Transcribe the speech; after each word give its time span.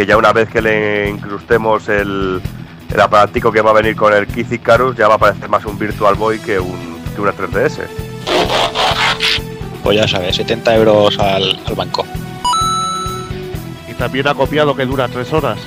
que 0.00 0.06
ya 0.06 0.16
una 0.16 0.32
vez 0.32 0.48
que 0.48 0.62
le 0.62 1.10
incrustemos 1.10 1.86
el, 1.90 2.40
el 2.90 3.00
aparatico 3.00 3.52
que 3.52 3.60
va 3.60 3.72
a 3.72 3.74
venir 3.74 3.94
con 3.94 4.14
el 4.14 4.26
Kiz 4.26 4.50
Icarus, 4.50 4.96
ya 4.96 5.08
va 5.08 5.16
a 5.16 5.18
parecer 5.18 5.46
más 5.50 5.62
un 5.66 5.78
Virtual 5.78 6.14
Boy 6.14 6.38
que, 6.38 6.58
un, 6.58 6.98
que 7.14 7.20
una 7.20 7.34
3DS. 7.34 7.82
Pues 9.82 9.98
ya 9.98 10.08
sabes, 10.08 10.36
70 10.36 10.74
euros 10.74 11.18
al, 11.18 11.60
al 11.66 11.74
banco. 11.74 12.06
Y 13.90 13.92
también 13.92 14.26
ha 14.28 14.34
copiado 14.34 14.74
que 14.74 14.86
dura 14.86 15.06
tres 15.08 15.30
horas. 15.34 15.58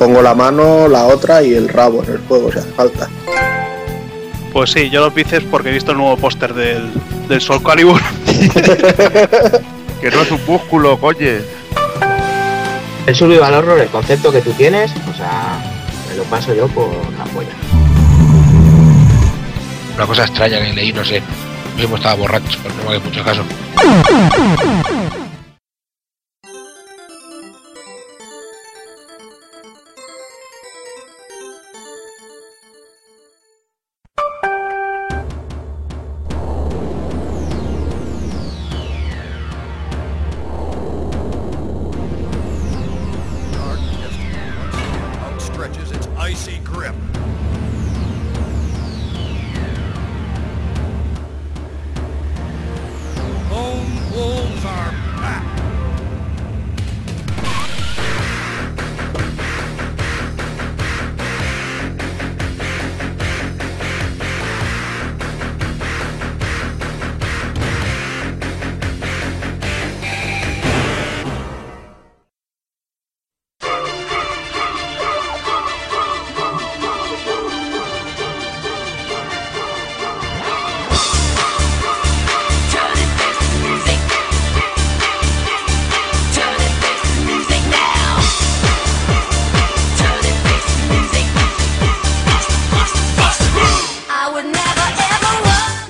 Pongo 0.00 0.20
la 0.20 0.34
mano, 0.34 0.88
la 0.88 1.04
otra 1.04 1.44
y 1.44 1.54
el 1.54 1.68
rabo 1.68 2.02
en 2.02 2.10
el 2.14 2.18
juego, 2.26 2.50
si 2.50 2.58
hace 2.58 2.72
falta. 2.72 3.08
Pues 4.52 4.72
sí, 4.72 4.90
yo 4.90 5.00
lo 5.00 5.10
dices 5.10 5.44
porque 5.48 5.68
he 5.68 5.72
visto 5.72 5.92
el 5.92 5.98
nuevo 5.98 6.16
póster 6.16 6.54
del, 6.54 6.90
del 7.28 7.40
Soul 7.40 7.62
Calibur. 7.62 8.00
Que 10.00 10.10
no 10.10 10.22
es 10.22 10.30
un 10.30 10.44
músculo, 10.46 10.98
coñe. 10.98 11.40
El 13.06 13.14
survival 13.14 13.54
horror, 13.54 13.80
el 13.80 13.88
concepto 13.88 14.30
que 14.30 14.40
tú 14.40 14.52
tienes, 14.52 14.92
o 15.10 15.16
sea, 15.16 15.60
me 16.08 16.16
lo 16.16 16.22
paso 16.24 16.54
yo 16.54 16.68
por 16.68 16.88
la 17.16 17.24
polla. 17.24 17.48
Una 19.96 20.06
cosa 20.06 20.24
extraña 20.24 20.60
que 20.60 20.72
leí, 20.72 20.92
no 20.92 21.04
sé. 21.04 21.22
Yo 21.76 21.82
mismo 21.82 21.96
estaba 21.96 22.14
borracho, 22.14 22.58
pero 22.62 22.74
no 22.76 22.82
me 22.82 22.88
hagáis 22.90 23.04
mucho 23.04 23.24
caso. 23.24 23.42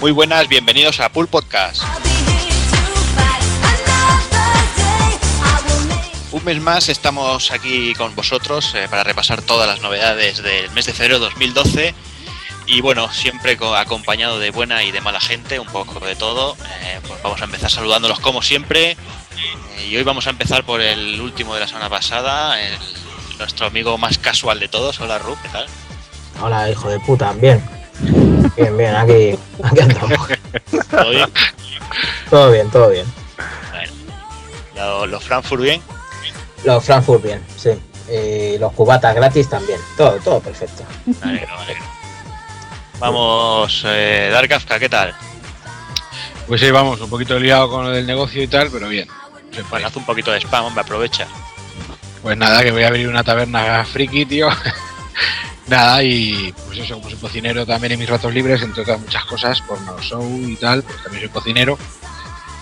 Muy 0.09 0.15
buenas, 0.15 0.49
bienvenidos 0.49 1.01
a 1.01 1.11
Pool 1.13 1.29
Podcast. 1.29 1.83
Un 6.33 6.45
mes 6.47 6.59
más 6.63 6.89
estamos 6.89 7.51
aquí 7.51 7.93
con 7.93 8.15
vosotros 8.17 8.73
eh, 8.75 8.87
para 8.89 9.05
repasar 9.05 9.43
todas 9.43 9.69
las 9.69 9.83
novedades 9.83 10.43
del 10.43 10.71
mes 10.71 10.87
de 10.87 10.95
febrero 10.95 11.19
2012 11.19 11.95
y 12.65 12.81
bueno, 12.81 13.13
siempre 13.13 13.59
co- 13.59 13.77
acompañado 13.77 14.39
de 14.39 14.51
buena 14.51 14.83
y 14.83 14.93
de 14.93 15.03
mala 15.03 15.21
gente, 15.21 15.61
un 15.61 15.67
poco 15.69 16.01
de 16.01 16.17
todo. 16.17 16.57
Eh, 16.85 17.01
pues 17.07 17.23
vamos 17.23 17.43
a 17.43 17.45
empezar 17.45 17.71
saludándolos 17.71 18.19
como 18.21 18.41
siempre 18.41 18.93
Eh, 19.77 19.89
y 19.91 19.97
hoy 19.99 20.05
vamos 20.05 20.27
a 20.27 20.31
empezar 20.31 20.65
por 20.65 20.81
el 20.81 21.21
último 21.21 21.53
de 21.53 21.61
la 21.61 21.69
semana 21.69 21.91
pasada, 21.91 22.57
nuestro 23.39 23.67
amigo 23.67 23.99
más 23.99 24.17
casual 24.17 24.59
de 24.59 24.69
todos. 24.69 24.99
Hola 25.01 25.19
Ru, 25.19 25.37
¿qué 25.43 25.51
tal? 25.51 25.67
Hola, 26.41 26.71
hijo 26.71 26.89
de 26.89 26.99
puta, 26.99 27.35
bien. 27.35 27.63
Bien, 28.59 28.77
bien, 28.77 28.97
aquí, 28.97 29.39
aquí 29.63 29.81
andamos. 29.81 30.29
¿Todo 30.91 31.11
bien? 31.11 31.29
Todo 32.29 32.51
bien, 32.51 32.71
todo 32.71 32.91
bien. 32.91 33.07
Bueno, 34.73 35.07
los 35.07 35.23
Frankfurt 35.23 35.63
bien. 35.63 35.81
Los 36.65 36.85
Frankfurt 36.85 37.23
bien, 37.23 37.45
sí. 37.57 37.71
Y 38.13 38.59
los 38.59 38.73
cubatas 38.73 39.15
gratis 39.15 39.49
también. 39.49 39.79
Todo, 39.97 40.19
todo 40.19 40.41
perfecto. 40.41 40.83
Me 41.07 41.31
alegro. 41.31 41.55
Vamos, 42.99 43.85
eh, 43.87 44.29
Dark 44.33 44.49
Kafka, 44.49 44.81
¿qué 44.81 44.89
tal? 44.89 45.15
Pues 46.49 46.61
sí, 46.61 46.69
vamos, 46.73 47.01
un 47.01 47.11
poquito 47.11 47.39
liado 47.39 47.71
con 47.71 47.85
lo 47.85 47.91
del 47.91 48.07
negocio 48.07 48.43
y 48.43 48.49
tal, 48.49 48.71
pero 48.73 48.89
bien. 48.89 49.07
Se. 49.53 49.63
Bueno, 49.63 49.87
haz 49.87 49.95
un 49.95 50.05
poquito 50.05 50.33
de 50.33 50.41
spam, 50.41 50.65
hombre, 50.65 50.81
aprovecha. 50.81 51.29
Pues 52.23 52.37
nada, 52.37 52.65
que 52.65 52.73
voy 52.73 52.83
a 52.83 52.89
abrir 52.89 53.07
una 53.09 53.23
taberna 53.23 53.85
friki, 53.85 54.27
tío. 54.27 54.49
nada, 55.69 56.03
y 56.03 56.53
pues 56.67 56.79
eso, 56.79 56.95
como 56.95 57.11
soy 57.11 57.19
cocinero 57.19 57.67
también 57.67 57.93
en 57.93 57.99
mis 57.99 58.09
ratos 58.09 58.33
libres, 58.33 58.62
entre 58.62 58.83
otras 58.83 59.01
muchas 59.01 59.25
cosas, 59.25 59.61
por 59.62 59.81
no 59.83 60.01
show 60.01 60.25
y 60.47 60.56
tal, 60.56 60.83
pues 60.83 61.03
también 61.03 61.23
soy 61.23 61.31
cocinero. 61.31 61.79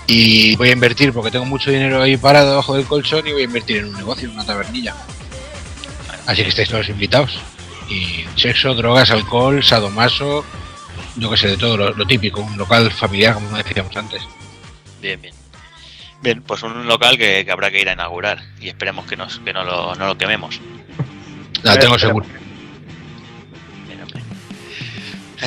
Y 0.06 0.54
voy 0.56 0.68
a 0.68 0.72
invertir, 0.72 1.12
porque 1.12 1.30
tengo 1.30 1.44
mucho 1.44 1.70
dinero 1.70 2.00
ahí 2.02 2.16
parado 2.16 2.50
debajo 2.50 2.74
del 2.76 2.86
colchón, 2.86 3.26
y 3.26 3.32
voy 3.32 3.42
a 3.42 3.46
invertir 3.46 3.78
en 3.78 3.86
un 3.86 3.94
negocio, 3.94 4.28
en 4.28 4.34
una 4.34 4.46
tabernilla. 4.46 4.94
Así 6.26 6.42
que 6.42 6.48
estáis 6.48 6.68
todos 6.68 6.88
invitados. 6.88 7.38
Y 7.88 8.24
sexo, 8.36 8.74
drogas, 8.74 9.10
alcohol, 9.10 9.62
sadomaso, 9.62 10.44
yo 11.16 11.30
que 11.30 11.36
sé, 11.36 11.48
de 11.48 11.56
todo, 11.56 11.76
lo, 11.76 11.90
lo 11.90 12.06
típico, 12.06 12.40
un 12.40 12.56
local 12.56 12.90
familiar, 12.90 13.34
como 13.34 13.56
decíamos 13.56 13.96
antes. 13.96 14.22
Bien, 15.00 15.20
bien. 15.20 15.34
Bien, 16.22 16.42
pues 16.42 16.62
un 16.62 16.86
local 16.86 17.18
que, 17.18 17.44
que 17.44 17.50
habrá 17.52 17.70
que 17.70 17.80
ir 17.80 17.88
a 17.88 17.92
inaugurar 17.92 18.42
y 18.60 18.68
esperemos 18.68 19.06
que, 19.06 19.16
nos, 19.16 19.38
que 19.40 19.52
no, 19.52 19.64
lo, 19.64 19.94
no 19.94 20.06
lo 20.06 20.18
quememos. 20.18 20.60
La 21.62 21.78
tengo 21.78 21.98
seguro. 21.98 22.26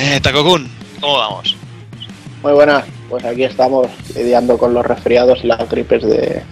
Eh, 0.02 0.18
Takokun, 0.22 0.66
¿cómo 0.98 1.18
vamos? 1.18 1.54
Muy 2.42 2.52
buenas, 2.52 2.84
pues 3.10 3.22
aquí 3.22 3.44
estamos 3.44 3.86
lidiando 4.16 4.56
con 4.56 4.72
los 4.72 4.86
resfriados 4.86 5.40
y 5.44 5.46
las 5.46 5.68
gripes 5.68 6.02
de 6.02 6.42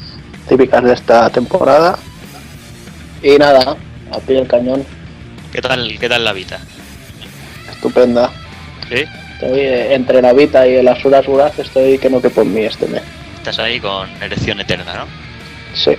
típicas 0.47 0.85
de 0.85 0.93
esta 0.93 1.31
temporada. 1.31 1.99
Y 3.23 3.39
nada, 3.39 3.75
a 4.13 4.19
pie 4.19 4.37
del 4.37 4.47
cañón, 4.47 4.85
¿Qué 5.51 5.63
tal, 5.63 5.99
qué 5.99 6.09
tal 6.11 6.27
la 6.27 6.35
vida? 6.35 6.61
estupenda. 7.71 8.31
¿Sí? 8.87 9.05
Estoy 9.33 9.61
eh, 9.61 9.95
entre 9.95 10.21
la 10.21 10.35
Vita 10.35 10.69
y 10.69 10.75
el 10.75 10.89
Asuras 10.89 11.27
Uraz, 11.27 11.59
estoy 11.59 11.97
que 11.97 12.11
no 12.11 12.21
que 12.21 12.29
por 12.29 12.45
mí 12.45 12.61
este 12.65 12.87
mes. 12.87 13.03
Estás 13.39 13.61
ahí 13.61 13.81
con 13.81 14.11
erección 14.23 14.61
eterna, 14.61 14.95
¿no? 14.95 15.07
Sí. 15.75 15.93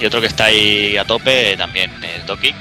Y 0.00 0.04
otro 0.04 0.20
que 0.20 0.26
está 0.26 0.46
ahí 0.46 0.98
a 0.98 1.04
tope 1.06 1.52
eh, 1.52 1.56
también, 1.56 1.90
el 2.14 2.26
Doki. 2.26 2.52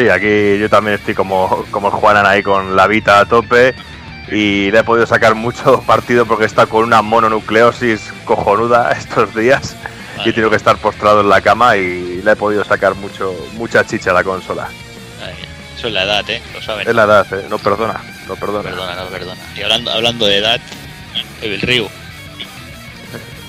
Sí, 0.00 0.08
aquí 0.08 0.58
yo 0.58 0.70
también 0.70 0.94
estoy 0.94 1.12
como, 1.12 1.66
como 1.70 1.88
el 1.88 1.92
Juanan 1.92 2.24
ahí 2.24 2.42
con 2.42 2.74
la 2.74 2.86
Vita 2.86 3.20
a 3.20 3.26
tope 3.26 3.74
y 4.30 4.70
le 4.70 4.78
he 4.78 4.82
podido 4.82 5.06
sacar 5.06 5.34
mucho 5.34 5.82
partido 5.86 6.24
porque 6.24 6.46
está 6.46 6.64
con 6.64 6.84
una 6.84 7.02
mononucleosis 7.02 8.10
cojonuda 8.24 8.92
estos 8.98 9.34
días 9.34 9.76
y 10.24 10.30
he 10.30 10.32
tenido 10.32 10.48
que 10.48 10.56
estar 10.56 10.78
postrado 10.78 11.20
en 11.20 11.28
la 11.28 11.42
cama 11.42 11.76
y 11.76 12.22
le 12.24 12.32
he 12.32 12.36
podido 12.36 12.64
sacar 12.64 12.94
mucho 12.94 13.34
mucha 13.58 13.86
chicha 13.86 14.10
a 14.12 14.14
la 14.14 14.24
consola. 14.24 14.68
Eso 15.76 15.88
es 15.88 15.92
la 15.92 16.04
edad, 16.04 16.30
¿eh? 16.30 16.40
Lo 16.54 16.62
saben. 16.62 16.88
Es 16.88 16.94
la 16.94 17.04
edad, 17.04 17.26
eh, 17.34 17.46
no 17.50 17.58
perdona, 17.58 18.00
no 18.26 18.28
No 18.28 18.36
perdona. 18.36 18.62
perdona, 18.70 18.94
no 18.96 19.06
perdona. 19.06 19.40
Y 19.54 19.60
hablando, 19.60 19.90
hablando 19.90 20.26
de 20.26 20.38
edad, 20.38 20.60
el 21.42 21.60
Ryu, 21.60 21.88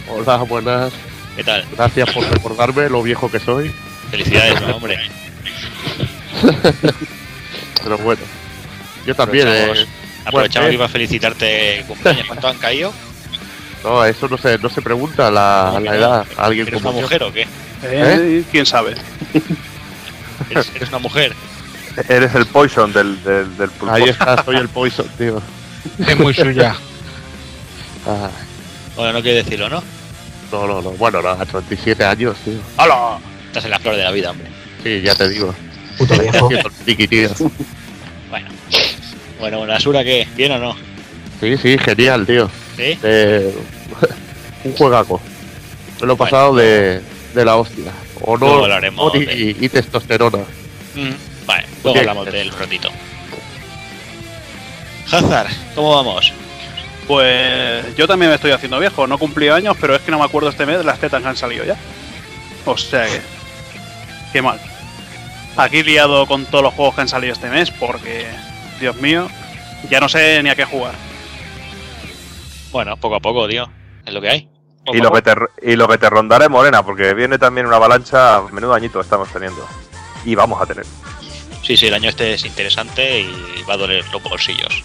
Hola, 0.10 0.36
buenas. 0.40 0.92
¿qué 1.38 1.46
tal? 1.46 1.66
Gracias 1.78 2.10
por 2.12 2.26
recordarme 2.30 2.90
lo 2.90 3.02
viejo 3.04 3.32
que 3.32 3.40
soy. 3.40 3.74
Felicidades, 4.10 4.62
¿no, 4.62 4.76
hombre. 4.76 5.00
Pero 7.84 7.98
bueno. 8.00 8.22
Yo 9.06 9.16
también, 9.16 9.48
Aprovechamos, 9.48 9.78
eh, 9.80 9.88
aprovechamos 10.26 10.54
bueno, 10.54 10.70
que 10.70 10.74
iba 10.76 10.86
a 10.86 10.90
felicitarte 10.90 11.84
cumpleaños. 11.88 12.28
¿Cuántos 12.28 12.52
han 12.52 12.58
caído? 12.58 12.94
No, 13.84 14.06
eso 14.06 14.28
no 14.28 14.38
se, 14.38 14.60
no 14.60 14.70
se 14.70 14.80
pregunta 14.80 15.32
la, 15.32 15.80
la 15.84 15.96
edad 15.96 16.26
a 16.38 16.46
alguien 16.46 16.68
¿Eres 16.68 16.80
como 16.84 16.92
una 16.92 17.00
yo. 17.00 17.02
mujer 17.02 17.24
o 17.24 17.34
qué? 17.34 17.48
Eh, 17.82 18.44
¿Quién 18.52 18.64
sabe? 18.64 18.94
¿Eres, 20.52 20.72
eres 20.76 20.90
una 20.90 21.00
mujer? 21.00 21.34
Eres 22.08 22.36
el 22.36 22.46
poison 22.46 22.94
del, 22.94 23.24
del, 23.24 23.58
del 23.58 23.72
pulpo. 23.72 23.92
Ahí 23.96 24.04
está, 24.04 24.44
soy 24.44 24.58
el 24.58 24.70
poison, 24.70 25.08
tío. 25.18 25.42
Es 26.08 26.16
muy 26.16 26.32
suya. 26.32 26.76
Ah, 28.06 28.30
Bueno, 28.96 29.14
no 29.14 29.22
quiero 29.24 29.38
decirlo, 29.38 29.68
¿no? 29.68 29.82
no, 30.52 30.68
no, 30.68 30.82
no. 30.84 30.92
Bueno, 30.92 31.24
no, 31.24 31.30
a 31.30 31.44
37 31.44 32.06
años, 32.06 32.38
tío. 32.46 32.60
¡Hala! 32.78 33.18
Estás 33.48 33.66
en 33.66 33.72
la 33.72 33.80
flor 33.80 33.96
de 33.96 34.04
la 34.04 34.12
vida, 34.12 34.30
hombre. 34.30 34.48
Sí, 34.84 35.02
ya 35.02 35.16
te 35.16 35.28
digo. 35.28 35.56
Puto 35.98 36.16
viejo. 37.10 37.52
Bueno. 38.30 38.48
Bueno, 39.40 39.58
bueno, 39.60 39.74
Asura, 39.74 40.04
¿qué? 40.04 40.28
¿Bien 40.36 40.52
o 40.54 40.60
no? 40.60 40.76
Sí, 41.40 41.58
sí, 41.58 41.78
genial, 41.78 42.26
tío. 42.26 42.50
¿Sí? 42.78 42.98
Eh, 43.04 43.54
Un 44.64 44.74
juegaco. 44.74 45.20
Me 46.00 46.08
lo 46.08 46.14
he 46.14 46.18
pasado 46.18 46.56
de, 46.56 47.02
de 47.34 47.46
la 47.46 47.56
hostia. 47.58 47.92
Luego 48.20 48.34
Honor, 48.34 48.64
hablaremos 48.66 49.04
honor 49.14 49.18
y, 49.24 49.26
de- 49.54 49.66
y 49.66 49.70
testosterona. 49.70 50.40
Mm, 50.96 51.46
Vale, 51.48 51.66
luego 51.84 52.00
hablamos 52.00 52.32
del 52.32 52.52
rotito. 52.52 52.90
Hazard, 55.12 55.50
¿cómo 55.76 55.96
vamos? 55.96 56.32
Pues 57.08 57.96
yo 57.98 58.08
también 58.08 58.30
me 58.30 58.36
estoy 58.36 58.52
haciendo 58.52 58.80
viejo, 58.80 59.08
no 59.08 59.18
cumplí 59.18 59.50
años, 59.50 59.76
pero 59.82 59.96
es 59.96 60.02
que 60.02 60.12
no 60.12 60.20
me 60.20 60.26
acuerdo 60.26 60.50
este 60.50 60.66
mes 60.66 60.78
de 60.78 60.84
las 60.84 61.00
tetas 61.00 61.22
que 61.22 61.28
han 61.28 61.36
salido 61.36 61.66
ya. 61.66 61.76
O 62.66 62.78
sea 62.78 63.06
que. 63.08 63.20
Qué 64.32 64.42
mal. 64.42 64.60
Aquí 65.58 65.84
liado 65.84 66.26
con 66.28 66.46
todos 66.46 66.64
los 66.64 66.74
juegos 66.74 66.96
que 66.96 67.02
han 67.02 67.08
salido 67.08 67.34
este 67.34 67.50
mes, 67.50 67.72
porque, 67.72 68.28
Dios 68.80 68.96
mío, 68.98 69.28
ya 69.90 70.00
no 70.00 70.10
sé 70.10 70.42
ni 70.44 70.50
a 70.50 70.56
qué 70.56 70.66
jugar. 70.66 70.96
Bueno, 72.72 72.96
poco 72.98 73.16
a 73.16 73.20
poco, 73.20 73.48
tío. 73.48 73.70
Es 74.06 74.14
lo 74.14 74.22
que 74.22 74.30
hay. 74.30 74.50
Poco 74.86 74.98
Y 74.98 75.02
lo, 75.02 75.12
que 75.12 75.22
te, 75.22 75.36
y 75.62 75.76
lo 75.76 75.88
que 75.88 75.98
te 75.98 76.10
rondaré, 76.10 76.50
Morena, 76.50 76.84
porque 76.84 77.14
viene 77.14 77.38
también 77.38 77.68
una 77.68 77.76
avalancha, 77.76 78.42
menudo 78.52 78.74
añito 78.74 79.00
estamos 79.02 79.30
teniendo. 79.30 79.68
Y 80.26 80.36
vamos 80.36 80.62
a 80.62 80.66
tener. 80.66 80.86
Sí, 81.64 81.78
sí, 81.78 81.88
el 81.88 81.94
año 81.94 82.10
este 82.10 82.34
es 82.34 82.46
interesante 82.46 83.20
y 83.22 83.64
va 83.70 83.76
a 83.76 83.78
doler 83.78 84.06
los 84.12 84.24
bolsillos. 84.24 84.84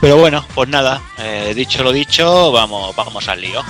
Pero 0.00 0.16
bueno, 0.16 0.44
pues 0.54 0.68
nada, 0.68 1.02
eh, 1.18 1.52
dicho 1.54 1.82
lo 1.82 1.92
dicho, 1.92 2.52
vamos, 2.52 2.94
vamos 2.94 3.28
al 3.28 3.40
lío. 3.40 3.64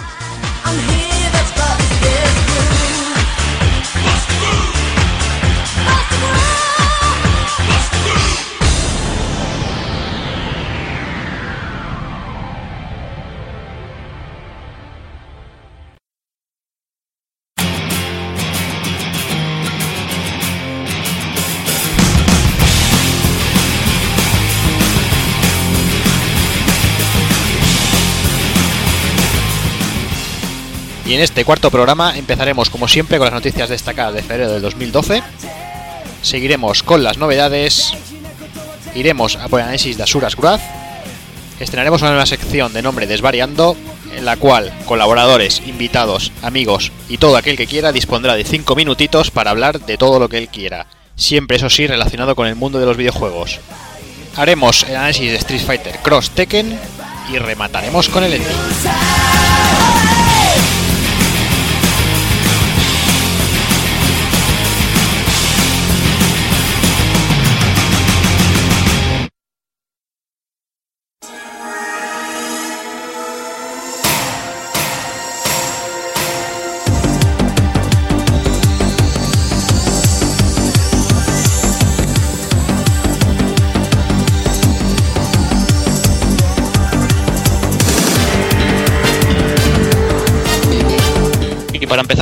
Y 31.09 31.15
en 31.15 31.23
este 31.23 31.47
cuarto 31.47 31.71
programa 31.71 32.19
empezaremos 32.19 32.69
como 32.69 32.87
siempre 32.87 33.17
con 33.17 33.25
las 33.25 33.33
noticias 33.33 33.71
destacadas 33.71 34.13
de 34.13 34.23
febrero 34.23 34.53
del 34.53 34.61
2012. 34.61 35.23
Seguiremos 36.21 36.83
con 36.83 37.03
las 37.03 37.17
novedades. 37.17 37.95
Iremos 38.95 39.37
a 39.37 39.49
por 39.49 39.61
el 39.61 39.65
análisis 39.65 39.97
de 39.97 40.03
Asuras 40.03 40.37
Grad. 40.37 40.61
Estrenaremos 41.59 42.03
una 42.03 42.11
nueva 42.11 42.27
sección 42.27 42.75
de 42.75 42.83
nombre 42.83 43.07
Desvariando, 43.07 43.75
en 44.15 44.27
la 44.27 44.37
cual 44.37 44.71
colaboradores, 44.85 45.63
invitados, 45.67 46.31
amigos 46.43 46.93
y 47.09 47.17
todo 47.17 47.39
aquel 47.39 47.57
que 47.57 47.67
quiera 47.67 47.91
dispondrá 47.91 48.35
de 48.35 48.45
5 48.45 48.77
minutitos 48.77 49.31
para 49.31 49.51
hablar 49.51 49.81
de 49.81 49.97
todo 49.97 50.19
lo 50.19 50.29
que 50.29 50.37
él 50.37 50.49
quiera. 50.49 50.89
Siempre, 51.17 51.57
eso 51.57 51.71
sí, 51.71 51.87
relacionado 51.87 52.37
con 52.37 52.47
el 52.47 52.55
mundo 52.55 52.79
de 52.79 52.87
los 52.87 52.99
videojuegos. 52.99 53.61
Haremos 54.37 54.83
el 54.83 54.97
análisis 54.97 55.31
de 55.31 55.39
Street 55.39 55.63
Fighter 55.65 55.99
Cross 56.03 56.33
Tekken 56.33 56.79
y 57.33 57.39
remataremos 57.39 58.11
con 58.11 58.25
el 58.25 58.35
ending. 58.35 58.57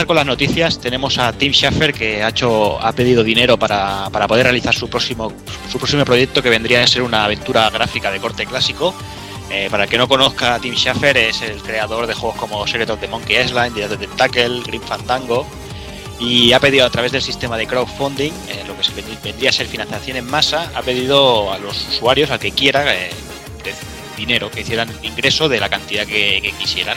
Con 0.06 0.16
las 0.16 0.26
noticias, 0.26 0.78
tenemos 0.80 1.18
a 1.18 1.32
Tim 1.32 1.52
Schafer 1.52 1.92
que 1.92 2.22
ha 2.22 2.28
hecho, 2.28 2.80
ha 2.80 2.92
pedido 2.92 3.22
dinero 3.22 3.58
para, 3.58 4.08
para 4.10 4.26
poder 4.26 4.44
realizar 4.44 4.74
su 4.74 4.88
próximo, 4.88 5.32
su 5.70 5.78
próximo 5.78 6.04
proyecto 6.04 6.42
que 6.42 6.48
vendría 6.48 6.82
a 6.82 6.86
ser 6.86 7.02
una 7.02 7.24
aventura 7.24 7.68
gráfica 7.70 8.10
de 8.10 8.20
corte 8.20 8.46
clásico. 8.46 8.94
Eh, 9.50 9.68
para 9.70 9.84
el 9.84 9.90
que 9.90 9.98
no 9.98 10.08
conozca 10.08 10.58
Tim 10.58 10.74
Schafer, 10.74 11.16
es 11.16 11.42
el 11.42 11.62
creador 11.62 12.06
de 12.06 12.14
juegos 12.14 12.36
como 12.38 12.66
Secret 12.66 12.90
of 12.90 13.00
the 13.00 13.08
Monkey 13.08 13.36
Island, 13.36 13.74
Dia 13.74 13.86
of 13.86 13.92
the 13.92 14.06
Tentacle, 14.06 14.60
Grim 14.64 14.82
Fandango. 14.82 15.46
Y 16.18 16.52
ha 16.52 16.60
pedido 16.60 16.86
a 16.86 16.90
través 16.90 17.12
del 17.12 17.22
sistema 17.22 17.56
de 17.56 17.66
crowdfunding, 17.66 18.32
eh, 18.48 18.64
lo 18.66 18.74
que 18.76 19.02
vendría 19.22 19.50
a 19.50 19.52
ser 19.52 19.66
financiación 19.66 20.16
en 20.16 20.24
masa, 20.24 20.70
ha 20.74 20.82
pedido 20.82 21.52
a 21.52 21.58
los 21.58 21.88
usuarios, 21.88 22.30
al 22.30 22.38
que 22.38 22.52
quiera, 22.52 22.94
eh, 22.94 23.10
dinero, 24.16 24.50
que 24.50 24.62
hicieran 24.62 24.88
ingreso 25.02 25.48
de 25.48 25.60
la 25.60 25.68
cantidad 25.68 26.06
que 26.06 26.54
quisieran. 26.58 26.96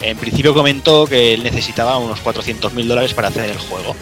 En 0.00 0.16
principio 0.18 0.52
comentó 0.54 1.06
que 1.06 1.34
él 1.34 1.42
necesitaba 1.42 1.96
unos 1.98 2.22
400.000 2.22 2.86
dólares 2.86 3.14
para 3.14 3.28
hacer 3.28 3.50
el 3.50 3.58
juego. 3.58 3.96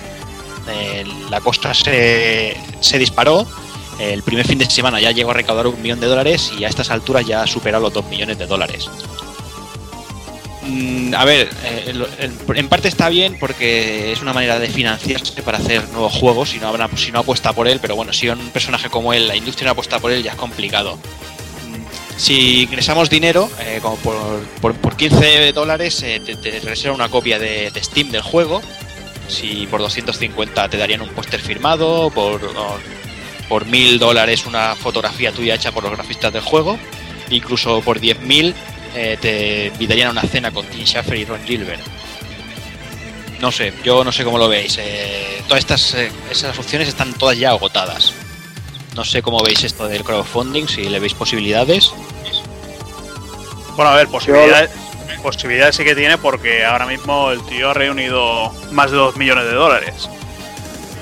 La 1.31 1.41
costa 1.41 1.73
se, 1.75 2.57
se 2.81 2.99
disparó. 2.99 3.47
El 4.01 4.23
primer 4.25 4.47
fin 4.47 4.59
de 4.59 4.69
semana 4.69 5.01
ya 5.01 5.13
llegó 5.13 5.31
a 5.31 5.35
recaudar 5.35 5.69
un 5.69 5.81
millón 5.81 6.01
de 6.01 6.09
dólares 6.09 6.53
y 6.59 6.65
a 6.65 6.69
estas 6.69 6.91
alturas 6.91 7.25
ya 7.27 7.43
ha 7.43 7.47
superado 7.47 7.85
los 7.85 7.93
2 7.93 8.07
millones 8.07 8.39
de 8.39 8.47
dólares. 8.47 8.89
Mm, 10.63 11.15
a 11.15 11.25
ver, 11.25 11.51
eh, 11.65 11.95
en, 12.57 12.69
parte 12.69 12.89
está 12.89 13.09
bien 13.11 13.37
porque 13.39 14.13
es 14.13 14.23
una 14.23 14.33
manera 14.33 14.59
de 14.59 14.69
financiarse 14.69 15.43
para 15.43 15.59
hacer 15.59 15.87
nuevos 15.91 16.13
juegos 16.15 16.51
si 16.51 16.59
no, 16.59 16.69
habrá- 16.69 16.89
si 16.97 17.13
no 17.13 17.19
apuesta 17.21 17.53
por 17.53 17.69
él, 17.69 17.79
pero 17.81 17.95
bueno, 17.97 18.13
si 18.15 18.29
un 18.31 18.39
personaje 18.51 18.89
como 18.89 19.13
él, 19.13 19.29
la 19.29 19.37
industria 19.37 19.67
no 19.67 19.73
apuesta 19.73 19.99
por 20.01 20.11
él, 20.11 20.23
ya 20.23 20.33
es 20.33 20.37
complicado. 20.39 20.99
Si 22.17 22.63
ingresamos 22.63 23.11
dinero, 23.11 23.51
eh, 23.61 23.81
como 23.83 23.97
por, 23.97 24.17
por, 24.61 24.75
por 24.75 24.97
15 24.97 25.53
dólares, 25.53 26.03
eh, 26.03 26.21
te, 26.25 26.37
te 26.37 26.91
una 26.91 27.09
copia 27.09 27.39
de, 27.39 27.73
Steam 27.83 28.11
del 28.11 28.23
juego. 28.23 28.63
Si 29.27 29.67
por 29.67 29.81
250 29.81 30.69
te 30.69 30.77
darían 30.77 31.01
un 31.01 31.09
póster 31.09 31.41
firmado, 31.41 32.11
por, 32.11 32.41
por 33.49 33.67
1000 33.67 33.99
dólares 33.99 34.47
una 34.47 34.77
fotografía 34.77 35.33
tuya 35.33 35.55
hecha 35.55 35.73
por 35.73 35.83
los 35.83 35.93
grafistas 35.93 36.33
del 36.33 36.43
juego. 36.43 36.79
Incluso 37.31 37.81
por 37.81 38.01
10.000 38.01 38.55
eh, 38.95 39.19
te 39.21 39.67
invitarían 39.69 40.09
a 40.09 40.11
una 40.13 40.23
cena 40.23 40.53
con 40.53 40.67
Tim 40.67 40.85
Schafer 40.85 41.17
y 41.17 41.25
Ron 41.25 41.45
Gilbert. 41.45 41.83
No 43.41 43.51
sé, 43.51 43.73
yo 43.83 44.05
no 44.05 44.13
sé 44.13 44.25
cómo 44.25 44.39
lo 44.39 44.49
veis. 44.49 44.79
eh, 44.79 45.43
todas 45.49 45.61
estas 45.61 45.97
esas 46.31 46.59
opciones 46.59 46.89
están 46.89 47.13
todas 47.15 47.37
ya 47.37 47.51
agotadas. 47.51 48.13
No 48.95 49.05
sé 49.05 49.23
cómo 49.23 49.43
veis 49.43 49.65
esto 49.65 49.89
del 49.89 50.05
crowdfunding, 50.05 50.67
si 50.69 50.89
le 50.89 51.01
veis 51.01 51.15
posibilidades. 51.15 51.93
Bueno, 53.77 53.91
a 53.91 53.97
ver, 53.97 54.07
posibilidades, 54.09 54.71
posibilidades 55.23 55.77
sí 55.77 55.85
que 55.85 55.97
tiene 55.97 56.17
porque 56.17 56.65
ahora 56.65 56.87
mismo 56.87 57.31
el 57.31 57.43
tío 57.43 57.71
ha 57.71 57.75
reunido 57.75 58.53
más 58.71 58.91
de 58.93 58.97
2 58.97 59.17
millones 59.17 59.47
de 59.47 59.55
dólares. 59.55 60.09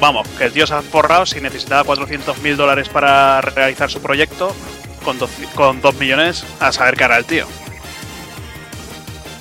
Vamos, 0.01 0.27
que 0.39 0.45
el 0.45 0.53
tío 0.53 0.67
se 0.67 0.75
ha 0.75 0.83
forrado 0.83 1.27
si 1.27 1.41
necesitaba 1.41 1.85
400 1.85 2.39
mil 2.39 2.57
dólares 2.57 2.89
para 2.89 3.41
realizar 3.41 3.91
su 3.91 4.01
proyecto. 4.01 4.55
Con 5.05 5.19
2 5.19 5.31
con 5.55 5.81
dos 5.81 5.97
millones 5.97 6.45
a 6.61 6.71
saber 6.71 6.97
qué 6.97 7.05
hará 7.05 7.19
el 7.19 7.25
tío. 7.25 7.47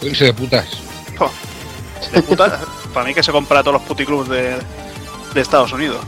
Irse 0.01 0.25
de 0.25 0.34
putas. 0.34 0.67
De 2.12 2.22
puta, 2.24 2.60
para 2.93 3.05
mí 3.05 3.13
que 3.13 3.22
se 3.22 3.31
compra 3.31 3.62
todos 3.62 3.74
los 3.74 3.84
puticlubs 3.84 4.27
de, 4.27 4.58
de 5.36 5.41
Estados 5.41 5.72
Unidos. 5.72 6.03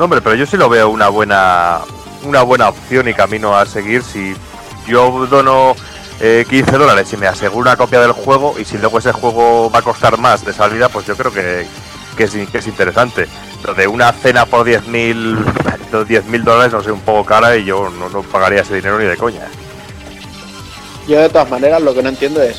No, 0.00 0.04
hombre, 0.04 0.22
pero 0.22 0.34
yo 0.34 0.46
sí 0.46 0.56
lo 0.56 0.70
veo 0.70 0.88
una 0.88 1.10
buena 1.10 1.82
una 2.24 2.40
buena 2.40 2.70
opción 2.70 3.06
y 3.06 3.12
camino 3.12 3.54
a 3.54 3.66
seguir 3.66 4.02
si 4.02 4.34
yo 4.86 5.26
dono 5.26 5.76
eh, 6.20 6.46
15 6.48 6.78
dólares 6.78 7.12
y 7.12 7.18
me 7.18 7.26
aseguro 7.26 7.68
una 7.68 7.76
copia 7.76 8.00
del 8.00 8.12
juego 8.12 8.54
y 8.58 8.64
si 8.64 8.78
luego 8.78 8.98
ese 8.98 9.12
juego 9.12 9.70
va 9.70 9.80
a 9.80 9.82
costar 9.82 10.16
más 10.16 10.42
de 10.42 10.54
salida, 10.54 10.88
pues 10.88 11.04
yo 11.04 11.14
creo 11.18 11.30
que, 11.30 11.66
que, 12.16 12.24
es, 12.24 12.66
interesante. 12.66 13.28
Lo 13.62 13.74
de 13.74 13.86
una 13.88 14.10
cena 14.14 14.46
por 14.46 14.66
10.000 14.66 16.06
10 16.08 16.24
mil 16.28 16.44
dólares 16.44 16.72
no 16.72 16.82
sé, 16.82 16.92
un 16.92 17.00
poco 17.00 17.26
cara 17.26 17.54
y 17.58 17.66
yo 17.66 17.90
no, 17.90 18.08
no 18.08 18.22
pagaría 18.22 18.62
ese 18.62 18.76
dinero 18.76 18.98
ni 18.98 19.04
de 19.04 19.18
coña. 19.18 19.48
Yo 21.06 21.20
de 21.20 21.28
todas 21.28 21.50
maneras 21.50 21.82
lo 21.82 21.92
que 21.92 22.02
no 22.02 22.08
entiendo 22.08 22.42
es, 22.42 22.58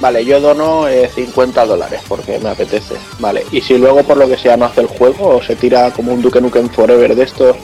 vale, 0.00 0.24
yo 0.24 0.40
dono 0.40 0.88
eh, 0.88 1.08
50 1.14 1.66
dólares 1.66 2.00
porque 2.08 2.38
me 2.38 2.50
apetece, 2.50 2.94
vale, 3.18 3.44
y 3.52 3.60
si 3.60 3.78
luego 3.78 4.02
por 4.02 4.16
lo 4.16 4.28
que 4.28 4.36
sea 4.36 4.56
no 4.56 4.66
hace 4.66 4.80
el 4.80 4.86
juego 4.86 5.36
o 5.36 5.42
se 5.42 5.56
tira 5.56 5.90
como 5.92 6.12
un 6.12 6.22
Duke 6.22 6.40
Nukem 6.40 6.68
Forever 6.68 7.14
de 7.14 7.22
estos 7.22 7.56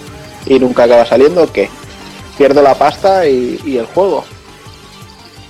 y 0.47 0.59
nunca 0.59 0.85
acaba 0.85 1.07
saliendo, 1.07 1.51
¿qué? 1.53 1.69
Pierdo 2.37 2.63
la 2.63 2.75
pasta 2.75 3.27
y, 3.27 3.61
y 3.65 3.79
el 3.79 3.87
juego. 3.87 4.25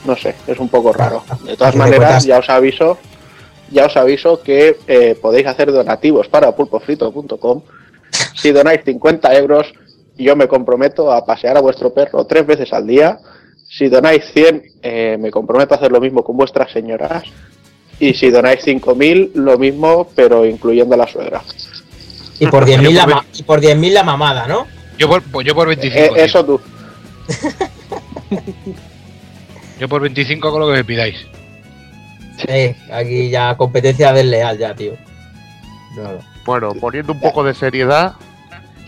No 0.04 0.16
sé, 0.16 0.34
es 0.46 0.58
un 0.58 0.68
poco 0.68 0.92
raro. 0.92 1.24
De 1.44 1.56
todas 1.56 1.74
maneras, 1.76 2.24
ya 2.24 2.38
os 2.38 2.50
aviso, 2.50 2.98
ya 3.70 3.86
os 3.86 3.96
aviso 3.96 4.42
que 4.42 4.76
eh, 4.86 5.18
podéis 5.20 5.46
hacer 5.46 5.72
donativos 5.72 6.28
para 6.28 6.54
pulpofrito.com. 6.54 7.62
Si 8.34 8.52
donáis 8.52 8.82
50 8.84 9.34
euros, 9.34 9.72
yo 10.16 10.36
me 10.36 10.46
comprometo 10.46 11.10
a 11.10 11.24
pasear 11.24 11.56
a 11.56 11.60
vuestro 11.60 11.92
perro 11.94 12.26
tres 12.26 12.46
veces 12.46 12.72
al 12.72 12.86
día 12.86 13.18
Si 13.76 13.88
donáis 13.88 14.22
100, 14.32 14.62
eh, 14.82 15.16
me 15.18 15.30
comprometo 15.30 15.74
a 15.74 15.78
hacer 15.78 15.90
lo 15.90 16.00
mismo 16.00 16.22
con 16.22 16.36
vuestras 16.36 16.70
señoras. 16.70 17.24
Y 17.98 18.14
si 18.14 18.30
donáis 18.30 18.60
5.000, 18.64 19.32
lo 19.34 19.58
mismo, 19.58 20.08
pero 20.14 20.44
incluyendo 20.46 20.94
a 20.94 20.98
la 20.98 21.06
suegra. 21.08 21.42
Y 22.38 22.46
por 22.46 22.66
10.000 22.66 22.92
la, 22.94 23.06
ma- 23.06 23.24
y 23.32 23.42
por 23.42 23.60
10.000 23.60 23.92
la 23.92 24.02
mamada, 24.04 24.46
¿no? 24.46 24.66
Yo 24.98 25.08
por, 25.08 25.22
pues 25.22 25.46
yo 25.46 25.54
por 25.54 25.66
25. 25.68 26.16
Eh, 26.16 26.24
eso 26.24 26.44
tú. 26.44 26.60
Yo 29.80 29.88
por 29.88 30.00
25 30.02 30.50
con 30.52 30.60
lo 30.60 30.68
que 30.68 30.74
me 30.74 30.84
pidáis. 30.84 31.16
Sí, 32.38 32.76
aquí 32.92 33.28
ya 33.28 33.56
competencia 33.56 34.12
desleal 34.12 34.56
ya, 34.56 34.72
tío. 34.72 34.92
No, 35.96 36.02
no. 36.04 36.18
Bueno, 36.46 36.74
poniendo 36.80 37.12
un 37.12 37.20
poco 37.20 37.42
de 37.42 37.54
seriedad, 37.54 38.14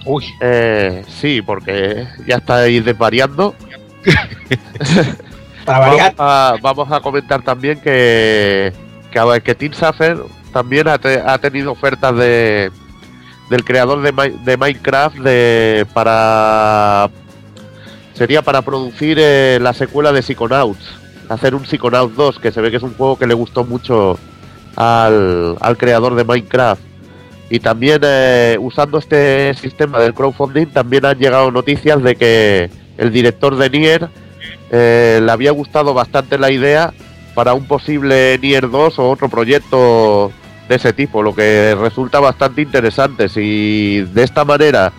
Uy, 0.04 0.24
eh, 0.40 1.02
sí, 1.08 1.42
porque 1.42 2.06
ya 2.24 2.36
estáis 2.36 2.84
desvariando. 2.84 3.56
Para 5.64 5.78
Vamos 5.88 6.12
a, 6.18 6.54
vamos 6.62 6.92
a 6.92 7.00
comentar 7.00 7.42
también 7.42 7.80
que, 7.80 8.72
que, 9.10 9.40
que 9.44 9.54
Team 9.54 9.72
Safer 9.72 10.16
también 10.52 10.86
ha, 10.86 10.96
te- 10.98 11.20
ha 11.20 11.38
tenido 11.38 11.72
ofertas 11.72 12.16
de 12.16 12.70
del 13.50 13.64
creador 13.64 14.00
de 14.02 14.56
Minecraft 14.56 15.16
de 15.18 15.86
para 15.92 17.10
sería 18.14 18.42
para 18.42 18.62
producir 18.62 19.18
eh, 19.20 19.58
la 19.60 19.72
secuela 19.72 20.10
de 20.12 20.22
Psychonauts 20.22 20.84
hacer 21.28 21.54
un 21.54 21.64
Psychonauts 21.64 22.14
2 22.16 22.38
que 22.38 22.50
se 22.52 22.60
ve 22.60 22.70
que 22.70 22.76
es 22.78 22.82
un 22.82 22.94
juego 22.94 23.18
que 23.18 23.26
le 23.26 23.34
gustó 23.34 23.64
mucho 23.64 24.18
al, 24.76 25.56
al 25.60 25.76
creador 25.76 26.14
de 26.14 26.24
Minecraft. 26.24 26.82
Y 27.50 27.60
también 27.60 28.00
eh, 28.04 28.56
usando 28.60 28.98
este 28.98 29.54
sistema 29.54 29.98
del 30.00 30.14
crowdfunding 30.14 30.66
también 30.66 31.06
han 31.06 31.18
llegado 31.18 31.50
noticias 31.52 32.02
de 32.02 32.16
que 32.16 32.70
el 32.98 33.12
director 33.12 33.56
de 33.56 33.70
Nier 33.70 34.08
eh, 34.70 35.20
le 35.22 35.32
había 35.32 35.50
gustado 35.52 35.94
bastante 35.94 36.38
la 36.38 36.50
idea 36.50 36.92
para 37.34 37.54
un 37.54 37.66
posible 37.66 38.38
Nier 38.38 38.70
2 38.70 38.98
o 38.98 39.10
otro 39.10 39.28
proyecto 39.28 40.32
de 40.68 40.74
ese 40.74 40.92
tipo, 40.92 41.22
lo 41.22 41.34
que 41.34 41.76
resulta 41.78 42.18
bastante 42.18 42.62
interesante. 42.62 43.28
Si 43.28 44.00
de 44.00 44.22
esta 44.22 44.44
manera 44.44 44.92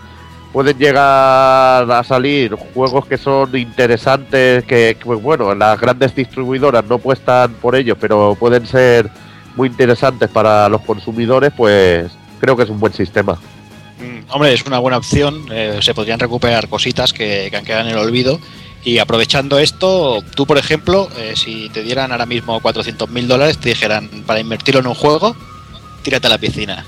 pueden 0.53 0.77
llegar 0.77 1.91
a 1.91 2.03
salir 2.03 2.53
juegos 2.73 3.05
que 3.05 3.17
son 3.17 3.55
interesantes, 3.57 4.63
que, 4.65 4.97
bueno, 5.03 5.53
las 5.53 5.79
grandes 5.79 6.15
distribuidoras 6.15 6.85
no 6.85 6.99
puestan 6.99 7.53
por 7.55 7.75
ellos, 7.75 7.97
pero 7.99 8.35
pueden 8.39 8.65
ser 8.65 9.09
muy 9.55 9.67
interesantes 9.67 10.29
para 10.29 10.69
los 10.69 10.81
consumidores, 10.81 11.51
pues 11.55 12.11
creo 12.39 12.55
que 12.55 12.63
es 12.63 12.69
un 12.69 12.79
buen 12.79 12.93
sistema. 12.93 13.37
Mm, 13.99 14.31
Hombre, 14.31 14.53
es 14.53 14.63
una 14.65 14.79
buena 14.79 14.97
opción. 14.97 15.45
eh, 15.51 15.79
se 15.81 15.93
podrían 15.93 16.19
recuperar 16.19 16.67
cositas 16.69 17.13
que, 17.13 17.47
que 17.49 17.57
han 17.57 17.65
quedado 17.65 17.85
en 17.87 17.91
el 17.93 17.97
olvido. 17.97 18.39
Y 18.83 18.99
aprovechando 18.99 19.59
esto, 19.59 20.21
tú, 20.35 20.45
por 20.45 20.57
ejemplo, 20.57 21.09
eh, 21.17 21.33
si 21.35 21.67
te 21.69 21.81
dieran 21.83 22.11
ahora 22.11 22.25
mismo 22.25 22.59
400 22.61 23.09
mil 23.09 23.27
dólares, 23.27 23.57
te 23.57 23.69
dijeran 23.69 24.07
para 24.25 24.39
invertirlo 24.39 24.79
en 24.81 24.87
un 24.87 24.93
juego, 24.93 25.35
tírate 26.03 26.27
a 26.27 26.29
la 26.29 26.37
piscina. 26.37 26.85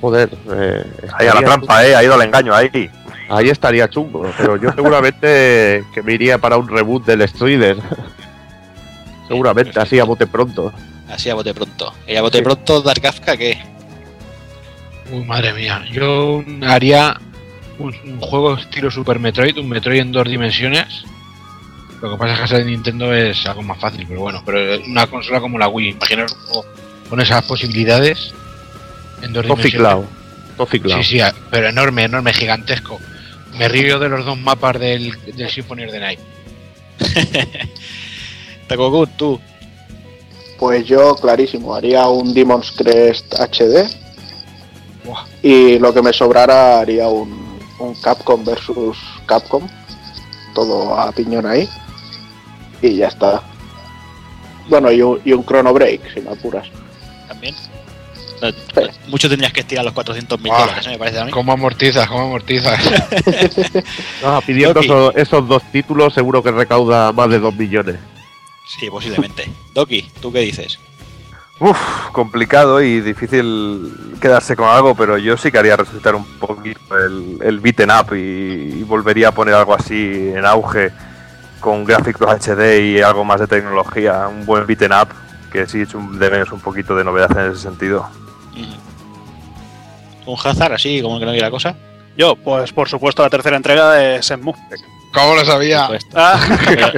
Joder, 0.00 0.28
eh, 0.52 0.84
Ahí 1.14 1.28
a 1.28 1.34
la 1.34 1.40
trampa, 1.42 1.86
eh, 1.86 1.94
ha 1.94 2.02
ido 2.02 2.14
al 2.14 2.22
engaño 2.22 2.52
ahí. 2.54 2.90
Ahí 3.30 3.48
estaría 3.48 3.88
chungo, 3.88 4.30
pero 4.36 4.56
yo 4.56 4.72
seguramente 4.72 5.84
que 5.94 6.02
me 6.02 6.12
iría 6.14 6.36
para 6.38 6.56
un 6.58 6.68
reboot 6.68 7.06
del 7.06 7.26
Strider. 7.26 7.76
seguramente, 9.28 9.78
así 9.80 9.98
a 10.00 10.04
bote 10.04 10.26
pronto. 10.26 10.72
Así 11.08 11.30
a 11.30 11.34
bote 11.34 11.54
pronto. 11.54 11.94
Y 12.06 12.16
a 12.16 12.20
bote 12.22 12.38
Sí. 12.38 12.44
pronto, 12.44 12.82
Dark 12.82 13.00
Kafka, 13.00 13.36
¿qué? 13.36 13.58
Uy, 15.10 15.24
madre 15.24 15.52
mía. 15.52 15.84
Yo 15.90 16.44
haría 16.62 17.20
un, 17.78 17.94
un 18.04 18.20
juego 18.20 18.54
estilo 18.54 18.90
Super 18.90 19.18
Metroid, 19.18 19.58
un 19.58 19.68
Metroid 19.68 20.00
en 20.00 20.12
dos 20.12 20.28
dimensiones. 20.28 21.04
Lo 22.00 22.10
que 22.10 22.16
pasa 22.16 22.32
es 22.32 22.38
que 22.38 22.44
esa 22.46 22.58
de 22.58 22.64
Nintendo 22.64 23.14
es 23.14 23.46
algo 23.46 23.62
más 23.62 23.78
fácil, 23.78 24.04
pero 24.08 24.20
bueno, 24.20 24.42
pero 24.44 24.82
una 24.84 25.06
consola 25.06 25.40
como 25.40 25.56
la 25.56 25.68
Wii, 25.68 25.90
imaginaos 25.90 26.32
un 26.32 26.38
juego 26.40 26.66
con 27.08 27.20
esas 27.20 27.44
posibilidades 27.44 28.34
en 29.22 29.32
dos 29.32 29.44
dimensiones. 29.44 29.72
Toficlao. 29.72 30.04
Toficlao. 30.56 31.02
Sí, 31.02 31.18
sí, 31.18 31.24
pero 31.50 31.68
enorme, 31.68 32.04
enorme, 32.04 32.32
gigantesco. 32.32 32.98
Me 33.56 33.68
río 33.68 33.98
de 33.98 34.08
los 34.08 34.24
dos 34.24 34.38
mapas 34.38 34.80
del, 34.80 35.12
del 35.36 35.48
Symphony 35.48 35.84
of 35.84 35.92
the 35.92 36.00
Night. 36.00 36.20
Takokun, 38.66 39.10
tú. 39.16 39.40
Pues 40.58 40.86
yo, 40.86 41.14
clarísimo, 41.16 41.74
haría 41.74 42.08
un 42.08 42.34
Demon's 42.34 42.72
Crest 42.72 43.32
HD. 43.34 44.01
Y 45.42 45.78
lo 45.78 45.92
que 45.92 46.02
me 46.02 46.12
sobrara 46.12 46.80
haría 46.80 47.08
un, 47.08 47.58
un 47.78 47.94
Capcom 47.96 48.44
versus 48.44 48.96
Capcom. 49.26 49.66
Todo 50.54 50.98
a 50.98 51.10
piñón 51.12 51.46
ahí. 51.46 51.68
Y 52.82 52.96
ya 52.96 53.08
está. 53.08 53.42
Bueno, 54.68 54.90
y 54.92 55.02
un, 55.02 55.20
y 55.24 55.32
un 55.32 55.44
Chrono 55.44 55.72
Break, 55.72 56.14
si 56.14 56.20
me 56.20 56.30
apuras. 56.30 56.68
También. 57.28 57.54
No, 58.40 58.48
Mucho 59.08 59.28
tendrías 59.28 59.52
que 59.52 59.60
estirar 59.60 59.84
los 59.84 59.94
400 59.94 60.40
mil 60.40 60.52
Ah, 60.52 60.60
dólares, 60.62 60.86
¿eh? 60.86 60.90
me 60.90 60.98
parece 60.98 61.20
a 61.20 61.24
mí. 61.24 61.30
¿Cómo 61.30 61.52
amortizas? 61.52 62.08
¿Cómo 62.08 62.22
amortizas? 62.22 62.80
Ah, 64.24 64.40
pidiendo 64.44 64.80
esos, 64.80 65.14
esos 65.16 65.46
dos 65.48 65.62
títulos 65.72 66.12
seguro 66.14 66.42
que 66.42 66.50
recauda 66.50 67.12
más 67.12 67.28
de 67.30 67.38
2 67.38 67.54
millones. 67.54 67.96
Sí, 68.78 68.88
posiblemente. 68.90 69.50
Doki, 69.74 70.02
¿tú 70.20 70.32
qué 70.32 70.40
dices? 70.40 70.78
Uf, 71.64 72.10
complicado 72.10 72.82
y 72.82 73.00
difícil 73.00 74.16
quedarse 74.20 74.56
con 74.56 74.68
algo, 74.68 74.96
pero 74.96 75.16
yo 75.16 75.36
sí 75.36 75.52
que 75.52 75.58
haría 75.58 75.76
resucitar 75.76 76.14
un 76.16 76.24
poquito 76.40 76.80
el, 76.98 77.38
el 77.40 77.60
beaten 77.60 77.90
up 77.90 78.14
y, 78.16 78.80
y 78.80 78.82
volvería 78.82 79.28
a 79.28 79.32
poner 79.32 79.54
algo 79.54 79.72
así 79.74 80.32
en 80.34 80.44
auge 80.44 80.90
con 81.60 81.84
gráficos 81.84 82.28
HD 82.28 82.80
y 82.80 83.00
algo 83.00 83.24
más 83.24 83.38
de 83.38 83.46
tecnología, 83.46 84.26
un 84.26 84.44
buen 84.44 84.66
beaten 84.66 84.92
up 84.92 85.08
que 85.52 85.66
sí 85.68 85.82
echo 85.82 85.98
un- 85.98 86.18
de 86.18 86.30
menos 86.30 86.50
un 86.50 86.58
poquito 86.60 86.96
de 86.96 87.04
novedad 87.04 87.30
en 87.38 87.52
ese 87.52 87.60
sentido. 87.62 88.08
Mm. 88.54 90.28
Un 90.30 90.36
Hazard 90.42 90.72
así, 90.72 91.00
como 91.00 91.18
que 91.20 91.26
no 91.26 91.30
quiere 91.30 91.46
la 91.46 91.50
cosa. 91.52 91.76
Yo, 92.16 92.34
pues 92.36 92.72
por 92.72 92.88
supuesto, 92.88 93.22
la 93.22 93.30
tercera 93.30 93.56
entrega 93.56 93.92
de 93.92 94.20
Shenmue. 94.20 94.54
¿Cómo 95.14 95.34
lo 95.36 95.44
sabía? 95.44 95.88
Ah, 96.14 96.40
pero, 96.66 96.88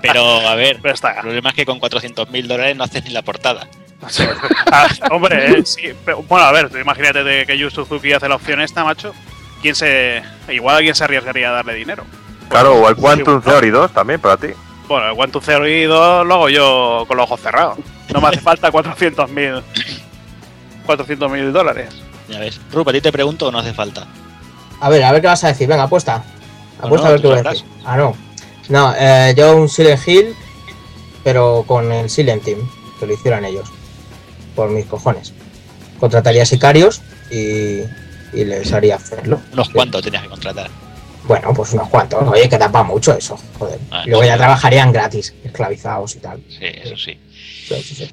pero, 0.00 0.24
a 0.48 0.54
ver, 0.54 0.76
pero 0.80 0.90
el 0.90 0.94
está. 0.94 1.20
problema 1.20 1.48
es 1.50 1.54
que 1.56 1.66
con 1.66 1.80
400 1.80 2.30
mil 2.30 2.46
dólares 2.46 2.76
no 2.76 2.84
haces 2.84 3.02
ni 3.04 3.10
la 3.10 3.22
portada. 3.22 3.66
Ah, 4.74 4.88
hombre, 5.10 5.58
eh, 5.58 5.66
sí. 5.66 5.92
pero, 6.04 6.22
bueno, 6.22 6.46
a 6.46 6.52
ver, 6.52 6.70
tú 6.70 6.78
imagínate 6.78 7.22
de 7.22 7.44
que 7.44 7.58
Yu 7.58 7.70
Suzuki 7.70 8.12
hace 8.12 8.28
la 8.28 8.36
opción 8.36 8.60
esta, 8.60 8.84
macho. 8.84 9.12
¿Quién 9.60 9.74
se. 9.74 10.22
Igual 10.48 10.76
alguien 10.76 10.94
se 10.94 11.04
arriesgaría 11.04 11.50
a 11.50 11.52
darle 11.52 11.74
dinero. 11.74 12.04
Claro, 12.48 12.74
o 12.74 12.88
el 12.88 12.96
Quantum 12.96 13.42
sí, 13.42 13.48
Theory 13.48 13.70
2 13.70 13.92
también 13.92 14.20
para 14.20 14.36
ti. 14.36 14.48
Bueno, 14.88 15.22
el 15.22 15.30
to 15.30 15.40
Theory 15.40 15.84
2 15.84 16.26
lo 16.26 16.34
hago 16.34 16.48
yo 16.48 17.04
con 17.06 17.16
los 17.16 17.24
ojos 17.24 17.40
cerrados. 17.40 17.78
No 18.12 18.20
me 18.20 18.28
hace 18.28 18.40
falta 18.42 18.70
400 18.70 19.30
mil. 19.30 19.62
400 20.86 21.30
mil 21.30 21.52
dólares. 21.52 21.94
Ya 22.28 22.40
ves. 22.40 22.60
Rup, 22.72 22.88
a 22.88 22.92
ti 22.92 23.00
te 23.00 23.12
pregunto 23.12 23.46
o 23.46 23.52
no 23.52 23.58
hace 23.58 23.72
falta. 23.72 24.06
A 24.80 24.88
ver, 24.88 25.04
a 25.04 25.12
ver 25.12 25.20
qué 25.20 25.28
vas 25.28 25.44
a 25.44 25.48
decir. 25.48 25.68
Venga, 25.68 25.84
apuesta. 25.84 26.24
Apuesta 26.80 27.06
no, 27.06 27.08
a 27.08 27.12
ver 27.12 27.20
tú 27.20 27.28
qué 27.28 27.34
voy 27.34 27.46
a 27.46 27.50
decir. 27.50 27.66
Ah, 27.84 27.96
no. 27.96 28.16
No, 28.68 28.94
eh, 28.98 29.34
yo 29.36 29.56
un 29.56 29.68
Silent 29.68 30.06
Hill, 30.06 30.36
pero 31.22 31.64
con 31.66 31.92
el 31.92 32.10
Silent 32.10 32.42
Team, 32.42 32.58
que 32.98 33.06
lo 33.06 33.12
hicieran 33.12 33.44
ellos. 33.44 33.70
Por 34.54 34.70
mis 34.70 34.86
cojones. 34.86 35.32
Contrataría 36.00 36.44
sicarios 36.44 37.00
y, 37.30 37.80
y 38.32 38.44
les 38.44 38.72
haría 38.72 38.96
hacerlo. 38.96 39.40
Unos 39.52 39.68
Sí. 39.68 39.72
cuantos 39.72 40.02
tenías 40.02 40.22
que 40.24 40.28
contratar. 40.28 40.70
Bueno, 41.24 41.52
pues 41.54 41.72
unos 41.72 41.88
cuantos. 41.88 42.20
Oye, 42.28 42.48
que 42.48 42.58
tapa 42.58 42.82
mucho 42.82 43.16
eso, 43.16 43.38
joder. 43.58 43.78
Ah, 43.92 44.02
y 44.04 44.08
luego 44.08 44.22
sí. 44.24 44.28
ya 44.28 44.36
trabajarían 44.36 44.90
gratis, 44.92 45.32
esclavizados 45.44 46.16
y 46.16 46.18
tal. 46.18 46.42
Sí, 46.48 46.64
eso 46.64 46.96
sí. 46.96 47.18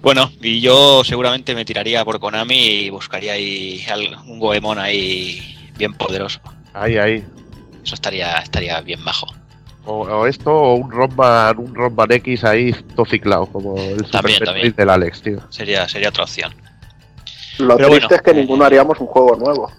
Bueno, 0.02 0.32
y 0.42 0.62
yo 0.62 1.04
seguramente 1.04 1.56
me 1.56 1.66
tiraría 1.66 2.06
por 2.06 2.20
Konami 2.20 2.56
y 2.84 2.90
buscaría 2.92 3.34
ahí 3.34 3.84
un 4.28 4.40
Goemon 4.40 4.78
ahí 4.78 5.72
bien 5.78 5.94
poderoso. 5.96 6.40
Ahí, 6.74 6.98
ahí. 6.98 7.26
Eso 7.84 7.96
estaría, 7.96 8.34
estaría 8.38 8.80
bien 8.82 9.02
majo. 9.02 9.28
O, 9.92 10.02
o 10.02 10.28
esto, 10.28 10.54
o 10.54 10.76
un 10.76 10.92
Romban, 10.92 11.58
un 11.58 11.74
Romban 11.74 12.12
X 12.12 12.44
ahí 12.44 12.72
tociclao, 12.96 13.48
como 13.48 13.76
el 13.76 14.06
Super 14.06 14.12
También, 14.12 14.40
Metroid 14.40 14.46
también. 14.46 14.76
del 14.76 14.90
Alex, 14.92 15.22
tío. 15.24 15.40
Sería, 15.50 15.90
sería 15.90 16.10
otra 16.10 16.26
opción. 16.26 16.54
Lo 17.58 17.76
Pero 17.76 17.90
triste 17.90 18.06
bueno, 18.06 18.16
es 18.16 18.22
que 18.22 18.30
eh, 18.30 18.34
ninguno 18.36 18.66
haríamos 18.66 19.00
un 19.00 19.08
juego 19.08 19.36
nuevo. 19.36 19.72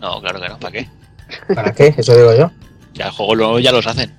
No, 0.00 0.20
claro 0.20 0.40
que 0.40 0.48
no. 0.48 0.58
¿Para 0.60 0.70
qué? 0.70 0.88
¿Para 1.52 1.72
qué? 1.72 1.94
Eso 1.96 2.14
digo 2.14 2.32
yo. 2.32 2.52
Ya 2.92 3.06
el 3.06 3.10
juego 3.10 3.34
luego 3.34 3.58
ya 3.58 3.72
los 3.72 3.88
hacen. 3.88 4.16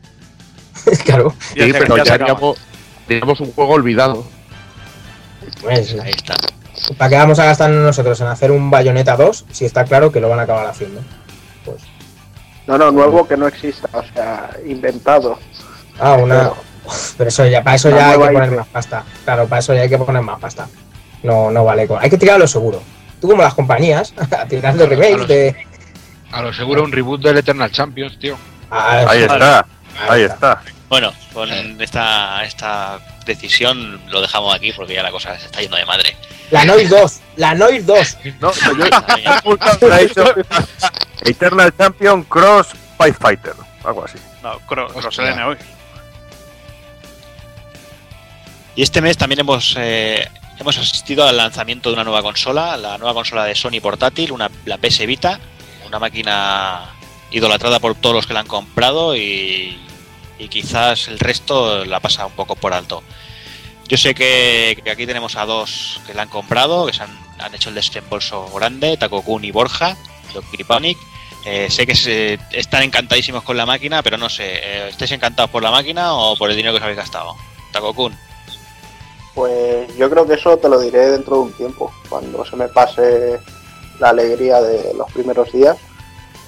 claro. 1.05 1.33
Sí, 1.53 1.71
pero 1.71 1.95
ya 1.95 2.03
ya 2.03 2.13
haríamos, 2.15 2.57
haríamos 3.05 3.39
un 3.39 3.53
juego 3.53 3.73
olvidado. 3.73 4.25
Pues, 5.61 5.97
Ahí 5.97 6.11
está. 6.11 6.35
¿Para 6.97 7.09
qué 7.09 7.15
vamos 7.15 7.39
a 7.39 7.45
gastar 7.45 7.69
nosotros 7.69 8.19
en 8.19 8.27
hacer 8.27 8.51
un 8.51 8.69
Bayonetta 8.69 9.15
2 9.15 9.45
si 9.49 9.63
está 9.63 9.85
claro 9.85 10.11
que 10.11 10.19
lo 10.19 10.27
van 10.27 10.39
a 10.39 10.41
acabar 10.41 10.67
haciendo? 10.67 10.99
No, 12.67 12.77
no, 12.77 12.91
nuevo 12.91 13.27
que 13.27 13.37
no 13.37 13.47
exista, 13.47 13.87
o 13.93 14.03
sea, 14.13 14.49
inventado. 14.65 15.37
ah, 15.99 16.13
una. 16.13 16.51
Pero 17.17 17.27
eso 17.29 17.45
ya, 17.47 17.63
para 17.63 17.75
eso 17.77 17.89
ya 17.89 18.09
hay 18.11 18.19
que 18.19 18.25
poner 18.25 18.49
IP. 18.51 18.57
más 18.57 18.67
pasta. 18.67 19.03
Claro, 19.23 19.47
para 19.47 19.59
eso 19.59 19.73
ya 19.73 19.81
hay 19.81 19.89
que 19.89 19.97
poner 19.97 20.21
más 20.21 20.39
pasta. 20.39 20.67
No, 21.23 21.49
no 21.51 21.63
vale. 21.65 21.87
con- 21.87 22.01
Hay 22.03 22.09
que 22.09 22.17
tirarlo 22.17 22.47
seguro. 22.47 22.81
Tú 23.19 23.29
como 23.29 23.41
las 23.41 23.53
compañías, 23.55 24.13
tirando 24.49 24.85
remakes 24.85 25.17
los- 25.19 25.27
de. 25.27 25.55
A 26.31 26.41
lo 26.41 26.53
seguro 26.53 26.83
un 26.83 26.91
reboot 26.91 27.21
del 27.21 27.37
Eternal 27.37 27.71
Champions, 27.71 28.19
tío. 28.19 28.37
Ah, 28.69 29.05
Ahí 29.07 29.23
está. 29.23 29.65
Ahí 30.09 30.21
está. 30.23 30.61
Bueno, 30.89 31.13
con 31.33 31.51
esta, 31.81 32.43
esta 32.45 32.99
decisión 33.25 34.01
lo 34.09 34.21
dejamos 34.21 34.53
aquí 34.53 34.71
porque 34.73 34.93
ya 34.93 35.03
la 35.03 35.11
cosa 35.11 35.37
se 35.39 35.45
está 35.47 35.61
yendo 35.61 35.77
de 35.77 35.85
madre. 35.85 36.15
La 36.51 36.63
Noise 36.63 36.89
2, 36.89 37.19
la 37.37 37.55
Noise 37.55 37.83
2. 37.85 38.17
No, 38.39 38.51
yo 38.53 38.85
he 39.17 39.27
apuntado 39.27 39.93
ahí, 39.93 40.07
Eternal 41.23 41.73
Champion 41.75 42.23
Cross 42.23 42.67
Firefighter. 42.99 43.53
Algo 43.83 44.05
así. 44.05 44.17
No, 44.43 44.59
Cro- 44.67 44.85
Hostia. 44.87 45.01
Cross-LN 45.01 45.41
hoy. 45.43 45.57
Y 48.75 48.83
este 48.83 49.01
mes 49.01 49.17
también 49.17 49.39
hemos, 49.39 49.75
eh, 49.79 50.29
hemos 50.59 50.77
asistido 50.77 51.27
al 51.27 51.37
lanzamiento 51.37 51.89
de 51.89 51.93
una 51.95 52.03
nueva 52.03 52.21
consola, 52.21 52.75
la 52.77 52.97
nueva 52.97 53.13
consola 53.13 53.45
de 53.45 53.55
Sony 53.55 53.79
portátil, 53.81 54.31
una, 54.31 54.49
la 54.65 54.77
PS 54.77 55.05
Vita, 55.07 55.39
una 55.87 55.97
máquina 55.97 56.89
idolatrada 57.31 57.79
por 57.79 57.95
todos 57.95 58.15
los 58.15 58.27
que 58.27 58.33
la 58.33 58.41
han 58.41 58.47
comprado 58.47 59.15
y, 59.15 59.79
y 60.39 60.47
quizás 60.47 61.07
el 61.07 61.19
resto 61.19 61.85
la 61.85 61.99
pasa 61.99 62.25
un 62.25 62.33
poco 62.33 62.55
por 62.55 62.73
alto. 62.73 63.03
Yo 63.87 63.97
sé 63.97 64.15
que, 64.15 64.81
aquí 64.91 65.05
tenemos 65.05 65.35
a 65.35 65.45
dos 65.45 66.01
que 66.07 66.13
la 66.13 66.23
han 66.23 66.29
comprado, 66.29 66.87
que 66.87 66.93
se 66.93 67.03
han, 67.03 67.17
han 67.39 67.53
hecho 67.53 67.69
el 67.69 67.75
desembolso 67.75 68.49
grande, 68.53 68.97
Takokun 68.97 69.45
y 69.45 69.51
Borja, 69.51 69.95
de 70.33 70.65
Panic. 70.65 70.97
Eh, 71.45 71.69
sé 71.69 71.85
que 71.85 72.39
están 72.51 72.81
encantadísimos 72.81 73.43
con 73.43 73.55
la 73.55 73.67
máquina, 73.67 74.01
pero 74.01 74.17
no 74.17 74.29
sé, 74.29 74.55
eh, 74.55 74.87
¿estáis 74.89 75.11
encantados 75.11 75.51
por 75.51 75.61
la 75.61 75.69
máquina 75.69 76.13
o 76.15 76.35
por 76.35 76.49
el 76.49 76.55
dinero 76.55 76.73
que 76.73 76.77
os 76.77 76.83
habéis 76.83 76.97
gastado? 76.97 77.35
Takokun. 77.71 78.17
Pues 79.35 79.95
yo 79.97 80.09
creo 80.09 80.25
que 80.25 80.33
eso 80.33 80.57
te 80.57 80.69
lo 80.69 80.79
diré 80.79 81.11
dentro 81.11 81.35
de 81.35 81.41
un 81.41 81.53
tiempo, 81.53 81.93
cuando 82.09 82.43
se 82.45 82.55
me 82.55 82.67
pase 82.69 83.39
la 83.99 84.09
alegría 84.09 84.61
de 84.61 84.93
los 84.95 85.11
primeros 85.11 85.51
días. 85.51 85.77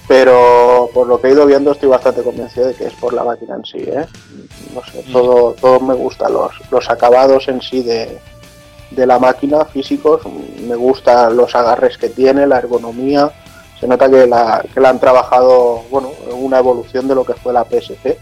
Pero 0.07 0.89
por 0.93 1.07
lo 1.07 1.19
que 1.19 1.27
he 1.27 1.31
ido 1.31 1.45
viendo 1.45 1.71
estoy 1.71 1.89
bastante 1.89 2.23
convencido 2.23 2.67
de 2.67 2.75
que 2.75 2.85
es 2.87 2.93
por 2.93 3.11
la 3.13 3.23
máquina 3.25 3.55
en 3.55 3.65
sí, 3.65 3.79
¿eh? 3.79 4.05
No 4.73 4.81
sé, 4.85 5.03
Mm. 5.07 5.11
todo, 5.11 5.53
todo 5.59 5.79
me 5.81 5.93
gusta, 5.95 6.29
los, 6.29 6.51
los 6.71 6.89
acabados 6.89 7.47
en 7.49 7.61
sí 7.61 7.83
de, 7.83 8.17
de 8.91 9.05
la 9.05 9.19
máquina 9.19 9.65
físicos, 9.65 10.21
me 10.65 10.75
gustan 10.75 11.35
los 11.35 11.53
agarres 11.55 11.97
que 11.97 12.07
tiene, 12.09 12.47
la 12.47 12.59
ergonomía, 12.59 13.31
se 13.79 13.87
nota 13.87 14.09
que 14.09 14.25
la, 14.25 14.63
que 14.73 14.79
la 14.79 14.89
han 14.89 14.99
trabajado, 14.99 15.83
bueno, 15.91 16.11
una 16.39 16.59
evolución 16.59 17.07
de 17.07 17.15
lo 17.15 17.25
que 17.25 17.33
fue 17.33 17.51
la 17.51 17.65
PSP, 17.65 18.17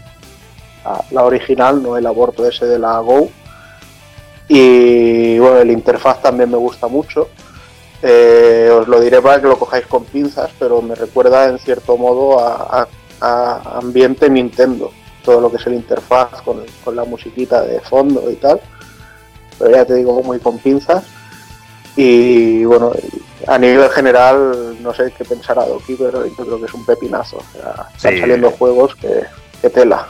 la, 0.84 1.04
la 1.12 1.24
original, 1.24 1.80
no 1.82 1.96
el 1.96 2.06
aborto 2.06 2.46
ese 2.46 2.66
de 2.66 2.78
la 2.80 2.98
Go. 2.98 3.28
Y 4.48 5.38
bueno, 5.38 5.58
el 5.58 5.70
interfaz 5.70 6.20
también 6.22 6.50
me 6.50 6.56
gusta 6.56 6.86
mucho. 6.88 7.28
Eh, 8.08 8.70
os 8.72 8.86
lo 8.86 9.00
diré 9.00 9.20
para 9.20 9.40
que 9.40 9.48
lo 9.48 9.58
cojáis 9.58 9.86
con 9.86 10.04
pinzas, 10.04 10.50
pero 10.60 10.80
me 10.80 10.94
recuerda 10.94 11.48
en 11.48 11.58
cierto 11.58 11.96
modo 11.96 12.38
a, 12.38 12.82
a- 12.82 12.88
a 13.20 13.78
ambiente 13.78 14.30
Nintendo. 14.30 14.92
Todo 15.24 15.40
lo 15.40 15.50
que 15.50 15.56
es 15.56 15.66
el 15.66 15.74
interfaz 15.74 16.40
con, 16.42 16.62
con 16.84 16.94
la 16.94 17.04
musiquita 17.04 17.62
de 17.62 17.80
fondo 17.80 18.30
y 18.30 18.36
tal. 18.36 18.60
Pero 19.58 19.70
ya 19.72 19.84
te 19.84 19.94
digo, 19.94 20.22
muy 20.22 20.38
con 20.38 20.58
pinzas. 20.58 21.04
Y 21.96 22.64
bueno, 22.64 22.92
a 23.46 23.58
nivel 23.58 23.88
general, 23.90 24.76
no 24.82 24.92
sé 24.94 25.12
qué 25.16 25.24
pensará 25.24 25.64
Doki, 25.64 25.94
pero 25.94 26.26
yo 26.26 26.34
creo 26.36 26.58
que 26.60 26.66
es 26.66 26.74
un 26.74 26.84
pepinazo. 26.84 27.38
O 27.38 27.42
sea, 27.52 27.88
están 27.96 28.20
saliendo 28.20 28.50
juegos 28.50 28.94
que, 28.96 29.22
que 29.62 29.70
tela. 29.70 30.06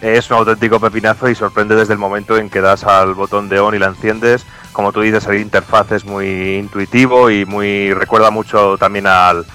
Es 0.00 0.30
un 0.30 0.38
auténtico 0.38 0.80
pepinazo 0.80 1.28
y 1.28 1.34
sorprende 1.34 1.74
desde 1.76 1.92
el 1.92 1.98
momento 1.98 2.36
en 2.36 2.48
que 2.50 2.60
das 2.60 2.84
al 2.84 3.14
botón 3.14 3.48
de 3.48 3.60
on 3.60 3.74
y 3.74 3.78
la 3.78 3.86
enciendes. 3.86 4.44
Como 4.76 4.92
tú 4.92 5.00
dices, 5.00 5.26
el 5.26 5.40
interfaz 5.40 5.90
es 5.92 6.04
muy 6.04 6.56
intuitivo 6.56 7.30
y 7.30 7.46
muy 7.46 7.94
recuerda 7.94 8.30
mucho 8.30 8.76
también 8.76 9.06
al, 9.06 9.46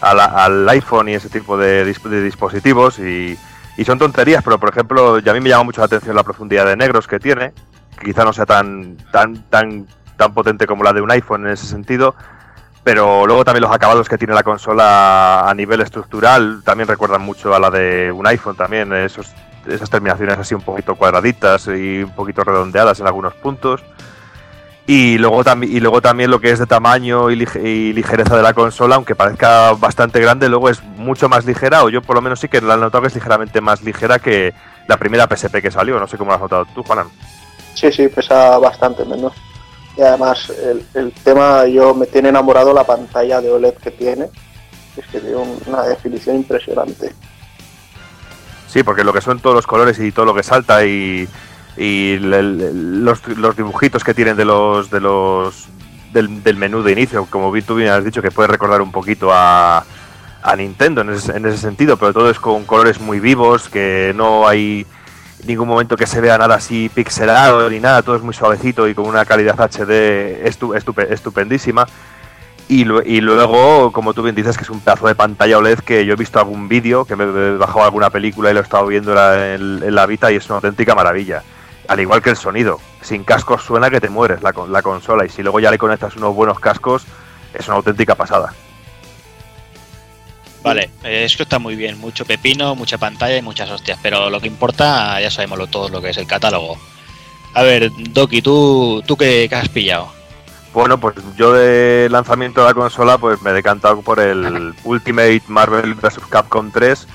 al, 0.00 0.66
iPhone 0.70 1.10
y 1.10 1.12
ese 1.16 1.28
tipo 1.28 1.58
de, 1.58 1.84
de 1.84 2.22
dispositivos. 2.22 2.98
Y, 2.98 3.38
y 3.76 3.84
son 3.84 3.98
tonterías, 3.98 4.42
pero 4.42 4.58
por 4.58 4.70
ejemplo, 4.70 5.18
ya 5.18 5.32
a 5.32 5.34
mí 5.34 5.40
me 5.40 5.50
llama 5.50 5.64
mucho 5.64 5.82
la 5.82 5.84
atención 5.84 6.16
la 6.16 6.22
profundidad 6.22 6.64
de 6.64 6.78
negros 6.78 7.06
que 7.06 7.20
tiene. 7.20 7.52
Que 7.98 8.06
quizá 8.06 8.24
no 8.24 8.32
sea 8.32 8.46
tan, 8.46 8.96
tan, 9.12 9.42
tan, 9.50 9.86
tan 10.16 10.32
potente 10.32 10.66
como 10.66 10.82
la 10.82 10.94
de 10.94 11.02
un 11.02 11.10
iPhone 11.10 11.44
en 11.44 11.52
ese 11.52 11.66
sentido. 11.66 12.14
Pero 12.82 13.26
luego 13.26 13.44
también 13.44 13.64
los 13.64 13.72
acabados 13.72 14.08
que 14.08 14.16
tiene 14.16 14.32
la 14.32 14.44
consola 14.44 15.46
a 15.46 15.52
nivel 15.52 15.82
estructural 15.82 16.62
también 16.64 16.88
recuerdan 16.88 17.20
mucho 17.20 17.54
a 17.54 17.60
la 17.60 17.70
de 17.70 18.10
un 18.10 18.26
iPhone 18.26 18.56
también. 18.56 18.94
Esos 18.94 19.30
esas 19.66 19.90
terminaciones 19.90 20.38
así 20.38 20.54
un 20.54 20.62
poquito 20.62 20.94
cuadraditas 20.94 21.66
y 21.66 22.02
un 22.02 22.14
poquito 22.14 22.42
redondeadas 22.44 22.98
en 23.00 23.06
algunos 23.06 23.34
puntos. 23.34 23.84
Y 24.92 25.18
luego, 25.18 25.44
también 25.44 25.72
y 25.72 25.78
luego 25.78 26.00
también 26.02 26.32
lo 26.32 26.40
que 26.40 26.50
es 26.50 26.58
de 26.58 26.66
tamaño 26.66 27.30
y, 27.30 27.36
lige- 27.36 27.62
y 27.64 27.92
ligereza 27.92 28.36
de 28.36 28.42
la 28.42 28.54
consola, 28.54 28.96
aunque 28.96 29.14
parezca 29.14 29.70
bastante 29.74 30.18
grande, 30.20 30.48
luego 30.48 30.68
es 30.68 30.82
mucho 30.82 31.28
más 31.28 31.44
ligera, 31.44 31.84
o 31.84 31.90
yo 31.90 32.02
por 32.02 32.16
lo 32.16 32.22
menos 32.22 32.40
sí 32.40 32.48
que 32.48 32.60
la 32.60 32.74
he 32.74 32.76
notado 32.76 33.02
que 33.02 33.06
es 33.06 33.14
ligeramente 33.14 33.60
más 33.60 33.82
ligera 33.82 34.18
que 34.18 34.52
la 34.88 34.96
primera 34.96 35.28
PSP 35.28 35.62
que 35.62 35.70
salió. 35.70 36.00
No 36.00 36.08
sé 36.08 36.18
cómo 36.18 36.30
lo 36.30 36.34
has 36.34 36.40
notado 36.40 36.66
tú, 36.74 36.82
Juanan. 36.82 37.06
Sí, 37.74 37.92
sí, 37.92 38.08
pesa 38.08 38.58
bastante 38.58 39.04
menos. 39.04 39.32
Y 39.96 40.00
además 40.02 40.50
el, 40.50 40.84
el 40.94 41.12
tema, 41.12 41.66
yo 41.66 41.94
me 41.94 42.06
tiene 42.06 42.30
enamorado 42.30 42.72
la 42.74 42.82
pantalla 42.82 43.40
de 43.40 43.48
OLED 43.48 43.74
que 43.74 43.92
tiene. 43.92 44.24
Es 44.96 45.06
que 45.06 45.20
tiene 45.20 45.36
un- 45.36 45.56
una 45.66 45.82
definición 45.84 46.34
impresionante. 46.34 47.14
Sí, 48.66 48.82
porque 48.82 49.04
lo 49.04 49.12
que 49.12 49.20
son 49.20 49.38
todos 49.38 49.54
los 49.54 49.66
colores 49.68 49.98
y 50.00 50.10
todo 50.10 50.26
lo 50.26 50.34
que 50.34 50.42
salta 50.42 50.84
y, 50.84 51.28
y 51.76 52.18
los, 52.18 53.26
los 53.28 53.56
dibujitos 53.56 54.04
que 54.04 54.14
tienen 54.14 54.36
de 54.36 54.44
los 54.44 54.90
de 54.90 55.00
los 55.00 55.68
del, 56.12 56.56
menú 56.56 56.82
de 56.82 56.92
inicio, 56.92 57.26
como 57.30 57.52
tú 57.62 57.76
bien 57.76 57.90
has 57.90 58.04
dicho 58.04 58.20
que 58.22 58.30
puede 58.32 58.48
recordar 58.48 58.82
un 58.82 58.90
poquito 58.90 59.30
a, 59.32 59.84
a 60.42 60.56
Nintendo 60.56 61.02
en 61.02 61.10
ese, 61.10 61.36
en 61.36 61.46
ese 61.46 61.58
sentido, 61.58 61.96
pero 61.96 62.12
todo 62.12 62.30
es 62.30 62.40
con 62.40 62.64
colores 62.64 63.00
muy 63.00 63.20
vivos, 63.20 63.68
que 63.68 64.12
no 64.16 64.48
hay 64.48 64.84
ningún 65.46 65.68
momento 65.68 65.96
que 65.96 66.06
se 66.08 66.20
vea 66.20 66.36
nada 66.36 66.56
así 66.56 66.90
pixelado 66.92 67.70
ni 67.70 67.78
nada, 67.78 68.02
todo 68.02 68.16
es 68.16 68.22
muy 68.22 68.34
suavecito 68.34 68.88
y 68.88 68.94
con 68.94 69.06
una 69.06 69.24
calidad 69.24 69.54
HD 69.60 70.44
estu- 70.44 70.76
estupe- 70.76 71.10
estupendísima. 71.10 71.86
Y, 72.68 72.82
y 72.82 73.20
luego, 73.20 73.90
como 73.90 74.12
tú 74.14 74.22
bien 74.22 74.34
dices, 74.36 74.56
que 74.56 74.62
es 74.64 74.70
un 74.70 74.80
pedazo 74.80 75.08
de 75.08 75.14
pantalla 75.16 75.58
OLED 75.58 75.80
que 75.80 76.04
yo 76.06 76.12
he 76.12 76.16
visto 76.16 76.38
algún 76.38 76.68
vídeo, 76.68 77.04
que 77.04 77.16
me 77.16 77.24
he 77.24 77.56
bajado 77.56 77.84
alguna 77.84 78.10
película 78.10 78.50
y 78.50 78.54
lo 78.54 78.60
he 78.60 78.62
estado 78.62 78.86
viendo 78.86 79.10
en 79.12 79.16
la, 79.16 79.54
en- 79.54 79.82
en 79.82 79.94
la 79.94 80.06
Vita 80.06 80.30
y 80.30 80.36
es 80.36 80.46
una 80.46 80.56
auténtica 80.56 80.94
maravilla. 80.94 81.42
Al 81.90 81.98
igual 81.98 82.22
que 82.22 82.30
el 82.30 82.36
sonido. 82.36 82.78
Sin 83.02 83.24
cascos 83.24 83.64
suena 83.64 83.90
que 83.90 84.00
te 84.00 84.08
mueres 84.08 84.42
la, 84.42 84.52
con- 84.52 84.72
la 84.72 84.80
consola 84.80 85.24
y 85.24 85.28
si 85.28 85.42
luego 85.42 85.58
ya 85.58 85.72
le 85.72 85.78
conectas 85.78 86.14
unos 86.14 86.32
buenos 86.36 86.60
cascos, 86.60 87.02
es 87.52 87.66
una 87.66 87.78
auténtica 87.78 88.14
pasada. 88.14 88.54
Vale, 90.62 90.90
eh, 91.02 91.24
esto 91.24 91.42
está 91.42 91.58
muy 91.58 91.74
bien, 91.74 91.98
mucho 91.98 92.24
pepino, 92.24 92.74
mucha 92.76 92.96
pantalla 92.96 93.36
y 93.36 93.42
muchas 93.42 93.68
hostias, 93.70 93.98
pero 94.02 94.30
lo 94.30 94.40
que 94.40 94.46
importa, 94.46 95.20
ya 95.20 95.30
sabemos 95.32 95.58
lo, 95.58 95.66
todo 95.66 95.88
lo 95.88 96.00
que 96.00 96.10
es 96.10 96.16
el 96.18 96.26
catálogo. 96.28 96.76
A 97.54 97.62
ver, 97.62 97.90
Doki, 98.10 98.40
¿tú, 98.40 99.02
tú 99.04 99.16
qué, 99.16 99.46
qué 99.48 99.56
has 99.56 99.68
pillado? 99.68 100.12
Bueno, 100.72 101.00
pues 101.00 101.16
yo 101.36 101.52
de 101.52 102.08
lanzamiento 102.08 102.60
de 102.60 102.68
la 102.68 102.74
consola 102.74 103.18
pues 103.18 103.42
me 103.42 103.50
he 103.50 103.54
decantado 103.54 104.00
por 104.02 104.20
el 104.20 104.72
Ultimate 104.84 105.42
Marvel 105.48 105.94
vs. 105.94 106.20
Capcom 106.28 106.70
3 106.70 107.08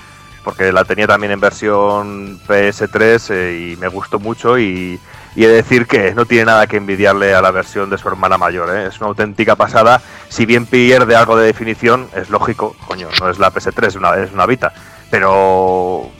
porque 0.46 0.70
la 0.70 0.84
tenía 0.84 1.08
también 1.08 1.32
en 1.32 1.40
versión 1.40 2.38
PS3 2.46 3.30
eh, 3.30 3.72
y 3.72 3.76
me 3.78 3.88
gustó 3.88 4.20
mucho 4.20 4.56
y, 4.56 5.00
he 5.34 5.40
de 5.40 5.54
decir 5.54 5.88
que 5.88 6.14
no 6.14 6.24
tiene 6.24 6.44
nada 6.44 6.68
que 6.68 6.76
envidiarle 6.76 7.34
a 7.34 7.42
la 7.42 7.50
versión 7.50 7.90
de 7.90 7.98
su 7.98 8.06
hermana 8.06 8.38
mayor, 8.38 8.70
¿eh? 8.70 8.86
es 8.86 9.00
una 9.00 9.08
auténtica 9.08 9.56
pasada, 9.56 10.00
si 10.28 10.46
bien 10.46 10.64
pierde 10.64 11.16
algo 11.16 11.36
de 11.36 11.46
definición, 11.46 12.08
es 12.14 12.30
lógico, 12.30 12.76
coño, 12.86 13.08
no 13.20 13.28
es 13.28 13.40
la 13.40 13.52
PS3, 13.52 13.86
es 13.88 13.96
una, 13.96 14.14
es 14.14 14.30
Vita, 14.46 14.72
pero 15.10 16.12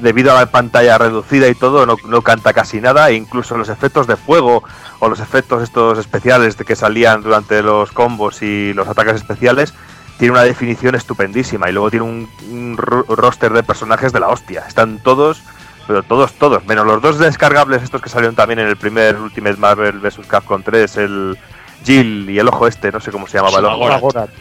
debido 0.00 0.32
a 0.32 0.40
la 0.40 0.46
pantalla 0.46 0.98
reducida 0.98 1.46
y 1.46 1.54
todo, 1.54 1.86
no, 1.86 2.22
canta 2.22 2.52
casi 2.52 2.80
nada, 2.80 3.08
e 3.10 3.14
incluso 3.14 3.56
los 3.56 3.68
efectos 3.68 4.08
de 4.08 4.16
fuego 4.16 4.64
o 4.98 5.08
los 5.08 5.20
efectos 5.20 5.62
estos 5.62 5.98
especiales 5.98 6.56
que 6.56 6.74
salían 6.74 7.22
durante 7.22 7.62
los 7.62 7.92
combos 7.92 8.42
y 8.42 8.74
los 8.74 8.88
ataques 8.88 9.14
especiales, 9.14 9.72
tiene 10.18 10.32
una 10.32 10.42
definición 10.42 10.94
estupendísima 10.94 11.68
y 11.68 11.72
luego 11.72 11.90
tiene 11.90 12.04
un, 12.06 12.28
un 12.50 12.76
ro- 12.76 13.04
roster 13.08 13.52
de 13.52 13.62
personajes 13.62 14.12
de 14.12 14.20
la 14.20 14.28
hostia. 14.28 14.64
Están 14.66 14.98
todos, 15.02 15.42
pero 15.86 16.02
todos, 16.02 16.32
todos, 16.34 16.64
menos 16.66 16.86
los 16.86 17.00
dos 17.00 17.18
descargables 17.18 17.82
estos 17.82 18.02
que 18.02 18.08
salieron 18.08 18.34
también 18.34 18.58
en 18.58 18.66
el 18.66 18.76
primer 18.76 19.16
Ultimate 19.16 19.56
Marvel 19.56 19.98
vs. 20.00 20.20
Capcom 20.26 20.62
3, 20.62 20.96
el 20.98 21.38
Jill 21.84 22.28
y 22.28 22.38
el 22.38 22.48
ojo 22.48 22.66
este, 22.66 22.90
no 22.90 23.00
sé 23.00 23.12
cómo 23.12 23.26
se 23.28 23.38
llamaba 23.38 23.58
el 23.58 23.64
ojo. 23.66 23.76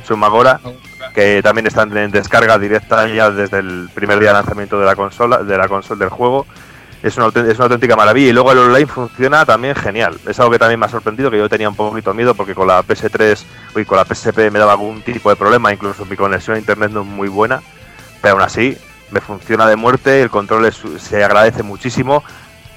Sumagora, 0.05 0.59
que 1.13 1.41
también 1.43 1.67
están 1.67 1.95
en 1.95 2.09
descarga 2.11 2.57
directa 2.57 3.07
ya 3.07 3.29
desde 3.29 3.59
el 3.59 3.89
primer 3.93 4.19
día 4.19 4.29
de 4.29 4.33
lanzamiento 4.33 4.79
de 4.79 4.85
la 4.85 4.95
consola, 4.95 5.37
de 5.43 5.57
la 5.57 5.67
consola 5.67 5.99
del 5.99 6.09
juego. 6.09 6.45
Es 7.03 7.15
una, 7.17 7.27
es 7.27 7.55
una 7.57 7.65
auténtica 7.65 7.95
maravilla 7.95 8.29
y 8.29 8.33
luego 8.33 8.51
el 8.51 8.57
online 8.57 8.87
funciona 8.87 9.45
también 9.45 9.75
genial. 9.75 10.17
Es 10.27 10.39
algo 10.39 10.51
que 10.51 10.59
también 10.59 10.79
me 10.79 10.87
ha 10.87 10.89
sorprendido, 10.89 11.29
que 11.29 11.37
yo 11.37 11.47
tenía 11.47 11.69
un 11.69 11.75
poquito 11.75 12.13
miedo 12.13 12.33
porque 12.33 12.55
con 12.55 12.67
la 12.67 12.81
PS3 12.83 13.43
y 13.75 13.85
con 13.85 13.97
la 13.97 14.05
PSP 14.05 14.49
me 14.51 14.59
daba 14.59 14.71
algún 14.73 15.01
tipo 15.03 15.29
de 15.29 15.35
problema, 15.35 15.71
incluso 15.71 16.05
mi 16.05 16.15
conexión 16.15 16.55
a 16.55 16.59
internet 16.59 16.89
no 16.91 17.01
es 17.01 17.07
muy 17.07 17.27
buena, 17.29 17.61
pero 18.21 18.33
aún 18.33 18.41
así 18.43 18.77
me 19.11 19.21
funciona 19.21 19.67
de 19.67 19.75
muerte, 19.75 20.21
el 20.21 20.29
control 20.29 20.65
es- 20.65 20.81
se 20.99 21.23
agradece 21.23 21.61
muchísimo. 21.63 22.23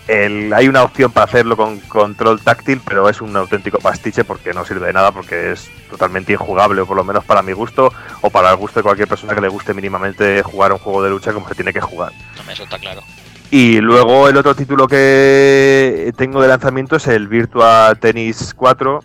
El- 0.06 0.52
hay 0.52 0.68
una 0.68 0.83
opción 0.83 1.12
para 1.12 1.24
hacerlo 1.24 1.56
con 1.56 1.78
control 1.80 2.40
táctil, 2.40 2.80
pero 2.85 3.09
es 3.09 3.20
un 3.20 3.35
auténtico 3.37 3.78
pastiche 3.78 4.24
porque 4.24 4.52
no 4.52 4.64
sirve 4.64 4.87
de 4.88 4.92
nada, 4.92 5.12
porque 5.12 5.52
es 5.52 5.70
totalmente 5.88 6.33
injugable, 6.33 6.80
o 6.83 6.87
por 6.87 6.96
lo 6.96 7.04
menos 7.04 7.24
para 7.24 7.42
mi 7.42 7.52
gusto, 7.52 7.92
o 8.20 8.28
para 8.30 8.50
el 8.50 8.56
gusto 8.56 8.80
de 8.80 8.85
cualquier 8.85 9.09
persona 9.09 9.35
que 9.35 9.40
le 9.40 9.48
guste 9.48 9.72
mínimamente 9.72 10.42
jugar 10.42 10.72
un 10.72 10.78
juego 10.78 11.02
de 11.02 11.11
lucha 11.11 11.33
como 11.33 11.48
se 11.48 11.54
tiene 11.54 11.72
que 11.72 11.80
jugar. 11.80 12.12
Eso 12.50 12.64
está 12.64 12.78
claro. 12.78 13.02
Y 13.50 13.80
luego 13.80 14.28
el 14.28 14.36
otro 14.36 14.54
título 14.54 14.86
que 14.86 16.12
tengo 16.16 16.40
de 16.40 16.46
lanzamiento 16.46 16.96
es 16.96 17.08
el 17.08 17.26
Virtua 17.26 17.96
Tennis 17.96 18.54
4, 18.54 19.00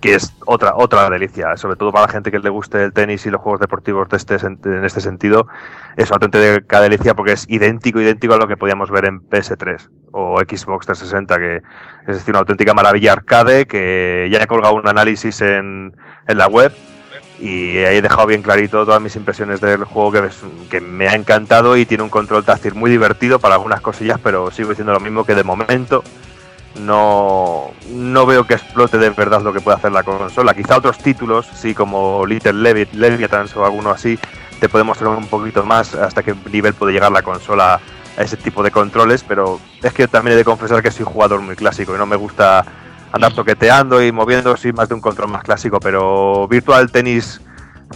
que 0.00 0.14
es 0.14 0.32
otra 0.46 0.74
otra 0.74 1.10
delicia, 1.10 1.54
sobre 1.58 1.76
todo 1.76 1.92
para 1.92 2.06
la 2.06 2.12
gente 2.12 2.30
que 2.30 2.38
le 2.38 2.48
guste 2.48 2.82
el 2.82 2.94
tenis 2.94 3.26
y 3.26 3.30
los 3.30 3.42
juegos 3.42 3.60
deportivos 3.60 4.08
de 4.08 4.16
este, 4.16 4.36
en 4.36 4.84
este 4.86 5.02
sentido. 5.02 5.48
Es 5.98 6.08
una 6.10 6.16
auténtica 6.22 6.80
delicia 6.80 7.14
porque 7.14 7.32
es 7.32 7.44
idéntico, 7.46 8.00
idéntico 8.00 8.32
a 8.32 8.38
lo 8.38 8.48
que 8.48 8.56
podíamos 8.56 8.90
ver 8.90 9.04
en 9.04 9.20
PS3 9.20 9.86
o 10.12 10.40
Xbox 10.40 10.86
360, 10.86 11.36
que 11.36 11.56
es 12.06 12.16
decir, 12.16 12.30
una 12.30 12.38
auténtica 12.38 12.72
maravilla 12.72 13.12
arcade 13.12 13.66
que 13.66 14.30
ya 14.32 14.42
he 14.42 14.46
colgado 14.46 14.76
un 14.76 14.88
análisis 14.88 15.42
en, 15.42 15.94
en 16.26 16.38
la 16.38 16.46
web 16.46 16.72
y 17.40 17.78
ahí 17.78 17.96
he 17.96 18.02
dejado 18.02 18.26
bien 18.26 18.42
clarito 18.42 18.84
todas 18.84 19.00
mis 19.00 19.16
impresiones 19.16 19.60
del 19.60 19.84
juego 19.84 20.12
que, 20.12 20.28
que 20.70 20.80
me 20.80 21.08
ha 21.08 21.14
encantado 21.14 21.76
y 21.76 21.86
tiene 21.86 22.04
un 22.04 22.10
control 22.10 22.44
táctil 22.44 22.74
muy 22.74 22.90
divertido 22.90 23.38
para 23.38 23.54
algunas 23.56 23.80
cosillas, 23.80 24.20
pero 24.22 24.50
sigo 24.50 24.68
diciendo 24.70 24.92
lo 24.92 25.00
mismo 25.00 25.24
que 25.24 25.34
de 25.34 25.42
momento 25.42 26.04
no, 26.80 27.70
no 27.90 28.26
veo 28.26 28.46
que 28.46 28.54
explote 28.54 28.98
de 28.98 29.10
verdad 29.10 29.42
lo 29.42 29.52
que 29.52 29.60
puede 29.60 29.76
hacer 29.76 29.92
la 29.92 30.02
consola. 30.02 30.54
Quizá 30.54 30.76
otros 30.76 30.98
títulos, 30.98 31.46
sí, 31.54 31.74
como 31.74 32.24
Little 32.26 32.52
Levi- 32.52 32.88
Leviathan 32.92 33.46
o 33.56 33.64
alguno 33.64 33.90
así, 33.90 34.18
te 34.60 34.68
puede 34.68 34.84
mostrar 34.84 35.10
un 35.10 35.26
poquito 35.26 35.64
más 35.64 35.94
hasta 35.94 36.22
qué 36.22 36.34
nivel 36.50 36.74
puede 36.74 36.92
llegar 36.92 37.12
la 37.12 37.22
consola 37.22 37.80
a 38.16 38.22
ese 38.22 38.36
tipo 38.36 38.62
de 38.62 38.70
controles, 38.70 39.24
pero 39.26 39.58
es 39.82 39.92
que 39.92 40.06
también 40.06 40.34
he 40.34 40.36
de 40.36 40.44
confesar 40.44 40.82
que 40.82 40.90
soy 40.90 41.04
jugador 41.04 41.40
muy 41.40 41.56
clásico 41.56 41.94
y 41.94 41.98
no 41.98 42.06
me 42.06 42.16
gusta 42.16 42.64
andar 43.12 43.32
toqueteando 43.34 44.02
y 44.02 44.10
moviendo, 44.12 44.56
sí, 44.56 44.72
más 44.72 44.88
de 44.88 44.94
un 44.94 45.00
control 45.00 45.28
más 45.30 45.42
clásico, 45.42 45.78
pero 45.80 46.48
Virtual 46.48 46.90
Tennis 46.90 47.40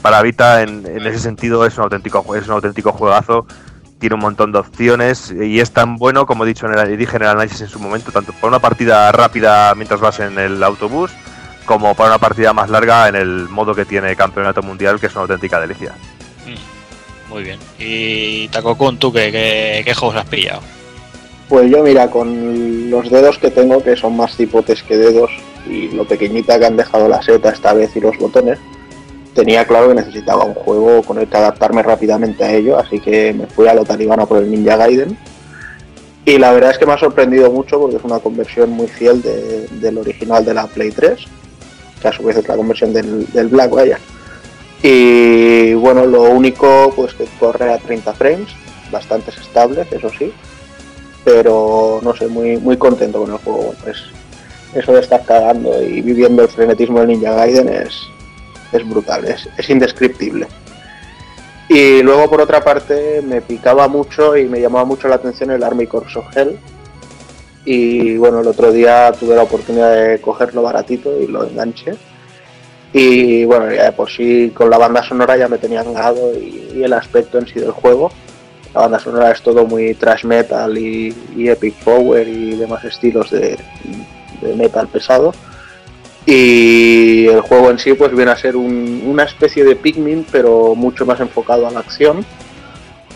para 0.03 0.23
Vita 0.23 0.63
en, 0.63 0.87
en 0.87 1.07
ese 1.07 1.19
sentido 1.19 1.65
es 1.65 1.77
un 1.79 1.85
auténtico 1.85 2.35
es 2.37 2.47
un 2.47 2.53
auténtico 2.53 2.93
juegazo 2.93 3.47
tiene 3.99 4.15
un 4.15 4.21
montón 4.21 4.53
de 4.53 4.59
opciones 4.59 5.31
y 5.33 5.59
es 5.59 5.71
tan 5.73 5.97
bueno 5.97 6.27
como 6.27 6.45
he 6.45 6.49
dicho 6.49 6.67
en 6.67 6.79
el, 6.79 6.99
dije 6.99 7.17
en 7.17 7.23
el 7.23 7.29
análisis 7.31 7.63
en 7.63 7.69
su 7.69 7.79
momento 7.81 8.13
tanto 8.13 8.35
para 8.35 8.49
una 8.49 8.59
partida 8.59 9.11
rápida 9.11 9.75
mientras 9.75 10.01
vas 10.01 10.21
en 10.21 10.39
el 10.39 10.63
autobús 10.63 11.13
como 11.65 11.95
para 11.95 12.11
una 12.11 12.19
partida 12.19 12.53
más 12.53 12.69
larga 12.69 13.09
en 13.09 13.15
el 13.17 13.49
modo 13.49 13.75
que 13.75 13.87
tiene 13.87 14.15
campeonato 14.17 14.61
mundial 14.63 15.01
que 15.01 15.07
es 15.07 15.13
una 15.15 15.23
auténtica 15.23 15.59
delicia 15.61 15.95
Mm, 16.47 17.31
Muy 17.31 17.43
bien. 17.43 17.59
Y 17.79 18.49
Takokun, 18.49 18.99
¿tú 18.99 19.11
qué, 19.13 19.33
qué, 19.33 19.83
qué 19.83 19.95
juegos 19.95 20.17
has 20.17 20.27
pillado? 20.27 20.61
Pues 21.49 21.71
yo, 21.71 21.83
mira, 21.83 22.11
con 22.11 22.91
los 22.91 23.09
dedos 23.11 23.39
que 23.39 23.51
tengo, 23.51 23.83
que 23.83 23.97
son 23.97 24.17
más 24.17 24.37
cipotes 24.37 24.83
que 24.83 24.97
dedos, 24.97 25.31
y 25.69 25.89
lo 25.89 26.05
pequeñita 26.05 26.59
que 26.59 26.67
han 26.67 26.77
dejado 26.77 27.09
la 27.09 27.23
seta 27.23 27.51
esta 27.51 27.73
vez 27.73 27.95
y 27.97 28.01
los 28.01 28.19
botones, 28.19 28.59
tenía 29.35 29.65
claro 29.65 29.89
que 29.89 29.95
necesitaba 29.95 30.45
un 30.45 30.55
juego 30.55 31.03
con 31.03 31.19
el 31.19 31.29
que 31.29 31.37
adaptarme 31.37 31.83
rápidamente 31.83 32.43
a 32.45 32.53
ello, 32.53 32.79
así 32.79 32.99
que 32.99 33.33
me 33.33 33.47
fui 33.47 33.69
a 33.69 33.75
lo 33.75 33.85
talibana 33.85 34.27
por 34.27 34.39
el 34.39 34.51
Ninja 34.51 34.77
Gaiden. 34.77 35.17
Y 36.25 36.39
la 36.39 36.53
verdad 36.53 36.73
es 36.73 36.79
que 36.79 36.87
me 36.87 36.95
ha 36.95 36.99
sorprendido 36.99 37.53
mucho 37.53 37.79
porque 37.79 37.97
es 37.97 38.03
una 38.05 38.19
conversión 38.19 38.71
muy 38.71 38.89
fiel 38.89 39.23
de- 39.23 39.69
del 39.81 39.99
original 39.99 40.45
de 40.45 40.55
la 40.55 40.67
Play 40.67 40.91
3, 40.91 41.21
que 42.03 42.09
a 42.09 42.13
su 42.13 42.25
vez 42.25 42.37
es 42.39 42.49
la 42.49 42.57
conversión 42.57 42.93
del, 42.93 43.27
del 43.33 43.47
Black, 43.47 43.71
vaya. 43.71 43.99
Y 44.83 45.75
bueno, 45.75 46.05
lo 46.07 46.23
único 46.25 46.93
pues 46.97 47.15
que 47.15 47.27
corre 47.39 47.73
a 47.73 47.79
30 47.79 48.13
frames, 48.15 48.49
bastante 48.91 49.31
estable, 49.31 49.87
eso 49.91 50.11
sí, 50.19 50.33
pero 51.27 51.99
no 52.05 52.15
sé, 52.15 52.29
muy, 52.29 52.57
muy 52.57 52.77
contento 52.77 53.19
con 53.19 53.33
el 53.33 53.39
juego. 53.39 53.63
Bueno, 53.65 53.81
es, 53.89 54.05
eso 54.79 54.93
de 54.93 55.01
estar 55.01 55.25
cagando 55.25 55.83
y 55.83 56.01
viviendo 56.01 56.43
el 56.43 56.49
frenetismo 56.49 57.01
del 57.01 57.09
Ninja 57.09 57.33
Gaiden 57.33 57.69
es, 57.69 58.01
es 58.71 58.89
brutal, 58.89 59.25
es, 59.25 59.49
es 59.59 59.69
indescriptible. 59.69 60.47
Y 61.69 62.01
luego 62.03 62.31
por 62.31 62.41
otra 62.41 62.63
parte 62.63 63.23
me 63.23 63.41
picaba 63.41 63.89
mucho 63.89 64.37
y 64.37 64.45
me 64.45 64.61
llamaba 64.61 64.85
mucho 64.85 65.09
la 65.09 65.17
atención 65.17 65.51
el 65.51 65.65
Army 65.65 65.89
Corps 65.89 66.17
of 66.17 66.37
Hell. 66.37 66.61
Y 67.65 68.17
bueno, 68.19 68.39
el 68.39 68.47
otro 68.47 68.71
día 68.71 69.11
tuve 69.19 69.35
la 69.35 69.43
oportunidad 69.43 69.97
de 69.97 70.21
cogerlo 70.21 70.63
baratito 70.63 71.21
y 71.21 71.27
lo 71.27 71.43
enganché. 71.43 71.97
Y 72.93 73.45
bueno, 73.47 73.73
ya 73.73 73.87
de 73.87 73.93
por 73.93 74.09
sí 74.09 74.53
con 74.55 74.71
la 74.71 74.79
banda 74.79 75.03
sonora 75.03 75.37
ya 75.37 75.49
me 75.49 75.59
tenía 75.59 75.83
engado 75.83 76.33
y, 76.39 76.71
y 76.73 76.85
el 76.85 76.93
aspecto 76.93 77.39
en 77.39 77.49
sí 77.49 77.59
del 77.59 77.73
juego. 77.73 78.13
La 78.77 78.83
banda 78.83 78.99
sonora 78.99 79.31
es 79.31 79.41
todo 79.41 79.65
muy 79.67 79.95
trash 79.95 80.25
metal 80.27 80.77
y, 80.77 81.15
y 81.35 81.49
epic 81.49 81.77
power 81.77 82.29
y 82.29 82.57
demás 82.57 82.85
estilos 82.85 83.31
de, 83.31 83.57
de 84.43 84.55
metal 84.55 84.87
pesado. 84.89 85.33
Y 86.27 87.27
el 87.27 87.41
juego 87.41 87.71
en 87.71 87.79
sí 87.79 87.95
pues 87.95 88.13
viene 88.15 88.33
a 88.33 88.37
ser 88.37 88.55
un- 88.55 89.03
una 89.07 89.23
especie 89.23 89.65
de 89.65 89.77
Pikmin 89.77 90.27
pero 90.31 90.75
mucho 90.75 91.07
más 91.07 91.21
enfocado 91.21 91.67
a 91.67 91.71
la 91.71 91.81
acción. 91.81 92.23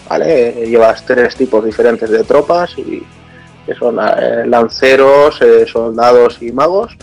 ¿Vale? 0.08 0.64
Llevas 0.66 1.04
tres 1.04 1.36
tipos 1.36 1.62
diferentes 1.62 2.08
de 2.08 2.24
tropas 2.24 2.70
y 2.78 3.02
que 3.66 3.74
son 3.74 3.98
eh, 3.98 4.46
lanceros, 4.46 5.42
eh, 5.42 5.66
soldados 5.66 6.38
y 6.40 6.52
magos. 6.52 6.96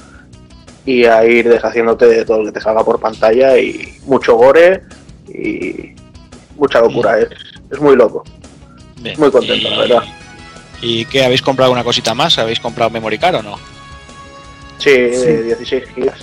Y 0.84 1.06
a 1.06 1.24
ir 1.26 1.48
deshaciéndote 1.48 2.08
de 2.08 2.26
todo 2.26 2.39
lo 2.39 2.46
que 2.46 2.54
te 2.54 2.62
salga 2.62 2.84
por 2.84 3.00
pantalla 3.00 3.56
y 3.60 4.00
mucho 4.08 4.36
gore 4.36 4.82
y 5.28 5.93
mucha 6.58 6.80
locura. 6.82 7.20
Es, 7.20 7.30
es 7.70 7.80
muy 7.80 7.96
loco. 7.96 8.24
Bien. 9.08 9.20
Muy 9.20 9.32
contento, 9.32 9.70
la 9.70 9.78
verdad. 9.78 10.04
¿Y 10.82 11.06
qué? 11.06 11.24
¿Habéis 11.26 11.41
comprado 11.41 11.67
alguna 11.72 11.84
cosita 11.84 12.13
más? 12.13 12.38
¿Habéis 12.38 12.60
comprado 12.60 12.89
Memory 12.91 13.17
Card 13.17 13.36
o 13.36 13.43
no? 13.43 13.56
Sí, 14.78 14.91
Sí. 15.13 15.26
de 15.26 15.43
16 15.43 15.84
gigas. 15.96 16.20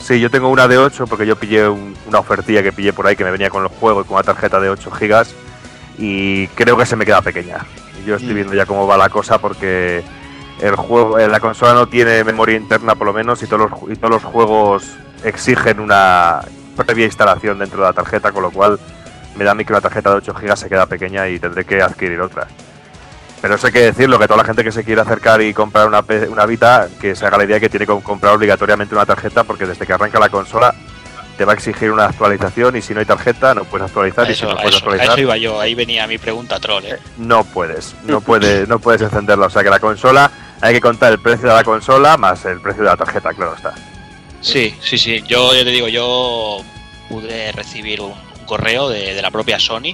Sí, 0.00 0.20
yo 0.20 0.30
tengo 0.30 0.48
una 0.48 0.68
de 0.68 0.78
8 0.78 1.06
porque 1.06 1.26
yo 1.26 1.36
pillé 1.36 1.68
un- 1.68 1.96
una 2.06 2.18
ofertilla 2.20 2.62
que 2.62 2.72
pillé 2.72 2.92
por 2.92 3.06
ahí 3.06 3.16
que 3.16 3.24
me 3.24 3.30
venía 3.30 3.50
con 3.50 3.62
los 3.62 3.72
juegos 3.72 4.04
y 4.04 4.08
con 4.08 4.14
una 4.16 4.24
tarjeta 4.24 4.60
de 4.60 4.70
8 4.70 4.90
gigas 4.90 5.34
y 5.98 6.46
creo 6.48 6.76
que 6.76 6.86
se 6.86 6.96
me 6.96 7.04
queda 7.04 7.22
pequeña. 7.22 7.58
Yo 8.06 8.16
estoy 8.16 8.32
Mm. 8.32 8.34
viendo 8.36 8.54
ya 8.54 8.66
cómo 8.66 8.86
va 8.86 8.96
la 8.96 9.08
cosa 9.08 9.38
porque 9.38 10.02
el 10.60 10.76
juego, 10.76 11.18
eh, 11.18 11.28
la 11.28 11.40
consola 11.40 11.74
no 11.74 11.86
tiene 11.88 12.22
memoria 12.24 12.56
interna 12.56 12.94
por 12.94 13.06
lo 13.06 13.12
menos 13.12 13.42
y 13.42 13.46
todos 13.46 13.70
los, 13.70 13.80
y 13.90 13.96
todos 13.96 14.10
los 14.10 14.24
juegos 14.24 14.84
exigen 15.24 15.80
una 15.80 16.40
previa 16.76 17.06
instalación 17.06 17.58
dentro 17.58 17.78
de 17.80 17.84
la 17.86 17.92
tarjeta, 17.92 18.30
con 18.32 18.42
lo 18.42 18.50
cual 18.50 18.78
me 19.36 19.44
da 19.44 19.52
a 19.52 19.54
mí 19.54 19.64
que 19.64 19.72
la 19.72 19.80
tarjeta 19.80 20.10
de 20.10 20.16
8 20.16 20.34
gigas 20.34 20.58
se 20.60 20.68
queda 20.68 20.86
pequeña 20.86 21.28
y 21.28 21.38
tendré 21.38 21.64
que 21.64 21.80
adquirir 21.82 22.20
otra. 22.20 22.46
Pero 23.42 23.54
eso 23.54 23.66
hay 23.66 23.72
que 23.72 23.80
decirlo, 23.82 24.18
que 24.18 24.26
toda 24.26 24.38
la 24.38 24.44
gente 24.44 24.64
que 24.64 24.72
se 24.72 24.82
quiere 24.82 25.00
acercar 25.02 25.40
y 25.42 25.52
comprar 25.52 25.86
una, 25.86 26.02
una 26.30 26.46
Vita, 26.46 26.88
que 27.00 27.14
se 27.14 27.26
haga 27.26 27.38
la 27.38 27.44
idea 27.44 27.60
que 27.60 27.68
tiene 27.68 27.86
que 27.86 27.92
comprar 28.02 28.34
obligatoriamente 28.34 28.94
una 28.94 29.04
tarjeta, 29.06 29.44
porque 29.44 29.66
desde 29.66 29.86
que 29.86 29.92
arranca 29.92 30.18
la 30.18 30.28
consola 30.30 30.74
te 31.36 31.44
va 31.44 31.52
a 31.52 31.54
exigir 31.54 31.92
una 31.92 32.06
actualización 32.06 32.76
y 32.76 32.80
si 32.82 32.94
no 32.94 33.00
hay 33.00 33.04
tarjeta 33.04 33.54
no 33.54 33.64
puedes 33.64 33.86
actualizar 33.88 34.26
A 34.26 34.30
y 34.30 34.34
si 34.34 34.44
no 34.44 34.52
puedes 34.56 34.68
eso- 34.68 34.76
a 34.76 34.78
actualizar 34.78 35.08
eso 35.10 35.20
iba 35.20 35.36
yo, 35.36 35.60
ahí 35.60 35.74
venía 35.74 36.06
mi 36.06 36.16
pregunta 36.16 36.58
troll, 36.58 36.82
¿eh? 36.86 36.96
no 37.18 37.44
puedes, 37.44 37.94
no 38.04 38.20
puedes, 38.22 38.66
no 38.68 38.78
puedes 38.78 39.02
encenderla. 39.02 39.46
O 39.46 39.50
sea 39.50 39.62
que 39.62 39.68
la 39.68 39.78
consola 39.78 40.30
hay 40.62 40.72
que 40.72 40.80
contar 40.80 41.12
el 41.12 41.18
precio 41.18 41.46
de 41.48 41.54
la 41.54 41.62
consola 41.62 42.16
más 42.16 42.42
el 42.46 42.58
precio 42.62 42.84
de 42.84 42.88
la 42.88 42.96
tarjeta, 42.96 43.34
claro 43.34 43.54
está. 43.54 43.74
Sí, 44.40 44.74
sí, 44.82 44.96
sí. 44.96 45.22
Yo 45.28 45.52
ya 45.54 45.62
te 45.62 45.70
digo, 45.70 45.88
yo 45.88 46.62
pude 47.10 47.52
recibir 47.52 48.00
un 48.00 48.14
correo 48.46 48.88
de, 48.88 49.14
de 49.14 49.22
la 49.22 49.30
propia 49.30 49.58
Sony 49.58 49.92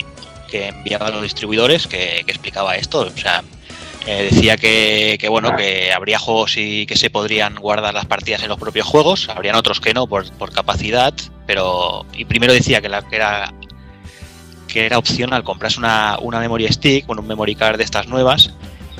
que 0.50 0.68
enviaba 0.68 1.06
a 1.06 1.10
los 1.10 1.22
distribuidores 1.22 1.86
que, 1.86 2.22
que 2.24 2.32
explicaba 2.32 2.76
esto. 2.76 3.00
O 3.00 3.18
sea, 3.18 3.42
eh, 4.06 4.28
decía 4.30 4.56
que, 4.56 5.16
que, 5.20 5.28
bueno, 5.28 5.56
que 5.56 5.92
habría 5.92 6.18
juegos 6.18 6.56
y 6.56 6.86
que 6.86 6.96
se 6.96 7.08
podrían 7.08 7.54
guardar 7.54 7.94
las 7.94 8.06
partidas 8.06 8.42
en 8.42 8.48
los 8.48 8.58
propios 8.58 8.86
juegos, 8.86 9.28
habrían 9.28 9.54
otros 9.54 9.80
que 9.80 9.94
no 9.94 10.06
por, 10.06 10.30
por 10.32 10.52
capacidad, 10.52 11.14
pero 11.46 12.04
y 12.12 12.24
primero 12.24 12.52
decía 12.52 12.80
que, 12.80 12.88
la, 12.88 13.02
que 13.02 13.16
era 13.16 13.52
que 14.66 14.86
era 14.86 14.98
opcional 14.98 15.44
comprarse 15.44 15.78
una, 15.78 16.18
una 16.20 16.40
memory 16.40 16.66
stick, 16.68 17.06
bueno, 17.06 17.22
un 17.22 17.28
memory 17.28 17.54
card 17.54 17.78
de 17.78 17.84
estas 17.84 18.08
nuevas, 18.08 18.52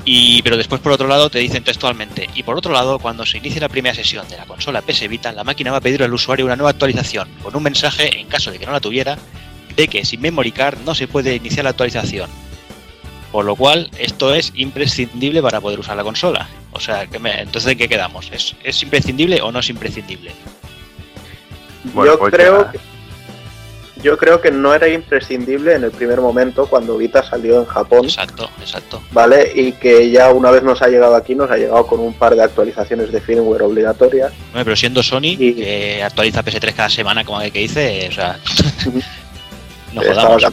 y, 0.05 0.41
pero 0.41 0.55
después 0.55 0.79
por 0.79 0.91
otro 0.91 1.07
lado 1.07 1.29
te 1.29 1.39
dicen 1.39 1.63
textualmente, 1.63 2.29
y 2.33 2.43
por 2.43 2.57
otro 2.57 2.71
lado, 2.71 2.99
cuando 2.99 3.25
se 3.25 3.39
inicie 3.39 3.59
la 3.59 3.69
primera 3.69 3.95
sesión 3.95 4.27
de 4.29 4.37
la 4.37 4.45
consola 4.45 4.81
PS 4.81 5.07
Vita, 5.09 5.31
la 5.31 5.43
máquina 5.43 5.71
va 5.71 5.77
a 5.77 5.81
pedir 5.81 6.03
al 6.03 6.13
usuario 6.13 6.45
una 6.45 6.55
nueva 6.55 6.69
actualización, 6.71 7.27
con 7.41 7.55
un 7.55 7.63
mensaje, 7.63 8.19
en 8.19 8.27
caso 8.27 8.51
de 8.51 8.59
que 8.59 8.65
no 8.65 8.71
la 8.71 8.79
tuviera, 8.79 9.17
de 9.75 9.87
que 9.87 10.05
sin 10.05 10.21
memory 10.21 10.51
card 10.51 10.79
no 10.85 10.93
se 10.95 11.07
puede 11.07 11.35
iniciar 11.35 11.63
la 11.65 11.71
actualización. 11.71 12.29
Por 13.31 13.45
lo 13.45 13.55
cual, 13.55 13.89
esto 13.97 14.33
es 14.35 14.51
imprescindible 14.55 15.41
para 15.41 15.59
poder 15.59 15.79
usar 15.79 15.97
la 15.97 16.03
consola. 16.03 16.47
O 16.71 16.79
sea, 16.79 17.07
que 17.07 17.17
me- 17.19 17.41
entonces 17.41 17.65
¿de 17.65 17.75
qué 17.77 17.87
quedamos? 17.89 18.29
¿Es, 18.31 18.55
¿Es 18.63 18.81
imprescindible 18.83 19.41
o 19.41 19.51
no 19.51 19.59
es 19.59 19.69
imprescindible? 19.69 20.31
Bueno, 21.93 22.13
yo 22.13 22.19
pues 22.19 22.33
creo 22.33 22.71
que 22.71 22.79
yo 24.01 24.17
creo 24.17 24.41
que 24.41 24.51
no 24.51 24.73
era 24.73 24.87
imprescindible 24.89 25.75
en 25.75 25.85
el 25.85 25.91
primer 25.91 26.19
momento 26.19 26.65
cuando 26.67 26.97
Vita 26.97 27.23
salió 27.23 27.59
en 27.61 27.65
Japón, 27.65 28.03
Exacto, 28.03 28.49
exacto. 28.59 29.01
¿vale? 29.11 29.49
Y 29.55 29.71
que 29.73 30.11
ya 30.11 30.29
una 30.33 30.51
vez 30.51 30.61
nos 30.61 30.81
ha 30.81 30.87
llegado 30.89 31.15
aquí, 31.15 31.35
nos 31.35 31.49
ha 31.49 31.55
llegado 31.55 31.87
con 31.87 32.01
un 32.01 32.13
par 32.13 32.35
de 32.35 32.43
actualizaciones 32.43 33.13
de 33.13 33.21
firmware 33.21 33.61
obligatorias. 33.63 34.33
Hombre, 34.49 34.65
pero 34.65 34.75
siendo 34.75 35.01
Sony, 35.01 35.37
Y- 35.39 35.53
que 35.55 36.03
actualiza 36.03 36.43
PS3 36.43 36.73
cada 36.73 36.89
semana, 36.89 37.23
como 37.23 37.39
que 37.39 37.51
dice, 37.59 38.07
o 38.09 38.11
sea, 38.11 38.39
no 39.93 40.01
jodamos. 40.01 40.43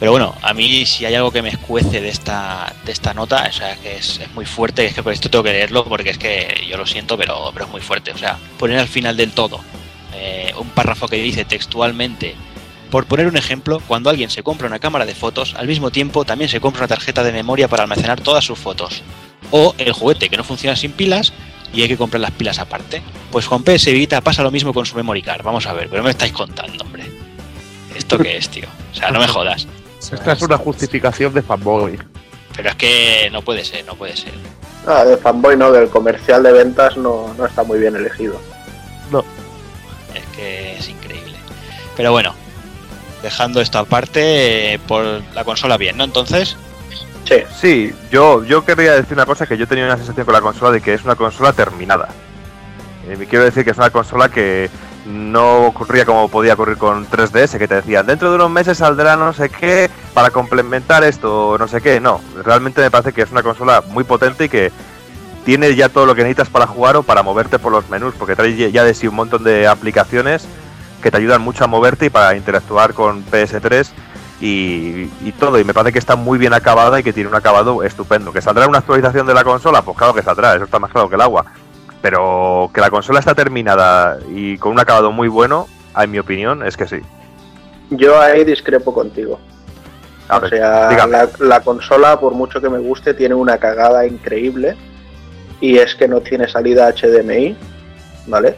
Pero 0.00 0.10
bueno, 0.10 0.34
a 0.42 0.52
mí 0.52 0.84
si 0.86 1.06
hay 1.06 1.14
algo 1.14 1.30
que 1.30 1.40
me 1.40 1.48
escuece 1.48 2.00
de 2.00 2.08
esta, 2.08 2.74
de 2.84 2.92
esta 2.92 3.14
nota, 3.14 3.46
o 3.48 3.52
sea, 3.52 3.76
que 3.76 3.96
es, 3.96 4.18
es 4.18 4.30
muy 4.34 4.44
fuerte, 4.44 4.84
es 4.84 4.94
que 4.94 5.02
por 5.02 5.12
esto 5.12 5.30
tengo 5.30 5.44
que 5.44 5.52
leerlo 5.52 5.84
porque 5.84 6.10
es 6.10 6.18
que 6.18 6.66
yo 6.68 6.76
lo 6.76 6.84
siento, 6.84 7.16
pero, 7.16 7.50
pero 7.52 7.66
es 7.66 7.70
muy 7.70 7.80
fuerte. 7.80 8.10
O 8.10 8.18
sea, 8.18 8.38
poner 8.58 8.78
al 8.78 8.88
final 8.88 9.16
del 9.16 9.32
todo 9.32 9.60
eh, 10.14 10.52
un 10.58 10.68
párrafo 10.68 11.08
que 11.08 11.16
dice 11.16 11.44
textualmente 11.44 12.34
Por 12.90 13.06
poner 13.06 13.26
un 13.26 13.36
ejemplo, 13.36 13.80
cuando 13.86 14.10
alguien 14.10 14.30
se 14.30 14.42
compra 14.42 14.66
una 14.66 14.78
cámara 14.78 15.06
de 15.06 15.14
fotos, 15.14 15.54
al 15.56 15.66
mismo 15.66 15.90
tiempo 15.90 16.24
también 16.24 16.48
se 16.48 16.60
compra 16.60 16.82
una 16.82 16.88
tarjeta 16.88 17.24
de 17.24 17.32
memoria 17.32 17.68
para 17.68 17.82
almacenar 17.82 18.20
todas 18.20 18.44
sus 18.44 18.58
fotos. 18.58 19.02
O 19.50 19.74
el 19.78 19.92
juguete 19.92 20.28
que 20.28 20.36
no 20.36 20.44
funciona 20.44 20.76
sin 20.76 20.92
pilas 20.92 21.32
y 21.72 21.82
hay 21.82 21.88
que 21.88 21.96
comprar 21.96 22.20
las 22.20 22.30
pilas 22.30 22.58
aparte. 22.58 23.02
Pues 23.30 23.46
con 23.46 23.64
PS 23.64 23.86
Vita 23.86 24.20
pasa 24.20 24.42
lo 24.42 24.50
mismo 24.50 24.72
con 24.72 24.86
su 24.86 24.96
memory 24.96 25.22
card. 25.22 25.42
Vamos 25.42 25.66
a 25.66 25.72
ver, 25.72 25.88
pero 25.88 26.02
me 26.02 26.10
estáis 26.10 26.32
contando, 26.32 26.84
hombre. 26.84 27.13
¿Esto 27.94 28.18
qué 28.18 28.36
es, 28.36 28.48
tío? 28.48 28.66
O 28.92 28.94
sea, 28.94 29.10
no 29.10 29.18
me 29.20 29.28
jodas. 29.28 29.66
Esta 29.98 30.32
es 30.32 30.42
una 30.42 30.58
justificación 30.58 31.32
de 31.32 31.42
fanboy. 31.42 31.98
Pero 32.56 32.68
es 32.68 32.74
que 32.76 33.28
no 33.32 33.42
puede 33.42 33.64
ser, 33.64 33.84
no 33.84 33.94
puede 33.94 34.16
ser. 34.16 34.32
Ah, 34.86 35.04
de 35.04 35.16
fanboy 35.16 35.56
no, 35.56 35.72
del 35.72 35.88
comercial 35.88 36.42
de 36.42 36.52
ventas 36.52 36.96
no, 36.96 37.34
no 37.38 37.46
está 37.46 37.64
muy 37.64 37.78
bien 37.78 37.96
elegido. 37.96 38.40
Es 40.14 40.22
que 40.36 40.76
es 40.76 40.88
increíble. 40.88 41.36
Pero 41.96 42.12
bueno, 42.12 42.34
dejando 43.22 43.60
esto 43.60 43.78
aparte, 43.78 44.74
eh, 44.74 44.78
por 44.78 45.04
la 45.34 45.44
consola 45.44 45.76
bien, 45.76 45.96
¿no? 45.96 46.04
Entonces, 46.04 46.56
Sí, 47.24 47.36
Sí, 47.58 47.94
yo, 48.10 48.44
yo 48.44 48.64
querría 48.64 48.92
decir 48.92 49.14
una 49.14 49.24
cosa 49.26 49.46
que 49.46 49.56
yo 49.56 49.66
tenía 49.66 49.86
una 49.86 49.96
sensación 49.96 50.26
con 50.26 50.34
la 50.34 50.42
consola 50.42 50.70
de 50.72 50.80
que 50.82 50.92
es 50.94 51.04
una 51.04 51.16
consola 51.16 51.52
terminada. 51.52 52.08
Eh, 53.08 53.16
me 53.16 53.26
quiero 53.26 53.44
decir 53.44 53.64
que 53.64 53.70
es 53.70 53.78
una 53.78 53.90
consola 53.90 54.28
que 54.28 54.68
no 55.04 55.66
ocurría 55.66 56.04
como 56.04 56.28
podía 56.28 56.54
ocurrir 56.54 56.78
con 56.78 57.06
3DS, 57.08 57.58
que 57.58 57.68
te 57.68 57.76
decían, 57.76 58.06
dentro 58.06 58.30
de 58.30 58.36
unos 58.36 58.50
meses 58.50 58.78
saldrá 58.78 59.16
no 59.16 59.32
sé 59.32 59.50
qué 59.50 59.90
para 60.14 60.30
complementar 60.30 61.04
esto, 61.04 61.56
no 61.58 61.68
sé 61.68 61.80
qué. 61.80 62.00
No, 62.00 62.20
realmente 62.42 62.80
me 62.80 62.90
parece 62.90 63.12
que 63.12 63.22
es 63.22 63.30
una 63.30 63.42
consola 63.42 63.82
muy 63.88 64.04
potente 64.04 64.44
y 64.44 64.48
que 64.48 64.72
tiene 65.44 65.74
ya 65.74 65.88
todo 65.88 66.06
lo 66.06 66.14
que 66.14 66.22
necesitas 66.22 66.48
para 66.48 66.66
jugar 66.66 66.96
o 66.96 67.02
para 67.02 67.22
moverte 67.22 67.58
por 67.58 67.72
los 67.72 67.88
menús, 67.90 68.14
porque 68.18 68.36
trae 68.36 68.72
ya 68.72 68.84
de 68.84 68.94
sí 68.94 69.06
un 69.06 69.16
montón 69.16 69.44
de 69.44 69.66
aplicaciones 69.66 70.46
que 71.02 71.10
te 71.10 71.18
ayudan 71.18 71.42
mucho 71.42 71.64
a 71.64 71.66
moverte 71.66 72.06
y 72.06 72.10
para 72.10 72.34
interactuar 72.34 72.94
con 72.94 73.26
PS3 73.26 73.88
y, 74.40 75.10
y 75.22 75.34
todo. 75.38 75.58
Y 75.58 75.64
me 75.64 75.74
parece 75.74 75.92
que 75.92 75.98
está 75.98 76.16
muy 76.16 76.38
bien 76.38 76.54
acabada 76.54 76.98
y 76.98 77.02
que 77.02 77.12
tiene 77.12 77.28
un 77.28 77.34
acabado 77.34 77.82
estupendo. 77.82 78.32
¿Que 78.32 78.40
saldrá 78.40 78.66
una 78.66 78.78
actualización 78.78 79.26
de 79.26 79.34
la 79.34 79.44
consola? 79.44 79.82
Pues 79.82 79.98
claro 79.98 80.14
que 80.14 80.22
saldrá, 80.22 80.54
eso 80.54 80.64
está 80.64 80.78
más 80.78 80.90
claro 80.90 81.10
que 81.10 81.16
el 81.16 81.20
agua. 81.20 81.44
Pero 82.04 82.70
que 82.74 82.82
la 82.82 82.90
consola 82.90 83.18
está 83.18 83.34
terminada 83.34 84.18
y 84.28 84.58
con 84.58 84.72
un 84.72 84.78
acabado 84.78 85.10
muy 85.10 85.26
bueno, 85.26 85.68
en 85.98 86.10
mi 86.10 86.18
opinión, 86.18 86.62
es 86.62 86.76
que 86.76 86.86
sí. 86.86 86.98
yo 87.88 88.20
ahí 88.20 88.44
discrepo 88.44 88.92
contigo. 88.92 89.40
A 90.28 90.36
o 90.36 90.46
sea, 90.46 91.06
la, 91.06 91.30
la 91.38 91.60
consola, 91.60 92.20
por 92.20 92.34
mucho 92.34 92.60
que 92.60 92.68
me 92.68 92.78
guste, 92.78 93.14
tiene 93.14 93.34
una 93.34 93.56
cagada 93.56 94.06
increíble. 94.06 94.76
Y 95.62 95.78
es 95.78 95.94
que 95.94 96.06
no 96.06 96.20
tiene 96.20 96.46
salida 96.46 96.92
HDMI, 96.92 97.56
¿vale? 98.26 98.56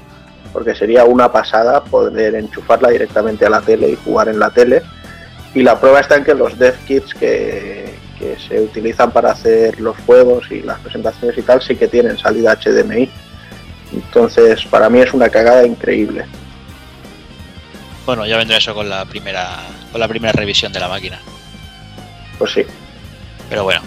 Porque 0.53 0.75
sería 0.75 1.05
una 1.05 1.31
pasada 1.31 1.85
poder 1.85 2.35
enchufarla 2.35 2.89
directamente 2.89 3.47
a 3.47 3.51
la 3.51 3.61
tele 3.61 3.91
y 3.91 3.97
jugar 4.05 4.27
en 4.27 4.41
la 4.41 4.51
tele. 4.51 4.83
Y 5.55 5.63
la 5.63 5.79
prueba 5.79 6.01
está 6.01 6.17
en 6.17 6.25
que 6.25 6.35
los 6.35 6.59
dev 6.59 6.75
kits 6.85 7.15
que, 7.15 7.95
que 8.19 8.37
se 8.41 8.61
utilizan 8.61 9.13
para 9.13 9.31
hacer 9.31 9.81
los 9.81 9.97
juegos 9.99 10.51
y 10.51 10.63
las 10.63 10.81
presentaciones 10.81 11.39
y 11.39 11.43
tal 11.43 11.63
sí 11.63 11.77
que 11.77 11.87
tienen 11.87 12.19
salida 12.19 12.57
HDMI. 12.57 13.09
Entonces, 13.93 14.65
para 14.67 14.89
mí 14.91 15.01
es 15.01 15.13
una 15.13 15.29
cagada 15.29 15.67
increíble. 15.67 16.25
bueno, 18.05 18.27
ya 18.27 18.37
vendrá 18.37 18.59
eso 18.59 18.75
con 18.75 18.89
la 18.89 19.05
primera 19.05 19.59
con 19.93 20.01
la 20.01 20.09
primera 20.09 20.33
revisión 20.33 20.73
de 20.73 20.81
la 20.81 20.89
máquina. 20.89 21.21
Pues 22.39 22.53
sí. 22.53 22.63
Pero 23.49 23.65
bueno. 23.65 23.81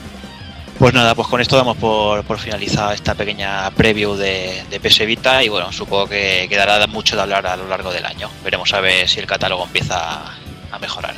Pues 0.78 0.94
nada, 0.94 1.14
pues 1.14 1.28
con 1.28 1.42
esto 1.42 1.58
damos 1.58 1.76
por, 1.76 2.24
por 2.24 2.40
finalizada 2.40 2.94
esta 2.94 3.14
pequeña 3.14 3.70
preview 3.72 4.16
de, 4.16 4.64
de 4.70 4.80
PS 4.80 5.06
Vita 5.06 5.44
y 5.44 5.50
bueno, 5.50 5.74
supongo 5.74 6.08
que 6.08 6.48
quedará 6.50 6.88
mucho 6.88 7.18
de 7.18 7.22
hablar 7.22 7.46
a 7.48 7.58
lo 7.58 7.68
largo 7.68 7.92
del 7.92 8.06
año. 8.06 8.30
Veremos 8.46 8.74
a 8.74 8.80
ver 8.80 9.10
si 9.10 9.20
el 9.20 9.28
catálogo 9.28 9.66
empieza 9.66 9.98
a, 10.00 10.38
a 10.72 10.80
mejorar. 10.80 11.16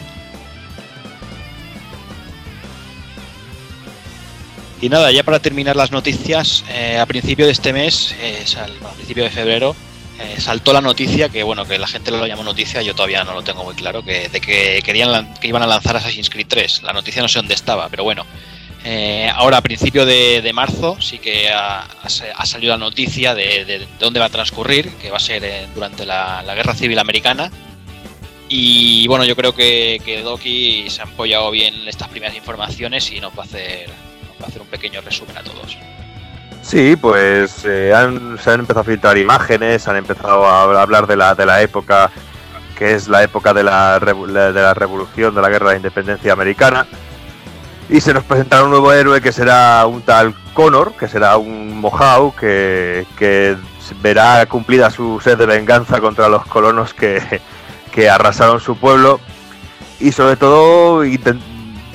Y 4.82 4.89
nada, 4.89 5.12
ya 5.12 5.24
para 5.24 5.39
terminar 5.39 5.76
las 5.76 5.91
noticias, 5.91 6.65
eh, 6.70 6.98
a 6.98 7.06
principio 7.06 7.46
de 7.46 7.52
este 7.52 7.72
mes, 7.72 8.15
eh, 8.20 8.44
a 8.84 8.91
principio 8.94 9.24
de 9.24 9.30
febrero, 9.30 9.76
eh, 10.20 10.36
saltó 10.39 10.74
la 10.74 10.82
noticia 10.82 11.30
que 11.30 11.44
bueno 11.44 11.65
que 11.65 11.78
la 11.78 11.88
gente 11.88 12.10
lo 12.12 12.26
llamó 12.26 12.44
noticia, 12.44 12.82
yo 12.82 12.94
todavía 12.96 13.24
no 13.24 13.34
lo 13.34 13.44
tengo 13.44 13.63
muy 13.63 13.76
claro, 13.76 14.04
que 14.04 14.28
de 14.30 14.41
que 14.41 14.82
querían 14.84 15.34
que 15.36 15.48
iban 15.48 15.62
a 15.63 15.67
lanzar 15.67 15.96
Assassin's 15.98 16.30
Creed 16.32 16.48
3. 16.50 16.82
La 16.84 16.94
noticia 16.94 17.22
no 17.22 17.28
sé 17.28 17.39
dónde 17.39 17.54
estaba, 17.54 17.89
pero 17.89 18.04
bueno. 18.04 18.26
Eh, 18.84 19.30
ahora 19.36 19.58
a 19.58 19.62
principio 19.62 20.08
de, 20.08 20.50
marzo 20.56 20.98
sí 21.00 21.20
que 21.20 21.50
ha, 21.52 21.82
ha 21.82 22.10
sa- 22.10 22.32
ha 22.36 22.46
salido 22.48 22.74
la 22.74 22.80
noticia 22.80 23.36
de, 23.36 23.63
de- 23.65 23.80
de 23.80 23.88
dónde 24.00 24.20
va 24.20 24.26
a 24.26 24.30
transcurrir, 24.30 24.89
que 24.96 25.12
va 25.12 25.17
a 25.17 25.20
ser 25.20 25.67
durante 25.76 26.04
la, 26.08 26.44
Guerra 26.56 26.74
Civil 26.74 26.98
Americana. 26.98 27.52
Y 28.50 29.08
bueno, 29.08 29.24
yo 29.24 29.36
creo 29.36 29.54
que, 29.54 30.02
que 30.04 30.22
Doki 30.22 30.89
se 30.89 31.02
ha 31.02 31.06
apoyado 31.06 31.52
bien 31.52 31.76
en 31.76 31.88
estas 31.88 32.10
primeras 32.10 32.36
informaciones 32.36 33.12
y 33.12 33.20
nos 33.22 33.38
va 33.38 33.44
a 33.44 33.46
hacer, 33.46 33.89
hacer 34.47 34.62
un 34.62 34.67
pequeño 34.67 35.01
resumen 35.01 35.38
a 35.38 35.43
todos. 35.43 35.77
Sí, 36.62 36.95
pues 36.95 37.65
eh, 37.65 37.93
han- 37.93 38.38
se 38.41 38.51
han 38.51 38.60
empezado 38.62 38.82
a 38.82 38.84
filtrar 38.84 39.17
imágenes, 39.17 39.88
han 39.88 39.95
empezado 39.97 40.45
a 40.45 40.82
hablar 40.82 41.08
de 41.08 41.15
la, 41.17 41.34
de 41.36 41.45
la 41.45 41.62
época 41.62 42.12
que 42.77 42.93
es 42.95 43.08
la 43.08 43.21
época 43.23 43.54
de 43.54 43.63
la, 43.63 43.99
de 43.99 44.51
la 44.54 44.73
revolución, 44.73 45.36
de 45.36 45.41
la 45.41 45.49
guerra 45.49 45.67
de 45.67 45.73
la 45.73 45.77
independencia 45.77 46.34
americana. 46.34 46.88
Y 47.89 48.01
se 48.01 48.12
nos 48.13 48.23
presentará 48.23 48.63
un 48.63 48.71
nuevo 48.71 48.91
héroe 48.91 49.21
que 49.21 49.32
será 49.32 49.86
un 49.86 50.01
tal 50.01 50.34
Connor, 50.54 50.93
que 50.97 51.08
será 51.08 51.38
un 51.38 51.80
Mohawk 51.80 52.39
que, 52.39 53.06
que 53.17 53.56
verá 54.01 54.45
cumplida 54.47 54.89
su 54.89 55.19
sed 55.19 55.38
de 55.38 55.45
venganza 55.45 55.99
contra 55.99 56.27
los 56.27 56.45
colonos 56.47 56.93
que, 56.95 57.21
que 57.91 58.10
arrasaron 58.10 58.60
su 58.60 58.75
pueblo. 58.77 59.19
Y 59.99 60.12
sobre 60.13 60.36
todo 60.38 61.04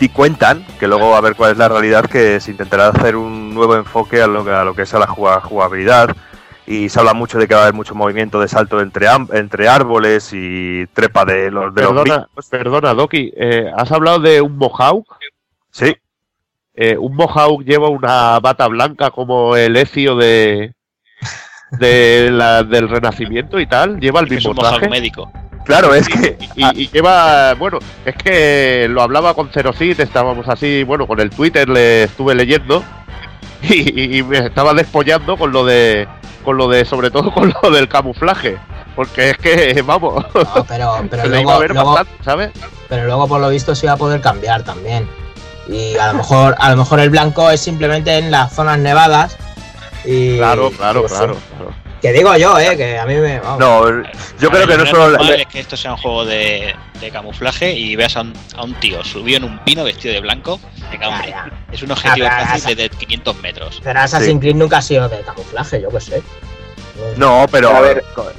y 0.01 0.09
cuentan, 0.09 0.65
que 0.79 0.87
luego 0.89 1.15
a 1.17 1.21
ver 1.21 1.35
cuál 1.37 1.53
es 1.53 1.59
la 1.59 1.69
realidad, 1.69 2.05
que 2.07 2.41
se 2.41 2.51
intentará 2.51 2.89
hacer 2.89 3.17
un 3.17 3.55
nuevo 3.55 3.77
enfoque 3.77 4.21
a 4.23 4.27
lo, 4.27 4.45
que- 4.45 4.51
a 4.51 4.65
lo 4.65 4.75
que 4.75 4.83
es 4.83 4.95
a 4.95 4.99
la 4.99 5.07
juga- 5.07 5.41
jugabilidad. 5.41 6.15
Y 6.67 6.89
se 6.89 6.99
habla 6.99 7.15
mucho 7.15 7.39
de 7.39 7.47
que 7.47 7.55
va 7.55 7.61
a 7.61 7.63
haber 7.65 7.75
mucho 7.75 7.95
movimiento 7.95 8.41
de 8.41 8.49
salto 8.49 8.81
entre, 8.81 9.07
entre 9.33 9.69
árboles 9.69 10.31
y 10.33 10.85
trepa 10.89 11.25
de 11.25 11.51
los, 11.51 11.73
de 11.75 11.83
los 11.83 11.93
Perdona, 11.93 12.27
bichos. 12.35 12.49
perdona, 12.51 12.93
Doki, 12.95 13.33
eh, 13.37 13.71
¿has 13.77 13.93
hablado 13.93 14.19
de 14.19 14.41
un 14.41 14.57
Mohawk? 14.57 15.17
Sí, 15.71 15.95
Eh, 16.79 16.99
un 16.99 17.15
Mohawk 17.17 17.63
lleva 17.65 17.89
una 17.89 18.39
bata 18.41 18.67
blanca 18.69 19.11
como 19.11 19.57
el 19.57 19.77
Ezio 19.77 20.15
de, 20.17 20.75
de 21.73 22.31
la- 22.31 22.63
del 22.63 22.89
Renacimiento 22.89 23.59
y 23.61 23.67
tal, 23.67 23.99
lleva 24.01 24.21
el 24.21 24.27
es 24.27 24.33
mismo 24.33 24.51
un 24.51 24.57
traje. 24.57 24.89
médico. 24.89 25.31
claro, 25.65 25.95
es 25.95 26.09
que 26.09 26.39
Y, 26.55 26.83
y 26.83 26.89
lleva, 26.91 27.55
bueno, 27.55 27.79
es 28.05 28.15
que 28.15 28.87
lo 28.89 29.03
hablaba 29.03 29.35
con 29.35 29.49
Cerosit, 29.51 29.99
estábamos 30.01 30.49
así, 30.49 30.85
bueno, 30.85 31.07
con 31.07 31.19
el 31.21 31.31
Twitter 31.31 31.69
le 31.69 32.05
estuve 32.05 32.35
leyendo 32.35 32.85
y, 33.63 34.19
y 34.19 34.23
me 34.23 34.39
estaba 34.39 34.75
despollando 34.75 35.37
con 35.37 35.51
lo 35.53 35.65
de, 35.65 36.07
con 36.45 36.57
lo 36.57 36.69
de, 36.69 36.85
sobre 36.85 37.11
todo 37.11 37.33
con 37.33 37.53
lo 37.63 37.71
del 37.71 37.89
camuflaje, 37.89 38.59
porque 38.95 39.31
es 39.31 39.39
que, 39.39 39.83
vamos, 39.85 40.25
No, 40.35 40.65
pero, 40.69 40.99
pero, 41.11 41.23
se 41.25 41.29
le 41.29 41.41
iba 41.41 41.55
a 41.55 41.59
luego, 41.59 41.59
ver 41.61 41.71
luego- 41.75 41.95
bastante, 41.95 42.25
¿sabes? 42.25 42.51
pero 42.89 43.05
luego 43.07 43.27
por 43.27 43.41
lo 43.41 43.49
visto 43.49 43.75
se 43.75 43.87
iba 43.87 43.95
a 43.95 43.97
poder 43.97 44.21
cambiar 44.21 44.63
también. 44.63 45.09
Y 45.69 45.97
a 45.97 46.13
lo 46.13 46.19
mejor, 46.19 46.55
a 46.61 46.71
lo 46.71 46.77
mejor 46.77 47.01
el 47.01 47.11
blanco 47.11 47.51
es 47.51 47.61
simplemente 47.61 48.17
en 48.19 48.31
las 48.31 48.53
zonas 48.55 48.79
nevadas. 48.79 49.37
Y, 50.07 50.37
Claro, 50.39 50.71
claro, 50.71 51.01
pues, 51.01 51.13
claro, 51.13 51.37
claro. 51.57 51.75
Que 52.01 52.13
digo 52.13 52.37
yo, 52.37 52.59
eh, 52.59 52.77
que 52.77 52.99
a 52.99 53.07
mí 53.07 53.15
me. 53.15 53.41
vamos. 53.41 53.59
no, 53.59 53.89
yo 54.39 54.49
A 54.49 54.53
creo 54.53 54.67
que 54.69 54.77
no 54.77 54.85
lo 54.85 54.91
solo 54.91 55.09
normal 55.11 55.41
es 55.41 55.47
que 55.47 55.61
esto 55.61 55.77
sea 55.77 55.93
un 55.95 55.97
juego 55.99 56.25
de, 56.27 56.75
de 57.01 57.11
camuflaje 57.11 57.73
y 57.73 57.97
veas 57.97 58.17
a 58.17 58.21
un, 58.21 58.33
a 58.55 58.65
un 58.65 58.75
tío 58.75 59.03
subido 59.03 59.39
en 59.39 59.45
un 59.45 59.59
pino 59.61 59.83
vestido 59.83 60.15
de 60.15 60.21
blanco. 60.21 60.61
Venga, 60.91 61.09
Ya, 61.09 61.09
hombre, 61.09 61.31
ya. 61.31 61.51
es 61.73 61.83
un 61.83 61.91
objetivo 61.91 62.27
Ah, 62.31 62.37
pero 62.39 62.51
fácil 62.51 62.77
de, 62.77 62.83
de 62.85 62.89
500 62.91 63.37
metros. 63.41 63.81
Pero 63.83 63.99
Assassin's 64.01 64.41
Creed 64.41 64.55
nunca 64.57 64.77
ha 64.79 64.83
sido 64.83 65.09
de 65.09 65.21
camuflaje, 65.23 65.81
yo 65.81 65.89
qué 65.89 66.01
sé. 66.01 66.23
No, 67.17 67.47
pero 67.51 67.71
A 67.71 67.81
ver. 67.81 68.05
co- 68.15 68.31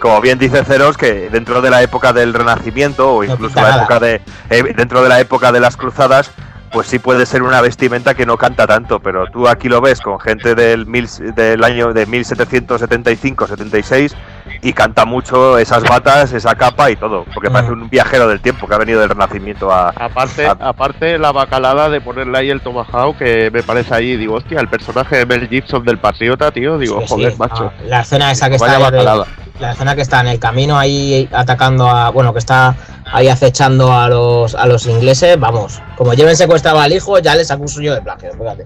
como 0.00 0.20
bien 0.20 0.38
dice 0.38 0.64
Ceros, 0.64 0.96
que 0.98 1.30
dentro 1.30 1.62
de 1.62 1.70
la 1.70 1.82
época 1.82 2.12
del 2.12 2.34
Renacimiento 2.34 3.14
o 3.14 3.24
No 3.24 3.32
incluso 3.32 3.54
pinta 3.54 3.68
la 3.70 3.76
época 3.76 4.00
de 4.00 4.20
eh, 4.50 4.62
dentro 4.76 5.02
de 5.02 5.08
la 5.08 5.20
época 5.20 5.50
de 5.50 5.60
las 5.60 5.76
Cruzadas, 5.76 6.30
pues 6.74 6.88
sí 6.88 6.98
puede 6.98 7.24
ser 7.24 7.42
una 7.42 7.60
vestimenta 7.62 8.14
que 8.14 8.26
no 8.26 8.36
canta 8.36 8.66
tanto, 8.66 8.98
pero 9.00 9.26
tú 9.28 9.48
aquí 9.48 9.68
lo 9.68 9.80
ves 9.80 10.00
con 10.00 10.18
gente 10.20 10.54
del 10.56 10.86
mil, 10.86 11.08
del 11.34 11.62
año 11.64 11.92
de 11.94 12.04
1775, 12.04 13.46
76 13.46 14.14
y 14.60 14.72
canta 14.72 15.04
mucho 15.04 15.56
esas 15.58 15.84
batas, 15.84 16.32
esa 16.32 16.54
capa 16.56 16.90
y 16.90 16.96
todo, 16.96 17.24
porque 17.32 17.48
Mm. 17.48 17.52
parece 17.52 17.72
un 17.72 17.88
viajero 17.88 18.28
del 18.28 18.40
tiempo 18.40 18.66
que 18.66 18.74
ha 18.74 18.78
venido 18.78 19.00
del 19.00 19.08
Renacimiento 19.10 19.72
a 19.72 19.90
Aparte, 19.90 20.46
aparte 20.46 21.16
la 21.18 21.30
bacalada 21.32 21.88
de 21.88 22.00
ponerle 22.00 22.38
ahí 22.38 22.50
el 22.50 22.60
Tomahawk, 22.60 23.16
que 23.18 23.50
me 23.52 23.62
parece 23.62 23.94
ahí, 23.94 24.16
digo, 24.16 24.34
hostia, 24.34 24.58
el 24.60 24.68
personaje 24.68 25.18
de 25.18 25.26
Mel 25.26 25.48
Gibson 25.48 25.84
del 25.84 25.98
Patriota, 25.98 26.50
tío, 26.50 26.76
digo, 26.78 27.00
Sí, 27.02 27.06
joder, 27.08 27.32
sí. 27.32 27.38
macho. 27.38 27.70
Ah, 27.72 27.82
la 27.86 28.00
escena 28.00 28.30
esa 28.32 28.50
que 28.50 28.58
Vaya 28.58 28.74
está 28.74 28.90
de- 28.90 28.96
bacalada. 28.98 29.26
La 29.60 29.72
escena 29.72 29.94
que 29.94 30.02
está 30.02 30.20
en 30.20 30.26
el 30.28 30.38
camino 30.38 30.78
ahí 30.78 31.28
atacando 31.32 31.88
a 31.88 32.10
bueno 32.10 32.32
que 32.32 32.38
está 32.40 32.74
ahí 33.12 33.28
acechando 33.28 33.92
a 33.92 34.08
los 34.08 34.54
a 34.54 34.66
los 34.66 34.86
ingleses 34.86 35.38
vamos 35.38 35.80
como 35.96 36.14
lleven 36.14 36.36
secuestrado 36.36 36.80
al 36.80 36.92
hijo 36.92 37.18
ya 37.20 37.34
les 37.36 37.50
acuso 37.50 37.80
yo 37.80 37.94
de 37.94 38.02
plagio 38.02 38.32
fíjate 38.32 38.64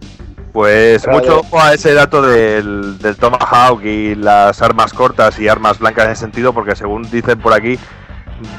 Pues 0.53 1.03
Pero 1.05 1.19
mucho 1.19 1.41
ojo 1.41 1.61
a 1.61 1.75
ese 1.75 1.93
dato 1.93 2.23
del, 2.23 2.99
del 2.99 3.17
Tomahawk 3.17 3.85
y 3.85 4.15
las 4.15 4.61
armas 4.63 4.93
cortas 4.95 5.39
y 5.39 5.47
armas 5.47 5.79
blancas 5.79 6.07
en 6.07 6.13
ese 6.13 6.21
sentido, 6.23 6.53
porque 6.55 6.75
según 6.75 7.09
dicen 7.11 7.39
por 7.39 7.53
aquí, 7.53 7.79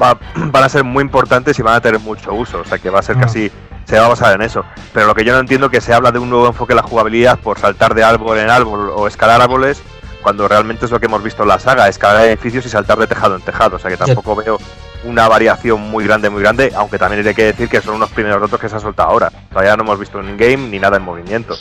va- 0.01 0.17
van 0.35 0.63
a 0.63 0.69
ser 0.69 0.83
muy 0.83 1.01
importantes 1.01 1.57
y 1.57 1.61
van 1.63 1.75
a 1.75 1.81
tener 1.81 1.99
mucho 1.99 2.31
uso. 2.33 2.59
O 2.59 2.63
sea 2.65 2.77
que 2.77 2.89
va 2.91 2.99
a 2.99 3.01
ser 3.01 3.17
Ah. 3.17 3.21
casi. 3.21 3.51
Se 3.85 3.99
va 3.99 4.05
a 4.05 4.09
basar 4.09 4.35
en 4.35 4.43
eso. 4.43 4.63
Pero 4.93 5.07
lo 5.07 5.15
que 5.15 5.25
yo 5.25 5.33
no 5.33 5.39
entiendo 5.39 5.65
es 5.65 5.71
que 5.71 5.81
se 5.81 5.93
habla 5.95 6.11
de 6.11 6.19
un 6.19 6.29
nuevo 6.29 6.45
enfoque 6.45 6.73
en 6.73 6.77
la 6.77 6.83
jugabilidad 6.83 7.39
por 7.39 7.57
saltar 7.57 7.95
de 7.95 8.03
árbol 8.03 8.37
en 8.37 8.51
árbol 8.51 8.91
o 8.95 9.07
escalar 9.07 9.41
árboles, 9.41 9.81
cuando 10.21 10.47
realmente 10.47 10.85
es 10.85 10.91
lo 10.91 10.99
que 10.99 11.05
hemos 11.05 11.23
visto 11.23 11.43
en 11.43 11.49
la 11.49 11.59
saga: 11.59 11.87
escalar 11.87 12.25
edificios 12.25 12.65
y 12.65 12.69
saltar 12.69 12.97
de 12.97 13.07
tejado 13.07 13.35
en 13.35 13.41
tejado. 13.41 13.77
O 13.77 13.79
sea 13.79 13.89
que 13.89 13.97
tampoco 13.97 14.35
veo 14.35 14.59
una 15.03 15.27
variación 15.27 15.81
muy 15.81 16.05
grande, 16.05 16.29
muy 16.29 16.41
grande. 16.41 16.71
Aunque 16.75 16.97
también 16.97 17.25
hay 17.25 17.33
que 17.33 17.45
decir 17.45 17.69
que 17.69 17.81
son 17.81 17.95
unos 17.95 18.09
primeros 18.11 18.41
datos 18.41 18.59
que 18.59 18.69
se 18.69 18.75
han 18.75 18.81
soltado 18.81 19.09
ahora. 19.09 19.31
Todavía 19.49 19.75
no 19.75 19.83
hemos 19.83 19.99
visto 19.99 20.19
un 20.19 20.29
in-game 20.29 20.69
ni 20.69 20.79
nada 20.79 20.97
en 20.97 21.03
movimiento. 21.03 21.55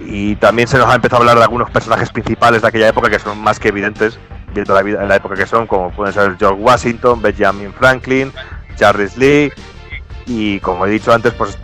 Y 0.00 0.36
también 0.36 0.68
se 0.68 0.78
nos 0.78 0.88
ha 0.88 0.94
empezado 0.94 1.16
a 1.16 1.20
hablar 1.22 1.38
de 1.38 1.44
algunos 1.44 1.70
personajes 1.70 2.10
principales 2.10 2.62
de 2.62 2.68
aquella 2.68 2.88
época 2.88 3.10
que 3.10 3.18
son 3.18 3.38
más 3.38 3.58
que 3.58 3.68
evidentes, 3.68 4.18
viendo 4.52 4.74
la, 4.74 4.82
vida, 4.82 5.04
la 5.04 5.16
época 5.16 5.34
que 5.34 5.46
son, 5.46 5.66
como 5.66 5.90
pueden 5.90 6.12
ser 6.12 6.36
George 6.38 6.60
Washington, 6.60 7.22
Benjamin 7.22 7.72
Franklin, 7.72 8.32
Charles 8.76 9.16
Lee, 9.16 9.50
y 10.26 10.60
como 10.60 10.86
he 10.86 10.90
dicho 10.90 11.12
antes, 11.12 11.32
pues 11.32 11.58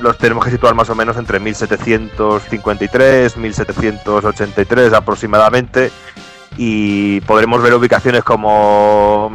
los 0.00 0.18
tenemos 0.18 0.44
que 0.44 0.50
situar 0.50 0.74
más 0.74 0.90
o 0.90 0.94
menos 0.94 1.16
entre 1.16 1.40
1753, 1.40 3.36
1783 3.36 4.92
aproximadamente, 4.92 5.90
y 6.56 7.20
podremos 7.22 7.62
ver 7.62 7.74
ubicaciones 7.74 8.24
como 8.24 9.30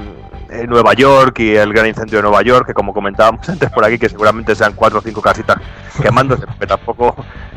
eh, 0.49 0.67
Nueva 0.67 0.93
York 0.93 1.39
y 1.39 1.55
el 1.55 1.73
gran 1.73 1.87
incendio 1.87 2.17
de 2.19 2.23
Nueva 2.23 2.43
York, 2.43 2.67
que 2.67 2.73
como 2.73 2.93
comentábamos 2.93 3.47
antes 3.49 3.69
por 3.71 3.83
aquí, 3.83 3.97
que 3.97 4.09
seguramente 4.09 4.55
sean 4.55 4.73
cuatro 4.73 4.99
o 4.99 5.01
cinco 5.01 5.21
casitas 5.21 5.57
quemándose, 6.01 6.45
porque 6.45 6.67
tampoco 6.67 7.15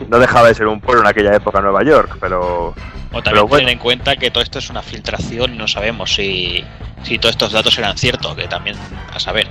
no 0.08 0.18
dejaba 0.18 0.48
de 0.48 0.54
ser 0.54 0.66
un 0.66 0.80
pueblo 0.80 1.02
en 1.02 1.08
aquella 1.08 1.34
época 1.34 1.60
Nueva 1.60 1.82
York, 1.82 2.16
pero 2.20 2.68
O 2.68 2.74
Pero 3.10 3.22
también 3.22 3.46
bueno. 3.48 3.58
tener 3.58 3.72
en 3.74 3.78
cuenta 3.78 4.16
que 4.16 4.30
todo 4.30 4.42
esto 4.42 4.58
es 4.58 4.70
una 4.70 4.82
filtración 4.82 5.54
y 5.54 5.58
no 5.58 5.68
sabemos 5.68 6.14
si, 6.14 6.64
si 7.02 7.18
todos 7.18 7.32
estos 7.34 7.52
datos 7.52 7.76
eran 7.78 7.98
ciertos, 7.98 8.34
que 8.34 8.48
también 8.48 8.76
a 9.12 9.18
saber. 9.20 9.48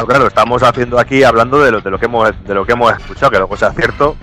Claro, 0.00 0.26
estamos 0.26 0.62
haciendo 0.62 0.98
aquí 0.98 1.22
hablando 1.22 1.60
de 1.60 1.70
lo, 1.70 1.80
de 1.80 1.90
lo 1.90 1.98
que 1.98 2.06
hemos 2.06 2.30
de 2.44 2.54
lo 2.54 2.64
que 2.64 2.72
hemos 2.72 2.92
escuchado, 2.92 3.30
que 3.30 3.38
luego 3.38 3.56
sea 3.56 3.72
cierto 3.72 4.16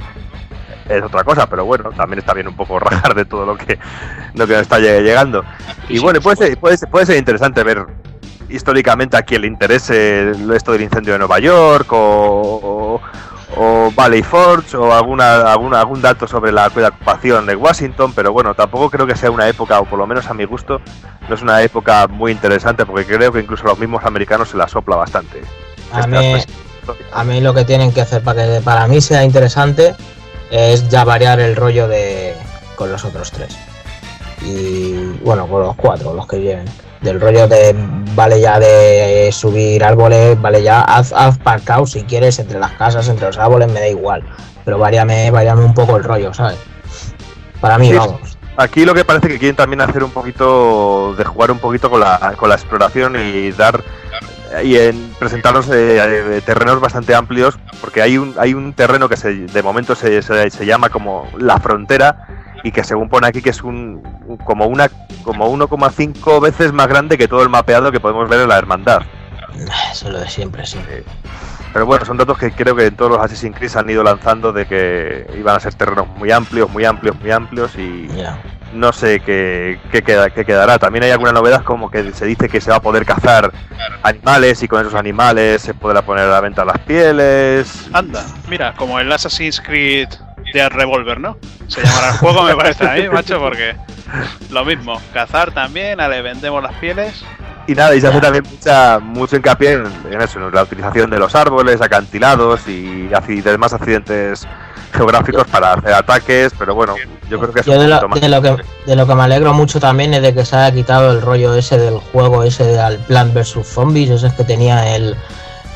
es 0.89 1.04
otra 1.04 1.23
cosa, 1.23 1.47
pero 1.47 1.63
bueno, 1.65 1.91
también 1.91 2.19
está 2.19 2.34
bien 2.34 2.47
un 2.47 2.56
poco 2.56 2.80
rajar 2.80 3.13
de 3.15 3.23
todo 3.25 3.45
lo 3.45 3.56
que 3.56 3.78
lo 4.34 4.45
que 4.47 4.54
nos 4.54 4.62
está 4.63 4.80
lle- 4.80 5.02
llegando. 5.04 5.43
Y 5.88 5.99
bueno, 5.99 6.19
puede 6.19 6.36
ser, 6.38 6.58
puede, 6.58 6.78
ser, 6.78 6.89
puede 6.89 7.06
ser 7.06 7.17
interesante 7.17 7.63
ver 7.63 7.86
históricamente 8.49 9.15
a 9.15 9.21
quien 9.21 9.41
le 9.41 9.47
interese 9.47 10.32
esto 10.56 10.71
del 10.71 10.82
incendio 10.82 11.13
de 11.13 11.19
Nueva 11.19 11.38
York 11.39 11.91
o, 11.93 12.99
o, 13.56 13.62
o 13.62 13.91
Valley 13.95 14.23
Forge 14.23 14.75
o 14.75 14.91
alguna, 14.93 15.52
alguna 15.52 15.80
algún 15.80 16.02
dato 16.02 16.28
sobre 16.28 16.52
la, 16.52 16.71
la 16.75 16.88
ocupación 16.88 17.45
de 17.45 17.56
Washington, 17.56 18.13
pero 18.15 18.34
bueno, 18.34 18.56
tampoco 18.56 18.89
creo 18.89 19.06
que 19.06 19.15
sea 19.15 19.30
una 19.30 19.47
época, 19.47 19.80
o 19.80 19.86
por 19.86 19.99
lo 19.99 20.08
menos 20.08 20.28
a 20.28 20.34
mi 20.34 20.45
gusto, 20.45 20.82
no 21.28 21.36
es 21.36 21.41
una 21.43 21.62
época 21.62 22.08
muy 22.08 22.32
interesante 22.32 22.86
porque 22.88 23.06
creo 23.06 23.32
que 23.32 23.39
incluso 23.39 23.65
a 23.65 23.69
los 23.69 23.80
mismos 23.80 24.04
americanos 24.04 24.49
se 24.49 24.58
la 24.58 24.67
sopla 24.67 24.95
bastante. 24.95 25.41
A 25.91 26.08
mí, 26.08 26.34
aspecto. 26.34 26.95
a 27.13 27.23
mí 27.23 27.41
lo 27.41 27.54
que 27.54 27.65
tienen 27.65 27.91
que 27.91 28.02
hacer 28.02 28.23
para 28.23 28.45
que 28.45 28.62
para 28.62 28.88
mí 28.88 28.99
sea 29.02 29.23
interesante 29.23 29.95
es 30.51 30.88
ya 30.89 31.03
variar 31.03 31.39
el 31.39 31.55
rollo 31.55 31.88
de 31.88 32.33
con 32.75 32.91
los 32.91 33.03
otros 33.05 33.31
tres. 33.31 33.57
Y 34.41 34.93
bueno, 35.23 35.47
con 35.47 35.62
los 35.62 35.75
cuatro, 35.75 36.13
los 36.13 36.27
que 36.27 36.38
vienen. 36.38 36.65
Del 37.01 37.19
rollo 37.19 37.47
de 37.47 37.73
vale 38.13 38.41
ya 38.41 38.59
de 38.59 39.29
subir 39.31 39.83
árboles, 39.83 40.39
vale 40.41 40.62
ya, 40.63 40.81
haz, 40.81 41.13
haz 41.13 41.38
parkour 41.38 41.88
si 41.88 42.03
quieres 42.03 42.39
entre 42.39 42.59
las 42.59 42.71
casas, 42.73 43.07
entre 43.07 43.27
los 43.27 43.38
árboles, 43.38 43.71
me 43.71 43.79
da 43.79 43.88
igual. 43.88 44.23
Pero 44.65 44.77
variame, 44.77 45.31
variame 45.31 45.63
un 45.63 45.73
poco 45.73 45.97
el 45.97 46.03
rollo, 46.03 46.33
¿sabes? 46.33 46.57
Para 47.62 47.77
mí, 47.77 47.89
Sí, 47.89 47.95
vamos. 47.95 48.38
Aquí 48.57 48.83
lo 48.83 48.93
que 48.93 49.05
parece 49.05 49.29
que 49.29 49.39
quieren 49.39 49.55
también 49.55 49.79
hacer 49.79 50.03
un 50.03 50.12
poquito 50.12 51.15
de 51.17 51.23
jugar 51.23 51.49
un 51.49 51.59
poquito 51.59 51.89
con 51.89 52.01
la, 52.01 52.33
con 52.38 52.49
la 52.49 52.55
exploración 52.55 53.15
y 53.15 53.51
dar 53.53 53.81
y 54.63 54.77
en 54.77 55.13
presentarnos 55.19 55.69
eh, 55.69 55.97
eh, 56.38 56.41
terrenos 56.45 56.79
bastante 56.79 57.13
amplios 57.13 57.59
porque 57.81 58.01
hay 58.01 58.17
un 58.17 58.35
hay 58.38 58.53
un 58.53 58.73
terreno 58.73 59.07
que 59.07 59.17
se, 59.17 59.33
de 59.33 59.63
momento 59.63 59.95
se, 59.95 60.21
se, 60.21 60.49
se 60.49 60.65
llama 60.65 60.89
como 60.89 61.27
la 61.38 61.59
frontera 61.59 62.27
y 62.63 62.71
que 62.71 62.83
según 62.83 63.09
pone 63.09 63.27
aquí 63.27 63.41
que 63.41 63.51
es 63.51 63.63
un 63.63 64.01
como 64.43 64.65
una 64.65 64.89
como 65.23 65.51
1,5 65.55 66.41
veces 66.41 66.73
más 66.73 66.88
grande 66.88 67.17
que 67.17 67.27
todo 67.27 67.43
el 67.43 67.49
mapeado 67.49 67.91
que 67.91 67.99
podemos 67.99 68.27
ver 68.29 68.41
en 68.41 68.49
la 68.49 68.57
hermandad. 68.57 69.01
Eso 69.91 70.07
es 70.07 70.13
lo 70.13 70.19
de 70.19 70.29
siempre, 70.29 70.65
sí. 70.65 70.79
Pero 71.73 71.85
bueno, 71.85 72.05
son 72.05 72.17
datos 72.17 72.38
que 72.38 72.51
creo 72.51 72.75
que 72.75 72.88
en 72.88 72.95
todos 72.95 73.12
los 73.12 73.19
Assassin's 73.19 73.55
Creed 73.55 73.69
se 73.69 73.79
han 73.79 73.89
ido 73.89 74.03
lanzando 74.03 74.51
de 74.51 74.65
que 74.65 75.27
iban 75.38 75.55
a 75.55 75.59
ser 75.59 75.73
terrenos 75.75 76.07
muy 76.17 76.31
amplios, 76.31 76.69
muy 76.69 76.85
amplios, 76.85 77.19
muy 77.19 77.31
amplios 77.31 77.75
y. 77.77 78.07
no 78.73 78.91
sé 78.93 79.19
qué, 79.21 79.79
qué 79.91 80.01
queda- 80.01 80.29
qué 80.29 80.45
quedará. 80.45 80.77
También 80.79 81.03
hay 81.03 81.12
alguna 81.12 81.32
novedad 81.32 81.63
como 81.63 81.89
que 81.89 82.12
se 82.13 82.25
dice 82.25 82.47
que 82.49 82.62
se 82.62 82.69
va 82.69 82.77
a 82.77 82.82
poder 82.82 83.05
cazar 83.05 83.51
animales 84.03 84.62
y 84.63 84.67
con 84.67 84.82
esos 84.82 84.95
animales 84.95 85.62
se 85.62 85.73
podrá 85.73 86.01
poner 86.01 86.25
a 86.25 86.29
la 86.32 86.41
venta 86.41 86.63
las 86.65 86.77
pieles. 86.79 87.88
Anda, 87.93 88.25
mira, 88.47 88.73
como 88.75 88.99
el 88.99 89.12
Assassin's 89.12 89.60
Creed 89.62 90.10
de 90.53 90.69
Revolver, 90.69 91.19
¿no? 91.19 91.38
Se 91.67 91.81
llamará 91.83 92.09
el 92.09 92.17
juego, 92.17 92.43
me 92.43 92.55
parece 92.55 92.88
a 92.88 92.93
mí, 92.95 93.09
macho, 93.13 93.39
porque 93.39 93.75
lo 94.49 94.65
mismo, 94.65 94.99
cazar 95.13 95.51
también, 95.51 95.99
a 95.99 96.07
le 96.07 96.21
vendemos 96.21 96.62
las 96.63 96.73
pieles. 96.75 97.23
Y 97.67 97.75
nada, 97.75 97.93
y 97.95 98.01
se 98.01 98.07
hace 98.07 98.19
también 98.19 98.43
mucha, 98.49 98.97
mucho 98.99 99.35
hincapié 99.35 99.73
en, 99.73 99.83
en 100.12 100.21
eso, 100.21 100.39
en 100.39 100.53
la 100.55 100.63
utilización 100.63 101.09
de 101.12 101.19
los 101.19 101.35
árboles, 101.35 101.79
acantilados 101.81 102.67
y, 102.67 103.09
acci- 103.09 103.43
demás 103.43 103.73
accidentes 103.73 104.47
geográficos 104.91 105.45
para 105.47 105.73
hacer 105.73 105.93
ataques, 105.93 106.51
pero 106.57 106.73
bueno, 106.73 106.95
yo 107.29 107.39
creo 107.39 107.53
que 107.53 107.59
es 107.59 107.65
Yo 107.67 107.73
un 107.73 107.79
de 107.81 107.88
lo, 107.88 108.09
más. 108.09 108.19
de, 108.19 108.27
lo 108.29 108.41
que, 108.41 108.55
de 108.88 108.95
lo 108.95 109.05
que 109.05 109.13
me 109.13 109.21
alegro 109.21 109.53
mucho 109.53 109.79
también 109.79 110.15
es 110.15 110.23
de 110.23 110.33
que 110.33 110.43
se 110.45 110.55
haya 110.55 110.73
quitado 110.75 111.12
el 111.12 111.21
rollo 111.21 111.53
ese 111.53 111.77
del 111.77 111.99
juego 111.99 112.41
ese 112.43 112.63
del 112.63 112.97
Plant 112.97 113.35
vs 113.35 113.59
Zombies, 113.67 114.09
ese 114.09 114.35
que 114.35 114.43
tenía 114.45 114.95
el, 114.95 115.15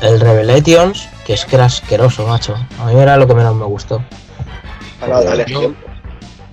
el 0.00 0.18
Revelations, 0.20 1.08
que 1.24 1.34
es 1.34 1.44
que 1.44 1.54
era 1.54 1.66
asqueroso, 1.66 2.26
macho. 2.26 2.56
A 2.80 2.86
mí 2.86 3.00
era 3.00 3.16
lo 3.16 3.28
que 3.28 3.34
menos 3.36 3.54
me 3.54 3.66
gustó. 3.66 4.02
Yo- 5.06 5.44
tiempo. 5.44 5.74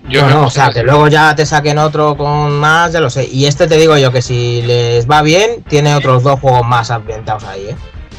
Yo 0.09 0.27
no, 0.27 0.47
o 0.47 0.49
sea, 0.49 0.71
que 0.71 0.81
luego 0.83 1.07
ya 1.07 1.35
te 1.35 1.45
saquen 1.45 1.77
otro 1.77 2.17
con 2.17 2.51
más, 2.59 2.91
ya 2.91 2.99
lo 2.99 3.09
sé. 3.09 3.29
Y 3.31 3.45
este 3.45 3.67
te 3.67 3.77
digo 3.77 3.95
yo 3.97 4.11
que 4.11 4.21
si 4.21 4.61
les 4.63 5.09
va 5.09 5.21
bien, 5.21 5.63
tiene 5.69 5.95
otros 5.95 6.23
dos 6.23 6.39
juegos 6.39 6.65
más 6.65 6.89
ambientados 6.89 7.43
ahí, 7.43 7.67
¿eh? 7.69 7.75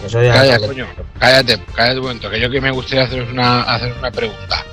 Eso 0.07 0.23
ya 0.23 0.59
que- 0.59 0.67
coño, 0.67 0.87
cállate, 1.19 1.59
cállate 1.75 1.97
un 1.99 2.03
momento, 2.05 2.31
que 2.31 2.41
yo 2.41 2.49
que 2.51 2.61
me 2.61 2.71
gustaría 2.71 3.05
haceros 3.05 3.31
una, 3.31 3.63
hacer 3.63 3.93
una 3.99 4.11
pregunta. 4.13 4.65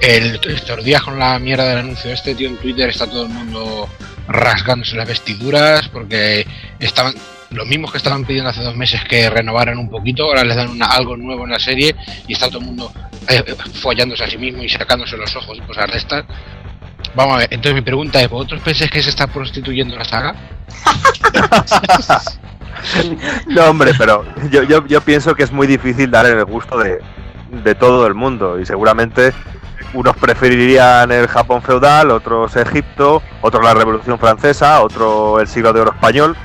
El, 0.00 0.38
estos 0.48 0.84
días 0.84 1.00
con 1.02 1.16
la 1.18 1.38
mierda 1.38 1.64
del 1.68 1.78
anuncio 1.78 2.12
este, 2.12 2.34
tío, 2.34 2.48
en 2.48 2.56
Twitter 2.56 2.88
está 2.90 3.06
todo 3.06 3.22
el 3.22 3.28
mundo 3.28 3.88
rasgándose 4.28 4.96
las 4.96 5.06
vestiduras 5.08 5.88
porque 5.88 6.46
estaban 6.78 7.14
los 7.50 7.66
mismos 7.66 7.90
que 7.92 7.98
estaban 7.98 8.24
pidiendo 8.24 8.48
hace 8.50 8.62
dos 8.62 8.74
meses 8.76 9.02
que 9.04 9.28
renovaran 9.28 9.76
un 9.78 9.90
poquito, 9.90 10.24
ahora 10.24 10.42
les 10.44 10.56
dan 10.56 10.70
una- 10.70 10.86
algo 10.86 11.16
nuevo 11.18 11.44
en 11.44 11.50
la 11.50 11.58
serie 11.58 11.94
y 12.26 12.32
está 12.32 12.48
todo 12.48 12.60
el 12.60 12.64
mundo 12.66 12.90
eh, 13.28 13.44
eh, 13.46 13.54
follándose 13.74 14.24
a 14.24 14.30
sí 14.30 14.38
mismo 14.38 14.62
y 14.62 14.68
sacándose 14.70 15.16
los 15.18 15.34
ojos 15.36 15.58
y 15.58 15.60
cosas 15.60 15.90
de 15.92 15.98
estas. 15.98 16.24
Vamos 17.14 17.34
a 17.34 17.38
ver, 17.40 17.48
entonces 17.50 17.74
mi 17.74 17.82
pregunta 17.82 18.22
es, 18.22 18.30
¿vosotros 18.30 18.62
pensáis 18.62 18.90
que 18.90 19.02
se 19.02 19.10
está 19.10 19.26
prostituyendo 19.26 19.96
la 19.96 20.04
saga? 20.04 20.34
No, 23.46 23.66
hombre, 23.66 23.92
pero 23.96 24.24
yo, 24.50 24.62
yo, 24.64 24.84
yo 24.86 25.00
pienso 25.02 25.34
que 25.34 25.42
es 25.44 25.52
muy 25.52 25.66
difícil 25.66 26.10
dar 26.10 26.26
el 26.26 26.44
gusto 26.44 26.78
de, 26.78 26.98
de 27.50 27.74
todo 27.74 28.06
el 28.06 28.14
mundo 28.14 28.58
y 28.58 28.66
seguramente 28.66 29.32
unos 29.94 30.16
preferirían 30.16 31.10
el 31.12 31.26
Japón 31.28 31.62
feudal, 31.62 32.10
otros 32.10 32.56
Egipto, 32.56 33.22
otros 33.42 33.62
la 33.64 33.74
Revolución 33.74 34.18
Francesa, 34.18 34.82
otro 34.82 35.40
el 35.40 35.46
siglo 35.48 35.72
de 35.72 35.80
oro 35.80 35.92
español. 35.92 36.36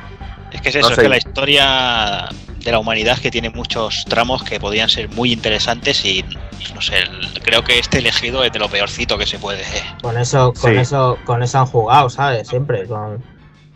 Es 0.52 0.62
que 0.62 0.70
es 0.70 0.76
No 0.76 0.82
eso, 0.82 0.90
es 0.92 1.00
que 1.00 1.10
la 1.10 1.18
historia 1.18 2.30
de 2.64 2.72
la 2.72 2.80
humanidad 2.80 3.18
que 3.20 3.32
tiene 3.32 3.50
muchos 3.50 4.06
tramos 4.08 4.44
que 4.44 4.60
podrían 4.60 4.90
ser 4.90 5.10
muy 5.10 5.32
interesantes 5.32 6.04
y 6.06 6.26
no 6.74 6.82
sé, 6.82 6.98
el- 7.00 7.42
creo 7.44 7.64
que 7.64 7.80
este 7.80 8.00
elegido 8.00 8.44
es 8.44 8.52
de 8.52 8.60
lo 8.60 8.68
peorcito 8.70 9.18
que 9.18 9.26
se 9.26 9.40
puede. 9.40 9.64
Con 10.02 10.18
eso, 10.18 10.54
con 10.60 10.74
Sí. 10.74 10.78
eso, 10.80 11.18
con 11.26 11.44
eso 11.44 11.60
han 11.60 11.66
jugado, 11.68 12.10
¿sabes? 12.10 12.48
Siempre, 12.48 12.86
con, 12.88 13.24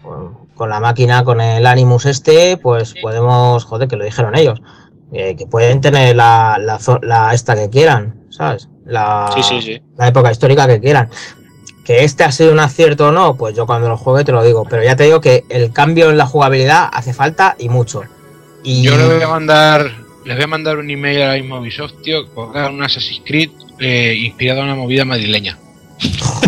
con, 0.02 0.46
con 0.56 0.70
la 0.70 0.80
máquina, 0.80 1.24
con 1.24 1.39
el 1.39 1.66
Animus 1.66 2.06
este, 2.06 2.58
pues 2.58 2.93
podemos, 3.02 3.64
joder, 3.66 3.88
que 3.88 3.96
lo 3.96 4.04
dijeron 4.04 4.36
ellos, 4.36 4.62
eh, 5.14 5.36
que 5.38 5.46
pueden 5.48 5.80
tener 5.82 6.16
la, 6.16 6.58
la, 6.60 6.80
la 7.02 7.34
esta 7.34 7.56
que 7.56 7.70
quieran, 7.70 8.16
¿sabes? 8.32 8.68
La, 8.86 9.32
Sí, 9.36 9.44
sí, 9.44 9.62
sí. 9.62 9.82
la 9.98 10.08
época 10.08 10.32
histórica 10.32 10.68
que 10.68 10.80
quieran. 10.80 11.10
Que 11.86 12.04
este 12.04 12.24
ha 12.24 12.32
sido 12.32 12.52
un 12.52 12.60
acierto 12.60 13.08
o 13.08 13.12
no, 13.12 13.36
pues 13.36 13.56
yo 13.56 13.66
cuando 13.66 13.90
lo 13.90 13.98
juegue 13.98 14.24
te 14.24 14.32
lo 14.32 14.44
digo, 14.44 14.66
pero 14.70 14.84
ya 14.84 14.96
te 14.96 15.04
digo 15.04 15.22
que 15.22 15.46
el 15.50 15.72
cambio 15.74 16.10
en 16.10 16.18
la 16.18 16.26
jugabilidad 16.26 16.90
hace 16.92 17.14
falta 17.14 17.56
y 17.60 17.70
mucho. 17.70 18.04
Y 18.64 18.84
Yo 18.84 18.96
le 18.96 19.06
voy 19.16 19.24
a 19.24 19.28
mandar, 19.28 19.92
les 20.26 20.36
voy 20.36 20.44
a 20.44 20.48
mandar 20.48 20.78
un 20.78 20.90
email 20.90 21.22
ahora 21.24 21.36
mismo 21.36 21.56
a 21.56 21.60
Ubisoft, 21.60 22.02
tío, 22.04 22.32
que 22.34 22.60
hagan 22.60 22.76
un 22.76 22.84
Assassin's 22.84 23.22
Creed 23.26 23.50
eh, 23.80 24.16
inspirado 24.16 24.60
en 24.60 24.66
una 24.68 24.76
movida 24.76 25.06
madrileña. 25.06 25.58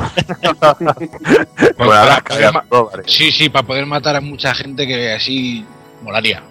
Bueno, 1.77 1.91
para 2.29 3.03
sí, 3.05 3.31
sí, 3.31 3.49
para 3.49 3.65
poder 3.65 3.85
matar 3.85 4.15
a 4.15 4.21
mucha 4.21 4.53
gente 4.53 4.85
que 4.87 5.11
así 5.11 5.65
molaría, 6.01 6.43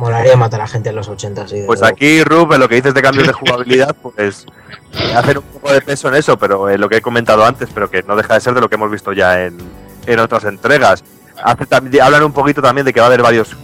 molaría. 0.00 0.36
matar 0.36 0.60
a 0.60 0.66
gente 0.66 0.88
en 0.90 0.96
los 0.96 1.08
80, 1.08 1.46
sí. 1.48 1.62
Pues 1.66 1.80
luego. 1.80 1.94
aquí, 1.94 2.24
Rub, 2.24 2.52
en 2.52 2.60
lo 2.60 2.68
que 2.68 2.76
dices 2.76 2.94
de 2.94 3.02
cambios 3.02 3.26
de 3.26 3.32
jugabilidad, 3.32 3.94
pues 4.02 4.46
eh, 4.94 5.14
hacer 5.14 5.38
un 5.38 5.44
poco 5.44 5.72
de 5.72 5.80
peso 5.80 6.08
en 6.08 6.14
eso, 6.14 6.36
pero 6.38 6.68
en 6.70 6.80
lo 6.80 6.88
que 6.88 6.96
he 6.96 7.02
comentado 7.02 7.44
antes, 7.44 7.68
pero 7.72 7.90
que 7.90 8.02
no 8.02 8.16
deja 8.16 8.34
de 8.34 8.40
ser 8.40 8.54
de 8.54 8.60
lo 8.60 8.68
que 8.68 8.74
hemos 8.76 8.90
visto 8.90 9.12
ya 9.12 9.44
en, 9.44 9.58
en 10.06 10.18
otras 10.18 10.44
entregas. 10.44 11.04
hace 11.42 11.66
también- 11.66 12.02
hablan 12.02 12.22
un 12.24 12.32
poquito 12.32 12.60
también 12.60 12.84
de 12.84 12.92
que 12.92 13.00
va 13.00 13.06
a 13.06 13.08
haber 13.08 13.22
varios 13.22 13.56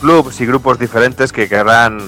clubs 0.00 0.40
y 0.40 0.46
grupos 0.46 0.78
diferentes 0.78 1.32
que 1.32 1.48
querrán 1.48 1.98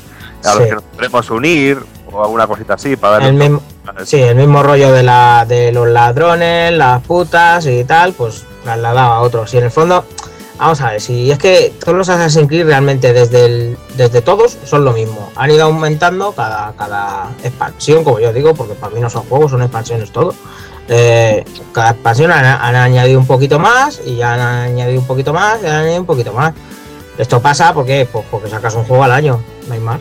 a 0.44 0.54
los 0.54 0.62
Sí. 0.62 0.68
que 0.68 0.74
nos 0.74 0.82
podremos 0.84 1.30
unir 1.30 1.78
o 2.10 2.22
alguna 2.24 2.46
cosita 2.46 2.74
así 2.74 2.96
para 2.96 3.26
El 3.26 3.34
mismo, 3.34 3.62
sí, 4.04 4.20
el 4.20 4.36
mismo 4.36 4.62
rollo 4.62 4.92
de, 4.92 5.02
la, 5.02 5.44
de 5.48 5.72
los 5.72 5.88
ladrones, 5.88 6.72
las 6.72 7.02
putas 7.02 7.64
y 7.66 7.84
tal, 7.84 8.12
pues 8.12 8.44
trasladado 8.64 9.12
a 9.12 9.20
otros. 9.20 9.52
Y 9.54 9.58
en 9.58 9.64
el 9.64 9.70
fondo, 9.70 10.04
vamos 10.58 10.80
a 10.80 10.92
ver, 10.92 11.00
si 11.00 11.30
es 11.30 11.38
que 11.38 11.72
todos 11.80 11.96
los 11.96 12.08
Assassin's 12.08 12.48
Creed 12.48 12.66
realmente 12.66 13.12
desde, 13.12 13.44
el, 13.44 13.78
desde 13.96 14.22
todos 14.22 14.58
son 14.64 14.84
lo 14.84 14.92
mismo. 14.92 15.30
Han 15.36 15.50
ido 15.50 15.64
aumentando 15.64 16.32
cada, 16.32 16.72
cada 16.72 17.30
expansión, 17.42 18.04
como 18.04 18.20
yo 18.20 18.32
digo, 18.32 18.54
porque 18.54 18.74
para 18.74 18.94
mí 18.94 19.00
no 19.00 19.10
son 19.10 19.24
juegos, 19.24 19.50
son 19.50 19.62
expansiones 19.62 20.10
todo. 20.12 20.34
Eh, 20.88 21.44
cada 21.72 21.90
expansión 21.90 22.32
han, 22.32 22.44
han 22.44 22.74
añadido 22.74 23.18
un 23.18 23.26
poquito 23.26 23.58
más 23.58 24.00
y 24.04 24.16
ya 24.16 24.34
han 24.34 24.40
añadido 24.40 25.00
un 25.00 25.06
poquito 25.06 25.32
más 25.32 25.62
y 25.62 25.66
han 25.66 25.74
añadido 25.74 26.00
un 26.00 26.06
poquito 26.06 26.32
más. 26.32 26.52
Esto 27.18 27.40
pasa 27.40 27.74
porque, 27.74 28.08
pues, 28.10 28.24
porque 28.30 28.48
sacas 28.48 28.74
un 28.74 28.84
juego 28.84 29.04
al 29.04 29.12
año, 29.12 29.42
no 29.68 29.74
hay 29.74 29.80
más. 29.80 30.00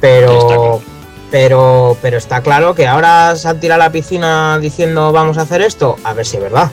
Pero, 0.00 0.80
pero, 1.30 1.96
pero 2.00 2.16
está 2.16 2.40
claro 2.40 2.74
que 2.74 2.86
ahora 2.86 3.36
se 3.36 3.48
han 3.48 3.60
tirado 3.60 3.82
a 3.82 3.86
la 3.86 3.92
piscina 3.92 4.58
diciendo 4.58 5.12
vamos 5.12 5.38
a 5.38 5.42
hacer 5.42 5.60
esto, 5.60 5.96
a 6.04 6.12
ver 6.14 6.24
si 6.24 6.36
es 6.36 6.42
verdad. 6.42 6.70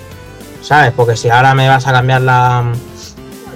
¿Sabes? 0.62 0.94
Porque 0.96 1.16
si 1.16 1.30
ahora 1.30 1.54
me 1.54 1.68
vas 1.68 1.86
a 1.86 1.92
cambiar 1.92 2.22
la, 2.22 2.72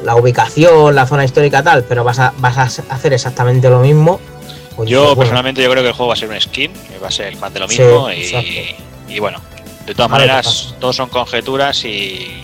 la 0.03 0.15
ubicación, 0.15 0.95
la 0.95 1.05
zona 1.05 1.25
histórica 1.25 1.61
tal, 1.63 1.83
pero 1.83 2.03
vas 2.03 2.19
a, 2.19 2.33
vas 2.37 2.57
a 2.57 2.63
hacer 2.63 3.13
exactamente 3.13 3.69
lo 3.69 3.79
mismo. 3.79 4.19
pues 4.75 4.89
Yo 4.89 4.99
dices, 4.99 5.15
bueno, 5.15 5.19
personalmente 5.19 5.63
yo 5.63 5.69
creo 5.69 5.83
que 5.83 5.89
el 5.89 5.95
juego 5.95 6.07
va 6.09 6.13
a 6.13 6.17
ser 6.17 6.29
un 6.29 6.39
skin, 6.39 6.73
que 6.73 6.97
va 6.99 7.07
a 7.09 7.11
ser 7.11 7.35
más 7.37 7.53
de 7.53 7.59
lo 7.59 7.67
mismo 7.67 8.11
y, 8.11 8.75
y 9.07 9.19
bueno, 9.19 9.41
de 9.85 9.95
todas 9.95 10.11
maneras, 10.11 10.75
todos 10.79 10.95
son 10.95 11.09
conjeturas 11.09 11.83
y, 11.83 12.43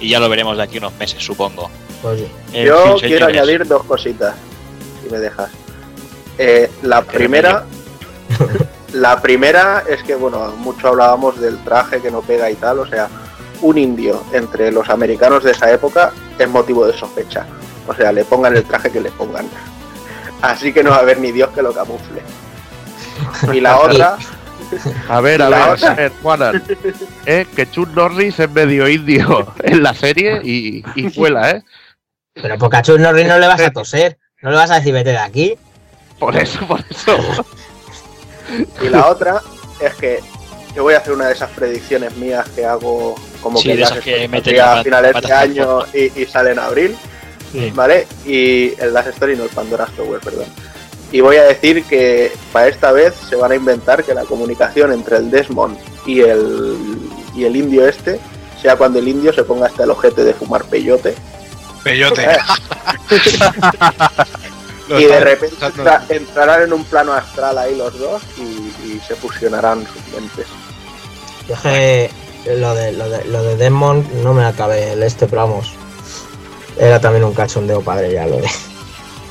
y 0.00 0.08
ya 0.08 0.18
lo 0.20 0.28
veremos 0.28 0.56
de 0.56 0.62
aquí 0.62 0.78
unos 0.78 0.94
meses, 0.94 1.22
supongo. 1.22 1.70
pues, 2.02 2.20
Yo 2.20 2.98
fin, 2.98 3.08
quiero 3.08 3.26
señores, 3.26 3.36
añadir 3.36 3.66
dos 3.66 3.84
cositas, 3.84 4.34
si 5.02 5.10
me 5.10 5.18
dejas. 5.18 5.50
Eh, 6.38 6.70
la 6.82 7.02
primera, 7.02 7.64
la 8.92 9.20
primera 9.20 9.84
es 9.88 10.02
que, 10.02 10.14
bueno, 10.14 10.52
mucho 10.56 10.88
hablábamos 10.88 11.40
del 11.40 11.58
traje 11.64 12.00
que 12.00 12.10
no 12.10 12.22
pega 12.22 12.50
y 12.50 12.54
tal, 12.54 12.78
o 12.78 12.86
sea, 12.86 13.08
un 13.62 13.78
indio 13.78 14.22
entre 14.32 14.70
los 14.72 14.88
americanos 14.88 15.44
de 15.44 15.52
esa 15.52 15.70
época 15.70 16.12
es 16.38 16.48
motivo 16.48 16.86
de 16.86 16.96
sospecha. 16.96 17.46
O 17.86 17.94
sea, 17.94 18.12
le 18.12 18.24
pongan 18.24 18.56
el 18.56 18.64
traje 18.64 18.90
que 18.90 19.00
le 19.00 19.10
pongan. 19.10 19.46
Así 20.42 20.72
que 20.72 20.82
no 20.82 20.90
va 20.90 20.96
a 20.96 21.00
haber 21.00 21.18
ni 21.18 21.32
Dios 21.32 21.50
que 21.50 21.62
lo 21.62 21.72
camufle. 21.72 22.22
Y 23.52 23.60
la 23.60 23.78
otra, 23.80 24.18
A 25.08 25.20
ver, 25.20 25.42
a 25.42 25.48
ver, 25.48 25.68
otra. 25.70 25.90
a 25.90 25.94
ver, 25.94 26.12
Juanan. 26.22 26.62
Eh, 27.26 27.46
que 27.54 27.70
Chuck 27.70 27.90
Norris 27.90 28.38
es 28.38 28.50
medio 28.50 28.88
indio 28.88 29.52
en 29.62 29.82
la 29.82 29.92
serie 29.94 30.40
y, 30.42 30.82
y 30.94 31.08
vuela, 31.14 31.50
¿eh? 31.50 31.62
pero 32.40 32.56
porque 32.58 32.76
a 32.78 32.82
Chuck 32.82 32.98
Norris 32.98 33.26
no 33.26 33.38
le 33.38 33.46
vas 33.46 33.60
a 33.60 33.70
toser, 33.70 34.18
no 34.40 34.50
le 34.50 34.56
vas 34.56 34.70
a 34.70 34.76
decir 34.76 34.94
vete 34.94 35.10
de 35.10 35.18
aquí. 35.18 35.58
Por 36.18 36.36
eso, 36.36 36.66
por 36.66 36.82
eso. 36.88 37.44
y 38.82 38.88
la 38.88 39.08
otra 39.08 39.42
es 39.80 39.94
que 39.94 40.20
yo 40.74 40.82
voy 40.82 40.94
a 40.94 40.98
hacer 40.98 41.12
una 41.12 41.26
de 41.26 41.34
esas 41.34 41.50
predicciones 41.50 42.16
mías 42.16 42.48
que 42.50 42.64
hago 42.64 43.14
como 43.42 43.58
Sí, 43.58 43.68
que 43.68 43.76
de 43.76 43.82
esas 43.82 44.00
que 44.00 44.28
meten 44.28 44.60
a 44.60 44.82
finales 44.82 45.14
de 45.20 45.32
año 45.32 45.80
y, 45.94 46.22
y 46.22 46.26
sale 46.26 46.52
en 46.52 46.58
abril. 46.58 46.96
Sí. 47.52 47.70
¿vale? 47.74 48.06
Y 48.26 48.74
el 48.80 48.92
Last 48.92 49.08
Story 49.08 49.36
no 49.36 49.44
el 49.44 49.50
Pandora 49.50 49.86
Software, 49.96 50.20
perdón. 50.20 50.46
Y 51.10 51.20
voy 51.20 51.36
a 51.36 51.44
decir 51.44 51.84
que 51.84 52.32
para 52.52 52.68
esta 52.68 52.92
vez 52.92 53.14
se 53.14 53.36
van 53.36 53.52
a 53.52 53.54
inventar 53.54 54.04
que 54.04 54.12
la 54.12 54.24
comunicación 54.24 54.92
entre 54.92 55.16
el 55.16 55.30
Desmond 55.30 55.78
y 56.06 56.20
el, 56.20 56.76
y 57.34 57.44
el 57.44 57.56
indio 57.56 57.88
este 57.88 58.20
sea 58.60 58.76
cuando 58.76 58.98
el 58.98 59.08
indio 59.08 59.32
se 59.32 59.44
ponga 59.44 59.66
hasta 59.66 59.84
el 59.84 59.90
ojete 59.90 60.24
de 60.24 60.34
fumar 60.34 60.64
peyote 60.64 61.14
Peyote. 61.82 62.26
Y 64.90 65.04
de 65.04 65.20
repente 65.20 65.56
entrarán 66.08 66.62
en 66.62 66.72
un 66.72 66.82
plano 66.84 67.12
astral 67.12 67.58
ahí 67.58 67.76
los 67.76 67.98
dos 67.98 68.22
y, 68.38 68.87
y 68.98 69.06
se 69.06 69.14
fusionarán 69.14 69.86
sus 69.86 70.14
mentes. 70.14 70.46
Yo 71.48 71.54
que 71.62 72.10
lo 72.56 72.74
de, 72.74 72.92
lo 72.92 73.08
de, 73.08 73.24
lo 73.24 73.42
de 73.42 73.56
Demon 73.56 74.06
no 74.22 74.34
me 74.34 74.44
acabé 74.44 74.92
el 74.92 75.02
este, 75.02 75.26
pero 75.26 75.42
vamos. 75.42 75.72
Era 76.78 77.00
también 77.00 77.24
un 77.24 77.34
cachondeo 77.34 77.80
padre 77.80 78.12
ya 78.12 78.26
lo 78.26 78.36
de. 78.36 78.48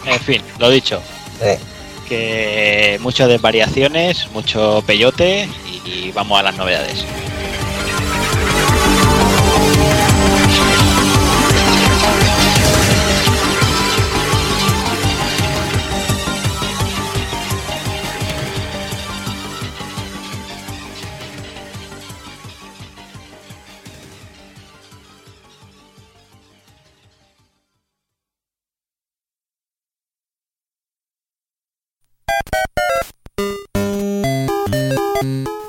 En 0.05 0.19
fin, 0.19 0.41
lo 0.57 0.69
dicho, 0.69 1.01
Eh, 1.41 1.59
que 2.07 2.97
muchas 3.01 3.27
de 3.27 3.37
variaciones, 3.37 4.31
mucho 4.31 4.81
peyote 4.87 5.49
y 5.85 6.11
vamos 6.11 6.39
a 6.39 6.43
las 6.43 6.55
novedades. 6.55 7.05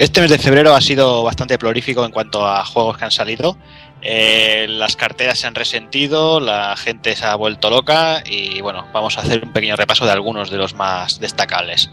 Este 0.00 0.22
mes 0.22 0.30
de 0.30 0.38
febrero 0.38 0.74
ha 0.74 0.80
sido 0.80 1.22
bastante 1.24 1.58
prolífico 1.58 2.06
en 2.06 2.10
cuanto 2.10 2.46
a 2.46 2.64
juegos 2.64 2.96
que 2.96 3.04
han 3.04 3.10
salido. 3.10 3.58
Eh, 4.00 4.64
las 4.66 4.96
carteras 4.96 5.38
se 5.38 5.46
han 5.46 5.54
resentido, 5.54 6.40
la 6.40 6.74
gente 6.78 7.14
se 7.14 7.26
ha 7.26 7.34
vuelto 7.34 7.68
loca 7.68 8.22
y 8.24 8.62
bueno, 8.62 8.86
vamos 8.94 9.18
a 9.18 9.20
hacer 9.20 9.44
un 9.44 9.52
pequeño 9.52 9.76
repaso 9.76 10.06
de 10.06 10.12
algunos 10.12 10.50
de 10.50 10.56
los 10.56 10.74
más 10.74 11.20
destacables. 11.20 11.90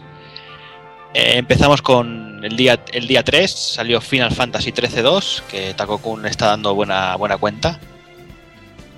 Eh, 1.12 1.36
empezamos 1.36 1.82
con 1.82 2.42
el 2.42 2.56
día, 2.56 2.82
el 2.94 3.06
día 3.06 3.22
3, 3.22 3.50
salió 3.50 4.00
Final 4.00 4.32
Fantasy 4.32 4.72
XIII-2, 4.72 5.42
que 5.42 5.74
Takokun 5.74 6.24
está 6.24 6.46
dando 6.46 6.74
buena, 6.74 7.14
buena 7.16 7.36
cuenta. 7.36 7.78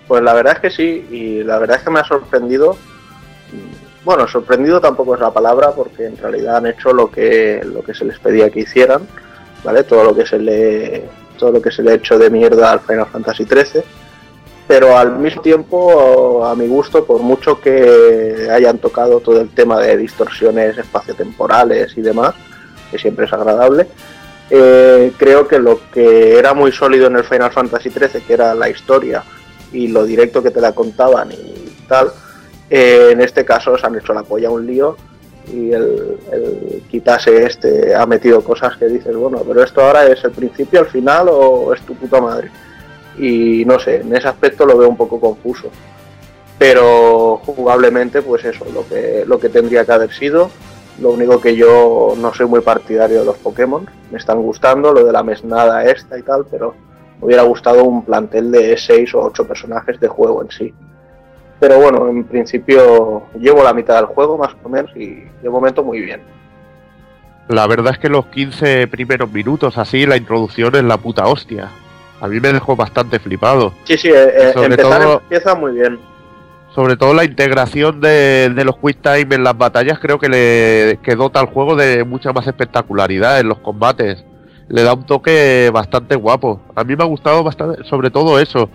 Pues 0.07 0.23
la 0.23 0.35
verdad 0.35 0.53
es 0.53 0.61
que 0.61 0.71
sí, 0.71 1.05
y 1.11 1.43
la 1.43 1.59
verdad 1.59 1.79
es 1.79 1.83
que 1.83 1.91
me 1.91 1.99
ha 1.99 2.05
sorprendido. 2.05 2.79
Bueno, 4.05 4.27
sorprendido 4.27 4.81
tampoco 4.81 5.15
es 5.15 5.21
la 5.21 5.31
palabra, 5.31 5.73
porque 5.73 6.07
en 6.07 6.17
realidad 6.17 6.57
han 6.57 6.67
hecho 6.67 6.93
lo 6.93 7.11
que, 7.11 7.61
lo 7.65 7.83
que 7.83 7.95
se 7.95 8.05
les 8.05 8.19
pedía 8.19 8.51
que 8.51 8.61
hicieran, 8.61 9.07
¿vale? 9.63 9.85
Todo 9.85 10.05
lo 10.05 10.15
que 10.15 10.27
se 10.27 10.39
le, 10.39 11.05
todo 11.39 11.53
lo 11.53 11.63
que 11.63 11.71
se 11.71 11.83
le 11.83 11.93
ha 11.93 11.95
hecho 11.95 12.19
de 12.19 12.31
mierda 12.31 12.73
al 12.73 12.81
Final 12.81 13.07
Fantasy 13.07 13.45
XIII. 13.45 13.83
Pero 14.67 14.97
al 14.97 15.19
mismo 15.19 15.43
tiempo, 15.43 16.47
a 16.47 16.55
mi 16.55 16.69
gusto, 16.69 17.05
por 17.05 17.21
mucho 17.21 17.61
que 17.61 18.49
hayan 18.51 18.79
tocado 18.79 19.21
todo 19.21 19.41
el 19.41 19.51
tema 19.51 19.81
de 19.81 19.97
distorsiones 19.97 20.79
espaciotemporales 20.79 21.99
y 21.99 22.03
demás, 22.03 22.35
que 22.91 22.99
siempre 22.99 23.27
es 23.27 23.33
agradable, 23.33 23.89
eh, 24.49 25.13
creo 25.17 25.49
que 25.49 25.59
lo 25.59 25.81
que 25.91 26.39
era 26.39 26.55
muy 26.55 26.71
sólido 26.73 27.09
en 27.09 27.17
el 27.17 27.25
Final 27.25 27.51
Fantasy 27.51 27.91
XIII, 27.91 28.23
que 28.23 28.33
era 28.33 28.55
la 28.55 28.69
historia, 28.69 29.25
y 29.73 29.89
lo 29.89 30.05
directo 30.05 30.43
que 30.43 30.51
te 30.53 30.61
la 30.61 30.73
contaban 30.73 31.33
y 31.33 31.85
tal, 31.89 32.13
eh, 32.71 33.11
en 33.13 33.21
este 33.21 33.45
caso 33.45 33.77
se 33.77 33.87
han 33.87 33.97
hecho 33.97 34.15
la 34.15 34.23
polla 34.23 34.51
un 34.51 34.65
lío 34.65 34.97
y 35.53 35.73
el, 35.73 36.19
el 36.33 36.83
quitase 36.89 37.45
este 37.45 37.95
ha 37.95 38.07
metido 38.07 38.43
cosas 38.45 38.77
que 38.77 38.87
dices, 38.87 39.15
bueno, 39.17 39.43
pero 39.47 39.63
esto 39.65 39.81
ahora 39.81 40.07
es 40.07 40.23
el 40.23 40.31
principio, 40.31 40.81
el 40.81 40.87
final 40.87 41.29
o 41.31 41.75
es 41.75 41.81
tu 41.83 41.95
puta 41.95 42.21
madre. 42.21 42.51
Y 43.19 43.65
no 43.65 43.79
sé, 43.79 43.97
en 43.97 44.15
ese 44.15 44.29
aspecto 44.29 44.65
lo 44.65 44.79
veo 44.79 44.89
un 44.89 44.97
poco 44.97 45.21
confuso. 45.21 45.69
Pero 46.59 47.39
jugablemente, 47.45 48.23
pues 48.23 48.45
eso, 48.45 48.67
lo 48.73 48.87
que, 48.87 49.25
lo 49.27 49.41
que 49.41 49.49
tendría 49.49 49.85
que 49.85 49.93
haber 49.93 50.13
sido. 50.13 50.51
Lo 51.01 51.11
único 51.11 51.41
que 51.41 51.57
yo 51.57 52.15
no 52.19 52.35
soy 52.35 52.47
muy 52.47 52.61
partidario 52.61 53.21
de 53.21 53.25
los 53.25 53.39
Pokémon. 53.39 53.89
Me 54.11 54.19
están 54.19 54.43
gustando 54.43 54.93
lo 54.93 55.05
de 55.05 55.13
la 55.13 55.23
mesnada 55.23 55.85
esta 55.85 56.19
y 56.19 56.23
tal, 56.23 56.45
pero 56.51 56.75
me 57.19 57.27
hubiera 57.27 57.43
gustado 57.43 57.85
un 57.85 58.05
plantel 58.05 58.51
de 58.53 58.77
6 58.77 59.15
o 59.15 59.21
8 59.23 59.47
personajes 59.47 59.99
de 59.99 60.09
juego 60.09 60.43
en 60.43 60.51
sí. 60.51 60.75
Pero 61.61 61.79
bueno, 61.79 62.09
en 62.09 62.25
principio 62.25 63.25
llevo 63.39 63.63
la 63.63 63.75
mitad 63.75 63.97
del 63.97 64.07
juego 64.07 64.39
más 64.39 64.57
o 64.63 64.69
menos 64.69 64.91
y 64.97 65.25
de 65.43 65.51
momento 65.51 65.85
muy 65.85 66.01
bien. 66.01 66.23
La 67.49 67.67
verdad 67.67 67.93
es 67.93 67.99
que 67.99 68.09
los 68.09 68.27
15 68.27 68.87
primeros 68.89 69.31
minutos 69.31 69.77
así, 69.77 70.07
la 70.07 70.17
introducción 70.17 70.75
es 70.77 70.85
la 70.85 70.97
puta 70.97 71.27
hostia. 71.27 71.69
A 72.21 72.29
mí 72.29 72.39
me 72.41 72.53
dejó 72.53 72.77
bastante 72.77 73.19
flipado. 73.19 73.73
Sí, 73.85 73.97
sí, 73.99 74.09
eh, 74.09 74.13
eh, 74.15 74.53
empezar 74.57 75.03
todo- 75.03 75.21
empieza 75.23 75.55
muy 75.55 75.73
bien. 75.73 75.99
Sobre 76.75 76.97
todo 76.97 77.13
la 77.15 77.25
integración 77.25 78.01
de, 78.01 78.51
de 78.55 78.65
los 78.65 78.77
quick 78.79 78.99
time 79.03 79.35
en 79.35 79.43
las 79.43 79.59
batallas 79.59 79.99
creo 79.99 80.21
que 80.21 80.29
le 80.29 80.99
que 81.03 81.17
dota 81.17 81.41
al 81.41 81.47
juego 81.47 81.75
de 81.75 82.05
mucha 82.05 82.33
más 82.33 82.47
espectacularidad 82.47 83.41
en 83.41 83.49
los 83.49 83.59
combates. 83.59 84.25
Le 84.71 84.83
da 84.83 84.95
un 84.95 85.05
toque 85.05 85.69
bastante 85.73 86.15
guapo. 86.15 86.61
A 86.75 86.85
mí 86.85 86.97
me 86.97 87.03
ha 87.03 87.07
gustado 87.07 87.43
bastante, 87.43 87.85
sobre 87.85 88.11
todo 88.11 88.39
eso. 88.39 88.71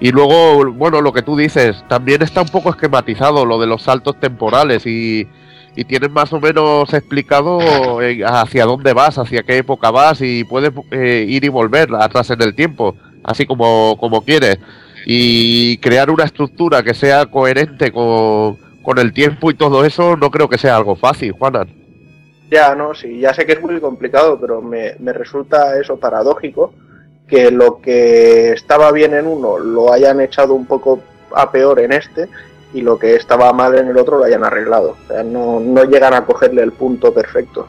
Y 0.00 0.10
luego, 0.10 0.72
bueno, 0.72 1.00
lo 1.00 1.12
que 1.12 1.22
tú 1.22 1.36
dices, 1.36 1.82
también 1.88 2.20
está 2.22 2.42
un 2.42 2.48
poco 2.48 2.70
esquematizado 2.70 3.46
lo 3.46 3.58
de 3.58 3.66
los 3.66 3.82
saltos 3.82 4.20
temporales 4.20 4.84
y, 4.86 5.26
y 5.76 5.84
tienes 5.84 6.10
más 6.10 6.32
o 6.32 6.40
menos 6.40 6.92
explicado 6.92 8.02
eh, 8.02 8.22
hacia 8.26 8.64
dónde 8.64 8.92
vas, 8.92 9.18
hacia 9.18 9.42
qué 9.42 9.58
época 9.58 9.90
vas 9.90 10.20
y 10.20 10.44
puedes 10.44 10.72
eh, 10.90 11.24
ir 11.28 11.44
y 11.44 11.48
volver 11.48 11.94
atrás 11.94 12.30
en 12.30 12.42
el 12.42 12.54
tiempo, 12.54 12.96
así 13.22 13.46
como, 13.46 13.96
como 13.98 14.22
quieres. 14.22 14.58
Y 15.06 15.76
crear 15.78 16.10
una 16.10 16.24
estructura 16.24 16.82
que 16.82 16.92
sea 16.92 17.26
coherente 17.26 17.92
con, 17.92 18.56
con 18.82 18.98
el 18.98 19.12
tiempo 19.12 19.50
y 19.50 19.54
todo 19.54 19.84
eso 19.84 20.16
no 20.16 20.30
creo 20.30 20.48
que 20.48 20.58
sea 20.58 20.76
algo 20.76 20.96
fácil, 20.96 21.32
Juanan. 21.32 21.85
Ya, 22.50 22.74
no, 22.74 22.94
sí, 22.94 23.18
ya 23.18 23.34
sé 23.34 23.44
que 23.44 23.52
es 23.52 23.60
muy 23.60 23.80
complicado, 23.80 24.38
pero 24.40 24.62
me, 24.62 24.94
me 24.98 25.12
resulta 25.12 25.78
eso 25.80 25.96
paradójico 25.96 26.72
que 27.26 27.50
lo 27.50 27.80
que 27.80 28.52
estaba 28.52 28.92
bien 28.92 29.14
en 29.14 29.26
uno 29.26 29.58
lo 29.58 29.92
hayan 29.92 30.20
echado 30.20 30.54
un 30.54 30.66
poco 30.66 31.00
a 31.34 31.50
peor 31.50 31.80
en 31.80 31.92
este 31.92 32.28
y 32.72 32.82
lo 32.82 32.98
que 32.98 33.16
estaba 33.16 33.52
mal 33.52 33.74
en 33.76 33.88
el 33.88 33.98
otro 33.98 34.18
lo 34.18 34.24
hayan 34.24 34.44
arreglado. 34.44 34.96
O 35.04 35.08
sea, 35.08 35.22
no, 35.22 35.60
no 35.60 35.84
llegan 35.84 36.14
a 36.14 36.24
cogerle 36.24 36.62
el 36.62 36.72
punto 36.72 37.12
perfecto. 37.12 37.66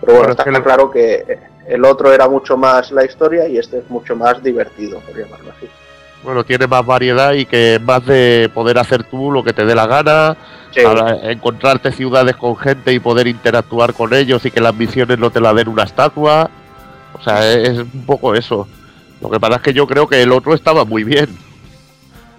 Pero 0.00 0.12
bueno, 0.12 0.20
Pero 0.20 0.32
es 0.32 0.38
está 0.38 0.44
que 0.44 0.62
claro 0.62 0.90
que 0.90 1.38
el 1.66 1.84
otro 1.84 2.12
era 2.12 2.28
mucho 2.28 2.56
más 2.56 2.90
la 2.92 3.04
historia 3.04 3.46
y 3.48 3.58
este 3.58 3.78
es 3.78 3.90
mucho 3.90 4.14
más 4.16 4.42
divertido, 4.42 5.00
por 5.00 5.16
llamarlo 5.16 5.52
así. 5.56 5.68
Bueno, 6.22 6.44
tiene 6.44 6.66
más 6.66 6.84
variedad 6.84 7.32
y 7.32 7.46
que 7.46 7.76
es 7.76 7.80
más 7.82 8.04
de 8.04 8.50
poder 8.52 8.78
hacer 8.78 9.04
tú 9.04 9.32
lo 9.32 9.42
que 9.42 9.52
te 9.54 9.64
dé 9.64 9.74
la 9.74 9.86
gana, 9.86 10.36
Sí, 10.72 10.80
a- 10.80 11.30
encontrarte 11.32 11.90
ciudades 11.92 12.36
con 12.36 12.56
gente 12.56 12.92
y 12.92 13.00
poder 13.00 13.26
interactuar 13.26 13.92
con 13.94 14.12
ellos 14.14 14.44
y 14.44 14.50
que 14.50 14.60
las 14.60 14.74
misiones 14.74 15.18
no 15.18 15.30
te 15.30 15.40
la 15.40 15.52
den 15.54 15.68
una 15.68 15.82
estatua. 15.84 16.50
O 17.18 17.22
sea, 17.22 17.50
es, 17.50 17.70
es 17.70 17.78
un 17.78 18.04
poco 18.06 18.34
eso. 18.34 18.68
Lo 19.20 19.30
que 19.30 19.40
pasa 19.40 19.56
es 19.56 19.62
que 19.62 19.72
yo 19.72 19.86
creo 19.86 20.06
que 20.06 20.22
el 20.22 20.30
otro 20.32 20.54
estaba 20.54 20.84
muy 20.84 21.02
bien. 21.04 21.28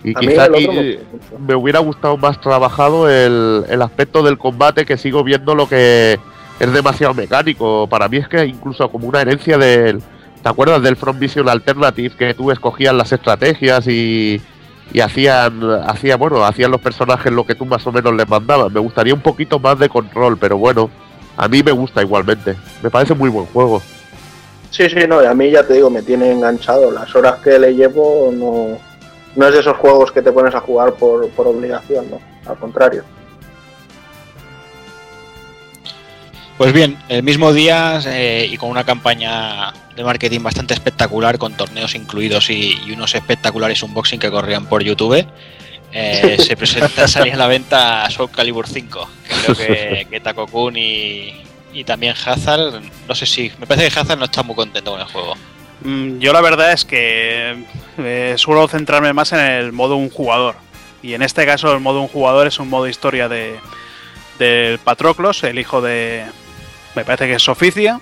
Y 0.04 0.14
quizá 0.16 0.46
aquí 0.46 0.98
me 1.40 1.56
hubiera 1.56 1.80
gustado 1.80 2.18
más 2.18 2.40
trabajado 2.42 3.10
el, 3.10 3.66
el 3.70 3.82
aspecto 3.82 4.24
del 4.24 4.38
combate 4.38 4.86
que 4.86 4.98
sigo 4.98 5.24
viendo 5.24 5.54
lo 5.54 5.68
que 5.68 6.18
es 6.60 6.74
demasiado 6.74 7.14
mecánico. 7.14 7.86
Para 7.88 8.08
mí 8.08 8.18
es 8.18 8.28
que 8.28 8.46
incluso 8.46 8.90
como 8.90 9.08
una 9.08 9.22
herencia 9.22 9.58
del... 9.58 10.02
¿Te 10.42 10.50
acuerdas 10.50 10.82
del 10.82 10.96
From 10.96 11.20
Vision 11.20 11.48
Alternative 11.48 12.16
que 12.18 12.34
tú 12.34 12.50
escogías 12.50 12.96
las 12.96 13.12
estrategias 13.12 13.88
y, 13.88 14.42
y 14.92 15.00
hacían, 15.00 15.62
hacía, 15.86 16.18
bueno, 16.18 16.44
hacían 16.44 16.72
los 16.72 16.82
personajes 16.82 17.32
lo 17.32 17.46
que 17.46 17.54
tú 17.54 17.66
más 17.66 17.86
o 17.86 17.92
menos 17.92 18.14
les 18.16 18.28
mandabas? 18.28 18.72
Me 18.72 18.80
gustaría 18.80 19.14
un 19.14 19.22
poquito 19.22 19.60
más 19.60 19.78
de 19.78 19.88
control, 19.88 20.38
pero 20.40 20.58
bueno, 20.58 20.90
a 21.38 21.48
mí 21.48 21.62
me 21.62 21.72
gusta 21.72 22.02
igualmente. 22.02 22.56
Me 22.82 22.90
parece 22.90 23.14
muy 23.14 23.30
buen 23.30 23.46
juego. 23.48 23.82
Sí, 24.72 24.90
sí, 24.90 25.06
no, 25.08 25.22
y 25.22 25.26
a 25.26 25.34
mí 25.34 25.52
ya 25.52 25.64
te 25.64 25.76
digo, 25.76 25.90
me 25.92 26.02
tiene 26.02 26.32
enganchado. 26.32 26.92
Las 26.92 27.14
horas 27.16 27.36
que 27.44 27.60
le 27.60 27.76
llevo 27.76 28.32
no, 28.34 28.80
no 29.36 29.48
es 29.48 29.54
de 29.54 29.60
esos 29.60 29.78
juegos 29.78 30.12
que 30.12 30.24
te 30.24 30.32
pones 30.32 30.56
a 30.56 30.62
jugar 30.62 30.94
por, 30.94 31.30
por 31.30 31.46
obligación, 31.46 32.10
no, 32.10 32.20
al 32.50 32.58
contrario. 32.58 33.04
Pues 36.58 36.74
bien, 36.74 36.98
el 37.10 37.24
mismo 37.24 37.54
día 37.54 38.00
eh, 38.06 38.48
y 38.50 38.56
con 38.58 38.70
una 38.70 38.84
campaña 38.84 39.74
de 40.02 40.06
marketing 40.06 40.42
bastante 40.42 40.74
espectacular, 40.74 41.38
con 41.38 41.54
torneos 41.54 41.96
incluidos 41.96 42.50
y, 42.50 42.80
y 42.86 42.92
unos 42.92 43.16
espectaculares 43.16 43.84
unboxing 43.84 44.20
que 44.20 44.30
corrían 44.30 44.66
por 44.66 44.84
YouTube, 44.84 45.26
eh, 45.94 46.38
se 46.40 46.58
presenta, 46.58 47.08
salía 47.08 47.36
a 47.36 47.38
la 47.38 47.48
venta 47.48 48.10
Soul 48.10 48.32
Calibur 48.32 48.68
5. 48.68 49.10
Que 49.28 49.36
creo 49.36 49.56
que, 49.56 50.08
que 50.12 50.20
Taco 50.20 50.48
Kun 50.48 50.76
y, 50.78 51.44
y 51.74 51.84
también 51.84 52.16
Hazard, 52.26 52.82
no 53.08 53.16
sé 53.16 53.26
si, 53.26 53.52
me 53.60 53.68
parece 53.68 53.90
que 53.90 54.00
Hazard 54.00 54.18
no 54.18 54.26
está 54.26 54.44
muy 54.44 54.56
contento 54.56 54.92
con 54.92 55.02
el 55.02 55.08
juego. 55.08 55.36
Mm, 55.84 56.20
Yo 56.20 56.34
la 56.34 56.42
verdad 56.42 56.72
es 56.74 56.86
que 56.86 57.66
eh, 57.98 58.34
suelo 58.38 58.68
centrarme 58.68 59.14
más 59.14 59.32
en 59.34 59.40
el 59.40 59.72
modo 59.72 59.96
un 59.96 60.10
jugador. 60.10 60.56
Y 61.04 61.14
en 61.14 61.24
este 61.24 61.46
caso 61.46 61.74
el 61.74 61.80
modo 61.80 62.02
un 62.02 62.08
jugador 62.08 62.48
es 62.48 62.60
un 62.60 62.70
modo 62.70 62.88
historia 62.88 63.28
de 63.28 63.60
del 64.38 64.80
Patroclos, 64.80 65.44
el 65.44 65.60
hijo 65.60 65.82
de... 65.82 66.26
Me 66.96 67.06
parece 67.06 67.28
que 67.28 67.36
es 67.36 67.44
Soficia. 67.44 68.00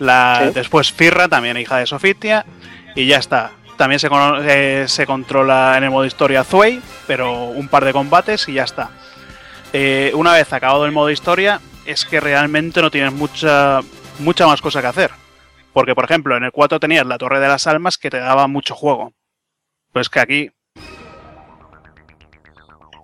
La, 0.00 0.40
Sí. 0.46 0.50
Después 0.54 0.92
Firra, 0.92 1.28
también 1.28 1.56
hija 1.56 1.76
de 1.76 1.86
Soficia. 1.86 2.44
Y 2.96 3.06
ya 3.06 3.18
está. 3.18 3.52
También 3.76 4.00
se, 4.00 4.08
eh, 4.42 4.84
se 4.88 5.06
controla 5.06 5.74
en 5.78 5.84
el 5.84 5.90
modo 5.90 6.04
historia 6.04 6.42
Zway, 6.42 6.82
pero 7.06 7.44
un 7.44 7.68
par 7.68 7.84
de 7.84 7.92
combates 7.92 8.48
y 8.48 8.54
ya 8.54 8.64
está. 8.64 8.90
Eh, 9.72 10.10
una 10.14 10.32
vez 10.32 10.52
acabado 10.52 10.84
el 10.84 10.92
modo 10.92 11.10
historia, 11.10 11.60
es 11.86 12.04
que 12.04 12.18
realmente 12.18 12.82
no 12.82 12.90
tienes 12.90 13.12
mucha, 13.12 13.80
mucha 14.18 14.46
más 14.46 14.60
cosa 14.60 14.80
que 14.80 14.88
hacer. 14.88 15.10
Porque, 15.72 15.94
por 15.94 16.04
ejemplo, 16.04 16.36
en 16.36 16.42
el 16.42 16.50
4 16.50 16.80
tenías 16.80 17.06
la 17.06 17.16
Torre 17.16 17.38
de 17.38 17.48
las 17.48 17.66
Almas 17.68 17.96
que 17.96 18.10
te 18.10 18.18
daba 18.18 18.48
mucho 18.48 18.74
juego. 18.74 19.12
Pues 19.92 20.08
que 20.08 20.20
aquí, 20.20 20.50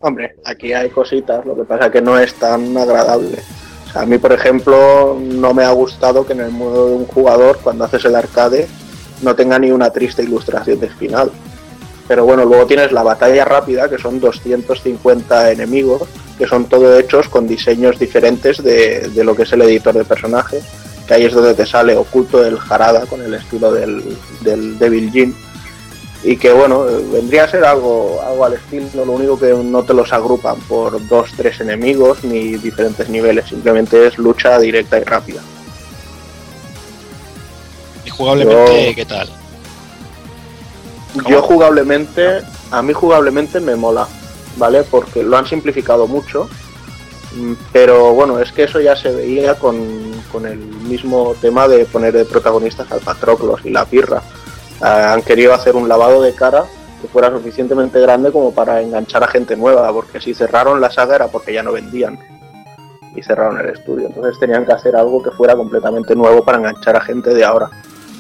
Hombre, 0.01 0.37
aquí 0.45 0.73
hay 0.73 0.91
cositas, 0.91 1.45
lo 1.45 1.57
que 1.57 1.65
pasa 1.65 1.91
que 1.91 2.03
no 2.03 2.19
es 2.19 2.35
tan 2.35 2.77
agradable. 2.77 3.39
A 3.97 4.05
mí, 4.05 4.19
por 4.19 4.33
ejemplo, 4.33 5.19
no 5.19 5.55
me 5.55 5.65
ha 5.65 5.71
gustado 5.71 6.27
que 6.27 6.35
en 6.35 6.41
el 6.41 6.51
modo 6.51 6.89
de 6.89 6.95
un 6.97 7.07
jugador, 7.07 7.59
cuando 7.63 7.85
haces 7.85 8.05
el 8.05 8.15
arcade, 8.15 8.69
no 9.23 9.35
tenga 9.35 9.59
ni 9.59 9.71
una 9.71 9.91
triste 9.91 10.23
ilustración 10.23 10.79
de 10.81 10.89
final. 10.89 11.31
Pero 12.07 12.27
bueno, 12.27 12.45
luego 12.45 12.67
tienes 12.67 12.93
la 12.93 13.03
batalla 13.03 13.45
rápida, 13.47 13.89
que 13.89 13.99
son 13.99 14.21
250 14.21 15.51
enemigos, 15.51 16.03
que 16.37 16.47
son 16.47 16.67
todo 16.67 16.99
hechos 16.99 17.29
con 17.29 17.49
diseños 17.49 17.99
diferentes 17.99 18.63
de, 18.63 19.11
lo 19.25 19.35
que 19.35 19.45
es 19.45 19.53
el 19.53 19.63
editor 19.63 19.95
de 19.95 20.05
personajes, 20.05 20.63
que 21.09 21.15
ahí 21.15 21.25
es 21.25 21.33
donde 21.33 21.55
te 21.55 21.65
sale 21.65 21.97
oculto 21.97 22.45
el 22.45 22.59
Harada 22.69 23.07
con 23.07 23.23
el 23.23 23.33
estilo 23.33 23.73
del, 23.73 24.05
del 24.43 24.79
Devil 24.79 25.11
Jin 25.11 25.35
y 26.29 26.37
que 26.39 26.53
bueno, 26.53 26.85
vendría 27.13 27.45
a 27.45 27.49
ser 27.49 27.65
algo, 27.65 28.21
algo 28.21 28.45
al 28.45 28.55
estilo, 28.55 29.05
lo 29.05 29.13
único 29.13 29.39
que 29.39 29.55
no 29.55 29.85
te 29.85 29.95
los 29.95 30.13
agrupan 30.13 30.57
por 30.69 31.07
dos, 31.07 31.31
tres 31.37 31.61
enemigos 31.61 32.25
ni 32.25 32.57
diferentes 32.57 33.09
niveles, 33.09 33.49
simplemente 33.49 34.05
es 34.09 34.19
lucha 34.19 34.59
directa 34.59 34.99
y 34.99 35.05
rápida. 35.05 35.41
Y 38.05 38.11
jugablemente, 38.11 38.89
Yo- 38.89 38.95
¿qué 38.97 39.05
tal? 39.07 39.29
Yo 41.29 41.43
jugablemente, 41.43 42.43
a 42.73 42.83
mí 42.83 42.93
jugablemente 42.93 43.61
me 43.61 43.77
mola, 43.77 44.09
¿vale? 44.57 44.83
Porque 44.83 45.23
lo 45.23 45.37
han 45.37 45.47
simplificado 45.47 46.09
mucho, 46.09 46.49
mm, 47.37 47.53
pero 47.73 48.13
bueno, 48.15 48.41
es 48.41 48.51
que 48.51 48.65
eso 48.65 48.81
ya 48.81 48.97
se 48.97 49.13
veía 49.13 49.55
con, 49.55 49.77
con 50.33 50.45
el 50.45 50.59
mismo 50.59 51.37
tema 51.41 51.69
de 51.69 51.85
poner 51.87 52.13
de 52.15 52.25
protagonistas 52.25 52.91
al 52.91 52.99
Patroclos 53.01 53.61
y 53.65 53.71
la 53.71 53.85
Pirra. 53.85 54.23
Ah, 54.81 55.13
han 55.13 55.23
querido 55.23 55.55
hacer 55.55 55.75
un 55.77 55.89
lavado 55.89 56.23
de 56.23 56.35
cara 56.35 56.65
que 57.01 57.09
fuera 57.09 57.31
suficientemente 57.31 58.01
grande 58.01 58.33
como 58.33 58.53
para 58.53 58.81
enganchar 58.81 59.23
a 59.23 59.29
gente 59.29 59.57
nueva, 59.57 59.93
porque 59.93 60.21
si 60.21 60.35
cerraron 60.35 60.81
la 60.81 60.91
saga 60.91 61.17
era 61.17 61.29
porque 61.29 61.53
ya 61.53 61.63
no 61.63 61.73
vendían 61.73 62.19
y 63.15 63.23
cerraron 63.23 63.59
el 63.61 63.71
estudio. 63.71 64.07
Entonces 64.07 64.39
tenían 64.39 64.67
que 64.67 64.73
hacer 64.73 64.97
algo 64.97 65.23
que 65.23 65.31
fuera 65.31 65.57
completamente 65.57 66.15
nuevo 66.15 66.45
para 66.45 66.59
enganchar 66.59 66.97
a 66.97 67.01
gente 67.01 67.35
de 67.35 67.45
ahora. 67.45 67.71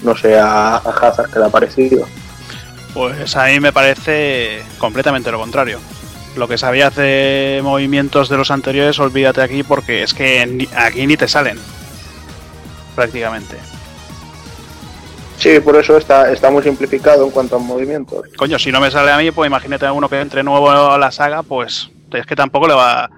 No 0.03 0.17
sé 0.17 0.39
a, 0.39 0.77
Hazard 0.77 1.31
que 1.31 1.39
le 1.39 1.47
ha 1.47 1.51
parecido. 1.51 2.07
pues 2.95 3.37
a 3.37 3.47
mí 3.47 3.61
me 3.61 3.73
parece 3.73 4.63
completamente 4.79 5.31
lo 5.31 5.39
contrario. 5.39 5.79
Lo 6.37 6.49
que 6.49 6.59
sabías 6.59 6.95
de 6.97 7.61
movimientos 7.63 8.29
de 8.29 8.37
los 8.37 8.51
anteriores, 8.51 8.99
olvídate 8.99 9.41
aquí 9.41 9.63
porque 9.63 10.03
es 10.03 10.13
que 10.13 10.67
aquí 10.77 11.07
ni 11.07 11.17
te 11.17 11.29
salen. 11.29 11.59
Prácticamente. 12.95 13.57
Sí, 15.39 15.61
por 15.61 15.77
eso 15.77 15.97
está, 15.97 16.31
está 16.33 16.51
muy 16.51 16.63
simplificado 16.63 17.25
en 17.25 17.31
cuanto 17.31 17.57
a 17.57 17.59
movimientos. 17.59 18.23
Coño, 18.37 18.59
si 18.59 18.73
no 18.73 18.81
me 18.81 18.91
sale 18.91 19.11
a 19.11 19.19
mí, 19.19 19.31
pues 19.31 19.47
imagínate 19.49 19.85
a 19.87 19.93
uno 19.93 20.09
que 20.09 20.21
entre 20.21 20.43
nuevo 20.43 20.71
a 20.71 20.99
la 20.99 21.11
saga, 21.13 21.43
pues 21.43 21.91
es 22.13 22.27
que 22.27 22.35
tampoco 22.37 22.67
le 22.69 22.75
va, 22.75 23.11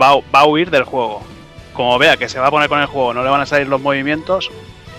va, 0.00 0.16
va 0.34 0.40
a 0.40 0.46
huir 0.46 0.70
del 0.70 0.84
juego. 0.84 1.20
Como 1.74 1.98
vea 1.98 2.16
que 2.16 2.28
se 2.28 2.38
va 2.38 2.46
a 2.46 2.50
poner 2.50 2.68
con 2.68 2.80
el 2.80 2.86
juego, 2.86 3.12
no 3.14 3.22
le 3.22 3.30
van 3.30 3.40
a 3.42 3.46
salir 3.46 3.68
los 3.68 3.80
movimientos, 3.80 4.50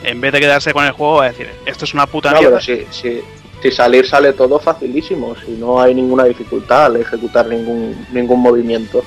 en 0.03 0.22
vez 0.22 0.32
de 0.34 0.39
quedarse 0.39 0.74
con 0.74 0.86
el 0.86 0.91
juego, 0.91 1.16
va 1.18 1.26
a 1.26 1.30
decir, 1.30 1.49
esto 1.66 1.86
es 1.86 1.93
una 1.93 2.05
puta 2.07 2.32
No, 2.32 2.39
mierda. 2.39 2.59
pero 2.66 2.86
si, 2.86 2.86
si, 2.91 3.22
si 3.62 3.72
salir 3.72 4.07
sale 4.07 4.34
todo 4.34 4.59
facilísimo, 4.59 5.36
si 5.43 5.51
no 5.53 5.82
hay 5.82 5.93
ninguna 5.95 6.26
dificultad 6.26 6.86
al 6.86 6.97
ejecutar 6.97 7.47
ningún, 7.47 8.05
ningún 8.12 8.39
movimiento. 8.39 9.03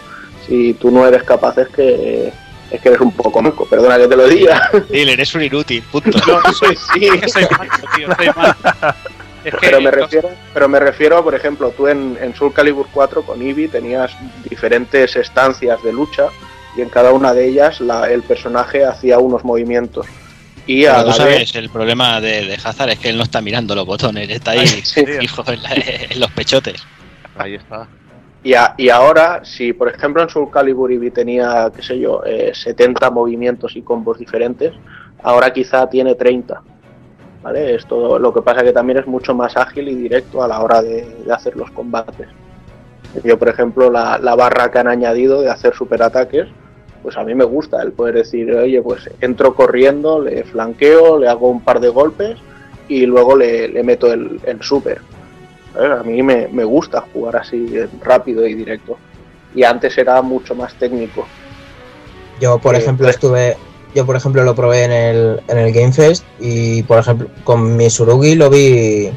Si 0.46 0.74
tú 0.74 0.90
no 0.90 1.06
eres 1.06 1.22
capaz 1.22 1.56
es 1.58 1.68
que 1.68 2.32
es 2.70 2.80
que 2.80 2.88
eres 2.88 3.00
un 3.00 3.12
poco 3.12 3.40
manco, 3.42 3.66
perdona 3.66 3.96
que 3.98 4.08
te 4.08 4.16
lo 4.16 4.26
diga. 4.28 4.70
Dile, 4.90 5.12
eres 5.12 5.34
un 5.34 5.42
inútil, 5.42 5.82
punto. 5.90 6.10
No, 6.26 6.52
soy, 6.52 6.76
sí, 6.76 7.06
es 7.06 7.20
que 7.22 7.28
soy 7.28 7.46
manco, 7.58 7.76
tío, 7.96 8.08
soy 8.16 8.26
manco. 8.36 8.58
Es 9.44 9.52
que 9.52 9.58
Pero 9.60 9.80
me 9.82 9.90
refiero, 9.90 10.30
pero 10.54 10.68
me 10.70 10.80
refiero, 10.80 11.22
por 11.22 11.34
ejemplo, 11.34 11.70
tú 11.76 11.86
en, 11.88 12.16
en 12.20 12.34
Soul 12.34 12.54
Calibur 12.54 12.86
4 12.92 13.22
con 13.24 13.42
Eevee 13.42 13.68
tenías 13.68 14.10
diferentes 14.48 15.14
estancias 15.16 15.82
de 15.82 15.92
lucha 15.92 16.28
y 16.76 16.80
en 16.80 16.88
cada 16.88 17.12
una 17.12 17.34
de 17.34 17.48
ellas 17.48 17.78
la- 17.80 18.10
el 18.10 18.22
personaje 18.22 18.84
hacía 18.86 19.18
unos 19.18 19.44
movimientos. 19.44 20.06
Y 20.66 20.86
a 20.86 21.02
tú 21.02 21.08
la 21.08 21.14
sabes, 21.14 21.38
vez, 21.40 21.54
el 21.56 21.68
problema 21.68 22.22
de, 22.22 22.46
de 22.46 22.54
Hazard 22.54 22.88
es 22.88 22.98
que 22.98 23.10
él 23.10 23.18
no 23.18 23.24
está 23.24 23.42
mirando 23.42 23.74
los 23.74 23.84
botones, 23.84 24.30
está 24.30 24.52
ahí 24.52 24.66
sí, 24.66 25.04
fijo 25.20 25.44
en, 25.46 25.62
la- 25.62 25.74
en 25.74 26.20
los 26.20 26.30
pechotes. 26.30 26.82
Ahí 27.36 27.56
está. 27.56 27.86
Y, 28.44 28.54
a- 28.54 28.74
y 28.76 28.90
ahora, 28.90 29.40
si 29.44 29.72
por 29.72 29.88
ejemplo 29.88 30.22
en 30.22 30.28
Soul 30.28 30.50
Calibur 30.50 30.92
Eevee 30.92 31.10
tenía, 31.10 31.72
qué 31.74 31.82
sé 31.82 31.98
yo, 31.98 32.22
eh, 32.24 32.52
70 32.54 33.10
movimientos 33.10 33.74
y 33.74 33.82
combos 33.82 34.18
diferentes, 34.18 34.72
ahora 35.22 35.52
quizá 35.52 35.88
tiene 35.88 36.14
30. 36.14 36.62
¿Vale? 37.42 37.74
Esto 37.74 38.18
lo 38.18 38.32
que 38.32 38.40
pasa 38.40 38.62
que 38.62 38.72
también 38.72 38.98
es 39.00 39.06
mucho 39.06 39.34
más 39.34 39.54
ágil 39.56 39.88
y 39.88 39.94
directo 39.94 40.42
a 40.42 40.48
la 40.48 40.60
hora 40.62 40.80
de, 40.80 41.04
de 41.26 41.32
hacer 41.32 41.56
los 41.56 41.70
combates. 41.72 42.26
Yo, 43.22 43.38
por 43.38 43.48
ejemplo, 43.48 43.90
la, 43.90 44.18
la 44.18 44.34
barra 44.34 44.70
que 44.70 44.78
han 44.78 44.88
añadido 44.88 45.42
de 45.42 45.50
hacer 45.50 45.74
superataques, 45.74 46.46
pues 47.02 47.16
a 47.18 47.22
mí 47.24 47.34
me 47.34 47.44
gusta 47.44 47.82
el 47.82 47.92
poder 47.92 48.14
decir, 48.14 48.50
oye, 48.54 48.80
pues 48.80 49.10
entro 49.20 49.54
corriendo, 49.54 50.20
le 50.22 50.42
flanqueo, 50.44 51.18
le 51.18 51.28
hago 51.28 51.50
un 51.50 51.60
par 51.60 51.80
de 51.80 51.90
golpes 51.90 52.38
y 52.88 53.04
luego 53.04 53.36
le, 53.36 53.68
le 53.68 53.82
meto 53.82 54.10
el, 54.10 54.40
el 54.46 54.62
super. 54.62 55.00
¿Sabes? 55.74 55.90
A 56.00 56.02
mí 56.02 56.22
me, 56.22 56.48
me 56.48 56.64
gusta 56.64 57.04
jugar 57.12 57.36
así 57.36 57.76
rápido 58.02 58.46
y 58.46 58.54
directo. 58.54 58.96
Y 59.54 59.64
antes 59.64 59.96
era 59.98 60.20
mucho 60.22 60.54
más 60.54 60.74
técnico. 60.74 61.26
Yo, 62.40 62.58
por 62.58 62.74
Eh, 62.74 62.78
ejemplo, 62.78 63.04
pues- 63.06 63.16
estuve. 63.16 63.56
Yo, 63.94 64.04
por 64.04 64.16
ejemplo, 64.16 64.42
lo 64.42 64.56
probé 64.56 64.84
en 64.84 64.90
el, 64.92 65.40
en 65.46 65.58
el 65.58 65.72
Game 65.72 65.92
Fest 65.92 66.24
y, 66.40 66.82
por 66.82 66.98
ejemplo, 66.98 67.28
con 67.44 67.76
mi 67.76 67.88
Surugi 67.90 68.34
lo 68.34 68.50
vi, 68.50 69.08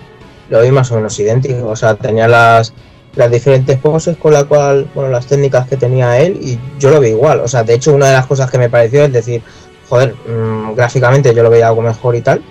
lo 0.49 0.61
vi 0.61 0.69
más 0.69 0.91
o 0.91 0.95
menos 0.95 1.17
idéntico. 1.19 1.65
O 1.67 1.75
sea, 1.75 1.95
tenía 1.95 2.27
las, 2.27 2.73
las 3.15 3.31
diferentes 3.31 3.79
poses 3.79 4.17
con 4.17 4.33
la 4.33 4.43
cual, 4.43 4.87
bueno, 4.93 5.09
las 5.09 5.25
técnicas 5.25 5.67
que 5.67 5.77
tenía 5.77 6.19
él 6.19 6.37
y 6.39 6.59
yo 6.77 6.91
lo 6.91 6.99
vi 6.99 7.07
igual. 7.09 7.39
O 7.39 7.47
sea, 7.47 7.63
de 7.63 7.73
hecho, 7.73 7.91
una 7.95 8.05
de 8.09 8.13
las 8.13 8.27
cosas 8.27 8.51
que 8.51 8.59
me 8.59 8.69
pareció 8.69 9.03
es 9.05 9.11
decir, 9.13 9.41
joder, 9.89 10.13
mm, 10.13 10.75
gráficamente 10.75 11.33
yo 11.33 11.41
lo 11.41 11.49
veía 11.49 11.69
algo 11.69 11.81
mejor 11.81 12.15
y 12.15 12.21
tal, 12.21 12.43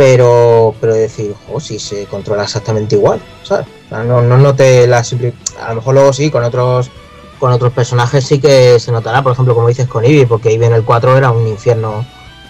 pero, 0.00 0.74
pero 0.80 0.94
decir, 0.94 1.34
jo, 1.46 1.60
si 1.60 1.78
se 1.78 2.06
controla 2.06 2.44
exactamente 2.44 2.96
igual. 2.96 3.20
O 3.42 3.44
sea, 3.44 3.66
no, 3.90 4.22
no 4.22 4.38
noté 4.38 4.86
la. 4.86 5.00
A 5.60 5.68
lo 5.68 5.74
mejor 5.74 5.92
luego 5.92 6.14
sí, 6.14 6.30
con 6.30 6.42
otros 6.42 6.90
con 7.38 7.52
otros 7.52 7.70
personajes 7.74 8.24
sí 8.24 8.40
que 8.40 8.80
se 8.80 8.92
notará, 8.92 9.22
por 9.22 9.32
ejemplo, 9.32 9.54
como 9.54 9.68
dices 9.68 9.86
con 9.86 10.02
Eevee, 10.02 10.26
porque 10.26 10.48
Eevee 10.48 10.68
en 10.68 10.72
el 10.72 10.84
4 10.84 11.18
era 11.18 11.30
un 11.30 11.46
infierno 11.46 12.06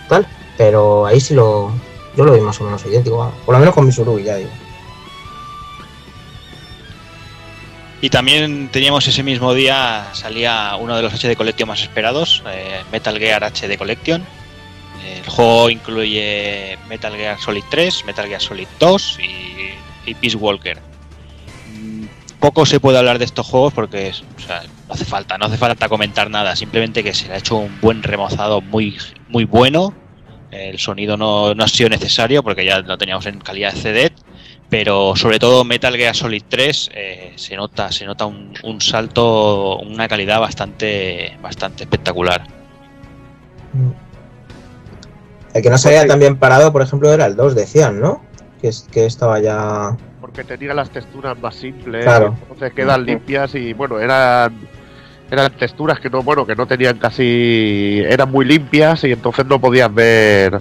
tal, 0.09 0.28
pero 0.57 1.07
ahí 1.07 1.20
sí 1.20 1.34
lo. 1.34 1.72
Yo 2.16 2.24
lo 2.24 2.34
vi 2.34 2.40
más 2.40 2.61
o 2.61 2.64
menos 2.64 2.86
idéntico, 2.86 3.32
por 3.44 3.53
lo 3.53 3.59
menos 3.59 3.74
con 3.74 3.84
mi 3.84 3.90
Surugi, 3.90 4.22
ya 4.22 4.36
digo. 4.36 4.51
Y 8.01 8.11
también 8.11 8.68
teníamos 8.68 9.09
ese 9.09 9.24
mismo 9.24 9.55
día, 9.55 10.07
salía 10.12 10.76
uno 10.78 10.94
de 10.94 11.03
los 11.03 11.12
HD 11.12 11.34
Collection 11.36 11.68
más 11.68 11.82
esperados, 11.82 12.44
eh, 12.46 12.84
Metal 12.92 13.18
Gear 13.18 13.42
HD 13.42 13.76
Collection. 13.76 14.24
El 15.05 15.28
juego 15.28 15.70
incluye 15.70 16.78
Metal 16.88 17.14
Gear 17.14 17.38
Solid 17.38 17.64
3, 17.70 18.05
Metal 18.05 18.26
Gear 18.26 18.40
Solid 18.40 18.68
2 18.78 19.18
y, 20.07 20.14
Peace 20.14 20.36
Walker. 20.36 20.76
Mm, 21.72 22.05
Poco 22.40 22.66
se 22.66 22.80
puede 22.80 22.98
hablar 22.98 23.18
de 23.18 23.24
estos 23.24 23.46
juegos 23.46 23.72
porque 23.72 24.12
no 24.88 24.94
hace 24.94 25.05
falta, 25.05 25.38
no 25.38 25.46
hace 25.46 25.57
falta 25.57 25.88
comentar 25.88 26.30
nada, 26.30 26.57
simplemente 26.57 27.05
que 27.05 27.14
se 27.14 27.28
le 27.28 27.34
ha 27.34 27.38
hecho 27.38 27.57
un 27.57 27.80
buen 27.80 28.03
remozado 28.03 28.61
muy, 28.61 28.98
muy 29.28 29.44
bueno. 29.44 29.94
El 30.51 30.80
sonido 30.80 31.16
no, 31.16 31.55
no 31.55 31.62
ha 31.62 31.68
sido 31.68 31.88
necesario 31.88 32.42
porque 32.42 32.64
ya 32.64 32.80
lo 32.80 32.98
teníamos 32.98 33.24
en 33.26 33.38
calidad 33.38 33.72
de 33.72 33.80
CD, 33.80 34.12
pero 34.68 35.14
sobre 35.14 35.38
todo 35.38 35.62
Metal 35.62 35.94
Gear 35.96 36.16
Solid 36.16 36.42
3 36.48 36.90
eh, 36.92 37.32
se 37.36 37.55
nota 37.55 37.92
se 37.92 38.05
nota 38.05 38.26
un, 38.26 38.55
un 38.64 38.80
salto 38.80 39.78
una 39.78 40.09
calidad 40.09 40.40
bastante 40.40 41.36
bastante 41.40 41.84
espectacular 41.84 42.42
El 45.55 45.62
que 45.62 45.70
no 45.70 45.78
se 45.78 45.88
había 45.88 46.07
tan 46.07 46.18
bien 46.20 46.36
parado, 46.36 46.72
por 46.72 46.82
ejemplo, 46.82 47.12
era 47.12 47.26
el 47.26 47.36
2, 47.36 47.55
decían, 47.55 48.01
¿no? 48.01 48.22
Que, 48.61 48.68
es, 48.68 48.86
que 48.90 49.07
estaba 49.07 49.40
ya. 49.40 49.96
Porque 50.20 50.44
tenía 50.44 50.74
las 50.74 50.90
texturas 50.90 51.38
más 51.40 51.55
simples, 51.57 52.05
Claro. 52.05 52.36
entonces 52.42 52.72
quedan 52.72 53.05
limpias 53.05 53.55
y 53.55 53.72
bueno, 53.72 53.98
eran 53.98 54.53
eran 55.30 55.53
texturas 55.57 55.98
que 56.01 56.11
no, 56.11 56.22
bueno, 56.22 56.44
que 56.46 56.55
no 56.57 56.66
tenían 56.66 56.98
casi 56.98 58.03
eran 58.07 58.30
muy 58.30 58.44
limpias 58.44 59.03
y 59.05 59.12
entonces 59.12 59.46
no 59.46 59.61
podías 59.61 59.92
ver 59.94 60.61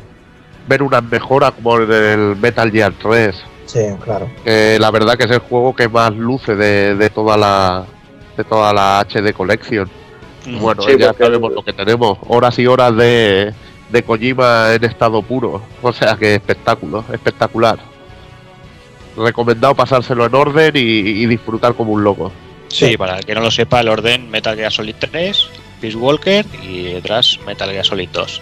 ver 0.68 0.84
una 0.84 1.02
mejora 1.02 1.52
como 1.52 1.78
el 1.78 1.88
del 1.88 2.36
Metal 2.38 2.72
Gear 2.72 2.94
3, 3.02 3.36
Sí, 3.66 3.80
claro. 4.04 4.30
que 4.44 4.78
la 4.80 4.92
verdad 4.92 5.16
que 5.18 5.24
es 5.26 5.32
el 5.32 5.40
juego 5.40 5.76
que 5.76 5.90
más 5.90 6.12
luce 6.16 6.56
de, 6.56 6.96
de 6.96 7.10
toda 7.10 7.36
la 7.36 7.86
de 8.38 8.44
toda 8.44 8.72
la 8.74 9.00
HD 9.02 9.34
Collection. 9.34 9.90
Bueno, 10.62 10.82
Sí, 10.84 10.92
ya 10.98 11.14
sabemos 11.14 11.52
lo 11.52 11.64
que 11.64 11.74
tenemos, 11.74 12.18
horas 12.28 12.58
y 12.60 12.66
horas 12.68 12.96
de 12.96 13.54
de 13.90 14.04
Kojima 14.04 14.74
en 14.74 14.84
estado 14.84 15.22
puro, 15.22 15.62
o 15.82 15.94
sea 15.94 16.16
que 16.16 16.36
espectáculo, 16.36 17.04
espectacular. 17.12 17.80
Recomendado 19.18 19.76
pasárselo 19.76 20.26
en 20.26 20.36
orden 20.36 20.72
y, 20.76 20.80
y 20.80 21.26
disfrutar 21.26 21.74
como 21.74 21.92
un 21.94 22.04
loco. 22.04 22.32
sí 22.70 22.90
Sí. 22.92 22.98
para 22.98 23.18
el 23.18 23.26
que 23.26 23.34
no 23.36 23.42
lo 23.42 23.52
sepa 23.52 23.80
el 23.82 23.90
orden 23.90 24.30
Metal 24.30 24.56
Gear 24.56 24.72
Solid 24.72 24.96
3 25.00 25.50
Peace 25.82 25.98
Walker 25.98 26.46
y 26.62 26.84
detrás 26.94 27.40
Metal 27.46 27.70
Gear 27.72 27.86
Solid 27.86 28.10
2 28.14 28.42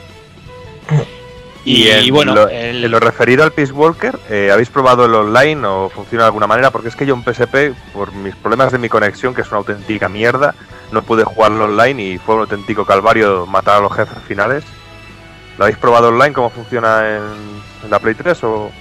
y, 1.65 1.87
en 1.89 2.13
bueno 2.13 2.33
lo, 2.33 2.47
el- 2.49 2.83
en 2.85 2.91
lo 2.91 2.99
referido 2.99 3.43
al 3.43 3.51
Peace 3.51 3.73
Walker, 3.73 4.17
eh, 4.29 4.49
¿habéis 4.53 4.69
probado 4.69 5.05
el 5.05 5.13
online 5.13 5.65
o 5.67 5.89
funciona 5.89 6.23
de 6.23 6.27
alguna 6.27 6.47
manera? 6.47 6.71
Porque 6.71 6.87
es 6.87 6.95
que 6.95 7.05
yo 7.05 7.13
en 7.13 7.23
PSP, 7.23 7.73
por 7.93 8.13
mis 8.13 8.35
problemas 8.35 8.71
de 8.71 8.77
mi 8.77 8.87
conexión, 8.87 9.33
que 9.35 9.41
es 9.41 9.47
una 9.49 9.57
auténtica 9.57 10.07
mierda, 10.07 10.55
no 10.91 11.01
pude 11.03 11.25
jugarlo 11.25 11.65
online 11.65 12.01
y 12.03 12.17
fue 12.19 12.35
un 12.35 12.41
auténtico 12.41 12.85
calvario 12.85 13.45
matar 13.47 13.77
a 13.77 13.81
los 13.81 13.93
jefes 13.93 14.17
finales. 14.27 14.63
¿Lo 15.57 15.65
habéis 15.65 15.77
probado 15.77 16.09
online? 16.09 16.33
¿Cómo 16.33 16.49
funciona 16.49 17.17
en, 17.17 17.23
en 17.83 17.89
la 17.89 17.99
Play 17.99 18.15
3? 18.15 18.43
O... 18.43 18.71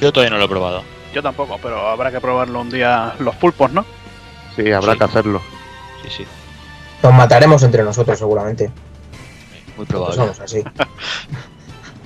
yo 0.00 0.12
todavía 0.12 0.30
no 0.30 0.38
lo 0.38 0.44
he 0.44 0.48
probado 0.48 0.82
Yo 1.14 1.22
tampoco, 1.22 1.58
pero 1.62 1.88
habrá 1.88 2.10
que 2.10 2.20
probarlo 2.20 2.60
un 2.60 2.70
día 2.70 3.14
los 3.18 3.34
pulpos, 3.36 3.70
¿no? 3.72 3.84
Sí, 4.56 4.72
habrá 4.72 4.92
Sí. 4.92 4.98
que 4.98 5.04
hacerlo. 5.04 5.42
sí 6.02 6.08
sí 6.18 6.24
Nos 7.02 7.12
mataremos 7.12 7.62
entre 7.62 7.82
nosotros, 7.82 8.18
seguramente. 8.18 8.70
muy 9.76 9.86
probable 9.86 10.16
somos 10.16 10.40
así. 10.40 10.62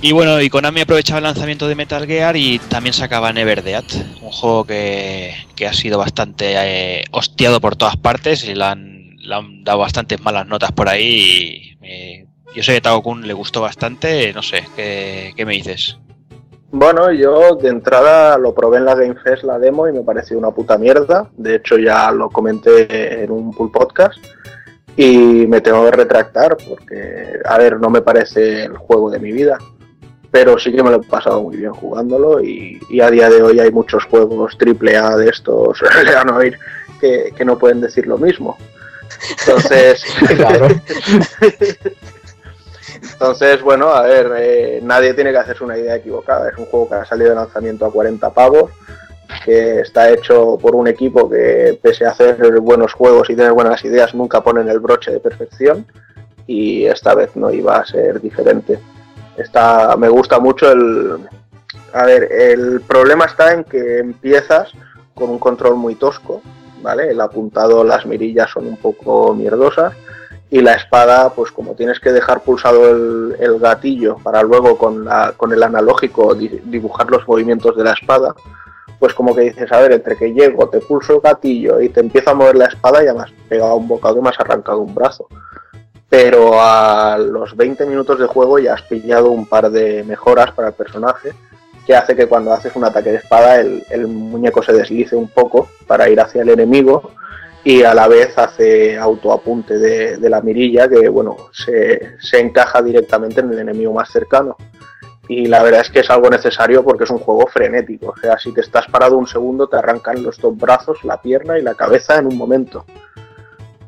Y 0.03 0.13
bueno, 0.13 0.41
y 0.41 0.49
Konami 0.49 0.81
aprovechaba 0.81 1.19
el 1.19 1.25
lanzamiento 1.25 1.69
de 1.69 1.75
Metal 1.75 2.07
Gear 2.07 2.35
y 2.35 2.59
también 2.59 2.95
sacaba 2.95 3.35
Never 3.35 3.63
Dead, 3.63 3.85
un 4.23 4.31
juego 4.33 4.65
que, 4.65 5.35
que 5.55 5.67
ha 5.67 5.75
sido 5.75 5.99
bastante 5.99 6.55
eh, 6.57 7.05
hostiado 7.11 7.61
por 7.61 7.77
todas 7.77 7.99
partes 7.99 8.45
y 8.45 8.55
le 8.55 8.65
han, 8.65 9.17
le 9.19 9.35
han 9.35 9.63
dado 9.63 9.81
bastantes 9.81 10.19
malas 10.23 10.47
notas 10.47 10.73
por 10.73 10.89
ahí. 10.89 11.77
Y, 11.83 11.87
eh, 11.87 12.27
yo 12.55 12.63
sé 12.63 12.73
que 12.73 12.79
a 12.79 12.83
Tao 12.83 13.03
Kun 13.03 13.27
le 13.27 13.33
gustó 13.33 13.61
bastante, 13.61 14.33
no 14.33 14.43
sé, 14.43 14.67
¿qué, 14.77 15.33
qué 15.37 15.47
me 15.47 15.55
dices? 15.55 15.99
Bueno, 16.73 17.11
yo 17.13 17.57
de 17.57 17.69
entrada 17.69 18.39
lo 18.39 18.55
probé 18.55 18.79
en 18.79 18.85
la 18.85 18.95
Game 18.95 19.17
Fest 19.17 19.43
la 19.43 19.59
demo 19.59 19.89
y 19.89 19.93
me 19.93 20.03
pareció 20.03 20.39
una 20.39 20.53
puta 20.53 20.79
mierda. 20.79 21.29
De 21.37 21.57
hecho, 21.57 21.79
ya 21.79 22.13
lo 22.13 22.31
comenté 22.31 23.25
en 23.25 23.31
un 23.33 23.51
pull 23.53 23.73
podcast 23.73 24.19
y 24.97 25.47
me 25.49 25.61
tengo 25.61 25.85
que 25.87 25.97
retractar 25.97 26.57
porque, 26.69 27.41
a 27.45 27.59
ver, 27.59 27.81
no 27.81 27.91
me 27.91 28.03
parece 28.03 28.65
el 28.65 28.77
juego 28.77 29.11
de 29.11 29.19
mi 29.19 29.33
vida. 29.33 29.59
Pero 30.31 30.61
sí 30.61 30.73
que 30.73 30.83
me 30.85 30.91
lo 30.91 30.97
he 30.97 31.07
pasado 31.07 31.43
muy 31.43 31.57
bien 31.57 31.73
jugándolo 31.73 32.41
y, 32.41 32.81
y 32.89 33.01
a 33.01 33.11
día 33.11 33.29
de 33.29 33.43
hoy 33.43 33.59
hay 33.59 33.73
muchos 33.73 34.05
juegos 34.05 34.57
AAA 34.57 35.17
de 35.17 35.29
estos, 35.29 35.83
le 36.05 36.15
van 36.15 36.31
a 36.31 36.37
oír, 36.37 36.57
que, 37.01 37.33
que 37.37 37.45
no 37.45 37.59
pueden 37.59 37.81
decir 37.81 38.07
lo 38.07 38.17
mismo. 38.17 38.57
Entonces, 39.41 40.05
Claro. 40.37 40.69
entonces, 43.03 43.63
bueno, 43.63 43.89
a 43.89 44.03
ver, 44.03 44.33
eh, 44.37 44.81
nadie 44.83 45.15
tiene 45.15 45.31
que 45.33 45.39
hacerse 45.39 45.65
una 45.65 45.79
idea 45.79 45.97
equivocada. 45.97 46.51
Es 46.51 46.59
un 46.59 46.67
juego 46.67 46.89
que 46.89 46.95
ha 46.97 47.05
salido 47.05 47.31
de 47.31 47.37
lanzamiento 47.37 47.87
a 47.87 47.93
40 47.93 48.31
pavos, 48.31 48.71
que 49.45 49.81
está 49.81 50.11
hecho 50.11 50.59
por 50.61 50.75
un 50.75 50.89
equipo 50.89 51.29
que, 51.29 51.79
pese 51.83 52.05
a 52.05 52.11
hacer 52.11 52.37
buenos 52.61 52.93
juegos 52.93 53.31
y 53.31 53.37
tener 53.37 53.53
buenas 53.53 53.85
ideas, 53.85 54.15
nunca 54.15 54.43
ponen 54.43 54.69
el 54.69 54.81
broche 54.81 55.13
de 55.13 55.21
perfección. 55.21 55.87
Y 56.47 56.87
esta 56.87 57.15
vez 57.15 57.37
no 57.37 57.51
iba 57.51 57.77
a 57.77 57.87
ser 57.87 58.21
diferente. 58.21 58.79
Está, 59.37 59.97
me 59.97 60.09
gusta 60.09 60.41
mucho 60.41 60.71
el. 60.71 61.29
A 61.93 62.05
ver, 62.05 62.31
el 62.31 62.81
problema 62.83 63.25
está 63.25 63.53
en 63.53 63.65
que 63.65 63.99
empiezas 63.99 64.73
con 65.15 65.31
un 65.31 65.39
control 65.39 65.77
muy 65.77 65.95
tosco, 65.95 66.43
¿vale? 66.83 67.11
El 67.11 67.21
apuntado, 67.21 67.85
las 67.85 68.07
mirillas 68.07 68.51
son 68.51 68.67
un 68.67 68.77
poco 68.77 69.35
mierdosas 69.35 69.95
y 70.51 70.61
la 70.63 70.75
espada, 70.75 71.31
pues 71.31 71.53
como 71.53 71.75
tienes 71.75 72.01
que 72.01 72.11
dejar 72.13 72.43
pulsado 72.43 72.91
el, 72.91 73.37
el 73.39 73.59
gatillo 73.61 74.17
para 74.23 74.43
luego 74.43 74.77
con, 74.77 75.05
la, 75.05 75.33
con 75.37 75.53
el 75.53 75.63
analógico 75.63 76.35
di- 76.35 76.61
dibujar 76.65 77.09
los 77.11 77.27
movimientos 77.29 77.77
de 77.77 77.85
la 77.85 77.93
espada, 77.93 78.35
pues 78.99 79.15
como 79.15 79.35
que 79.35 79.43
dices, 79.43 79.71
a 79.73 79.81
ver, 79.81 79.93
entre 79.93 80.17
que 80.17 80.33
llego, 80.35 80.69
te 80.69 80.81
pulso 80.81 81.15
el 81.15 81.21
gatillo 81.21 81.81
y 81.81 81.89
te 81.89 82.01
empiezo 82.01 82.31
a 82.31 82.35
mover 82.35 82.57
la 82.57 82.67
espada, 82.67 83.03
ya 83.05 83.15
me 83.15 83.23
has 83.23 83.31
pegado 83.49 83.77
un 83.77 83.87
bocado 83.89 84.19
y 84.19 84.23
me 84.23 84.29
has 84.31 84.41
arrancado 84.41 84.81
un 84.81 84.95
brazo. 84.95 85.27
Pero 86.09 86.61
a 86.61 87.17
los 87.19 87.57
20 87.57 87.87
minutos 87.87 88.19
de 88.19 88.27
juego 88.27 88.59
ya 88.59 88.75
has 88.75 88.83
pillado 88.83 89.31
un 89.31 89.47
par 89.47 89.71
de 89.71 90.03
mejoras 90.03 90.51
para 90.53 90.69
el 90.69 90.75
personaje 90.75 91.33
que 91.87 91.95
hace 91.95 92.15
que 92.17 92.27
cuando 92.27 92.53
haces 92.53 92.75
un 92.77 92.85
ataque 92.85 93.11
de 93.11 93.17
espada 93.17 93.61
el, 93.61 93.85
el 93.89 94.07
muñeco 94.09 94.63
se 94.63 94.73
deslice 94.73 95.15
un 95.17 95.29
poco 95.29 95.69
para 95.87 96.09
ir 96.11 96.21
hacia 96.21 96.43
el 96.43 96.51
enemigo 96.51 97.13
y 97.65 97.83
a 97.83 97.95
la 97.95 98.09
vez 98.09 98.37
hace 98.39 98.99
autoapunte 98.99 99.79
de, 99.79 100.17
de 100.17 100.31
la 100.31 100.41
mirilla 100.41 100.89
que 100.89 101.09
bueno 101.09 101.37
se, 101.53 102.17
se 102.19 102.41
encaja 102.41 102.83
directamente 102.83 103.41
en 103.41 103.53
el 103.53 103.59
enemigo 103.59 103.93
más 103.93 104.11
cercano 104.11 104.57
y 105.31 105.47
la 105.47 105.63
verdad 105.63 105.83
es 105.83 105.91
que 105.91 106.01
es 106.01 106.11
algo 106.11 106.29
necesario 106.29 106.83
porque 106.83 107.05
es 107.05 107.11
un 107.11 107.21
juego 107.21 107.47
frenético. 107.47 108.09
O 108.09 108.17
sea, 108.17 108.37
si 108.37 108.53
te 108.53 108.63
estás 108.63 108.89
parado 108.89 109.17
un 109.17 109.29
segundo, 109.29 109.69
te 109.69 109.77
arrancan 109.77 110.25
los 110.25 110.41
dos 110.41 110.57
brazos, 110.57 111.05
la 111.05 111.23
pierna 111.23 111.57
y 111.57 111.63
la 111.63 111.77
cabeza 111.77 112.19
en 112.19 112.27
un 112.27 112.37
momento. 112.37 112.85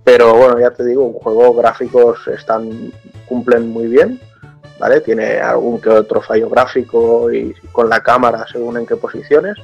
Pero 0.04 0.36
bueno, 0.36 0.60
ya 0.60 0.70
te 0.70 0.84
digo, 0.84 1.04
un 1.04 1.14
juego 1.14 1.52
gráficos 1.52 2.28
están 2.28 2.92
cumplen 3.26 3.68
muy 3.70 3.88
bien, 3.88 4.20
¿vale? 4.78 5.00
Tiene 5.00 5.40
algún 5.40 5.80
que 5.80 5.88
otro 5.88 6.22
fallo 6.22 6.48
gráfico 6.48 7.32
y 7.32 7.52
con 7.72 7.88
la 7.88 8.04
cámara 8.04 8.46
según 8.46 8.76
en 8.76 8.86
qué 8.86 8.94
posiciones, 8.94 9.58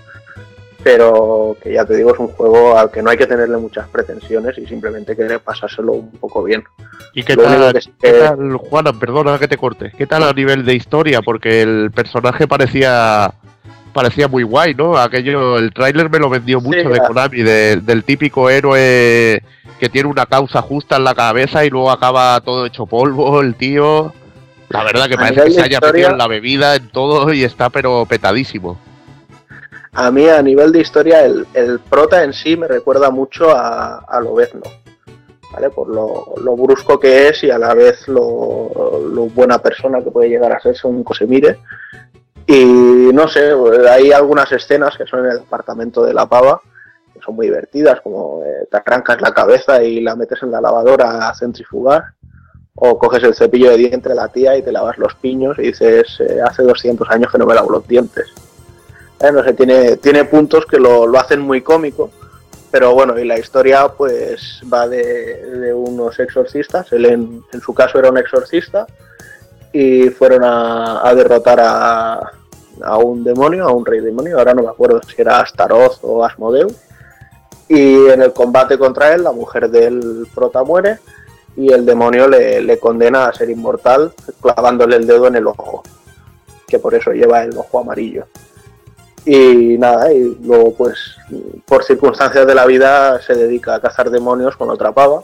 pero 0.82 1.56
que 1.62 1.72
ya 1.72 1.84
te 1.84 1.96
digo, 1.96 2.12
es 2.12 2.18
un 2.18 2.28
juego 2.28 2.78
al 2.78 2.90
que 2.90 3.02
no 3.02 3.10
hay 3.10 3.16
que 3.16 3.26
tenerle 3.26 3.56
muchas 3.56 3.88
pretensiones 3.88 4.56
y 4.58 4.66
simplemente 4.66 5.16
querer 5.16 5.40
pasárselo 5.40 5.92
un 5.92 6.10
poco 6.12 6.42
bien. 6.44 6.64
¿Y 7.14 7.22
qué 7.24 7.34
Lo 7.34 7.42
tal, 7.42 7.72
que 7.72 7.80
sí 7.80 7.92
qué 8.00 8.12
que- 8.12 8.18
tal, 8.18 8.56
Juana, 8.56 8.92
perdona 8.92 9.38
que 9.38 9.48
te 9.48 9.56
corte, 9.56 9.92
qué 9.96 10.06
tal 10.06 10.22
a 10.22 10.32
nivel 10.32 10.64
de 10.64 10.74
historia? 10.74 11.20
Porque 11.22 11.62
el 11.62 11.90
personaje 11.94 12.46
parecía 12.46 13.32
parecía 13.92 14.28
muy 14.28 14.44
guay, 14.44 14.74
¿no? 14.74 14.96
Aquello, 14.96 15.58
el 15.58 15.72
tráiler 15.72 16.08
me 16.08 16.18
lo 16.20 16.30
vendió 16.30 16.60
mucho 16.60 16.88
de. 16.88 17.00
Konami, 17.00 17.42
de- 17.42 17.76
del 17.78 18.04
típico 18.04 18.48
héroe 18.48 19.42
que 19.80 19.88
tiene 19.88 20.08
una 20.08 20.26
causa 20.26 20.62
justa 20.62 20.96
en 20.96 21.04
la 21.04 21.14
cabeza 21.14 21.64
y 21.64 21.70
luego 21.70 21.90
acaba 21.90 22.40
todo 22.40 22.66
hecho 22.66 22.86
polvo, 22.86 23.40
el 23.40 23.56
tío. 23.56 24.12
La 24.68 24.84
verdad 24.84 25.08
que 25.08 25.16
parece 25.16 25.44
que 25.44 25.50
se 25.52 25.60
haya 25.62 25.78
historia- 25.78 25.90
metido 25.92 26.10
en 26.10 26.18
la 26.18 26.28
bebida, 26.28 26.76
en 26.76 26.88
todo 26.90 27.32
y 27.32 27.42
está 27.42 27.70
pero 27.70 28.04
petadísimo. 28.06 28.78
A 30.00 30.12
mí 30.12 30.28
a 30.28 30.40
nivel 30.40 30.70
de 30.70 30.78
historia 30.78 31.24
el, 31.24 31.44
el 31.54 31.80
prota 31.80 32.22
en 32.22 32.32
sí 32.32 32.56
me 32.56 32.68
recuerda 32.68 33.10
mucho 33.10 33.50
a, 33.50 33.98
a 33.98 34.20
Lobezno, 34.20 34.62
¿vale? 35.52 35.70
Por 35.70 35.88
lo, 35.88 36.56
brusco 36.56 37.00
que 37.00 37.26
es 37.26 37.42
y 37.42 37.50
a 37.50 37.58
la 37.58 37.74
vez 37.74 38.06
lo, 38.06 38.22
buena 39.34 39.58
persona 39.58 40.00
que 40.00 40.12
puede 40.12 40.28
llegar 40.28 40.52
a 40.52 40.60
ser 40.60 40.76
según 40.76 41.02
Cosemire. 41.02 41.58
Y 42.46 43.10
no 43.12 43.26
sé, 43.26 43.50
hay 43.90 44.12
algunas 44.12 44.52
escenas 44.52 44.96
que 44.96 45.04
son 45.04 45.26
en 45.26 45.32
el 45.32 45.38
apartamento 45.38 46.04
de 46.04 46.14
la 46.14 46.26
pava 46.26 46.60
que 47.12 47.20
son 47.20 47.34
muy 47.34 47.46
divertidas, 47.46 48.00
como 48.00 48.44
eh, 48.44 48.68
te 48.70 48.76
arrancas 48.76 49.20
la 49.20 49.34
cabeza 49.34 49.82
y 49.82 50.00
la 50.00 50.14
metes 50.14 50.40
en 50.44 50.52
la 50.52 50.60
lavadora 50.60 51.28
a 51.28 51.34
centrifugar, 51.34 52.04
o 52.76 52.96
coges 52.96 53.24
el 53.24 53.34
cepillo 53.34 53.70
de 53.70 53.78
diente 53.78 54.10
de 54.10 54.14
la 54.14 54.28
tía 54.28 54.56
y 54.56 54.62
te 54.62 54.70
lavas 54.70 54.96
los 54.96 55.16
piños 55.16 55.58
y 55.58 55.62
dices, 55.62 56.20
eh, 56.20 56.40
hace 56.40 56.62
200 56.62 57.10
años 57.10 57.32
que 57.32 57.38
no 57.38 57.46
me 57.46 57.56
lavo 57.56 57.72
los 57.72 57.88
dientes. 57.88 58.32
Eh, 59.20 59.32
no 59.32 59.42
sé, 59.42 59.52
tiene, 59.54 59.96
tiene 59.96 60.24
puntos 60.24 60.64
que 60.66 60.78
lo, 60.78 61.06
lo 61.06 61.18
hacen 61.18 61.40
muy 61.40 61.60
cómico, 61.60 62.10
pero 62.70 62.94
bueno, 62.94 63.18
y 63.18 63.24
la 63.24 63.38
historia 63.38 63.88
pues 63.88 64.60
va 64.72 64.86
de, 64.86 65.72
unos 65.74 66.18
exorcistas, 66.20 66.92
él 66.92 67.06
en, 67.06 67.42
su 67.60 67.74
caso 67.74 67.98
era 67.98 68.10
un 68.10 68.18
exorcista, 68.18 68.86
y 69.72 70.08
fueron 70.10 70.44
a, 70.44 71.06
a 71.06 71.14
derrotar 71.14 71.58
a, 71.60 72.32
a 72.82 72.98
un 72.98 73.24
demonio, 73.24 73.66
a 73.66 73.72
un 73.72 73.84
rey 73.84 74.00
demonio, 74.00 74.38
ahora 74.38 74.54
no 74.54 74.62
me 74.62 74.68
acuerdo 74.68 75.00
si 75.02 75.20
era 75.20 75.40
Astaroth 75.40 75.98
o 76.02 76.24
Asmodeus, 76.24 76.74
y 77.68 78.06
en 78.06 78.22
el 78.22 78.32
combate 78.32 78.78
contra 78.78 79.12
él 79.14 79.24
la 79.24 79.32
mujer 79.32 79.68
del 79.68 80.26
prota 80.34 80.62
muere 80.62 80.98
y 81.56 81.72
el 81.72 81.84
demonio 81.84 82.28
le, 82.28 82.62
le 82.62 82.78
condena 82.78 83.26
a 83.26 83.32
ser 83.32 83.50
inmortal 83.50 84.12
clavándole 84.40 84.96
el 84.96 85.06
dedo 85.06 85.26
en 85.26 85.36
el 85.36 85.46
ojo, 85.46 85.82
que 86.66 86.78
por 86.78 86.94
eso 86.94 87.10
lleva 87.10 87.42
el 87.42 87.56
ojo 87.56 87.80
amarillo. 87.80 88.26
Y 89.30 89.76
nada, 89.76 90.10
y 90.10 90.38
luego 90.42 90.72
pues 90.74 90.96
por 91.66 91.84
circunstancias 91.84 92.46
de 92.46 92.54
la 92.54 92.64
vida 92.64 93.20
se 93.20 93.34
dedica 93.34 93.74
a 93.74 93.80
cazar 93.80 94.08
demonios 94.08 94.56
con 94.56 94.70
otra 94.70 94.90
pava 94.92 95.20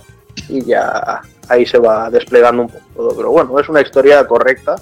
y 0.47 0.63
ya 0.63 1.23
ahí 1.49 1.65
se 1.65 1.79
va 1.79 2.11
desplegando 2.11 2.63
un 2.63 2.69
poco 2.69 2.85
todo. 2.95 3.17
Pero 3.17 3.31
bueno, 3.31 3.59
es 3.59 3.67
una 3.71 3.81
historia 3.81 4.27
correcta, 4.27 4.77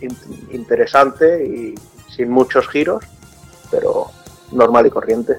in- 0.00 0.16
interesante 0.52 1.44
y 1.44 1.74
sin 2.14 2.30
muchos 2.30 2.68
giros, 2.68 3.02
pero 3.72 4.06
normal 4.52 4.86
y 4.86 4.90
corriente. 4.90 5.38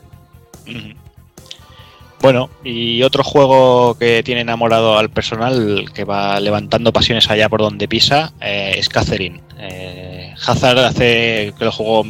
Bueno, 2.22 2.50
y 2.66 3.02
otro 3.04 3.24
juego 3.24 3.96
que 3.98 4.24
tiene 4.24 4.42
enamorado 4.42 4.98
al 4.98 5.10
personal, 5.10 5.86
que 5.94 6.04
va 6.04 6.38
levantando 6.42 6.92
pasiones 6.92 7.30
allá 7.30 7.48
por 7.48 7.62
donde 7.62 7.88
pisa, 7.88 8.34
eh, 8.42 8.74
es 8.76 8.90
Catherine. 8.90 9.42
Eh, 9.58 10.34
Hazard 10.46 10.80
hace 10.80 11.54
que 11.58 11.64
lo 11.66 11.72
jugó 11.72 12.04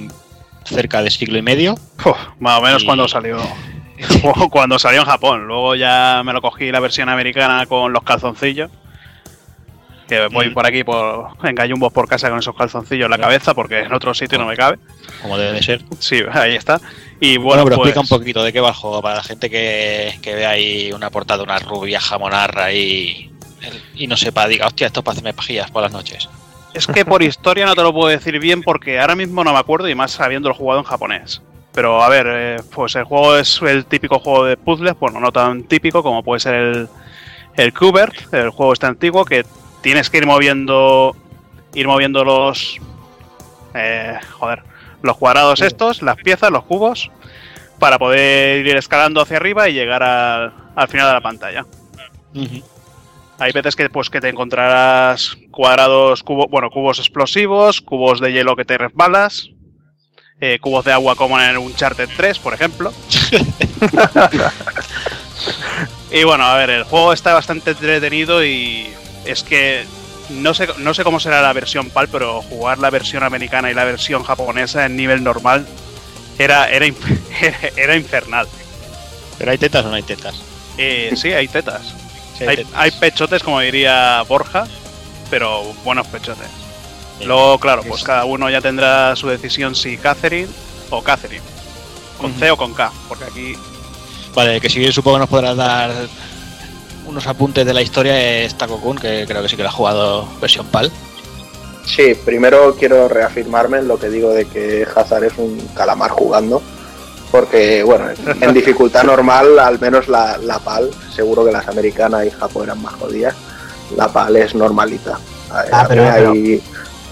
cerca 0.66 1.02
de 1.02 1.10
siglo 1.12 1.38
y 1.38 1.42
medio. 1.42 1.76
Uf, 2.04 2.18
más 2.40 2.60
o 2.60 2.62
menos 2.62 2.84
Y- 2.84 2.86
cuando 2.86 3.08
salió. 3.08 3.38
cuando 4.52 4.78
salió 4.80 5.00
en 5.02 5.06
Japón. 5.06 5.48
Luego 5.48 5.76
ya 5.76 6.22
me 6.26 6.34
lo 6.34 6.42
cogí 6.42 6.72
la 6.72 6.80
versión 6.80 7.08
americana 7.10 7.66
con 7.66 7.94
los 7.94 8.04
calzoncillos. 8.04 8.70
Que 10.08 10.28
voy 10.28 10.50
Mm. 10.50 10.54
por 10.54 10.66
aquí 10.68 10.84
por 10.84 11.30
en 11.44 11.56
gallumbos 11.56 11.92
por 11.92 12.08
casa 12.08 12.30
con 12.30 12.38
esos 12.38 12.56
calzoncillos 12.56 13.06
en 13.06 13.12
la 13.12 13.18
cabeza 13.18 13.56
porque 13.56 13.80
en 13.80 13.92
otro 13.94 14.14
sitio 14.14 14.38
no 14.38 14.46
me 14.46 14.56
cabe. 14.56 14.78
como 15.22 15.38
debe 15.38 15.54
de 15.54 15.64
ser. 15.64 15.82
Sí, 16.00 16.22
ahí 16.32 16.56
está. 16.56 16.80
Y 17.20 17.38
Bueno, 17.38 17.64
bueno, 17.64 17.64
pero 17.64 17.76
pues, 17.78 17.90
explica 17.90 18.02
un 18.02 18.08
poquito 18.20 18.44
de 18.44 18.54
qué 18.54 18.60
va 18.60 18.70
el 18.70 18.76
juego 18.76 19.02
para 19.02 19.16
la 19.16 19.24
gente 19.24 19.50
que, 19.50 20.20
que 20.22 20.36
ve 20.36 20.46
ahí 20.46 20.92
una 20.92 21.10
portada, 21.10 21.42
una 21.42 21.58
rubia 21.58 22.00
jamonarra 22.00 22.72
y, 22.74 23.32
y 23.96 24.06
no 24.06 24.16
sepa, 24.18 24.48
diga, 24.48 24.68
hostia, 24.68 24.86
esto 24.88 25.00
es 25.00 25.04
para 25.04 25.14
hacerme 25.14 25.34
pajillas 25.34 25.72
por 25.72 25.82
las 25.82 25.92
noches. 25.94 26.30
Es 26.76 26.88
que 26.88 27.06
por 27.06 27.24
historia 27.24 27.66
no 27.66 27.74
te 27.74 27.82
lo 27.82 27.94
puedo 27.94 28.10
decir 28.10 28.38
bien 28.38 28.62
porque 28.62 29.00
ahora 29.00 29.16
mismo 29.16 29.46
no 29.46 29.54
me 29.54 29.60
acuerdo 29.60 29.88
y 29.88 29.96
más 29.96 30.12
sabiéndolo 30.12 30.54
jugado 30.54 30.82
en 30.82 30.86
japonés. 30.86 31.42
Pero 31.72 32.04
a 32.04 32.10
ver, 32.10 32.28
eh, 32.30 32.58
pues 32.74 32.96
el 32.96 33.06
juego 33.06 33.38
es 33.38 33.62
el 33.62 33.86
típico 33.86 34.20
juego 34.20 34.44
de 34.44 34.58
puzzles, 34.58 35.00
bueno, 35.00 35.22
no 35.22 35.32
tan 35.32 35.64
típico 35.64 36.04
como 36.04 36.22
puede 36.22 36.42
ser 36.42 36.54
el, 36.54 36.90
el 37.56 37.74
Kubert, 37.74 38.34
el 38.34 38.50
juego 38.50 38.74
este 38.74 38.88
antiguo 38.88 39.24
que 39.24 39.46
tienes 39.80 40.10
que 40.10 40.18
ir 40.18 40.26
moviendo 40.26 41.16
ir 41.74 41.88
moviendo 41.88 42.26
los 42.26 42.78
eh, 43.74 44.20
joder, 44.38 44.64
los 45.02 45.16
cuadrados 45.16 45.62
estos, 45.62 46.02
las 46.02 46.18
piezas, 46.18 46.52
los 46.52 46.66
cubos 46.66 47.10
para 47.80 47.98
poder 47.98 48.66
ir 48.66 48.76
escalando 48.76 49.22
hacia 49.22 49.38
arriba 49.38 49.70
y 49.70 49.74
llegar 49.74 50.04
al, 50.04 50.54
al 50.76 50.88
final 50.90 51.08
de 51.08 51.14
la 51.14 51.22
pantalla. 51.22 51.66
Hay 53.38 53.52
veces 53.52 53.76
que 53.76 53.90
pues 53.90 54.10
que 54.10 54.22
te 54.22 54.30
encontrarás 54.30 55.38
cuadrados, 55.52 56.24
cubos, 56.24 56.48
bueno, 56.50 56.70
cubos 56.70 57.00
explosivos, 57.00 57.82
cubos 57.82 58.22
de 58.22 58.32
hielo 58.32 58.56
que 58.56 58.64
te 58.64 58.78
resbalas, 58.78 59.50
eh, 60.40 60.58
cubos 60.60 60.86
de 60.86 60.94
agua 60.94 61.16
como 61.16 61.40
en 61.40 61.50
el 61.50 61.58
Uncharted 61.58 62.10
3, 62.16 62.40
por 62.40 62.54
ejemplo. 62.54 62.94
y 66.12 66.24
bueno, 66.24 66.46
a 66.46 66.56
ver, 66.56 66.70
el 66.70 66.84
juego 66.84 67.12
está 67.12 67.34
bastante 67.34 67.72
entretenido 67.72 68.44
y 68.44 68.88
es 69.26 69.44
que 69.44 69.86
no 70.30 70.54
sé, 70.54 70.68
no 70.78 70.94
sé 70.94 71.04
cómo 71.04 71.20
será 71.20 71.42
la 71.42 71.54
versión 71.54 71.90
PAL, 71.90 72.08
pero 72.10 72.42
jugar 72.42 72.80
la 72.80 72.90
versión 72.90 73.24
americana 73.24 73.70
y 73.70 73.74
la 73.74 73.84
versión 73.84 74.24
japonesa 74.24 74.86
en 74.86 74.96
nivel 74.96 75.24
normal 75.24 75.68
era, 76.40 76.70
era, 76.70 76.86
era 77.76 77.96
infernal. 77.96 78.48
¿Pero 79.38 79.52
hay 79.52 79.58
tetas 79.58 79.86
o 79.86 79.90
no 79.90 79.96
hay 79.96 80.04
tetas? 80.04 80.42
Eh, 80.78 81.14
sí, 81.16 81.34
hay 81.34 81.48
tetas. 81.48 81.94
Sí, 82.38 82.44
Hay, 82.46 82.68
hay 82.76 82.92
pechotes, 82.92 83.42
como 83.44 83.60
diría 83.62 84.22
Borja, 84.28 84.68
pero 85.30 85.64
buenos 85.84 86.06
pechotes. 86.08 86.48
Luego, 87.24 87.58
claro, 87.60 87.82
pues 87.84 88.02
Es- 88.02 88.06
cada 88.08 88.26
uno 88.26 88.50
ya 88.50 88.62
tendrá 88.62 89.16
su 89.16 89.28
decisión 89.30 89.74
si 89.76 89.98
Catherine 89.98 90.50
o 90.90 91.02
Catherine. 91.02 91.44
Con 92.18 92.34
C 92.34 92.50
o 92.52 92.58
con 92.58 92.74
K, 92.74 92.92
porque 93.08 93.26
aquí. 93.26 93.56
Vale, 94.34 94.60
que 94.60 94.70
si 94.70 94.92
supongo 94.92 95.18
que 95.18 95.22
nos 95.22 95.30
podrás 95.30 95.56
dar 95.56 95.92
unos 97.06 97.28
apuntes 97.28 97.66
de 97.66 97.74
la 97.74 97.82
historia 97.82 98.42
es 98.44 98.56
Taco 98.58 98.80
Kun, 98.80 98.98
que 98.98 99.26
creo 99.28 99.42
que 99.42 99.50
sí 99.50 99.56
que 99.56 99.64
lo 99.64 99.70
ha 99.70 99.72
jugado 99.72 100.28
versión 100.42 100.66
PAL. 100.68 100.92
Sí, 101.86 102.16
primero 102.26 102.76
quiero 102.78 103.08
reafirmarme 103.08 103.78
en 103.78 103.88
lo 103.88 104.00
que 104.00 104.10
digo 104.10 104.32
de 104.34 104.46
que 104.46 104.88
Hazard 104.96 105.26
es 105.26 105.34
un 105.38 105.58
calamar 105.76 106.12
jugando. 106.12 106.62
Porque, 107.32 107.84
bueno, 107.84 108.06
en, 108.42 108.54
dificultad 108.54 109.04
normal, 109.04 109.60
al 109.60 109.80
menos 109.80 110.08
la, 110.08 110.38
la 110.38 110.60
PAL, 110.60 110.90
seguro 111.14 111.44
que 111.44 111.52
las 111.52 111.68
americanas 111.68 112.26
y 112.26 112.32
Japón 112.32 112.64
eran 112.66 112.82
más 112.82 112.94
jodidas. 112.94 113.36
La 113.96 114.08
PAL 114.08 114.36
es 114.38 114.56
normalita. 114.56 115.20
Hay, 115.52 115.70
Ah, 115.72 115.86
pero- 115.88 116.10
hay, 116.10 116.62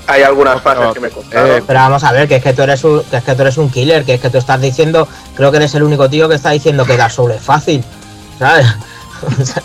hay 0.07 0.21
algunas 0.23 0.61
pero- 0.61 0.75
fases 0.79 0.93
que 0.93 0.99
me 0.99 1.09
costaron. 1.09 1.51
eh, 1.57 1.63
Pero 1.65 1.79
vamos 1.79 2.03
a 2.03 2.11
ver, 2.11 2.27
que 2.27 2.37
es 2.37 2.43
que 2.43 2.53
tú 2.53 2.61
eres 2.61 2.83
un, 2.83 3.03
que 3.03 3.17
es 3.17 3.23
que 3.23 3.35
tú 3.35 3.41
eres 3.41 3.57
un 3.57 3.69
killer, 3.69 4.05
que 4.05 4.13
es 4.15 4.21
que 4.21 4.29
tú 4.29 4.37
estás 4.37 4.61
diciendo, 4.61 5.07
creo 5.35 5.51
que 5.51 5.57
eres 5.57 5.75
el 5.75 5.83
único 5.83 6.09
tío 6.09 6.29
que 6.29 6.35
está 6.35 6.51
diciendo 6.51 6.85
que 6.85 6.95
Dark 6.97 7.11
Souls 7.11 7.35
es 7.35 7.41
fácil, 7.41 7.83
¿sabes? 8.39 8.65
O 9.39 9.45
sea, 9.45 9.63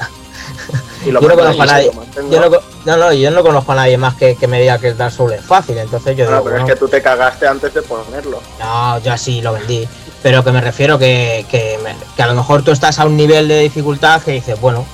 yo 1.05 1.13
no 1.13 1.21
conozco 1.21 1.63
a 1.63 1.67
nadie. 1.67 1.91
yo 2.31 2.41
no, 2.41 2.51
co- 2.51 2.63
no, 2.85 2.97
no, 2.97 3.13
yo 3.13 3.31
no 3.31 3.43
conozco 3.43 3.73
a 3.73 3.75
nadie 3.77 3.97
más 3.99 4.15
que, 4.15 4.37
que 4.37 4.47
me 4.47 4.61
diga 4.61 4.79
que 4.79 4.89
el 4.89 4.97
Dark 4.97 5.13
Souls 5.13 5.33
es 5.35 5.45
fácil, 5.45 5.79
entonces 5.79 6.17
yo 6.17 6.25
No, 6.27 6.31
digo, 6.31 6.45
pero 6.45 6.57
bueno, 6.57 6.67
es 6.69 6.73
que 6.75 6.79
tú 6.79 6.89
te 6.89 7.01
cagaste 7.03 7.47
antes 7.49 7.73
de 7.75 7.83
ponerlo. 7.83 8.41
no, 8.61 8.99
yo 9.01 9.13
así 9.13 9.41
lo 9.43 9.53
vendí. 9.55 9.89
Pero 10.23 10.43
que 10.45 10.51
me 10.53 10.61
refiero 10.61 10.99
que, 10.99 11.47
que, 11.51 11.79
me- 11.85 11.95
que 12.17 12.23
a 12.23 12.27
lo 12.27 12.35
mejor 12.35 12.63
tú 12.63 12.73
estás 12.73 12.99
a 12.99 13.05
un 13.05 13.17
nivel 13.17 13.47
de 13.49 13.61
dificultad 13.61 14.21
que 14.23 14.33
dices, 14.33 14.61
bueno, 14.61 14.85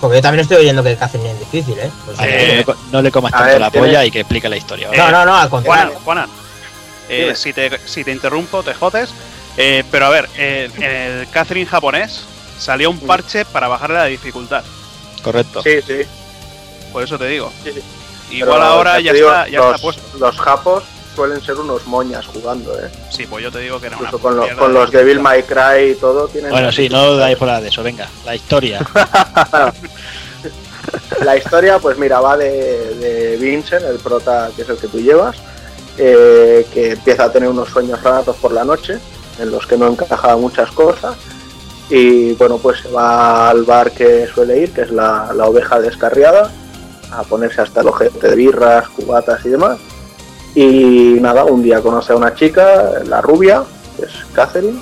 porque 0.00 0.16
yo 0.16 0.22
también 0.22 0.40
estoy 0.42 0.58
oyendo 0.58 0.82
que 0.82 0.90
el 0.90 0.98
Catherine 0.98 1.30
es 1.30 1.38
difícil, 1.40 1.78
¿eh? 1.78 1.90
Pues, 2.04 2.16
Vale, 2.18 2.60
Eh, 2.60 2.64
no, 2.66 2.72
le, 2.74 2.78
no 2.92 3.02
le 3.02 3.10
comas 3.12 3.32
tanto 3.32 3.46
ver, 3.46 3.60
la 3.60 3.70
polla 3.70 4.04
y 4.04 4.10
que 4.10 4.20
explique 4.20 4.48
la 4.48 4.56
historia. 4.56 4.88
¿vale? 4.88 4.98
no, 5.00 5.10
no, 5.10 5.24
no, 5.24 5.36
al 5.36 5.48
Juanan, 5.48 5.64
contrario. 5.66 6.00
Juanan, 6.04 6.28
eh, 7.08 7.20
Dime. 7.22 7.36
si, 7.36 7.52
te, 7.52 7.78
si 7.86 8.04
te 8.04 8.10
interrumpo, 8.12 8.62
te 8.62 8.74
jodes. 8.74 9.10
Eh, 9.56 9.84
pero 9.90 10.06
a 10.06 10.10
ver, 10.10 10.28
eh, 10.36 10.68
en 10.76 10.82
el 10.82 11.28
Catherine 11.30 11.64
japonés 11.66 12.24
salió 12.58 12.90
un 12.90 12.98
parche 12.98 13.44
para 13.46 13.68
bajarle 13.68 13.96
la 13.96 14.04
dificultad. 14.06 14.64
Correcto. 15.22 15.62
Sí, 15.62 15.80
sí. 15.86 16.00
Por 16.92 17.02
eso 17.04 17.16
te 17.18 17.26
digo. 17.28 17.50
Sí, 17.64 17.70
sí. 17.72 17.82
Igual 18.36 18.58
Pero 18.58 18.64
ahora 18.64 19.00
ya, 19.00 19.12
digo, 19.12 19.28
está, 19.28 19.48
ya 19.48 19.58
los, 19.60 19.66
está 19.76 19.82
puesto. 19.82 20.18
Los 20.18 20.36
japos 20.38 20.82
suelen 21.16 21.40
ser 21.42 21.56
unos 21.56 21.84
moñas 21.86 22.24
jugando, 22.26 22.78
¿eh? 22.78 22.88
Sí, 23.10 23.26
pues 23.26 23.42
yo 23.42 23.50
te 23.50 23.58
digo 23.60 23.80
que 23.80 23.88
una 23.88 23.96
Incluso 23.96 24.18
con, 24.20 24.36
lo- 24.36 24.46
con 24.56 24.72
de 24.72 24.78
los 24.78 24.90
Devil. 24.92 25.18
May 25.20 25.42
Cry 25.42 25.92
y 25.92 25.94
todo 25.96 26.28
tienen... 26.28 26.50
Bueno, 26.52 26.70
sí, 26.70 26.88
no 26.88 27.16
dais 27.16 27.36
por 27.36 27.48
nada 27.48 27.60
de 27.60 27.68
eso. 27.68 27.82
Venga, 27.82 28.08
la 28.24 28.36
historia. 28.36 28.80
La 31.24 31.36
historia, 31.36 31.78
pues 31.78 31.98
mira, 31.98 32.20
va 32.20 32.36
de, 32.36 32.94
de 32.94 33.36
Vincent, 33.38 33.82
el 33.84 33.96
prota 33.98 34.50
que 34.54 34.62
es 34.62 34.68
el 34.68 34.76
que 34.76 34.86
tú 34.86 35.00
llevas, 35.00 35.36
eh, 35.98 36.64
que 36.72 36.92
empieza 36.92 37.24
a 37.24 37.32
tener 37.32 37.48
unos 37.48 37.70
sueños 37.70 38.00
raros 38.02 38.36
por 38.36 38.52
la 38.52 38.64
noche, 38.64 38.98
en 39.40 39.50
los 39.50 39.66
que 39.66 39.76
no 39.76 39.88
encaja 39.88 40.36
muchas 40.36 40.70
cosas, 40.70 41.16
y 41.90 42.32
bueno, 42.34 42.58
pues 42.58 42.80
se 42.80 42.88
va 42.90 43.50
al 43.50 43.64
bar 43.64 43.90
que 43.92 44.26
suele 44.32 44.58
ir, 44.58 44.72
que 44.72 44.82
es 44.82 44.90
la, 44.90 45.32
la 45.34 45.46
oveja 45.46 45.80
descarriada, 45.80 46.52
a 47.10 47.22
ponerse 47.24 47.62
hasta 47.62 47.80
el 47.80 47.88
ojete 47.88 48.28
de 48.28 48.36
birras, 48.36 48.88
cubatas 48.90 49.44
y 49.44 49.48
demás. 49.48 49.78
Y 50.56 51.18
nada, 51.20 51.44
un 51.44 51.62
día 51.62 51.82
conoce 51.82 52.14
a 52.14 52.16
una 52.16 52.34
chica, 52.34 52.92
la 53.04 53.20
rubia, 53.20 53.62
que 53.94 54.06
es 54.06 54.12
Catherine, 54.32 54.80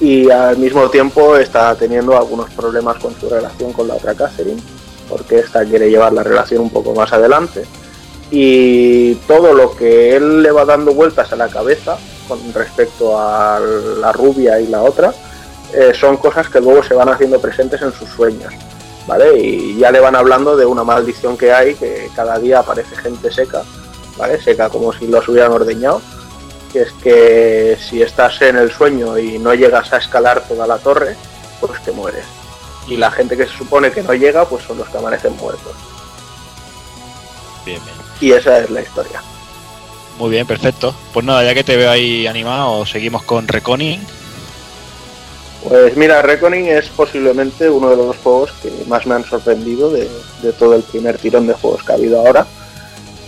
y 0.00 0.30
al 0.30 0.56
mismo 0.56 0.88
tiempo 0.88 1.36
está 1.36 1.74
teniendo 1.74 2.16
algunos 2.16 2.48
problemas 2.50 2.96
con 2.96 3.14
su 3.20 3.28
relación 3.28 3.74
con 3.74 3.86
la 3.86 3.96
otra 3.96 4.14
Catherine, 4.14 4.62
porque 5.06 5.40
esta 5.40 5.62
quiere 5.66 5.90
llevar 5.90 6.14
la 6.14 6.22
relación 6.22 6.62
un 6.62 6.70
poco 6.70 6.94
más 6.94 7.12
adelante. 7.12 7.66
Y 8.30 9.16
todo 9.26 9.52
lo 9.52 9.76
que 9.76 10.16
él 10.16 10.42
le 10.42 10.52
va 10.52 10.64
dando 10.64 10.94
vueltas 10.94 11.30
a 11.34 11.36
la 11.36 11.48
cabeza 11.48 11.98
con 12.26 12.38
respecto 12.54 13.18
a 13.18 13.60
la 14.00 14.12
rubia 14.12 14.58
y 14.58 14.68
la 14.68 14.82
otra, 14.82 15.12
eh, 15.74 15.92
son 15.94 16.16
cosas 16.16 16.48
que 16.48 16.62
luego 16.62 16.82
se 16.82 16.94
van 16.94 17.10
haciendo 17.10 17.38
presentes 17.42 17.82
en 17.82 17.92
sus 17.92 18.08
sueños. 18.08 18.54
¿Vale? 19.06 19.38
Y 19.38 19.76
ya 19.76 19.90
le 19.90 20.00
van 20.00 20.16
hablando 20.16 20.56
de 20.56 20.64
una 20.64 20.82
maldición 20.82 21.36
que 21.36 21.52
hay, 21.52 21.74
que 21.74 22.08
cada 22.16 22.38
día 22.38 22.60
aparece 22.60 22.96
gente 22.96 23.30
seca, 23.30 23.62
¿vale? 24.18 24.40
Seca 24.42 24.68
como 24.68 24.92
si 24.92 25.06
los 25.06 25.26
hubieran 25.28 25.52
ordeñado, 25.52 26.02
que 26.72 26.82
es 26.82 26.92
que 27.02 27.78
si 27.80 28.02
estás 28.02 28.42
en 28.42 28.56
el 28.56 28.70
sueño 28.70 29.16
y 29.18 29.38
no 29.38 29.54
llegas 29.54 29.92
a 29.92 29.98
escalar 29.98 30.46
toda 30.46 30.66
la 30.66 30.78
torre, 30.78 31.16
pues 31.60 31.82
te 31.82 31.92
mueres. 31.92 32.24
Y 32.86 32.96
la 32.96 33.10
gente 33.10 33.36
que 33.36 33.46
se 33.46 33.56
supone 33.56 33.90
que 33.90 34.02
no 34.02 34.12
llega, 34.12 34.44
pues 34.46 34.64
son 34.64 34.78
los 34.78 34.88
que 34.88 34.98
amanecen 34.98 35.36
muertos. 35.36 35.72
Bien, 37.64 37.80
bien. 37.84 37.96
Y 38.20 38.32
esa 38.32 38.58
es 38.58 38.70
la 38.70 38.82
historia. 38.82 39.22
Muy 40.18 40.30
bien, 40.30 40.46
perfecto. 40.46 40.94
Pues 41.12 41.24
nada, 41.24 41.44
ya 41.44 41.54
que 41.54 41.64
te 41.64 41.76
veo 41.76 41.90
ahí 41.90 42.26
animado, 42.26 42.84
seguimos 42.84 43.22
con 43.22 43.46
Reconing. 43.46 44.00
Pues 45.68 45.96
mira, 45.96 46.22
Reckoning 46.22 46.66
es 46.66 46.88
posiblemente 46.88 47.68
uno 47.68 47.90
de 47.90 47.96
los 47.96 48.16
juegos 48.18 48.52
que 48.62 48.70
más 48.86 49.06
me 49.06 49.16
han 49.16 49.24
sorprendido 49.24 49.90
de, 49.90 50.08
de 50.42 50.52
todo 50.52 50.74
el 50.74 50.82
primer 50.82 51.18
tirón 51.18 51.46
de 51.46 51.54
juegos 51.54 51.82
que 51.82 51.92
ha 51.92 51.96
habido 51.96 52.20
ahora. 52.20 52.46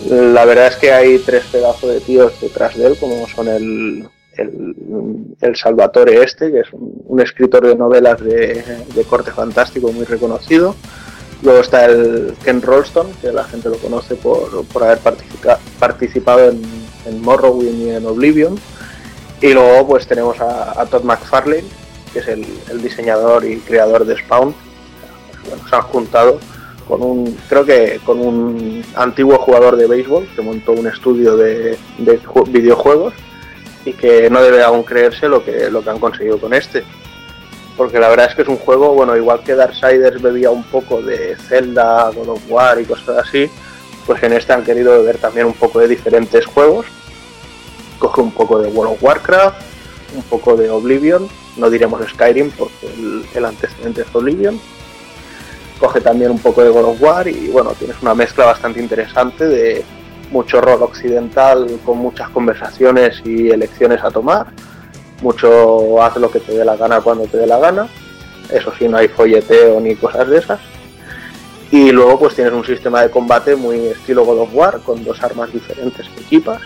La 0.08 0.44
verdad 0.44 0.68
es 0.68 0.76
que 0.76 0.92
hay 0.92 1.18
tres 1.18 1.44
pedazos 1.52 1.90
de 1.90 2.00
tíos 2.00 2.32
detrás 2.40 2.76
de 2.76 2.86
él, 2.86 2.96
como 2.98 3.28
son 3.28 3.48
el, 3.48 4.08
el, 4.36 4.74
el 5.40 5.56
Salvatore 5.56 6.22
este, 6.22 6.50
que 6.50 6.60
es 6.60 6.68
un, 6.72 7.20
escritor 7.20 7.66
de 7.66 7.76
novelas 7.76 8.18
de, 8.20 8.64
de 8.94 9.04
corte 9.04 9.30
fantástico 9.30 9.92
muy 9.92 10.04
reconocido. 10.06 10.74
Luego 11.42 11.60
está 11.60 11.84
el 11.84 12.34
Ken 12.44 12.62
Rolston, 12.62 13.08
que 13.20 13.30
la 13.32 13.44
gente 13.44 13.68
lo 13.68 13.76
conoce 13.76 14.14
por, 14.14 14.64
por 14.66 14.84
haber 14.84 14.98
participa- 14.98 15.58
participado 15.78 16.50
en, 16.50 16.62
en 17.06 17.22
Morrowind 17.22 17.80
y 17.82 17.90
en 17.90 18.06
Oblivion. 18.06 18.58
Y 19.42 19.52
luego 19.52 19.86
pues 19.88 20.06
tenemos 20.06 20.40
a, 20.40 20.80
a 20.80 20.86
Todd 20.86 21.02
McFarlane, 21.04 21.64
que 22.12 22.18
es 22.20 22.28
el, 22.28 22.46
el 22.70 22.82
diseñador 22.82 23.44
y 23.44 23.58
creador 23.58 24.04
de 24.06 24.16
Spawn. 24.18 24.54
Bueno, 25.48 25.68
se 25.68 25.76
han 25.76 25.82
juntado 25.82 26.38
con 26.90 27.02
un, 27.02 27.38
creo 27.48 27.64
que 27.64 28.00
con 28.04 28.20
un 28.20 28.84
antiguo 28.96 29.38
jugador 29.38 29.76
de 29.76 29.86
béisbol 29.86 30.26
que 30.34 30.42
montó 30.42 30.72
un 30.72 30.86
estudio 30.88 31.36
de, 31.36 31.78
de 31.98 32.20
ju- 32.20 32.50
videojuegos 32.50 33.14
y 33.84 33.92
que 33.94 34.28
no 34.28 34.42
debe 34.42 34.62
aún 34.62 34.82
creerse 34.82 35.28
lo 35.28 35.42
que, 35.44 35.70
lo 35.70 35.82
que 35.82 35.90
han 35.90 36.00
conseguido 36.00 36.38
con 36.38 36.52
este. 36.52 36.82
Porque 37.76 37.98
la 37.98 38.08
verdad 38.10 38.26
es 38.28 38.34
que 38.34 38.42
es 38.42 38.48
un 38.48 38.58
juego, 38.58 38.92
bueno, 38.92 39.16
igual 39.16 39.40
que 39.42 39.54
Darksiders 39.54 40.20
bebía 40.20 40.50
un 40.50 40.64
poco 40.64 41.00
de 41.00 41.36
Zelda, 41.36 42.10
God 42.10 42.28
of 42.28 42.42
War 42.50 42.78
y 42.80 42.84
cosas 42.84 43.26
así, 43.26 43.48
pues 44.04 44.22
en 44.22 44.32
este 44.34 44.52
han 44.52 44.64
querido 44.64 44.90
beber 44.92 45.16
también 45.18 45.46
un 45.46 45.54
poco 45.54 45.78
de 45.78 45.88
diferentes 45.88 46.44
juegos. 46.44 46.84
Coge 47.98 48.20
un 48.20 48.32
poco 48.32 48.58
de 48.58 48.68
World 48.68 48.94
of 48.94 49.02
Warcraft, 49.02 49.62
un 50.16 50.22
poco 50.24 50.56
de 50.56 50.68
Oblivion, 50.68 51.28
no 51.56 51.70
diremos 51.70 52.02
Skyrim 52.10 52.50
porque 52.50 52.86
el, 52.86 53.24
el 53.34 53.44
antecedente 53.44 54.02
es 54.02 54.14
Oblivion. 54.14 54.60
Coge 55.80 56.00
también 56.00 56.30
un 56.30 56.38
poco 56.38 56.62
de 56.62 56.70
God 56.70 56.84
of 56.84 57.02
War 57.02 57.26
y 57.26 57.48
bueno, 57.48 57.72
tienes 57.72 57.96
una 58.02 58.14
mezcla 58.14 58.44
bastante 58.44 58.80
interesante 58.80 59.48
de 59.48 59.84
mucho 60.30 60.60
rol 60.60 60.82
occidental 60.82 61.66
con 61.84 61.98
muchas 61.98 62.28
conversaciones 62.28 63.20
y 63.24 63.50
elecciones 63.50 64.04
a 64.04 64.10
tomar. 64.10 64.46
Mucho 65.22 66.00
haz 66.02 66.16
lo 66.16 66.30
que 66.30 66.40
te 66.40 66.52
dé 66.52 66.64
la 66.64 66.76
gana 66.76 67.00
cuando 67.00 67.24
te 67.24 67.38
dé 67.38 67.46
la 67.46 67.58
gana. 67.58 67.88
Eso 68.52 68.72
sí, 68.78 68.88
no 68.88 68.98
hay 68.98 69.08
folleteo 69.08 69.80
ni 69.80 69.96
cosas 69.96 70.28
de 70.28 70.38
esas. 70.38 70.60
Y 71.72 71.90
luego 71.90 72.18
pues 72.18 72.34
tienes 72.34 72.52
un 72.52 72.64
sistema 72.64 73.02
de 73.02 73.10
combate 73.10 73.56
muy 73.56 73.86
estilo 73.86 74.24
God 74.24 74.40
of 74.40 74.50
War 74.52 74.80
con 74.80 75.02
dos 75.02 75.22
armas 75.22 75.52
diferentes 75.52 76.06
que 76.08 76.20
equipas 76.20 76.60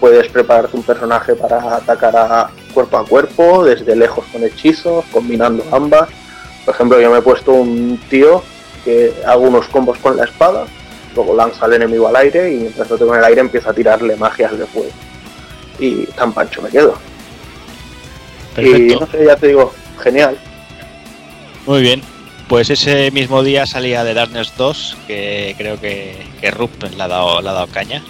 puedes 0.00 0.28
prepararte 0.28 0.76
un 0.76 0.82
personaje 0.82 1.34
para 1.34 1.76
atacar 1.76 2.16
a 2.16 2.50
cuerpo 2.74 2.98
a 2.98 3.04
cuerpo, 3.04 3.64
desde 3.64 3.96
lejos 3.96 4.24
con 4.32 4.44
hechizos, 4.44 5.04
combinando 5.06 5.64
ambas. 5.72 6.08
Por 6.66 6.74
ejemplo, 6.74 7.00
yo 7.00 7.10
me 7.12 7.18
he 7.18 7.22
puesto 7.22 7.52
un 7.52 7.98
tío 8.10 8.42
que 8.84 9.14
hago 9.24 9.42
unos 9.42 9.68
combos 9.68 9.98
con 9.98 10.16
la 10.16 10.24
espada, 10.24 10.66
luego 11.14 11.34
lanza 11.34 11.64
al 11.64 11.74
enemigo 11.74 12.08
al 12.08 12.16
aire 12.16 12.52
y 12.52 12.56
mientras 12.56 12.90
lo 12.90 12.98
tengo 12.98 13.14
en 13.14 13.20
el 13.20 13.24
aire 13.24 13.40
empiezo 13.40 13.70
a 13.70 13.72
tirarle 13.72 14.16
magias 14.16 14.58
de 14.58 14.66
fuego. 14.66 14.90
Y 15.78 16.06
tan 16.06 16.32
pancho 16.32 16.60
me 16.60 16.68
quedo. 16.68 16.98
Y 18.52 18.54
Perfecto. 18.54 19.00
no 19.00 19.12
sé, 19.12 19.24
ya 19.24 19.36
te 19.36 19.46
digo, 19.46 19.72
genial. 20.02 20.36
Muy 21.66 21.82
bien. 21.82 22.02
Pues 22.48 22.68
ese 22.70 23.12
mismo 23.12 23.44
día 23.44 23.64
salía 23.66 24.02
de 24.02 24.14
Darkness 24.14 24.52
2, 24.56 24.96
que 25.06 25.54
creo 25.56 25.80
que, 25.80 26.26
que 26.40 26.50
Rup 26.50 26.70
le 26.82 27.02
ha 27.02 27.08
dado, 27.08 27.40
le 27.42 27.48
ha 27.48 27.52
dado 27.52 27.66
caña. 27.68 28.02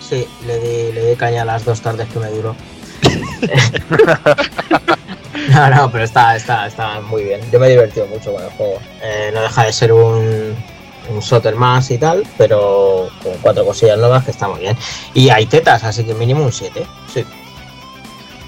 Sí, 0.00 0.26
le 0.46 0.58
di, 0.58 0.92
le 0.92 1.10
di 1.10 1.16
caña 1.16 1.42
a 1.42 1.46
las 1.46 1.64
dos 1.64 1.80
tardes 1.80 2.06
que 2.08 2.18
me 2.18 2.28
duró. 2.28 2.54
no, 5.56 5.70
no, 5.70 5.90
pero 5.90 6.04
está, 6.04 6.36
está, 6.36 6.66
está 6.66 7.00
muy 7.00 7.24
bien. 7.24 7.40
Yo 7.50 7.58
me 7.58 7.66
he 7.66 7.70
divertido 7.70 8.06
mucho 8.06 8.32
con 8.32 8.42
el 8.42 8.50
juego. 8.50 8.78
Eh, 9.02 9.30
no 9.34 9.42
deja 9.42 9.64
de 9.64 9.72
ser 9.72 9.92
un, 9.92 10.54
un 11.08 11.22
soter 11.22 11.54
más 11.54 11.90
y 11.90 11.98
tal, 11.98 12.24
pero 12.36 13.08
con 13.22 13.32
cuatro 13.38 13.64
cosillas 13.64 13.98
nuevas 13.98 14.24
que 14.24 14.30
está 14.30 14.48
muy 14.48 14.60
bien. 14.60 14.76
Y 15.14 15.28
hay 15.30 15.46
tetas, 15.46 15.84
así 15.84 16.04
que 16.04 16.14
mínimo 16.14 16.44
un 16.44 16.52
7. 16.52 16.86
Sí. 17.12 17.24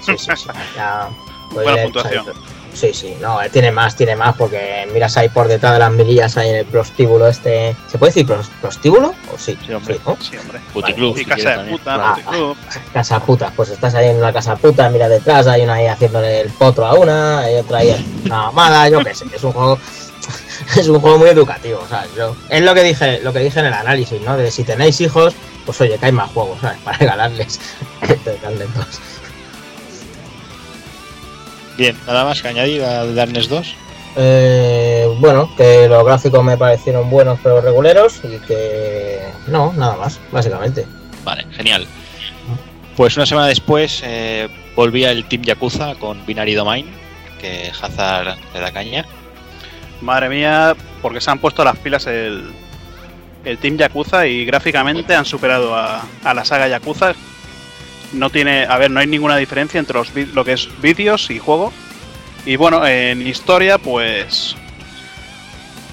Sí, 0.01 0.17
sí, 0.17 0.31
sí. 0.35 0.49
Ya, 0.75 1.09
pues 1.53 1.65
Buena 1.65 1.83
puntuación. 1.83 2.25
Sí, 2.73 2.93
sí, 2.93 3.15
no, 3.19 3.41
eh, 3.41 3.49
tiene 3.49 3.71
más, 3.71 3.95
tiene 3.95 4.15
más, 4.15 4.35
porque 4.35 4.87
miras 4.93 5.17
ahí 5.17 5.27
por 5.29 5.47
detrás 5.47 5.73
de 5.73 5.79
las 5.79 5.91
milillas, 5.91 6.37
ahí 6.37 6.49
en 6.49 6.55
el 6.57 6.65
prostíbulo 6.65 7.27
este. 7.27 7.75
¿Se 7.87 7.97
puede 7.97 8.11
decir 8.13 8.25
pros- 8.27 8.49
prostíbulo? 8.61 9.13
¿O 9.33 9.37
sí? 9.37 9.57
Sí, 9.65 9.73
hombre. 9.73 9.99
¿no? 10.05 10.17
Sí, 10.21 10.37
hombre. 10.37 10.59
Puticlub, 10.73 11.17
si 11.17 11.25
casa 11.25 11.57
de 11.63 11.71
puta, 11.71 11.95
Ah, 11.95 12.15
puticlub. 12.15 12.57
Casa 12.93 13.19
puta, 13.19 13.51
pues 13.55 13.69
estás 13.69 13.95
ahí 13.95 14.09
en 14.09 14.17
una 14.17 14.31
casa 14.31 14.55
puta, 14.55 14.89
mira 14.89 15.09
detrás, 15.09 15.47
hay 15.47 15.61
una 15.63 15.73
ahí 15.73 15.87
haciéndole 15.87 16.41
el 16.41 16.49
potro 16.49 16.85
a 16.85 16.93
una, 16.93 17.39
hay 17.39 17.55
otra 17.55 17.79
ahí 17.79 18.21
una 18.25 18.43
mamada, 18.43 18.87
yo 18.89 19.03
qué 19.03 19.13
sé, 19.15 19.25
es 19.35 19.43
un 19.43 19.51
juego 19.51 19.79
es 20.77 20.87
un 20.87 20.99
juego 20.99 21.17
muy 21.17 21.29
educativo, 21.29 21.81
¿sabes? 21.89 22.11
Yo, 22.15 22.35
es 22.49 22.61
lo 22.61 22.73
que 22.75 22.83
dije, 22.83 23.19
lo 23.23 23.33
que 23.33 23.39
dije 23.39 23.59
en 23.59 23.65
el 23.67 23.73
análisis, 23.73 24.21
¿no? 24.21 24.37
De 24.37 24.51
si 24.51 24.63
tenéis 24.63 25.01
hijos, 25.01 25.33
pues 25.65 25.81
oye, 25.81 25.97
que 25.97 26.05
hay 26.05 26.11
más 26.11 26.29
juegos, 26.31 26.59
¿sabes? 26.61 26.77
Para 26.83 26.97
regalarles. 26.97 27.59
Dos. 28.05 28.99
Bien, 31.79 31.95
nada 32.05 32.25
más 32.25 32.41
que 32.41 32.49
añadir 32.49 32.83
a 32.83 33.05
Darkness 33.05 33.47
2. 33.47 33.75
Eh, 34.17 35.15
bueno, 35.19 35.49
que 35.55 35.87
los 35.87 36.03
gráficos 36.05 36.43
me 36.43 36.57
parecieron 36.57 37.09
buenos 37.09 37.39
pero 37.41 37.61
reguleros 37.61 38.19
y 38.25 38.37
que 38.45 39.21
no, 39.47 39.71
nada 39.71 39.95
más, 39.95 40.19
básicamente. 40.29 40.85
Vale, 41.23 41.45
genial. 41.51 41.87
Pues 42.97 43.15
una 43.15 43.25
semana 43.25 43.47
después 43.47 44.01
eh, 44.03 44.49
volvía 44.75 45.11
el 45.11 45.23
Team 45.23 45.43
Yakuza 45.43 45.95
con 45.95 46.25
Binary 46.25 46.53
Domain, 46.53 46.85
que 47.39 47.71
Hazard 47.81 48.35
le 48.53 48.59
da 48.59 48.73
caña. 48.73 49.05
Madre 50.01 50.27
mía, 50.27 50.75
porque 51.01 51.21
se 51.21 51.31
han 51.31 51.39
puesto 51.39 51.63
las 51.63 51.77
pilas 51.77 52.07
el, 52.07 52.51
el 53.45 53.57
Team 53.57 53.77
Yakuza 53.77 54.27
y 54.27 54.43
gráficamente 54.43 55.15
han 55.15 55.23
superado 55.23 55.73
a, 55.73 56.03
a 56.25 56.33
la 56.33 56.43
saga 56.43 56.67
Yakuza. 56.67 57.13
No 58.13 58.29
tiene, 58.29 58.65
a 58.65 58.77
ver, 58.77 58.89
no 58.91 58.99
hay 58.99 59.07
ninguna 59.07 59.37
diferencia 59.37 59.79
entre 59.79 59.97
los, 59.97 60.11
lo 60.33 60.43
que 60.43 60.53
es 60.53 60.69
vídeos 60.81 61.29
y 61.29 61.39
juego. 61.39 61.71
Y 62.45 62.55
bueno, 62.55 62.85
en 62.85 63.25
historia, 63.25 63.77
pues. 63.77 64.55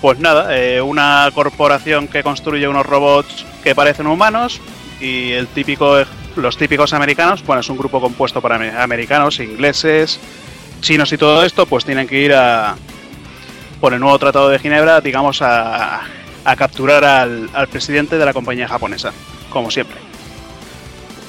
Pues 0.00 0.18
nada, 0.18 0.56
eh, 0.56 0.80
una 0.80 1.30
corporación 1.34 2.06
que 2.08 2.22
construye 2.22 2.68
unos 2.68 2.86
robots 2.86 3.44
que 3.64 3.74
parecen 3.74 4.06
humanos 4.06 4.60
y 5.00 5.32
el 5.32 5.46
típico, 5.48 5.96
los 6.36 6.56
típicos 6.56 6.92
americanos, 6.92 7.44
bueno, 7.44 7.60
es 7.60 7.68
un 7.70 7.78
grupo 7.78 8.00
compuesto 8.00 8.40
por 8.42 8.52
ame- 8.52 8.76
americanos, 8.76 9.40
ingleses, 9.40 10.20
chinos 10.80 11.12
y 11.12 11.18
todo 11.18 11.44
esto, 11.44 11.64
pues 11.66 11.84
tienen 11.86 12.06
que 12.06 12.20
ir 12.20 12.34
a, 12.34 12.76
por 13.80 13.94
el 13.94 14.00
nuevo 14.00 14.18
Tratado 14.18 14.50
de 14.50 14.58
Ginebra, 14.58 15.00
digamos, 15.00 15.40
a, 15.42 16.02
a 16.44 16.56
capturar 16.56 17.02
al, 17.04 17.48
al 17.54 17.66
presidente 17.68 18.18
de 18.18 18.24
la 18.26 18.32
compañía 18.34 18.68
japonesa, 18.68 19.12
como 19.50 19.70
siempre. 19.70 19.96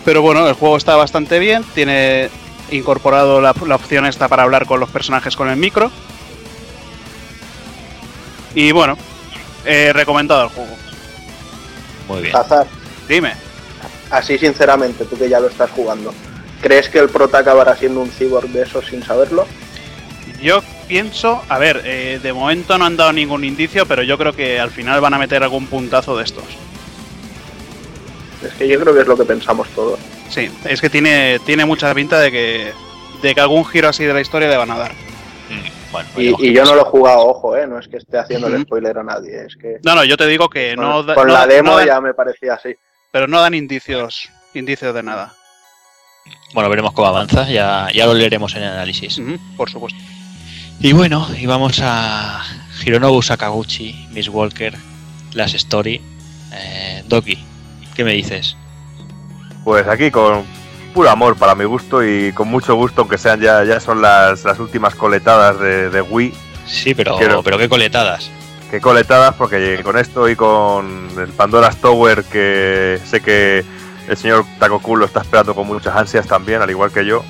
Pero 0.08 0.22
bueno, 0.22 0.48
el 0.48 0.54
juego 0.54 0.78
está 0.78 0.96
bastante 0.96 1.38
bien, 1.38 1.66
tiene 1.76 2.30
incorporado 2.72 3.42
la, 3.42 3.54
la 3.66 3.76
opción 3.76 4.06
esta 4.06 4.30
para 4.30 4.44
hablar 4.44 4.66
con 4.66 4.80
los 4.80 4.90
personajes 4.90 5.36
con 5.36 5.50
el 5.50 5.58
micro. 5.58 5.92
Y 8.56 8.72
bueno, 8.72 8.98
eh, 9.66 9.92
recomendado 9.92 10.44
el 10.44 10.50
juego. 10.50 10.74
Muy 12.08 12.22
bien. 12.22 12.34
Dime. 13.10 13.34
así 14.10 14.38
sinceramente, 14.38 15.04
tú 15.04 15.18
que 15.18 15.28
ya 15.28 15.42
lo 15.42 15.48
estás 15.48 15.72
jugando, 15.72 16.14
¿crees 16.62 16.88
que 16.88 17.00
el 17.00 17.10
prota 17.10 17.40
acabará 17.40 17.76
siendo 17.76 18.00
un 18.00 18.10
cyborg 18.10 18.48
de 18.48 18.62
esos 18.62 18.86
sin 18.86 19.04
saberlo? 19.04 19.46
Yo 20.42 20.64
pienso, 20.88 21.44
a 21.50 21.58
ver, 21.58 21.82
eh, 21.84 22.22
de 22.24 22.32
momento 22.32 22.78
no 22.78 22.86
han 22.86 22.96
dado 22.96 23.12
ningún 23.12 23.44
indicio, 23.44 23.86
pero 23.86 24.04
yo 24.04 24.18
creo 24.18 24.32
que 24.32 24.58
al 24.58 24.72
final 24.72 25.02
van 25.02 25.16
a 25.16 25.20
meter 25.20 25.44
algún 25.44 25.68
puntazo 25.68 26.16
de 26.16 26.24
estos. 26.24 26.46
Es 28.44 28.54
que 28.54 28.68
yo 28.68 28.80
creo 28.80 28.94
que 28.94 29.02
es 29.02 29.08
lo 29.08 29.18
que 29.18 29.26
pensamos 29.26 29.68
todos. 29.70 30.00
Sí, 30.30 30.50
es 30.66 30.80
que 30.82 30.90
tiene, 30.90 31.40
tiene 31.46 31.66
mucha 31.66 31.94
pinta 31.96 32.20
de 32.20 32.32
que, 32.32 32.72
de 33.22 33.34
que 33.36 33.42
algún 33.42 33.66
giro 33.66 33.90
así 33.90 34.04
de 34.04 34.14
la 34.14 34.22
historia 34.22 34.48
le 34.50 34.58
van 34.58 34.72
a 34.72 34.78
dar. 34.78 34.92
Mm, 35.50 35.92
Bueno, 35.92 36.10
Y, 36.18 36.54
yo 36.54 36.64
no 36.66 36.76
lo 36.76 36.82
he 36.82 36.86
jugado, 36.86 37.26
ojo, 37.26 37.56
¿eh? 37.56 37.66
no 37.66 37.80
es 37.80 37.88
que 37.88 37.98
esté 37.98 38.18
haciendo 38.18 38.48
el 38.48 38.62
spoiler 38.64 38.98
a 38.98 39.04
nadie, 39.04 39.46
es 39.46 39.56
que 39.56 39.78
No, 39.84 39.96
no, 39.96 40.04
yo 40.04 40.18
te 40.18 40.28
digo 40.28 40.50
que 40.50 40.76
con, 40.76 40.84
no, 40.86 41.02
da- 41.04 41.16
con 41.16 41.28
no 41.28 41.34
la 41.34 41.48
demo 41.48 41.72
no 41.72 41.78
dan- 41.78 41.88
ya 41.88 42.02
me 42.02 42.14
parecía 42.14 42.56
así. 42.56 42.76
pero 43.12 43.28
no 43.28 43.40
dan 43.42 43.54
indicios, 43.54 44.30
indicios 44.54 44.94
de 44.94 45.02
nada. 45.04 45.34
Bueno, 46.54 46.70
veremos 46.70 46.92
cómo 46.92 47.08
avanza, 47.08 47.48
ya, 47.50 47.88
ya 47.94 48.06
lo 48.06 48.14
leeremos 48.14 48.54
en 48.56 48.64
el 48.64 48.70
análisis. 48.70 49.22
Por 49.56 49.70
supuesto. 49.70 50.00
Y 50.80 50.92
bueno, 50.92 51.28
y 51.40 51.46
vamos 51.46 51.80
a 51.82 52.44
Hironobu 52.86 53.22
Sakaguchi, 53.22 54.08
Miss 54.12 54.28
Walker, 54.30 54.74
Last 55.34 55.56
Story. 55.56 56.02
Eh, 56.54 57.04
Doki, 57.08 57.38
¿qué 57.98 58.04
me 58.06 58.14
dices? 58.14 58.56
Pues 59.66 59.86
aquí 59.88 60.10
con 60.12 60.46
puro 60.94 61.10
amor 61.10 61.36
para 61.36 61.54
mi 61.56 61.66
gusto 61.66 62.02
y 62.06 62.32
con 62.32 62.48
mucho 62.48 62.76
gusto, 62.76 63.02
aunque 63.02 63.18
sean 63.18 63.42
ya, 63.42 63.64
ya 63.66 63.80
son 63.82 64.02
las, 64.02 64.46
las 64.46 64.60
últimas 64.60 64.96
coletadas 64.96 65.60
de, 65.60 65.90
de 65.90 66.02
Wii. 66.02 66.34
Sí, 66.66 66.94
pero, 66.96 67.18
Quiero- 67.18 67.44
pero 67.44 67.58
qué 67.58 67.68
coletadas. 67.68 68.32
Que 68.72 68.80
coletadas, 68.82 69.34
porque 69.36 69.80
con 69.84 69.98
esto 69.98 70.28
y 70.30 70.36
con 70.36 71.08
el 71.18 71.30
Pandora's 71.30 71.78
Tower, 71.78 72.24
que 72.26 73.00
sé 73.06 73.22
que 73.22 73.64
el 74.10 74.18
señor 74.18 74.46
Takoku 74.60 74.96
lo 74.98 75.06
está 75.06 75.22
esperando 75.22 75.54
con 75.56 75.68
muchas 75.68 75.96
ansias 75.96 76.28
también, 76.28 76.62
al 76.62 76.70
igual 76.70 76.92
que 76.92 77.06
yo. 77.06 77.24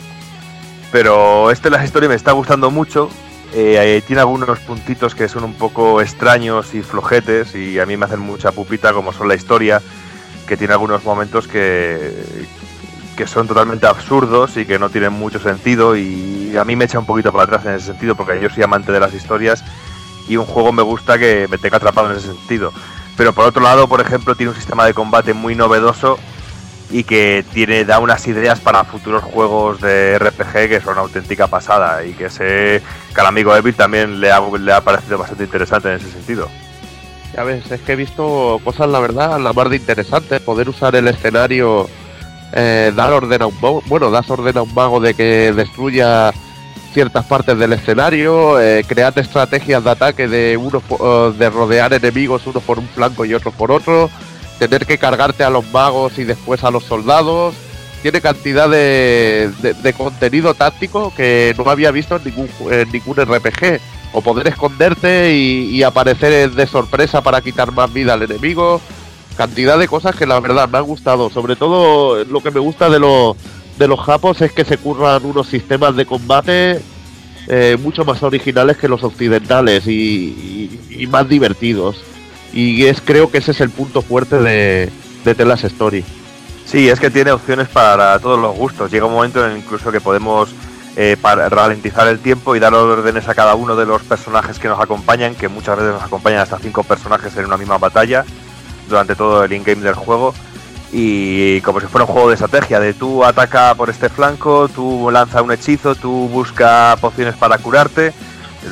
Pero 0.92 1.52
este 1.52 1.70
Las 1.70 1.84
Story 1.84 2.08
me 2.08 2.16
está 2.16 2.32
gustando 2.32 2.72
mucho. 2.72 3.10
eh, 3.54 4.02
tiene 4.06 4.22
algunos 4.22 4.60
puntitos 4.60 5.16
que 5.16 5.28
son 5.30 5.44
un 5.44 5.54
poco 5.54 6.02
extraños 6.02 6.74
y 6.74 6.82
flojetes 6.82 7.56
y 7.56 7.80
a 7.80 7.86
mí 7.86 7.96
me 7.98 8.06
hacen 8.06 8.20
mucha 8.20 8.52
pupita, 8.52 8.92
como 8.94 9.14
son 9.14 9.28
la 9.28 9.36
historia, 9.36 9.82
que 10.48 10.58
tiene 10.58 10.74
algunos 10.74 11.04
momentos 11.04 11.48
que, 11.48 12.48
que 13.16 13.28
son 13.28 13.48
totalmente 13.48 13.88
absurdos 13.88 14.58
y 14.58 14.66
que 14.66 14.80
no 14.80 14.90
tienen 14.90 15.14
mucho 15.14 15.40
sentido 15.40 15.96
y 15.96 16.56
a 16.58 16.64
mí 16.64 16.76
me 16.76 16.86
echa 16.86 17.00
un 17.00 17.06
poquito 17.06 17.32
para 17.32 17.44
atrás 17.44 17.66
en 17.66 17.74
ese 17.74 17.88
sentido 17.88 18.16
porque 18.16 18.40
yo 18.40 18.50
soy 18.50 18.64
amante 18.64 18.92
de 18.92 19.00
las 19.00 19.14
historias 19.14 19.64
y 20.28 20.38
un 20.38 20.46
juego 20.46 20.72
me 20.72 20.84
gusta 20.84 21.18
que 21.18 21.48
me 21.50 21.58
tenga 21.58 21.78
atrapado 21.78 22.12
en 22.12 22.18
ese 22.18 22.28
sentido. 22.28 22.72
Pero 23.16 23.34
por 23.34 23.46
otro 23.46 23.64
lado, 23.64 23.88
por 23.88 24.02
ejemplo, 24.02 24.36
tiene 24.36 24.52
un 24.52 24.56
sistema 24.56 24.86
de 24.86 24.94
combate 24.94 25.34
muy 25.34 25.56
novedoso 25.56 26.20
y 26.90 27.04
que 27.04 27.44
tiene 27.54 27.84
da 27.84 28.00
unas 28.00 28.28
ideas 28.28 28.60
para 28.60 28.84
futuros 28.86 29.24
juegos 29.24 29.82
de 29.82 30.18
RPG 30.20 30.70
que 30.70 30.82
son 30.82 30.94
una 30.94 31.02
auténtica 31.02 31.48
pasada 31.48 32.06
y 32.06 32.14
que 32.14 32.30
sé 32.30 32.82
que 33.14 33.22
al 33.22 33.28
amigo 33.28 33.56
Evil 33.56 33.76
también 33.76 34.22
le 34.22 34.32
ha, 34.32 34.40
le 34.40 34.72
ha 34.72 34.82
parecido 34.82 35.18
bastante 35.18 35.44
interesante 35.44 35.90
en 35.90 35.96
ese 35.96 36.12
sentido. 36.12 36.50
Ya 37.38 37.44
ves, 37.44 37.70
es 37.72 37.80
que 37.82 37.92
he 37.94 37.96
visto 37.96 38.60
cosas, 38.64 38.90
la 38.90 39.00
verdad, 39.00 39.40
la 39.40 39.54
más 39.54 39.70
de 39.70 39.76
interesantes. 39.76 40.42
Poder 40.42 40.70
usar 40.70 40.96
el 40.96 41.08
escenario, 41.08 41.88
eh, 42.52 42.92
dar 42.96 43.14
orden 43.14 43.44
a 43.44 43.46
un 43.46 43.54
mago, 43.62 43.84
bueno, 43.86 44.10
das 44.10 44.28
orden 44.32 44.58
a 44.58 44.64
un 44.64 44.74
mago 44.74 45.00
de 45.00 45.14
que 45.14 45.54
destruya 45.54 46.34
ciertas 46.94 47.26
partes 47.26 47.56
del 47.60 47.74
escenario, 47.74 48.60
eh, 48.60 48.84
crear 48.88 49.14
estrategias 49.20 49.84
de 49.84 49.90
ataque 49.92 50.28
de 50.28 50.58
unos 50.58 50.82
eh, 50.90 51.34
de 51.38 51.50
rodear 51.52 51.94
enemigos 51.94 52.48
unos 52.48 52.64
por 52.64 52.80
un 52.80 52.88
flanco 52.88 53.24
y 53.24 53.36
otros 53.36 53.54
por 53.54 53.72
otro, 53.72 54.10
tener 54.58 54.88
que 54.88 54.98
cargarte 54.98 55.44
a 55.44 55.52
los 55.52 55.72
magos 55.72 56.18
y 56.18 56.24
después 56.24 56.64
a 56.64 56.72
los 56.72 56.86
soldados. 56.86 57.54
Tiene 58.02 58.20
cantidad 58.22 58.68
de, 58.70 59.52
de- 59.62 59.74
de 59.76 59.94
contenido 59.94 60.56
táctico 60.56 61.14
que 61.16 61.54
no 61.56 61.70
había 61.70 61.92
visto 61.92 62.16
en 62.16 62.24
ningún, 62.24 62.50
en 62.72 62.92
ningún 62.92 63.16
RPG 63.18 63.80
o 64.18 64.22
poder 64.24 64.48
esconderte 64.48 65.32
y, 65.36 65.84
aparecer 65.84 66.50
de 66.50 66.66
sorpresa 66.66 67.22
para 67.22 67.40
quitar 67.42 67.72
más 67.72 67.94
vida 67.94 68.14
al 68.14 68.24
enemigo. 68.24 68.82
Cantidad 69.36 69.78
de 69.78 69.88
cosas 69.88 70.16
que 70.16 70.26
la 70.26 70.40
verdad 70.40 70.68
me 70.68 70.80
han 70.80 70.86
gustado. 70.86 71.30
Sobre 71.30 71.56
todo 71.56 72.24
lo 72.26 72.42
que 72.42 72.50
me 72.50 72.60
gusta 72.60 72.90
de, 72.90 72.98
los 72.98 73.38
de 73.78 73.88
los 73.88 74.00
japos 74.00 74.42
es 74.42 74.52
que 74.52 74.66
se 74.66 74.80
curran 74.80 75.24
unos 75.24 75.48
sistemas 75.48 75.96
de 75.96 76.08
combate 76.08 76.82
eh, 77.48 77.78
mucho 77.80 78.06
más 78.06 78.24
originales 78.24 78.78
que 78.78 78.88
los 78.88 79.04
occidentales 79.04 79.86
y, 79.86 81.08
más 81.12 81.30
divertidos. 81.30 81.98
Y 82.54 82.86
es 82.86 83.00
creo 83.02 83.30
que 83.30 83.38
ese 83.38 83.52
es 83.52 83.62
el 83.62 83.70
punto 83.70 84.02
fuerte 84.02 84.40
de, 84.40 84.90
de 85.26 85.36
Telas 85.36 85.64
Story. 85.64 86.04
Sí, 86.66 86.90
es 86.90 87.00
que 87.00 87.12
tiene 87.12 87.32
opciones 87.32 87.68
para 87.68 88.18
todos 88.18 88.40
los 88.40 88.56
gustos. 88.56 88.92
Llega 88.92 89.06
un 89.06 89.14
momento 89.14 89.48
en 89.48 89.58
incluso 89.58 89.92
que 89.92 90.02
podemos 90.02 90.50
eh, 91.00 91.16
para 91.22 91.48
ralentizar 91.48 92.08
el 92.08 92.18
tiempo 92.18 92.56
y 92.56 92.60
dar 92.60 92.74
órdenes 92.74 93.30
a 93.30 93.36
cada 93.36 93.54
uno 93.54 93.76
de 93.76 93.86
los 93.86 94.02
personajes 94.02 94.58
que 94.58 94.68
nos 94.68 94.80
acompañan, 94.80 95.36
que 95.36 95.48
muchas 95.48 95.78
veces 95.78 95.94
nos 95.94 96.02
acompañan 96.02 96.40
hasta 96.40 96.58
cinco 96.58 96.84
personajes 96.84 97.38
en 97.38 97.46
una 97.46 97.56
misma 97.56 97.78
batalla 97.78 98.26
durante 98.90 99.16
todo 99.16 99.44
el 99.44 99.54
in-game 99.54 99.84
del 99.84 99.94
juego. 99.94 100.34
Y 100.92 101.62
como 101.62 101.82
si 101.82 101.86
fuera 101.86 102.06
un 102.06 102.12
juego 102.12 102.30
de 102.30 102.34
estrategia, 102.34 102.80
de 102.80 102.96
tú 102.96 103.24
ataca 103.24 103.76
por 103.76 103.92
este 103.92 104.10
flanco, 104.10 104.70
tú 104.70 105.10
lanza 105.12 105.44
un 105.44 105.52
hechizo, 105.52 105.94
tú 105.94 106.30
busca 106.30 106.98
pociones 107.00 107.36
para 107.36 107.60
curarte, 107.60 108.12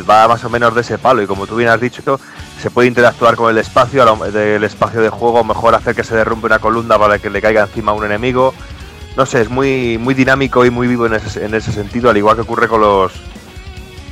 va 0.09 0.27
más 0.27 0.43
o 0.43 0.49
menos 0.49 0.73
de 0.73 0.81
ese 0.81 0.97
palo. 0.97 1.21
Y 1.21 1.27
como 1.27 1.45
tú 1.45 1.55
bien 1.57 1.69
has 1.69 1.79
dicho, 1.79 2.19
se 2.59 2.71
puede 2.71 2.87
interactuar 2.87 3.35
con 3.35 3.51
el 3.51 3.59
espacio, 3.59 4.03
del 4.31 4.63
espacio 4.63 4.99
de 4.99 5.09
juego, 5.09 5.43
mejor 5.43 5.75
hacer 5.75 5.93
que 5.93 6.03
se 6.03 6.15
derrumbe 6.15 6.47
una 6.47 6.57
columna 6.57 6.97
para 6.97 7.19
que 7.19 7.29
le 7.29 7.39
caiga 7.39 7.61
encima 7.61 7.91
a 7.91 7.95
un 7.95 8.05
enemigo. 8.05 8.55
No 9.15 9.25
sé, 9.25 9.41
es 9.41 9.49
muy, 9.49 9.97
muy 9.97 10.13
dinámico 10.13 10.65
y 10.65 10.69
muy 10.69 10.87
vivo 10.87 11.05
en 11.05 11.13
ese, 11.13 11.45
en 11.45 11.53
ese 11.53 11.71
sentido, 11.71 12.09
al 12.09 12.17
igual 12.17 12.35
que 12.35 12.41
ocurre 12.41 12.67
con 12.67 12.81
los 12.81 13.13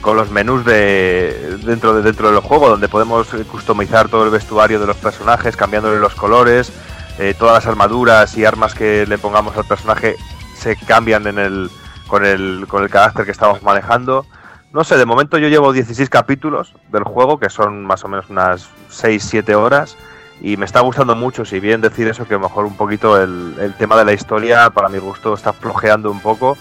con 0.01 0.17
los 0.17 0.29
menús 0.31 0.65
de 0.65 1.57
dentro 1.63 1.93
de 1.93 2.01
dentro 2.01 2.29
del 2.29 2.41
juego, 2.41 2.69
donde 2.69 2.89
podemos 2.89 3.27
customizar 3.49 4.09
todo 4.09 4.25
el 4.25 4.31
vestuario 4.31 4.79
de 4.79 4.85
los 4.85 4.97
personajes, 4.97 5.55
cambiándole 5.55 5.97
los 5.97 6.13
colores, 6.13 6.73
eh, 7.19 7.33
todas 7.37 7.55
las 7.55 7.67
armaduras 7.67 8.37
y 8.37 8.43
armas 8.43 8.73
que 8.73 9.05
le 9.07 9.17
pongamos 9.17 9.55
al 9.55 9.63
personaje 9.63 10.17
se 10.55 10.75
cambian 10.75 11.25
en 11.27 11.39
el 11.39 11.69
con 12.07 12.25
el 12.25 12.65
con 12.67 12.83
el 12.83 12.89
carácter 12.89 13.25
que 13.25 13.31
estamos 13.31 13.63
manejando. 13.63 14.25
No 14.73 14.83
sé, 14.83 14.97
de 14.97 15.05
momento 15.05 15.37
yo 15.37 15.47
llevo 15.47 15.71
16 15.71 16.09
capítulos 16.09 16.73
del 16.91 17.03
juego, 17.03 17.39
que 17.39 17.49
son 17.49 17.85
más 17.85 18.03
o 18.03 18.07
menos 18.07 18.29
unas 18.29 18.67
6-7 18.89 19.53
horas, 19.53 19.95
y 20.43 20.57
me 20.57 20.65
está 20.65 20.81
gustando 20.81 21.15
mucho, 21.15 21.45
si 21.45 21.61
bien 21.61 21.79
decir 21.79 22.07
eso, 22.09 22.27
que 22.27 22.33
a 22.33 22.37
lo 22.37 22.43
mejor 22.43 22.65
un 22.65 22.75
poquito 22.75 23.19
el, 23.19 23.55
el 23.59 23.73
tema 23.75 23.95
de 23.95 24.03
la 24.03 24.11
historia, 24.11 24.69
para 24.69 24.89
mi 24.89 24.97
gusto, 24.97 25.33
está 25.33 25.53
flojeando 25.53 26.11
un 26.11 26.19
poco, 26.19 26.57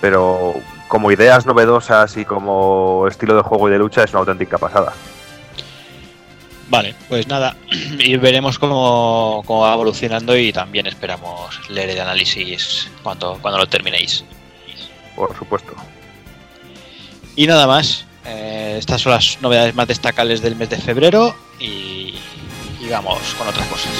pero 0.00 0.54
como 0.88 1.12
ideas 1.12 1.46
novedosas 1.46 2.16
y 2.16 2.24
como 2.24 3.06
estilo 3.08 3.36
de 3.36 3.42
juego 3.42 3.68
y 3.68 3.72
de 3.72 3.78
lucha 3.78 4.02
es 4.02 4.10
una 4.10 4.20
auténtica 4.20 4.58
pasada. 4.58 4.92
Vale, 6.68 6.96
pues 7.08 7.28
nada, 7.28 7.56
y 7.98 8.16
veremos 8.16 8.58
cómo, 8.58 9.44
cómo 9.46 9.60
va 9.60 9.74
evolucionando 9.74 10.36
y 10.36 10.52
también 10.52 10.88
esperamos 10.88 11.70
leer 11.70 11.90
el 11.90 12.00
análisis 12.00 12.90
cuando, 13.04 13.38
cuando 13.40 13.58
lo 13.58 13.68
terminéis. 13.68 14.24
Por 15.14 15.36
supuesto. 15.36 15.72
Y 17.36 17.46
nada 17.46 17.68
más, 17.68 18.06
eh, 18.24 18.74
estas 18.76 19.00
son 19.02 19.12
las 19.12 19.38
novedades 19.40 19.74
más 19.76 19.86
destacables 19.86 20.42
del 20.42 20.56
mes 20.56 20.70
de 20.70 20.78
febrero 20.78 21.34
y, 21.60 22.14
con 22.90 23.46
otras 23.46 23.66
cosas. 23.68 23.92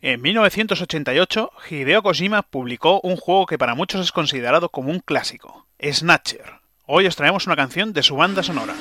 En 0.00 0.20
1988, 0.20 1.50
Hideo 1.70 2.02
Kojima 2.02 2.42
publicó 2.42 3.00
un 3.00 3.16
juego 3.16 3.46
que 3.46 3.56
para 3.56 3.74
muchos 3.74 4.02
es 4.02 4.12
considerado 4.12 4.68
como 4.68 4.90
un 4.90 4.98
clásico, 4.98 5.63
Snatcher. 5.80 6.60
Hoy 6.86 7.06
os 7.06 7.16
traemos 7.16 7.46
una 7.46 7.56
canción 7.56 7.92
de 7.92 8.02
su 8.02 8.16
banda 8.16 8.42
sonora, 8.42 8.74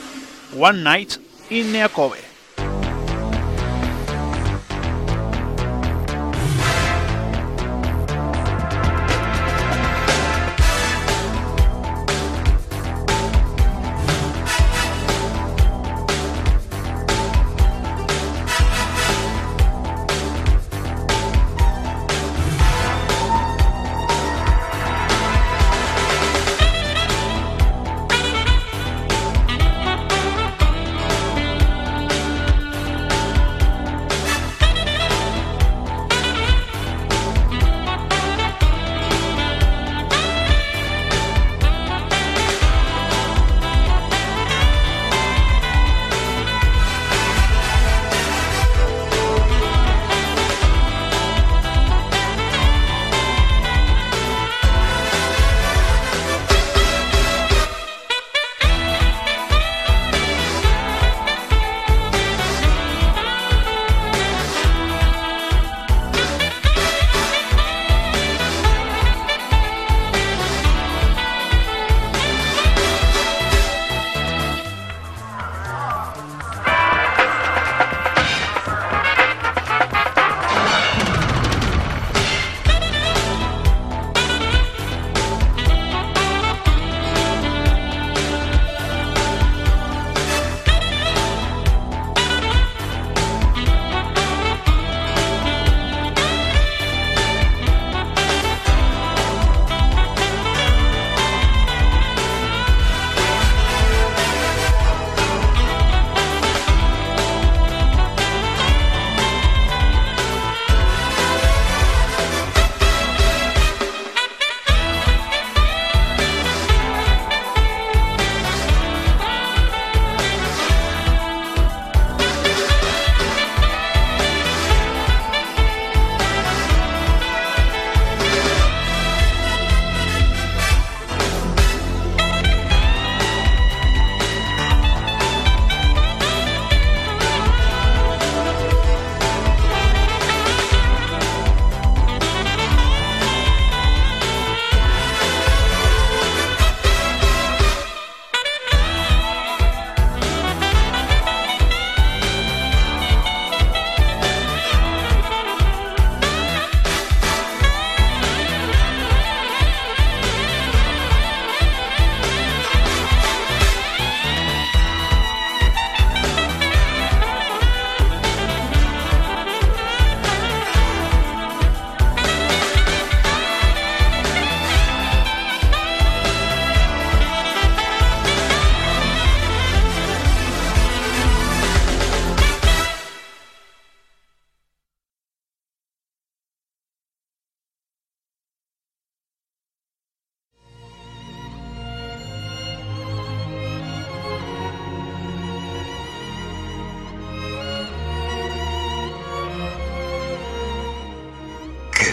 One 0.57 0.83
Night 0.83 1.13
in 1.49 1.71
Neakobe. 1.71 2.32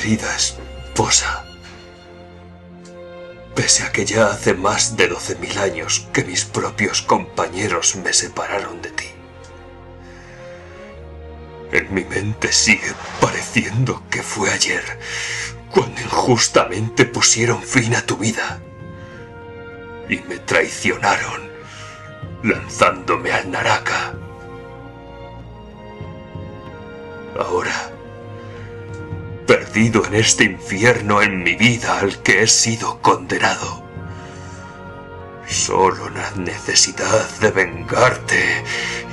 Querida 0.01 0.35
esposa. 0.35 1.45
Pese 3.55 3.83
a 3.83 3.93
que 3.93 4.07
ya 4.07 4.31
hace 4.31 4.55
más 4.55 4.97
de 4.97 5.11
12.000 5.11 5.59
años 5.59 6.09
que 6.15 6.25
mis 6.25 6.47
propios 6.47 7.03
compañeros 7.03 7.97
me 7.97 8.15
separaron 8.15 8.81
de 8.81 8.91
ti. 8.93 9.09
En 11.73 11.93
mi 11.93 12.05
mente 12.05 12.51
sigue 12.51 12.93
pareciendo 13.21 14.03
que 14.09 14.23
fue 14.23 14.51
ayer, 14.51 14.83
cuando 15.71 16.01
injustamente 16.01 17.05
pusieron 17.05 17.63
fin 17.63 17.95
a 17.95 18.01
tu 18.01 18.17
vida. 18.17 18.59
Y 20.09 20.17
me 20.21 20.39
traicionaron, 20.39 21.51
lanzándome 22.43 23.33
al 23.33 23.51
Naraka. 23.51 24.15
Ahora, 27.39 28.00
perdido 29.51 30.07
en 30.07 30.15
este 30.15 30.45
infierno 30.45 31.23
en 31.23 31.43
mi 31.43 31.57
vida 31.57 31.99
al 31.99 32.23
que 32.23 32.45
he 32.45 32.47
sido 32.47 33.03
condenado. 33.03 33.83
Solo 35.49 36.09
la 36.11 36.31
necesidad 36.37 37.29
de 37.41 37.51
vengarte 37.51 38.63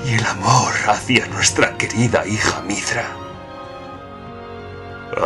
y 0.06 0.14
el 0.14 0.24
amor 0.28 0.72
hacia 0.90 1.26
nuestra 1.30 1.76
querida 1.76 2.24
hija 2.28 2.62
Mithra 2.68 3.08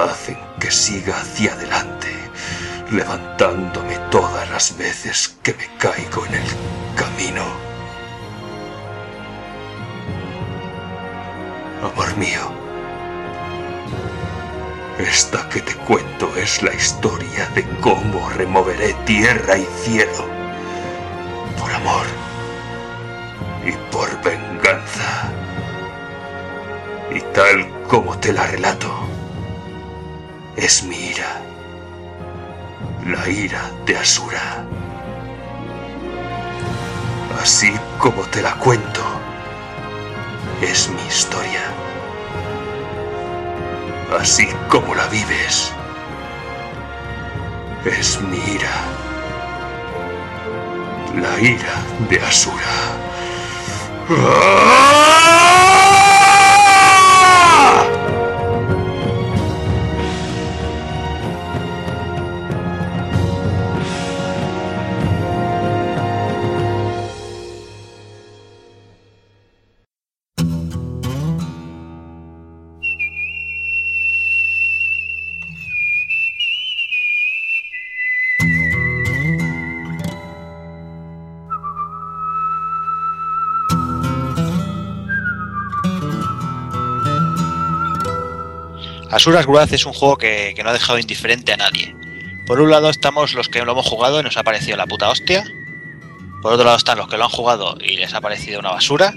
hacen 0.09 0.38
que 0.61 0.71
siga 0.71 1.19
hacia 1.19 1.55
adelante, 1.55 2.15
levantándome 2.89 3.97
todas 4.11 4.49
las 4.49 4.77
veces 4.77 5.35
que 5.43 5.53
me 5.55 5.67
caigo 5.77 6.25
en 6.27 6.35
el 6.35 6.47
camino. 6.95 7.43
Amor 11.83 12.15
mío, 12.15 12.60
esta 15.02 15.48
que 15.49 15.61
te 15.61 15.76
cuento 15.76 16.36
es 16.36 16.61
la 16.61 16.73
historia 16.73 17.48
de 17.56 17.64
cómo 17.82 18.30
removeré 18.30 18.94
tierra 19.06 19.57
y 19.57 19.65
cielo 19.84 20.26
por 21.60 21.72
amor 21.72 22.06
y 23.65 23.72
por 23.91 24.10
venganza. 24.23 25.32
Y 27.14 27.19
tal 27.34 27.69
como 27.88 28.18
te 28.19 28.32
la 28.32 28.48
relato, 28.48 28.91
es 30.56 30.84
mi 30.84 30.95
ira, 30.95 31.41
la 33.06 33.28
ira 33.30 33.72
de 33.86 33.98
Asura. 33.98 34.65
Así 37.41 37.73
como 37.98 38.22
te 38.23 38.41
la 38.41 38.56
cuento, 38.56 39.02
es 40.61 40.90
mi 40.90 41.02
historia. 41.07 41.90
Así 44.19 44.47
como 44.67 44.93
la 44.93 45.07
vives, 45.07 45.71
es 47.85 48.21
mi 48.21 48.38
ira, 48.38 48.75
la 51.15 51.39
ira 51.39 51.81
de 52.09 52.19
Asura. 52.19 52.55
¡Ah! 54.09 55.20
Asuras 89.11 89.45
Wrath 89.45 89.73
es 89.73 89.85
un 89.85 89.91
juego 89.91 90.17
que, 90.17 90.53
que 90.55 90.63
no 90.63 90.69
ha 90.69 90.73
dejado 90.73 90.97
indiferente 90.97 91.51
a 91.51 91.57
nadie. 91.57 91.93
Por 92.45 92.61
un 92.61 92.71
lado 92.71 92.89
estamos 92.89 93.33
los 93.33 93.49
que 93.49 93.63
lo 93.63 93.73
hemos 93.73 93.85
jugado 93.85 94.19
y 94.19 94.23
nos 94.23 94.38
ha 94.38 94.43
parecido 94.43 94.77
la 94.77 94.88
puta 94.88 95.09
hostia. 95.09 95.43
Por 96.41 96.53
otro 96.53 96.65
lado 96.65 96.77
están 96.77 96.97
los 96.97 97.09
que 97.09 97.17
lo 97.17 97.25
han 97.25 97.29
jugado 97.29 97.77
y 97.81 97.97
les 97.97 98.13
ha 98.13 98.21
parecido 98.21 98.61
una 98.61 98.71
basura. 98.71 99.13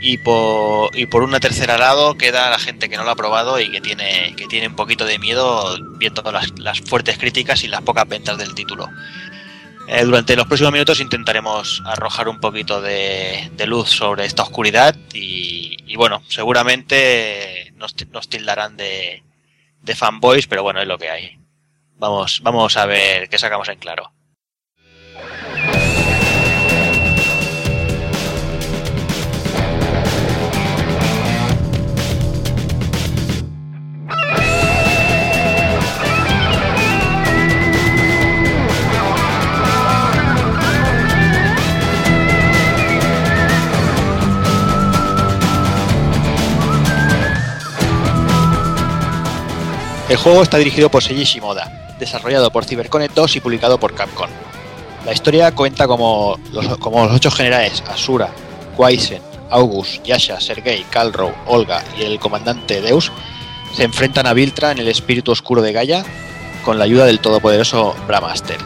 Y 0.00 0.18
por, 0.18 0.96
y 0.96 1.06
por 1.06 1.24
una 1.24 1.40
tercera 1.40 1.76
lado 1.76 2.16
queda 2.16 2.48
la 2.48 2.58
gente 2.58 2.88
que 2.88 2.96
no 2.96 3.04
lo 3.04 3.10
ha 3.10 3.16
probado 3.16 3.60
y 3.60 3.70
que 3.70 3.80
tiene, 3.80 4.34
que 4.36 4.46
tiene 4.46 4.68
un 4.68 4.76
poquito 4.76 5.04
de 5.04 5.18
miedo 5.18 5.76
viendo 5.98 6.22
las, 6.32 6.58
las 6.58 6.80
fuertes 6.80 7.18
críticas 7.18 7.64
y 7.64 7.68
las 7.68 7.82
pocas 7.82 8.08
ventas 8.08 8.38
del 8.38 8.54
título. 8.54 8.88
Eh, 9.92 10.04
durante 10.04 10.36
los 10.36 10.46
próximos 10.46 10.72
minutos 10.72 11.00
intentaremos 11.00 11.82
arrojar 11.84 12.28
un 12.28 12.38
poquito 12.38 12.80
de, 12.80 13.50
luz 13.66 13.88
sobre 13.88 14.24
esta 14.24 14.44
oscuridad 14.44 14.94
y, 15.12 15.96
bueno, 15.96 16.22
seguramente 16.28 17.72
nos, 17.74 17.96
nos 18.12 18.28
tildarán 18.28 18.76
de, 18.76 19.24
de 19.82 19.96
fanboys, 19.96 20.46
pero 20.46 20.62
bueno, 20.62 20.80
es 20.80 20.86
lo 20.86 20.96
que 20.96 21.10
hay. 21.10 21.40
Vamos, 21.96 22.40
vamos 22.44 22.76
a 22.76 22.86
ver 22.86 23.28
qué 23.28 23.36
sacamos 23.36 23.68
en 23.68 23.80
claro. 23.80 24.12
El 50.10 50.16
juego 50.16 50.42
está 50.42 50.58
dirigido 50.58 50.90
por 50.90 51.04
Seiji 51.04 51.22
Shimoda, 51.22 51.94
desarrollado 52.00 52.50
por 52.50 52.64
CyberConnect 52.64 53.14
2 53.14 53.36
y 53.36 53.40
publicado 53.40 53.78
por 53.78 53.94
Capcom. 53.94 54.28
La 55.06 55.12
historia 55.12 55.54
cuenta 55.54 55.86
como 55.86 56.36
los, 56.50 56.66
ocho 57.14 57.30
generales 57.30 57.84
Asura, 57.88 58.28
Kwaisen, 58.76 59.22
August, 59.50 60.02
Yasha, 60.02 60.40
Sergei, 60.40 60.82
Kalrow, 60.90 61.32
Olga 61.46 61.84
y 61.96 62.02
el 62.02 62.18
comandante 62.18 62.80
Deus 62.80 63.12
se 63.72 63.84
enfrentan 63.84 64.26
a 64.26 64.32
Viltra 64.32 64.72
en 64.72 64.78
el 64.78 64.88
espíritu 64.88 65.30
oscuro 65.30 65.62
de 65.62 65.72
Gaia 65.72 66.04
con 66.64 66.76
la 66.76 66.86
ayuda 66.86 67.04
del 67.04 67.20
todopoderoso 67.20 67.94
Brahmaster. 68.08 68.58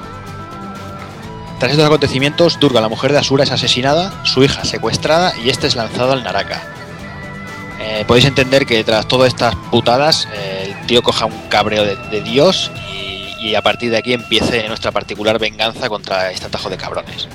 Tras 1.58 1.72
estos 1.72 1.86
acontecimientos, 1.86 2.58
Durga, 2.58 2.80
la 2.80 2.88
mujer 2.88 3.12
de 3.12 3.18
Asura, 3.18 3.44
es 3.44 3.52
asesinada, 3.52 4.24
su 4.24 4.42
hija 4.42 4.64
secuestrada 4.64 5.34
y 5.44 5.50
este 5.50 5.66
es 5.66 5.76
lanzado 5.76 6.12
al 6.12 6.24
Naraka. 6.24 6.62
Eh, 7.86 8.04
podéis 8.06 8.24
entender 8.26 8.64
que 8.66 8.82
tras 8.82 9.06
todas 9.06 9.28
estas 9.28 9.54
putadas, 9.70 10.26
eh, 10.34 10.74
el 10.80 10.86
tío 10.86 11.02
coja 11.02 11.26
un 11.26 11.48
cabreo 11.48 11.84
de, 11.84 11.96
de 12.10 12.20
Dios 12.22 12.70
y, 12.92 13.34
y 13.48 13.54
a 13.54 13.62
partir 13.62 13.90
de 13.90 13.98
aquí 13.98 14.12
empiece 14.14 14.66
nuestra 14.68 14.90
particular 14.90 15.38
venganza 15.38 15.88
contra 15.88 16.30
este 16.30 16.46
atajo 16.46 16.70
de 16.70 16.76
cabrones. 16.76 17.28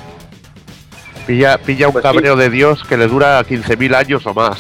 Pilla, 1.28 1.58
pilla 1.60 1.88
un 1.88 1.94
Pues 1.94 2.04
sí. 2.04 2.08
cabreo 2.12 2.36
de 2.36 2.50
Dios 2.50 2.84
que 2.84 2.98
le 2.98 3.08
dura 3.08 3.40
15.000 3.46 3.96
años 3.96 4.26
o 4.26 4.34
más. 4.34 4.58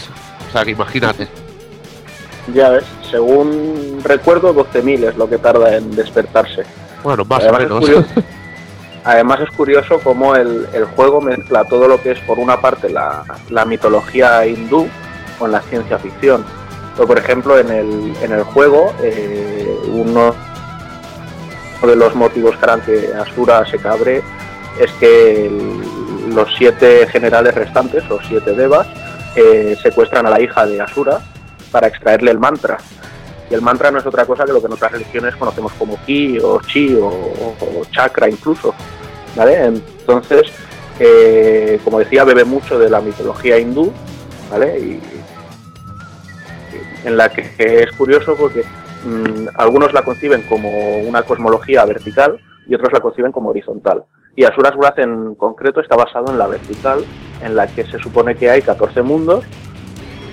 O 0.48 0.52
sea, 0.52 0.64
que 0.64 0.72
imagínate. 0.72 1.28
Ya 2.54 2.70
ves, 2.70 2.84
según 3.10 4.00
recuerdo, 4.04 4.54
12.000 4.54 5.10
es 5.10 5.18
lo 5.18 5.30
que 5.30 5.38
tarda 5.38 5.76
en 5.76 5.96
despertarse. 5.96 6.64
Bueno, 7.04 7.26
más 7.26 7.44
o 7.44 7.50
Además, 7.50 7.62
es 7.62 7.68
menos. 7.70 7.80
curioso, 7.80 8.08
además 9.04 9.40
es 9.42 9.50
curioso 9.56 10.00
cómo 10.04 10.36
el, 10.36 10.68
el 10.74 10.86
juego 10.86 11.22
mezcla 11.22 11.64
todo 11.66 11.88
lo 11.88 12.02
que 12.02 12.12
es, 12.12 12.20
por 12.20 12.38
una 12.40 12.60
parte, 12.62 12.90
la, 12.90 13.24
la 13.50 13.66
mitología 13.66 14.46
hindú 14.46 14.88
con 15.40 15.52
la 15.52 15.62
ciencia 15.62 15.98
ficción. 15.98 16.46
Pero, 16.96 17.08
por 17.08 17.18
ejemplo, 17.18 17.58
en 17.58 17.72
el, 17.72 18.14
en 18.22 18.32
el 18.32 18.44
juego, 18.44 18.94
eh, 19.02 19.76
uno 19.88 20.36
de 21.82 21.96
los 21.96 22.14
motivos 22.14 22.58
que 22.58 22.66
harán 22.66 22.82
que 22.82 23.10
Asura 23.14 23.66
se 23.66 23.80
cabre 23.80 24.22
es 24.80 24.92
que 25.00 25.50
los 26.28 26.54
siete 26.58 27.08
generales 27.08 27.56
restantes, 27.56 28.08
los 28.10 28.22
siete 28.28 28.54
devas, 28.54 28.86
eh, 29.36 29.78
secuestran 29.82 30.26
a 30.28 30.30
la 30.30 30.42
hija 30.42 30.66
de 30.66 30.82
Asura 30.82 31.22
para 31.72 31.88
extraerle 31.88 32.32
el 32.32 32.40
mantra. 32.40 32.78
Y 33.50 33.54
el 33.56 33.62
mantra 33.62 33.90
no 33.90 34.00
es 34.00 34.06
otra 34.06 34.26
cosa 34.26 34.46
que 34.46 34.52
lo 34.52 34.60
que 34.60 34.68
en 34.68 34.74
otras 34.74 34.92
religiones 34.92 35.36
conocemos 35.36 35.72
como 35.80 35.98
ki 36.06 36.38
o 36.44 36.62
chi 36.62 36.94
o, 36.96 37.08
o 37.08 37.86
chakra 37.92 38.30
incluso. 38.30 38.76
¿vale? 39.36 39.66
Entonces, 39.66 40.52
eh, 41.00 41.80
como 41.84 42.00
decía, 42.00 42.24
bebe 42.24 42.44
mucho 42.44 42.78
de 42.80 42.90
la 42.90 43.02
mitología 43.02 43.58
hindú, 43.58 43.92
¿vale? 44.52 44.80
Y 44.80 45.02
en 47.04 47.18
la 47.18 47.30
que 47.30 47.84
es 47.84 47.92
curioso 47.94 48.36
porque 48.36 48.64
mm, 49.06 49.48
algunos 49.56 49.94
la 49.94 50.04
conciben 50.04 50.42
como 50.44 51.00
una 51.00 51.24
cosmología 51.24 51.86
vertical 51.86 52.40
y 52.68 52.76
otros 52.76 52.92
la 52.94 53.00
conciben 53.00 53.32
como 53.32 53.50
horizontal. 53.50 54.04
Y 54.36 54.44
Asuras 54.44 54.76
Wrath 54.76 55.00
en 55.00 55.36
concreto 55.36 55.82
está 55.82 55.96
basado 55.96 56.32
en 56.32 56.38
la 56.38 56.48
vertical, 56.48 57.04
en 57.44 57.56
la 57.56 57.68
que 57.68 57.86
se 57.86 58.00
supone 58.00 58.36
que 58.36 58.50
hay 58.50 58.62
14 58.62 59.02
mundos 59.02 59.44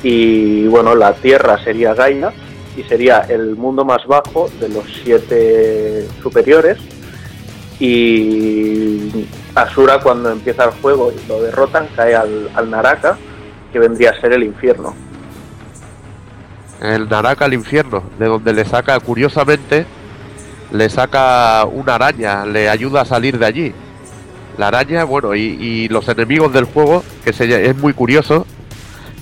y 0.03 0.67
bueno, 0.69 0.95
la 0.95 1.15
Tierra 1.15 1.59
sería 1.65 1.95
Gaia 1.95 2.33
y 2.77 2.83
sería 2.85 3.21
el 3.29 3.57
mundo 3.57 3.85
más 3.85 4.07
bajo 4.07 4.49
de 4.61 4.69
los 4.69 4.85
siete 5.03 6.07
superiores. 6.23 6.79
Y 7.81 9.27
Asura 9.55 10.01
cuando 10.01 10.31
empieza 10.31 10.65
el 10.65 10.71
juego 10.71 11.13
y 11.13 11.29
lo 11.29 11.43
derrotan 11.43 11.89
cae 11.97 12.15
al, 12.15 12.51
al 12.55 12.71
Naraka, 12.71 13.19
que 13.73 13.79
vendría 13.79 14.11
a 14.11 14.21
ser 14.21 14.33
el 14.33 14.45
infierno. 14.45 14.95
El 16.81 17.09
Naraka 17.09 17.47
al 17.47 17.55
infierno, 17.55 18.03
de 18.19 18.27
donde 18.27 18.53
le 18.53 18.65
saca, 18.65 18.99
curiosamente, 19.01 19.87
le 20.73 20.89
saca 20.91 21.65
una 21.65 21.95
araña, 21.95 22.45
le 22.45 22.69
ayuda 22.69 23.03
a 23.03 23.05
salir 23.05 23.39
de 23.39 23.47
allí. 23.47 23.75
La 24.59 24.69
araña, 24.69 25.05
bueno, 25.05 25.35
y, 25.35 25.89
los 25.89 26.09
enemigos 26.09 26.53
del 26.53 26.65
juego, 26.65 27.03
que 27.25 27.33
se- 27.33 27.67
es 27.71 27.77
muy 27.77 27.93
curioso, 27.93 28.47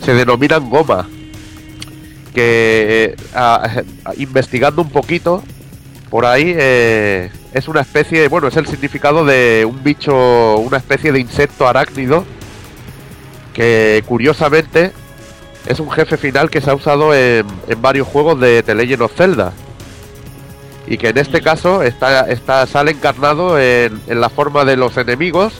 se 0.02 0.14
denominan 0.14 0.68
goma. 0.70 1.08
Que 2.34 3.14
eh, 3.36 3.84
investigando 4.16 4.82
un 4.82 4.90
poquito, 4.90 5.42
por 6.10 6.26
ahí 6.26 6.52
eh, 6.56 7.30
es 7.52 7.68
una 7.68 7.80
especie, 7.82 8.26
bueno, 8.28 8.48
es 8.48 8.56
el 8.56 8.66
significado 8.66 9.24
de 9.24 9.64
un 9.68 9.82
bicho, 9.84 10.56
una 10.58 10.78
especie 10.78 11.12
de 11.12 11.20
insecto 11.20 11.68
arácnido, 11.68 12.24
que 13.52 14.02
curiosamente 14.06 14.92
es 15.66 15.80
un 15.80 15.90
jefe 15.90 16.16
final 16.16 16.50
que 16.50 16.60
se 16.60 16.70
ha 16.70 16.74
usado 16.74 17.14
en, 17.14 17.46
en 17.68 17.82
varios 17.82 18.06
juegos 18.08 18.38
de 18.40 18.62
The 18.62 18.74
Legend 18.74 19.02
of 19.02 19.14
Zelda. 19.16 19.52
Y 20.86 20.98
que 20.98 21.08
en 21.08 21.18
este 21.18 21.40
caso 21.40 21.82
está, 21.82 22.28
está, 22.30 22.66
sale 22.66 22.90
encarnado 22.90 23.58
en, 23.58 23.98
en 24.06 24.20
la 24.20 24.28
forma 24.28 24.64
de 24.66 24.76
los 24.76 24.96
enemigos, 24.98 25.54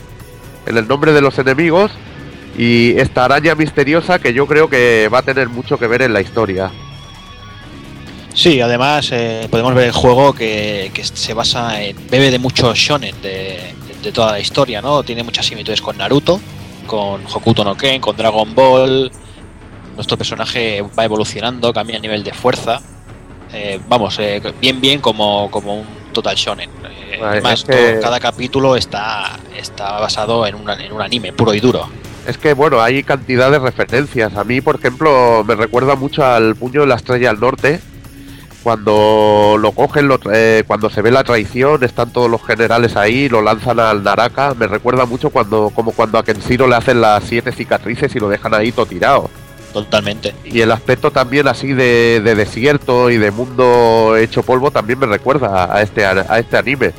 en 0.66 0.76
el 0.76 0.86
nombre 0.86 1.12
de 1.12 1.22
los 1.22 1.38
enemigos, 1.38 1.90
y 2.58 2.96
esta 2.98 3.24
araña 3.24 3.54
misteriosa 3.54 4.18
que 4.18 4.32
yo 4.34 4.46
creo 4.46 4.68
que 4.68 5.08
va 5.12 5.18
a 5.18 5.22
tener 5.22 5.48
mucho 5.48 5.78
que 5.78 5.86
ver 5.86 6.02
en 6.02 6.12
la 6.12 6.20
historia. 6.20 6.70
Sí, 8.34 8.60
además 8.60 9.08
eh, 9.12 9.46
podemos 9.50 9.74
ver 9.74 9.86
el 9.86 9.92
juego 9.92 10.32
que, 10.34 10.90
que 10.92 11.04
se 11.04 11.34
basa 11.34 11.80
en. 11.82 11.96
bebe 12.10 12.30
de 12.30 12.38
mucho 12.38 12.74
shonen 12.74 13.14
de- 13.22 13.74
de 14.02 14.12
toda 14.12 14.32
la 14.32 14.40
historia, 14.40 14.82
¿no? 14.82 15.02
Tiene 15.02 15.22
muchas 15.22 15.46
similitudes 15.46 15.80
con 15.80 15.96
Naruto, 15.96 16.38
con 16.86 17.22
Hokuto 17.32 17.64
no 17.64 17.74
Ken, 17.74 18.00
con 18.02 18.14
Dragon 18.16 18.54
Ball. 18.54 19.10
Nuestro 19.94 20.16
personaje 20.16 20.82
va 20.98 21.04
evolucionando, 21.04 21.72
cambia 21.72 21.96
a 21.96 22.00
nivel 22.00 22.22
de 22.24 22.32
fuerza. 22.32 22.80
Eh, 23.52 23.80
vamos, 23.88 24.18
eh, 24.18 24.42
bien, 24.60 24.80
bien 24.80 25.00
como, 25.00 25.50
como 25.50 25.80
un 25.80 25.86
total 26.12 26.34
shonen. 26.36 26.68
Eh, 26.70 27.18
Vale, 27.20 27.32
además, 27.32 27.60
es 27.60 27.64
que- 27.64 27.92
todo- 27.92 28.00
cada 28.02 28.18
capítulo 28.20 28.74
está, 28.76 29.38
está 29.56 30.00
basado 30.00 30.46
en, 30.46 30.56
una- 30.56 30.74
en 30.74 30.92
un 30.92 31.00
anime 31.00 31.32
puro 31.32 31.54
y 31.54 31.60
duro. 31.60 31.88
Es 32.26 32.38
que 32.38 32.54
bueno, 32.54 32.80
hay 32.80 33.02
cantidad 33.04 33.50
de 33.50 33.58
referencias. 33.58 34.34
A 34.36 34.44
mí, 34.44 34.60
por 34.60 34.76
ejemplo, 34.76 35.44
me 35.46 35.54
recuerda 35.54 35.94
mucho 35.94 36.24
al 36.24 36.56
puño 36.56 36.80
de 36.80 36.86
la 36.86 36.94
estrella 36.96 37.28
del 37.28 37.38
norte. 37.40 37.80
Cuando 38.62 39.56
lo 39.60 39.72
cogen, 39.72 40.08
lo 40.08 40.18
eh, 40.32 40.64
cuando 40.66 40.88
se 40.88 41.02
ve 41.02 41.10
la 41.10 41.22
traición, 41.22 41.84
están 41.84 42.10
todos 42.14 42.30
los 42.30 42.42
generales 42.42 42.96
ahí, 42.96 43.28
lo 43.28 43.42
lanzan 43.42 43.78
al 43.78 44.02
Naraka. 44.02 44.54
Me 44.54 44.66
recuerda 44.66 45.04
mucho 45.04 45.28
cuando, 45.28 45.70
como 45.74 45.92
cuando 45.92 46.16
a 46.18 46.24
Kenshiro 46.24 46.66
le 46.66 46.74
hacen 46.76 47.02
las 47.02 47.24
siete 47.24 47.52
cicatrices 47.52 48.16
y 48.16 48.20
lo 48.20 48.28
dejan 48.30 48.54
ahí 48.54 48.72
todo 48.72 48.86
tirado. 48.86 49.28
Totalmente. 49.74 50.36
Y 50.44 50.60
el 50.62 50.72
aspecto 50.72 51.10
también 51.12 51.48
así 51.48 51.74
de, 51.74 52.22
de 52.24 52.34
desierto 52.36 53.10
y 53.10 53.18
de 53.18 53.32
mundo 53.32 54.16
hecho 54.16 54.44
polvo 54.44 54.70
también 54.72 55.00
me 55.00 55.06
recuerda 55.06 55.74
a 55.76 55.82
este, 55.82 56.06
a 56.06 56.38
este 56.38 56.56
anime. 56.56 56.94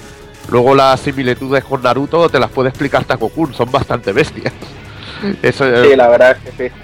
Luego 0.50 0.76
las 0.76 1.00
similitudes 1.02 1.64
con 1.66 1.82
Naruto 1.84 2.30
te 2.30 2.40
las 2.40 2.52
puede 2.52 2.70
explicar 2.70 3.06
Takokun, 3.06 3.54
son 3.56 3.72
bastante 3.72 4.14
bestias. 4.14 4.54
Eso, 5.42 5.66
Sí, 5.76 5.96
la 5.96 6.10
verdad 6.10 6.38
es 6.46 6.54
que 6.54 6.70
sí. 6.70 6.76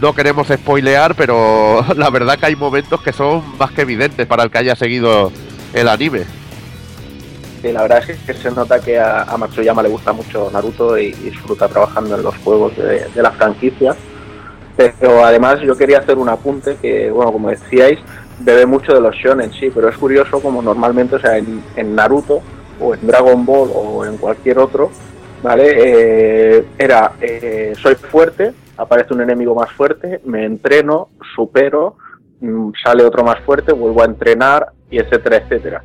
no 0.00 0.14
queremos 0.14 0.48
spoilear, 0.48 1.14
pero 1.16 1.84
la 1.96 2.10
verdad 2.10 2.38
que 2.38 2.46
hay 2.46 2.56
momentos 2.56 3.02
que 3.02 3.12
son 3.12 3.56
más 3.58 3.72
que 3.72 3.82
evidentes 3.82 4.26
para 4.26 4.44
el 4.44 4.50
que 4.50 4.58
haya 4.58 4.76
seguido 4.76 5.34
el 5.74 5.88
anime. 5.88 6.28
Sí, 7.62 7.72
la 7.72 7.82
verdad 7.82 8.02
es 8.10 8.18
que 8.20 8.34
se 8.34 8.50
nota 8.52 8.80
que 8.80 8.98
a, 8.98 9.22
a 9.22 9.36
Matsuyama 9.38 9.82
le 9.82 9.88
gusta 9.90 10.12
mucho 10.12 10.50
Naruto 10.52 10.98
y 10.98 11.12
disfruta 11.12 11.68
trabajando 11.68 12.16
en 12.16 12.22
los 12.22 12.36
juegos 12.38 12.76
de, 12.76 13.08
de 13.08 13.22
la 13.22 13.32
franquicia. 13.32 13.96
Pero 14.76 15.24
además 15.24 15.60
yo 15.60 15.76
quería 15.76 15.98
hacer 15.98 16.18
un 16.18 16.28
apunte 16.28 16.76
que, 16.76 17.10
bueno, 17.10 17.32
como 17.32 17.50
decíais, 17.50 17.98
bebe 18.40 18.66
mucho 18.66 18.92
de 18.92 19.00
los 19.00 19.14
shonen, 19.14 19.52
sí, 19.52 19.70
pero 19.72 19.88
es 19.88 19.96
curioso 19.96 20.40
como 20.40 20.60
normalmente, 20.62 21.16
o 21.16 21.20
sea, 21.20 21.38
en, 21.38 21.62
en 21.76 21.94
Naruto 21.94 22.42
o 22.80 22.94
en 22.94 23.06
Dragon 23.06 23.46
Ball 23.46 23.70
o 23.72 24.04
en 24.04 24.16
cualquier 24.16 24.58
otro, 24.58 24.90
¿vale? 25.42 25.74
Eh, 25.76 26.64
era, 26.76 27.12
eh, 27.20 27.72
soy 27.80 27.94
fuerte, 27.94 28.52
aparece 28.76 29.14
un 29.14 29.20
enemigo 29.20 29.54
más 29.54 29.70
fuerte, 29.70 30.20
me 30.24 30.44
entreno, 30.44 31.10
supero, 31.36 31.96
mm, 32.40 32.72
sale 32.82 33.04
otro 33.04 33.22
más 33.22 33.38
fuerte, 33.40 33.72
vuelvo 33.72 34.02
a 34.02 34.06
entrenar, 34.06 34.72
y 34.90 34.98
etcétera, 34.98 35.36
etcétera. 35.36 35.84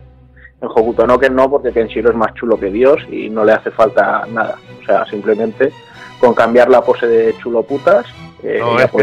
En 0.62 0.68
Hokuto 0.68 1.08
no 1.08 1.18
Ken 1.20 1.36
no, 1.36 1.50
porque 1.50 1.72
Kenshiro 1.72 2.10
es 2.10 2.16
más 2.16 2.34
chulo 2.34 2.60
que 2.60 2.70
Dios 2.70 3.02
y 3.10 3.30
no 3.30 3.46
le 3.46 3.54
hace 3.54 3.72
falta 3.72 4.26
nada. 4.28 4.58
O 4.82 4.86
sea, 4.86 5.06
simplemente 5.06 5.72
con 6.20 6.34
cambiar 6.34 6.70
la 6.70 6.82
pose 6.82 7.08
de 7.08 7.36
chulo 7.38 7.64
putas, 7.64 8.06
No, 8.44 8.78
ya 8.80 8.86
es 8.86 8.92
que 8.92 9.02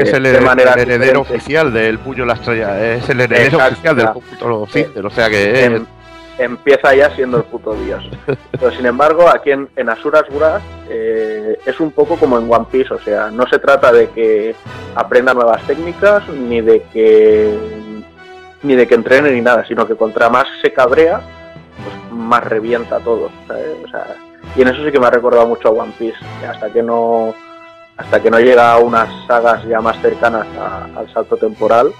es, 0.00 0.10
que 0.10 0.16
el, 0.16 0.22
de 0.24 0.38
heredero- 0.40 0.74
diferente. 0.76 1.16
oficial 1.16 1.72
del 1.72 1.98
puño 1.98 2.22
de 2.22 2.26
la 2.26 2.32
estrella. 2.34 2.94
Es 2.96 3.08
el 3.08 3.20
heredero 3.20 3.46
Exacto, 3.58 3.72
oficial 3.74 3.96
del 3.96 4.04
ya. 4.06 4.10
Hokuto 4.12 4.66
Fighter, 4.66 5.06
o 5.06 5.10
sea 5.10 5.30
que 5.30 5.64
Em- 5.64 5.86
empieza 6.38 6.94
ya 6.94 7.14
siendo 7.14 7.36
el 7.36 7.44
puto 7.44 7.74
dios. 7.74 8.02
Pero 8.50 8.70
sin 8.72 8.86
embargo, 8.86 9.28
aquí 9.28 9.50
en, 9.52 9.68
en 9.76 9.88
Asuras 9.88 10.24
Wrath 10.30 10.62
eh, 10.90 11.58
es 11.64 11.78
un 11.78 11.92
poco 11.92 12.16
como 12.16 12.38
en 12.38 12.52
One 12.52 12.66
Piece, 12.72 12.92
o 12.92 12.98
sea, 13.00 13.30
no 13.30 13.46
se 13.46 13.58
trata 13.58 13.92
de 13.92 14.08
que 14.10 14.54
aprenda 14.94 15.32
nuevas 15.34 15.62
técnicas 15.66 16.26
ni 16.28 16.60
de 16.60 16.82
que 16.92 17.56
ni 18.64 18.74
de 18.76 18.86
que 18.86 18.94
entrene 18.94 19.30
ni 19.32 19.40
nada, 19.40 19.64
sino 19.66 19.86
que 19.86 19.96
contra 19.96 20.28
más 20.28 20.46
se 20.62 20.72
cabrea, 20.72 21.20
pues 21.84 22.12
más 22.18 22.44
revienta 22.44 22.98
todo. 23.00 23.30
¿sabes? 23.48 23.66
O 23.84 23.88
sea, 23.88 24.06
y 24.56 24.62
en 24.62 24.68
eso 24.68 24.84
sí 24.84 24.92
que 24.92 25.00
me 25.00 25.06
ha 25.06 25.10
recordado 25.10 25.46
mucho 25.46 25.68
a 25.68 25.72
One 25.72 25.92
Piece, 25.98 26.18
hasta 26.48 26.70
que 26.70 26.82
no 26.82 27.34
hasta 28.02 28.20
que 28.22 28.30
no 28.30 28.38
llega 28.40 28.72
a 28.72 28.78
unas 28.78 29.08
sagas 29.26 29.64
ya 29.66 29.80
más 29.80 30.00
cercanas 30.02 30.46
a- 30.58 30.88
al 30.98 31.12
salto 31.12 31.36
temporal, 31.36 31.92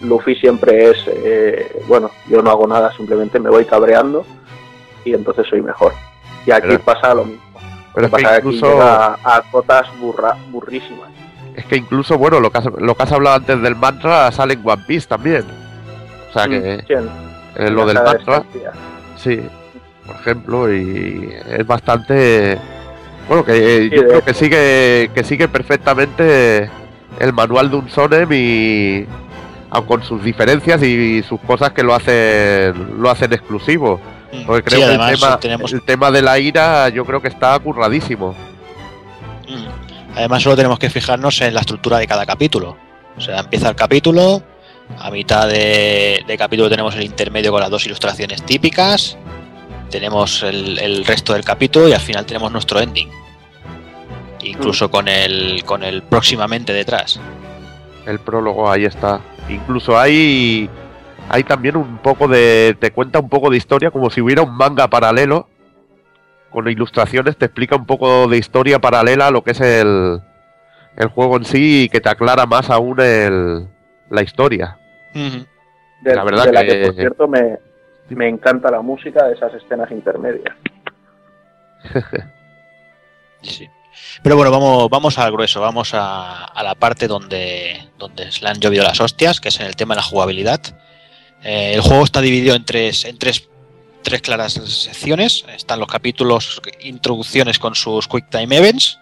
Luffy 0.00 0.34
siempre 0.36 0.90
es, 0.90 0.96
eh, 1.08 1.82
bueno, 1.88 2.10
yo 2.28 2.40
no 2.42 2.50
hago 2.50 2.66
nada, 2.66 2.92
simplemente 2.96 3.40
me 3.40 3.50
voy 3.50 3.64
cabreando 3.64 4.24
y 5.04 5.12
entonces 5.14 5.46
soy 5.48 5.60
mejor. 5.60 5.92
Y 6.46 6.50
aquí 6.52 6.68
Pero- 6.68 6.80
pasa 6.84 7.14
lo 7.14 7.24
mismo. 7.24 7.42
pero 7.94 8.06
es 8.06 8.12
que 8.12 8.22
pasa 8.22 8.36
es 8.36 8.42
que 8.42 8.48
aquí 8.48 8.56
incluso- 8.56 8.72
llega 8.74 9.06
a, 9.24 9.36
a 9.36 9.42
cotas 9.50 9.86
burra- 10.00 10.36
burrísimas. 10.50 11.08
Es 11.56 11.64
que 11.64 11.76
incluso, 11.76 12.16
bueno, 12.16 12.38
lo 12.38 12.50
que 12.50 12.58
has, 12.58 12.66
lo 12.78 12.94
que 12.94 13.02
has 13.02 13.10
hablado 13.12 13.36
antes 13.36 13.60
del 13.60 13.74
mantra 13.74 14.30
sale 14.30 14.54
en 14.54 14.62
One 14.64 14.84
Piece 14.86 15.08
también. 15.08 15.44
O 16.28 16.32
sea 16.32 16.46
que 16.46 16.84
Mm, 16.88 17.58
eh, 17.60 17.70
lo 17.70 17.84
del 17.84 17.96
de 17.96 18.02
mantra, 18.04 18.44
sí, 19.16 19.40
por 20.06 20.14
ejemplo, 20.14 20.72
y 20.72 21.34
es 21.50 21.66
bastante 21.66 22.56
bueno 23.28 23.44
que 23.44 23.52
eh, 23.86 23.90
yo 23.90 24.06
creo 24.06 24.24
que 24.24 24.34
sigue 24.34 25.10
que 25.14 25.24
sigue 25.24 25.48
perfectamente 25.48 26.70
el 27.20 27.32
manual 27.32 27.70
de 27.70 27.76
un 27.76 27.88
sonem 27.90 28.28
y 28.32 29.06
aun 29.70 29.86
con 29.86 30.02
sus 30.02 30.22
diferencias 30.22 30.82
y 30.82 31.22
sus 31.22 31.40
cosas 31.40 31.72
que 31.72 31.82
lo 31.82 31.94
hacen 31.94 33.00
lo 33.00 33.10
hacen 33.10 33.32
exclusivo. 33.32 34.00
Porque 34.46 34.62
creo 34.62 34.80
Sí, 34.80 34.86
que 34.86 34.92
el, 34.94 35.14
tema, 35.18 35.40
tenemos 35.40 35.72
el 35.72 35.82
tema 35.82 36.10
de 36.10 36.22
la 36.22 36.38
ira 36.38 36.88
yo 36.90 37.04
creo 37.04 37.20
que 37.22 37.28
está 37.28 37.58
curradísimo. 37.58 38.34
Mm. 39.48 40.16
Además, 40.16 40.42
solo 40.42 40.56
tenemos 40.56 40.78
que 40.78 40.90
fijarnos 40.90 41.40
en 41.40 41.54
la 41.54 41.60
estructura 41.60 41.98
de 41.98 42.06
cada 42.06 42.26
capítulo. 42.26 42.76
O 43.16 43.20
sea, 43.20 43.40
empieza 43.40 43.68
el 43.70 43.76
capítulo, 43.76 44.42
a 44.98 45.10
mitad 45.10 45.48
de, 45.48 46.24
de 46.26 46.36
capítulo 46.38 46.68
tenemos 46.68 46.94
el 46.96 47.04
intermedio 47.04 47.52
con 47.52 47.60
las 47.60 47.70
dos 47.70 47.86
ilustraciones 47.86 48.42
típicas, 48.42 49.16
tenemos 49.88 50.42
el, 50.42 50.78
el 50.78 51.04
resto 51.04 51.32
del 51.34 51.44
capítulo 51.44 51.88
y 51.88 51.92
al 51.92 52.00
final 52.00 52.24
tenemos 52.26 52.50
nuestro 52.52 52.80
ending. 52.80 53.08
Incluso 54.42 54.90
con 54.90 55.08
el 55.08 55.62
con 55.64 55.82
el 55.82 56.02
próximamente 56.02 56.72
detrás. 56.72 57.20
El 58.06 58.18
prólogo 58.20 58.70
ahí 58.70 58.84
está. 58.84 59.20
Incluso 59.48 59.98
hay 59.98 60.70
hay 61.28 61.42
también 61.44 61.76
un 61.76 61.98
poco 61.98 62.28
de 62.28 62.76
te 62.78 62.90
cuenta 62.92 63.18
un 63.18 63.28
poco 63.28 63.50
de 63.50 63.56
historia 63.56 63.90
como 63.90 64.10
si 64.10 64.20
hubiera 64.20 64.42
un 64.42 64.56
manga 64.56 64.88
paralelo 64.88 65.48
con 66.50 66.66
ilustraciones 66.68 67.36
te 67.36 67.44
explica 67.44 67.76
un 67.76 67.84
poco 67.84 68.26
de 68.28 68.38
historia 68.38 68.78
paralela 68.78 69.26
a 69.26 69.30
lo 69.30 69.42
que 69.44 69.50
es 69.50 69.60
el 69.60 70.20
el 70.96 71.08
juego 71.08 71.36
en 71.36 71.44
sí 71.44 71.82
y 71.84 71.88
que 71.88 72.00
te 72.00 72.08
aclara 72.08 72.46
más 72.46 72.70
aún 72.70 72.98
el, 73.00 73.68
la 74.10 74.22
historia. 74.22 74.78
De, 75.14 76.14
La 76.14 76.24
verdad 76.24 76.46
de 76.46 76.52
la 76.52 76.62
que- 76.64 76.68
que, 76.80 76.86
por 76.86 76.94
cierto, 76.94 77.28
me, 77.28 77.58
me 78.14 78.28
encanta 78.28 78.70
la 78.70 78.82
música 78.82 79.26
de 79.26 79.34
esas 79.34 79.54
escenas 79.54 79.90
intermedias. 79.90 80.54
Sí. 83.40 83.68
Pero 84.20 84.34
bueno, 84.34 84.50
vamos, 84.50 84.90
vamos 84.90 85.16
al 85.16 85.30
grueso, 85.30 85.60
vamos 85.60 85.92
a, 85.94 86.52
la 86.60 86.74
parte 86.74 87.06
donde, 87.06 87.88
donde 87.96 88.32
se 88.32 88.42
le 88.42 88.50
han 88.50 88.58
llovido 88.58 88.82
las 88.82 89.00
hostias, 89.00 89.40
que 89.40 89.50
es 89.50 89.60
en 89.60 89.66
el 89.66 89.76
tema 89.76 89.94
de 89.94 90.00
la 90.00 90.02
jugabilidad. 90.02 90.60
Eh, 91.44 91.74
el 91.74 91.80
juego 91.80 92.02
está 92.02 92.20
dividido 92.20 92.56
en 92.56 92.64
tres, 92.64 93.04
en 93.04 93.16
tres, 93.16 93.48
tres 94.02 94.20
claras 94.22 94.54
secciones. 94.54 95.44
Están 95.54 95.78
los 95.78 95.86
capítulos, 95.88 96.60
introducciones 96.80 97.60
con 97.60 97.76
sus 97.76 98.08
Quick 98.08 98.28
Time 98.28 98.56
Events, 98.56 98.98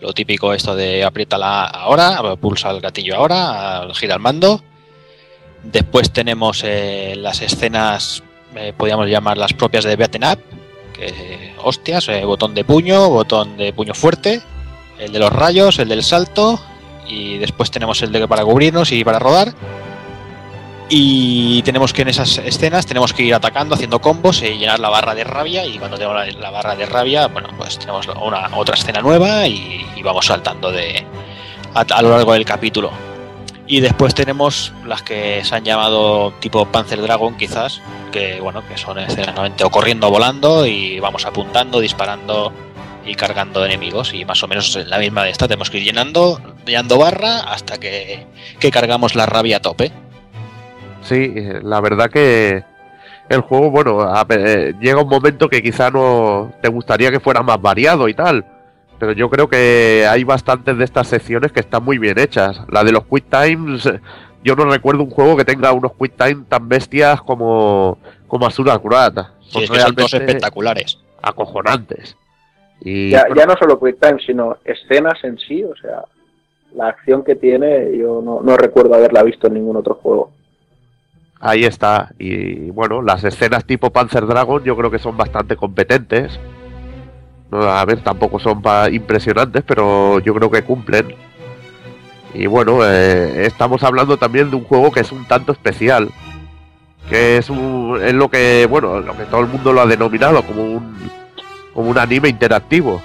lo 0.00 0.12
típico 0.12 0.52
esto 0.54 0.74
de 0.74 1.04
aprieta 1.04 1.36
la 1.36 1.64
ahora, 1.64 2.36
pulsa 2.36 2.70
el 2.70 2.80
gatillo 2.80 3.16
ahora, 3.16 3.86
gira 3.94 4.14
el 4.14 4.20
mando. 4.20 4.62
Después 5.62 6.10
tenemos 6.10 6.62
eh, 6.64 7.14
las 7.16 7.42
escenas, 7.42 8.22
eh, 8.56 8.72
podríamos 8.76 9.08
llamarlas 9.08 9.52
propias 9.52 9.84
de 9.84 9.96
Beaten 9.96 10.24
Up, 10.24 10.38
que 10.92 11.54
hostias, 11.62 12.08
eh, 12.08 12.24
botón 12.24 12.54
de 12.54 12.64
puño, 12.64 13.08
botón 13.08 13.56
de 13.56 13.72
puño 13.72 13.94
fuerte, 13.94 14.40
el 14.98 15.12
de 15.12 15.18
los 15.18 15.32
rayos, 15.32 15.78
el 15.78 15.88
del 15.88 16.02
salto, 16.02 16.60
y 17.06 17.38
después 17.38 17.70
tenemos 17.70 18.02
el 18.02 18.12
de 18.12 18.26
para 18.28 18.44
cubrirnos 18.44 18.92
y 18.92 19.04
para 19.04 19.18
rodar. 19.18 19.52
Y 20.92 21.62
tenemos 21.62 21.92
que 21.92 22.02
en 22.02 22.08
esas 22.08 22.38
escenas 22.38 22.84
tenemos 22.84 23.12
que 23.12 23.22
ir 23.22 23.32
atacando, 23.32 23.76
haciendo 23.76 24.00
combos 24.00 24.42
y 24.42 24.58
llenar 24.58 24.80
la 24.80 24.88
barra 24.88 25.14
de 25.14 25.22
rabia. 25.22 25.64
Y 25.64 25.78
cuando 25.78 25.96
tenemos 25.96 26.34
la, 26.34 26.50
barra 26.50 26.74
de 26.74 26.84
rabia, 26.84 27.28
bueno, 27.28 27.48
pues 27.56 27.78
tenemos 27.78 28.08
una 28.08 28.50
otra 28.56 28.74
escena 28.74 29.00
nueva 29.00 29.46
y, 29.46 29.86
y 29.94 30.02
vamos 30.02 30.26
saltando 30.26 30.72
de 30.72 31.06
a, 31.74 31.80
a 31.82 32.02
lo 32.02 32.10
largo 32.10 32.32
del 32.32 32.44
capítulo. 32.44 32.90
Y 33.70 33.78
después 33.78 34.16
tenemos 34.16 34.72
las 34.84 35.04
que 35.04 35.44
se 35.44 35.54
han 35.54 35.62
llamado 35.62 36.32
tipo 36.40 36.66
Panzer 36.66 37.00
Dragon, 37.00 37.36
quizás, 37.36 37.80
que 38.10 38.40
bueno, 38.40 38.66
que 38.66 38.76
son 38.76 38.98
escenamente 38.98 39.62
o 39.62 39.70
corriendo 39.70 40.10
volando 40.10 40.66
y 40.66 40.98
vamos 40.98 41.24
apuntando, 41.24 41.78
disparando 41.78 42.52
y 43.06 43.14
cargando 43.14 43.64
enemigos. 43.64 44.12
Y 44.12 44.24
más 44.24 44.42
o 44.42 44.48
menos 44.48 44.74
en 44.74 44.90
la 44.90 44.98
misma 44.98 45.22
de 45.22 45.30
esta 45.30 45.46
tenemos 45.46 45.70
que 45.70 45.78
ir 45.78 45.84
llenando, 45.84 46.40
llenando 46.66 46.98
barra 46.98 47.42
hasta 47.42 47.78
que, 47.78 48.26
que 48.58 48.72
cargamos 48.72 49.14
la 49.14 49.26
rabia 49.26 49.58
a 49.58 49.60
tope. 49.60 49.92
Sí, 51.02 51.32
la 51.62 51.80
verdad 51.80 52.10
que 52.10 52.64
el 53.28 53.40
juego, 53.42 53.70
bueno, 53.70 54.12
eh, 54.30 54.74
llega 54.80 55.00
un 55.00 55.08
momento 55.08 55.48
que 55.48 55.62
quizá 55.62 55.92
no 55.92 56.52
te 56.60 56.68
gustaría 56.68 57.12
que 57.12 57.20
fuera 57.20 57.44
más 57.44 57.62
variado 57.62 58.08
y 58.08 58.14
tal. 58.14 58.44
Pero 59.00 59.12
yo 59.12 59.30
creo 59.30 59.48
que 59.48 60.06
hay 60.06 60.24
bastantes 60.24 60.76
de 60.76 60.84
estas 60.84 61.08
secciones 61.08 61.52
que 61.52 61.60
están 61.60 61.82
muy 61.82 61.96
bien 61.96 62.18
hechas. 62.18 62.60
La 62.68 62.84
de 62.84 62.92
los 62.92 63.06
Quick 63.06 63.24
Times, 63.30 63.90
yo 64.44 64.54
no 64.54 64.66
recuerdo 64.66 65.02
un 65.02 65.10
juego 65.10 65.38
que 65.38 65.44
tenga 65.46 65.72
unos 65.72 65.92
Quick 65.94 66.16
Time 66.16 66.44
tan 66.46 66.68
bestias 66.68 67.22
como, 67.22 67.98
como 68.28 68.46
Asura 68.46 68.78
Kurat. 68.78 69.14
Sí, 69.40 69.64
es 69.64 69.70
que 69.70 69.80
son 69.80 69.94
todos 69.96 70.12
espectaculares. 70.12 70.98
acojonantes. 71.22 72.14
Y 72.82 73.08
Ya, 73.08 73.24
ya 73.34 73.46
no 73.46 73.56
solo 73.56 73.80
Quick 73.80 73.98
Time, 73.98 74.18
sino 74.24 74.58
escenas 74.66 75.24
en 75.24 75.38
sí, 75.38 75.64
o 75.64 75.74
sea, 75.76 76.04
la 76.74 76.88
acción 76.88 77.24
que 77.24 77.36
tiene, 77.36 77.96
yo 77.96 78.20
no, 78.22 78.42
no 78.42 78.56
recuerdo 78.58 78.94
haberla 78.94 79.22
visto 79.22 79.46
en 79.46 79.54
ningún 79.54 79.76
otro 79.76 79.94
juego. 79.94 80.30
Ahí 81.40 81.64
está. 81.64 82.10
Y 82.18 82.70
bueno, 82.70 83.00
las 83.00 83.24
escenas 83.24 83.64
tipo 83.64 83.88
Panzer 83.88 84.26
Dragon 84.26 84.62
yo 84.62 84.76
creo 84.76 84.90
que 84.90 84.98
son 84.98 85.16
bastante 85.16 85.56
competentes. 85.56 86.38
A 87.52 87.84
ver, 87.84 88.00
tampoco 88.02 88.38
son 88.38 88.62
impresionantes, 88.92 89.62
pero 89.66 90.20
yo 90.20 90.34
creo 90.34 90.50
que 90.50 90.62
cumplen. 90.62 91.14
Y 92.32 92.46
bueno, 92.46 92.80
eh, 92.84 93.46
estamos 93.46 93.82
hablando 93.82 94.16
también 94.16 94.50
de 94.50 94.56
un 94.56 94.64
juego 94.64 94.92
que 94.92 95.00
es 95.00 95.10
un 95.10 95.24
tanto 95.24 95.52
especial. 95.52 96.10
Que 97.08 97.38
es, 97.38 97.50
un, 97.50 97.98
es 98.02 98.14
lo 98.14 98.28
que, 98.28 98.66
bueno, 98.70 99.00
lo 99.00 99.16
que 99.16 99.24
todo 99.24 99.40
el 99.40 99.48
mundo 99.48 99.72
lo 99.72 99.80
ha 99.80 99.86
denominado 99.86 100.42
como 100.42 100.62
un, 100.62 100.96
como 101.74 101.90
un 101.90 101.98
anime 101.98 102.28
interactivo. 102.28 103.02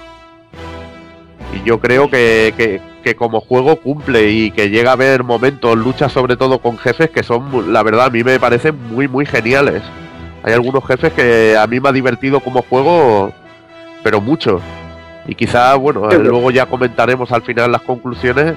Y 1.52 1.66
yo 1.66 1.80
creo 1.80 2.08
que, 2.08 2.54
que, 2.56 2.80
que 3.02 3.16
como 3.16 3.40
juego 3.40 3.76
cumple 3.76 4.30
y 4.30 4.50
que 4.50 4.68
llega 4.68 4.90
a 4.90 4.94
haber 4.94 5.24
momentos, 5.24 5.76
luchas 5.76 6.12
sobre 6.12 6.36
todo 6.36 6.58
con 6.60 6.76
jefes 6.76 7.10
que 7.10 7.22
son, 7.22 7.72
la 7.72 7.84
verdad, 7.84 8.06
a 8.06 8.10
mí 8.10 8.22
me 8.22 8.38
parecen 8.38 8.76
muy, 8.92 9.08
muy 9.08 9.26
geniales. 9.26 9.82
Hay 10.42 10.52
algunos 10.52 10.84
jefes 10.84 11.12
que 11.12 11.56
a 11.56 11.66
mí 11.66 11.80
me 11.80 11.88
ha 11.88 11.92
divertido 11.92 12.40
como 12.40 12.62
juego, 12.62 13.32
pero 14.06 14.20
mucho. 14.20 14.60
Y 15.26 15.34
quizá, 15.34 15.74
bueno, 15.74 16.08
Sí, 16.12 16.18
luego 16.18 16.52
ya 16.52 16.66
comentaremos 16.66 17.32
al 17.32 17.42
final 17.42 17.72
las 17.72 17.82
conclusiones, 17.82 18.54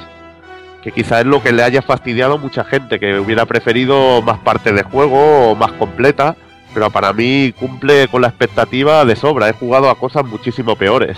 que 0.84 0.92
quizá 0.92 1.22
es 1.22 1.26
lo 1.26 1.42
que 1.42 1.52
le 1.52 1.64
haya 1.64 1.82
fastidiado 1.82 2.36
a 2.36 2.38
mucha 2.38 2.64
gente, 2.64 3.00
que 3.00 3.20
hubiera 3.20 3.48
preferido 3.48 4.22
más 4.22 4.38
parte 4.38 4.72
de 4.72 4.84
juego 4.84 5.50
o 5.50 5.56
más 5.56 5.72
completa, 5.72 6.36
pero 6.72 6.92
para 6.92 7.14
mí 7.14 7.52
cumple 7.60 8.08
con 8.10 8.22
la 8.22 8.28
expectativa 8.28 9.04
de 9.06 9.16
sobra. 9.16 9.50
He 9.50 9.54
jugado 9.54 9.90
a 9.90 9.96
cosas 9.96 10.24
muchísimo 10.24 10.76
peores. 10.76 11.18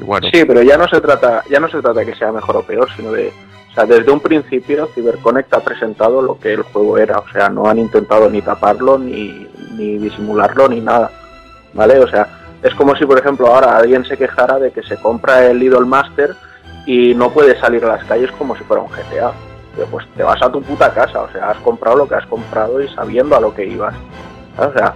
Y 0.00 0.02
bueno, 0.02 0.26
Sí, 0.32 0.44
pero 0.44 0.60
ya 0.62 0.76
no 0.76 0.88
se 0.88 1.00
trata, 1.00 1.44
ya 1.48 1.60
no 1.60 1.68
se 1.68 1.80
trata 1.80 2.00
de 2.00 2.06
que 2.06 2.16
sea 2.16 2.32
mejor 2.32 2.56
o 2.56 2.62
peor, 2.64 2.88
sino 2.96 3.12
de, 3.12 3.32
o 3.70 3.72
sea, 3.72 3.86
desde 3.86 4.10
un 4.10 4.18
principio 4.18 4.88
CyberConnect 4.96 5.54
ha 5.54 5.60
presentado 5.60 6.20
lo 6.20 6.40
que 6.40 6.54
el 6.54 6.62
juego 6.62 6.98
era, 6.98 7.20
o 7.20 7.28
sea, 7.28 7.48
no 7.50 7.68
han 7.68 7.78
intentado 7.78 8.28
ni 8.28 8.42
taparlo 8.42 8.98
ni, 8.98 9.46
ni 9.76 9.96
disimularlo 9.98 10.68
ni 10.68 10.80
nada, 10.80 11.12
¿vale? 11.72 12.00
O 12.00 12.08
sea, 12.08 12.40
es 12.64 12.74
como 12.74 12.96
si, 12.96 13.04
por 13.04 13.18
ejemplo, 13.18 13.46
ahora 13.46 13.76
alguien 13.76 14.06
se 14.06 14.16
quejara 14.16 14.58
de 14.58 14.72
que 14.72 14.82
se 14.82 14.96
compra 14.96 15.46
el 15.46 15.62
Idol 15.62 15.84
Master 15.84 16.34
y 16.86 17.14
no 17.14 17.30
puede 17.30 17.60
salir 17.60 17.84
a 17.84 17.88
las 17.88 18.04
calles 18.04 18.32
como 18.32 18.56
si 18.56 18.64
fuera 18.64 18.82
un 18.82 18.88
GTA. 18.88 19.32
Pues 19.90 20.06
te 20.16 20.22
vas 20.22 20.40
a 20.40 20.50
tu 20.50 20.62
puta 20.62 20.90
casa, 20.94 21.20
o 21.20 21.30
sea, 21.30 21.50
has 21.50 21.58
comprado 21.58 21.96
lo 21.96 22.08
que 22.08 22.14
has 22.14 22.26
comprado 22.26 22.80
y 22.80 22.88
sabiendo 22.88 23.36
a 23.36 23.40
lo 23.40 23.54
que 23.54 23.66
ibas. 23.66 23.94
O 24.56 24.72
sea, 24.72 24.94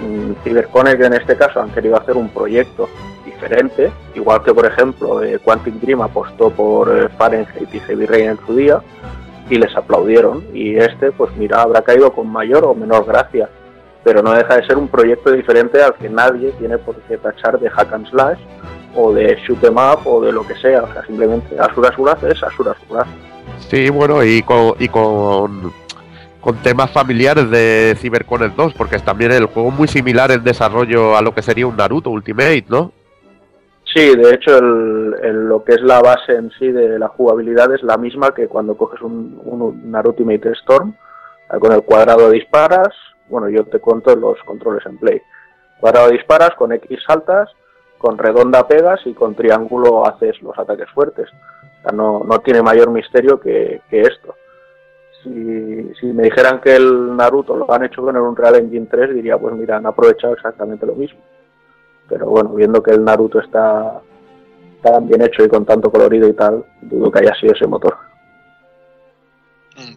mm, 0.00 0.42
CyberConnect 0.42 1.02
en 1.02 1.12
este 1.12 1.36
caso 1.36 1.60
han 1.60 1.70
querido 1.70 1.98
hacer 1.98 2.16
un 2.16 2.30
proyecto 2.30 2.88
diferente, 3.26 3.92
igual 4.14 4.42
que 4.42 4.54
por 4.54 4.64
ejemplo 4.64 5.22
eh, 5.22 5.38
Quantic 5.40 5.74
Dream 5.74 6.00
apostó 6.00 6.48
por 6.48 6.88
eh, 6.96 7.08
Fahrenheit 7.18 7.74
y 7.74 7.80
Heavy 7.80 8.06
Rain 8.06 8.30
en 8.30 8.38
su 8.46 8.56
día 8.56 8.80
y 9.50 9.56
les 9.56 9.76
aplaudieron 9.76 10.44
y 10.54 10.76
este 10.76 11.10
pues 11.10 11.34
mira 11.36 11.62
habrá 11.62 11.82
caído 11.82 12.12
con 12.12 12.30
mayor 12.30 12.64
o 12.64 12.74
menor 12.74 13.04
gracia 13.04 13.48
pero 14.04 14.22
no 14.22 14.32
deja 14.32 14.56
de 14.56 14.66
ser 14.66 14.76
un 14.78 14.88
proyecto 14.88 15.30
diferente 15.32 15.82
al 15.82 15.94
que 15.94 16.08
nadie 16.08 16.52
tiene 16.52 16.78
por 16.78 16.96
qué 17.02 17.16
tachar 17.18 17.58
de 17.60 17.68
hack 17.70 17.92
and 17.92 18.08
slash 18.08 18.38
o 18.96 19.12
de 19.12 19.36
shoot 19.46 19.62
'em 19.64 19.76
up 19.76 20.00
o 20.06 20.20
de 20.20 20.32
lo 20.32 20.46
que 20.46 20.54
sea, 20.56 20.82
o 20.82 20.92
sea 20.92 21.04
simplemente 21.06 21.58
Asura 21.58 21.94
Suraz 21.94 22.22
es 22.24 22.42
Asura 22.42 22.74
Suraz. 22.88 23.06
Sí, 23.68 23.88
bueno, 23.90 24.24
y 24.24 24.42
con, 24.42 24.74
y 24.78 24.88
con, 24.88 25.72
con 26.40 26.56
temas 26.62 26.90
familiares 26.90 27.50
de 27.50 27.94
CyberConnect 27.98 28.56
2, 28.56 28.74
porque 28.74 28.96
es 28.96 29.04
también 29.04 29.32
el 29.32 29.46
juego 29.46 29.70
muy 29.70 29.86
similar 29.86 30.30
en 30.32 30.42
desarrollo 30.42 31.16
a 31.16 31.22
lo 31.22 31.34
que 31.34 31.42
sería 31.42 31.66
un 31.66 31.76
Naruto 31.76 32.10
Ultimate, 32.10 32.64
¿no? 32.68 32.92
Sí, 33.92 34.14
de 34.16 34.34
hecho 34.34 34.56
el, 34.58 35.14
el- 35.22 35.48
lo 35.48 35.62
que 35.64 35.72
es 35.74 35.82
la 35.82 36.00
base 36.00 36.32
en 36.32 36.50
sí 36.58 36.70
de 36.70 36.98
la 36.98 37.08
jugabilidad 37.08 37.72
es 37.74 37.82
la 37.82 37.96
misma 37.96 38.32
que 38.32 38.46
cuando 38.46 38.76
coges 38.76 39.00
un, 39.02 39.40
un 39.44 39.90
Naruto 39.90 40.22
Ultimate 40.22 40.52
Storm, 40.62 40.94
con 41.58 41.72
el 41.72 41.82
cuadrado 41.82 42.30
disparas, 42.30 42.88
bueno 43.28 43.48
yo 43.48 43.64
te 43.64 43.80
cuento 43.80 44.14
los 44.14 44.38
controles 44.44 44.84
en 44.86 44.98
play, 44.98 45.20
cuadrado 45.80 46.10
disparas, 46.10 46.54
con 46.56 46.72
X 46.72 46.98
saltas, 47.06 47.50
con 47.98 48.16
redonda 48.16 48.66
pegas 48.66 49.00
y 49.04 49.12
con 49.12 49.34
triángulo 49.34 50.06
haces 50.06 50.40
los 50.42 50.58
ataques 50.58 50.88
fuertes. 50.90 51.28
O 51.28 51.82
sea, 51.82 51.92
no, 51.92 52.24
no 52.24 52.38
tiene 52.40 52.62
mayor 52.62 52.90
misterio 52.90 53.38
que, 53.38 53.82
que 53.90 54.02
esto. 54.02 54.34
Si, 55.22 55.94
si 56.00 56.06
me 56.06 56.22
dijeran 56.22 56.60
que 56.60 56.76
el 56.76 57.14
Naruto 57.14 57.54
lo 57.54 57.70
han 57.70 57.84
hecho 57.84 58.00
con 58.00 58.16
el 58.16 58.22
Unreal 58.22 58.56
Engine 58.56 58.86
3, 58.90 59.14
diría, 59.14 59.36
pues 59.36 59.54
mira, 59.54 59.76
han 59.76 59.86
aprovechado 59.86 60.32
exactamente 60.32 60.86
lo 60.86 60.94
mismo. 60.94 61.20
Pero 62.08 62.26
bueno, 62.26 62.50
viendo 62.50 62.82
que 62.82 62.92
el 62.92 63.04
Naruto 63.04 63.40
está 63.40 64.00
tan 64.82 65.06
bien 65.06 65.20
hecho 65.20 65.44
y 65.44 65.48
con 65.48 65.66
tanto 65.66 65.90
colorido 65.90 66.26
y 66.26 66.32
tal, 66.32 66.64
dudo 66.80 67.10
que 67.10 67.18
haya 67.18 67.34
sido 67.34 67.52
ese 67.52 67.66
motor. 67.66 68.09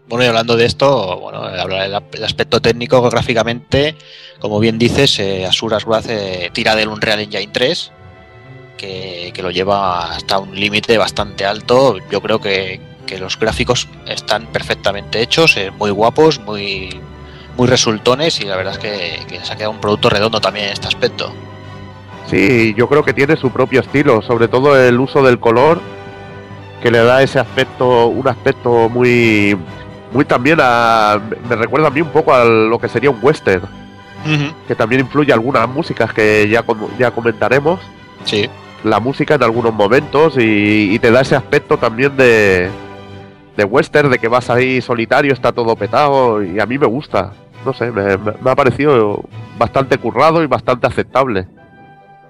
Bueno, 0.08 0.24
y 0.24 0.28
hablando 0.28 0.56
de 0.56 0.66
esto, 0.66 1.20
bueno, 1.20 1.48
el 1.50 2.24
aspecto 2.24 2.62
técnico 2.62 3.02
gráficamente, 3.10 3.96
como 4.40 4.60
bien 4.60 4.78
dices, 4.78 5.20
eh, 5.20 5.46
Asura 5.46 5.78
Wrath 5.78 6.06
eh, 6.10 6.50
tira 6.54 6.76
del 6.76 6.90
Unreal 6.90 7.20
Engine 7.20 7.50
3, 7.52 7.92
que, 8.78 9.32
que 9.34 9.42
lo 9.42 9.52
lleva 9.52 10.16
hasta 10.16 10.40
un 10.40 10.54
límite 10.60 10.98
bastante 10.98 11.46
alto. 11.46 11.98
Yo 12.12 12.22
creo 12.22 12.40
que, 12.40 12.80
que 13.06 13.18
los 13.18 13.40
gráficos 13.40 13.88
están 14.08 14.48
perfectamente 14.48 15.22
hechos, 15.22 15.58
eh, 15.58 15.72
muy 15.72 15.92
guapos, 15.92 16.40
muy, 16.40 16.90
muy 17.58 17.68
resultones, 17.68 18.40
y 18.42 18.46
la 18.46 18.56
verdad 18.56 18.74
es 18.74 18.80
que, 18.80 19.20
que 19.28 19.44
se 19.44 19.54
ha 19.54 19.56
quedado 19.56 19.72
un 19.72 19.82
producto 19.82 20.10
redondo 20.10 20.42
también 20.42 20.68
en 20.68 20.74
este 20.74 20.88
aspecto. 20.88 21.34
Sí, 22.30 22.74
yo 22.78 22.88
creo 22.88 23.04
que 23.04 23.14
tiene 23.14 23.36
su 23.36 23.52
propio 23.52 23.82
estilo, 23.82 24.22
sobre 24.22 24.48
todo 24.48 24.82
el 24.82 25.00
uso 25.00 25.24
del 25.24 25.40
color, 25.40 25.82
que 26.84 26.92
le 26.92 27.00
da 27.00 27.24
ese 27.24 27.40
aspecto, 27.40 28.08
un 28.08 28.28
aspecto 28.28 28.90
muy, 28.90 29.58
muy 30.12 30.26
también 30.26 30.60
a, 30.62 31.18
me 31.48 31.56
recuerda 31.56 31.88
a 31.88 31.90
mí 31.90 32.02
un 32.02 32.10
poco 32.10 32.34
a 32.34 32.44
lo 32.44 32.78
que 32.78 32.90
sería 32.90 33.10
un 33.10 33.20
western, 33.22 33.64
que 34.68 34.76
también 34.76 35.00
influye 35.00 35.32
algunas 35.32 35.68
músicas 35.70 36.12
que 36.12 36.50
ya, 36.50 36.66
ya 37.00 37.12
comentaremos. 37.12 37.80
Sí. 38.26 38.50
La 38.84 39.00
música 39.00 39.36
en 39.36 39.44
algunos 39.44 39.74
momentos 39.74 40.38
y, 40.38 40.94
y 40.94 41.00
te 41.00 41.10
da 41.10 41.22
ese 41.22 41.38
aspecto 41.38 41.78
también 41.78 42.18
de, 42.18 42.70
de 43.56 43.64
western, 43.64 44.12
de 44.12 44.20
que 44.20 44.28
vas 44.28 44.50
ahí 44.50 44.82
solitario, 44.82 45.32
está 45.32 45.54
todo 45.54 45.78
petado 45.78 46.44
y 46.44 46.60
a 46.60 46.66
mí 46.66 46.78
me 46.78 46.88
gusta. 46.88 47.32
No 47.66 47.72
sé, 47.72 47.92
me 47.92 48.52
ha 48.52 48.56
parecido 48.56 49.24
bastante 49.58 49.98
currado 49.98 50.44
y 50.44 50.48
bastante 50.48 50.86
aceptable. 50.86 51.48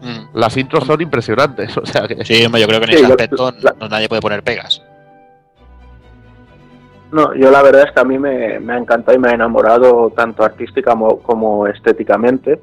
Mm. 0.04 0.38
Las 0.38 0.56
intros 0.58 0.84
son 0.86 1.02
impresionantes, 1.02 1.78
o 1.82 1.86
sea 1.86 2.08
que... 2.08 2.24
Sí, 2.26 2.42
yo 2.44 2.50
creo 2.52 2.80
que 2.80 2.86
en 2.86 2.92
Sí, 2.92 2.96
ese 2.96 3.04
yo- 3.04 3.10
aspecto 3.10 3.52
no, 3.80 3.88
nadie 3.90 4.10
puede 4.10 4.22
poner 4.22 4.44
pegas. 4.44 4.82
No, 7.12 7.34
yo 7.36 7.52
la 7.52 7.62
verdad 7.62 7.84
es 7.88 7.92
que 7.92 8.00
a 8.00 8.04
mí 8.04 8.18
me, 8.18 8.60
me 8.60 8.74
ha 8.74 8.78
encantado 8.78 9.16
y 9.16 9.20
me 9.22 9.30
ha 9.30 9.34
enamorado 9.34 10.12
tanto 10.16 10.44
artística 10.44 10.92
como, 10.92 11.20
como 11.20 11.68
estéticamente, 11.68 12.60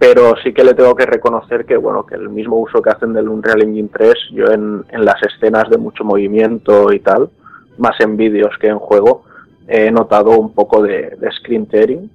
pero 0.00 0.34
sí 0.42 0.52
que 0.52 0.64
le 0.64 0.74
tengo 0.74 0.96
que 0.96 1.06
reconocer 1.06 1.64
que 1.64 1.76
bueno 1.76 2.04
que 2.04 2.16
el 2.16 2.28
mismo 2.28 2.56
uso 2.56 2.82
que 2.82 2.90
hacen 2.90 3.12
del 3.12 3.28
Unreal 3.28 3.62
Engine 3.62 3.88
3, 3.92 4.14
yo 4.32 4.46
en, 4.46 4.84
en 4.90 5.04
las 5.04 5.22
escenas 5.22 5.70
de 5.70 5.78
mucho 5.78 6.02
movimiento 6.04 6.92
y 6.92 6.98
tal, 7.00 7.30
más 7.78 7.98
en 8.00 8.16
vídeos 8.16 8.50
que 8.60 8.66
en 8.66 8.78
juego, 8.80 9.22
he 9.68 9.90
notado 9.92 10.30
un 10.30 10.52
poco 10.54 10.82
de, 10.82 11.16
de 11.18 11.30
screen 11.32 11.66
tearing. 11.66 12.10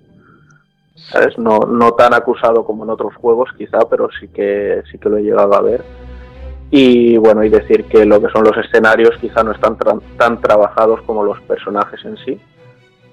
¿Sabes? 1.09 1.37
No, 1.37 1.59
no 1.59 1.91
tan 1.93 2.13
acusado 2.13 2.65
como 2.65 2.83
en 2.83 2.89
otros 2.89 3.15
juegos 3.15 3.49
quizá, 3.57 3.79
pero 3.89 4.09
sí 4.19 4.27
que, 4.27 4.83
sí 4.91 4.97
que 4.97 5.09
lo 5.09 5.17
he 5.17 5.23
llegado 5.23 5.53
a 5.55 5.61
ver. 5.61 5.83
Y 6.71 7.17
bueno, 7.17 7.43
y 7.43 7.49
decir 7.49 7.85
que 7.85 8.03
lo 8.05 8.19
que 8.19 8.29
son 8.29 8.43
los 8.43 8.57
escenarios 8.57 9.15
quizá 9.21 9.43
no 9.43 9.51
están 9.51 9.77
tra- 9.77 10.01
tan 10.17 10.41
trabajados 10.41 11.01
como 11.03 11.23
los 11.23 11.39
personajes 11.41 12.03
en 12.05 12.17
sí. 12.17 12.41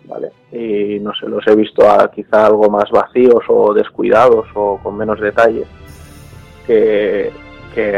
¿vale? 0.05 0.33
Y 0.51 0.99
no 0.99 1.13
sé, 1.15 1.29
los 1.29 1.47
he 1.47 1.55
visto 1.55 1.89
a, 1.89 2.11
quizá 2.11 2.47
algo 2.47 2.69
más 2.69 2.91
vacíos 2.91 3.45
o 3.49 3.73
descuidados 3.73 4.47
o 4.55 4.79
con 4.83 4.97
menos 4.97 5.21
detalle 5.21 5.65
que, 6.67 7.31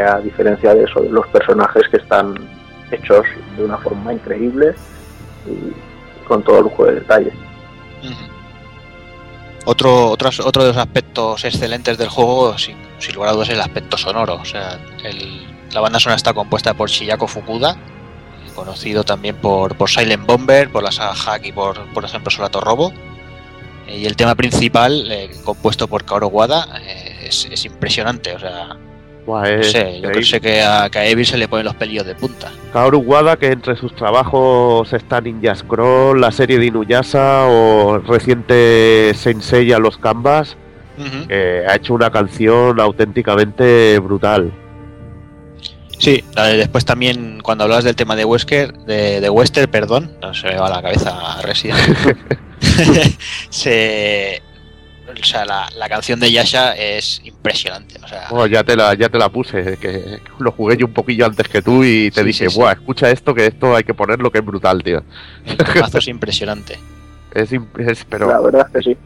a 0.07 0.19
diferencia 0.19 0.73
de 0.75 0.83
eso, 0.83 0.99
de 1.01 1.09
los 1.09 1.25
personajes 1.27 1.87
que 1.89 1.97
están 1.97 2.35
hechos 2.91 3.25
de 3.57 3.65
una 3.65 3.77
forma 3.77 4.13
increíble 4.13 4.75
y 5.47 5.73
con 6.27 6.43
todo 6.43 6.61
lujo 6.61 6.85
de 6.85 6.95
detalle. 6.95 7.31
Otro, 8.01 8.32
otro, 9.65 10.27
as- 10.29 10.39
otro 10.39 10.63
de 10.63 10.69
los 10.69 10.77
aspectos 10.77 11.43
excelentes 11.45 11.97
del 11.97 12.09
juego, 12.09 12.57
sin, 12.57 12.75
sin 12.99 13.15
lugar 13.15 13.29
a 13.29 13.33
dudas, 13.33 13.49
es 13.49 13.55
el 13.55 13.61
aspecto 13.61 13.97
sonoro. 13.97 14.35
O 14.35 14.45
sea, 14.45 14.79
el- 15.03 15.47
la 15.73 15.79
banda 15.81 15.99
sonora 15.99 16.17
está 16.17 16.33
compuesta 16.33 16.73
por 16.73 16.89
Shiyako 16.89 17.27
Fukuda, 17.27 17.77
conocido 18.55 19.03
también 19.03 19.35
por, 19.37 19.75
por 19.75 19.89
Silent 19.89 20.25
Bomber, 20.27 20.71
por 20.71 20.83
la 20.83 20.91
saga 20.91 21.15
Hack 21.15 21.45
y 21.47 21.51
por, 21.51 21.91
por 21.93 22.05
ejemplo, 22.05 22.29
Solato 22.29 22.61
Robo. 22.61 22.93
Eh, 23.87 23.97
Y 23.99 24.05
el 24.05 24.15
tema 24.15 24.35
principal, 24.35 25.11
eh, 25.11 25.31
compuesto 25.43 25.87
por 25.87 26.05
Kaoru 26.05 26.27
Wada, 26.27 26.67
eh, 26.81 27.25
es, 27.27 27.47
es 27.51 27.65
impresionante. 27.65 28.35
O 28.35 28.39
sea, 28.39 28.77
Buah, 29.25 29.57
no 29.57 29.63
sé, 29.63 29.71
yo 29.73 29.97
increíble. 29.97 30.23
sé 30.23 30.41
que 30.41 30.61
a, 30.61 30.89
que 30.89 30.99
a 30.99 31.05
Evil 31.05 31.25
se 31.25 31.37
le 31.37 31.47
ponen 31.47 31.65
los 31.65 31.75
pelillos 31.75 32.05
de 32.05 32.15
punta. 32.15 32.51
Kaoru 32.73 32.99
Wada, 32.99 33.37
que 33.37 33.47
entre 33.47 33.75
sus 33.75 33.95
trabajos 33.95 34.91
está 34.91 35.21
Ninja 35.21 35.55
Scroll, 35.55 36.19
la 36.19 36.31
serie 36.31 36.59
de 36.59 36.65
Inuyasha 36.65 37.45
o 37.45 37.99
reciente 37.99 39.13
Sensei 39.15 39.71
a 39.71 39.79
los 39.79 39.97
Canvas, 39.97 40.57
que 41.27 41.63
ha 41.67 41.75
hecho 41.75 41.93
una 41.93 42.11
canción 42.11 42.79
auténticamente 42.79 43.97
brutal. 43.99 44.51
Sí, 45.99 46.21
después 46.35 46.83
también 46.83 47.39
cuando 47.41 47.63
hablabas 47.63 47.85
del 47.85 47.95
tema 47.95 48.17
de 48.17 48.25
Wesker, 48.25 48.73
de, 48.79 49.21
de 49.21 49.29
Wester, 49.29 49.69
perdón, 49.69 50.11
no 50.21 50.33
se 50.33 50.47
me 50.47 50.57
va 50.57 50.69
la 50.69 50.81
cabeza 50.81 51.41
Resident. 51.43 51.79
se, 53.49 54.41
o 55.21 55.25
sea, 55.25 55.45
la, 55.45 55.67
la 55.77 55.87
canción 55.89 56.19
de 56.19 56.31
Yasha 56.31 56.75
es 56.75 57.21
impresionante. 57.23 57.95
O 58.03 58.07
sea, 58.07 58.47
ya 58.47 58.63
te 58.63 58.75
la, 58.75 58.93
ya 58.93 59.09
te 59.09 59.17
la 59.17 59.29
puse, 59.29 59.77
que 59.77 60.19
lo 60.39 60.51
jugué 60.51 60.77
yo 60.77 60.85
un 60.87 60.93
poquillo 60.93 61.25
antes 61.25 61.47
que 61.47 61.61
tú 61.61 61.83
y 61.83 62.11
te 62.11 62.21
Sí, 62.21 62.27
dije, 62.27 62.45
sí, 62.45 62.51
sí. 62.51 62.59
buah, 62.59 62.73
escucha 62.73 63.09
esto, 63.11 63.33
que 63.33 63.45
esto 63.47 63.75
hay 63.75 63.83
que 63.83 63.93
ponerlo, 63.93 64.31
que 64.31 64.39
es 64.39 64.45
brutal, 64.45 64.81
tío. 64.83 65.03
el 65.45 65.57
es 65.97 66.07
impresionante. 66.07 66.79
Es, 67.33 67.51
es- 67.51 68.05
pero 68.07 68.27
La 68.27 68.39
verdad 68.39 68.67
es 68.67 68.73
que 68.83 68.91
sí. 68.91 68.97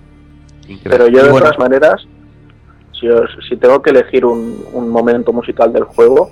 increíble. 0.63 0.89
Pero 0.89 1.07
yo 1.07 1.23
de 1.23 1.29
bueno. 1.31 1.45
todas 1.45 1.57
maneras, 1.59 2.05
si, 2.99 3.07
os- 3.07 3.29
si 3.47 3.55
tengo 3.55 3.81
que 3.81 3.91
elegir 3.91 4.25
un, 4.25 4.65
un 4.73 4.89
momento 4.89 5.31
musical 5.31 5.71
del 5.71 5.85
juego, 5.85 6.31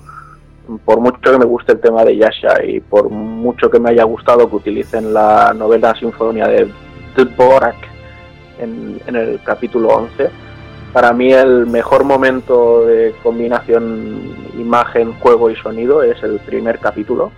por 0.84 1.00
mucho 1.00 1.18
que 1.22 1.38
me 1.38 1.46
guste 1.46 1.72
el 1.72 1.80
tema 1.80 2.04
de 2.04 2.18
Yasha 2.18 2.62
y 2.66 2.80
por 2.80 3.08
mucho 3.08 3.70
que 3.70 3.78
me 3.80 3.90
haya 3.90 4.04
gustado 4.04 4.46
que 4.50 4.56
utilicen 4.56 5.14
la 5.14 5.54
novela 5.54 5.94
sinfonía 5.98 6.48
de 6.48 6.68
Dvorak 7.16 7.76
en, 8.58 9.00
en 9.06 9.16
el 9.16 9.40
capítulo 9.44 9.88
11, 9.88 10.30
para 10.92 11.12
mí 11.12 11.32
el 11.32 11.66
mejor 11.66 12.04
momento 12.04 12.84
de 12.86 13.14
combinación 13.22 14.34
imagen, 14.58 15.12
juego 15.20 15.50
y 15.50 15.56
sonido 15.56 16.02
es 16.02 16.22
el 16.22 16.38
primer 16.40 16.78
capítulo, 16.78 17.30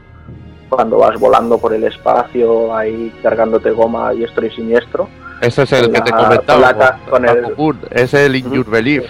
cuando 0.69 0.99
vas 0.99 1.19
volando 1.19 1.59
por 1.59 1.73
el 1.75 1.85
espacio, 1.85 2.75
ahí 2.77 3.13
cargándote 3.23 3.71
goma 3.71 4.13
diestro 4.13 4.47
y 4.47 4.51
siniestro. 4.51 5.09
Ese 5.41 5.63
es 5.63 5.73
el 5.73 5.85
con 5.85 5.93
que 5.95 6.01
te 6.03 6.11
comentaba, 6.13 6.43
con 6.53 6.61
la 6.61 6.77
ca- 6.79 6.99
con 7.11 7.25
el- 7.29 7.55
es 7.91 8.15
el 8.15 8.37
In 8.37 8.51
Your 8.53 8.69
Belief 8.69 9.05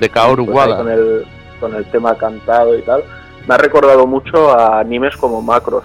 de 0.00 0.08
Kaoru 0.08 0.44
pues 0.46 0.56
Wada. 0.56 0.76
con 0.76 0.88
el, 0.90 1.24
con 1.60 1.74
el 1.74 1.84
tema 1.86 2.14
cantado 2.16 2.76
y 2.78 2.82
tal. 2.82 3.02
Me 3.48 3.54
ha 3.54 3.58
recordado 3.58 4.06
mucho 4.06 4.50
a 4.50 4.78
animes 4.80 5.16
como 5.16 5.42
Macros, 5.42 5.84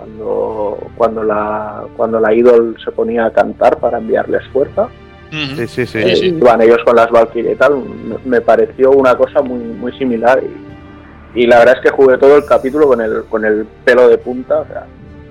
cuando, 0.00 0.78
cuando, 0.96 1.22
la, 1.24 1.82
cuando 1.96 2.20
la 2.20 2.32
idol 2.32 2.76
se 2.82 2.90
ponía 2.90 3.26
a 3.26 3.30
cantar 3.32 3.78
para 3.78 3.98
enviarles 3.98 4.46
fuerza. 4.48 4.88
Sí, 5.30 5.66
sí, 5.68 5.86
sí. 5.86 5.98
eh, 5.98 6.26
Iban 6.36 6.60
ellos 6.62 6.78
con 6.84 6.96
las 6.96 7.10
Valkyrie 7.10 7.52
y 7.52 7.56
tal. 7.56 7.82
Me, 8.24 8.40
pareció 8.40 8.90
una 8.92 9.14
cosa 9.14 9.42
muy, 9.42 9.60
muy 9.60 9.92
similar. 9.98 10.42
Y, 11.34 11.42
y 11.42 11.46
la 11.46 11.58
verdad 11.60 11.76
es 11.76 11.82
que 11.82 11.90
jugué 11.96 12.18
todo 12.18 12.36
el 12.38 12.44
capítulo 12.46 12.88
con 12.88 13.00
el, 13.00 13.24
con 13.30 13.44
el 13.44 13.64
pelo 13.84 14.08
de 14.08 14.18
punta. 14.18 14.60
O 14.60 14.66
sea, 14.66 14.86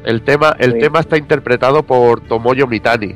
El 0.05 0.21
tema, 0.21 0.55
el 0.59 0.73
Sí. 0.73 0.79
tema 0.79 0.99
está 0.99 1.17
interpretado 1.17 1.83
por 1.83 2.21
Tomoyo 2.21 2.65
Mitani. 2.67 3.15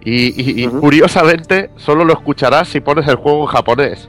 Y, 0.00 0.26
y- 0.42 0.62
y 0.62 0.66
Ujú. 0.66 0.80
curiosamente, 0.80 1.70
solo 1.76 2.04
lo 2.04 2.12
escucharás 2.14 2.68
si 2.68 2.80
pones 2.80 3.06
el 3.08 3.16
juego 3.16 3.42
en 3.42 3.46
japonés. 3.46 4.08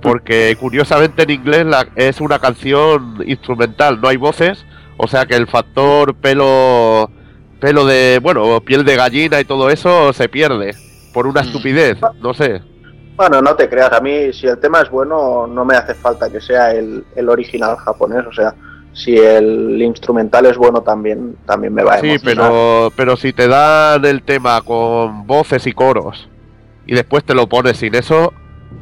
Porque 0.00 0.54
curiosamente 0.60 1.22
en 1.22 1.30
inglés 1.30 1.64
la- 1.66 1.88
es 1.96 2.20
una 2.20 2.38
canción 2.38 3.16
instrumental, 3.26 4.00
no 4.00 4.08
hay 4.08 4.16
voces. 4.18 4.64
O 4.96 5.08
sea 5.08 5.26
que 5.26 5.34
el 5.34 5.46
factor 5.46 6.14
pelo, 6.14 7.10
pelo 7.60 7.84
de, 7.86 8.20
bueno, 8.22 8.60
piel 8.60 8.84
de 8.84 8.96
gallina 8.96 9.40
y 9.40 9.44
todo 9.44 9.70
eso 9.70 10.12
se 10.12 10.28
pierde. 10.28 10.74
Por 11.12 11.26
una 11.26 11.42
Mm. 11.42 11.46
estupidez, 11.46 11.98
no 12.20 12.34
sé. 12.34 12.62
Bueno, 13.16 13.40
no 13.40 13.54
te 13.54 13.68
creas, 13.68 13.92
a 13.92 14.00
mí 14.00 14.32
si 14.32 14.46
el 14.48 14.58
tema 14.58 14.80
es 14.80 14.90
bueno 14.90 15.46
no 15.46 15.64
me 15.64 15.76
hace 15.76 15.94
falta 15.94 16.30
que 16.30 16.40
sea 16.40 16.72
el, 16.72 17.04
el 17.14 17.28
original 17.28 17.76
japonés, 17.76 18.26
o 18.26 18.32
sea, 18.32 18.54
si 18.92 19.16
el 19.16 19.80
instrumental 19.80 20.46
es 20.46 20.56
bueno 20.56 20.82
también, 20.82 21.36
también 21.46 21.72
me 21.72 21.84
va 21.84 21.94
a 21.94 22.00
Sí, 22.00 22.08
emocionar. 22.10 22.48
pero, 22.50 22.92
pero 22.96 23.16
si 23.16 23.32
te 23.32 23.46
dan 23.46 24.04
el 24.04 24.22
tema 24.22 24.60
con 24.62 25.26
voces 25.28 25.64
y 25.68 25.72
coros 25.72 26.28
y 26.86 26.94
después 26.94 27.22
te 27.24 27.34
lo 27.34 27.48
pones 27.48 27.76
sin 27.76 27.94
eso, 27.94 28.32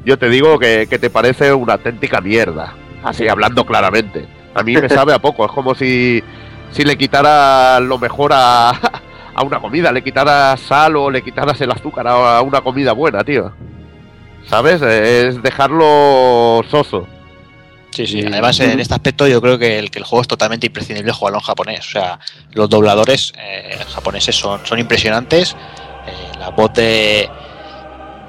yo 0.05 0.19
te 0.19 0.31
digo 0.31 0.59
que, 0.59 0.87
que 0.89 0.99
te 0.99 1.11
parece 1.11 1.53
una 1.53 1.75
auténtica 1.75 2.21
mierda. 2.23 2.75
Así 3.03 3.29
hablando 3.29 3.67
claramente. 3.67 4.27
A 4.55 4.63
mí 4.63 4.77
me 4.77 4.89
sabe 4.89 5.13
a 5.15 5.19
poco. 5.19 5.45
Es 5.47 5.53
como 5.53 5.75
si, 5.75 6.23
si 6.71 6.85
le 6.85 6.97
quitaras 6.99 7.81
lo 7.83 7.99
mejor 7.99 8.33
a, 8.35 8.71
a 9.35 9.43
una 9.43 9.61
comida, 9.61 9.91
le 9.93 10.03
quitaras 10.03 10.61
sal 10.61 10.97
o 10.97 11.11
le 11.11 11.23
quitaras 11.23 11.61
el 11.61 11.71
azúcar 11.71 12.07
a 12.09 12.41
una 12.43 12.61
comida 12.61 12.93
buena, 12.93 13.23
tío. 13.25 13.53
¿Sabes? 14.49 14.83
Es 14.83 15.43
dejarlo 15.43 16.63
soso. 16.71 17.07
Sí, 17.91 18.07
sí. 18.07 18.25
Además, 18.27 18.59
en 18.61 18.81
este 18.81 18.95
aspecto, 18.95 19.27
yo 19.29 19.41
creo 19.43 19.59
que 19.59 19.79
el, 19.79 19.91
que 19.91 19.99
el 19.99 20.05
juego 20.05 20.23
es 20.23 20.29
totalmente 20.29 20.67
imprescindible 20.67 21.13
jugarlo 21.13 21.39
en 21.39 21.45
japonés. 21.45 21.87
O 21.87 21.91
sea, 21.91 22.19
los 22.53 22.69
dobladores 22.71 23.33
eh, 23.39 23.77
japoneses 23.95 24.35
son, 24.35 24.61
son 24.65 24.79
impresionantes. 24.79 25.55
Eh, 26.07 26.39
la 26.39 26.49
voz 26.49 26.73
de, 26.73 27.29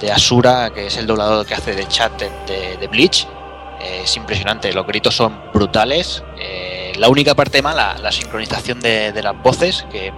de 0.01 0.11
Asura, 0.11 0.69
que 0.69 0.87
es 0.87 0.97
el 0.97 1.07
doblador 1.07 1.45
que 1.45 1.53
hace 1.55 1.73
de 1.73 1.87
chat 1.87 2.11
de, 2.19 2.29
de- 2.45 2.77
de 2.77 2.87
Bleach, 2.87 3.25
es 4.03 4.15
impresionante. 4.18 4.72
Los 4.73 4.85
gritos 4.88 5.15
son 5.15 5.38
brutales. 5.53 6.23
Eh, 6.39 6.93
la 6.97 7.10
única 7.10 7.34
parte 7.35 7.61
mala, 7.61 7.95
la 8.01 8.11
sincronización 8.11 8.80
de, 8.80 9.11
de 9.11 9.23
las 9.23 9.41
voces, 9.41 9.85
que 9.91 10.11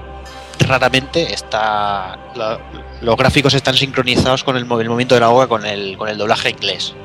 raramente 0.67 1.33
está. 1.33 2.17
la- 2.35 2.59
los 3.01 3.17
gráficos 3.17 3.53
están 3.53 3.75
sincronizados 3.75 4.43
con 4.43 4.55
el, 4.57 4.65
mo- 4.65 4.79
el 4.79 4.87
movimiento 4.89 5.15
de 5.15 5.21
la 5.21 5.27
boca 5.27 5.47
con 5.47 5.65
el, 5.65 5.97
con 5.97 6.07
el 6.09 6.17
doblaje 6.17 6.49
inglés. 6.49 6.95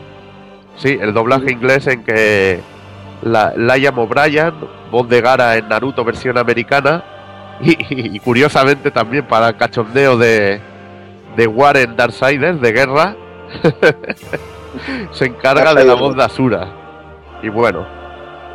Sí, 0.76 0.96
el 1.00 1.12
doblaje 1.12 1.50
inglés 1.52 1.86
en 1.88 2.04
que 2.04 2.60
la, 3.22 3.52
Liam 3.56 3.98
O'Brien, 3.98 4.54
voz 4.90 5.08
de 5.08 5.20
Gara 5.20 5.56
en 5.56 5.68
Naruto 5.68 6.04
versión 6.04 6.38
americana, 6.38 7.04
y, 7.60 7.70
y- 7.94 8.16
y 8.16 8.18
curiosamente 8.20 8.90
también 8.90 9.26
para 9.26 9.48
el 9.48 9.56
cachondeo 9.56 10.16
de, 10.16 10.60
de 11.36 11.46
Warren 11.46 11.96
Darksiders, 11.96 12.60
de 12.60 12.72
guerra, 12.72 13.16
se 15.12 15.26
encarga 15.26 15.74
de 15.74 15.84
la 15.84 15.94
voz 15.94 16.16
de 16.16 16.24
Asura. 16.24 16.68
Y 17.42 17.48
bueno, 17.48 17.86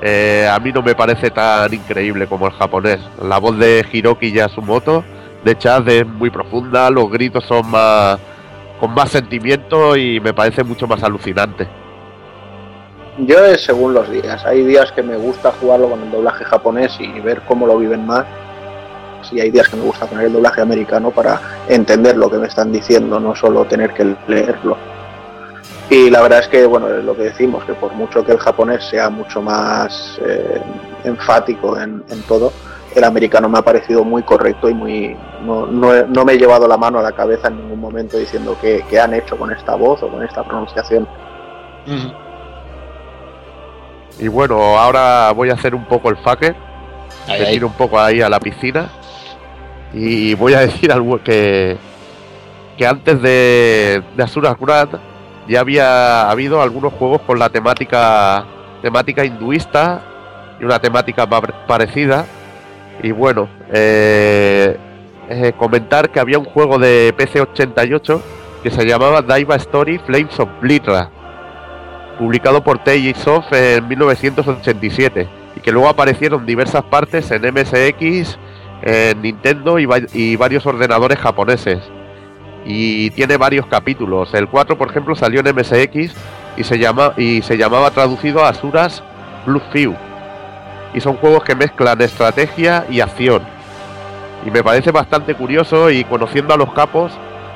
eh, 0.02 0.48
a 0.52 0.60
mí 0.60 0.72
no 0.72 0.82
me 0.82 0.96
parece 0.96 1.32
tan 1.32 1.74
increíble 1.74 2.28
como 2.28 2.48
el 2.48 2.54
japonés. 2.54 3.00
La 3.22 3.38
voz 3.38 3.58
de 3.58 3.86
Hiroki 3.92 4.32
Yasumoto, 4.32 5.04
de 5.44 5.58
Chaz, 5.58 5.88
es 5.88 6.06
muy 6.06 6.30
profunda, 6.30 6.90
los 6.90 7.10
gritos 7.10 7.44
son 7.46 7.70
más 7.70 8.20
con 8.80 8.94
más 8.94 9.10
sentimiento 9.10 9.96
y 9.96 10.20
me 10.20 10.34
parece 10.34 10.64
mucho 10.64 10.88
más 10.88 11.02
alucinante. 11.02 11.68
Yo 13.20 13.46
es 13.46 13.62
según 13.62 13.94
los 13.94 14.10
días. 14.10 14.46
Hay 14.46 14.64
días 14.66 14.92
que 14.92 15.02
me 15.02 15.16
gusta 15.16 15.54
jugarlo 15.54 15.90
con 15.90 16.02
el 16.02 16.12
doblaje 16.12 16.44
japonés 16.44 16.98
y 17.00 17.20
ver 17.22 17.42
cómo 17.48 17.66
lo 17.66 17.78
viven 17.78 18.06
más. 18.06 18.26
Sí, 19.22 19.40
hay 19.40 19.50
días 19.50 19.70
que 19.70 19.78
me 19.78 19.84
gusta 19.84 20.06
poner 20.06 20.26
el 20.26 20.34
doblaje 20.34 20.62
americano 20.62 21.12
para 21.12 21.40
entender 21.70 22.18
lo 22.18 22.30
que 22.30 22.38
me 22.38 22.48
están 22.48 22.72
diciendo, 22.72 23.20
no 23.20 23.34
solo 23.34 23.66
tener 23.66 23.94
que 23.94 24.16
leerlo. 24.28 24.78
Y 25.90 26.10
la 26.10 26.22
verdad 26.22 26.40
es 26.40 26.48
que, 26.48 26.66
bueno, 26.66 26.88
es 26.90 27.04
lo 27.04 27.16
que 27.16 27.24
decimos, 27.24 27.64
que 27.66 27.74
por 27.74 27.94
mucho 27.94 28.26
que 28.26 28.32
el 28.32 28.40
japonés 28.40 28.84
sea 28.90 29.10
mucho 29.10 29.42
más 29.42 30.20
eh, 30.26 30.62
enfático 31.04 31.80
en, 31.80 32.04
en 32.10 32.22
todo, 32.24 32.52
el 32.96 33.04
americano 33.04 33.50
me 33.50 33.60
ha 33.60 33.62
parecido 33.62 34.04
muy 34.04 34.24
correcto 34.24 34.70
y 34.70 34.74
muy 34.74 35.16
no, 35.44 35.68
no, 35.68 36.26
me 36.26 36.34
he 36.34 36.38
llevado 36.38 36.68
la 36.68 36.78
mano 36.78 36.98
a 36.98 37.04
la 37.04 37.12
cabeza 37.12 37.50
en 37.50 37.58
ningún 37.58 37.80
momento 37.80 38.18
diciendo 38.18 38.58
qué 38.62 38.84
qué 38.90 39.00
han 39.00 39.14
hecho 39.14 39.38
con 39.38 39.52
esta 39.52 39.76
voz 39.76 40.02
o 40.02 40.08
con 40.08 40.24
esta 40.24 40.44
pronunciación. 40.44 41.08
Y 44.18 44.28
bueno, 44.28 44.78
ahora 44.80 45.32
voy 45.34 45.50
a 45.50 45.54
hacer 45.54 45.76
un 45.76 45.86
poco 45.86 46.10
el 46.10 46.18
fucker. 46.18 46.56
Ahí, 47.28 47.40
Me 47.42 47.46
ahí. 47.48 47.54
tiro 47.54 47.68
un 47.68 47.74
poco 47.74 48.00
ahí 48.00 48.22
a 48.22 48.30
la 48.30 48.40
piscina. 48.40 48.90
Y 49.94 50.34
voy 50.36 50.54
a 50.54 50.62
decir 50.62 50.92
algo 50.92 51.22
que, 51.22 51.78
que 52.78 52.88
antes 52.88 53.22
de, 53.22 54.02
de 54.16 54.24
Asura's 54.24 54.58
Wrath 54.60 54.96
ya 55.48 55.60
había 55.60 56.30
habido 56.30 56.62
algunos 56.62 56.94
juegos 56.94 57.22
con 57.22 57.40
la 57.40 57.50
temática 57.50 58.46
temática 58.82 59.26
hinduista 59.26 60.02
y 60.60 60.64
una 60.66 60.80
temática 60.80 61.28
pa- 61.28 61.42
parecida. 61.42 62.26
Y 63.04 63.12
bueno, 63.12 63.50
eh, 63.74 64.78
eh, 65.30 65.54
comentar 65.58 66.10
que 66.12 66.20
había 66.20 66.38
un 66.40 66.46
juego 66.46 66.78
de 66.78 67.14
PC 67.18 67.42
88 67.42 68.22
que 68.64 68.72
se 68.72 68.86
llamaba 68.86 69.22
Daiva 69.22 69.56
Story 69.56 70.00
Flames 70.00 70.40
of 70.40 70.50
Blitra, 70.62 71.10
publicado 72.18 72.64
por 72.64 72.80
Soft 73.16 73.52
en 73.54 73.88
1987 73.88 75.28
y 75.56 75.60
que 75.60 75.72
luego 75.72 75.88
aparecieron 75.90 76.46
diversas 76.46 76.84
partes 76.84 77.30
en 77.32 77.42
MSX, 77.54 78.38
en 78.82 79.22
Nintendo 79.22 79.78
y, 79.80 79.88
y 80.14 80.36
varios 80.36 80.66
ordenadores 80.66 81.20
japoneses. 81.20 81.80
Y 82.66 83.12
tiene 83.12 83.38
varios 83.38 83.68
capítulos. 83.68 84.34
El 84.34 84.48
4, 84.48 84.78
por 84.78 84.90
ejemplo, 84.90 85.16
salió 85.16 85.42
en 85.42 85.56
MSX 85.56 86.16
y 86.58 86.64
se, 86.64 86.80
llama, 86.80 87.14
y 87.16 87.42
se 87.44 87.58
llamaba 87.58 87.92
traducido 87.92 88.44
a 88.44 88.50
Asuras 88.50 89.04
Blue 89.46 89.62
Few. 89.72 89.96
Y 90.94 91.02
son 91.02 91.18
juegos 91.18 91.44
que 91.44 91.56
mezclan 91.56 92.02
estrategia 92.02 92.86
y 92.90 93.02
acción. 93.02 93.44
Y 94.46 94.52
me 94.52 94.64
parece 94.64 94.92
bastante 94.92 95.36
curioso 95.36 95.92
y 95.92 96.04
conociendo 96.04 96.54
a 96.54 96.58
los 96.58 96.74
capos, 96.74 97.12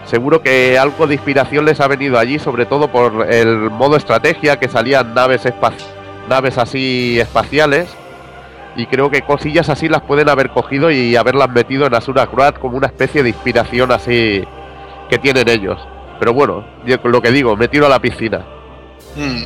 seguro 0.06 0.42
que 0.42 0.78
algo 0.78 1.08
de 1.08 1.16
inspiración 1.16 1.66
les 1.66 1.80
ha 1.80 1.88
venido 1.88 2.20
allí, 2.20 2.38
sobre 2.38 2.66
todo 2.66 2.90
por 2.90 3.32
el 3.32 3.70
modo 3.70 3.96
estrategia, 3.96 4.60
que 4.60 4.68
salían 4.68 5.14
naves, 5.14 5.48
naves 6.28 6.58
así 6.58 7.20
espaciales. 7.20 7.90
Y 8.76 8.86
creo 8.86 9.10
que 9.10 9.24
cosillas 9.24 9.70
así 9.70 9.90
las 9.90 10.02
pueden 10.02 10.30
haber 10.30 10.50
cogido 10.52 10.92
y 10.92 11.16
haberlas 11.16 11.50
metido 11.50 11.88
en 11.88 11.96
Asura 11.96 12.28
Wrath 12.32 12.60
como 12.60 12.78
una 12.78 12.88
especie 12.88 13.24
de 13.24 13.30
inspiración 13.30 13.92
así 13.92 14.44
que 15.10 15.18
tienen 15.18 15.50
ellos. 15.50 15.80
Pero 16.20 16.34
bueno, 16.34 16.66
yo 16.86 16.98
lo 17.04 17.22
que 17.22 17.32
digo, 17.32 17.56
me 17.56 17.68
tiro 17.68 17.86
a 17.86 17.90
la 17.90 18.00
piscina. 18.00 18.46
Mm. 19.16 19.44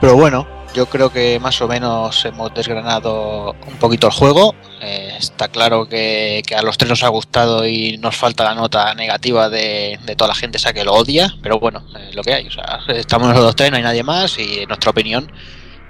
Pero 0.00 0.14
bueno, 0.16 0.46
yo 0.74 0.86
creo 0.86 1.10
que 1.10 1.38
más 1.40 1.60
o 1.60 1.68
menos 1.68 2.24
hemos 2.24 2.54
desgranado 2.54 3.54
un 3.66 3.76
poquito 3.78 4.06
el 4.06 4.12
juego. 4.12 4.54
Eh, 4.80 5.14
está 5.18 5.48
claro 5.48 5.88
que, 5.88 6.42
que 6.46 6.54
a 6.54 6.62
los 6.62 6.78
tres 6.78 6.88
nos 6.88 7.02
ha 7.02 7.08
gustado 7.08 7.66
y 7.66 7.98
nos 7.98 8.16
falta 8.16 8.44
la 8.44 8.54
nota 8.54 8.94
negativa 8.94 9.48
de, 9.48 9.98
de 10.04 10.16
toda 10.16 10.28
la 10.28 10.34
gente 10.34 10.58
esa 10.58 10.72
que 10.72 10.84
lo 10.84 10.94
odia. 10.94 11.34
Pero 11.42 11.58
bueno, 11.58 11.84
eh, 11.98 12.10
lo 12.14 12.22
que 12.22 12.34
hay. 12.34 12.46
O 12.46 12.50
sea, 12.50 12.80
estamos 12.88 13.34
los 13.34 13.56
tres, 13.56 13.70
no 13.70 13.76
hay 13.76 13.82
nadie 13.82 14.02
más 14.02 14.38
y 14.38 14.60
en 14.60 14.68
nuestra 14.68 14.90
opinión 14.90 15.30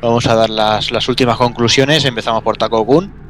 vamos 0.00 0.26
a 0.26 0.34
dar 0.34 0.50
las, 0.50 0.90
las 0.90 1.08
últimas 1.08 1.36
conclusiones. 1.36 2.04
Empezamos 2.04 2.42
por 2.42 2.56
Taco 2.56 2.84
Kun. 2.84 3.27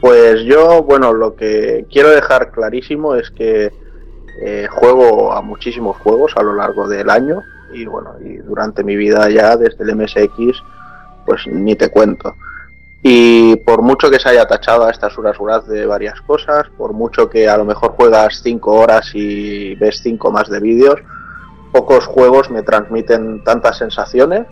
Pues 0.00 0.42
yo, 0.44 0.82
bueno, 0.82 1.12
lo 1.12 1.34
que 1.34 1.86
quiero 1.90 2.10
dejar 2.10 2.52
clarísimo 2.52 3.16
es 3.16 3.30
que 3.30 3.72
eh, 4.40 4.68
juego 4.70 5.32
a 5.32 5.42
muchísimos 5.42 5.96
juegos 5.96 6.32
a 6.36 6.42
lo 6.42 6.54
largo 6.54 6.86
del 6.86 7.10
año 7.10 7.42
y 7.72 7.84
bueno, 7.86 8.14
y 8.24 8.36
durante 8.36 8.84
mi 8.84 8.96
vida 8.96 9.28
ya 9.28 9.56
desde 9.56 9.82
el 9.84 9.96
MSX, 9.96 10.62
pues 11.26 11.46
ni 11.46 11.74
te 11.74 11.90
cuento. 11.90 12.34
Y 13.02 13.56
por 13.56 13.82
mucho 13.82 14.10
que 14.10 14.18
se 14.18 14.28
haya 14.28 14.46
tachado 14.46 14.84
a 14.84 14.90
estas 14.90 15.16
horas 15.18 15.36
horas 15.38 15.66
de 15.66 15.86
varias 15.86 16.20
cosas, 16.22 16.68
por 16.76 16.92
mucho 16.92 17.28
que 17.28 17.48
a 17.48 17.56
lo 17.56 17.64
mejor 17.64 17.92
juegas 17.92 18.40
5 18.42 18.72
horas 18.72 19.10
y 19.14 19.74
ves 19.76 20.00
5 20.02 20.30
más 20.30 20.48
de 20.48 20.60
vídeos, 20.60 21.00
pocos 21.72 22.06
juegos 22.06 22.50
me 22.50 22.62
transmiten 22.62 23.44
tantas 23.44 23.78
sensaciones 23.78 24.46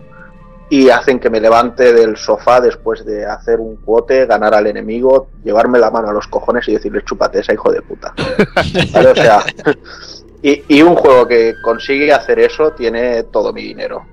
y 0.68 0.88
hacen 0.90 1.20
que 1.20 1.30
me 1.30 1.40
levante 1.40 1.92
del 1.92 2.16
sofá 2.16 2.60
después 2.60 3.04
de 3.04 3.24
hacer 3.24 3.60
un 3.60 3.76
cuote, 3.76 4.26
ganar 4.26 4.52
al 4.54 4.66
enemigo, 4.66 5.28
llevarme 5.44 5.78
la 5.78 5.90
mano 5.90 6.08
a 6.08 6.12
los 6.12 6.26
cojones 6.26 6.66
y 6.68 6.72
decirle 6.72 7.02
chúpate 7.04 7.40
esa 7.40 7.52
hijo 7.54 7.70
de 7.70 7.82
puta. 7.82 8.12
¿Vale? 8.92 9.08
O 9.08 9.14
sea, 9.14 9.44
y, 10.42 10.62
y 10.68 10.82
un 10.82 10.96
juego 10.96 11.26
que 11.28 11.54
consigue 11.62 12.12
hacer 12.12 12.40
eso 12.40 12.72
tiene 12.72 13.22
todo 13.24 13.52
mi 13.52 13.62
dinero. 13.62 14.06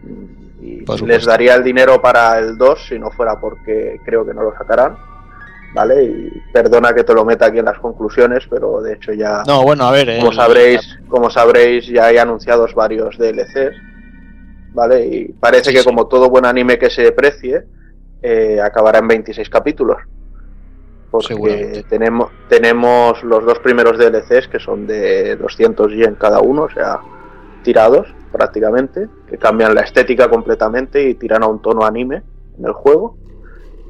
Y 0.61 0.85
les 1.05 1.25
daría 1.25 1.55
el 1.55 1.63
dinero 1.63 2.01
para 2.01 2.37
el 2.39 2.57
2 2.57 2.85
si 2.87 2.99
no 2.99 3.09
fuera 3.11 3.39
porque 3.39 3.99
creo 4.05 4.25
que 4.25 4.33
no 4.33 4.43
lo 4.43 4.53
sacarán. 4.55 4.95
¿Vale? 5.73 6.03
Y 6.03 6.29
perdona 6.53 6.93
que 6.93 7.03
te 7.03 7.15
lo 7.15 7.25
meta 7.25 7.47
aquí 7.47 7.57
en 7.57 7.65
las 7.65 7.79
conclusiones, 7.79 8.43
pero 8.47 8.79
de 8.79 8.93
hecho 8.93 9.11
ya 9.11 9.41
No, 9.47 9.63
bueno, 9.63 9.85
a 9.87 9.91
ver. 9.91 10.19
como 10.19 10.31
sabréis, 10.31 10.99
como 11.07 11.31
sabréis, 11.31 11.87
ya 11.87 12.05
hay 12.05 12.17
anunciados 12.19 12.75
varios 12.75 13.17
DLCs, 13.17 13.75
¿vale? 14.73 15.05
Y 15.05 15.25
parece 15.33 15.71
que 15.71 15.83
como 15.83 16.07
todo 16.07 16.29
buen 16.29 16.45
anime 16.45 16.77
que 16.77 16.89
se 16.89 17.11
precie, 17.11 17.63
eh, 18.21 18.59
acabará 18.61 18.99
en 18.99 19.07
26 19.07 19.49
capítulos. 19.49 19.97
Porque 21.11 21.83
tenemos, 21.89 22.31
tenemos 22.49 23.23
los 23.23 23.45
dos 23.45 23.59
primeros 23.59 23.97
DLCs 23.99 24.47
que 24.47 24.59
son 24.59 24.87
de 24.87 25.35
200 25.35 25.91
yen 25.91 26.15
cada 26.15 26.39
uno, 26.39 26.63
o 26.63 26.69
sea, 26.69 26.99
tirados 27.63 28.07
prácticamente, 28.31 29.07
que 29.29 29.37
cambian 29.37 29.75
la 29.75 29.81
estética 29.81 30.27
completamente 30.27 31.03
y 31.07 31.13
tiran 31.13 31.43
a 31.43 31.47
un 31.47 31.61
tono 31.61 31.85
anime 31.85 32.23
en 32.57 32.65
el 32.65 32.73
juego 32.73 33.15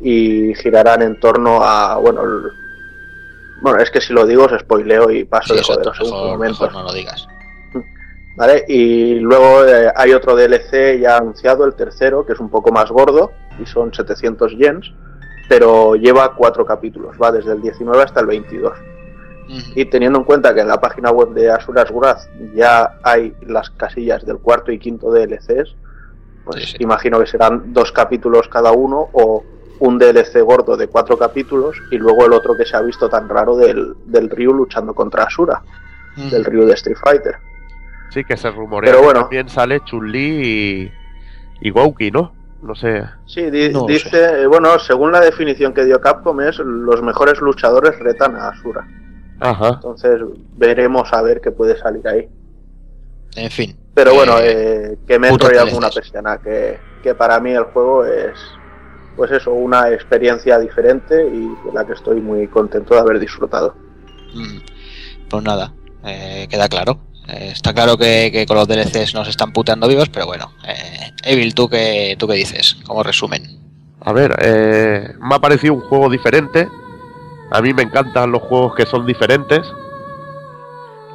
y 0.01 0.53
girarán 0.55 1.01
en 1.01 1.17
torno 1.17 1.63
a, 1.63 1.97
bueno, 1.97 2.23
el- 2.23 2.51
bueno, 3.61 3.79
es 3.79 3.89
que 3.89 4.01
si 4.01 4.11
lo 4.11 4.25
digo 4.25 4.43
os 4.43 4.59
spoileo 4.59 5.09
y 5.09 5.23
paso 5.23 5.53
Sí, 5.53 5.61
de 5.61 5.63
un 6.33 6.39
mejor, 6.39 6.67
mejor 6.67 6.73
no 6.73 6.83
lo 6.83 6.93
digas. 6.93 7.25
¿Vale? 8.35 8.65
Y 8.67 9.19
luego 9.19 9.63
eh, 9.65 9.91
hay 9.95 10.11
otro 10.13 10.35
DLC 10.35 10.99
ya 10.99 11.17
anunciado, 11.17 11.65
el 11.65 11.75
tercero, 11.75 12.25
que 12.25 12.33
es 12.33 12.39
un 12.39 12.49
poco 12.49 12.71
más 12.71 12.89
gordo, 12.89 13.31
y 13.59 13.65
son 13.67 13.93
700 13.93 14.53
yens, 14.57 14.91
pero 15.47 15.95
lleva 15.95 16.33
cuatro 16.35 16.65
capítulos, 16.65 17.15
va 17.21 17.31
desde 17.31 17.51
el 17.51 17.61
19 17.61 18.01
hasta 18.01 18.21
el 18.21 18.25
22. 18.27 18.73
Ujú. 19.45 19.57
Y 19.75 19.85
teniendo 19.85 20.17
en 20.19 20.25
cuenta 20.25 20.53
que 20.53 20.61
en 20.61 20.67
la 20.67 20.79
página 20.81 21.11
web 21.11 21.29
de 21.33 21.51
Asuras 21.51 21.91
Wrath 21.91 22.21
ya 22.55 22.97
hay 23.03 23.35
las 23.45 23.69
casillas 23.71 24.25
del 24.25 24.37
cuarto 24.39 24.71
y 24.71 24.79
quinto 24.79 25.11
DLCs, 25.11 25.75
pues 26.45 26.63
Sí, 26.63 26.71
sí. 26.71 26.77
imagino 26.79 27.19
que 27.19 27.27
serán 27.27 27.71
dos 27.71 27.91
capítulos 27.91 28.47
cada 28.47 28.71
uno 28.71 29.09
o 29.13 29.43
un 29.79 29.99
DLC 29.99 30.41
gordo 30.41 30.75
de 30.77 30.87
cuatro 30.87 31.17
capítulos 31.17 31.75
y 31.91 31.97
luego 31.97 32.25
el 32.25 32.33
otro 32.33 32.55
que 32.55 32.65
se 32.65 32.75
ha 32.77 32.81
visto 32.81 33.09
tan 33.09 33.27
raro 33.29 33.55
del, 33.57 33.93
del 34.05 34.29
Ryu 34.29 34.53
luchando 34.53 34.93
contra 34.93 35.23
Asura, 35.25 35.61
del 36.31 36.45
Ryu 36.45 36.65
de 36.65 36.73
Street 36.73 36.97
Fighter. 37.03 37.35
Sí, 38.13 38.23
que 38.23 38.37
se 38.37 38.51
rumorea 38.51 38.91
Pero 38.91 38.99
que 38.99 39.05
bueno. 39.05 39.21
también 39.21 39.49
sale 39.49 39.79
Chun-Li 39.85 40.91
y, 41.61 41.67
y 41.67 41.69
Gouki, 41.71 42.11
¿no? 42.11 42.31
No 42.61 42.75
sé. 42.75 43.03
Sí, 43.25 43.49
di- 43.49 43.69
No 43.69 43.81
lo 43.81 43.85
dice, 43.87 44.43
eh, 44.43 44.47
bueno, 44.47 44.77
según 44.79 45.11
la 45.11 45.19
definición 45.19 45.73
que 45.73 45.83
dio 45.85 45.99
Capcom 45.99 46.39
es 46.41 46.59
los 46.59 47.01
mejores 47.01 47.39
luchadores 47.41 47.97
retan 47.99 48.35
a 48.35 48.49
Asura. 48.49 48.87
Ajá. 49.39 49.69
Entonces 49.75 50.21
veremos 50.55 51.11
a 51.11 51.21
ver 51.21 51.41
qué 51.41 51.51
puede 51.51 51.77
salir 51.77 52.07
ahí. 52.07 52.29
En 53.35 53.49
fin. 53.49 53.75
Pero 53.95 54.11
Eh, 54.11 54.15
bueno, 54.15 54.33
eh, 54.39 54.97
que 55.07 55.19
me 55.19 55.27
he 55.27 55.31
putos 55.31 55.49
enrollado 55.49 55.65
DLCs. 55.65 55.73
con 55.75 55.83
una 55.83 55.93
persiana, 55.93 56.37
que, 56.37 56.79
que 57.01 57.15
para 57.15 57.39
mí 57.39 57.51
el 57.51 57.63
juego 57.65 58.05
es, 58.05 58.39
pues 59.17 59.31
eso, 59.31 59.51
una 59.51 59.89
experiencia 59.91 60.57
diferente 60.59 61.27
y 61.27 61.47
de 61.65 61.73
la 61.73 61.85
que 61.85 61.93
estoy 61.93 62.21
muy 62.21 62.47
contento 62.47 62.93
de 62.93 62.99
haber 63.01 63.19
disfrutado. 63.19 63.75
Mm, 64.33 64.59
Pues 65.29 65.43
nada, 65.43 65.73
eh, 66.05 66.47
queda 66.49 66.69
claro. 66.69 66.97
Eh, 67.27 67.49
está 67.51 67.73
claro 67.73 67.97
que, 67.97 68.29
que 68.31 68.45
con 68.45 68.57
los 68.57 68.67
DLCs 68.67 69.13
nos 69.13 69.27
están 69.27 69.53
puteando 69.53 69.87
vivos, 69.87 70.09
pero 70.09 70.25
bueno. 70.25 70.51
Eh, 70.67 71.11
Evil, 71.23 71.53
¿tú 71.53 71.69
qué, 71.69 72.15
¿tú 72.19 72.27
qué 72.27 72.35
dices? 72.35 72.77
Como 72.85 73.03
resumen. 73.03 73.59
A 74.01 74.11
ver, 74.11 74.35
eh, 74.41 75.13
me 75.21 75.35
ha 75.35 75.39
parecido 75.39 75.73
un 75.73 75.81
juego 75.81 76.09
diferente. 76.09 76.67
A 77.51 77.61
mí 77.61 77.73
me 77.73 77.83
encantan 77.83 78.31
los 78.31 78.41
juegos 78.41 78.75
que 78.75 78.85
son 78.85 79.05
diferentes. 79.05 79.61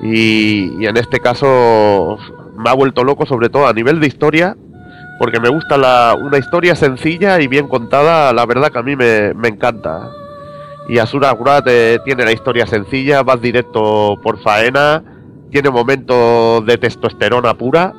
Y, 0.01 0.83
y 0.83 0.87
en 0.87 0.97
este 0.97 1.21
caso 1.21 2.19
me 2.57 2.71
ha 2.71 2.75
vuelto 2.75 3.05
loco, 3.05 3.27
sobre 3.27 3.49
todo 3.49 3.67
a 3.67 3.73
nivel 3.73 4.01
de 4.01 4.07
historia, 4.07 4.57
porque 5.19 5.41
me 5.41 5.49
gusta 5.49 5.77
la, 5.77 6.17
una 6.19 6.39
historia 6.39 6.75
sencilla 6.75 7.41
y 7.41 7.49
bien 7.49 7.69
contada. 7.69 8.33
La 8.33 8.47
verdad 8.47 8.71
que 8.71 8.79
a 8.79 8.83
mí 8.83 8.97
me, 8.97 9.35
me 9.35 9.49
encanta. 9.49 10.11
Y 10.89 10.99
Asura 10.99 11.37
eh, 11.67 11.99
tiene 12.05 12.25
la 12.25 12.33
historia 12.33 12.67
sencilla, 12.67 13.23
vas 13.23 13.43
directo 13.43 14.19
por 14.23 14.41
faena, 14.41 15.03
tiene 15.51 15.71
momentos 15.71 16.65
de 16.67 16.79
testosterona 16.79 17.55
pura, 17.55 17.95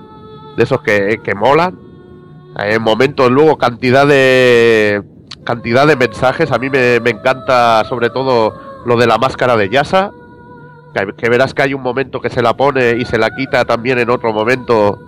de 0.58 0.64
esos 0.64 0.82
que, 0.82 1.20
que 1.24 1.36
molan. 1.36 1.80
En 2.58 2.82
momentos 2.82 3.32
luego 3.32 3.58
cantidad 3.58 4.06
de 4.08 5.02
cantidad 5.44 5.88
de 5.88 5.96
mensajes. 5.96 6.52
A 6.52 6.60
mí 6.60 6.70
me, 6.70 7.00
me 7.00 7.12
encanta 7.12 7.84
sobre 7.86 8.10
todo 8.10 8.54
lo 8.86 8.98
de 8.98 9.08
la 9.08 9.18
máscara 9.18 9.56
de 9.56 9.70
Yasa. 9.70 10.12
Que, 10.94 11.14
que 11.16 11.30
verás 11.30 11.54
que 11.54 11.62
hay 11.62 11.74
un 11.74 11.82
momento 11.82 12.20
que 12.20 12.30
se 12.30 12.42
la 12.42 12.56
pone 12.56 12.98
y 12.98 13.06
se 13.06 13.18
la 13.18 13.30
quita 13.30 13.66
también 13.66 14.00
en 14.00 14.10
otro 14.10 14.34
momento. 14.34 15.00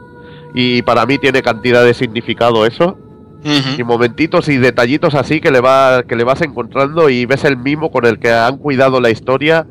Y 0.54 0.82
para 0.84 1.06
mí 1.06 1.18
tiene 1.18 1.42
cantidad 1.42 1.84
de 1.84 1.94
significado 1.94 2.66
eso. 2.66 2.98
Y 3.44 3.84
momentitos 3.84 4.50
y 4.50 4.58
detallitos 4.58 5.16
así 5.16 5.42
que 5.42 5.50
le, 5.50 5.62
va, 5.62 6.04
que 6.04 6.16
le 6.16 6.24
vas 6.24 6.42
encontrando 6.44 7.10
y 7.10 7.26
ves 7.26 7.44
el 7.44 7.58
mimo 7.58 7.90
con 7.90 8.06
el 8.06 8.20
que 8.20 8.32
han 8.32 8.58
cuidado 8.58 9.02
la 9.02 9.10
historia 9.10 9.66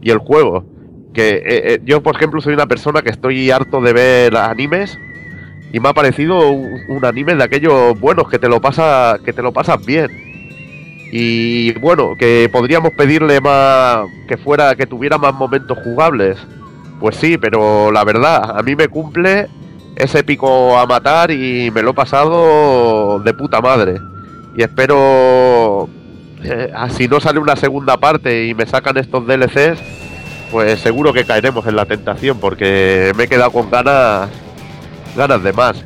y 0.00 0.10
el 0.10 0.18
juego. 0.18 0.64
Que 1.12 1.30
eh, 1.30 1.42
eh, 1.44 1.80
yo, 1.84 2.02
por 2.02 2.16
ejemplo, 2.16 2.40
soy 2.40 2.54
una 2.54 2.66
persona 2.66 3.02
que 3.02 3.10
estoy 3.10 3.50
harto 3.50 3.80
de 3.80 3.92
ver 3.92 4.36
animes 4.36 4.98
y 5.72 5.80
me 5.80 5.88
ha 5.88 5.92
parecido 5.94 6.50
un, 6.50 7.04
anime 7.04 7.34
de 7.34 7.44
aquellos 7.44 7.98
buenos 7.98 8.28
que 8.28 8.38
te 8.38 8.48
lo 8.48 8.60
pasa 8.60 9.18
que 9.24 9.32
te 9.32 9.40
lo 9.42 9.52
pasas 9.52 9.84
bien 9.84 10.10
Y 11.10 11.72
bueno, 11.78 12.14
que 12.18 12.48
podríamos 12.52 12.92
pedirle 12.92 13.40
más 13.40 14.06
que 14.28 14.36
fuera 14.36 14.74
que 14.74 14.86
tuviera 14.86 15.18
más 15.18 15.34
momentos 15.34 15.78
jugables. 15.84 16.38
Pues 17.00 17.16
sí, 17.16 17.36
pero 17.36 17.90
la 17.90 18.04
verdad, 18.04 18.58
a 18.58 18.62
mí 18.62 18.76
me 18.76 18.88
cumple 18.88 19.48
ese 19.96 20.22
pico 20.24 20.78
a 20.78 20.86
matar 20.86 21.30
y 21.30 21.70
me 21.70 21.82
lo 21.82 21.90
he 21.90 21.94
pasado 21.94 23.18
de 23.20 23.34
puta 23.34 23.60
madre. 23.60 23.96
Y 24.56 24.62
espero 24.62 25.88
eh, 26.44 26.72
si 26.90 27.08
no 27.08 27.20
sale 27.20 27.38
una 27.38 27.56
segunda 27.56 27.96
parte 27.98 28.46
y 28.46 28.54
me 28.54 28.66
sacan 28.66 28.96
estos 28.98 29.26
DLCs, 29.26 29.80
pues 30.52 30.80
seguro 30.80 31.14
que 31.14 31.24
caeremos 31.24 31.66
en 31.66 31.74
la 31.74 31.86
tentación 31.86 32.38
porque 32.38 33.12
me 33.16 33.24
he 33.24 33.28
quedado 33.28 33.50
con 33.50 33.70
ganas 33.70 34.28
ganas 35.16 35.42
de 35.42 35.52
más 35.54 35.82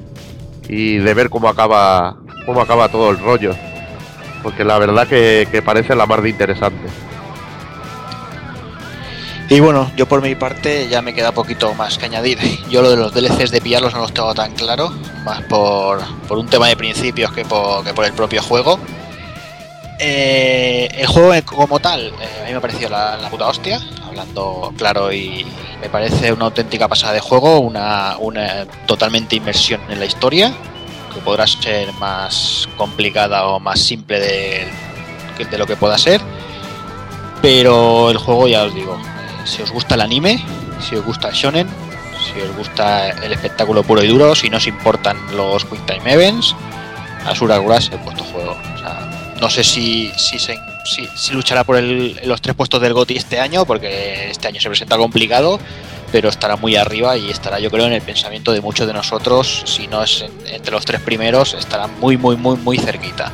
y 0.69 0.97
de 0.97 1.15
ver 1.15 1.31
cómo 1.31 1.49
acaba 1.49 2.17
cómo 2.45 2.61
acaba 2.61 2.89
todo 2.89 3.11
el 3.11 3.19
rollo. 3.19 3.55
Porque 4.43 4.65
la 4.65 4.79
verdad 4.79 5.07
que, 5.07 5.63
parece 5.65 5.95
la 5.95 6.07
más 6.07 6.23
de 6.23 6.31
interesante. 6.31 6.89
Y 9.49 9.61
bueno, 9.61 9.91
yo 9.97 10.07
por 10.07 10.23
mi 10.23 10.35
parte 10.35 10.89
ya 10.89 11.03
me 11.03 11.15
queda 11.15 11.33
poquito 11.33 11.73
más 11.75 11.99
que 11.99 12.07
añadir. 12.07 12.39
Yo 12.69 12.83
lo 12.83 12.91
de 12.91 12.97
los 12.97 13.15
DLCs 13.15 13.53
de 13.53 13.61
pillarlos 13.61 13.95
no 13.95 14.01
los 14.01 14.13
tengo 14.13 14.35
tan 14.35 14.53
claro, 14.55 14.93
más 15.25 15.43
por, 15.43 16.01
por 16.27 16.39
un 16.39 16.49
tema 16.49 16.67
de 16.67 16.77
principios 16.77 17.33
que 17.33 17.45
por, 17.45 17.85
que 17.85 17.95
por 17.95 18.05
el 18.05 18.13
propio 18.13 18.43
juego. 18.43 18.81
Eh, 19.99 20.89
el 20.93 21.07
juego 21.07 21.33
como 21.47 21.81
tal, 21.81 22.09
eh, 22.21 22.41
a 22.43 22.45
mí 22.45 22.51
me 22.51 22.57
ha 22.57 22.61
parecido 22.61 22.91
la, 22.91 23.29
puta 23.31 23.47
hostia, 23.47 23.81
hablando 24.07 24.73
claro 24.77 25.11
y 25.11 25.47
me 25.81 25.89
parece 25.89 26.33
una 26.33 26.47
auténtica 26.47 26.87
pasada 26.87 27.15
de 27.15 27.21
juego, 27.21 27.61
una, 27.61 28.17
una 28.19 28.67
totalmente 28.87 29.37
inmersión 29.37 29.81
en 29.89 29.99
la 29.99 30.05
historia, 30.05 30.53
que 31.15 31.21
podrá 31.21 31.47
ser 31.47 31.93
más 31.95 32.69
complicada 32.77 33.47
o 33.47 33.59
más 33.59 33.81
simple 33.81 34.21
de, 34.21 34.69
de 35.51 35.59
lo 35.59 35.67
que 35.67 35.77
pueda 35.77 35.97
ser. 35.97 36.21
Pero 37.41 38.11
el 38.11 38.19
juego, 38.19 38.49
ya 38.49 38.65
os 38.65 38.75
digo, 38.75 38.99
eh, 38.99 39.47
si 39.47 39.63
os 39.63 39.71
gusta 39.71 39.95
el 39.95 40.03
anime, 40.03 40.45
si 40.81 40.97
os 40.97 41.05
gusta 41.05 41.29
el 41.29 41.35
shonen, 41.35 41.69
si 42.21 42.41
os 42.41 42.55
gusta 42.55 43.11
el 43.11 43.33
espectáculo 43.33 43.83
puro 43.83 44.03
y 44.03 44.09
duro, 44.09 44.35
si 44.35 44.51
no 44.51 44.59
os 44.59 44.67
importan 44.67 45.17
los 45.35 45.65
Quick 45.65 45.87
Time 45.87 46.13
Events, 46.13 46.55
Asura 47.25 47.59
Glass 47.59 47.91
el 47.93 48.01
puesto 48.01 48.25
juego. 48.25 48.57
No 49.41 49.51
sé 49.51 49.65
si, 49.65 50.11
si, 50.17 51.33
luchará 51.33 51.65
por 51.65 51.81
los 51.83 52.41
tres 52.41 52.55
puestos 52.55 52.81
del 52.81 52.95
GOTI 52.95 53.17
este 53.17 53.41
año, 53.41 53.65
porque 53.65 54.31
este 54.31 54.49
año 54.49 54.61
se 54.61 54.69
presenta 54.69 54.97
complicado, 54.97 55.61
pero 56.13 56.29
estará 56.29 56.57
muy 56.57 56.77
arriba 56.77 57.17
y 57.17 57.31
estará 57.31 57.59
yo 57.59 57.71
creo 57.71 57.87
en 57.87 57.93
el 57.93 58.03
pensamiento 58.03 58.53
de 58.53 58.61
muchos 58.61 58.87
de 58.87 58.93
nosotros, 58.93 59.63
si 59.67 59.87
no 59.89 60.03
es 60.03 60.23
en, 60.23 60.33
entre 60.47 60.73
los 60.73 60.85
tres 60.85 61.01
primeros, 61.01 61.55
estará 61.55 61.87
muy, 61.87 62.17
muy, 62.17 62.37
muy, 62.37 62.57
muy 62.57 62.79
cerquita. 62.79 63.33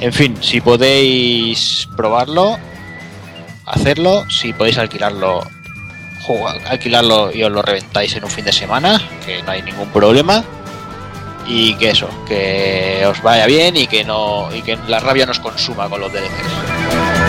En 0.00 0.12
fin, 0.12 0.36
si 0.40 0.60
podéis 0.60 1.88
probarlo, 1.96 2.58
hacerlo, 3.66 4.28
si 4.30 4.52
podéis 4.52 4.78
alquilarlo, 4.78 5.42
alquilarlo 6.66 7.32
y 7.32 7.42
os 7.42 7.50
lo 7.50 7.62
reventáis 7.62 8.14
en 8.16 8.24
un 8.24 8.30
fin 8.30 8.44
de 8.44 8.52
semana, 8.52 9.00
que 9.24 9.42
no 9.42 9.50
hay 9.50 9.62
ningún 9.62 9.88
problema 9.88 10.44
y 11.52 11.74
que 11.74 11.90
eso, 11.90 12.08
que 12.28 13.04
os 13.06 13.20
vaya 13.22 13.44
bien 13.46 13.76
y 13.76 13.88
que 13.88 14.04
no 14.04 14.54
y 14.54 14.62
que 14.62 14.76
la 14.86 15.00
rabia 15.00 15.26
nos 15.26 15.40
consuma 15.40 15.88
con 15.88 16.00
los 16.00 16.12
DLCs. 16.12 17.19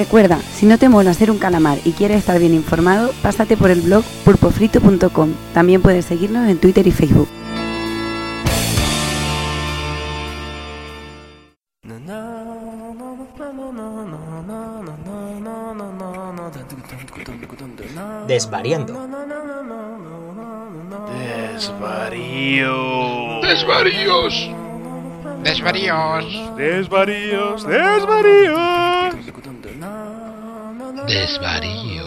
Recuerda, 0.00 0.40
si 0.54 0.64
no 0.64 0.78
te 0.78 0.88
mola 0.88 1.12
ser 1.12 1.30
un 1.30 1.36
calamar 1.36 1.78
y 1.84 1.92
quieres 1.92 2.18
estar 2.18 2.38
bien 2.38 2.54
informado, 2.54 3.12
pásate 3.22 3.58
por 3.58 3.70
el 3.70 3.82
blog 3.82 4.02
pulpofrito.com. 4.24 5.34
También 5.52 5.82
puedes 5.82 6.06
seguirnos 6.06 6.48
en 6.48 6.56
Twitter 6.56 6.86
y 6.86 6.90
Facebook. 6.90 7.28
Desvariando. 18.26 18.94
Desvarío. 21.52 22.70
Desvaríos. 23.42 24.50
Desvaríos. 25.42 26.56
Desvaríos. 26.56 27.66
Desvaríos. 27.66 29.14
Desvaríos. 31.10 32.06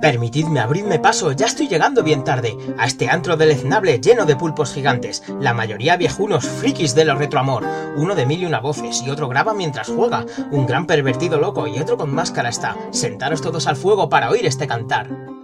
Permitidme 0.00 0.58
abrirme 0.58 0.98
paso, 0.98 1.30
ya 1.30 1.46
estoy 1.46 1.68
llegando 1.68 2.02
bien 2.02 2.24
tarde 2.24 2.56
a 2.76 2.86
este 2.86 3.08
antro 3.08 3.36
deleznable 3.36 4.00
lleno 4.00 4.26
de 4.26 4.34
pulpos 4.34 4.72
gigantes, 4.72 5.22
la 5.38 5.54
mayoría 5.54 5.96
viejunos 5.96 6.44
frikis 6.44 6.96
de 6.96 7.04
los 7.04 7.16
retroamor, 7.16 7.64
uno 7.96 8.16
de 8.16 8.26
mil 8.26 8.42
y 8.42 8.46
una 8.46 8.58
voces 8.58 9.00
y 9.06 9.10
otro 9.10 9.28
graba 9.28 9.54
mientras 9.54 9.86
juega, 9.86 10.26
un 10.50 10.66
gran 10.66 10.86
pervertido 10.86 11.38
loco 11.38 11.68
y 11.68 11.78
otro 11.78 11.96
con 11.96 12.12
máscara 12.12 12.48
está. 12.48 12.76
Sentaros 12.90 13.42
todos 13.42 13.68
al 13.68 13.76
fuego 13.76 14.08
para 14.08 14.30
oír 14.30 14.44
este 14.44 14.66
cantar 14.66 15.39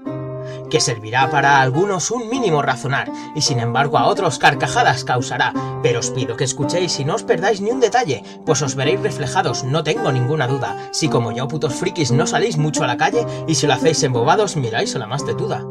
que 0.71 0.81
servirá 0.81 1.31
para 1.31 1.61
algunos 1.61 2.11
un 2.11 2.29
mínimo 2.29 2.63
razonar, 2.63 3.11
y 3.35 3.41
sin 3.41 3.61
embargo 3.61 3.99
a 3.99 4.07
otros 4.07 4.39
carcajadas 4.39 5.05
causará. 5.05 5.53
Pero 5.83 6.01
os 6.01 6.11
pido 6.11 6.37
que 6.37 6.45
escuchéis 6.45 6.99
y 7.01 7.05
no 7.05 7.15
os 7.15 7.23
perdáis 7.23 7.61
ni 7.61 7.71
un 7.71 7.81
detalle, 7.81 8.23
pues 8.45 8.63
os 8.63 8.75
veréis 8.75 9.01
reflejados, 9.01 9.65
no 9.65 9.83
tengo 9.83 10.13
ninguna 10.13 10.47
duda, 10.47 10.77
si 10.93 11.09
como 11.09 11.33
yo 11.33 11.49
putos 11.49 11.75
frikis 11.75 12.13
no 12.13 12.27
salís 12.27 12.57
mucho 12.57 12.85
a 12.85 12.87
la 12.87 12.97
calle, 12.97 13.27
y 13.47 13.55
si 13.55 13.67
lo 13.67 13.75
hacéis 13.75 14.03
embobados 14.03 14.57
miráis 14.57 14.95
a 14.97 14.99
la 14.99 15.07
más 15.07 15.25
tetuda. 15.25 15.65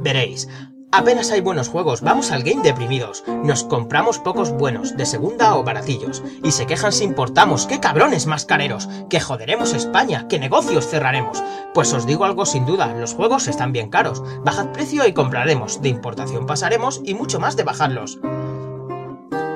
Veréis, 0.00 0.48
Apenas 0.90 1.30
hay 1.30 1.42
buenos 1.42 1.68
juegos, 1.68 2.00
vamos 2.00 2.30
al 2.30 2.42
game 2.42 2.62
deprimidos. 2.62 3.22
Nos 3.44 3.62
compramos 3.62 4.18
pocos 4.18 4.52
buenos, 4.52 4.96
de 4.96 5.04
segunda 5.04 5.54
o 5.56 5.62
baratillos. 5.62 6.22
Y 6.42 6.52
se 6.52 6.66
quejan 6.66 6.92
si 6.92 7.04
importamos, 7.04 7.66
qué 7.66 7.78
cabrones 7.78 8.26
más 8.26 8.46
careros, 8.46 8.88
que 9.10 9.20
joderemos 9.20 9.74
España, 9.74 10.26
qué 10.28 10.38
negocios 10.38 10.88
cerraremos. 10.88 11.44
Pues 11.74 11.92
os 11.92 12.06
digo 12.06 12.24
algo 12.24 12.46
sin 12.46 12.64
duda, 12.64 12.94
los 12.94 13.12
juegos 13.12 13.48
están 13.48 13.72
bien 13.72 13.90
caros. 13.90 14.22
Bajad 14.42 14.72
precio 14.72 15.06
y 15.06 15.12
compraremos, 15.12 15.82
de 15.82 15.90
importación 15.90 16.46
pasaremos 16.46 17.02
y 17.04 17.12
mucho 17.12 17.38
más 17.38 17.54
de 17.56 17.64
bajarlos. 17.64 18.18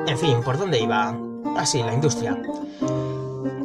En 0.07 0.19
fin, 0.19 0.43
¿por 0.45 0.59
dónde 0.59 0.81
iba? 0.81 1.17
Así, 1.57 1.83
la 1.83 1.95
industria. 1.95 2.37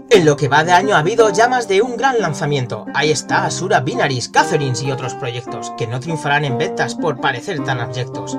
En 0.10 0.26
lo 0.26 0.38
que 0.38 0.48
va 0.48 0.64
de 0.64 0.72
año 0.72 0.96
ha 0.96 1.00
habido 1.00 1.30
ya 1.32 1.50
más 1.50 1.68
de 1.68 1.82
un 1.82 1.98
gran 1.98 2.22
lanzamiento. 2.22 2.86
Ahí 2.94 3.12
está 3.12 3.46
Asura 3.46 3.82
Binaries, 3.82 4.30
Catherines 4.30 4.82
y 4.82 4.92
otros 4.92 5.16
proyectos, 5.16 5.74
que 5.78 5.86
no 5.86 6.00
triunfarán 6.00 6.46
en 6.46 6.58
ventas 6.58 6.96
por 6.96 7.20
parecer 7.20 7.62
tan 7.66 7.82
abyectos. 7.82 8.38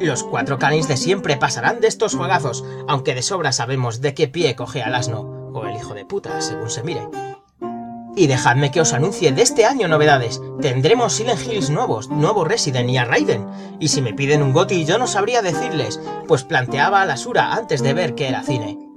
Los 0.00 0.24
cuatro 0.24 0.58
canins 0.58 0.88
de 0.88 0.96
siempre 0.96 1.36
pasarán 1.36 1.80
de 1.80 1.88
estos 1.88 2.14
juegazos, 2.14 2.64
aunque 2.86 3.14
de 3.14 3.22
sobra 3.22 3.52
sabemos 3.52 4.00
de 4.00 4.14
qué 4.14 4.28
pie 4.28 4.56
coge 4.56 4.82
al 4.82 4.94
asno, 4.94 5.50
o 5.52 5.66
el 5.66 5.76
hijo 5.76 5.92
de 5.92 6.06
puta, 6.06 6.40
según 6.40 6.70
se 6.70 6.82
mire. 6.82 7.06
Y 8.16 8.26
dejadme 8.26 8.70
que 8.70 8.80
os 8.80 8.94
anuncie 8.94 9.30
de 9.30 9.42
este 9.42 9.66
año 9.66 9.88
novedades. 9.88 10.40
Tendremos 10.60 11.12
Silent 11.12 11.40
Hills 11.46 11.68
nuevos, 11.68 12.08
nuevo 12.08 12.44
Resident 12.44 12.88
y 12.88 12.96
a 12.96 13.04
Raiden. 13.04 13.46
Y 13.78 13.88
si 13.88 14.00
me 14.00 14.14
piden 14.14 14.42
un 14.42 14.52
goti 14.52 14.86
yo 14.86 14.98
no 14.98 15.06
sabría 15.06 15.42
decirles, 15.42 16.00
pues 16.26 16.44
planteaba 16.44 17.02
a 17.02 17.06
la 17.06 17.14
Asura 17.14 17.52
antes 17.52 17.82
de 17.82 17.92
ver 17.92 18.14
que 18.14 18.28
era 18.28 18.42
cine. 18.42 18.87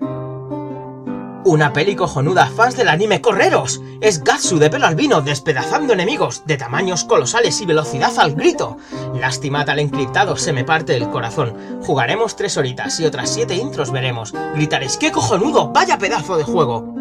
Una 1.44 1.74
peli 1.74 1.96
cojonuda, 1.96 2.46
fans 2.46 2.78
del 2.78 2.88
anime, 2.88 3.20
¡correros! 3.20 3.82
Es 4.00 4.24
Gatsu 4.24 4.60
de 4.60 4.70
pelo 4.70 4.86
albino 4.86 5.22
despedazando 5.22 5.94
enemigos 5.94 6.44
de 6.46 6.56
tamaños 6.56 7.04
colosales 7.04 7.60
y 7.62 7.66
velocidad 7.66 8.14
al 8.20 8.36
grito. 8.36 8.78
Lástima 9.16 9.66
tal 9.66 9.80
encriptado, 9.80 10.38
se 10.38 10.54
me 10.54 10.64
parte 10.64 10.96
el 10.96 11.10
corazón. 11.10 11.82
Jugaremos 11.84 12.36
tres 12.36 12.58
horitas 12.58 13.00
y 13.00 13.06
otras 13.06 13.34
siete 13.34 13.56
intros 13.56 13.92
veremos. 13.92 14.36
Gritaréis, 14.54 14.98
¡qué 14.98 15.12
cojonudo! 15.12 15.70
¡Vaya 15.70 15.98
pedazo 15.98 16.38
de 16.38 16.44
juego! 16.44 16.94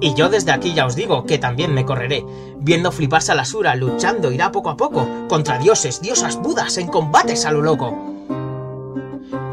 Y 0.00 0.14
yo 0.14 0.30
desde 0.30 0.52
aquí 0.52 0.72
ya 0.72 0.86
os 0.86 0.96
digo 0.96 1.26
que 1.26 1.38
también 1.38 1.74
me 1.74 1.84
correré, 1.84 2.24
viendo 2.56 2.92
fliparse 2.92 3.32
a 3.32 3.34
la 3.34 3.44
Sura 3.44 3.74
luchando 3.74 4.32
irá 4.32 4.52
poco 4.52 4.70
a 4.70 4.76
poco 4.78 5.06
contra 5.28 5.58
dioses, 5.58 6.00
diosas, 6.00 6.36
budas 6.36 6.78
en 6.78 6.88
combates 6.88 7.44
a 7.44 7.52
lo 7.52 7.60
loco. 7.60 8.13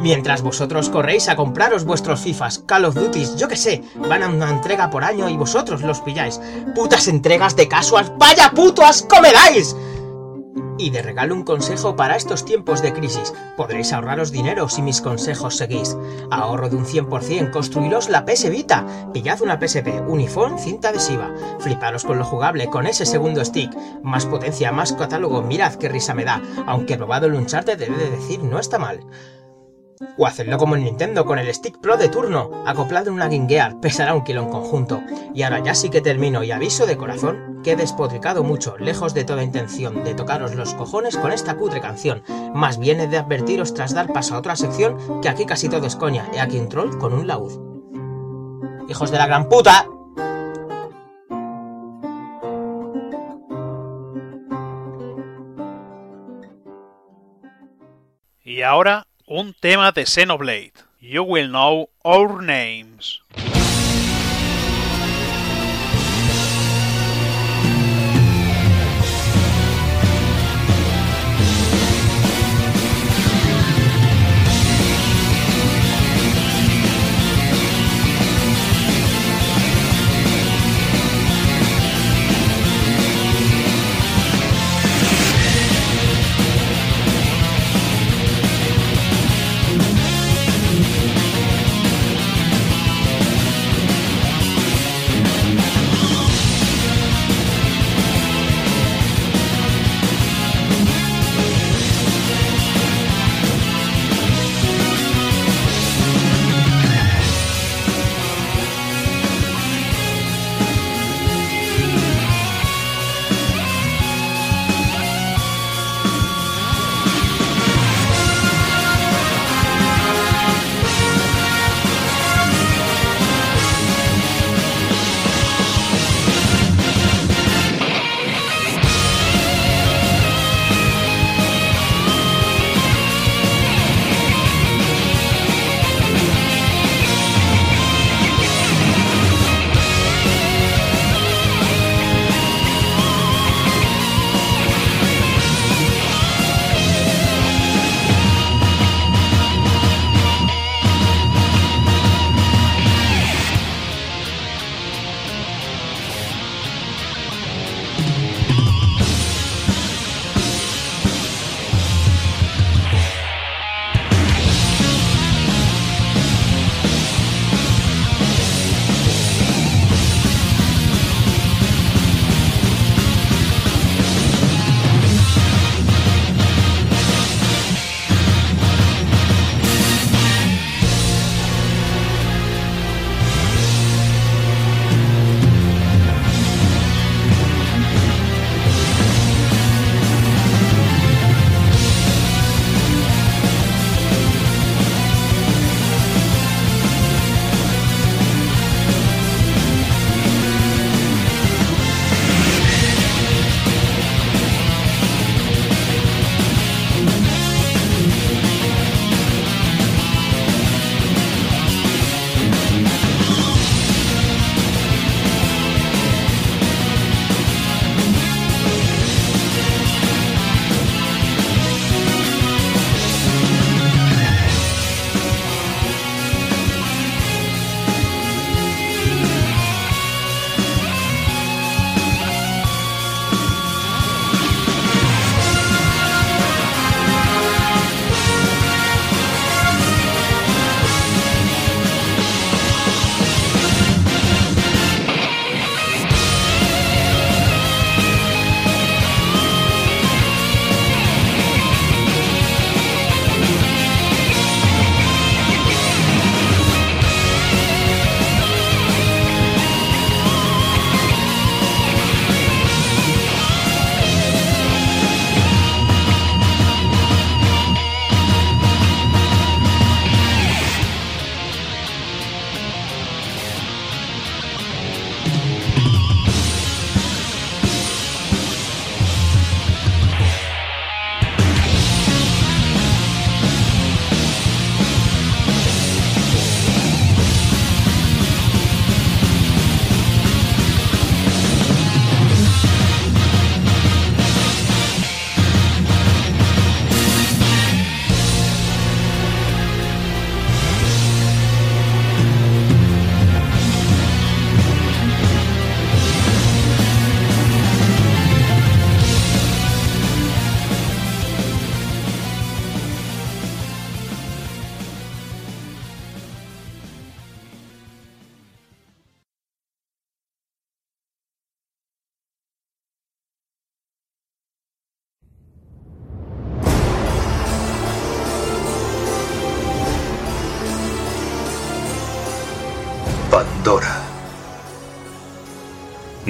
Mientras 0.02 0.42
vosotros 0.42 0.90
corréis 0.90 1.30
a 1.30 1.36
compraros 1.36 1.86
vuestros 1.86 2.22
FIFAs, 2.22 2.60
Call 2.66 2.86
of 2.86 2.96
Duties, 2.96 3.36
yo 3.36 3.48
que 3.48 3.56
sé, 3.56 3.84
van 4.10 4.24
a 4.24 4.30
una 4.30 4.50
entrega 4.50 4.90
por 4.90 5.04
año 5.04 5.30
y 5.30 5.38
vosotros 5.38 5.84
los 5.84 6.02
pilláis. 6.02 6.42
Putas 6.74 7.08
entregas 7.08 7.56
de 7.56 7.68
casual, 7.68 8.16
vaya 8.18 8.50
puto 8.50 8.84
asco 8.84 9.22
me 9.22 9.32
dais. 9.32 9.76
Y 10.80 10.90
de 10.90 11.04
regalo 11.04 11.36
un 11.36 11.44
consejo 11.44 11.96
para 11.96 12.16
estos 12.16 12.46
tiempos 12.46 12.82
de 12.82 12.94
crisis. 12.94 13.32
Podréis 13.56 13.94
ahorraros 13.94 14.32
dinero 14.32 14.68
si 14.70 14.82
mis 14.82 15.02
consejos 15.02 15.56
seguís. 15.56 15.96
Ahorro 16.32 16.70
de 16.70 16.78
un 16.78 16.86
100%, 16.86 17.52
construiros 17.52 18.10
la 18.10 18.26
PS 18.26 18.50
Vita. 18.50 18.88
Pillad 19.14 19.44
una 19.44 19.60
PSP, 19.60 20.02
un 20.08 20.18
iPhone, 20.18 20.58
cinta 20.58 20.90
adhesiva. 20.90 21.32
Fliparos 21.60 22.06
con 22.06 22.18
lo 22.18 22.26
jugable, 22.26 22.66
con 22.66 22.88
ese 22.88 23.06
segundo 23.06 23.46
stick. 23.46 23.72
Más 24.02 24.26
potencia, 24.26 24.72
más 24.72 24.94
catálogo, 24.94 25.44
mirad 25.44 25.76
qué 25.76 25.90
risa 25.90 26.16
me 26.16 26.26
da. 26.26 26.42
Aunque 26.66 26.98
probado 26.98 27.28
el 27.28 27.36
Uncharted 27.36 27.78
debe 27.78 27.98
de 27.98 28.10
decir 28.10 28.40
no 28.44 28.58
está 28.58 28.80
mal. 28.80 29.02
O 30.18 30.26
hacedlo 30.26 30.58
como 30.58 30.76
en 30.76 30.84
Nintendo 30.84 31.26
con 31.26 31.40
el 31.40 31.54
Stick 31.54 31.80
Pro 31.80 31.98
de 31.98 32.10
turno, 32.10 32.64
acoplado 32.66 33.10
en 33.10 33.16
una 33.16 33.28
Game 33.28 33.48
pesará 33.82 34.14
un 34.14 34.24
kilo 34.24 34.44
en 34.44 34.50
conjunto. 34.50 35.02
Y 35.34 35.44
ahora 35.44 35.60
ya 35.60 35.74
sí 35.74 35.90
que 35.90 36.02
termino 36.02 36.44
y 36.44 36.52
aviso 36.52 36.86
de 36.86 36.98
corazón 36.98 37.62
que 37.64 37.74
he 37.74 37.76
despotricado 37.76 38.44
mucho, 38.44 38.78
lejos 38.78 39.14
de 39.14 39.24
toda 39.24 39.44
intención 39.44 40.04
de 40.04 40.16
tocaros 40.16 40.56
los 40.56 40.74
cojones 40.74 41.18
con 41.18 41.32
esta 41.32 41.56
cutre 41.56 41.82
canción. 41.82 42.24
Más 42.54 42.78
bien 42.78 43.00
he 43.00 43.08
de 43.08 43.18
advertiros 43.18 43.74
tras 43.74 43.94
dar 43.94 44.12
paso 44.12 44.36
a 44.36 44.40
otra 44.40 44.56
sección 44.56 45.22
que 45.22 45.30
aquí 45.30 45.46
casi 45.46 45.70
todo 45.70 45.86
es 45.86 45.96
coña, 45.96 46.30
y 46.34 46.38
aquí 46.38 46.58
un 46.58 46.70
troll 46.70 46.98
con 46.98 47.14
un 47.14 47.28
laúd. 47.28 47.54
¡Hijos 48.90 49.12
de 49.12 49.18
la 49.18 49.28
gran 49.28 49.48
puta! 49.48 49.86
Y 58.44 58.64
ahora, 58.64 59.08
un 59.32 59.54
tema 59.54 59.94
de 59.94 60.06
Xenoblade. 60.06 60.74
You 61.00 61.24
will 61.24 61.48
know 61.48 61.90
our 62.04 62.42
names. 62.42 63.22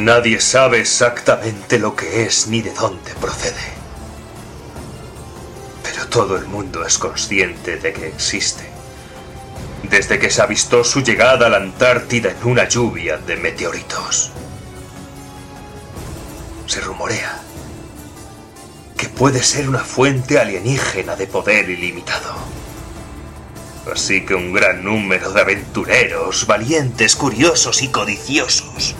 Nadie 0.02 0.42
sabe 0.42 0.80
exactamente 0.80 1.78
lo 1.78 1.96
que 1.96 2.24
es 2.24 2.48
ni 2.48 2.64
de 2.64 2.74
dónde 2.74 3.14
procede. 3.22 3.68
Pero 5.84 6.08
todo 6.08 6.38
el 6.38 6.48
mundo 6.48 6.84
es 6.84 6.98
consciente 6.98 7.78
de 7.78 7.94
que 7.94 8.08
existe. 8.08 8.68
Desde 9.84 10.18
que 10.18 10.32
se 10.32 10.42
avistó 10.42 10.84
su 10.84 11.04
llegada 11.04 11.46
a 11.46 11.50
la 11.50 11.58
Antártida 11.58 12.32
en 12.32 12.50
una 12.50 12.68
lluvia 12.68 13.18
de 13.18 13.36
meteoritos. 13.36 14.32
Se 16.66 16.82
rumorea 16.82 17.40
que 18.98 19.08
puede 19.08 19.44
ser 19.44 19.70
una 19.70 19.84
fuente 19.84 20.40
alienígena 20.40 21.16
de 21.16 21.28
poder 21.28 21.70
ilimitado. 21.70 22.34
Así 23.94 24.26
que 24.26 24.34
un 24.34 24.52
gran 24.52 24.84
número 24.84 25.32
de 25.32 25.42
aventureros, 25.42 26.48
valientes, 26.48 27.16
curiosos 27.16 27.84
y 27.84 27.90
codiciosos 27.90 28.96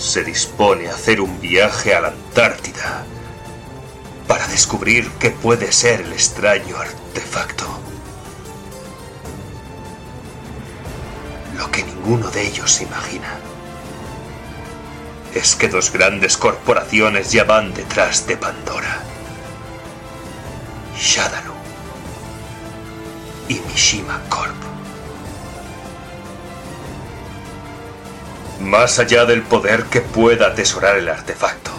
se 0.00 0.24
dispone 0.24 0.88
a 0.88 0.94
hacer 0.94 1.20
un 1.20 1.40
viaje 1.40 1.94
a 1.94 2.00
la 2.00 2.08
Antártida 2.08 3.04
para 4.26 4.46
descubrir 4.48 5.10
qué 5.18 5.30
puede 5.30 5.70
ser 5.72 6.00
el 6.00 6.12
extraño 6.12 6.76
artefacto. 6.76 7.66
Lo 11.56 11.70
que 11.70 11.84
ninguno 11.84 12.30
de 12.30 12.46
ellos 12.46 12.80
imagina 12.80 13.38
es 15.34 15.54
que 15.54 15.68
dos 15.68 15.92
grandes 15.92 16.36
corporaciones 16.38 17.30
ya 17.30 17.44
van 17.44 17.74
detrás 17.74 18.26
de 18.26 18.36
Pandora. 18.38 19.02
Shadaloo 20.96 21.54
y 23.48 23.60
Mishima 23.68 24.22
Corp. 24.28 24.69
Más 28.60 28.98
allá 28.98 29.24
del 29.24 29.42
poder 29.42 29.84
que 29.84 30.02
pueda 30.02 30.48
atesorar 30.48 30.96
el 30.98 31.08
artefacto, 31.08 31.70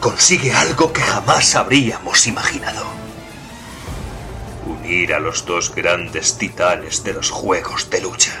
consigue 0.00 0.52
algo 0.52 0.92
que 0.92 1.00
jamás 1.00 1.54
habríamos 1.54 2.26
imaginado. 2.26 2.84
Unir 4.66 5.14
a 5.14 5.20
los 5.20 5.46
dos 5.46 5.72
grandes 5.72 6.38
titanes 6.38 7.04
de 7.04 7.14
los 7.14 7.30
juegos 7.30 7.88
de 7.88 8.00
lucha. 8.00 8.32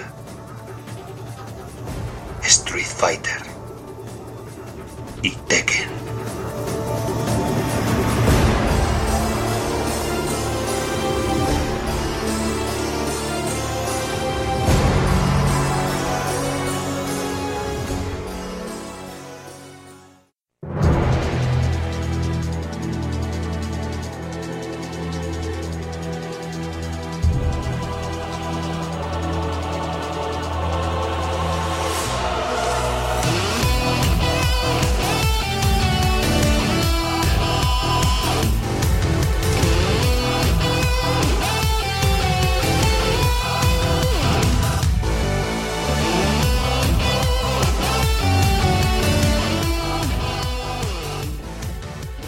Street 2.42 2.84
Fighter 2.84 3.42
y 5.22 5.30
Tekken. 5.30 6.01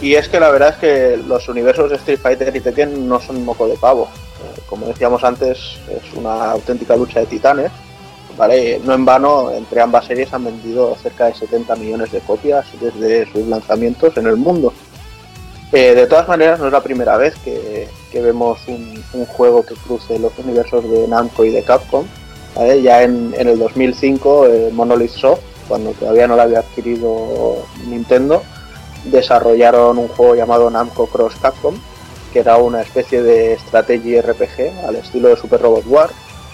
Y 0.05 0.13
es 0.13 0.29
que 0.29 0.39
la 0.39 0.51
verdad 0.51 0.69
es 0.69 0.75
que 0.75 1.17
los 1.17 1.49
universos 1.49 1.89
de 1.89 1.95
Street 1.95 2.19
Fighter 2.19 2.55
y 2.55 2.59
Tekken 2.59 3.09
no 3.09 3.19
son 3.19 3.43
moco 3.43 3.67
de 3.67 3.75
pavo. 3.75 4.07
Eh, 4.39 4.61
como 4.69 4.85
decíamos 4.85 5.23
antes, 5.23 5.79
es 5.89 6.13
una 6.15 6.51
auténtica 6.51 6.95
lucha 6.95 7.21
de 7.21 7.25
titanes. 7.25 7.71
¿vale? 8.37 8.79
No 8.83 8.93
en 8.93 9.03
vano, 9.03 9.49
entre 9.49 9.81
ambas 9.81 10.05
series 10.05 10.31
han 10.31 10.45
vendido 10.45 10.95
cerca 11.01 11.25
de 11.25 11.33
70 11.33 11.75
millones 11.77 12.11
de 12.11 12.19
copias 12.19 12.67
desde 12.79 13.25
sus 13.31 13.47
lanzamientos 13.47 14.15
en 14.17 14.27
el 14.27 14.37
mundo. 14.37 14.73
Eh, 15.71 15.95
de 15.95 16.05
todas 16.05 16.27
maneras, 16.27 16.59
no 16.59 16.67
es 16.67 16.71
la 16.71 16.83
primera 16.83 17.17
vez 17.17 17.33
que, 17.43 17.87
que 18.11 18.21
vemos 18.21 18.59
un, 18.67 19.25
juego 19.25 19.65
que 19.65 19.73
cruce 19.73 20.19
los 20.19 20.37
universos 20.37 20.87
de 20.87 21.07
Namco 21.07 21.43
y 21.45 21.49
de 21.49 21.63
Capcom. 21.63 22.05
Ya 22.83 23.01
en, 23.01 23.33
en 23.35 23.47
el 23.47 23.57
2005, 23.57 24.45
eh, 24.45 24.69
Monolith 24.71 25.09
Soft, 25.09 25.41
cuando 25.67 25.93
todavía 25.93 26.27
no 26.27 26.35
lo 26.35 26.43
había 26.43 26.59
adquirido 26.59 27.65
Nintendo, 27.87 28.43
desarrollaron 29.05 29.97
un 29.97 30.07
juego 30.07 30.35
llamado 30.35 30.69
Namco 30.69 31.07
Cross 31.07 31.35
Capcom, 31.41 31.75
que 32.33 32.39
era 32.39 32.57
una 32.57 32.81
especie 32.81 33.23
de 33.23 33.53
estrategia 33.53 34.21
RPG 34.21 34.85
al 34.87 34.95
estilo 34.97 35.29
de 35.29 35.37
Super 35.37 35.61
Robot 35.61 35.85
War, 35.87 36.09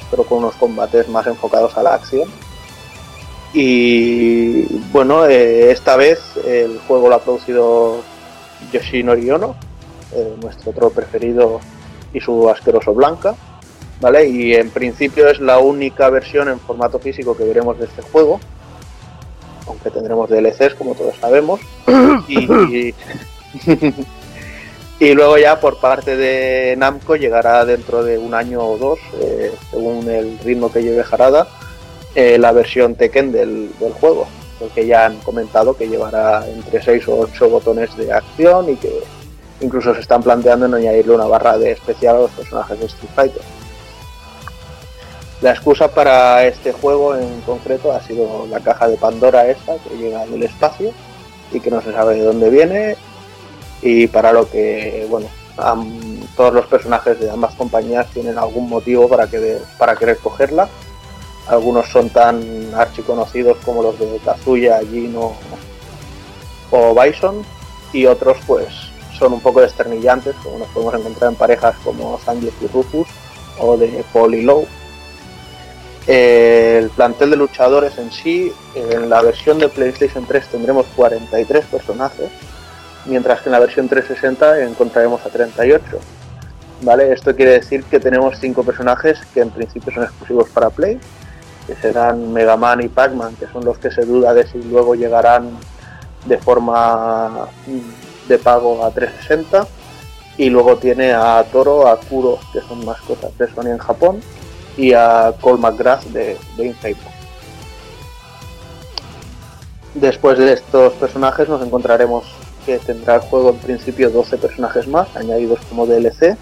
pero 0.09 0.23
con 0.23 0.39
unos 0.39 0.55
combates 0.55 1.07
más 1.07 1.25
enfocados 1.27 1.77
a 1.77 1.83
la 1.83 1.95
acción. 1.95 2.29
Y 3.53 4.63
bueno, 4.91 5.25
eh, 5.25 5.71
esta 5.71 5.97
vez 5.97 6.19
el 6.45 6.79
juego 6.87 7.09
lo 7.09 7.15
ha 7.15 7.23
producido 7.23 8.01
Yoshinori 8.71 9.29
Ono, 9.31 9.55
eh, 10.13 10.35
nuestro 10.41 10.71
otro 10.71 10.89
preferido 10.89 11.59
y 12.13 12.19
su 12.19 12.49
asqueroso 12.49 12.93
Blanca, 12.93 13.35
¿vale? 13.99 14.27
Y 14.27 14.53
en 14.53 14.69
principio 14.69 15.27
es 15.29 15.39
la 15.39 15.59
única 15.59 16.09
versión 16.09 16.49
en 16.49 16.59
formato 16.59 16.99
físico 16.99 17.35
que 17.35 17.43
veremos 17.43 17.77
de 17.79 17.85
este 17.85 18.01
juego, 18.01 18.39
aunque 19.67 19.89
tendremos 19.89 20.29
DLCs 20.29 20.75
como 20.75 20.95
todos 20.95 21.15
sabemos. 21.17 21.59
Y, 24.99 25.15
luego 25.15 25.35
ya 25.39 25.59
por 25.59 25.79
parte 25.79 26.15
de 26.15 26.75
Namco 26.77 27.15
llegará 27.15 27.65
dentro 27.65 28.03
de 28.03 28.19
un 28.19 28.35
año 28.35 28.63
o 28.63 28.77
dos, 28.77 28.99
eh, 29.19 29.51
según 29.71 30.07
el 30.07 30.37
ritmo 30.37 30.71
que 30.71 30.83
lleve 30.83 31.03
Harada, 31.11 31.47
eh, 32.13 32.37
la 32.37 32.51
versión 32.51 32.93
Tekken 32.93 33.31
del, 33.31 33.71
del 33.79 33.93
juego, 33.93 34.27
porque 34.59 34.85
ya 34.85 35.07
han 35.07 35.17
comentado 35.21 35.75
que 35.75 35.89
llevará 35.89 36.47
entre 36.47 36.83
6 36.83 37.07
o 37.07 37.19
8 37.21 37.49
botones 37.49 37.97
de 37.97 38.13
acción 38.13 38.69
y 38.69 38.75
que 38.75 38.91
incluso 39.61 39.93
se 39.95 40.01
están 40.01 40.21
planteando 40.21 40.67
en 40.67 40.75
añadirle 40.75 41.15
una 41.15 41.25
barra 41.25 41.57
de 41.57 41.71
especial 41.71 42.17
a 42.17 42.19
los 42.19 42.31
personajes 42.31 42.79
de 42.79 42.85
Street 42.85 43.11
Fighter. 43.15 43.60
La 45.41 45.51
excusa 45.51 45.87
para 45.87 46.45
este 46.45 46.71
juego 46.71 47.15
en 47.15 47.41
concreto 47.41 47.91
ha 47.91 48.01
sido 48.01 48.45
la 48.47 48.59
caja 48.59 48.87
de 48.87 48.97
Pandora 48.97 49.47
esta 49.47 49.75
que 49.77 49.97
llega 49.97 50.25
del 50.27 50.43
espacio 50.43 50.91
y 51.51 51.59
que 51.59 51.71
no 51.71 51.81
se 51.81 51.91
sabe 51.91 52.15
de 52.15 52.23
dónde 52.23 52.49
viene. 52.51 52.95
Y 53.81 54.05
para 54.05 54.31
lo 54.31 54.49
que 54.49 55.07
bueno 55.09 55.27
todos 56.35 56.53
los 56.53 56.65
personajes 56.67 57.19
de 57.19 57.29
ambas 57.29 57.53
compañías 57.55 58.07
tienen 58.13 58.37
algún 58.37 58.69
motivo 58.69 59.07
para 59.07 59.27
que 59.27 59.59
para 59.77 59.95
querer 59.95 60.17
cogerla. 60.17 60.69
Algunos 61.47 61.87
son 61.89 62.09
tan 62.09 62.73
archiconocidos 62.75 63.57
como 63.65 63.81
los 63.81 63.99
de 63.99 64.19
Kazuya, 64.23 64.79
Jin 64.89 65.15
o, 65.17 66.95
Bison 66.95 67.43
y 67.91 68.05
otros 68.05 68.37
pues 68.47 68.67
son 69.17 69.33
un 69.33 69.41
poco 69.41 69.61
desternillantes 69.61 70.35
como 70.43 70.59
nos 70.59 70.67
podemos 70.69 70.93
encontrar 70.95 71.31
en 71.31 71.37
parejas 71.37 71.75
como 71.83 72.17
Zangief 72.19 72.53
y 72.61 72.67
Rufus 72.67 73.07
o 73.59 73.75
de 73.75 74.03
Paul 74.13 74.35
y 74.35 74.43
el 76.07 76.89
plantel 76.89 77.29
de 77.29 77.35
luchadores 77.35 77.97
en 77.97 78.11
sí, 78.11 78.51
en 78.75 79.09
la 79.09 79.21
versión 79.21 79.59
de 79.59 79.69
PlayStation 79.69 80.25
3 80.25 80.47
tendremos 80.47 80.85
43 80.95 81.65
personajes, 81.65 82.29
mientras 83.05 83.41
que 83.41 83.49
en 83.49 83.53
la 83.53 83.59
versión 83.59 83.87
360 83.87 84.63
encontraremos 84.63 85.25
a 85.25 85.29
38. 85.29 85.83
¿Vale? 86.83 87.13
Esto 87.13 87.35
quiere 87.35 87.51
decir 87.51 87.83
que 87.83 87.99
tenemos 87.99 88.39
5 88.39 88.63
personajes 88.63 89.19
que 89.33 89.41
en 89.41 89.51
principio 89.51 89.93
son 89.93 90.03
exclusivos 90.03 90.49
para 90.49 90.71
Play, 90.71 90.99
que 91.67 91.75
serán 91.75 92.33
Mega 92.33 92.57
Man 92.57 92.81
y 92.81 92.87
Pac-Man, 92.87 93.35
que 93.35 93.45
son 93.47 93.63
los 93.63 93.77
que 93.77 93.91
se 93.91 94.03
duda 94.03 94.33
de 94.33 94.47
si 94.47 94.63
luego 94.63 94.95
llegarán 94.95 95.51
de 96.25 96.39
forma 96.39 97.47
mm, 97.67 98.27
de 98.27 98.37
pago 98.39 98.83
a 98.83 98.89
360. 98.89 99.67
Y 100.37 100.49
luego 100.49 100.77
tiene 100.77 101.13
a 101.13 101.43
Toro, 101.51 101.87
a 101.87 101.99
Kuro, 101.99 102.39
que 102.51 102.61
son 102.61 102.83
mascotas 102.83 103.37
de 103.37 103.47
Sony 103.53 103.67
en 103.67 103.77
Japón, 103.77 104.21
y 104.77 104.93
a 104.93 105.33
Cole 105.41 105.59
McGrath 105.59 106.03
de, 106.05 106.37
de 106.57 106.65
Infable. 106.65 106.97
Después 109.93 110.37
de 110.37 110.53
estos 110.53 110.93
personajes 110.93 111.49
nos 111.49 111.61
encontraremos 111.61 112.23
que 112.65 112.77
tendrá 112.79 113.15
el 113.15 113.21
juego 113.21 113.49
en 113.49 113.57
principio 113.57 114.09
12 114.09 114.37
personajes 114.37 114.87
más, 114.87 115.13
añadidos 115.15 115.59
como 115.69 115.85
DLC. 115.85 116.37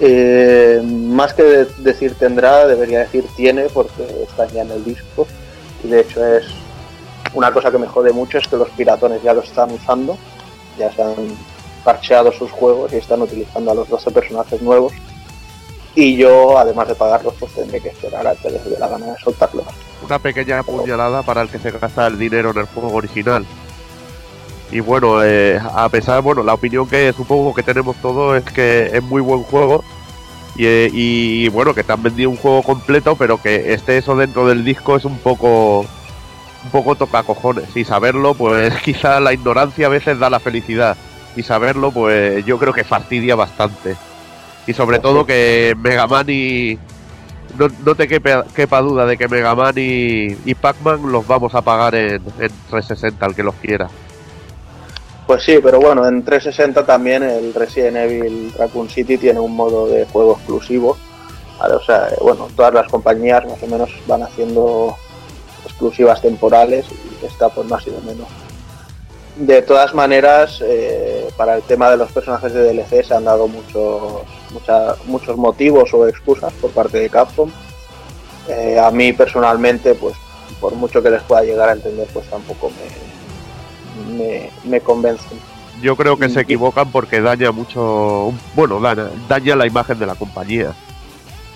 Eh, 0.00 0.80
más 0.84 1.34
que 1.34 1.42
de- 1.42 1.64
decir 1.78 2.14
tendrá, 2.14 2.66
debería 2.68 3.00
decir 3.00 3.24
tiene, 3.36 3.64
porque 3.64 4.04
están 4.28 4.48
ya 4.50 4.62
en 4.62 4.70
el 4.70 4.84
disco. 4.84 5.26
Y 5.82 5.88
de 5.88 6.00
hecho 6.00 6.24
es 6.24 6.44
una 7.34 7.52
cosa 7.52 7.70
que 7.72 7.78
me 7.78 7.88
jode 7.88 8.12
mucho, 8.12 8.38
es 8.38 8.46
que 8.46 8.56
los 8.56 8.70
piratones 8.70 9.20
ya 9.22 9.34
lo 9.34 9.40
están 9.42 9.72
usando, 9.72 10.16
ya 10.78 10.92
se 10.92 11.02
han 11.02 11.14
parcheado 11.84 12.30
sus 12.30 12.50
juegos 12.52 12.92
y 12.92 12.96
están 12.96 13.22
utilizando 13.22 13.72
a 13.72 13.74
los 13.74 13.88
12 13.88 14.10
personajes 14.12 14.62
nuevos 14.62 14.92
Y 16.00 16.16
yo, 16.16 16.56
además 16.56 16.86
de 16.86 16.94
pagarlos, 16.94 17.34
pues 17.40 17.52
tendré 17.54 17.80
que 17.80 17.88
esperar 17.88 18.24
a 18.24 18.36
que 18.36 18.48
les 18.50 18.64
dé 18.64 18.78
la 18.78 18.86
gana 18.86 19.06
de 19.06 19.18
soltarlos. 19.18 19.66
Una 20.06 20.20
pequeña 20.20 20.62
puñalada 20.62 21.24
para 21.24 21.42
el 21.42 21.48
que 21.48 21.58
se 21.58 21.72
gasta 21.72 22.06
el 22.06 22.16
dinero 22.16 22.52
en 22.52 22.58
el 22.58 22.66
juego 22.66 22.94
original. 22.94 23.44
Y 24.70 24.78
bueno, 24.78 25.24
eh, 25.24 25.60
a 25.60 25.88
pesar, 25.88 26.22
bueno, 26.22 26.44
la 26.44 26.54
opinión 26.54 26.86
que 26.86 27.12
supongo 27.12 27.52
que 27.52 27.64
tenemos 27.64 27.96
todos 27.96 28.38
es 28.38 28.44
que 28.52 28.96
es 28.96 29.02
muy 29.02 29.20
buen 29.20 29.42
juego. 29.42 29.82
Y, 30.54 30.66
eh, 31.46 31.50
bueno, 31.52 31.74
que 31.74 31.82
te 31.82 31.92
han 31.92 32.04
vendido 32.04 32.30
un 32.30 32.36
juego 32.36 32.62
completo, 32.62 33.16
pero 33.16 33.42
que 33.42 33.72
esté 33.72 33.98
eso 33.98 34.14
dentro 34.14 34.46
del 34.46 34.64
disco 34.64 34.94
es 34.94 35.04
un 35.04 35.18
poco 35.18 35.80
un 35.80 36.70
poco 36.70 36.94
toca 36.94 37.24
cojones. 37.24 37.76
Y 37.76 37.84
saberlo, 37.84 38.34
pues 38.34 38.72
quizá 38.84 39.18
la 39.18 39.32
ignorancia 39.32 39.86
a 39.86 39.90
veces 39.90 40.16
da 40.20 40.30
la 40.30 40.38
felicidad. 40.38 40.96
Y 41.34 41.42
saberlo, 41.42 41.90
pues 41.90 42.46
yo 42.46 42.56
creo 42.56 42.72
que 42.72 42.84
fastidia 42.84 43.34
bastante. 43.34 43.96
Y 44.68 44.74
sobre 44.74 45.00
todo 45.00 45.26
que 45.26 45.74
Mega 45.78 46.06
Man 46.06 46.26
y. 46.28 46.78
No, 47.58 47.66
no 47.84 47.94
te 47.94 48.06
quepa, 48.06 48.44
quepa 48.54 48.80
duda 48.80 49.06
de 49.06 49.16
que 49.16 49.26
Mega 49.26 49.54
Man 49.54 49.74
y, 49.76 50.36
y 50.44 50.54
Pac-Man 50.54 51.10
los 51.10 51.26
vamos 51.26 51.54
a 51.54 51.62
pagar 51.62 51.94
en, 51.94 52.22
en 52.38 52.52
360, 52.70 53.24
al 53.24 53.34
que 53.34 53.42
los 53.42 53.54
quiera. 53.56 53.88
Pues 55.26 55.42
sí, 55.42 55.58
pero 55.62 55.80
bueno, 55.80 56.06
en 56.06 56.22
360 56.22 56.86
también 56.86 57.22
el 57.22 57.52
Resident 57.54 57.96
Evil 57.96 58.52
Raccoon 58.56 58.88
City 58.88 59.18
tiene 59.18 59.40
un 59.40 59.56
modo 59.56 59.86
de 59.86 60.04
juego 60.06 60.36
exclusivo. 60.36 60.96
O 61.60 61.80
sea, 61.80 62.08
bueno, 62.20 62.48
todas 62.54 62.72
las 62.72 62.88
compañías 62.88 63.44
más 63.46 63.62
o 63.62 63.66
menos 63.66 63.90
van 64.06 64.22
haciendo 64.22 64.96
exclusivas 65.64 66.22
temporales 66.22 66.86
y 66.90 67.26
esta 67.26 67.48
pues 67.48 67.66
más 67.68 67.86
y 67.86 67.90
de 67.90 68.00
menos. 68.00 68.28
De 69.36 69.62
todas 69.62 69.94
maneras, 69.94 70.62
eh, 70.64 71.28
para 71.36 71.56
el 71.56 71.62
tema 71.62 71.90
de 71.90 71.96
los 71.96 72.10
personajes 72.10 72.52
de 72.52 72.72
DLC 72.72 73.04
se 73.04 73.14
han 73.14 73.24
dado 73.24 73.46
muchos, 73.46 74.22
mucha- 74.52 74.96
muchos 75.06 75.36
motivos 75.36 75.92
o 75.94 76.06
excusas 76.08 76.52
por 76.54 76.70
parte 76.70 76.98
de 76.98 77.08
Capcom. 77.10 77.50
Eh, 78.48 78.78
a 78.78 78.90
mí 78.90 79.12
personalmente, 79.12 79.94
pues 79.94 80.14
por 80.60 80.74
mucho 80.74 81.02
que 81.02 81.10
les 81.10 81.22
pueda 81.22 81.42
llegar 81.42 81.68
a 81.68 81.72
entender, 81.72 82.06
pues 82.12 82.28
tampoco 82.30 82.70
me, 82.70 84.16
me, 84.16 84.50
me 84.64 84.80
convencen. 84.80 85.38
Yo 85.82 85.94
creo 85.96 86.16
que 86.18 86.28
se 86.28 86.40
equivocan 86.40 86.90
porque 86.90 87.20
daña 87.20 87.52
mucho. 87.52 88.32
Bueno, 88.56 88.80
daña, 88.80 89.08
daña 89.28 89.54
la 89.54 89.66
imagen 89.66 89.98
de 89.98 90.06
la 90.06 90.14
compañía. 90.16 90.72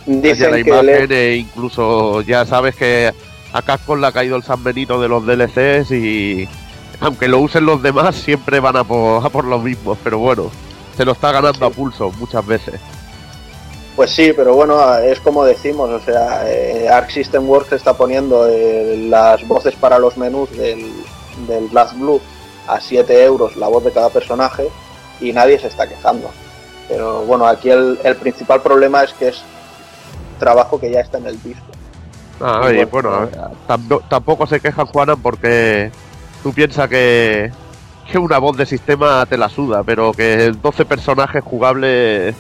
Daña 0.07 0.49
la 0.49 0.59
imagen 0.61 0.87
le- 1.09 1.33
e 1.33 1.37
incluso 1.39 2.21
ya 2.23 2.45
sabes 2.47 2.77
que 2.77 3.13
a 3.53 3.63
Capcom 3.63 4.01
le 4.01 4.07
ha 4.07 4.13
caído 4.13 4.37
el 4.37 4.43
San 4.45 4.63
Benito 4.63 5.01
de 5.01 5.09
los 5.09 5.25
DLCs 5.27 5.91
y 5.93 6.49
aunque 7.01 7.27
lo 7.27 7.41
usen 7.41 7.67
los 7.67 7.83
demás 7.83 8.15
siempre 8.15 8.61
van 8.61 8.77
a 8.77 8.85
por, 8.85 9.25
a 9.27 9.29
por 9.29 9.45
los 9.45 9.63
mismos, 9.63 9.99
pero 10.05 10.19
bueno, 10.19 10.51
se 10.97 11.05
lo 11.05 11.13
está 11.13 11.33
ganando 11.33 11.67
a 11.67 11.71
pulso 11.71 12.11
muchas 12.19 12.45
veces. 12.47 12.81
Pues 13.97 14.11
sí, 14.11 14.33
pero 14.35 14.55
bueno, 14.55 14.97
es 14.99 15.21
como 15.21 15.45
decimos, 15.45 15.91
o 15.91 16.01
sea, 16.01 16.51
eh, 16.51 16.89
Arc 16.89 17.11
System 17.11 17.47
Works 17.49 17.73
está 17.73 17.93
poniendo 17.95 18.49
eh, 18.49 19.07
las 19.09 19.47
voces 19.47 19.75
para 19.75 19.99
los 19.99 20.17
menús 20.17 20.51
del, 20.57 20.91
del 21.47 21.69
Blast 21.69 21.95
Blue 21.99 22.21
a 22.69 22.81
7 22.81 23.25
euros 23.25 23.57
la 23.57 23.69
voz 23.69 23.85
de 23.85 23.93
cada 23.93 24.09
personaje 24.09 24.69
y 25.21 25.33
nadie 25.33 25.59
se 25.59 25.67
está 25.67 25.87
quejando. 25.87 26.31
Pero 26.89 27.23
bueno, 27.27 27.47
aquí 27.47 27.71
el, 27.71 27.99
el 28.03 28.17
principal 28.17 28.63
problema 28.63 29.03
es 29.05 29.13
que 29.13 29.29
es 29.29 29.43
trabajo 30.39 30.81
que 30.81 30.91
ya 30.91 31.01
está 31.01 31.19
en 31.19 31.27
el 31.27 31.43
disco. 31.43 31.63
Ah, 32.41 32.71
Y 32.73 32.85
bueno, 32.87 33.11
bueno, 33.11 33.29
tampo- 33.69 34.03
tampoco 34.09 34.47
se 34.47 34.59
queja 34.59 34.87
Juana 34.87 35.17
porque 35.17 35.93
tú 36.43 36.53
piensas 36.53 36.89
que, 36.89 37.53
que 38.11 38.19
una 38.19 38.39
voz 38.39 38.57
de 38.57 38.67
sistema 38.67 39.25
te 39.27 39.37
la 39.37 39.49
suda, 39.49 39.83
pero 39.83 40.13
que 40.13 40.53
12 40.61 40.85
personajes 40.85 41.43
jugables 41.43 42.35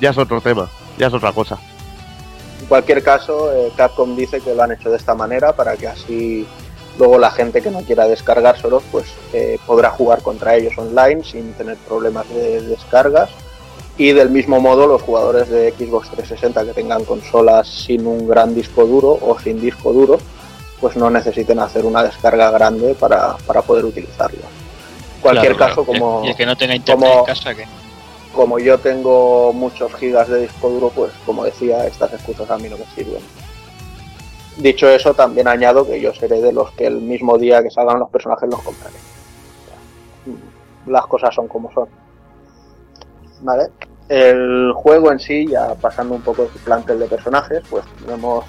ya 0.00 0.10
es 0.10 0.18
otro 0.18 0.40
tema, 0.40 0.68
ya 0.98 1.06
es 1.08 1.14
otra 1.14 1.32
cosa. 1.32 1.58
En 2.60 2.66
cualquier 2.66 3.02
caso, 3.02 3.52
eh, 3.52 3.72
Capcom 3.76 4.16
dice 4.16 4.40
que 4.40 4.54
lo 4.54 4.62
han 4.62 4.72
hecho 4.72 4.90
de 4.90 4.96
esta 4.96 5.14
manera 5.14 5.52
para 5.52 5.76
que 5.76 5.88
así 5.88 6.46
luego 6.98 7.18
la 7.18 7.30
gente 7.30 7.62
que 7.62 7.70
no 7.70 7.80
quiera 7.82 8.08
descargárselos 8.08 8.82
pues 8.90 9.06
eh, 9.32 9.58
podrá 9.66 9.90
jugar 9.90 10.20
contra 10.22 10.56
ellos 10.56 10.76
online 10.76 11.22
sin 11.22 11.52
tener 11.52 11.76
problemas 11.76 12.28
de 12.28 12.60
descargas 12.62 13.30
y 13.96 14.12
del 14.12 14.30
mismo 14.30 14.60
modo 14.60 14.86
los 14.86 15.02
jugadores 15.02 15.48
de 15.48 15.72
Xbox 15.72 16.10
360 16.10 16.64
que 16.64 16.72
tengan 16.72 17.04
consolas 17.04 17.68
sin 17.68 18.06
un 18.06 18.26
gran 18.26 18.54
disco 18.54 18.84
duro 18.84 19.16
o 19.20 19.38
sin 19.38 19.60
disco 19.60 19.92
duro 19.92 20.18
pues 20.80 20.96
no 20.96 21.08
necesiten 21.10 21.58
hacer 21.60 21.84
una 21.84 22.02
descarga 22.02 22.50
grande 22.50 22.94
para, 22.94 23.36
para 23.46 23.62
poder 23.62 23.84
utilizarlo. 23.84 24.42
Cualquier 25.22 25.56
Claro, 25.56 25.74
caso, 25.74 25.84
claro. 25.84 26.00
como, 26.00 26.24
Y 26.24 26.28
el 26.30 26.36
que 26.36 26.46
no 26.46 26.56
tenga 26.56 26.74
internet 26.74 27.08
como- 27.08 27.20
en 27.20 27.26
casa, 27.26 27.54
que 27.54 27.64
como 28.34 28.58
yo 28.58 28.78
tengo 28.78 29.52
muchos 29.52 29.92
gigas 29.96 30.28
de 30.28 30.42
disco 30.42 30.68
duro, 30.68 30.90
pues 30.94 31.12
como 31.26 31.44
decía, 31.44 31.86
estas 31.86 32.12
excusas 32.12 32.48
a 32.50 32.56
mí 32.58 32.68
no 32.68 32.76
me 32.78 32.84
sirven. 32.94 33.20
Dicho 34.58 34.88
eso, 34.88 35.14
también 35.14 35.48
añado 35.48 35.86
que 35.86 36.00
yo 36.00 36.12
seré 36.14 36.40
de 36.40 36.52
los 36.52 36.70
que 36.72 36.86
el 36.86 37.00
mismo 37.00 37.36
día 37.38 37.62
que 37.62 37.70
salgan 37.70 37.98
los 37.98 38.10
personajes 38.10 38.48
los 38.48 38.60
compraré. 38.62 38.96
Las 40.86 41.06
cosas 41.06 41.34
son 41.34 41.48
como 41.48 41.72
son. 41.72 41.88
¿Vale? 43.40 43.68
El 44.08 44.72
juego 44.74 45.12
en 45.12 45.18
sí, 45.20 45.46
ya 45.48 45.74
pasando 45.74 46.14
un 46.14 46.22
poco 46.22 46.48
su 46.52 46.58
plantel 46.60 46.98
de 46.98 47.06
personajes, 47.06 47.62
pues 47.68 47.84
tenemos 48.04 48.44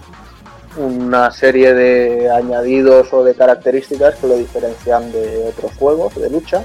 una 0.78 1.32
serie 1.32 1.74
de 1.74 2.30
añadidos 2.30 3.12
o 3.14 3.24
de 3.24 3.36
características 3.36 4.16
que 4.16 4.28
lo 4.28 4.38
diferencian 4.38 5.12
de 5.12 5.48
otros 5.50 5.72
juegos 5.78 6.16
de 6.16 6.30
lucha. 6.30 6.64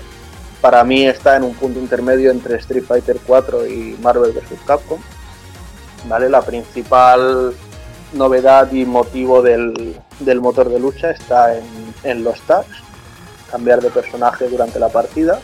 Para 0.61 0.85
mí 0.85 1.07
está 1.07 1.37
en 1.37 1.45
un 1.45 1.55
punto 1.55 1.79
intermedio 1.79 2.31
entre 2.31 2.57
Street 2.57 2.85
Fighter 2.85 3.19
4 3.27 3.67
y 3.67 3.99
Marvel 4.03 4.33
vs. 4.33 4.61
Capcom. 4.67 5.01
¿Vale? 6.07 6.29
La 6.29 6.43
principal 6.43 7.55
novedad 8.13 8.71
y 8.73 8.85
motivo 8.85 9.43
del, 9.43 9.99
del 10.21 10.41
motor 10.41 10.69
de 10.69 10.79
lucha 10.79 11.11
está 11.11 11.57
en, 11.57 11.65
en 12.05 12.25
los 12.25 12.41
tags, 12.43 12.83
cambiar 13.51 13.81
de 13.81 13.91
personaje 13.91 14.49
durante 14.49 14.79
la 14.79 14.89
partida, 14.89 15.41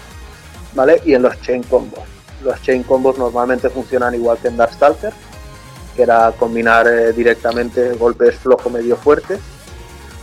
¿vale? 0.74 1.00
Y 1.04 1.14
en 1.14 1.22
los 1.22 1.40
chain 1.40 1.62
combos. 1.64 2.04
Los 2.42 2.60
chain 2.62 2.82
combos 2.82 3.18
normalmente 3.18 3.68
funcionan 3.70 4.14
igual 4.14 4.38
que 4.38 4.48
en 4.48 4.56
Darkstalker, 4.56 5.12
que 5.94 6.02
era 6.02 6.32
combinar 6.32 6.86
eh, 6.86 7.12
directamente 7.12 7.92
golpes 7.94 8.36
flojo 8.36 8.70
medio 8.70 8.96
fuerte, 8.96 9.38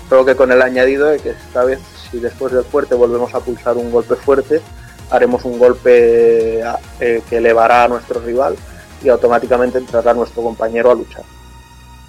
solo 0.10 0.26
que 0.26 0.36
con 0.36 0.52
el 0.52 0.62
añadido 0.62 1.08
de 1.08 1.20
que 1.20 1.32
esta 1.32 1.64
vez 1.64 1.80
si 2.10 2.20
después 2.20 2.54
del 2.54 2.64
fuerte 2.64 2.96
volvemos 2.96 3.34
a 3.34 3.40
pulsar 3.40 3.78
un 3.78 3.92
golpe 3.92 4.16
fuerte, 4.16 4.62
haremos 5.10 5.46
un 5.46 5.58
golpe 5.58 6.62
eh, 7.00 7.22
que 7.30 7.38
elevará 7.38 7.84
a 7.84 7.88
nuestro 7.88 8.20
rival 8.20 8.56
y 9.04 9.10
automáticamente 9.10 9.78
entrará 9.78 10.14
nuestro 10.14 10.44
compañero 10.44 10.92
a 10.92 10.96
luchar. 10.96 11.24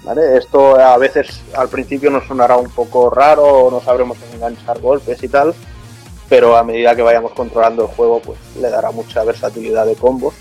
¿Vale? 0.03 0.37
Esto 0.37 0.79
a 0.79 0.97
veces 0.97 1.41
al 1.55 1.67
principio 1.67 2.09
nos 2.09 2.25
sonará 2.25 2.55
un 2.55 2.69
poco 2.69 3.09
raro, 3.09 3.69
no 3.69 3.81
sabremos 3.81 4.17
enganchar 4.33 4.79
golpes 4.79 5.21
y 5.21 5.27
tal, 5.27 5.53
pero 6.29 6.55
a 6.55 6.63
medida 6.63 6.95
que 6.95 7.01
vayamos 7.01 7.33
controlando 7.33 7.83
el 7.83 7.89
juego, 7.89 8.21
pues 8.21 8.39
le 8.59 8.69
dará 8.69 8.91
mucha 8.91 9.23
versatilidad 9.23 9.85
de 9.85 9.95
combos 9.95 10.33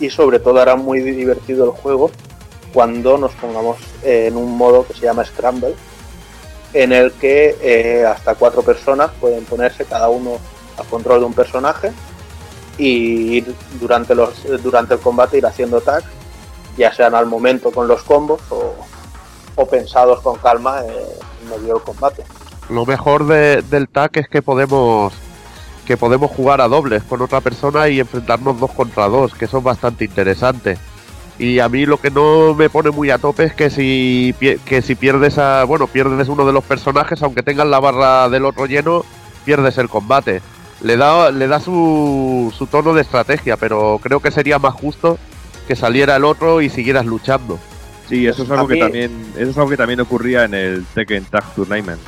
y 0.00 0.10
sobre 0.10 0.38
todo 0.40 0.60
hará 0.60 0.76
muy 0.76 1.00
divertido 1.00 1.64
el 1.64 1.70
juego 1.70 2.10
cuando 2.72 3.18
nos 3.18 3.32
pongamos 3.32 3.76
en 4.02 4.36
un 4.36 4.56
modo 4.56 4.86
que 4.86 4.94
se 4.94 5.00
llama 5.02 5.24
Scramble, 5.24 5.74
en 6.72 6.92
el 6.92 7.12
que 7.12 7.56
eh, 7.60 8.06
hasta 8.06 8.34
cuatro 8.34 8.62
personas 8.62 9.10
pueden 9.20 9.44
ponerse 9.44 9.84
cada 9.84 10.08
uno 10.08 10.38
a 10.78 10.82
control 10.84 11.20
de 11.20 11.26
un 11.26 11.34
personaje 11.34 11.92
y 12.78 13.42
durante, 13.78 14.14
los, 14.14 14.30
durante 14.62 14.94
el 14.94 15.00
combate 15.00 15.36
ir 15.38 15.44
haciendo 15.46 15.80
tags 15.82 16.06
ya 16.76 16.90
sean 16.92 17.14
al 17.14 17.26
momento 17.26 17.70
con 17.70 17.86
los 17.86 18.02
combos 18.02 18.40
o, 18.50 19.66
pensados 19.66 20.20
con 20.22 20.38
calma 20.38 20.80
eh, 20.86 21.18
en 21.42 21.50
medio 21.50 21.74
del 21.74 21.82
combate. 21.82 22.24
Lo 22.70 22.86
mejor 22.86 23.26
de- 23.26 23.60
del 23.62 23.88
tag 23.88 24.10
es 24.14 24.28
que 24.28 24.40
podemos 24.42 25.12
que 25.86 25.96
podemos 25.96 26.30
jugar 26.30 26.60
a 26.60 26.68
dobles 26.68 27.02
con 27.02 27.20
otra 27.22 27.40
persona 27.40 27.88
y 27.88 27.98
enfrentarnos 28.00 28.58
dos 28.60 28.70
contra 28.72 29.08
dos, 29.08 29.34
que 29.34 29.46
eso 29.46 29.58
es 29.58 29.64
bastante 29.64 30.04
interesante. 30.04 30.78
Y 31.38 31.58
a 31.58 31.68
mí 31.68 31.86
lo 31.86 31.98
que 32.00 32.10
no 32.10 32.54
me 32.54 32.70
pone 32.70 32.90
muy 32.90 33.10
a 33.10 33.18
tope 33.18 33.44
es 33.44 33.54
que 33.54 33.68
si 33.70 34.34
pie- 34.38 34.58
que 34.64 34.80
si 34.82 34.94
pierdes 34.94 35.38
a 35.38 35.64
bueno 35.64 35.86
pierdes 35.88 36.28
uno 36.28 36.46
de 36.46 36.52
los 36.52 36.62
personajes, 36.62 37.22
aunque 37.22 37.42
tengas 37.42 37.66
la 37.66 37.80
barra 37.80 38.28
del 38.28 38.44
otro 38.44 38.66
lleno, 38.66 39.04
pierdes 39.44 39.78
el 39.78 39.88
combate. 39.88 40.40
Le 40.82 40.96
da 40.96 41.30
le 41.30 41.46
da 41.48 41.58
su, 41.58 42.52
su 42.56 42.66
tono 42.66 42.92
de 42.92 43.02
estrategia, 43.02 43.56
pero 43.56 43.98
creo 44.02 44.20
que 44.20 44.30
sería 44.30 44.58
más 44.58 44.74
justo 44.74 45.18
que 45.66 45.74
saliera 45.74 46.16
el 46.16 46.24
otro 46.24 46.60
y 46.60 46.68
siguieras 46.68 47.06
luchando. 47.06 47.58
Sí, 48.08 48.26
eso 48.26 48.42
es 48.42 48.50
algo 48.50 48.68
que 48.68 48.74
mí- 48.74 48.80
también 48.80 49.32
eso 49.36 49.50
es 49.50 49.56
algo 49.56 49.70
que 49.70 49.76
también 49.76 50.00
ocurría 50.00 50.44
en 50.44 50.54
el 50.54 50.84
Tekken 50.94 51.24
Tag 51.24 51.54
Tournament. 51.54 52.00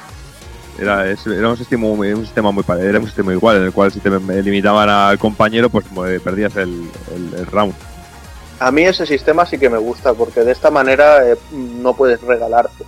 Era, 0.78 1.08
era 1.10 1.48
un 1.48 1.56
sistema 1.56 1.86
muy- 1.86 2.12
un 2.12 2.24
sistema 2.24 2.50
muy 2.50 2.64
era 2.80 2.98
un 2.98 3.06
sistema 3.06 3.32
igual 3.32 3.56
en 3.58 3.62
el 3.64 3.72
cual 3.72 3.92
si 3.92 4.00
te 4.00 4.10
limitaban 4.42 4.88
al 4.88 5.18
compañero 5.18 5.70
pues 5.70 5.84
eh, 6.08 6.20
perdías 6.22 6.56
el, 6.56 6.90
el- 7.14 7.34
el 7.38 7.46
round. 7.46 7.74
A 8.60 8.70
mí 8.70 8.82
ese 8.82 9.06
sistema 9.06 9.46
sí 9.46 9.58
que 9.58 9.68
me 9.70 9.78
gusta 9.78 10.14
porque 10.14 10.40
de 10.40 10.52
esta 10.52 10.70
manera 10.70 11.28
eh, 11.28 11.36
no 11.52 11.94
puedes 11.94 12.20
regalarte. 12.22 12.84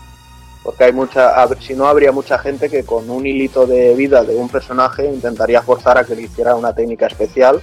Porque 0.62 0.82
hay 0.84 0.92
mucha, 0.92 1.32
si 1.60 1.74
no 1.74 1.86
habría 1.86 2.10
mucha 2.10 2.38
gente 2.38 2.68
que 2.68 2.82
con 2.84 3.08
un 3.08 3.24
hilito 3.24 3.66
de 3.66 3.94
vida 3.94 4.24
de 4.24 4.34
un 4.34 4.48
personaje 4.48 5.06
intentaría 5.06 5.62
forzar 5.62 5.96
a 5.98 6.04
que 6.04 6.16
le 6.16 6.22
hiciera 6.22 6.56
una 6.56 6.74
técnica 6.74 7.06
especial 7.06 7.60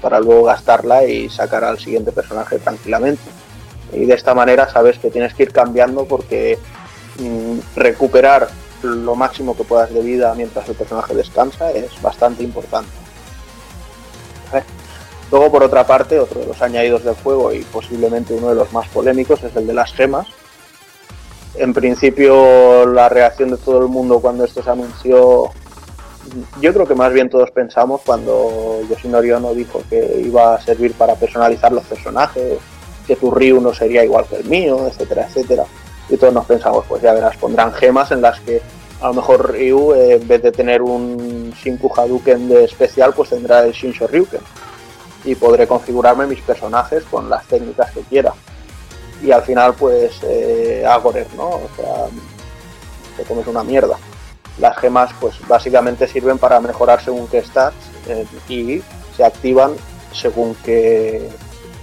para 0.00 0.18
luego 0.18 0.44
gastarla 0.44 1.04
y 1.04 1.28
sacar 1.28 1.64
al 1.64 1.78
siguiente 1.78 2.10
personaje 2.10 2.58
tranquilamente. 2.58 3.22
Y 3.92 4.06
de 4.06 4.14
esta 4.14 4.32
manera 4.34 4.66
sabes 4.70 4.98
que 4.98 5.10
tienes 5.10 5.34
que 5.34 5.42
ir 5.42 5.52
cambiando 5.52 6.06
porque 6.06 6.58
mm, 7.18 7.58
recuperar 7.76 8.48
lo 8.82 9.14
máximo 9.14 9.56
que 9.56 9.64
puedas 9.64 9.92
de 9.92 10.00
vida 10.00 10.34
mientras 10.34 10.68
el 10.68 10.74
personaje 10.74 11.14
descansa 11.14 11.70
es 11.72 12.00
bastante 12.00 12.42
importante. 12.42 12.90
Luego, 15.30 15.50
por 15.50 15.62
otra 15.62 15.86
parte, 15.86 16.18
otro 16.18 16.40
de 16.40 16.46
los 16.46 16.62
añadidos 16.62 17.04
del 17.04 17.14
juego 17.14 17.52
y 17.52 17.60
posiblemente 17.60 18.34
uno 18.34 18.48
de 18.48 18.54
los 18.54 18.72
más 18.72 18.88
polémicos 18.88 19.42
es 19.42 19.54
el 19.56 19.66
de 19.66 19.74
las 19.74 19.92
gemas. 19.92 20.26
En 21.54 21.74
principio, 21.74 22.86
la 22.86 23.08
reacción 23.08 23.50
de 23.50 23.58
todo 23.58 23.80
el 23.80 23.88
mundo 23.88 24.20
cuando 24.20 24.44
esto 24.44 24.62
se 24.62 24.70
anunció, 24.70 25.50
yo 26.60 26.72
creo 26.72 26.86
que 26.86 26.94
más 26.94 27.12
bien 27.12 27.28
todos 27.28 27.50
pensamos 27.50 28.00
cuando 28.06 28.80
Yoshinori 28.88 29.32
Ono 29.32 29.52
dijo 29.54 29.82
que 29.90 30.22
iba 30.24 30.54
a 30.54 30.60
servir 30.62 30.94
para 30.94 31.14
personalizar 31.14 31.72
los 31.72 31.84
personajes, 31.84 32.58
que 33.06 33.16
tu 33.16 33.30
Ryu 33.30 33.60
no 33.60 33.74
sería 33.74 34.04
igual 34.04 34.26
que 34.26 34.36
el 34.36 34.44
mío, 34.44 34.86
etcétera, 34.86 35.26
etcétera. 35.26 35.64
Y 36.08 36.16
todos 36.16 36.32
nos 36.32 36.46
pensamos, 36.46 36.84
pues 36.88 37.02
ya 37.02 37.12
verás, 37.12 37.36
pondrán 37.36 37.72
gemas 37.72 38.10
en 38.12 38.22
las 38.22 38.40
que 38.40 38.62
a 39.00 39.08
lo 39.08 39.14
mejor 39.14 39.52
Ryu, 39.52 39.94
eh, 39.94 40.14
en 40.14 40.26
vez 40.26 40.42
de 40.42 40.50
tener 40.50 40.82
un 40.82 41.52
Shinku 41.52 41.90
Hadouken 41.94 42.48
de 42.48 42.64
especial, 42.64 43.12
pues 43.14 43.30
tendrá 43.30 43.64
el 43.64 43.72
Shinsho 43.72 44.06
Ryuken. 44.06 44.40
Y 45.24 45.34
podré 45.34 45.66
configurarme 45.66 46.26
mis 46.26 46.40
personajes 46.40 47.04
con 47.04 47.28
las 47.28 47.44
técnicas 47.46 47.92
que 47.92 48.00
quiera. 48.00 48.32
Y 49.22 49.30
al 49.30 49.42
final, 49.42 49.74
pues, 49.74 50.20
eh, 50.22 50.84
Agorer, 50.86 51.26
¿no? 51.36 51.48
O 51.48 51.68
sea, 51.76 52.06
te 53.16 53.24
comes 53.24 53.46
una 53.46 53.62
mierda. 53.62 53.96
Las 54.58 54.76
gemas, 54.78 55.10
pues, 55.20 55.34
básicamente 55.46 56.08
sirven 56.08 56.38
para 56.38 56.60
mejorar 56.60 57.02
según 57.02 57.28
qué 57.28 57.42
stats 57.42 57.76
eh, 58.08 58.26
y 58.48 58.82
se 59.16 59.24
activan 59.24 59.72
según 60.12 60.56
qué, 60.64 61.28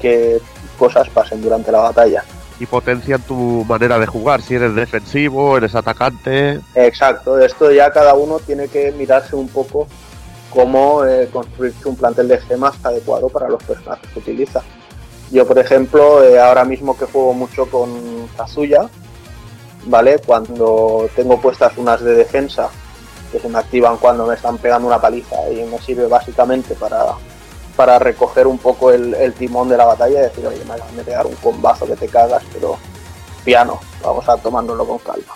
qué 0.02 0.42
cosas 0.78 1.08
pasen 1.10 1.42
durante 1.42 1.72
la 1.72 1.80
batalla. 1.80 2.24
Y 2.60 2.66
potencian 2.66 3.22
tu 3.22 3.66
manera 3.68 4.00
de 4.00 4.06
jugar, 4.06 4.42
si 4.42 4.56
eres 4.56 4.76
defensivo, 4.76 5.58
eres 5.58 5.76
atacante. 5.76 6.62
Exacto, 6.74 7.38
esto 7.40 7.72
ya 7.72 7.92
cada 7.92 8.14
uno 8.14 8.40
tiene 8.40 8.70
que 8.70 8.94
mirarse 8.94 9.36
un 9.36 9.50
poco 9.50 9.88
cómo 10.50 11.04
eh, 11.04 11.30
construirse 11.32 11.90
un 11.90 11.98
plantel 11.98 12.30
de 12.30 12.38
gemas 12.40 12.76
adecuado 12.84 13.28
para 13.28 13.50
los 13.50 13.62
personajes 13.64 14.10
que 14.10 14.20
utiliza. 14.20 14.64
Yo, 15.32 15.46
por 15.46 15.60
ejemplo, 15.60 16.24
eh, 16.24 16.40
ahora 16.40 16.64
mismo 16.64 16.98
que 16.98 17.06
juego 17.06 17.34
mucho 17.34 17.66
con 17.66 18.28
Kazuya, 18.38 18.90
¿vale? 19.86 20.20
Cuando 20.26 21.10
tengo 21.16 21.42
puestas 21.42 21.78
unas 21.78 22.02
de 22.02 22.16
defensa 22.16 22.70
que 23.32 23.40
se 23.40 23.50
me 23.50 23.60
activan 23.60 23.98
cuando 23.98 24.26
me 24.26 24.36
están 24.36 24.58
pegando 24.58 24.88
una 24.88 25.02
paliza 25.02 25.36
y 25.52 25.64
me 25.66 25.80
sirve 25.80 26.08
básicamente 26.08 26.74
para, 26.76 27.06
para 27.76 28.00
recoger 28.00 28.48
un 28.48 28.58
poco 28.58 28.92
el, 28.92 29.14
el 29.16 29.34
timón 29.34 29.70
de 29.70 29.78
la 29.78 29.86
batalla 29.86 30.20
y 30.20 30.24
decir, 30.24 30.46
oye, 30.48 30.64
me 30.66 30.74
acaban 30.74 30.96
de 30.96 31.04
pegar 31.04 31.26
un 31.26 31.36
combazo 31.36 31.86
que 31.86 31.96
te 31.96 32.08
cagas, 32.08 32.42
pero 32.54 32.78
piano, 33.44 33.80
vamos 34.04 34.28
a 34.30 34.38
tomárnoslo 34.38 34.86
con 34.88 34.98
calma. 35.00 35.34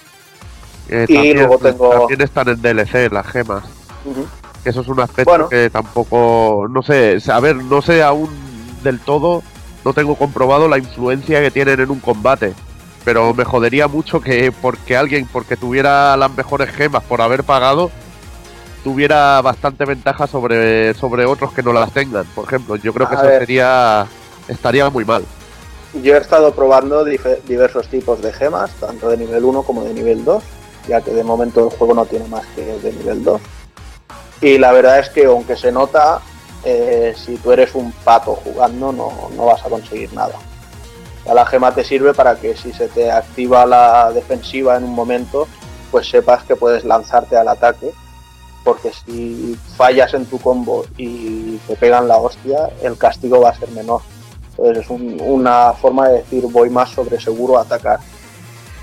Eh, 0.89 1.05
Y 1.07 1.13
también, 1.13 1.37
luego 1.37 1.57
tengo- 1.59 1.89
también 1.89 2.21
están 2.21 2.47
en 2.49 2.61
DLC 2.61 3.09
las 3.11 3.27
gemas. 3.27 3.63
Que 4.63 4.69
eso 4.71 4.81
es 4.81 4.87
un 4.87 4.99
aspecto 4.99 5.29
Bueno. 5.31 5.49
que 5.49 5.69
tampoco. 5.69 6.67
No 6.69 6.81
sé, 6.81 7.17
a 7.31 7.39
ver, 7.39 7.55
no 7.57 7.81
sé 7.81 8.01
aún 8.01 8.29
del 8.83 8.99
todo. 8.99 9.43
No 9.85 9.93
tengo 9.93 10.15
comprobado 10.15 10.67
la 10.67 10.77
influencia 10.77 11.41
que 11.41 11.51
tienen 11.51 11.79
en 11.79 11.91
un 11.91 11.99
combate. 11.99 12.53
Pero 13.05 13.33
me 13.33 13.45
jodería 13.45 13.87
mucho 13.87 14.19
que 14.19 14.51
porque 14.51 14.97
alguien, 14.97 15.27
porque 15.31 15.55
tuviera 15.55 16.17
las 16.17 16.31
mejores 16.35 16.69
gemas 16.71 17.03
por 17.03 17.21
haber 17.21 17.43
pagado, 17.43 17.91
tuviera 18.84 19.41
bastante 19.41 19.85
ventaja 19.85 20.27
sobre, 20.27 20.93
sobre 20.93 21.26
otros 21.26 21.53
que 21.53 21.64
no 21.64 21.73
las 21.73 21.91
tengan. 21.91 22.26
Por 22.35 22.45
ejemplo, 22.45 22.76
yo 22.76 22.93
creo 22.93 23.07
que 23.10 23.15
A 23.15 23.19
eso 23.19 23.27
ver. 23.27 23.39
sería. 23.39 24.07
estaría 24.47 24.89
muy 24.89 25.06
mal. 25.06 25.23
Yo 26.03 26.15
he 26.15 26.19
estado 26.19 26.53
probando 26.53 27.03
diversos 27.03 27.88
tipos 27.88 28.22
de 28.22 28.31
gemas, 28.31 28.72
tanto 28.80 29.10
de 29.10 29.18
nivel 29.18 29.43
1 29.43 29.64
como 29.64 29.84
de 29.84 29.93
nivel 29.93 30.23
2, 30.23 30.43
ya 30.88 31.01
que 31.01 31.11
de 31.11 31.23
momento 31.23 31.69
el 31.69 31.77
juego 31.77 31.95
no 31.95 32.06
tiene 32.06 32.27
más 32.27 32.45
que 32.56 32.64
de 32.64 32.93
nivel 32.93 33.23
2. 33.23 33.41
Y 34.41 34.57
la 34.60 34.72
verdad 34.72 34.99
es 34.99 35.10
que 35.10 35.26
aunque 35.26 35.56
se 35.56 35.72
nota, 35.72 36.22
eh, 36.64 37.15
si 37.18 37.38
tú 37.38 37.51
eres 37.51 37.73
un 37.73 37.91
pato 37.91 38.35
jugando 38.35 38.91
no, 38.91 39.30
no 39.35 39.45
vas 39.45 39.65
a 39.65 39.69
conseguir 39.69 40.14
nada. 40.14 40.35
La 41.26 41.45
gema 41.45 41.73
te 41.73 41.84
sirve 41.84 42.14
para 42.14 42.35
que 42.35 42.56
si 42.56 42.72
se 42.73 42.88
te 42.88 43.11
activa 43.11 43.65
la 43.65 44.11
defensiva 44.11 44.77
en 44.77 44.84
un 44.84 44.93
momento, 44.93 45.47
pues 45.91 46.07
sepas 46.10 46.43
que 46.43 46.56
puedes 46.56 46.85
lanzarte 46.85 47.35
al 47.38 47.47
ataque, 47.47 47.91
porque 48.69 48.91
si 49.05 49.57
fallas 49.77 50.13
en 50.13 50.25
tu 50.25 50.37
combo 50.39 50.85
y 50.97 51.57
te 51.67 51.75
pegan 51.75 52.07
la 52.07 52.17
hostia, 52.17 52.69
el 52.83 52.97
castigo 52.97 53.41
va 53.41 53.49
a 53.49 53.55
ser 53.57 53.69
menor. 53.71 54.01
Entonces 54.51 54.83
es 54.83 54.89
un- 54.89 55.19
una 55.21 55.73
forma 55.73 56.07
de 56.09 56.17
decir 56.19 56.43
voy 56.51 56.69
más 56.69 56.89
sobre 56.91 57.19
seguro 57.19 57.57
a 57.57 57.61
atacar. 57.63 57.99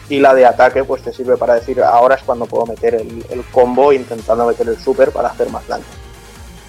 Y 0.08 0.18
la 0.20 0.34
de 0.34 0.46
ataque 0.46 0.84
pues 0.84 1.02
te 1.02 1.12
sirve 1.12 1.36
para 1.36 1.54
decir 1.54 1.82
ahora 1.82 2.14
es 2.16 2.22
cuando 2.22 2.46
puedo 2.46 2.66
meter 2.66 2.94
el, 2.94 3.24
el 3.28 3.44
combo 3.44 3.92
intentando 3.92 4.46
meter 4.46 4.68
el 4.68 4.78
super 4.78 5.10
para 5.10 5.28
hacer 5.28 5.50
más 5.50 5.66
daño. 5.66 5.84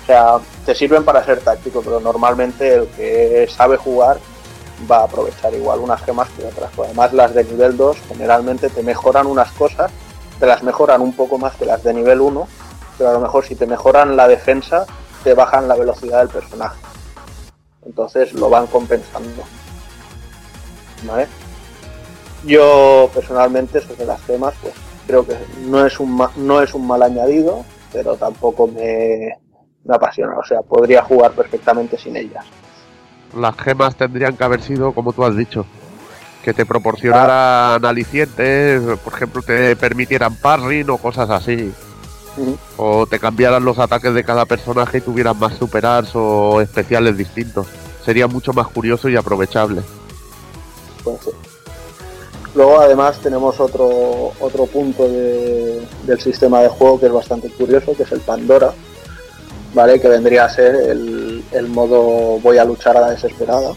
O 0.03 0.05
sea, 0.05 0.37
te 0.65 0.73
sirven 0.73 1.03
para 1.03 1.23
ser 1.25 1.39
táctico, 1.41 1.81
pero 1.81 1.99
normalmente 1.99 2.75
el 2.75 2.87
que 2.89 3.47
sabe 3.55 3.77
jugar 3.77 4.17
va 4.89 4.99
a 4.99 5.03
aprovechar 5.05 5.53
igual 5.53 5.79
unas 5.79 6.01
gemas 6.03 6.29
que 6.37 6.45
otras. 6.45 6.69
Además 6.83 7.13
las 7.13 7.33
de 7.33 7.43
nivel 7.43 7.75
2 7.77 7.97
generalmente 8.07 8.69
te 8.69 8.83
mejoran 8.83 9.27
unas 9.27 9.51
cosas, 9.53 9.91
te 10.39 10.45
las 10.45 10.61
mejoran 10.63 11.01
un 11.01 11.13
poco 11.13 11.37
más 11.37 11.55
que 11.55 11.65
las 11.65 11.83
de 11.83 11.93
nivel 11.93 12.21
1, 12.21 12.47
pero 12.97 13.09
a 13.11 13.13
lo 13.13 13.19
mejor 13.19 13.45
si 13.45 13.55
te 13.55 13.65
mejoran 13.67 14.15
la 14.17 14.27
defensa 14.27 14.85
te 15.23 15.33
bajan 15.33 15.67
la 15.67 15.75
velocidad 15.75 16.19
del 16.19 16.29
personaje 16.29 16.79
entonces 17.85 18.33
lo 18.33 18.49
van 18.49 18.67
compensando. 18.67 19.43
¿Vale? 21.05 21.27
Yo 22.45 23.09
personalmente 23.13 23.81
sobre 23.81 24.05
las 24.05 24.21
gemas, 24.23 24.53
pues 24.61 24.73
creo 25.05 25.25
que 25.25 25.37
no 25.65 25.85
es 25.85 25.99
un 25.99 26.15
ma- 26.15 26.31
no 26.35 26.61
es 26.61 26.73
un 26.73 26.85
mal 26.85 27.01
añadido, 27.03 27.63
pero 27.93 28.15
tampoco 28.17 28.67
me, 28.67 29.37
me 29.85 29.95
apasiona. 29.95 30.37
O 30.37 30.43
sea, 30.43 30.61
podría 30.61 31.01
jugar 31.03 31.31
perfectamente 31.31 31.97
sin 31.97 32.15
ellas. 32.17 32.45
Las 33.35 33.55
gemas 33.57 33.95
tendrían 33.95 34.35
que 34.35 34.43
haber 34.43 34.61
sido, 34.61 34.91
como 34.91 35.13
tú 35.13 35.23
has 35.23 35.35
dicho, 35.35 35.65
que 36.43 36.53
te 36.53 36.65
proporcionaran 36.65 37.83
alicientes, 37.85 38.81
por 38.99 39.13
ejemplo, 39.13 39.41
te 39.41 39.75
permitieran 39.75 40.35
parring 40.35 40.89
o 40.89 40.97
cosas 40.97 41.29
así. 41.29 41.73
O 42.77 43.05
te 43.07 43.19
cambiaran 43.19 43.65
los 43.65 43.79
ataques 43.79 44.13
de 44.13 44.23
cada 44.23 44.45
personaje 44.45 44.99
y 44.99 45.01
tuvieran 45.01 45.37
más 45.39 45.55
superars 45.57 46.11
o 46.15 46.61
especiales 46.61 47.17
distintos. 47.17 47.67
Sería 48.05 48.27
mucho 48.27 48.53
más 48.53 48.67
curioso 48.67 49.09
y 49.09 49.15
aprovechable. 49.15 49.81
Pues 51.03 51.17
sí. 51.23 51.31
Luego 52.55 52.79
además 52.79 53.19
tenemos 53.19 53.59
otro, 53.59 54.31
otro 54.39 54.65
punto 54.65 55.07
de- 55.07 55.85
del 56.03 56.19
sistema 56.19 56.61
de 56.61 56.69
juego 56.69 56.99
que 56.99 57.05
es 57.07 57.11
bastante 57.11 57.49
curioso, 57.49 57.95
que 57.95 58.03
es 58.03 58.11
el 58.11 58.21
Pandora, 58.21 58.71
¿vale? 59.73 59.99
Que 59.99 60.07
vendría 60.07 60.45
a 60.45 60.49
ser 60.49 60.75
el, 60.75 61.43
el 61.51 61.67
modo 61.67 62.39
voy 62.39 62.57
a 62.57 62.65
luchar 62.65 62.97
a 62.97 63.01
la 63.01 63.09
desesperada. 63.11 63.73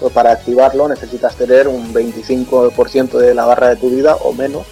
Pues 0.00 0.12
para 0.12 0.32
activarlo 0.32 0.88
necesitas 0.88 1.36
tener 1.36 1.68
un 1.68 1.92
25% 1.92 3.18
de 3.18 3.34
la 3.34 3.44
barra 3.46 3.68
de 3.70 3.76
tu 3.76 3.90
vida 3.90 4.14
o 4.16 4.32
menos, 4.32 4.66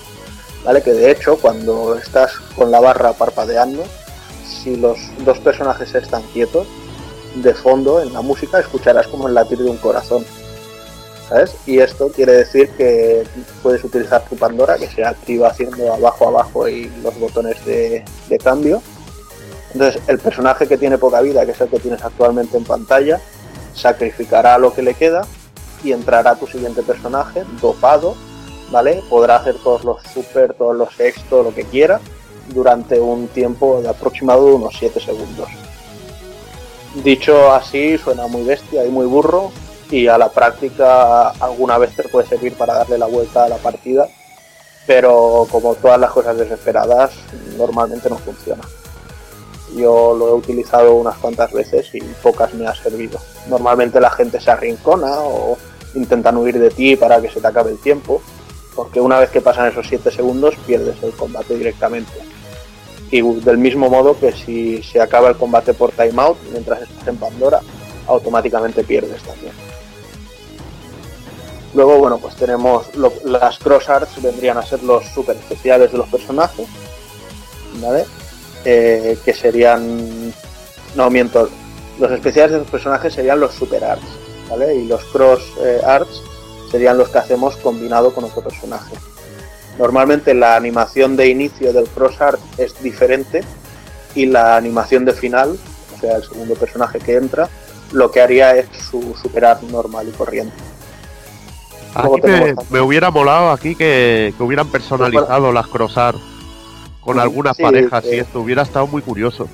¿vale? 0.65 0.83
Que 0.83 0.93
de 0.93 1.11
hecho 1.11 1.37
cuando 1.37 1.97
estás 1.97 2.33
con 2.57 2.71
la 2.71 2.81
barra 2.81 3.13
parpadeando, 3.13 3.85
si 4.45 4.77
los 4.77 4.99
dos 5.25 5.39
personajes 5.39 5.95
están 5.95 6.23
quietos, 6.33 6.67
de 7.37 7.55
fondo 7.55 8.01
en 8.01 8.13
la 8.13 8.21
música 8.21 8.61
escucharás 8.61 9.09
como 9.09 9.29
el 9.29 9.35
latir 9.35 9.59
de 9.59 9.71
un 9.71 9.77
corazón. 9.77 10.25
¿sabes? 11.29 11.57
Y 11.67 11.79
esto 11.79 12.09
quiere 12.09 12.33
decir 12.33 12.71
que 12.71 13.25
puedes 13.63 13.83
utilizar 13.83 14.25
tu 14.29 14.37
Pandora, 14.37 14.77
que 14.77 14.89
se 14.89 15.05
activa 15.05 15.49
haciendo 15.49 15.93
abajo 15.93 16.29
abajo 16.29 16.69
y 16.69 16.91
los 17.03 17.19
botones 17.19 17.65
de, 17.65 18.05
de 18.29 18.39
cambio. 18.39 18.83
Entonces, 19.73 20.01
el 20.07 20.19
personaje 20.19 20.69
que 20.69 20.79
tiene 20.79 20.99
poca 20.99 21.21
vida, 21.21 21.45
que 21.45 21.53
es 21.53 21.61
el 21.61 21.69
que 21.69 21.81
tienes 21.81 22.05
actualmente 22.05 22.57
en 22.57 22.65
pantalla, 22.65 23.21
sacrificará 23.75 24.57
lo 24.59 24.73
que 24.73 24.83
le 24.83 24.95
queda 24.95 25.27
y 25.83 25.93
entrará 25.93 26.37
tu 26.37 26.47
siguiente 26.47 26.83
personaje, 26.83 27.45
dopado, 27.61 28.15
Podrá 29.09 29.37
hacer 29.37 29.55
todos 29.63 29.85
los 29.85 30.03
super, 30.03 30.55
todos 30.55 30.75
los 30.75 30.99
ex, 30.99 31.23
todo 31.31 31.45
lo 31.45 31.55
que 31.55 31.63
quiera, 31.63 32.01
durante 32.49 32.99
un 32.99 33.29
tiempo 33.29 33.81
de 33.81 33.89
aproximado 33.89 34.47
de 34.47 34.55
unos 34.55 34.75
7 34.77 34.99
segundos. 34.99 35.49
Dicho 37.05 37.53
así, 37.53 37.97
suena 37.99 38.27
muy 38.27 38.43
bestia 38.43 38.85
y 38.85 38.91
muy 38.91 39.07
burro, 39.07 39.53
y 39.93 40.09
a 40.09 40.19
la 40.19 40.29
práctica 40.29 41.29
alguna 41.29 41.79
vez 41.79 41.95
te 41.95 42.03
puede 42.09 42.27
servir 42.27 42.55
para 42.55 42.75
darle 42.75 42.99
la 42.99 43.07
vuelta 43.07 43.45
a 43.45 43.49
la 43.49 43.59
partida, 43.59 44.09
pero 44.89 45.47
como 45.53 45.77
todas 45.77 46.01
las 46.01 46.11
cosas 46.11 46.37
desesperadas, 46.37 47.13
normalmente 47.57 48.11
no 48.11 48.19
funciona. 48.19 48.65
Yo 49.77 50.17
lo 50.19 50.31
he 50.31 50.33
utilizado 50.33 50.97
unas 50.97 51.17
cuantas 51.19 51.53
veces 51.53 51.95
y 51.95 52.01
pocas 52.01 52.53
me 52.55 52.67
ha 52.67 52.75
servido. 52.75 53.21
Normalmente 53.49 54.01
la 54.01 54.11
gente 54.11 54.41
se 54.41 54.51
arrincona 54.51 55.21
o 55.21 55.57
intentan 55.95 56.37
huir 56.37 56.59
de 56.59 56.71
ti 56.71 56.97
para 56.97 57.21
que 57.21 57.31
se 57.31 57.41
te 57.41 57.47
acabe 57.47 57.71
el 57.71 57.79
tiempo, 57.79 58.21
porque 58.75 59.01
una 59.01 59.19
vez 59.19 59.31
que 59.31 59.41
pasan 59.41 59.69
esos 59.69 59.87
7 59.89 60.11
segundos 60.11 60.55
pierdes 60.67 61.03
el 61.03 61.13
combate 61.13 61.57
directamente. 61.57 62.13
Y 63.11 63.23
del 63.23 63.59
mismo 63.59 63.89
modo 63.89 64.19
que 64.19 64.33
si 64.33 64.83
se 64.83 65.01
acaba 65.01 65.29
el 65.29 65.37
combate 65.37 65.75
por 65.75 65.93
timeout 65.93 66.37
mientras 66.51 66.83
estás 66.83 67.09
en 67.09 67.17
Pandora, 67.17 67.61
automáticamente 68.07 68.83
pierdes 68.83 69.23
también. 69.23 69.53
Luego, 71.75 71.99
bueno, 71.99 72.19
pues 72.19 72.37
tenemos 72.37 72.87
las 73.25 73.59
cross 73.59 73.89
arts, 73.89 74.23
vendrían 74.23 74.59
a 74.59 74.63
ser 74.63 74.83
los 74.85 75.05
super 75.07 75.37
especiales 75.37 75.91
de 75.91 75.99
los 75.99 76.09
personajes, 76.09 76.69
¿vale? 77.81 78.05
Eh, 78.65 79.19
que 79.25 79.35
serían. 79.35 80.33
No, 80.95 81.11
miento. 81.11 81.49
Los 81.99 82.13
especiales 82.13 82.53
de 82.53 82.59
los 82.59 82.69
personajes 82.69 83.13
serían 83.13 83.41
los 83.41 83.55
super 83.55 83.85
arts, 83.85 84.07
¿vale? 84.49 84.75
Y 84.77 84.87
los 84.87 85.03
cross 85.07 85.43
eh, 85.61 85.81
arts 85.85 86.23
serían 86.75 86.99
los 86.99 87.09
que 87.09 87.19
hacemos 87.19 87.57
combinado 87.59 88.13
con 88.13 88.25
otro 88.25 88.43
personaje. 88.43 88.97
Normalmente 89.79 90.35
la 90.35 90.57
animación 90.57 91.17
de 91.17 91.29
inicio 91.29 91.73
del 91.73 91.85
cross 91.85 92.21
art 92.21 92.41
es 92.59 92.83
diferente 92.83 93.45
y 94.17 94.27
la 94.27 94.57
animación 94.57 95.05
de 95.05 95.13
final, 95.13 95.57
o 95.95 96.01
sea, 96.01 96.17
el 96.17 96.25
segundo 96.25 96.55
personaje 96.57 96.99
que 96.99 97.15
entra, 97.15 97.49
lo 97.93 98.11
que 98.11 98.21
haría 98.21 98.57
es 98.57 98.67
su 98.91 99.15
super 99.15 99.45
art 99.45 99.63
normal 99.63 100.09
y 100.09 100.17
corriente. 100.17 100.57
Aquí 101.95 102.11
me, 102.71 102.81
hubiera 102.81 103.13
molado 103.13 103.53
aquí 103.53 103.77
que, 103.77 104.35
que 104.37 104.43
hubieran 104.43 104.69
personalizado 104.69 105.53
las 105.53 105.69
crossart 105.69 106.19
con 107.01 107.15
Sí, 107.15 107.23
algunas 107.23 107.57
sí, 107.57 107.63
parejas 107.63 108.05
eh. 108.07 108.17
y 108.17 108.19
esto 108.19 108.41
hubiera 108.41 108.63
estado 108.63 108.89
muy 108.89 109.01
curioso. 109.01 109.47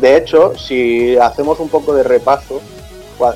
De 0.00 0.16
hecho, 0.16 0.56
si 0.56 1.18
hacemos 1.18 1.60
un 1.60 1.68
poco 1.68 1.92
de 1.92 2.02
repaso, 2.02 2.62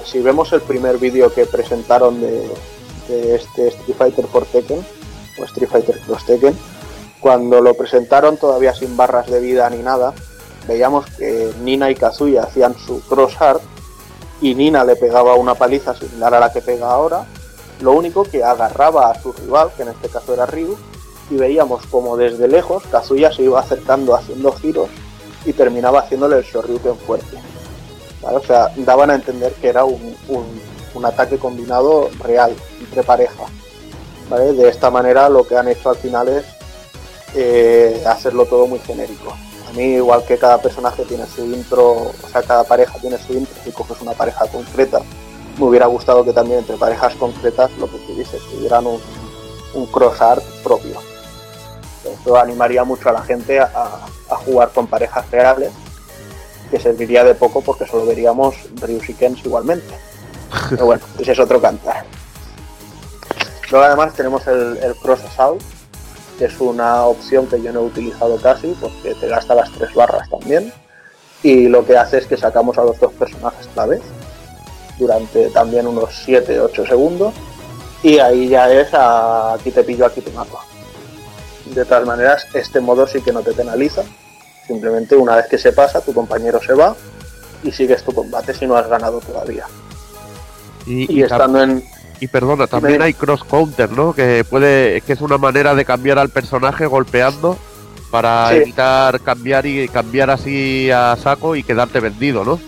si 0.06 0.20
vemos 0.20 0.50
el 0.54 0.62
primer 0.62 0.96
vídeo 0.96 1.34
que 1.34 1.44
presentaron 1.44 2.18
de, 2.22 2.48
de 3.08 3.34
este 3.36 3.68
Street 3.68 3.96
Fighter 3.96 4.26
for 4.26 4.44
Tekken, 4.46 4.84
o 5.40 5.44
Street 5.44 5.68
Fighter 5.68 5.98
Cross 6.00 6.26
Tekken, 6.26 6.56
cuando 7.20 7.60
lo 7.60 7.74
presentaron 7.74 8.36
todavía 8.36 8.74
sin 8.74 8.96
barras 8.96 9.26
de 9.30 9.40
vida 9.40 9.68
ni 9.70 9.78
nada, 9.78 10.12
veíamos 10.68 11.06
que 11.16 11.52
Nina 11.62 11.90
y 11.90 11.94
Kazuya 11.94 12.42
hacían 12.44 12.76
su 12.78 13.00
cross 13.02 13.40
art 13.40 13.62
y 14.40 14.54
Nina 14.54 14.84
le 14.84 14.96
pegaba 14.96 15.34
una 15.34 15.54
paliza 15.54 15.94
similar 15.94 16.34
a 16.34 16.40
la 16.40 16.52
que 16.52 16.60
pega 16.60 16.90
ahora, 16.90 17.26
lo 17.80 17.92
único 17.92 18.24
que 18.24 18.44
agarraba 18.44 19.10
a 19.10 19.20
su 19.20 19.32
rival, 19.32 19.70
que 19.76 19.82
en 19.82 19.88
este 19.88 20.08
caso 20.08 20.34
era 20.34 20.46
Ryu, 20.46 20.76
y 21.30 21.36
veíamos 21.36 21.86
como 21.86 22.16
desde 22.16 22.46
lejos 22.48 22.82
Kazuya 22.90 23.32
se 23.32 23.42
iba 23.42 23.58
acercando 23.58 24.14
haciendo 24.14 24.52
giros 24.52 24.88
y 25.46 25.52
terminaba 25.54 26.00
haciéndole 26.00 26.36
el 26.36 26.44
Shoryuken 26.44 26.96
fuerte. 26.98 27.38
¿vale? 28.22 28.36
O 28.36 28.42
sea, 28.44 28.70
daban 28.76 29.10
a 29.10 29.14
entender 29.14 29.52
que 29.54 29.68
era 29.68 29.84
un- 29.84 30.14
un 30.94 31.04
ataque 31.04 31.38
combinado 31.38 32.10
real, 32.20 32.54
entre 32.80 33.02
pareja. 33.02 33.44
¿vale? 34.28 34.52
De 34.52 34.68
esta 34.68 34.90
manera 34.90 35.28
lo 35.28 35.46
que 35.46 35.56
han 35.56 35.68
hecho 35.68 35.90
al 35.90 35.96
final 35.96 36.28
es 36.28 36.44
eh, 37.34 38.02
hacerlo 38.06 38.46
todo 38.46 38.66
muy 38.66 38.78
genérico. 38.78 39.34
A 39.68 39.72
mí, 39.72 39.94
igual 39.94 40.24
que 40.24 40.38
cada 40.38 40.58
personaje 40.62 41.04
tiene 41.04 41.26
su 41.26 41.44
intro, 41.44 41.92
o 41.92 42.28
sea, 42.30 42.42
cada 42.42 42.64
pareja 42.64 42.98
tiene 43.00 43.18
su 43.18 43.32
intro, 43.32 43.54
si 43.64 43.72
coges 43.72 44.00
una 44.00 44.12
pareja 44.12 44.46
concreta, 44.46 45.00
me 45.58 45.64
hubiera 45.64 45.86
gustado 45.86 46.24
que 46.24 46.32
también 46.32 46.60
entre 46.60 46.76
parejas 46.76 47.14
concretas, 47.14 47.70
lo 47.78 47.90
que 47.90 47.98
dices, 48.14 48.40
tuvieran 48.50 48.86
un, 48.86 49.00
un 49.74 49.86
cross 49.86 50.20
art 50.20 50.44
propio. 50.62 51.00
Esto 52.04 52.36
animaría 52.36 52.84
mucho 52.84 53.08
a 53.08 53.12
la 53.12 53.22
gente 53.22 53.58
a, 53.58 53.70
a 54.30 54.36
jugar 54.36 54.70
con 54.72 54.86
parejas 54.86 55.28
reales, 55.30 55.72
que 56.70 56.78
serviría 56.78 57.24
de 57.24 57.34
poco 57.34 57.60
porque 57.60 57.86
solo 57.86 58.06
veríamos 58.06 58.54
Ryus 58.80 59.08
y 59.08 59.14
Kens 59.14 59.44
igualmente. 59.44 59.94
Pero 60.70 60.86
bueno, 60.86 61.02
ese 61.18 61.32
es 61.32 61.38
otro 61.38 61.60
cantar. 61.60 62.04
Luego 63.70 63.86
además 63.86 64.14
tenemos 64.14 64.46
el, 64.46 64.78
el 64.82 64.94
Cross 64.96 65.20
Assault, 65.24 65.62
que 66.38 66.46
es 66.46 66.60
una 66.60 67.04
opción 67.04 67.46
que 67.46 67.60
yo 67.60 67.72
no 67.72 67.80
he 67.80 67.84
utilizado 67.84 68.36
casi 68.36 68.68
porque 68.80 69.14
te 69.14 69.28
gasta 69.28 69.54
las 69.54 69.70
tres 69.72 69.94
barras 69.94 70.28
también. 70.28 70.72
Y 71.42 71.68
lo 71.68 71.84
que 71.84 71.96
hace 71.96 72.18
es 72.18 72.26
que 72.26 72.36
sacamos 72.36 72.78
a 72.78 72.84
los 72.84 72.98
dos 72.98 73.12
personajes 73.12 73.68
a 73.68 73.80
la 73.80 73.86
vez 73.86 74.02
durante 74.98 75.50
también 75.50 75.86
unos 75.86 76.10
7-8 76.26 76.88
segundos. 76.88 77.34
Y 78.02 78.18
ahí 78.18 78.48
ya 78.48 78.70
es 78.70 78.92
a 78.92 79.54
aquí 79.54 79.70
te 79.70 79.82
pillo, 79.82 80.06
aquí 80.06 80.20
te 80.20 80.30
mato. 80.32 80.58
De 81.66 81.84
todas 81.84 82.06
maneras, 82.06 82.46
este 82.52 82.80
modo 82.80 83.06
sí 83.06 83.20
que 83.22 83.32
no 83.32 83.42
te 83.42 83.52
penaliza. 83.52 84.02
Simplemente 84.66 85.16
una 85.16 85.36
vez 85.36 85.46
que 85.46 85.58
se 85.58 85.72
pasa, 85.72 86.00
tu 86.00 86.12
compañero 86.12 86.60
se 86.62 86.74
va 86.74 86.94
y 87.62 87.72
sigues 87.72 88.02
tu 88.02 88.12
combate 88.12 88.54
si 88.54 88.66
no 88.66 88.76
has 88.76 88.88
ganado 88.88 89.20
todavía. 89.20 89.66
Y, 90.86 91.02
Y 91.12 91.20
y 91.20 91.22
tam- 91.22 91.32
estando 91.32 91.62
en, 91.62 91.84
y 92.20 92.28
perdona, 92.28 92.66
también 92.66 93.02
hay 93.02 93.12
cross 93.14 93.44
counter, 93.44 93.90
¿no? 93.90 94.12
Que 94.12 94.44
puede, 94.48 95.00
que 95.02 95.12
es 95.14 95.20
una 95.20 95.38
manera 95.38 95.74
de 95.74 95.84
cambiar 95.84 96.18
al 96.18 96.28
personaje 96.30 96.86
golpeando 96.86 97.58
para 98.10 98.50
Sí. 98.50 98.56
evitar 98.56 99.20
cambiar 99.20 99.66
y 99.66 99.88
cambiar 99.88 100.30
así 100.30 100.90
a 100.90 101.16
saco 101.16 101.56
y 101.56 101.62
quedarte 101.64 102.00
vendido, 102.00 102.44
¿no? 102.44 102.60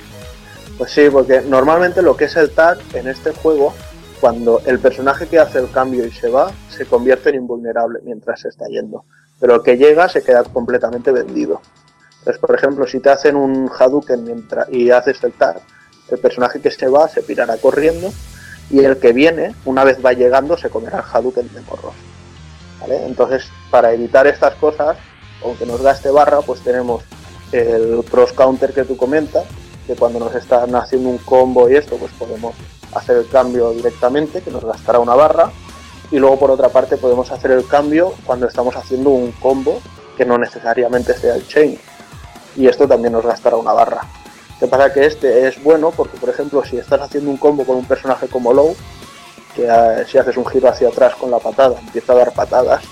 Pues 0.79 0.91
sí, 0.91 1.09
porque 1.11 1.41
normalmente 1.43 2.03
lo 2.03 2.17
que 2.17 2.25
es 2.25 2.37
el 2.37 2.51
tag 2.51 2.79
en 2.93 3.07
este 3.09 3.33
juego, 3.33 3.73
cuando 4.21 4.61
el 4.67 4.79
personaje 4.79 5.27
que 5.27 5.39
hace 5.39 5.59
el 5.59 5.71
cambio 5.71 6.05
y 6.05 6.11
se 6.11 6.29
va, 6.29 6.51
se 6.69 6.85
convierte 6.85 7.31
en 7.31 7.37
invulnerable 7.37 8.01
mientras 8.05 8.41
se 8.41 8.49
está 8.49 8.67
yendo. 8.67 9.05
Pero 9.41 9.55
el 9.57 9.63
que 9.63 9.77
llega 9.77 10.09
se 10.09 10.23
queda 10.23 10.43
completamente 10.45 11.13
vendido. 11.13 11.61
Entonces, 12.19 12.41
por 12.41 12.55
ejemplo, 12.55 12.87
si 12.87 12.99
te 13.01 13.11
hacen 13.11 13.37
un 13.37 13.71
Hadouken 13.71 14.25
mientras, 14.25 14.69
y 14.71 14.91
haces 14.91 15.23
el 15.23 15.33
tag, 15.33 15.61
el 16.11 16.19
personaje 16.19 16.61
que 16.61 16.71
se 16.71 16.89
va 16.89 17.09
se 17.09 17.23
pirará 17.23 17.57
corriendo 17.57 18.13
y 18.71 18.81
el 18.81 18.99
que 18.99 19.13
viene, 19.13 19.55
una 19.65 19.85
vez 19.85 20.05
va 20.05 20.13
llegando, 20.13 20.57
se 20.57 20.71
comerá 20.71 20.99
el 20.99 21.05
Hadouken 21.05 21.53
de 21.53 21.61
morros. 21.63 21.95
Entonces, 22.89 23.45
para 23.71 23.93
evitar 23.93 24.27
estas 24.27 24.55
cosas, 24.55 24.97
aunque 25.45 25.67
nos 25.67 25.81
gaste 25.83 26.11
barra, 26.11 26.41
pues 26.41 26.61
tenemos 26.61 27.03
el 27.53 28.05
cross 28.11 28.33
counter 28.33 28.73
que 28.73 28.85
tú 28.85 28.97
comentas, 28.97 29.45
que 29.87 29.95
cuando 29.95 30.19
nos 30.19 30.35
están 30.35 30.75
haciendo 30.75 31.09
un 31.09 31.19
combo 31.19 31.69
y 31.69 31.77
esto, 31.77 31.97
pues 31.97 32.13
podemos 32.13 32.55
hacer 32.93 33.17
el 33.17 33.29
cambio 33.29 33.71
directamente, 33.71 34.41
que 34.41 34.51
nos 34.51 34.65
gastará 34.65 34.99
una 34.99 35.15
barra, 35.15 35.51
y 36.11 36.19
luego 36.19 36.39
por 36.39 36.51
otra 36.51 36.69
parte 36.69 36.97
podemos 36.97 37.31
hacer 37.33 37.51
el 37.53 37.67
cambio 37.67 38.15
cuando 38.25 38.47
estamos 38.47 38.77
haciendo 38.77 39.11
un 39.11 39.33
combo 39.33 39.81
que 40.17 40.25
no 40.25 40.39
necesariamente 40.39 41.15
sea 41.15 41.35
el 41.35 41.47
chain, 41.47 41.79
y 42.57 42.67
esto 42.67 42.89
también 42.89 43.13
nos 43.13 43.25
gastará 43.25 43.57
una 43.57 43.73
barra. 43.73 44.03
Que 44.59 44.67
pasa 44.67 44.93
que 44.93 45.05
este 45.05 45.47
es 45.47 45.63
bueno 45.63 45.91
porque, 45.91 46.17
por 46.17 46.29
ejemplo, 46.29 46.65
si 46.65 46.79
estás 46.79 47.01
haciendo 47.01 47.31
un 47.31 47.37
combo 47.37 47.65
con 47.65 47.77
un 47.77 47.85
personaje 47.85 48.27
como 48.27 48.53
Low, 48.53 48.75
que 49.55 49.67
eh, 49.67 50.05
si 50.07 50.19
haces 50.19 50.37
un 50.37 50.47
giro 50.47 50.69
hacia 50.69 50.89
atrás 50.89 51.15
con 51.15 51.31
la 51.31 51.39
patada, 51.39 51.79
empieza 51.79 52.13
a 52.13 52.17
dar 52.17 52.33
patadas, 52.33 52.83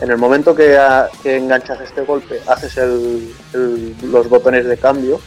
en 0.00 0.10
el 0.10 0.18
momento 0.18 0.54
que, 0.54 0.76
ah, 0.76 1.08
enganchas 1.24 1.80
este 1.80 2.02
golpe, 2.02 2.40
haces 2.46 2.78
los 3.52 4.28
botones 4.28 4.66
de 4.66 4.76
cambio, 4.76 5.20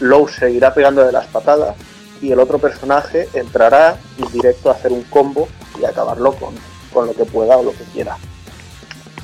Low 0.00 0.28
seguirá 0.28 0.74
pegando 0.74 1.04
de 1.04 1.12
las 1.12 1.26
patadas 1.26 1.74
y 2.20 2.32
el 2.32 2.40
otro 2.40 2.58
personaje 2.58 3.28
entrará 3.32 3.96
directo 4.32 4.70
a 4.70 4.74
hacer 4.74 4.92
un 4.92 5.02
combo 5.04 5.48
y 5.80 5.84
acabarlo 5.84 6.32
con, 6.32 6.54
con 6.92 7.06
lo 7.06 7.14
que 7.14 7.24
pueda 7.24 7.56
o 7.56 7.62
lo 7.62 7.72
que 7.72 7.84
quiera. 7.84 8.16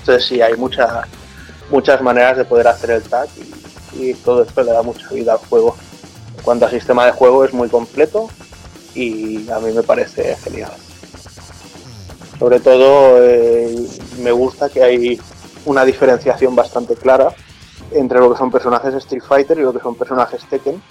Entonces 0.01 0.24
sí, 0.27 0.40
hay 0.40 0.55
muchas 0.55 1.07
muchas 1.70 2.03
maneras 2.03 2.36
de 2.36 2.44
poder 2.44 2.69
hacer 2.69 2.90
el 2.90 3.03
tag 3.03 3.28
y, 3.36 3.61
y 3.94 4.14
todo 4.14 4.43
esto 4.43 4.62
le 4.62 4.73
da 4.73 4.82
mucha 4.82 5.09
vida 5.10 5.32
al 5.32 5.39
juego. 5.39 5.77
En 6.36 6.43
cuanto 6.43 6.66
a 6.66 6.70
sistema 6.70 7.06
de 7.06 7.12
juego 7.12 7.44
es 7.44 7.52
muy 7.52 7.69
completo 7.69 8.28
y 8.94 9.48
a 9.51 9.59
mí 9.60 9.73
me 9.73 9.82
parece 9.82 10.36
genial. 10.36 10.73
Sobre 12.39 12.60
todo 12.60 13.19
eh, 13.23 13.89
me 14.20 14.32
gusta 14.32 14.69
que 14.69 14.82
hay 14.82 15.20
una 15.64 15.85
diferenciación 15.85 16.56
bastante 16.56 16.97
clara 16.97 17.35
entre 17.93 18.19
lo 18.19 18.32
que 18.32 18.39
son 18.39 18.51
personajes 18.51 18.94
Street 18.94 19.23
Fighter 19.23 19.59
y 19.59 19.62
lo 19.62 19.73
que 19.73 19.81
son 19.81 19.94
personajes 19.94 20.43
Tekken, 20.48 20.82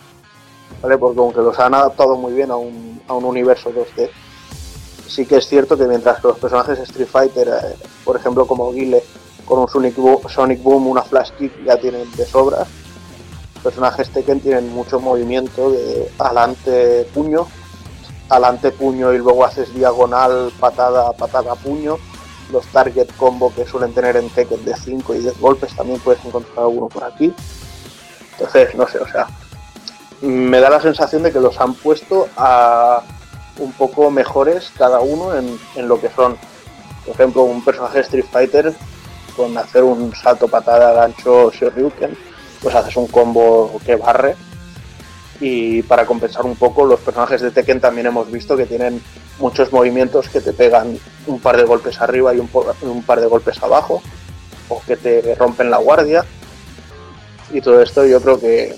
¿vale? 0.82 0.98
Porque 0.98 1.20
aunque 1.20 1.42
los 1.42 1.58
han 1.60 1.74
adaptado 1.74 2.16
muy 2.16 2.34
bien 2.34 2.52
a 2.52 2.56
un, 2.56 3.02
a 3.08 3.14
un 3.14 3.26
universo 3.26 3.72
2D, 3.72 4.10
sí 5.08 5.26
que 5.26 5.38
es 5.38 5.48
cierto 5.48 5.78
que 5.78 5.86
mientras 5.86 6.22
que 6.22 6.28
los 6.30 6.40
personajes 6.40 6.80
Street 6.80 7.08
Fighter, 7.08 7.48
eh, 7.48 7.76
por 8.06 8.16
ejemplo 8.16 8.46
como 8.48 8.72
Guile, 8.72 9.04
con 9.46 9.60
un 9.60 9.68
Sonic 9.68 9.96
Boom, 9.96 10.22
Sonic 10.30 10.64
Boom, 10.64 10.88
una 10.88 11.02
Flash 11.02 11.32
Kick 11.38 11.66
ya 11.66 11.78
tienen 11.78 12.10
de 12.16 12.26
sobras, 12.26 12.68
personajes 13.62 14.10
Tekken 14.10 14.42
tienen 14.42 14.74
mucho 14.74 15.00
movimiento 15.00 15.72
de 15.72 16.12
adelante 16.20 17.08
puño, 17.14 17.48
adelante 18.30 18.72
puño 18.72 19.14
y 19.14 19.18
luego 19.18 19.46
haces 19.46 19.74
diagonal, 19.74 20.52
patada, 20.60 21.12
patada, 21.14 21.56
puño. 21.56 21.98
Los 22.52 22.66
target 22.68 23.08
combo 23.16 23.54
que 23.54 23.66
suelen 23.66 23.94
tener 23.94 24.18
en 24.18 24.30
Tekken 24.30 24.66
de 24.66 24.76
5 24.76 25.16
y 25.16 25.20
10 25.20 25.40
golpes 25.40 25.76
también 25.76 26.00
puedes 26.00 26.24
encontrar 26.26 26.60
alguno 26.60 26.90
por 26.90 27.04
aquí. 27.04 27.34
Entonces, 28.34 28.76
no 28.76 28.88
sé, 28.88 28.98
o 29.00 29.08
sea, 29.08 29.28
me 30.22 30.60
da 30.60 30.70
la 30.70 30.82
sensación 30.82 31.24
de 31.24 31.32
que 31.32 31.40
los 31.40 31.60
han 31.62 31.74
puesto 31.76 32.28
a 32.36 33.04
un 33.58 33.72
poco 33.74 34.12
mejores 34.12 34.72
cada 34.78 35.00
uno 35.00 35.36
en, 35.36 35.58
en 35.76 35.88
lo 35.88 36.00
que 36.00 36.10
son. 36.10 36.38
Por 37.06 37.16
ejemplo, 37.16 37.44
un 37.44 37.64
personaje 37.64 38.00
Street 38.02 38.26
Fighter 38.32 38.74
con 39.36 39.58
hacer 39.58 39.84
un 39.84 40.14
salto 40.16 40.48
patada 40.48 40.94
gancho 40.94 41.52
Shoryuken, 41.52 42.18
pues 42.62 42.76
haces 42.76 42.96
un 42.96 43.08
combo 43.08 43.80
que 43.86 43.96
barre 43.96 44.36
y 45.40 45.82
para 45.84 46.06
compensar 46.06 46.46
un 46.46 46.56
poco 46.56 46.86
los 46.86 47.00
personajes 47.00 47.42
de 47.42 47.52
Tekken 47.52 47.82
también 47.82 48.08
hemos 48.08 48.32
visto 48.32 48.56
que 48.56 48.68
tienen 48.68 49.02
muchos 49.40 49.72
movimientos 49.74 50.30
que 50.30 50.40
te 50.40 50.54
pegan 50.54 50.98
un 51.26 51.40
par 51.40 51.58
de 51.58 51.64
golpes 51.64 52.00
arriba 52.00 52.34
y 52.34 52.40
un, 52.40 53.04
par 53.04 53.20
de 53.20 53.26
golpes 53.26 53.62
abajo 53.64 54.04
o 54.70 54.82
que 54.86 54.96
te 54.96 55.36
rompen 55.36 55.72
la 55.72 55.78
guardia 55.78 56.24
y 57.52 57.60
todo 57.60 57.82
esto 57.82 58.06
yo 58.06 58.22
creo 58.22 58.40
que, 58.40 58.76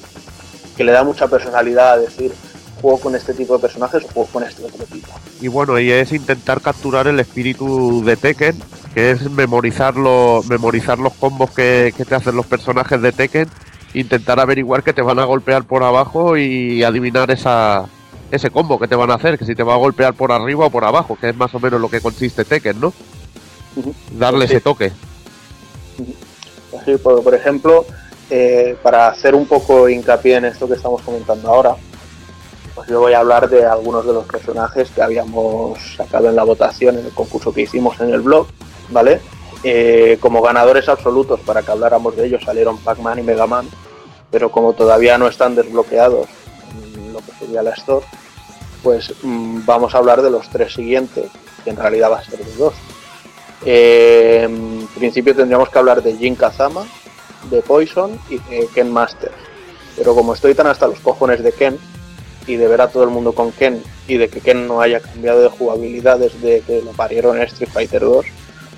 que 0.77 0.83
le 0.83 0.93
da 0.93 1.03
mucha 1.03 1.27
personalidad 1.27 1.93
a 1.93 1.97
decir 1.97 2.33
juego 2.81 2.99
con 2.99 3.15
este 3.15 3.33
tipo 3.33 3.55
de 3.55 3.61
personajes 3.61 4.03
o 4.03 4.07
juego 4.07 4.29
con 4.31 4.43
este 4.43 4.63
otro 4.63 4.85
tipo. 4.85 5.07
Y 5.39 5.47
bueno, 5.47 5.79
y 5.79 5.89
es 5.89 6.11
intentar 6.11 6.59
capturar 6.59 7.07
el 7.07 7.19
espíritu 7.19 8.03
de 8.03 8.17
Tekken, 8.17 8.61
que 8.93 9.11
es 9.11 9.29
memorizar 9.31 9.95
los, 9.95 10.45
memorizar 10.47 10.99
los 10.99 11.13
combos 11.13 11.51
que, 11.51 11.93
que 11.95 12.03
te 12.03 12.15
hacen 12.15 12.35
los 12.35 12.45
personajes 12.45 13.01
de 13.01 13.13
Tekken, 13.13 13.49
intentar 13.93 14.39
averiguar 14.39 14.83
que 14.83 14.93
te 14.93 15.01
van 15.01 15.19
a 15.19 15.25
golpear 15.25 15.63
por 15.65 15.83
abajo 15.83 16.37
y 16.37 16.83
adivinar 16.83 17.29
esa, 17.31 17.85
ese 18.31 18.49
combo 18.49 18.79
que 18.79 18.87
te 18.87 18.95
van 18.95 19.11
a 19.11 19.15
hacer, 19.15 19.37
que 19.37 19.45
si 19.45 19.55
te 19.55 19.63
va 19.63 19.73
a 19.75 19.77
golpear 19.77 20.13
por 20.13 20.31
arriba 20.31 20.65
o 20.65 20.69
por 20.69 20.83
abajo, 20.85 21.17
que 21.19 21.29
es 21.29 21.35
más 21.35 21.53
o 21.53 21.59
menos 21.59 21.79
lo 21.79 21.89
que 21.89 22.01
consiste 22.01 22.45
Tekken, 22.45 22.79
¿no? 22.79 22.93
Darle 24.11 24.47
Sí. 24.47 24.53
ese 24.53 24.61
toque. 24.61 24.91
Así, 26.79 26.97
por, 26.97 27.23
por 27.23 27.35
ejemplo, 27.35 27.85
eh, 28.29 28.75
para 28.81 29.07
hacer 29.07 29.35
un 29.35 29.45
poco 29.45 29.87
hincapié 29.89 30.37
en 30.37 30.45
esto 30.45 30.67
que 30.67 30.73
estamos 30.75 31.01
comentando 31.01 31.49
ahora, 31.49 31.75
pues 32.75 32.89
yo 32.89 32.99
voy 32.99 33.13
a 33.13 33.19
hablar 33.19 33.47
de 33.49 33.65
algunos 33.65 34.05
de 34.05 34.13
los 34.13 34.25
personajes 34.25 34.89
que 34.89 35.01
habíamos 35.03 35.77
sacado 35.95 36.29
en 36.29 36.35
la 36.35 36.43
votación 36.43 36.97
en 36.97 37.05
el 37.05 37.11
concurso 37.11 37.53
que 37.53 37.61
hicimos 37.61 37.99
en 38.01 38.09
el 38.11 38.21
blog, 38.21 38.47
¿vale? 38.89 39.21
Eh, 39.63 40.17
como 40.19 40.41
ganadores 40.41 40.89
absolutos, 40.89 41.39
para 41.41 41.61
que 41.61 41.71
habláramos 41.71 42.15
de 42.15 42.25
ellos, 42.25 42.41
salieron 42.43 42.77
Pac-Man 42.79 43.19
y 43.19 43.21
Mega 43.21 43.45
Man, 43.47 43.67
pero 44.33 44.49
como 44.49 44.73
todavía 44.73 45.19
no 45.19 45.27
están 45.27 45.53
desbloqueados 45.53 46.27
lo 47.13 47.19
que 47.19 47.31
sería 47.39 47.61
la 47.61 47.69
Store, 47.69 48.03
pues 48.81 49.13
mm, 49.21 49.59
vamos 49.63 49.93
a 49.93 49.99
hablar 49.99 50.23
de 50.23 50.31
los 50.31 50.49
tres 50.49 50.73
siguientes, 50.73 51.29
que 51.63 51.69
en 51.69 51.77
realidad 51.77 52.11
va 52.11 52.17
a 52.17 52.23
ser 52.25 52.39
de 52.39 52.55
dos. 52.55 52.73
Eh, 53.63 54.41
en 54.45 54.87
principio 54.95 55.35
tendríamos 55.35 55.69
que 55.69 55.77
hablar 55.77 56.01
de 56.01 56.17
Jin 56.17 56.35
Kazama, 56.35 56.83
de 57.51 57.61
Poison 57.61 58.19
y 58.27 58.39
de 58.39 58.67
Ken 58.73 58.91
Masters. 58.91 59.35
Pero 59.95 60.15
como 60.15 60.33
estoy 60.33 60.55
tan 60.55 60.65
hasta 60.65 60.87
los 60.87 60.99
cojones 60.99 61.43
de 61.43 61.51
Ken 61.51 61.77
y 62.47 62.55
de 62.55 62.67
ver 62.67 62.81
a 62.81 62.87
todo 62.87 63.03
el 63.03 63.11
mundo 63.11 63.33
con 63.33 63.51
Ken 63.51 63.83
y 64.07 64.17
de 64.17 64.29
que 64.29 64.41
Ken 64.41 64.67
no 64.67 64.81
haya 64.81 64.99
cambiado 64.99 65.43
de 65.43 65.49
jugabilidad 65.49 66.17
desde 66.17 66.61
que 66.61 66.81
lo 66.81 66.91
parieron 66.93 67.37
en 67.37 67.43
Street 67.43 67.69
Fighter 67.71 68.01
2, 68.01 68.25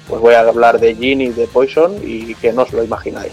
pues 0.10 0.22
voy 0.22 0.34
a 0.34 0.42
hablar 0.42 0.82
de 0.82 0.96
Jin 0.96 1.22
y 1.22 1.30
de 1.30 1.48
Poison 1.48 1.96
y 2.04 2.36
que 2.36 2.52
no 2.52 2.64
os 2.64 2.74
lo 2.74 2.84
imagináis. 2.84 3.32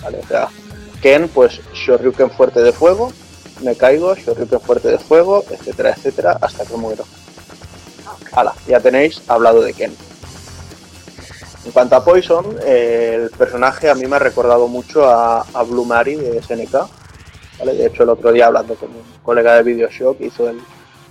¿vale? 0.00 0.20
O 0.22 0.65
Ken, 1.02 1.28
pues 1.28 1.60
Shoryuken 1.72 2.30
fuerte 2.30 2.60
de 2.62 2.72
fuego, 2.72 3.12
me 3.62 3.74
caigo, 3.76 4.14
Shoryuken 4.14 4.60
fuerte 4.60 4.88
de 4.88 4.98
fuego, 4.98 5.44
etcétera, 5.50 5.90
etcétera, 5.96 6.38
hasta 6.40 6.64
que 6.64 6.76
muero. 6.76 7.04
Hala, 8.32 8.54
ya 8.66 8.80
tenéis 8.80 9.22
hablado 9.28 9.62
de 9.62 9.72
Ken. 9.72 9.94
En 11.64 11.72
cuanto 11.72 11.96
a 11.96 12.04
Poison, 12.04 12.44
el 12.64 13.30
personaje 13.30 13.90
a 13.90 13.94
mí 13.94 14.06
me 14.06 14.16
ha 14.16 14.20
recordado 14.20 14.68
mucho 14.68 15.06
a, 15.06 15.40
a 15.52 15.62
Blue 15.64 15.84
Mary 15.84 16.14
de 16.14 16.40
SNK. 16.42 16.76
De 17.64 17.86
hecho, 17.86 18.02
el 18.04 18.10
otro 18.10 18.30
día 18.32 18.46
hablando 18.46 18.74
con 18.74 18.90
un 18.90 19.02
colega 19.22 19.54
de 19.56 19.62
Videoshock 19.62 20.20
hizo 20.20 20.48
el- 20.48 20.60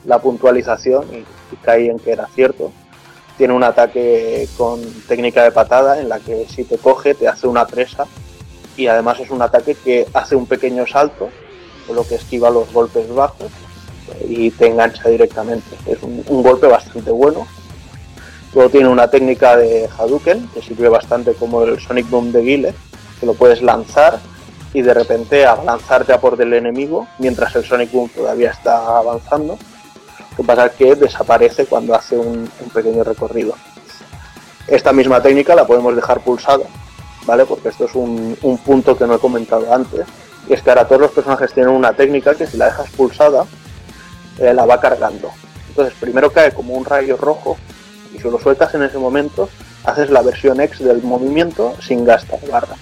la 0.06 0.20
puntualización 0.20 1.04
y, 1.12 1.18
y 1.18 1.58
caí 1.62 1.90
en 1.90 2.00
que 2.00 2.12
era 2.12 2.28
cierto. 2.36 2.72
Tiene 3.38 3.54
un 3.54 3.64
ataque 3.64 4.48
con 4.56 4.80
técnica 5.08 5.44
de 5.44 5.52
patada 5.52 6.00
en 6.00 6.08
la 6.08 6.20
que 6.20 6.46
si 6.48 6.64
te 6.64 6.78
coge 6.78 7.16
te 7.16 7.28
hace 7.28 7.48
una 7.48 7.66
presa 7.68 8.06
y 8.78 8.88
además 8.88 9.20
es 9.20 9.30
un 9.30 9.42
ataque 9.42 9.76
que 9.76 10.08
hace 10.14 10.36
un 10.36 10.46
pequeño 10.46 10.86
salto, 10.88 11.30
con 11.88 11.96
lo 11.96 12.08
que 12.08 12.16
esquiva 12.16 12.50
los 12.50 12.72
golpes 12.72 13.14
bajos 13.14 13.52
y 14.28 14.52
te 14.52 14.68
engancha 14.68 15.10
directamente. 15.10 15.76
Es 15.86 16.02
un, 16.04 16.24
golpe 16.44 16.68
bastante 16.68 17.12
bueno. 17.12 17.48
Luego 18.54 18.70
tiene 18.70 18.88
una 18.88 19.10
técnica 19.10 19.58
de 19.58 19.90
Hadouken 19.98 20.48
que 20.54 20.62
sirve 20.62 20.90
bastante 20.90 21.34
como 21.34 21.64
el 21.64 21.80
Sonic 21.80 22.10
Boom 22.10 22.32
de 22.32 22.42
Guile, 22.42 22.74
que 23.20 23.26
lo 23.26 23.34
puedes 23.34 23.62
lanzar 23.62 24.20
y 24.74 24.82
de 24.82 24.94
repente 24.94 25.46
a 25.46 25.56
lanzarte 25.64 26.14
a 26.14 26.20
por 26.20 26.36
del 26.38 26.54
enemigo 26.54 27.08
mientras 27.20 27.56
el 27.56 27.66
Sonic 27.66 27.92
Boom 27.92 28.10
todavía 28.10 28.52
está 28.52 28.98
avanzando. 28.98 29.58
Lo 30.32 30.38
que 30.38 30.44
pasa 30.44 30.66
es 30.68 30.72
que 30.74 30.96
desaparece 30.96 31.66
cuando 31.66 31.96
hace 31.96 32.18
un, 32.18 32.50
un 32.60 32.70
pequeño 32.74 33.04
recorrido. 33.04 33.56
Esta 34.68 34.92
misma 34.92 35.22
técnica 35.22 35.56
la 35.56 35.68
podemos 35.68 35.96
dejar 35.96 36.22
pulsada, 36.22 36.66
¿vale? 37.26 37.46
Porque 37.46 37.70
esto 37.70 37.86
es 37.86 37.96
un, 37.96 38.38
un 38.42 38.58
punto 38.60 38.98
que 38.98 39.06
no 39.06 39.16
he 39.16 39.20
comentado 39.20 39.74
antes. 39.74 40.06
Y 40.48 40.54
es 40.54 40.62
que 40.62 40.70
ahora 40.70 40.88
todos 40.88 41.02
los 41.02 41.12
personajes 41.12 41.54
tienen 41.54 41.74
una 41.74 41.94
técnica 41.94 42.36
que 42.36 42.48
si 42.48 42.58
la 42.58 42.66
dejas 42.66 42.90
pulsada, 42.92 43.46
eh, 44.38 44.54
la 44.54 44.66
va 44.66 44.80
cargando. 44.80 45.32
Entonces 45.70 45.94
primero 46.00 46.32
cae 46.32 46.54
como 46.54 46.74
un 46.74 46.86
rayo 46.86 47.18
rojo 47.18 47.58
y 48.14 48.20
si 48.20 48.30
lo 48.30 48.40
sueltas 48.40 48.74
en 48.76 48.84
ese 48.84 48.98
momento, 48.98 49.50
haces 49.84 50.10
la 50.10 50.22
versión 50.22 50.60
X 50.62 50.80
del 50.80 51.02
movimiento 51.02 51.76
sin 51.82 52.06
gastar 52.06 52.40
barra. 52.50 52.76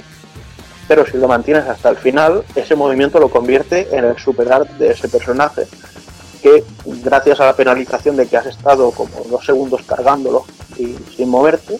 Pero 0.87 1.05
si 1.05 1.17
lo 1.17 1.27
mantienes 1.27 1.65
hasta 1.65 1.89
el 1.89 1.97
final, 1.97 2.43
ese 2.55 2.75
movimiento 2.75 3.19
lo 3.19 3.29
convierte 3.29 3.87
en 3.95 4.05
el 4.05 4.17
super 4.17 4.51
art 4.51 4.69
de 4.71 4.91
ese 4.91 5.07
personaje, 5.07 5.65
que 6.41 6.63
gracias 7.03 7.39
a 7.39 7.45
la 7.45 7.55
penalización 7.55 8.17
de 8.17 8.27
que 8.27 8.37
has 8.37 8.45
estado 8.45 8.91
como 8.91 9.23
dos 9.29 9.45
segundos 9.45 9.81
cargándolo 9.83 10.45
y 10.77 10.95
sin 11.15 11.29
moverte, 11.29 11.77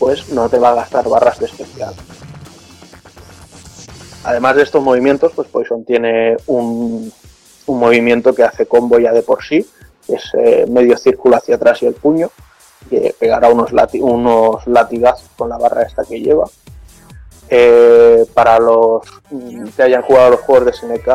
pues 0.00 0.30
no 0.30 0.48
te 0.48 0.58
va 0.58 0.70
a 0.70 0.76
gastar 0.76 1.08
barras 1.08 1.38
de 1.38 1.46
especial. 1.46 1.94
Además 4.24 4.56
de 4.56 4.62
estos 4.62 4.82
movimientos, 4.82 5.32
pues 5.36 5.46
Poison 5.48 5.84
tiene 5.84 6.36
un, 6.46 7.12
un 7.66 7.78
movimiento 7.78 8.34
que 8.34 8.42
hace 8.42 8.66
combo 8.66 8.98
ya 8.98 9.12
de 9.12 9.22
por 9.22 9.44
sí, 9.44 9.64
es 10.08 10.32
eh, 10.34 10.64
medio 10.68 10.96
círculo 10.96 11.36
hacia 11.36 11.56
atrás 11.56 11.82
y 11.82 11.86
el 11.86 11.94
puño, 11.94 12.30
que 12.88 13.14
pegará 13.18 13.48
unos, 13.48 13.72
unos 14.00 14.66
latigazos 14.66 15.28
con 15.36 15.50
la 15.50 15.58
barra 15.58 15.82
esta 15.82 16.02
que 16.04 16.18
lleva. 16.18 16.46
Eh, 17.50 18.24
para 18.32 18.58
los 18.58 19.02
mm, 19.30 19.66
que 19.76 19.82
hayan 19.82 20.02
jugado 20.02 20.30
los 20.30 20.40
juegos 20.40 20.66
de 20.66 20.72
SNK, 20.72 21.08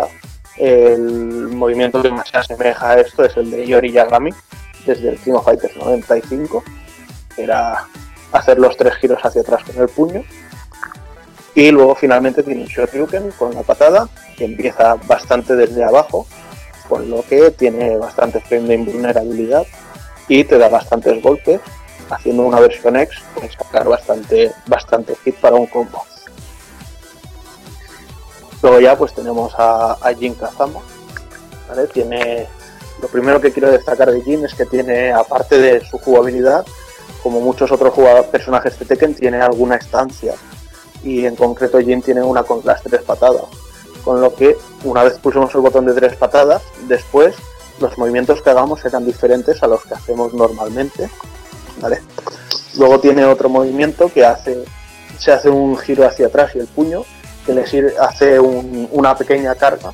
el 0.58 1.48
movimiento 1.50 2.02
que 2.02 2.12
más 2.12 2.30
se 2.30 2.38
asemeja 2.38 2.92
a 2.92 3.00
esto 3.00 3.26
es 3.26 3.36
el 3.36 3.50
de 3.50 3.66
Yori 3.66 3.92
Yagami, 3.92 4.32
desde 4.86 5.10
el 5.10 5.18
King 5.18 5.34
of 5.34 5.46
Fighters 5.46 5.76
95, 5.76 6.64
que 7.36 7.44
era 7.44 7.88
hacer 8.36 8.60
los 8.60 8.76
tres 8.76 8.96
giros 8.96 9.20
hacia 9.24 9.42
atrás 9.42 9.64
con 9.64 9.82
el 9.82 9.90
puño. 9.90 10.24
Y 11.54 11.72
luego 11.72 11.96
finalmente 11.96 12.44
tiene 12.44 12.64
un 12.64 12.68
Shoryuken 12.68 13.32
con 13.32 13.56
la 13.56 13.64
patada, 13.64 14.10
que 14.38 14.44
empieza 14.44 14.96
bastante 15.08 15.56
desde 15.56 15.84
abajo, 15.84 16.28
con 16.90 17.10
lo 17.10 17.24
que 17.24 17.52
tiene 17.52 17.98
bastante 17.98 18.42
frame 18.42 18.68
de 18.68 18.74
invulnerabilidad 18.76 19.66
y 20.28 20.44
te 20.44 20.58
da 20.58 20.68
bastantes 20.68 21.22
golpes. 21.22 21.62
Haciendo 22.10 22.44
una 22.44 22.60
versión 22.60 22.98
X, 22.98 23.18
puedes 23.34 23.54
sacar 23.54 23.88
bastante, 23.88 24.52
bastante 24.68 25.16
hit 25.24 25.36
para 25.38 25.56
un 25.56 25.66
combo. 25.66 26.04
Luego 28.62 28.80
ya 28.80 28.98
pues 28.98 29.14
tenemos 29.14 29.54
a, 29.58 29.94
a 29.94 30.14
Jin 30.14 30.36
Kazama. 30.36 30.82
¿vale? 31.68 31.88
Tiene, 31.88 32.48
lo 33.02 33.08
primero 33.08 33.42
que 33.42 33.52
quiero 33.52 33.72
destacar 33.72 34.12
de 34.12 34.22
Jin 34.22 34.46
es 34.46 34.54
que 34.54 34.66
tiene, 34.66 35.12
aparte 35.14 35.58
de 35.58 35.84
su 35.86 35.98
jugabilidad, 35.98 36.66
como 37.26 37.42
muchos 37.42 37.72
otros 37.72 37.92
personajes 38.32 38.78
de 38.78 38.86
Tekken, 38.86 39.16
tiene 39.16 39.42
alguna 39.42 39.78
estancia. 39.78 40.36
Y 41.04 41.26
en 41.26 41.36
concreto 41.36 41.80
Jin 41.80 42.04
tiene 42.04 42.22
una 42.22 42.44
con 42.44 42.62
las 42.64 42.84
tres 42.84 43.02
patadas. 43.02 43.46
Con 44.04 44.22
lo 44.22 44.36
que 44.36 44.56
una 44.84 45.02
vez 45.02 45.18
pulsamos 45.18 45.54
el 45.56 45.62
botón 45.62 45.88
de 45.88 45.94
tres 45.94 46.16
patadas, 46.18 46.62
después 46.88 47.34
los 47.80 47.98
movimientos 47.98 48.44
que 48.44 48.52
hagamos 48.52 48.80
serán 48.82 49.08
diferentes 49.08 49.64
a 49.64 49.68
los 49.68 49.84
que 49.86 49.96
hacemos 49.96 50.36
normalmente. 50.36 51.10
¿vale? 51.82 52.04
Luego 52.78 53.00
tiene 53.00 53.26
otro 53.26 53.50
movimiento 53.50 54.08
que 54.14 54.24
hace, 54.24 54.64
se 55.18 55.32
hace 55.32 55.50
un 55.50 55.76
giro 55.80 56.06
hacia 56.08 56.28
atrás 56.28 56.52
y 56.54 56.60
el 56.60 56.68
puño, 56.68 57.06
que 57.44 57.54
le 57.54 57.66
sirve, 57.66 57.96
hace 58.00 58.40
un- 58.40 58.88
una 58.92 59.18
pequeña 59.18 59.56
carga. 59.56 59.94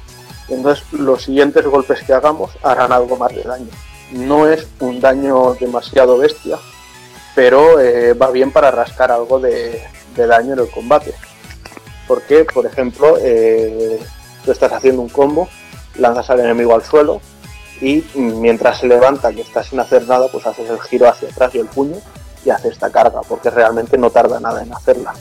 Entonces 0.50 0.84
los 0.92 1.24
siguientes 1.24 1.66
golpes 1.66 2.04
que 2.04 2.12
hagamos 2.12 2.52
harán 2.62 2.92
algo 2.92 3.16
más 3.16 3.34
de 3.34 3.44
daño. 3.44 3.70
No 4.12 4.50
es 4.50 4.68
un 4.82 5.00
daño 5.00 5.54
demasiado 5.54 6.18
bestia, 6.18 6.58
pero 7.36 7.80
eh, 7.80 8.14
va 8.14 8.32
bien 8.32 8.52
para 8.52 8.72
rascar 8.72 9.12
algo 9.12 9.40
de, 9.40 9.82
daño 10.16 10.54
en 10.54 10.60
el 10.60 10.70
combate. 10.70 11.14
Porque, 12.08 12.46
por 12.46 12.66
ejemplo, 12.66 13.18
eh, 13.22 14.00
tú 14.44 14.52
estás 14.52 14.72
haciendo 14.74 15.02
un 15.02 15.10
combo, 15.10 15.48
lanzas 15.96 16.30
al 16.30 16.42
enemigo 16.42 16.74
al 16.76 16.84
suelo 16.84 17.22
y 17.80 18.04
mientras 18.16 18.80
se 18.80 18.88
levanta, 18.88 19.32
que 19.32 19.42
está 19.42 19.64
sin 19.64 19.80
hacer 19.80 20.08
nada, 20.08 20.28
pues 20.28 20.46
haces 20.46 20.70
el 20.70 20.80
giro 20.82 21.08
hacia 21.08 21.30
atrás 21.30 21.56
y 21.56 21.60
el 21.60 21.68
puño 21.68 21.98
y 22.46 22.50
hace 22.50 22.70
esta 22.70 22.90
carga, 22.90 23.22
porque 23.28 23.50
realmente 23.50 23.98
no 23.98 24.10
tarda 24.10 24.40
nada 24.40 24.62
en 24.62 24.74
hacerla. 24.74 25.14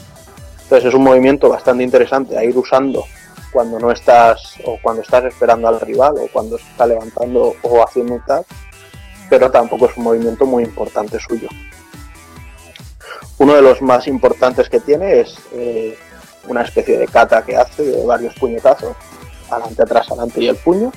Entonces 0.62 0.88
es 0.88 0.94
un 0.94 1.04
movimiento 1.04 1.48
bastante 1.48 1.82
interesante 1.82 2.36
a 2.36 2.44
ir 2.44 2.56
usando 2.56 3.04
cuando 3.52 3.78
no 3.78 3.90
estás 3.90 4.54
o 4.64 4.78
cuando 4.82 5.02
estás 5.02 5.24
esperando 5.24 5.68
al 5.68 5.80
rival 5.80 6.14
o 6.18 6.28
cuando 6.32 6.58
se 6.58 6.64
está 6.64 6.86
levantando 6.86 7.54
o 7.62 7.82
haciendo 7.82 8.14
un 8.14 8.24
tag, 8.24 8.44
pero 9.28 9.50
tampoco 9.50 9.86
es 9.86 9.96
un 9.96 10.04
movimiento 10.04 10.46
muy 10.46 10.64
importante 10.64 11.18
suyo. 11.18 11.48
Uno 13.40 13.54
de 13.54 13.62
los 13.62 13.80
más 13.80 14.06
importantes 14.06 14.68
que 14.68 14.80
tiene 14.80 15.20
es 15.20 15.34
eh, 15.54 15.96
una 16.46 16.60
especie 16.60 16.98
de 16.98 17.08
kata 17.08 17.42
que 17.42 17.56
hace 17.56 17.82
de 17.82 18.04
varios 18.04 18.34
puñetazos, 18.34 18.94
adelante, 19.48 19.82
atrás, 19.82 20.10
adelante 20.10 20.42
y 20.42 20.48
el 20.48 20.56
puño, 20.56 20.92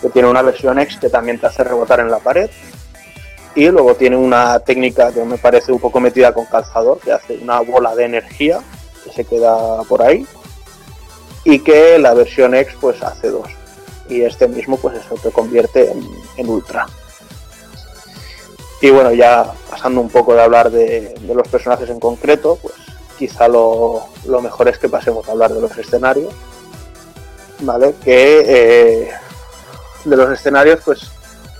que 0.00 0.10
tiene 0.10 0.28
una 0.28 0.42
versión 0.42 0.78
X 0.78 0.96
que 1.00 1.10
también 1.10 1.40
te 1.40 1.48
hace 1.48 1.64
rebotar 1.64 1.98
en 1.98 2.08
la 2.08 2.20
pared, 2.20 2.48
y 3.56 3.68
luego 3.68 3.96
tiene 3.96 4.16
una 4.16 4.60
técnica 4.60 5.10
que 5.10 5.24
me 5.24 5.36
parece 5.36 5.72
un 5.72 5.80
poco 5.80 5.98
metida 5.98 6.32
con 6.32 6.44
calzador, 6.46 7.00
que 7.00 7.10
hace 7.10 7.36
una 7.38 7.58
bola 7.62 7.96
de 7.96 8.04
energía 8.04 8.60
que 9.02 9.10
se 9.10 9.24
queda 9.24 9.82
por 9.88 10.02
ahí, 10.02 10.24
y 11.42 11.58
que 11.58 11.98
la 11.98 12.14
versión 12.14 12.54
X 12.54 12.76
pues 12.80 13.02
hace 13.02 13.30
dos. 13.30 13.48
y 14.08 14.22
este 14.22 14.46
mismo 14.46 14.76
pues 14.76 14.98
eso 14.98 15.16
te 15.20 15.32
convierte 15.32 15.92
en 16.36 16.48
ultra. 16.48 16.86
Y 18.84 18.90
bueno, 18.90 19.14
ya 19.14 19.50
pasando 19.70 20.02
un 20.02 20.10
poco 20.10 20.34
de 20.34 20.42
hablar 20.42 20.70
de, 20.70 21.14
los 21.26 21.48
personajes 21.48 21.88
en 21.88 21.98
concreto, 21.98 22.58
pues 22.60 22.74
quizá 23.18 23.48
lo, 23.48 24.08
lo 24.26 24.42
mejor 24.42 24.68
es 24.68 24.76
que 24.76 24.90
pasemos 24.90 25.26
a 25.26 25.32
hablar 25.32 25.54
de 25.54 25.62
los 25.62 25.74
escenarios. 25.78 26.34
¿Vale? 27.60 27.94
Que 28.04 28.44
eh, 28.46 29.10
de 30.04 30.16
los 30.18 30.30
escenarios, 30.30 30.80
pues 30.84 31.10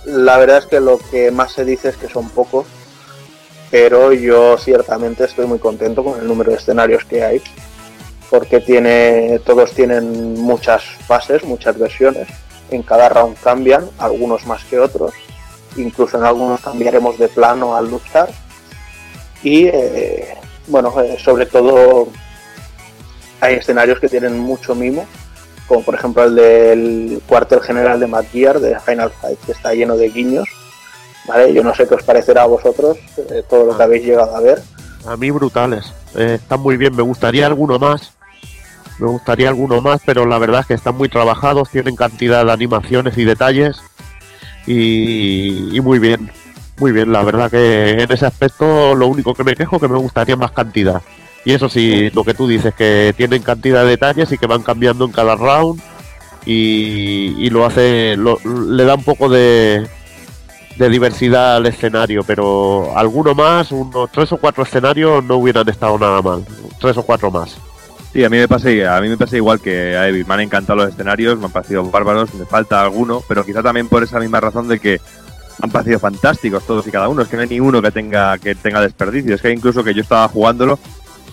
la 0.05 0.37
verdad 0.37 0.59
es 0.59 0.65
que 0.67 0.79
lo 0.79 0.99
que 0.99 1.31
más 1.31 1.51
se 1.53 1.65
dice 1.65 1.89
es 1.89 1.97
que 1.97 2.09
son 2.09 2.29
pocos, 2.29 2.67
pero 3.71 4.13
yo 4.13 4.55
ciertamente 4.59 5.23
estoy 5.23 5.47
muy 5.47 5.57
contento 5.57 6.03
con 6.03 6.19
el 6.19 6.27
número 6.27 6.51
de 6.51 6.57
escenarios 6.57 7.05
que 7.05 7.23
hay, 7.23 7.41
porque 8.29 8.59
tiene, 8.59 9.41
todos 9.43 9.71
tienen 9.71 10.35
muchas 10.39 10.83
fases, 11.07 11.43
muchas 11.43 11.75
versiones, 11.79 12.27
en 12.69 12.83
cada 12.83 13.09
round 13.09 13.35
cambian, 13.41 13.89
algunos 13.97 14.45
más 14.45 14.63
que 14.65 14.77
otros, 14.79 15.11
incluso 15.77 16.17
en 16.17 16.23
algunos 16.23 16.61
cambiaremos 16.61 17.17
de 17.17 17.27
plano 17.27 17.75
al 17.75 17.89
luchar, 17.89 18.29
y 19.43 19.65
eh, 19.65 20.35
bueno, 20.67 20.93
eh, 21.01 21.17
sobre 21.23 21.45
todo 21.45 22.07
hay 23.41 23.55
escenarios 23.55 23.99
que 23.99 24.09
tienen 24.09 24.39
mucho 24.39 24.73
mimo, 24.73 25.05
como 25.67 25.83
por 25.83 25.95
ejemplo 25.95 26.23
el 26.23 26.35
del 26.35 27.21
cuartel 27.27 27.61
general 27.61 27.99
de 27.99 28.25
Gear, 28.31 28.59
de 28.59 28.79
Final 28.79 29.11
Fight, 29.11 29.39
que 29.45 29.51
está 29.51 29.73
lleno 29.73 29.97
de 29.97 30.09
guiños. 30.09 30.47
¿vale? 31.27 31.53
Yo 31.53 31.63
no 31.63 31.73
sé 31.75 31.87
qué 31.87 31.95
os 31.95 32.03
parecerá 32.03 32.43
a 32.43 32.47
vosotros 32.47 32.97
eh, 33.17 33.43
todo 33.49 33.65
lo 33.65 33.77
que 33.77 33.83
habéis 33.83 34.05
llegado 34.05 34.35
a 34.35 34.41
ver. 34.41 34.61
A 35.05 35.15
mí 35.17 35.29
brutales. 35.31 35.93
Están 36.15 36.61
muy 36.61 36.77
bien. 36.77 36.95
Me 36.95 37.03
gustaría 37.03 37.45
alguno 37.45 37.77
más. 37.77 38.13
Me 38.99 39.07
gustaría 39.07 39.49
alguno 39.49 39.81
más, 39.81 40.01
pero 40.05 40.25
la 40.25 40.39
verdad 40.39 40.61
es 40.61 40.67
que 40.67 40.73
están 40.73 40.95
muy 40.95 41.09
trabajados, 41.09 41.69
tienen 41.69 41.95
cantidad 41.95 42.45
de 42.45 42.51
animaciones 42.51 43.17
y 43.17 43.25
detalles. 43.25 43.81
Y, 44.67 45.75
y 45.75 45.81
muy 45.81 45.99
bien. 45.99 46.29
Muy 46.77 46.91
bien, 46.91 47.11
la 47.11 47.23
verdad 47.23 47.49
que 47.49 47.91
en 47.91 48.11
ese 48.11 48.25
aspecto 48.25 48.95
lo 48.95 49.07
único 49.07 49.33
que 49.33 49.45
me 49.45 49.55
quejo 49.55 49.77
es 49.77 49.81
que 49.81 49.87
me 49.87 49.97
gustaría 49.97 50.35
más 50.35 50.51
cantidad. 50.51 51.01
Y 51.45 51.53
eso 51.53 51.69
sí, 51.69 52.09
lo 52.09 52.23
que 52.25 52.33
tú 52.33 52.47
dices, 52.47 52.73
que 52.75 53.13
tienen 53.15 53.43
cantidad 53.43 53.83
de 53.83 53.91
detalles 53.91 54.29
y 54.31 54.37
que 54.37 54.45
van 54.47 54.61
cambiando 54.61 55.05
en 55.05 55.11
cada 55.11 55.35
round 55.35 55.79
y, 56.45 57.33
y 57.37 57.49
lo 57.49 57.65
hace, 57.65 58.15
lo- 58.17 58.39
le 58.43 58.83
da 58.83 58.95
un 58.95 59.03
poco 59.03 59.29
de, 59.29 59.87
de 60.77 60.89
diversidad 60.89 61.55
al 61.57 61.65
escenario, 61.67 62.23
pero 62.23 62.97
alguno 62.97 63.33
más, 63.33 63.71
unos 63.71 64.11
tres 64.11 64.31
o 64.33 64.37
cuatro 64.37 64.63
escenarios 64.63 65.23
no 65.23 65.37
hubieran 65.37 65.69
estado 65.69 65.97
nada 65.97 66.21
mal, 66.21 66.45
tres 66.81 66.97
o 66.97 67.03
cuatro 67.03 67.31
más. 67.31 67.55
Sí, 68.15 68.23
a 68.23 68.29
mí 68.29 68.37
me 68.37 68.47
pasa, 68.47 68.69
a 68.95 69.01
mí 69.01 69.09
me 69.09 69.17
pasa 69.17 69.35
igual 69.35 69.59
que 69.59 69.97
a 69.97 70.07
Evi. 70.07 70.23
Me 70.23 70.35
han 70.35 70.39
encantado 70.39 70.77
los 70.77 70.87
escenarios, 70.87 71.37
me 71.37 71.47
han 71.47 71.51
parecido 71.51 71.83
bárbaros, 71.83 72.33
me 72.33 72.45
falta 72.45 72.81
alguno, 72.81 73.21
pero 73.27 73.45
quizá 73.45 73.61
también 73.61 73.89
por 73.89 74.03
esa 74.03 74.21
misma 74.21 74.39
razón 74.39 74.69
de 74.69 74.79
que 74.79 75.01
han 75.61 75.69
parecido 75.69 75.99
fantásticos 75.99 76.65
todos 76.65 76.87
y 76.87 76.91
cada 76.91 77.09
uno. 77.09 77.23
Es 77.23 77.27
que 77.27 77.35
no 77.35 77.41
hay 77.41 77.49
ni 77.49 77.59
uno 77.59 77.81
que 77.81 77.91
tenga 77.91 78.37
que 78.37 78.55
tenga 78.55 78.79
desperdicio. 78.79 79.35
Es 79.35 79.41
que 79.41 79.51
incluso 79.51 79.83
que 79.83 79.93
yo 79.93 80.01
estaba 80.01 80.29
jugándolo 80.29 80.79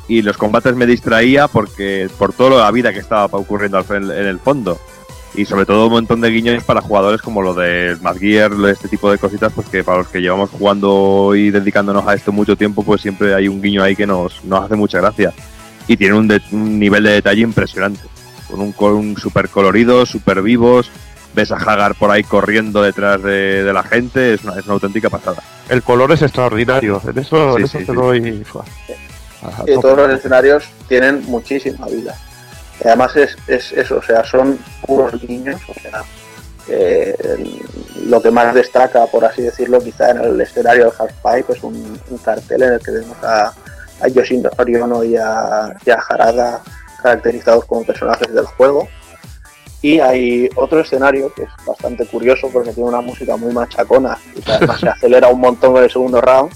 y 0.09 0.23
los 0.23 0.37
combates 0.37 0.75
me 0.75 0.85
distraía 0.87 1.47
porque 1.47 2.11
por 2.19 2.33
toda 2.33 2.65
la 2.65 2.71
vida 2.73 2.93
que 2.93 2.99
estaba 2.99 3.27
ocurriendo 3.27 3.79
en 3.89 4.11
el 4.11 4.41
fondo. 4.41 4.81
Y 5.37 5.45
sobre 5.45 5.67
todo 5.67 5.87
un 5.87 5.93
montón 5.93 6.21
de 6.21 6.31
guiños 6.31 6.65
para 6.65 6.81
jugadores 6.81 7.23
como 7.23 7.43
lo 7.43 7.55
de 7.55 7.97
Mad 8.03 8.17
Gear, 8.17 8.51
este 8.69 8.89
tipo 8.89 9.09
de 9.09 9.19
cositas, 9.19 9.53
pues 9.53 9.69
que 9.69 9.85
para 9.85 9.99
los 9.99 10.09
que 10.09 10.21
llevamos 10.21 10.51
jugando 10.51 11.37
y 11.37 11.53
dedicándonos 11.53 12.09
a 12.09 12.15
esto 12.15 12.33
mucho 12.33 12.57
tiempo, 12.57 12.83
pues 12.83 13.03
siempre 13.03 13.37
hay 13.37 13.47
un 13.47 13.63
guiño 13.63 13.85
ahí 13.85 13.95
que 13.95 14.05
nos, 14.05 14.45
nos 14.45 14.65
hace 14.65 14.75
mucha 14.75 14.99
gracia 14.99 15.33
y 15.87 15.97
tiene 15.97 16.15
un, 16.15 16.29
de- 16.29 16.43
un 16.53 16.79
nivel 16.79 17.05
de 17.05 17.13
detalle 17.13 17.43
impresionante. 17.43 18.01
Con 18.49 18.61
un, 18.61 18.73
con 18.73 18.93
un 18.93 19.17
super 19.17 19.49
colorido, 19.49 20.05
super 20.07 20.43
vivos. 20.43 20.91
Ves 21.35 21.51
a 21.51 21.57
Hagar 21.57 21.95
por 21.95 22.11
ahí 22.11 22.23
corriendo 22.25 22.83
detrás 22.83 23.23
de, 23.23 23.65
de 23.65 23.73
la 23.73 23.83
gente. 23.83 24.35
Es 24.35 24.45
una, 24.45 24.59
es 24.59 24.65
una 24.67 24.75
auténtica 24.75 25.09
pasada. 25.09 25.43
El 25.69 25.83
color 25.83 26.13
es 26.13 26.21
extraordinario, 26.23 27.01
en 27.09 27.19
eso, 27.19 27.57
en 27.57 27.67
Sí, 27.67 27.79
eso 27.79 27.79
sí, 27.79 27.85
te 27.87 27.93
sí. 27.93 27.97
doy... 27.99 28.45
Y 29.67 29.81
todos 29.81 29.97
los 29.97 30.11
escenarios 30.19 30.65
tienen 30.89 31.23
muchísima 31.27 31.87
vida. 31.87 32.15
Y 32.85 32.89
además 32.89 33.17
es, 33.17 33.37
es 33.47 33.73
eso, 33.73 33.97
o 33.97 34.03
sea, 34.03 34.25
son 34.25 34.59
puros 34.87 35.21
niños, 35.27 35.61
o 35.69 35.75
sea, 35.81 36.03
el- 36.69 37.61
lo 38.09 38.21
que 38.21 38.31
más 38.31 38.55
destaca, 38.55 39.07
por 39.07 39.25
así 39.25 39.43
decirlo, 39.43 39.81
quizá 39.83 40.11
en 40.11 40.19
el 40.19 40.41
escenario 40.41 40.85
del 40.85 40.93
Half-Pipe 40.99 41.53
es 41.55 41.63
un, 41.63 41.99
un 42.11 42.19
cartel 42.19 42.63
en 42.63 42.73
el 42.75 42.81
que 42.81 42.91
vemos 42.91 43.17
a, 43.23 43.53
a 44.03 44.09
Yoshinori 44.09 44.77
Ono 44.77 45.05
y 45.05 45.17
a, 45.17 45.75
y 45.85 45.91
a 45.91 45.95
Harada 46.09 46.63
caracterizados 47.03 47.65
como 47.65 47.85
personajes 47.85 48.33
del 48.33 48.47
juego. 48.47 48.89
Y 49.81 49.99
hay 49.99 50.49
otro 50.55 50.81
escenario 50.81 51.33
que 51.35 51.43
es 51.43 51.49
bastante 51.67 52.07
curioso 52.07 52.49
porque 52.53 52.73
tiene 52.73 52.89
una 52.89 53.01
música 53.01 53.37
muy 53.37 53.53
machacona 53.53 54.17
y 54.37 54.41
que 54.41 54.53
además 54.53 54.81
se 54.81 54.89
acelera 54.91 55.29
un 55.29 55.41
montón 55.41 55.77
en 55.77 55.85
el 55.85 55.91
segundo 55.91 56.21
round, 56.21 56.53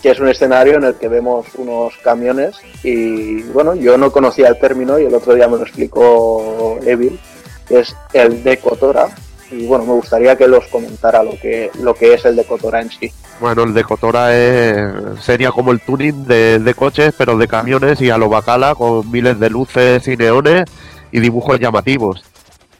que 0.00 0.10
es 0.10 0.20
un 0.20 0.28
escenario 0.28 0.76
en 0.76 0.84
el 0.84 0.94
que 0.94 1.08
vemos 1.08 1.46
unos 1.56 1.96
camiones 2.04 2.56
y 2.84 3.42
bueno, 3.44 3.74
yo 3.74 3.98
no 3.98 4.12
conocía 4.12 4.48
el 4.48 4.60
término 4.60 4.98
y 5.00 5.06
el 5.06 5.14
otro 5.14 5.34
día 5.34 5.48
me 5.48 5.56
lo 5.56 5.64
explicó 5.64 6.78
Evil, 6.86 7.18
que 7.66 7.80
es 7.80 7.96
el 8.12 8.44
decotora 8.44 9.08
y 9.50 9.66
bueno, 9.66 9.84
me 9.84 9.94
gustaría 9.94 10.36
que 10.36 10.46
los 10.46 10.66
comentara 10.68 11.22
lo 11.24 11.32
que, 11.32 11.70
lo 11.80 11.94
que 11.94 12.14
es 12.14 12.24
el 12.24 12.36
decotora 12.36 12.80
en 12.80 12.90
sí. 12.90 13.12
Bueno, 13.42 13.64
el 13.64 13.74
de 13.74 13.82
Cotora 13.82 14.36
es- 14.36 15.20
sería 15.20 15.50
como 15.50 15.72
el 15.72 15.80
tuning 15.80 16.24
de, 16.26 16.60
de 16.60 16.74
coches, 16.74 17.12
pero 17.18 17.36
de 17.36 17.48
camiones 17.48 18.00
y 18.00 18.08
a 18.08 18.16
lo 18.16 18.28
bacala, 18.28 18.76
con 18.76 19.10
miles 19.10 19.40
de 19.40 19.50
luces 19.50 20.06
y 20.06 20.16
neones 20.16 20.64
y 21.10 21.18
dibujos 21.18 21.58
llamativos. 21.58 22.22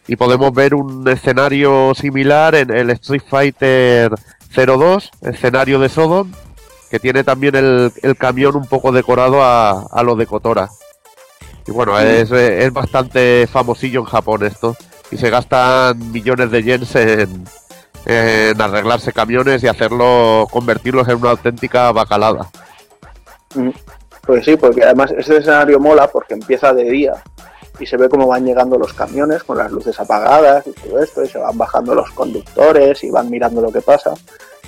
Y 0.06 0.14
podemos 0.14 0.54
ver 0.54 0.74
un 0.76 1.06
escenario 1.08 1.92
similar 1.96 2.54
en 2.54 2.70
el 2.70 2.90
Street 2.90 3.22
Fighter 3.28 4.12
02, 4.54 5.10
escenario 5.22 5.80
de 5.80 5.88
Sodom, 5.88 6.30
que 6.92 7.00
tiene 7.00 7.24
también 7.24 7.56
el, 7.56 7.92
el 8.00 8.16
camión 8.16 8.54
un 8.54 8.66
poco 8.66 8.92
decorado 8.92 9.42
a, 9.42 9.82
a 9.90 10.02
lo 10.04 10.14
de 10.14 10.26
Kotora. 10.26 10.68
Y 11.66 11.72
bueno, 11.72 11.98
es, 11.98 12.30
es 12.30 12.72
bastante 12.72 13.48
famosillo 13.50 13.98
en 14.00 14.06
Japón 14.06 14.44
esto. 14.44 14.76
Y 15.10 15.16
se 15.16 15.28
gastan 15.28 16.10
millones 16.12 16.50
de 16.52 16.62
yens 16.62 16.94
en, 16.96 17.44
en 18.06 18.60
arreglarse 18.60 19.12
camiones 19.12 19.62
y 19.62 19.68
hacerlo, 19.68 20.46
convertirlos 20.50 21.08
en 21.08 21.16
una 21.16 21.30
auténtica 21.30 21.92
bacalada. 21.92 22.48
Mm, 23.54 23.70
Pues 24.26 24.44
sí, 24.44 24.56
porque 24.56 24.84
además 24.84 25.12
este 25.16 25.38
escenario 25.38 25.80
mola 25.80 26.06
porque 26.06 26.34
empieza 26.34 26.72
de 26.72 26.84
día 26.84 27.14
y 27.80 27.86
se 27.86 27.96
ve 27.96 28.08
cómo 28.08 28.28
van 28.28 28.44
llegando 28.44 28.78
los 28.78 28.92
camiones 28.92 29.42
con 29.42 29.58
las 29.58 29.72
luces 29.72 29.98
apagadas 29.98 30.64
y 30.66 30.72
todo 30.72 31.02
esto, 31.02 31.24
y 31.24 31.28
se 31.28 31.38
van 31.38 31.58
bajando 31.58 31.94
los 31.94 32.10
conductores 32.12 33.02
y 33.02 33.10
van 33.10 33.28
mirando 33.30 33.60
lo 33.60 33.72
que 33.72 33.80
pasa. 33.80 34.14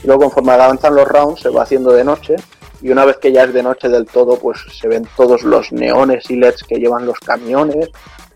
Y 0.02 0.06
luego 0.06 0.24
conforme 0.24 0.52
avanzan 0.52 0.94
los 0.94 1.06
rounds 1.06 1.40
se 1.40 1.50
va 1.50 1.62
haciendo 1.62 1.92
de 1.92 2.02
noche 2.02 2.36
y 2.82 2.90
una 2.90 3.04
vez 3.04 3.16
que 3.16 3.32
ya 3.32 3.44
es 3.44 3.54
de 3.54 3.62
noche 3.62 3.88
del 3.88 4.04
todo, 4.04 4.38
pues 4.38 4.58
se 4.78 4.88
ven 4.88 5.08
todos 5.16 5.42
los 5.42 5.72
neones 5.72 6.28
y 6.30 6.36
LEDs 6.36 6.64
que 6.64 6.78
llevan 6.78 7.06
los 7.06 7.18
camiones. 7.18 7.88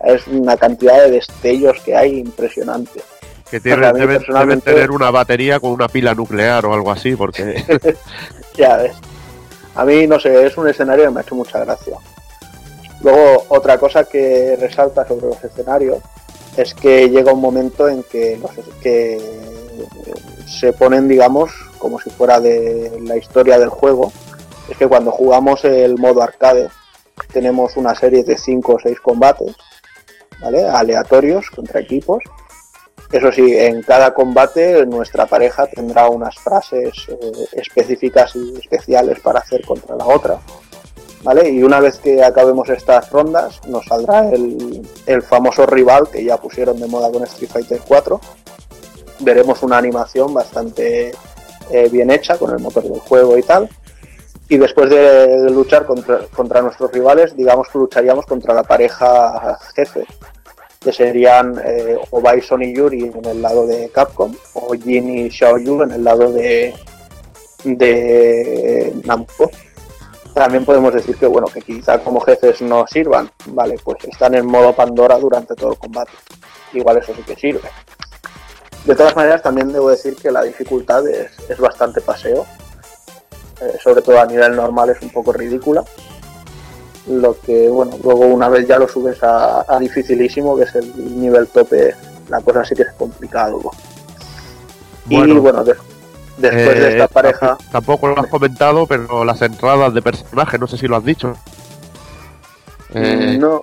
Es 0.03 0.25
una 0.27 0.57
cantidad 0.57 1.03
de 1.03 1.11
destellos 1.11 1.79
que 1.81 1.95
hay 1.95 2.19
impresionante. 2.19 3.01
Que 3.49 3.59
tienen, 3.59 3.93
deben, 3.93 4.61
tener 4.61 4.91
una 4.91 5.09
batería 5.09 5.59
con 5.59 5.71
una 5.71 5.87
pila 5.87 6.13
nuclear 6.13 6.65
o 6.65 6.73
algo 6.73 6.91
así, 6.91 7.15
porque 7.15 7.63
Ya 8.55 8.77
ves. 8.77 8.93
A 9.75 9.85
mí, 9.85 10.05
no 10.07 10.19
sé, 10.19 10.45
es 10.45 10.57
un 10.57 10.67
escenario 10.67 11.05
que 11.05 11.11
me 11.11 11.19
ha 11.19 11.23
hecho 11.23 11.35
mucha 11.35 11.59
gracia. 11.59 11.97
Luego, 13.01 13.45
otra 13.47 13.77
cosa 13.77 14.03
que 14.03 14.57
resalta 14.59 15.07
sobre 15.07 15.27
los 15.27 15.43
escenarios 15.43 15.99
es 16.57 16.73
que 16.73 17.09
llega 17.09 17.31
un 17.31 17.39
momento 17.39 17.87
en 17.87 18.03
que, 18.03 18.37
los, 18.37 18.51
que 18.81 19.17
se 20.45 20.73
ponen, 20.73 21.07
digamos, 21.07 21.51
como 21.77 21.99
si 21.99 22.09
fuera 22.09 22.39
de 22.39 22.99
la 23.03 23.17
historia 23.17 23.57
del 23.57 23.69
juego. 23.69 24.11
Es 24.69 24.77
que 24.77 24.87
cuando 24.87 25.11
jugamos 25.11 25.63
el 25.63 25.97
modo 25.97 26.21
arcade, 26.21 26.69
tenemos 27.31 27.77
una 27.77 27.95
serie 27.95 28.23
de 28.23 28.37
5 28.37 28.73
o 28.73 28.79
6 28.79 28.99
combates, 28.99 29.55
¿vale? 30.41 30.67
Aleatorios 30.67 31.49
contra 31.49 31.79
equipos. 31.79 32.21
Eso 33.11 33.31
sí, 33.31 33.57
en 33.57 33.81
cada 33.81 34.13
combate 34.13 34.85
nuestra 34.85 35.25
pareja 35.25 35.65
tendrá 35.67 36.09
unas 36.09 36.35
frases 36.35 36.93
eh, 37.07 37.31
específicas 37.53 38.35
y 38.35 38.55
especiales 38.59 39.19
para 39.19 39.39
hacer 39.39 39.65
contra 39.65 39.95
la 39.95 40.05
otra. 40.05 40.39
¿Vale? 41.23 41.49
Y 41.49 41.63
una 41.63 41.79
vez 41.79 41.97
que 41.99 42.23
acabemos 42.23 42.69
estas 42.69 43.09
rondas, 43.09 43.59
nos 43.67 43.85
saldrá 43.85 44.29
el, 44.29 44.87
el 45.05 45.21
famoso 45.21 45.65
rival 45.65 46.07
que 46.09 46.23
ya 46.23 46.37
pusieron 46.37 46.79
de 46.79 46.87
moda 46.87 47.11
con 47.11 47.23
Street 47.23 47.49
Fighter 47.51 47.81
4. 47.85 48.21
Veremos 49.19 49.61
una 49.63 49.77
animación 49.77 50.33
bastante 50.33 51.11
eh, 51.71 51.87
bien 51.91 52.09
hecha 52.09 52.37
con 52.37 52.51
el 52.51 52.59
motor 52.59 52.83
del 52.83 52.99
juego 52.99 53.37
y 53.37 53.43
tal. 53.43 53.69
Y 54.47 54.57
después 54.57 54.89
de, 54.89 55.49
luchar 55.51 55.85
contra, 55.85 56.21
contra 56.35 56.61
nuestros 56.61 56.91
rivales, 56.91 57.35
digamos 57.35 57.67
que 57.69 57.77
lucharíamos 57.77 58.25
contra 58.25 58.53
la 58.53 58.63
pareja 58.63 59.59
jefe, 59.75 60.05
que 60.79 60.93
serían 60.93 61.61
eh, 61.63 61.97
o 62.11 62.21
Bison 62.21 62.63
y 62.63 62.73
Yuri 62.73 63.11
en 63.13 63.25
el 63.25 63.41
lado 63.41 63.67
de 63.67 63.89
Capcom, 63.89 64.33
o 64.53 64.73
Jin 64.73 65.09
y 65.09 65.29
Xiaoyu 65.29 65.83
en 65.83 65.91
el 65.91 66.03
lado 66.03 66.31
de, 66.31 66.73
de 67.65 68.93
Namco. 69.03 69.51
También 70.33 70.63
podemos 70.63 70.93
decir 70.93 71.17
que, 71.17 71.25
bueno, 71.25 71.47
que 71.47 71.61
quizá 71.61 71.99
como 71.99 72.21
jefes 72.21 72.61
no 72.61 72.85
sirvan, 72.87 73.29
vale, 73.47 73.75
pues 73.83 74.05
están 74.05 74.35
en 74.35 74.45
modo 74.45 74.73
Pandora 74.73 75.17
durante 75.17 75.53
todo 75.55 75.73
el 75.73 75.77
combate. 75.77 76.11
Igual 76.71 76.97
eso 76.97 77.13
sí 77.13 77.23
que 77.23 77.35
sirve. 77.35 77.69
De 78.85 78.95
todas 78.95 79.15
maneras, 79.15 79.41
también 79.41 79.73
debo 79.73 79.89
decir 79.89 80.15
que 80.15 80.31
la 80.31 80.43
dificultad 80.43 81.05
es, 81.07 81.31
es 81.49 81.57
bastante 81.57 81.99
paseo. 81.99 82.45
Eh, 83.61 83.77
sobre 83.83 84.01
todo 84.01 84.19
a 84.19 84.25
nivel 84.25 84.55
normal 84.55 84.91
es 84.91 85.01
un 85.01 85.09
poco 85.09 85.33
ridícula. 85.33 85.83
Lo 87.09 87.39
que, 87.41 87.67
bueno, 87.69 87.97
luego 88.03 88.27
una 88.27 88.49
vez 88.49 88.67
ya 88.67 88.77
lo 88.77 88.87
subes 88.87 89.21
a, 89.23 89.65
a 89.67 89.79
dificilísimo, 89.79 90.55
que 90.55 90.63
es 90.63 90.75
el 90.75 91.19
nivel 91.19 91.47
tope, 91.47 91.95
la 92.29 92.39
cosa 92.41 92.63
sí 92.63 92.75
que 92.75 92.83
es 92.83 92.93
complicado. 92.97 93.59
y 95.09 95.15
Bueno. 95.17 95.41
bueno, 95.41 95.63
des- 95.63 95.77
después 96.37 96.79
de 96.79 96.87
Eh, 96.87 96.91
esta 96.91 97.07
pareja... 97.07 97.57
tamp- 97.57 97.71
Tampoco 97.71 98.07
lo 98.09 98.19
has 98.19 98.27
comentado, 98.27 98.85
pero 98.85 99.25
las 99.25 99.41
entradas 99.41 99.93
de 99.93 100.01
personaje, 100.03 100.59
no 100.59 100.67
sé 100.67 100.77
si 100.77 100.87
lo 100.87 100.95
has 100.97 101.03
dicho. 101.03 101.35
Eh, 102.93 103.37
No, 103.39 103.61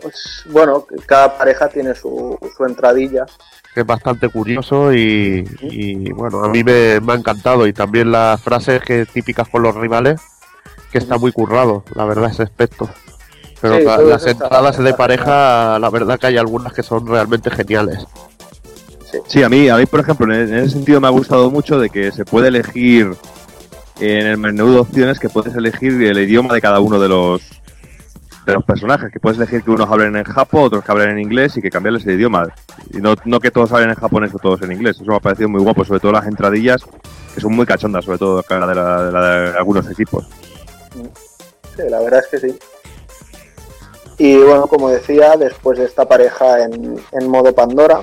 bueno, 0.50 0.86
cada 1.06 1.36
pareja 1.36 1.68
tiene 1.68 1.94
su, 1.94 2.38
su 2.56 2.64
entradilla. 2.64 3.26
que 3.74 3.80
es 3.80 3.86
bastante 3.86 4.28
curioso 4.28 4.92
y, 4.92 5.44
y, 5.62 6.10
bueno, 6.12 6.42
a 6.44 6.48
mí 6.48 6.64
me, 6.64 7.00
me 7.00 7.12
ha 7.12 7.16
encantado 7.16 7.66
y 7.66 7.72
también 7.72 8.10
las 8.10 8.40
frases 8.40 8.80
que 8.82 9.04
típicas 9.06 9.48
con 9.48 9.62
los 9.62 9.74
rivales, 9.74 10.20
que 10.90 10.98
está 10.98 11.18
muy 11.18 11.30
currado, 11.32 11.84
la 11.94 12.04
verdad, 12.04 12.30
ese 12.30 12.42
aspecto. 12.44 12.88
Pero 13.68 13.78
Sí, 13.78 13.84
la- 13.84 13.96
todo 13.96 14.08
las 14.10 14.26
entradas 14.26 14.78
de 14.78 14.94
pareja, 14.94 15.78
la 15.78 15.90
verdad 15.90 16.18
que 16.18 16.26
hay 16.28 16.36
algunas 16.38 16.72
que 16.72 16.82
son 16.82 17.06
realmente 17.06 17.50
geniales. 17.50 18.06
Sí, 19.28 19.42
a 19.42 19.48
mí, 19.48 19.68
a 19.68 19.76
mí, 19.76 19.86
por 19.86 20.00
ejemplo, 20.00 20.26
en 20.34 20.40
en 20.52 20.54
ese 20.54 20.70
sentido 20.70 21.00
me 21.00 21.06
ha 21.06 21.10
gustado 21.10 21.50
mucho 21.50 21.78
de 21.78 21.88
que 21.90 22.12
se 22.12 22.24
puede 22.24 22.48
elegir 22.48 23.14
en 24.00 24.26
el 24.26 24.36
menú 24.36 24.72
de 24.72 24.78
opciones 24.80 25.18
que 25.18 25.28
puedes 25.30 25.54
elegir 25.54 25.92
el 26.02 26.18
idioma 26.18 26.52
de 26.52 26.60
cada 26.60 26.80
uno 26.80 26.98
de 27.00 27.08
los 27.08 27.40
de 28.44 28.52
los 28.54 28.62
personajes, 28.64 29.10
que 29.10 29.18
puedes 29.18 29.38
elegir 29.38 29.62
que 29.64 29.70
unos 29.72 29.90
hablen 29.90 30.14
en 30.14 30.22
japo, 30.22 30.60
otros 30.60 30.84
que 30.84 30.92
hablen 30.92 31.10
en 31.10 31.18
inglés 31.18 31.56
y 31.56 31.62
que 31.62 31.68
cambiarles 31.70 32.06
el 32.06 32.12
idioma. 32.14 32.46
Y 32.92 32.98
no, 32.98 33.14
no 33.24 33.40
que 33.40 33.50
todos 33.50 33.72
hablen 33.72 33.88
en 33.90 33.96
japonés 33.96 34.32
o 34.34 34.38
todos 34.38 34.62
en 34.62 34.70
inglés. 34.70 34.96
Eso 35.00 35.04
me 35.10 35.16
ha 35.16 35.20
parecido 35.20 35.48
muy 35.48 35.60
guapo, 35.60 35.84
sobre 35.84 35.98
todo 35.98 36.12
las 36.12 36.26
entradillas, 36.28 36.84
que 37.34 37.40
son 37.40 37.54
muy 37.56 37.66
cachondas, 37.66 38.04
sobre 38.04 38.18
todo 38.18 38.44
la 38.48 38.66
de, 38.68 38.74
la- 38.76 39.02
de 39.04 39.12
la 39.12 39.20
de 39.50 39.58
algunos 39.58 39.90
equipos. 39.90 40.28
Sí, 40.94 41.82
la 41.90 42.00
verdad 42.00 42.20
es 42.20 42.26
que 42.40 42.48
sí. 42.48 42.58
Y 44.18 44.36
bueno, 44.38 44.66
como 44.66 44.88
decía, 44.88 45.36
después 45.36 45.78
de 45.78 45.84
esta 45.84 46.06
pareja 46.06 46.64
en, 46.64 47.28
modo 47.28 47.54
Pandora, 47.54 48.00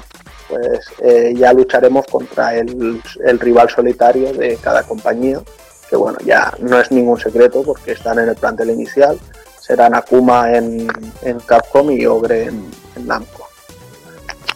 pues 0.48 0.85
eh, 0.99 1.34
ya 1.35 1.53
lucharemos 1.53 2.06
contra 2.06 2.56
el, 2.56 3.02
el 3.26 3.40
rival 3.40 3.69
solitario 3.69 4.31
de 4.34 4.57
cada 4.57 4.84
compañía, 4.84 5.41
que 5.90 5.95
bueno, 5.95 6.19
ya 6.23 6.53
no 6.60 6.80
es 6.80 6.91
ningún 6.91 7.19
secreto 7.19 7.64
porque 7.64 7.94
están 7.94 8.19
en 8.19 8.30
el 8.30 8.35
plantel 8.35 8.69
inicial, 8.69 9.19
serán 9.60 9.95
Akuma 9.95 10.53
en, 10.53 10.88
en 11.23 11.40
Capcom 11.40 11.90
y 11.90 12.06
Ogre 12.06 12.44
en, 12.44 12.69
en 12.95 13.07
Namco. 13.07 13.48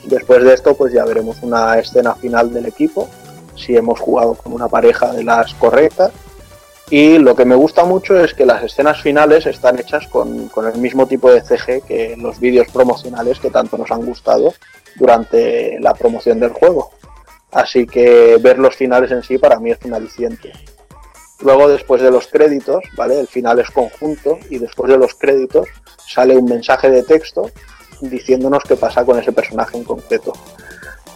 Después 0.04 0.44
de 0.44 0.54
esto, 0.54 0.76
pues 0.76 0.94
ya 0.94 1.06
veremos 1.06 1.38
una 1.42 1.80
escena 1.80 2.14
final 2.14 2.54
del 2.54 2.68
equipo, 2.68 3.10
si 3.56 3.76
hemos 3.76 4.00
jugado 4.00 4.36
con 4.36 4.54
una 4.54 4.68
pareja 4.68 5.12
de 5.12 5.24
las 5.24 5.56
correctas 5.56 6.12
y 6.90 7.18
lo 7.18 7.36
que 7.36 7.44
me 7.44 7.56
gusta 7.56 7.84
mucho 7.84 8.18
es 8.18 8.34
que 8.34 8.46
las 8.46 8.64
escenas 8.64 9.02
finales 9.02 9.46
están 9.46 9.78
hechas 9.78 10.08
con, 10.08 10.50
el 10.74 10.80
mismo 10.80 11.06
tipo 11.06 11.30
de 11.30 11.42
CG 11.42 11.86
que 11.86 12.16
los 12.18 12.40
vídeos 12.40 12.68
promocionales 12.72 13.40
que 13.40 13.50
tanto 13.50 13.78
nos 13.78 13.92
han 13.92 14.06
gustado 14.06 14.54
durante 14.96 15.80
la 15.82 15.94
promoción 15.94 16.40
del 16.40 16.52
juego. 16.52 16.92
Así 17.52 17.86
que 17.86 18.38
ver 18.40 18.58
los 18.58 18.76
finales 18.76 19.12
en 19.12 19.22
sí 19.22 19.38
para 19.38 19.60
mí 19.60 19.72
es 19.72 19.80
un 19.84 19.94
aliciente. 19.94 20.54
Luego, 21.42 21.68
después 21.68 22.02
de 22.02 22.10
los 22.10 22.28
créditos, 22.28 22.84
¿vale? 22.96 23.20
El 23.20 23.28
final 23.28 23.60
es 23.60 23.70
conjunto 23.70 24.40
y 24.50 24.58
después 24.58 24.90
de 24.90 24.98
los 24.98 25.14
créditos 25.14 25.68
sale 26.08 26.38
un 26.38 26.46
mensaje 26.46 26.90
de 26.90 27.04
texto 27.04 27.52
diciéndonos 28.02 28.64
qué 28.64 28.76
pasa 28.76 29.04
con 29.04 29.20
ese 29.20 29.34
personaje 29.34 29.78
en 29.78 29.84
concreto. 29.84 30.34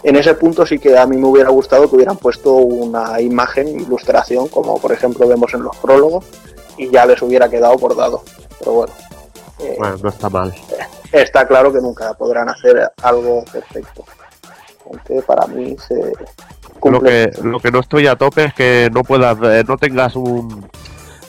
En 0.02 0.16
ese 0.16 0.34
punto 0.34 0.66
sí 0.66 0.78
que 0.78 0.98
a 0.98 1.06
mí 1.06 1.16
me 1.16 1.28
hubiera 1.28 1.50
gustado 1.50 1.88
que 1.88 1.96
hubieran 1.96 2.16
puesto 2.16 2.54
una 2.54 3.20
imagen, 3.20 3.68
ilustración, 3.68 4.48
como 4.48 4.80
por 4.80 4.92
ejemplo 4.92 5.28
vemos 5.28 5.54
en 5.54 5.62
los 5.62 5.76
prólogos, 5.76 6.24
y 6.76 6.90
ya 6.90 7.06
les 7.06 7.22
hubiera 7.22 7.48
quedado 7.48 7.76
bordado. 7.76 8.22
Pero 8.58 8.72
bueno, 8.72 8.92
eh, 9.60 9.76
Bueno, 9.78 9.96
no 10.02 10.08
está 10.08 10.28
mal. 10.28 10.52
está 11.12 11.46
claro 11.46 11.72
que 11.72 11.80
nunca 11.80 12.14
podrán 12.14 12.48
hacer 12.48 12.90
algo 13.02 13.44
perfecto. 13.52 14.04
Aunque 14.86 15.22
para 15.22 15.46
mí 15.46 15.76
se 15.86 16.12
Lo 16.84 17.00
que, 17.00 17.30
lo 17.42 17.60
que 17.60 17.70
no 17.70 17.78
estoy 17.80 18.06
a 18.08 18.16
tope 18.16 18.46
es 18.46 18.54
que 18.54 18.90
no 18.92 19.04
puedas, 19.04 19.38
eh, 19.42 19.64
no 19.66 19.76
tengas 19.78 20.16
un, 20.16 20.68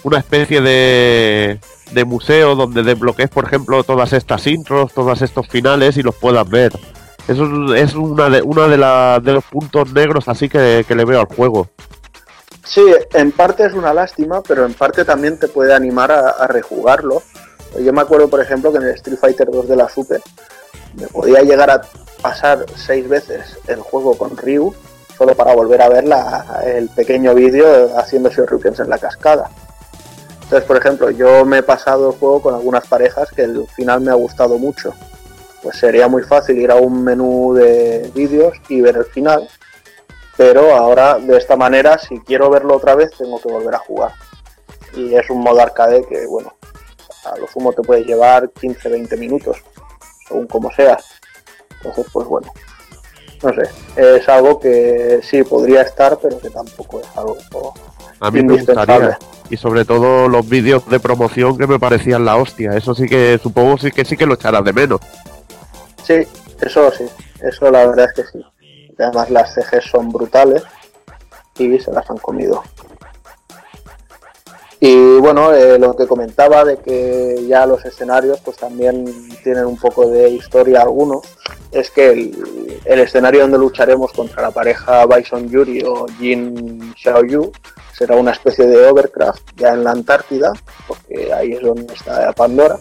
una 0.04 0.18
especie 0.18 0.62
de, 0.62 1.60
de 1.92 2.06
museo 2.06 2.56
donde 2.56 2.82
desbloquees, 2.82 3.30
por 3.30 3.46
ejemplo, 3.46 3.84
todas 3.84 4.14
estas 4.14 4.48
intros, 4.48 4.92
todos 4.94 5.22
estos 5.22 5.48
finales 5.48 5.96
y 5.98 6.02
los 6.02 6.16
puedas 6.16 6.50
ver. 6.50 6.74
Eso 7.28 7.74
es, 7.76 7.96
una 7.96 8.30
de, 8.30 8.42
una 8.42 8.68
de, 8.68 8.78
la- 8.78 9.20
de 9.24 9.32
los 9.34 9.44
puntos 9.46 9.94
negros 9.94 10.28
así 10.28 10.50
que, 10.50 10.84
que 10.88 10.96
le 10.96 11.06
veo 11.06 11.22
al 11.22 11.28
juego. 11.28 11.70
Sí, 12.66 12.82
en 13.14 13.32
parte 13.32 13.66
es 13.66 13.74
una 13.74 13.94
lástima, 13.94 14.42
pero 14.42 14.66
en 14.66 14.74
parte 14.74 15.06
también 15.06 15.38
te 15.38 15.48
puede 15.48 15.74
animar 15.74 16.12
a, 16.12 16.30
a 16.30 16.48
rejugarlo. 16.48 17.22
Yo 17.80 17.92
me 17.94 18.02
acuerdo, 18.02 18.30
por 18.30 18.42
ejemplo, 18.42 18.72
que 18.72 18.78
en 18.78 18.84
el 18.84 18.90
Street 18.96 19.18
Fighter 19.20 19.50
2 19.52 19.68
de 19.68 19.76
la 19.76 19.90
Super 19.90 20.22
me 20.96 21.08
podía 21.08 21.42
llegar 21.42 21.70
a 21.70 21.82
pasar 22.22 22.66
seis 22.76 23.08
veces 23.08 23.58
el 23.68 23.80
juego 23.82 24.18
con 24.18 24.38
Ryu 24.38 24.74
solo 25.18 25.36
para 25.36 25.54
volver 25.54 25.82
a 25.82 25.90
ver 25.90 26.06
la- 26.06 26.62
el 26.66 26.90
pequeño 26.90 27.34
vídeo 27.36 27.98
haciendo 27.98 28.30
Shoryukens 28.30 28.80
en 28.80 28.90
la 28.90 28.98
cascada. 28.98 29.50
Entonces, 30.44 30.64
por 30.68 30.78
ejemplo, 30.78 31.10
yo 31.10 31.46
me 31.46 31.60
he 31.60 31.64
pasado 31.64 32.12
el 32.12 32.18
juego 32.20 32.42
con 32.42 32.56
algunas 32.56 32.86
parejas 32.88 33.30
que 33.32 33.44
el 33.44 33.66
final 33.76 34.02
me 34.02 34.12
ha 34.12 34.16
gustado 34.16 34.58
mucho. 34.58 34.94
Pues 35.64 35.78
sería 35.78 36.10
muy 36.10 36.24
fácil 36.24 36.60
ir 36.60 36.70
a 36.72 36.76
un 36.76 37.04
menú 37.04 37.54
de 37.54 38.12
vídeos 38.14 38.54
y 38.68 38.82
ver 38.82 38.98
el 38.98 39.06
final, 39.06 39.48
pero 40.36 40.76
ahora 40.76 41.18
de 41.18 41.38
esta 41.38 41.56
manera, 41.56 41.98
si 41.98 42.20
quiero 42.20 42.50
verlo 42.50 42.76
otra 42.76 42.96
vez, 42.96 43.12
tengo 43.18 43.42
que 43.42 43.50
volver 43.50 43.74
a 43.74 43.80
jugar. 43.80 44.12
Y 44.94 45.16
es 45.16 45.30
un 45.30 45.40
modo 45.40 45.62
arcade 45.62 46.06
que, 46.06 46.26
bueno, 46.28 46.54
a 47.26 47.38
lo 47.38 47.48
sumo 47.48 47.72
te 47.72 47.82
puede 47.82 48.04
llevar 48.04 48.50
15-20 48.50 49.18
minutos, 49.18 49.58
según 50.28 50.48
como 50.48 50.70
seas. 50.72 51.06
Entonces, 51.78 52.06
pues 52.12 52.28
bueno, 52.28 52.52
no 53.42 53.54
sé, 53.54 53.64
es 53.96 54.28
algo 54.28 54.60
que 54.60 55.22
sí 55.24 55.44
podría 55.44 55.84
estar, 55.84 56.18
pero 56.22 56.40
que 56.40 56.50
tampoco 56.50 57.00
es 57.00 57.08
algo 57.16 57.74
A 58.20 58.30
mí 58.32 58.44
me 58.44 58.54
indispensable. 58.54 59.08
gustaría. 59.08 59.20
Y 59.50 59.58
sobre 59.58 59.86
todo 59.86 60.28
los 60.28 60.48
vídeos 60.48 60.90
de 60.90 61.00
promoción 61.00 61.58
que 61.58 61.68
me 61.68 61.80
parecían 61.80 62.26
la 62.26 62.38
hostia. 62.38 62.72
Eso 62.72 62.96
sí 62.96 63.08
que 63.08 63.40
supongo 63.42 63.78
sí 63.78 63.92
que 63.92 64.04
sí 64.04 64.18
que 64.18 64.26
lo 64.26 64.34
echarás 64.34 64.64
de 64.64 64.74
menos. 64.74 65.00
Sí, 66.04 66.28
eso 66.62 66.92
sí, 66.92 67.06
eso 67.42 67.72
la 67.72 67.88
verdad 67.88 68.10
es 68.10 68.14
que 68.14 68.32
sí. 68.32 68.46
Además 69.00 69.30
las 69.30 69.54
CGs 69.54 69.86
son 69.90 70.10
brutales 70.10 70.64
y 71.58 71.80
se 71.80 71.92
las 71.92 72.10
han 72.10 72.18
comido. 72.18 72.64
Y 74.80 75.18
bueno, 75.20 75.54
eh, 75.54 75.80
lo 75.80 75.96
que 75.96 76.08
comentaba 76.08 76.66
de 76.66 76.76
que 76.76 77.46
ya 77.48 77.66
los 77.66 77.86
escenarios 77.86 78.42
pues 78.42 78.58
también 78.58 79.06
tienen 79.42 79.66
un 79.66 79.78
poco 79.78 80.10
de 80.10 80.30
historia 80.30 80.82
algunos, 80.82 81.22
es 81.72 81.90
que 81.90 82.10
el, 82.12 82.82
el 82.84 83.00
escenario 83.00 83.42
donde 83.42 83.58
lucharemos 83.58 84.12
contra 84.12 84.42
la 84.42 84.52
pareja 84.52 85.06
Bison 85.06 85.48
Yuri 85.48 85.84
o 85.84 86.06
Jin 86.20 86.94
Xiaoyu 86.98 87.50
será 87.98 88.18
una 88.18 88.32
especie 88.32 88.68
de 88.68 88.86
Overcraft 88.88 89.56
ya 89.56 89.70
en 89.70 89.86
la 89.86 89.92
Antártida, 89.92 90.52
porque 90.86 91.32
ahí 91.32 91.54
es 91.54 91.62
donde 91.62 91.94
está 91.94 92.34
Pandora 92.34 92.78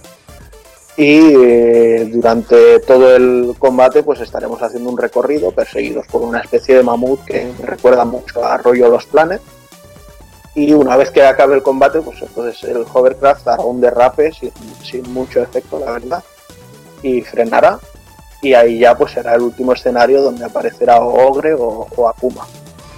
y 0.96 1.34
eh, 1.34 2.10
durante 2.12 2.80
todo 2.80 3.16
el 3.16 3.54
combate 3.58 4.02
pues 4.02 4.20
estaremos 4.20 4.60
haciendo 4.62 4.90
un 4.90 4.98
recorrido 4.98 5.50
perseguidos 5.50 6.06
por 6.06 6.22
una 6.22 6.40
especie 6.40 6.76
de 6.76 6.82
mamut 6.82 7.24
que 7.24 7.50
recuerda 7.62 8.04
mucho 8.04 8.44
a 8.44 8.58
Rollo 8.58 8.88
Los 8.88 9.06
Planet. 9.06 9.40
Y 10.54 10.74
una 10.74 10.96
vez 10.96 11.10
que 11.10 11.22
acabe 11.22 11.54
el 11.54 11.62
combate 11.62 12.02
pues 12.02 12.20
entonces 12.20 12.62
el 12.64 12.84
hovercraft 12.92 13.48
hará 13.48 13.62
un 13.62 13.80
derrape 13.80 14.32
sin, 14.32 14.52
sin 14.82 15.10
mucho 15.12 15.40
efecto 15.40 15.80
la 15.80 15.92
verdad 15.92 16.22
y 17.02 17.22
frenará. 17.22 17.78
Y 18.42 18.54
ahí 18.54 18.80
ya 18.80 18.96
pues 18.96 19.12
será 19.12 19.34
el 19.34 19.42
último 19.42 19.72
escenario 19.72 20.20
donde 20.20 20.44
aparecerá 20.44 21.00
Ogre 21.00 21.54
o, 21.54 21.86
o 21.96 22.08
Akuma. 22.08 22.44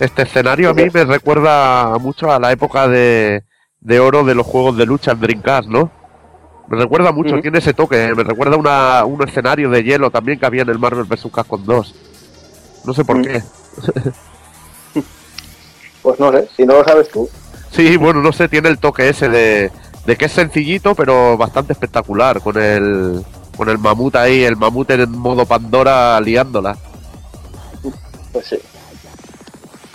Este 0.01 0.23
escenario 0.23 0.71
a 0.71 0.75
mí 0.75 0.89
me 0.93 1.05
recuerda 1.05 1.97
mucho 1.99 2.33
a 2.33 2.41
la 2.41 2.51
época 2.51 2.89
de, 2.89 3.45
de 3.79 4.01
oro 4.01 4.25
de 4.25 4.35
los 4.35 4.47
juegos 4.47 4.77
de 4.77 4.87
lucha 4.87 5.13
en 5.13 5.21
Dreamcast, 5.21 5.69
¿no? 5.69 6.04
Me 6.69 6.79
recuerda 6.79 7.13
mucho, 7.13 7.41
tiene 7.41 7.59
ese 7.59 7.75
toque. 7.75 8.15
Me 8.15 8.25
recuerda 8.25 8.57
una, 8.57 9.05
un 9.05 9.27
escenario 9.27 9.71
de 9.71 9.83
hielo 9.83 10.11
también 10.11 10.39
que 10.39 10.47
había 10.47 10.63
en 10.63 10.71
el 10.71 10.79
Marvel 10.79 11.05
vs. 11.05 11.29
Capcom 11.33 11.63
2. 11.65 11.95
No 12.85 12.95
sé 12.95 13.05
por 13.05 13.21
qué. 13.23 13.43
pues 16.03 16.21
no 16.21 16.33
sé 16.33 16.49
si 16.57 16.65
no 16.65 16.75
lo 16.75 16.85
sabes 16.85 17.11
tú 17.11 17.29
Sí, 17.71 17.97
bueno, 17.97 18.23
no 18.23 18.33
sé, 18.33 18.49
tiene 18.49 18.69
el 18.69 18.79
toque 18.79 19.09
ese 19.09 19.29
de, 19.29 19.73
de 20.07 20.17
que 20.17 20.27
es 20.27 20.33
sencillito, 20.33 20.95
pero 20.95 21.37
bastante 21.37 21.73
espectacular. 21.73 22.41
Con 22.41 22.57
el, 22.61 23.25
con 23.57 23.69
el 23.69 23.79
mamut 23.79 24.15
ahí, 24.17 24.45
el 24.45 24.57
mamut 24.57 24.91
en 24.91 25.11
modo 25.11 25.45
Pandora 25.45 26.21
liándola. 26.21 26.77
pues 28.33 28.47
sí 28.47 28.59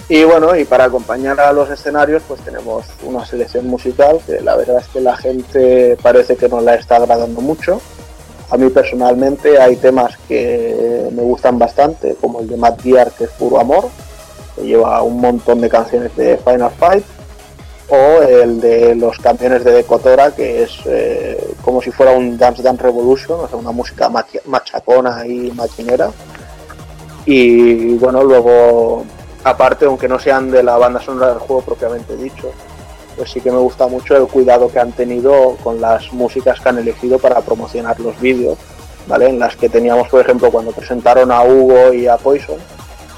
Y 0.10 0.24
bueno, 0.24 0.56
y 0.56 0.66
para 0.66 0.86
acompañar 0.86 1.40
a 1.40 1.54
los 1.54 1.70
escenarios, 1.70 2.24
pues 2.28 2.42
tenemos 2.42 2.84
una 3.04 3.24
selección 3.28 3.68
musical 3.68 4.20
que 4.26 4.42
la 4.42 4.56
verdad 4.56 4.80
es 4.80 4.88
que 4.88 5.02
la 5.02 5.16
gente 5.16 5.98
parece 6.02 6.36
que 6.36 6.50
nos 6.50 6.64
la 6.64 6.74
está 6.74 6.96
agradando 6.96 7.42
mucho. 7.42 7.80
A 8.50 8.58
mí 8.58 8.70
personalmente 8.72 9.62
hay 9.62 9.76
temas 9.76 10.18
que 10.28 11.08
me 11.12 11.22
gustan 11.22 11.60
bastante, 11.60 12.16
como 12.20 12.40
el 12.40 12.48
de 12.48 12.58
Matt 12.58 12.82
Gear, 12.82 13.12
que 13.12 13.26
es 13.26 13.30
puro 13.30 13.60
amor, 13.60 13.90
que 14.56 14.64
lleva 14.64 15.04
un 15.04 15.22
montón 15.22 15.62
de 15.62 15.70
canciones 15.70 16.16
de 16.16 16.38
Final 16.38 16.72
Fight, 16.72 17.06
o 17.90 18.22
el 18.24 18.60
de 18.60 18.96
los 18.96 19.20
campeones 19.20 19.64
de 19.64 19.74
Decotora, 19.74 20.32
que 20.32 20.64
es 20.64 20.72
eh, 20.86 21.54
como 21.64 21.84
si 21.84 21.92
fuera 21.92 22.14
un 22.14 22.36
Dance 22.36 22.64
Dance 22.64 22.82
Revolution, 22.82 23.42
o 23.42 23.48
sea, 23.48 23.58
una 23.58 23.72
música 23.72 24.10
machacona 24.46 25.28
y 25.28 25.52
machinera. 25.52 26.12
Y 27.26 27.94
bueno, 27.96 28.24
luego, 28.24 29.06
aparte, 29.44 29.86
aunque 29.86 30.08
no 30.08 30.20
sean 30.20 30.52
de 30.52 30.64
la 30.64 30.78
banda 30.78 31.02
sonora 31.02 31.30
del 31.30 31.40
juego 31.40 31.62
propiamente 31.62 32.16
dicho, 32.16 32.52
pues 33.16 33.32
sí 33.32 33.42
que 33.42 33.52
me 33.52 33.58
gusta 33.58 33.88
mucho 33.88 34.16
el 34.16 34.28
cuidado 34.28 34.72
que 34.72 34.80
han 34.80 34.92
tenido 34.92 35.58
con 35.64 35.82
las 35.82 36.12
músicas 36.14 36.60
que 36.60 36.70
han 36.70 36.78
elegido 36.78 37.20
para 37.20 37.42
promocionar 37.42 38.00
los 38.00 38.20
vídeos, 38.20 38.58
¿vale? 39.08 39.30
En 39.30 39.40
las 39.40 39.56
que 39.56 39.70
teníamos, 39.70 40.08
por 40.10 40.22
ejemplo, 40.22 40.52
cuando 40.52 40.72
presentaron 40.72 41.32
a 41.32 41.44
Hugo 41.44 41.94
y 41.94 42.08
a 42.08 42.18
Poison, 42.18 42.60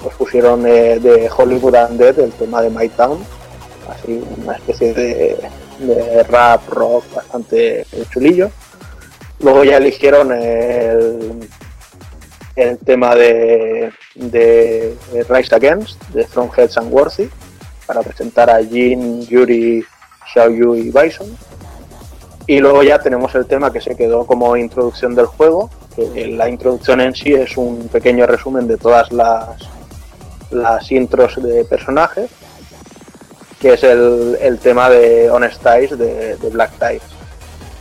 pues 0.02 0.16
pusieron 0.16 0.64
de 0.64 1.30
Hollywood 1.36 1.76
Undead 1.90 2.20
el 2.20 2.32
tema 2.32 2.62
de 2.62 2.70
My 2.72 2.90
Town, 2.90 3.20
así 3.90 4.24
una 4.44 4.54
especie 4.54 4.94
de, 4.94 5.38
de 5.80 6.24
rap 6.24 6.68
rock 6.70 7.04
bastante 7.14 7.86
chulillo. 8.12 8.50
Luego 9.40 9.64
ya 9.64 9.78
eligieron 9.78 10.32
el, 10.32 11.48
el 12.56 12.78
tema 12.80 13.16
de, 13.16 13.92
Rise 14.16 15.56
Against, 15.56 16.02
de 16.10 16.24
Strongheads 16.24 16.78
and 16.78 16.92
Worthy, 16.92 17.30
para 17.86 18.02
presentar 18.02 18.50
a 18.50 18.64
Jin, 18.64 19.26
Yuri, 19.28 19.84
Xiaoyu 20.34 20.76
y 20.76 20.92
Bison. 20.92 21.36
Y 22.48 22.60
luego 22.60 22.84
ya 22.84 23.00
tenemos 23.00 23.34
el 23.36 23.46
tema 23.46 23.72
que 23.72 23.82
se 23.82 23.96
quedó 23.96 24.26
como 24.26 24.58
introducción 24.58 25.16
del 25.16 25.28
juego, 25.28 25.70
que 25.96 26.28
la 26.28 26.50
introducción 26.50 27.02
en 27.02 27.16
sí 27.16 27.34
es 27.34 27.56
un 27.58 27.88
pequeño 27.88 28.26
resumen 28.26 28.68
de 28.68 28.78
todas 28.78 29.12
las, 29.12 29.58
las 30.50 30.92
intros 30.92 31.42
de 31.42 31.64
personajes, 31.66 32.30
que 33.60 33.74
es 33.74 33.84
el, 33.84 34.38
el 34.42 34.58
tema 34.58 34.90
de 34.90 35.30
Honest 35.30 35.62
Ties 35.62 35.98
de, 35.98 36.36
de 36.36 36.50
Black 36.50 36.72
Ties. 36.80 37.04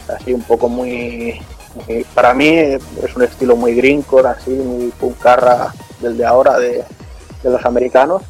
Así 0.08 0.32
un 0.32 0.42
poco 0.42 0.68
muy, 0.68 1.40
muy- 1.74 2.04
Para 2.14 2.34
mí 2.34 2.48
es 2.48 2.80
un 3.16 3.22
estilo 3.22 3.56
muy 3.56 3.74
greencore, 3.74 4.28
así, 4.28 4.50
muy 4.50 4.88
puncarra 4.90 5.72
del 6.00 6.16
de 6.16 6.24
ahora 6.26 6.58
de, 6.58 6.84
de 7.42 7.50
los 7.50 7.64
americanos. 7.64 8.22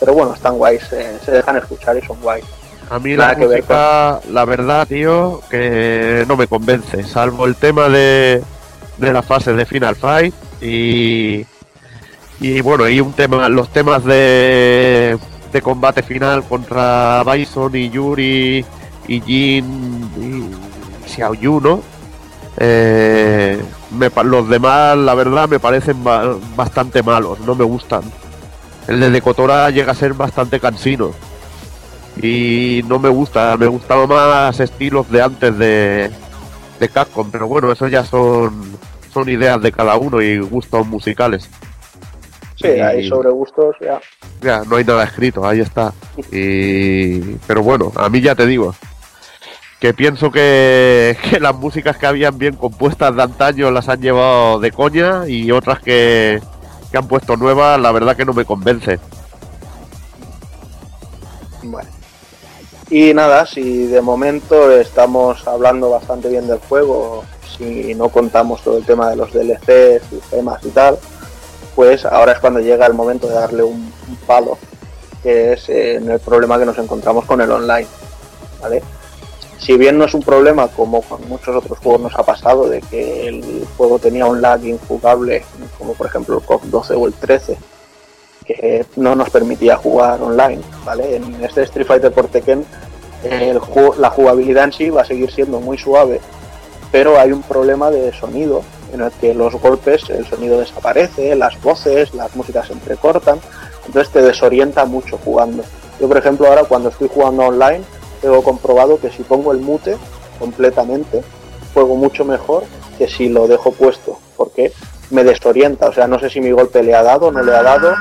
Pero 0.00 0.14
bueno, 0.14 0.34
están 0.34 0.56
guays, 0.58 0.82
se, 0.88 1.18
se 1.20 1.30
dejan 1.32 1.56
escuchar 1.56 1.96
y 1.96 2.02
son 2.06 2.20
guays. 2.20 2.44
A 2.90 2.98
mí 2.98 3.14
Nada 3.16 3.30
la 3.32 3.38
que 3.38 3.46
ver 3.46 3.58
música, 3.60 4.20
la 4.30 4.44
verdad, 4.44 4.86
tío, 4.86 5.40
que 5.48 6.24
no 6.28 6.36
me 6.36 6.46
convence, 6.46 7.02
salvo 7.04 7.46
el 7.46 7.54
tema 7.56 7.88
de, 7.88 8.42
de 8.98 9.12
la 9.12 9.22
fase 9.22 9.52
de 9.52 9.64
Final 9.64 9.94
Fight 9.96 10.34
y, 10.60 11.46
y 12.40 12.60
bueno, 12.60 12.88
y 12.88 13.00
un 13.00 13.12
tema, 13.12 13.48
los 13.48 13.68
temas 13.72 14.04
de, 14.04 15.16
de 15.52 15.62
combate 15.62 16.02
final 16.02 16.42
contra 16.44 17.22
Bison 17.24 17.74
y 17.76 17.88
Yuri 17.88 18.64
y 19.08 19.20
Jin 19.20 20.10
y 21.06 21.08
Xiaoyu, 21.08 21.60
¿no? 21.60 21.80
Eh, 22.58 23.60
me 23.98 24.10
los 24.24 24.48
demás, 24.48 24.96
la 24.96 25.14
verdad, 25.14 25.48
me 25.48 25.58
parecen 25.58 26.02
ba- 26.04 26.36
bastante 26.56 27.02
malos, 27.02 27.40
no 27.40 27.54
me 27.54 27.64
gustan. 27.64 28.02
El 28.88 29.00
de 29.00 29.10
Decotora 29.10 29.70
llega 29.70 29.92
a 29.92 29.94
ser 29.94 30.12
bastante 30.14 30.60
cansino 30.60 31.12
y 32.20 32.82
no 32.86 32.98
me 32.98 33.08
gusta, 33.08 33.56
me 33.56 33.66
gustaba 33.66 34.06
más 34.06 34.60
estilos 34.60 35.10
de 35.10 35.22
antes 35.22 35.56
de, 35.56 36.10
de 36.78 36.88
Capcom, 36.88 37.30
pero 37.30 37.46
bueno, 37.48 37.72
eso 37.72 37.88
ya 37.88 38.04
son, 38.04 38.62
son 39.12 39.28
ideas 39.28 39.60
de 39.62 39.72
cada 39.72 39.96
uno 39.96 40.20
y 40.20 40.38
gustos 40.38 40.86
musicales. 40.86 41.48
Sí, 42.56 42.68
Y- 42.68 42.80
hay 42.80 43.08
sobre 43.08 43.30
gustos, 43.30 43.76
ya. 43.80 44.00
Ya, 44.42 44.62
no 44.64 44.76
hay 44.76 44.84
nada 44.84 45.04
escrito, 45.04 45.46
ahí 45.46 45.60
está. 45.60 45.92
Y, 46.32 47.20
pero 47.46 47.62
bueno, 47.62 47.92
a 47.96 48.08
mí 48.08 48.20
ya 48.20 48.34
te 48.34 48.44
digo, 48.44 48.74
que 49.82 49.92
pienso 49.92 50.30
que, 50.30 51.16
las 51.40 51.56
músicas 51.56 51.96
que 51.96 52.06
habían 52.06 52.38
bien 52.38 52.54
compuestas 52.54 53.16
de 53.16 53.22
antaño 53.24 53.72
las 53.72 53.88
han 53.88 54.00
llevado 54.00 54.60
de 54.60 54.70
coña 54.70 55.26
y 55.26 55.50
otras 55.50 55.80
que, 55.80 56.40
que 56.92 56.96
han 56.96 57.08
puesto 57.08 57.36
nuevas, 57.36 57.80
la 57.80 57.90
verdad 57.90 58.16
que 58.16 58.24
no 58.24 58.32
me 58.32 58.44
convencen. 58.44 59.00
Bueno. 61.64 61.90
Y 62.90 63.12
nada, 63.12 63.44
si 63.44 63.86
de 63.86 64.00
momento 64.00 64.70
estamos 64.70 65.48
hablando 65.48 65.90
bastante 65.90 66.28
bien 66.28 66.46
del 66.46 66.60
juego, 66.60 67.24
si 67.58 67.92
no 67.96 68.08
contamos 68.08 68.62
todo 68.62 68.78
el 68.78 68.84
tema 68.84 69.10
de 69.10 69.16
los 69.16 69.32
DLCs, 69.32 70.08
sistemas 70.08 70.64
y 70.64 70.68
tal, 70.68 70.96
pues 71.74 72.04
ahora 72.04 72.32
es 72.32 72.38
cuando 72.38 72.60
llega 72.60 72.86
el 72.86 72.94
momento 72.94 73.26
de 73.26 73.34
darle 73.34 73.64
un, 73.64 73.92
un 74.08 74.16
palo, 74.28 74.58
que 75.24 75.54
es 75.54 75.68
eh, 75.68 75.96
en 75.96 76.08
el 76.08 76.20
problema 76.20 76.56
que 76.56 76.66
nos 76.66 76.78
encontramos 76.78 77.24
con 77.24 77.40
el 77.40 77.50
online. 77.50 77.88
¿vale? 78.60 78.80
Si 79.62 79.76
bien 79.76 79.96
no 79.96 80.06
es 80.06 80.14
un 80.14 80.22
problema 80.22 80.66
como 80.66 81.02
con 81.02 81.28
muchos 81.28 81.54
otros 81.54 81.78
juegos 81.78 82.00
nos 82.00 82.14
ha 82.16 82.24
pasado, 82.24 82.68
de 82.68 82.80
que 82.80 83.28
el 83.28 83.64
juego 83.76 84.00
tenía 84.00 84.26
un 84.26 84.42
lag 84.42 84.64
injugable, 84.64 85.44
como 85.78 85.94
por 85.94 86.08
ejemplo 86.08 86.38
el 86.38 86.44
COF 86.44 86.64
12 86.64 86.94
o 86.94 87.06
el 87.06 87.12
13, 87.12 87.56
que 88.44 88.84
no 88.96 89.14
nos 89.14 89.30
permitía 89.30 89.76
jugar 89.76 90.20
online. 90.20 90.60
En 90.98 91.44
este 91.44 91.62
Street 91.62 91.86
Fighter 91.86 92.10
por 92.10 92.26
Tekken 92.26 92.66
la 93.98 94.10
jugabilidad 94.10 94.64
en 94.64 94.72
sí 94.72 94.90
va 94.90 95.02
a 95.02 95.04
seguir 95.04 95.30
siendo 95.30 95.60
muy 95.60 95.78
suave, 95.78 96.20
pero 96.90 97.20
hay 97.20 97.30
un 97.30 97.42
problema 97.42 97.88
de 97.88 98.12
sonido 98.12 98.62
en 98.92 99.00
el 99.00 99.12
que 99.12 99.32
los 99.32 99.54
golpes, 99.54 100.10
el 100.10 100.26
sonido 100.26 100.58
desaparece, 100.58 101.36
las 101.36 101.62
voces, 101.62 102.12
las 102.14 102.34
músicas 102.34 102.66
se 102.66 102.72
entrecortan, 102.72 103.38
entonces 103.86 104.12
te 104.12 104.22
desorienta 104.22 104.84
mucho 104.86 105.18
jugando. 105.24 105.62
Yo 106.00 106.08
por 106.08 106.16
ejemplo 106.16 106.48
ahora 106.48 106.64
cuando 106.64 106.88
estoy 106.88 107.08
jugando 107.14 107.44
online 107.44 107.84
tengo 108.22 108.42
comprobado 108.42 108.98
que 108.98 109.10
si 109.10 109.24
pongo 109.24 109.52
el 109.52 109.58
mute 109.58 109.96
completamente 110.38 111.22
juego 111.74 111.96
mucho 111.96 112.24
mejor 112.24 112.64
que 112.96 113.08
si 113.08 113.28
lo 113.28 113.48
dejo 113.48 113.72
puesto, 113.72 114.18
porque 114.36 114.72
me 115.10 115.24
desorienta, 115.24 115.88
o 115.88 115.92
sea, 115.92 116.06
no 116.06 116.18
sé 116.18 116.30
si 116.30 116.40
mi 116.40 116.52
golpe 116.52 116.82
le 116.82 116.94
ha 116.94 117.02
dado 117.02 117.26
o 117.26 117.32
no 117.32 117.42
le 117.42 117.52
ha 117.52 117.62
dado, 117.62 117.94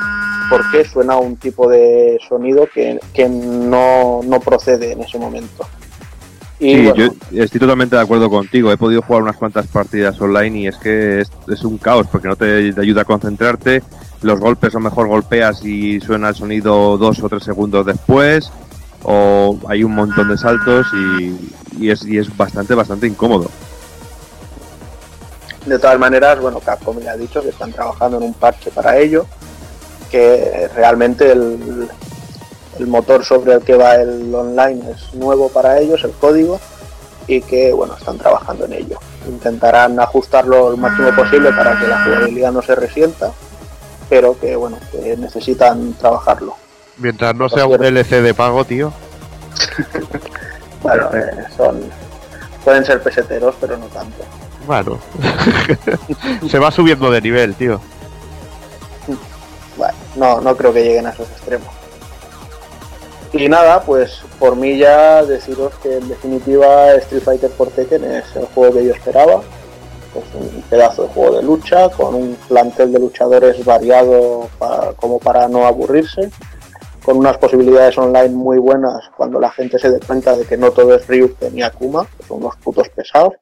porque 0.49 0.85
suena 0.85 1.17
un 1.17 1.37
tipo 1.37 1.69
de 1.69 2.19
sonido 2.27 2.67
que, 2.73 2.99
que 3.13 3.27
no, 3.27 4.21
no 4.23 4.39
procede 4.39 4.93
en 4.93 5.01
ese 5.01 5.17
momento. 5.17 5.65
Y 6.59 6.75
Sí, 6.75 6.85
bueno, 6.85 7.13
yo 7.31 7.43
estoy 7.43 7.59
totalmente 7.59 7.95
de 7.95 8.01
acuerdo 8.03 8.29
contigo. 8.29 8.71
He 8.71 8.77
podido 8.77 9.01
jugar 9.01 9.23
unas 9.23 9.35
cuantas 9.35 9.65
partidas 9.65 10.21
online 10.21 10.59
y 10.59 10.67
es 10.67 10.77
que 10.77 11.21
es, 11.21 11.31
es 11.47 11.63
un 11.63 11.79
caos 11.79 12.05
porque 12.11 12.27
no 12.27 12.35
te, 12.35 12.71
te 12.71 12.81
ayuda 12.81 13.01
a 13.01 13.05
concentrarte. 13.05 13.81
Los 14.21 14.39
golpes, 14.39 14.73
lo 14.73 14.79
mejor 14.79 15.07
golpeas 15.07 15.65
y 15.65 15.99
suena 16.01 16.29
el 16.29 16.35
sonido 16.35 16.99
dos 16.99 17.23
o 17.23 17.29
tres 17.29 17.43
segundos 17.43 17.85
después. 17.85 18.51
O 19.03 19.57
hay 19.67 19.83
un 19.83 19.95
montón 19.95 20.29
de 20.29 20.37
saltos 20.37 20.85
y, 20.93 21.35
y 21.79 21.89
es, 21.89 22.05
y 22.05 22.17
es 22.17 22.35
bastante, 22.35 22.75
bastante 22.75 23.07
incómodo. 23.07 23.49
de 25.65 25.79
todas 25.79 25.99
maneras, 25.99 26.39
bueno, 26.39 26.59
Capcom 26.59 26.99
ya 26.99 27.11
ha 27.11 27.17
dicho 27.17 27.41
que 27.41 27.49
están 27.49 27.71
trabajando 27.71 28.17
en 28.17 28.23
un 28.23 28.33
parche 28.33 28.71
para 28.71 28.97
ello, 28.97 29.25
que 30.09 30.69
realmente 30.75 31.31
el, 31.31 31.89
el 32.79 32.87
motor 32.87 33.23
sobre 33.23 33.53
el 33.53 33.61
que 33.61 33.75
va 33.75 33.95
el 33.95 34.33
online 34.33 34.91
es 34.91 35.13
nuevo 35.13 35.49
para 35.49 35.79
ellos, 35.79 36.03
el 36.03 36.11
código, 36.11 36.59
y 37.27 37.41
que 37.41 37.71
bueno, 37.73 37.95
están 37.95 38.17
trabajando 38.17 38.65
en 38.65 38.73
ello. 38.73 38.99
Intentarán 39.27 39.99
ajustarlo 39.99 40.71
lo 40.71 40.77
máximo 40.77 41.15
posible 41.15 41.51
para 41.53 41.79
que 41.79 41.87
la 41.87 42.03
jugabilidad 42.03 42.51
no 42.51 42.61
se 42.61 42.75
resienta, 42.75 43.31
pero 44.09 44.37
que 44.39 44.55
bueno, 44.55 44.77
que 44.91 45.15
necesitan 45.17 45.93
trabajarlo. 45.93 46.55
Mientras 47.01 47.35
no 47.35 47.49
sea 47.49 47.65
un 47.65 47.77
DLC 47.77 48.21
de 48.21 48.33
pago, 48.33 48.65
tío. 48.65 48.93
Bueno, 50.83 51.11
eh, 51.13 51.45
son 51.55 51.79
pueden 52.63 52.83
ser 52.85 53.01
peseteros, 53.01 53.55
pero 53.59 53.77
no 53.77 53.85
tanto. 53.87 54.23
Bueno, 54.65 54.99
se 56.49 56.59
va 56.59 56.71
subiendo 56.71 57.11
de 57.11 57.21
nivel, 57.21 57.55
tío. 57.55 57.79
Bueno, 59.77 59.93
no, 60.15 60.41
no 60.41 60.55
creo 60.55 60.73
que 60.73 60.83
lleguen 60.83 61.07
a 61.07 61.11
esos 61.11 61.29
extremos. 61.29 61.67
Y 63.33 63.47
nada, 63.47 63.81
pues 63.83 64.21
por 64.39 64.55
mí 64.55 64.77
ya 64.77 65.23
deciros 65.23 65.73
que 65.81 65.97
en 65.97 66.09
definitiva 66.09 66.93
Street 66.95 67.23
Fighter 67.23 67.51
por 67.51 67.69
Tekken 67.69 68.03
es 68.03 68.35
el 68.35 68.45
juego 68.47 68.75
que 68.75 68.85
yo 68.85 68.93
esperaba. 68.93 69.41
Es 70.13 70.35
un 70.35 70.61
pedazo 70.63 71.03
de 71.03 71.09
juego 71.09 71.37
de 71.37 71.43
lucha 71.43 71.89
con 71.89 72.13
un 72.13 72.35
plantel 72.49 72.91
de 72.91 72.99
luchadores 72.99 73.63
variado 73.63 74.49
como 74.97 75.19
para 75.19 75.47
no 75.47 75.65
aburrirse, 75.65 76.29
con 77.03 77.17
unas 77.17 77.37
posibilidades 77.37 77.97
online 77.97 78.29
muy 78.29 78.57
buenas 78.59 79.09
cuando 79.17 79.39
la 79.39 79.49
gente 79.51 79.79
se 79.79 79.89
dé 79.89 79.99
cuenta 79.99 80.35
de 80.35 80.45
que 80.45 80.57
no 80.57 80.71
todo 80.71 80.93
es 80.95 81.07
Ryuken 81.07 81.55
ni 81.55 81.61
Akuma, 81.63 82.05
que 82.17 82.23
son 82.27 82.37
unos 82.37 82.55
putos 82.57 82.89
pesados. 82.89 83.33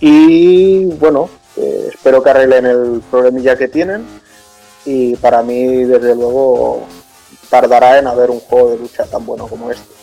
Y 0.00 0.84
bueno, 0.96 1.28
eh, 1.56 1.90
espero 1.94 2.22
que 2.22 2.30
arreglen 2.30 2.66
el 2.66 3.02
problemilla 3.10 3.56
que 3.56 3.68
tienen 3.68 4.04
y 4.84 5.16
para 5.16 5.42
mí 5.42 5.84
desde 5.84 6.14
luego 6.14 6.86
tardará 7.48 7.98
en 7.98 8.06
haber 8.06 8.30
un 8.30 8.40
juego 8.40 8.70
de 8.70 8.78
lucha 8.78 9.04
tan 9.04 9.24
bueno 9.24 9.46
como 9.46 9.70
este. 9.70 9.94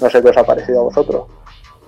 No 0.00 0.10
sé 0.10 0.22
qué 0.22 0.28
os 0.28 0.36
ha 0.36 0.44
parecido 0.44 0.80
a 0.80 0.84
vosotros. 0.84 1.24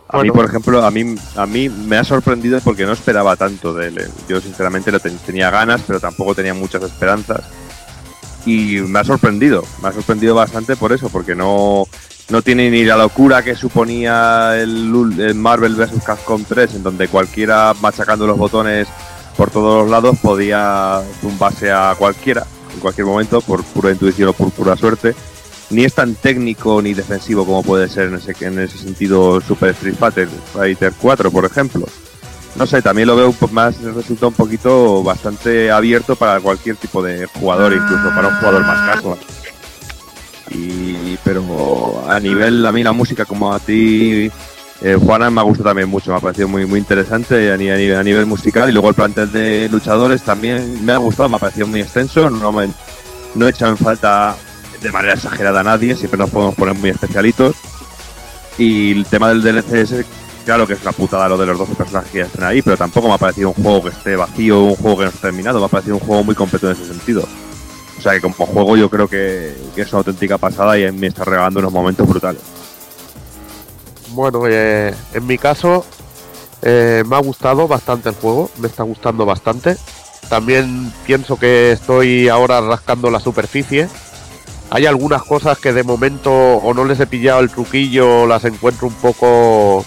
A 0.08 0.22
mí, 0.22 0.30
por 0.30 0.44
ejemplo, 0.44 0.82
a 0.84 0.90
mí, 0.90 1.14
a 1.36 1.46
mí 1.46 1.68
me 1.70 1.96
ha 1.96 2.04
sorprendido 2.04 2.60
porque 2.62 2.84
no 2.84 2.92
esperaba 2.92 3.34
tanto 3.34 3.72
de 3.72 3.88
él. 3.88 4.10
Yo 4.28 4.40
sinceramente 4.42 4.92
lo 4.92 5.00
ten- 5.00 5.16
tenía 5.24 5.50
ganas, 5.50 5.80
pero 5.86 6.00
tampoco 6.00 6.34
tenía 6.34 6.52
muchas 6.52 6.82
esperanzas. 6.82 7.40
Y 8.44 8.80
me 8.80 8.98
ha 8.98 9.04
sorprendido, 9.04 9.64
me 9.82 9.88
ha 9.88 9.92
sorprendido 9.92 10.34
bastante 10.34 10.76
por 10.76 10.92
eso, 10.92 11.08
porque 11.08 11.34
no, 11.34 11.86
no 12.28 12.42
tiene 12.42 12.70
ni 12.70 12.84
la 12.84 12.96
locura 12.96 13.42
que 13.42 13.54
suponía 13.54 14.60
el, 14.60 14.92
el 15.18 15.34
Marvel 15.34 15.74
vs. 15.74 16.02
Capcom 16.04 16.44
3, 16.44 16.74
en 16.74 16.82
donde 16.82 17.08
cualquiera 17.08 17.74
machacando 17.80 18.26
los 18.26 18.38
botones 18.38 18.88
por 19.36 19.50
todos 19.50 19.82
los 19.82 19.90
lados 19.90 20.18
podía 20.20 21.00
tumbarse 21.20 21.70
a 21.70 21.94
cualquiera 21.98 22.44
en 22.74 22.80
cualquier 22.80 23.06
momento 23.06 23.40
por 23.40 23.64
pura 23.64 23.90
intuición 23.90 24.28
o 24.28 24.32
por 24.34 24.50
pura 24.50 24.76
suerte 24.76 25.14
ni 25.72 25.84
es 25.84 25.94
tan 25.94 26.14
técnico 26.14 26.80
ni 26.82 26.94
defensivo 26.94 27.46
como 27.46 27.62
puede 27.62 27.88
ser 27.88 28.08
en 28.08 28.14
ese, 28.16 28.34
en 28.44 28.58
ese 28.58 28.78
sentido 28.78 29.40
Super 29.40 29.70
Street 29.70 29.94
Fighter, 29.98 30.28
Fighter 30.52 30.92
4, 31.00 31.30
por 31.30 31.44
ejemplo. 31.46 31.86
No 32.56 32.66
sé, 32.66 32.82
también 32.82 33.08
lo 33.08 33.16
veo 33.16 33.34
más, 33.50 33.80
resulta 33.80 34.26
un 34.26 34.34
poquito 34.34 35.02
bastante 35.02 35.70
abierto 35.70 36.16
para 36.16 36.38
cualquier 36.40 36.76
tipo 36.76 37.02
de 37.02 37.26
jugador, 37.26 37.72
incluso 37.72 38.08
para 38.14 38.28
un 38.28 38.36
jugador 38.36 38.66
más 38.66 38.94
casual. 38.94 39.18
Y, 40.50 41.16
pero 41.24 42.04
a 42.06 42.20
nivel, 42.20 42.64
a 42.66 42.72
mí 42.72 42.82
la 42.82 42.92
música 42.92 43.24
como 43.24 43.54
a 43.54 43.58
ti, 43.58 44.30
eh, 44.82 44.98
Juana, 45.02 45.30
me 45.30 45.40
ha 45.40 45.44
gustado 45.44 45.70
también 45.70 45.88
mucho, 45.88 46.10
me 46.10 46.18
ha 46.18 46.20
parecido 46.20 46.46
muy, 46.48 46.66
muy 46.66 46.78
interesante 46.78 47.50
a, 47.52 47.56
ni- 47.56 47.70
a 47.70 47.76
nivel, 47.76 47.96
a 47.96 48.02
nivel 48.02 48.26
musical 48.26 48.68
y 48.68 48.72
luego 48.72 48.90
el 48.90 48.94
plantel 48.94 49.32
de 49.32 49.68
luchadores 49.70 50.22
también 50.22 50.84
me 50.84 50.92
ha 50.92 50.98
gustado, 50.98 51.30
me 51.30 51.36
ha 51.36 51.40
parecido 51.40 51.66
muy 51.68 51.80
extenso, 51.80 52.28
no, 52.28 52.52
me, 52.52 52.68
no 53.34 53.46
he 53.46 53.50
echado 53.50 53.70
en 53.72 53.78
falta 53.78 54.36
de 54.82 54.92
manera 54.92 55.14
exagerada 55.14 55.60
a 55.60 55.64
nadie, 55.64 55.96
siempre 55.96 56.18
nos 56.18 56.28
podemos 56.28 56.54
poner 56.54 56.74
muy 56.74 56.90
especialitos. 56.90 57.56
Y 58.58 58.92
el 58.92 59.06
tema 59.06 59.30
del 59.30 59.40
DLC 59.42 60.04
claro 60.42 60.66
que 60.66 60.74
es 60.74 60.82
una 60.82 60.92
putada 60.92 61.28
lo 61.28 61.36
de 61.36 61.46
los 61.46 61.58
12 61.58 61.74
personajes 61.74 62.10
que 62.10 62.18
ya 62.18 62.24
están 62.24 62.44
ahí, 62.44 62.62
pero 62.62 62.76
tampoco 62.76 63.08
me 63.08 63.14
ha 63.14 63.18
parecido 63.18 63.48
un 63.48 63.62
juego 63.62 63.84
que 63.84 63.88
esté 63.90 64.16
vacío, 64.16 64.60
un 64.60 64.76
juego 64.76 64.98
que 64.98 65.04
no 65.04 65.10
esté 65.10 65.20
terminado, 65.22 65.58
me 65.58 65.66
ha 65.66 65.68
parecido 65.68 65.96
un 65.96 66.00
juego 66.00 66.24
muy 66.24 66.34
completo 66.34 66.70
en 66.70 66.76
ese 66.76 66.86
sentido. 66.86 67.26
O 67.98 68.00
sea 68.02 68.12
que 68.12 68.20
como 68.20 68.34
juego 68.34 68.76
yo 68.76 68.90
creo 68.90 69.06
que, 69.08 69.54
es 69.76 69.92
una 69.92 69.98
auténtica 69.98 70.38
pasada 70.38 70.78
y 70.78 70.90
me 70.90 71.06
está 71.06 71.24
regalando 71.24 71.60
unos 71.60 71.72
momentos 71.72 72.08
brutales. 72.08 72.42
Bueno, 74.08 74.42
eh, 74.48 74.94
en 75.14 75.26
mi 75.26 75.38
caso 75.38 75.84
eh, 76.62 77.02
me 77.06 77.16
ha 77.16 77.20
gustado 77.20 77.68
bastante 77.68 78.08
el 78.08 78.14
juego, 78.14 78.50
me 78.58 78.68
está 78.68 78.82
gustando 78.82 79.24
bastante. 79.24 79.76
También 80.28 80.92
pienso 81.06 81.36
que 81.36 81.72
estoy 81.72 82.28
ahora 82.28 82.60
rascando 82.60 83.10
la 83.10 83.20
superficie. 83.20 83.88
Hay 84.70 84.86
algunas 84.86 85.22
cosas 85.22 85.58
que 85.58 85.72
de 85.72 85.82
momento 85.82 86.32
o 86.32 86.72
no 86.72 86.84
les 86.84 86.98
he 87.00 87.06
pillado 87.06 87.40
el 87.40 87.50
truquillo 87.50 88.22
o 88.22 88.26
las 88.26 88.44
encuentro 88.44 88.86
un 88.86 88.94
poco 88.94 89.84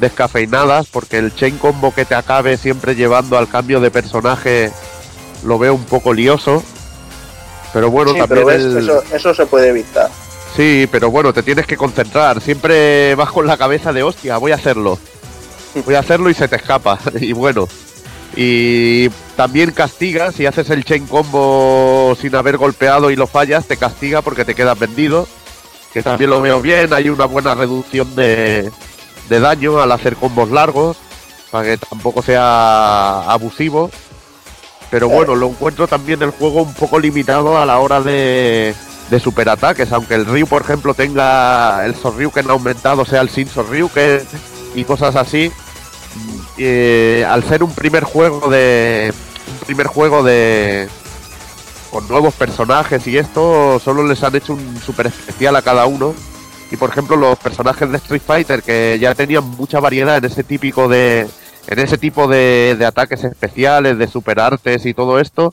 descafeinadas 0.00 0.86
porque 0.88 1.18
el 1.18 1.34
chain 1.34 1.58
combo 1.58 1.94
que 1.94 2.04
te 2.04 2.14
acabe 2.14 2.56
siempre 2.56 2.94
llevando 2.96 3.38
al 3.38 3.48
cambio 3.48 3.80
de 3.80 3.90
personaje 3.90 4.72
lo 5.44 5.58
veo 5.58 5.74
un 5.74 5.84
poco 5.84 6.12
lioso. 6.12 6.62
Pero 7.72 7.90
bueno, 7.90 8.12
sí, 8.12 8.18
también 8.18 8.44
pero 8.44 8.46
ves, 8.46 8.64
el- 8.64 8.78
eso, 8.78 9.02
eso 9.14 9.34
se 9.34 9.46
puede 9.46 9.68
evitar. 9.68 10.10
Sí, 10.56 10.88
pero 10.90 11.10
bueno, 11.10 11.32
te 11.32 11.42
tienes 11.44 11.66
que 11.66 11.76
concentrar. 11.76 12.40
Siempre 12.40 13.14
vas 13.14 13.30
con 13.30 13.46
la 13.46 13.56
cabeza 13.56 13.92
de 13.92 14.02
hostia, 14.02 14.38
voy 14.38 14.50
a 14.52 14.56
hacerlo. 14.56 14.98
Voy 15.86 15.94
a 15.94 16.00
hacerlo 16.00 16.28
y 16.30 16.34
se 16.34 16.48
te 16.48 16.56
escapa. 16.56 16.98
Y 17.20 17.32
bueno. 17.32 17.68
Y 18.36 19.08
también 19.36 19.72
castiga, 19.72 20.30
si 20.32 20.46
haces 20.46 20.70
el 20.70 20.84
chain 20.84 21.06
combo 21.06 22.16
sin 22.20 22.34
haber 22.36 22.56
golpeado 22.58 23.10
y 23.10 23.16
lo 23.16 23.26
fallas, 23.26 23.66
te 23.66 23.76
castiga 23.76 24.22
porque 24.22 24.44
te 24.44 24.54
quedas 24.54 24.78
vendido. 24.78 25.26
Que 25.92 26.02
también 26.02 26.30
lo 26.30 26.40
veo 26.40 26.60
bien, 26.60 26.92
hay 26.92 27.08
una 27.08 27.24
buena 27.24 27.54
reducción 27.56 28.14
de, 28.14 28.70
de 29.30 29.40
daño 29.40 29.80
al 29.80 29.90
hacer 29.92 30.16
combos 30.16 30.50
largos, 30.50 30.98
para 31.50 31.64
que 31.64 31.78
tampoco 31.78 32.20
sea 32.20 33.22
abusivo. 33.30 33.90
Pero 34.90 35.08
bueno, 35.08 35.36
lo 35.36 35.46
encuentro 35.48 35.86
también 35.86 36.20
el 36.20 36.30
juego 36.32 36.62
un 36.62 36.74
poco 36.74 36.98
limitado 36.98 37.56
a 37.56 37.64
la 37.64 37.78
hora 37.78 38.00
de, 38.00 38.74
de 39.08 39.20
superataques, 39.20 39.92
aunque 39.92 40.16
el 40.16 40.26
Ryu, 40.26 40.46
por 40.48 40.62
ejemplo, 40.62 40.94
tenga 40.94 41.86
el 41.86 41.94
Sorryuken 41.94 42.50
aumentado, 42.50 43.04
sea 43.04 43.20
el 43.20 43.30
Sin 43.30 43.48
Sorryuken 43.48 44.20
y 44.74 44.84
cosas 44.84 45.14
así. 45.16 45.52
eh, 46.58 47.24
al 47.28 47.44
ser 47.44 47.62
un 47.62 47.72
primer 47.72 48.02
juego 48.02 48.50
de 48.50 49.14
un 49.48 49.66
primer 49.66 49.86
juego 49.86 50.24
de 50.24 50.88
con 51.92 52.06
nuevos 52.08 52.34
personajes 52.34 53.06
y 53.06 53.16
esto 53.16 53.80
solo 53.82 54.04
les 54.06 54.22
han 54.22 54.34
hecho 54.34 54.54
un 54.54 54.80
super 54.84 55.06
especial 55.06 55.56
a 55.56 55.62
cada 55.62 55.86
uno 55.86 56.14
y 56.70 56.76
por 56.76 56.90
ejemplo 56.90 57.16
los 57.16 57.38
personajes 57.38 57.90
de 57.90 57.96
Street 57.98 58.22
Fighter 58.24 58.62
que 58.62 58.98
ya 59.00 59.14
tenían 59.14 59.44
mucha 59.44 59.80
variedad 59.80 60.18
en 60.18 60.24
ese 60.24 60.44
típico 60.44 60.88
de 60.88 61.26
en 61.66 61.78
ese 61.78 61.98
tipo 61.98 62.26
de, 62.28 62.76
de 62.78 62.86
ataques 62.86 63.22
especiales 63.24 63.98
de 63.98 64.06
superartes 64.08 64.86
y 64.86 64.94
todo 64.94 65.18
esto 65.18 65.52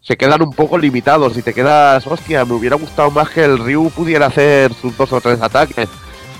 se 0.00 0.16
quedan 0.16 0.42
un 0.42 0.52
poco 0.52 0.78
limitados 0.78 1.36
y 1.36 1.42
te 1.42 1.52
quedas 1.54 2.06
hostia 2.06 2.44
me 2.44 2.54
hubiera 2.54 2.76
gustado 2.76 3.10
más 3.10 3.30
que 3.30 3.44
el 3.44 3.58
Ryu 3.58 3.90
pudiera 3.90 4.26
hacer 4.26 4.72
sus 4.74 4.96
dos 4.96 5.12
o 5.12 5.20
tres 5.20 5.40
ataques 5.42 5.88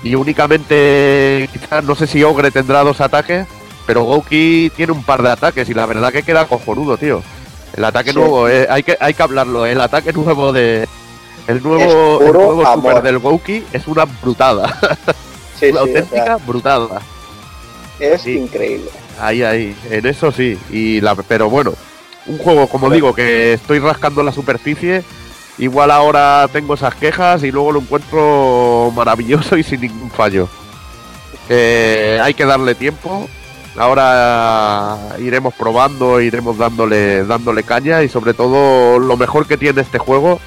y 0.03 0.15
únicamente 0.15 1.49
quizás 1.53 1.83
no 1.83 1.95
sé 1.95 2.07
si 2.07 2.23
Ogre 2.23 2.51
tendrá 2.51 2.83
dos 2.83 2.99
ataques 3.01 3.45
pero 3.85 4.03
Gouki 4.03 4.71
tiene 4.75 4.93
un 4.93 5.03
par 5.03 5.21
de 5.21 5.29
ataques 5.29 5.69
y 5.69 5.73
la 5.73 5.85
verdad 5.85 6.11
que 6.11 6.23
queda 6.23 6.45
cojonudo, 6.47 6.95
tío. 6.95 7.21
El 7.75 7.83
ataque 7.83 8.11
Sí. 8.11 8.17
nuevo, 8.17 8.47
eh, 8.47 8.65
hay 8.69 8.81
que 8.81 8.95
hay 8.97 9.13
que 9.13 9.23
hablarlo, 9.23 9.65
el 9.65 9.81
ataque 9.81 10.13
nuevo 10.13 10.53
de 10.53 10.87
el 11.47 11.61
nuevo, 11.63 12.21
el 12.21 12.33
nuevo 12.33 12.73
super 12.73 13.01
del 13.01 13.19
Gouki 13.19 13.63
es 13.73 13.87
una 13.87 14.05
brutada, 14.05 14.77
Sí, 15.59 15.67
una 15.67 15.71
sí, 15.71 15.75
o 15.77 15.79
auténtica 15.79 16.23
sea, 16.25 16.37
brutada. 16.37 17.01
es 17.99 18.21
Sí. 18.21 18.37
increíble. 18.37 18.89
Ahí, 19.19 19.43
ahí, 19.43 19.75
en 19.89 20.05
eso 20.05 20.31
sí. 20.31 20.57
Y 20.71 20.99
la, 21.01 21.15
pero 21.15 21.49
bueno, 21.49 21.73
un 22.25 22.37
juego, 22.39 22.67
como 22.67 22.89
digo, 22.89 23.13
que 23.13 23.53
estoy 23.53 23.79
rascando 23.79 24.23
la 24.23 24.31
superficie. 24.31 25.03
Igual 25.59 25.91
ahora 25.91 26.47
tengo 26.51 26.73
esas 26.73 26.95
quejas 26.95 27.43
y 27.43 27.51
luego 27.51 27.71
lo 27.71 27.79
encuentro 27.81 28.91
maravilloso 28.95 29.55
y 29.55 29.63
sin 29.63 29.81
ningún 29.81 30.09
fallo. 30.09 30.49
Eh, 31.49 32.19
hay 32.21 32.33
que 32.33 32.45
darle 32.45 32.73
tiempo. 32.75 33.27
Ahora 33.77 34.97
iremos 35.19 35.53
probando, 35.53 36.19
iremos 36.21 36.57
dándole, 36.57 37.25
dándole 37.25 37.63
caña 37.63 38.03
y 38.03 38.09
sobre 38.09 38.33
todo 38.33 38.99
lo 38.99 39.17
mejor 39.17 39.45
que 39.47 39.57
tiene 39.57 39.81
este 39.81 39.97
juego, 39.97 40.39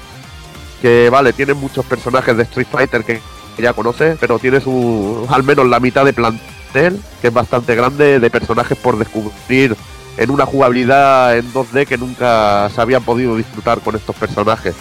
que 0.81 1.09
vale, 1.09 1.33
tiene 1.33 1.53
muchos 1.53 1.85
personajes 1.85 2.35
de 2.37 2.43
Street 2.43 2.67
Fighter 2.71 3.03
que 3.03 3.21
ya 3.57 3.73
conoces, 3.73 4.17
pero 4.19 4.39
tiene 4.39 4.61
su, 4.61 5.25
al 5.29 5.43
menos 5.43 5.67
la 5.67 5.79
mitad 5.79 6.05
de 6.05 6.13
plantel, 6.13 7.01
que 7.21 7.27
es 7.27 7.33
bastante 7.33 7.75
grande, 7.75 8.19
de 8.19 8.29
personajes 8.29 8.77
por 8.77 8.97
descubrir 8.97 9.75
en 10.17 10.31
una 10.31 10.45
jugabilidad 10.45 11.37
en 11.37 11.51
2D 11.53 11.85
que 11.85 11.97
nunca 11.97 12.69
se 12.73 12.81
habían 12.81 13.03
podido 13.03 13.35
disfrutar 13.35 13.79
con 13.79 13.95
estos 13.95 14.15
personajes. 14.15 14.75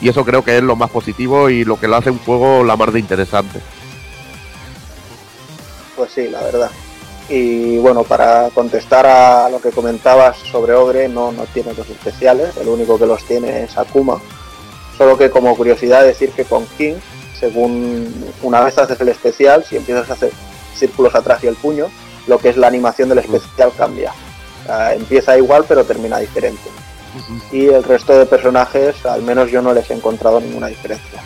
Y 0.00 0.08
eso 0.08 0.24
creo 0.24 0.42
que 0.42 0.58
es 0.58 0.62
lo 0.62 0.76
más 0.76 0.90
positivo 0.90 1.48
y 1.48 1.64
lo 1.64 1.78
que 1.78 1.88
lo 1.88 1.96
hace 1.96 2.10
un 2.10 2.18
juego 2.18 2.64
la 2.64 2.76
más 2.76 2.92
de 2.92 2.98
interesante. 2.98 3.60
Pues 5.96 6.10
sí, 6.10 6.28
la 6.28 6.42
verdad. 6.42 6.70
Y 7.28 7.78
bueno, 7.78 8.02
para 8.02 8.50
contestar 8.50 9.06
a 9.06 9.48
lo 9.48 9.60
que 9.60 9.70
comentabas 9.70 10.38
sobre 10.38 10.74
Ogre, 10.74 11.08
no, 11.08 11.30
no 11.32 11.44
tiene 11.46 11.72
los 11.74 11.88
especiales, 11.88 12.56
el 12.56 12.68
único 12.68 12.98
que 12.98 13.06
los 13.06 13.24
tiene 13.24 13.62
es 13.62 13.78
Akuma. 13.78 14.20
Solo 15.02 15.18
que 15.18 15.30
como 15.30 15.56
curiosidad 15.56 16.04
decir 16.04 16.30
que 16.30 16.44
con 16.44 16.64
King, 16.78 16.94
según 17.36 18.32
una 18.40 18.60
vez 18.60 18.78
haces 18.78 19.00
el 19.00 19.08
especial, 19.08 19.64
si 19.64 19.76
empiezas 19.76 20.08
a 20.08 20.12
hacer 20.12 20.30
círculos 20.76 21.12
atrás 21.16 21.42
y 21.42 21.48
el 21.48 21.56
puño, 21.56 21.88
lo 22.28 22.38
que 22.38 22.50
es 22.50 22.56
la 22.56 22.68
animación 22.68 23.08
del 23.08 23.18
especial 23.18 23.72
cambia. 23.76 24.12
Empieza 24.94 25.36
igual 25.36 25.64
pero 25.66 25.82
termina 25.82 26.20
diferente. 26.20 26.70
Y 27.50 27.66
el 27.66 27.82
resto 27.82 28.16
de 28.16 28.26
personajes, 28.26 29.04
al 29.04 29.22
menos 29.22 29.50
yo 29.50 29.60
no 29.60 29.74
les 29.74 29.90
he 29.90 29.94
encontrado 29.94 30.40
ninguna 30.40 30.68
diferencia. 30.68 31.20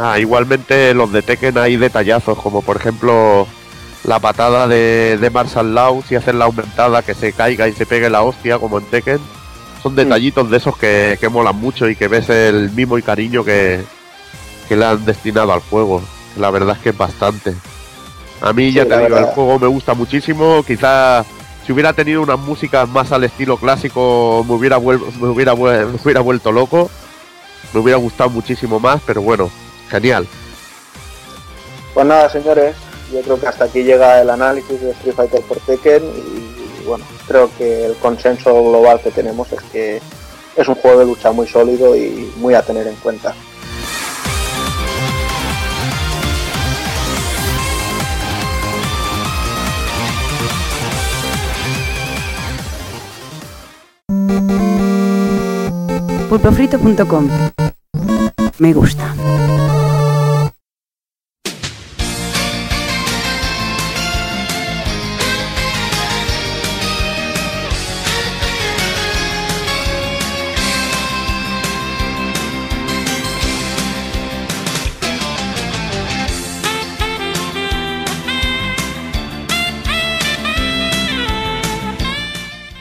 Ah, 0.00 0.18
igualmente 0.18 0.94
los 0.94 1.12
de 1.12 1.20
Tekken 1.20 1.58
hay 1.58 1.76
detallazos, 1.76 2.38
como 2.38 2.62
por 2.62 2.78
ejemplo 2.78 3.46
la 4.04 4.18
patada 4.18 4.66
de, 4.66 5.18
de 5.20 5.28
Marshall 5.28 5.74
Law, 5.74 6.02
si 6.08 6.16
haces 6.16 6.34
la 6.34 6.46
aumentada, 6.46 7.02
que 7.02 7.12
se 7.12 7.34
caiga 7.34 7.68
y 7.68 7.74
se 7.74 7.84
pegue 7.84 8.08
la 8.08 8.22
hostia, 8.22 8.58
como 8.58 8.78
en 8.78 8.86
Tekken. 8.86 9.20
Son 9.84 9.94
detallitos 9.94 10.50
de 10.50 10.56
esos 10.56 10.76
que, 10.78 11.18
que 11.20 11.28
molan 11.28 11.56
mucho 11.56 11.86
y 11.90 11.94
que 11.94 12.08
ves 12.08 12.30
el 12.30 12.70
mimo 12.70 12.96
y 12.96 13.02
cariño 13.02 13.44
que, 13.44 13.84
que 14.66 14.76
le 14.76 14.84
han 14.86 15.04
destinado 15.04 15.52
al 15.52 15.60
juego. 15.60 16.02
La 16.38 16.50
verdad 16.50 16.74
es 16.76 16.82
que 16.82 16.88
es 16.88 16.96
bastante. 16.96 17.54
A 18.40 18.52
mí, 18.54 18.72
ya 18.72 18.84
Sí, 18.84 18.88
te 18.88 18.98
digo, 18.98 19.18
el 19.18 19.24
juego 19.26 19.58
me 19.58 19.66
gusta 19.66 19.92
muchísimo. 19.92 20.64
Quizás 20.66 21.26
si 21.66 21.72
hubiera 21.72 21.92
tenido 21.92 22.22
unas 22.22 22.38
músicas 22.38 22.88
más 22.88 23.12
al 23.12 23.24
estilo 23.24 23.58
clásico, 23.58 24.42
me 24.48 24.54
hubiera, 24.54 24.78
vuel- 24.78 25.04
me 25.20 25.28
hubiera, 25.28 25.54
vuel- 25.54 25.86
me 25.92 25.98
hubiera 26.02 26.20
vuelto 26.22 26.50
loco. 26.50 26.90
Me 27.74 27.80
hubiera 27.80 27.98
gustado 27.98 28.30
muchísimo 28.30 28.80
más, 28.80 29.02
pero 29.04 29.20
bueno, 29.20 29.50
genial. 29.90 30.26
Pues 31.92 32.06
nada, 32.06 32.30
señores, 32.30 32.74
yo 33.12 33.20
creo 33.20 33.38
que 33.38 33.46
hasta 33.48 33.66
aquí 33.66 33.82
llega 33.82 34.20
el 34.22 34.30
análisis 34.30 34.80
de 34.80 34.92
Street 34.92 35.14
Fighter 35.14 35.42
por 35.42 35.58
Tekken 35.58 36.02
y 36.04 36.63
bueno, 36.84 37.04
creo 37.26 37.50
que 37.56 37.86
el 37.86 37.94
consenso 37.96 38.52
global 38.52 39.00
que 39.00 39.10
tenemos 39.10 39.50
es 39.52 39.62
que 39.72 40.00
es 40.56 40.68
un 40.68 40.74
juego 40.76 41.00
de 41.00 41.06
lucha 41.06 41.32
muy 41.32 41.46
sólido 41.46 41.96
y 41.96 42.32
muy 42.36 42.54
a 42.54 42.62
tener 42.62 42.86
en 42.86 42.96
cuenta. 42.96 43.34
pulpofrito.com 56.28 57.28
Me 58.58 58.72
gusta. 58.72 59.14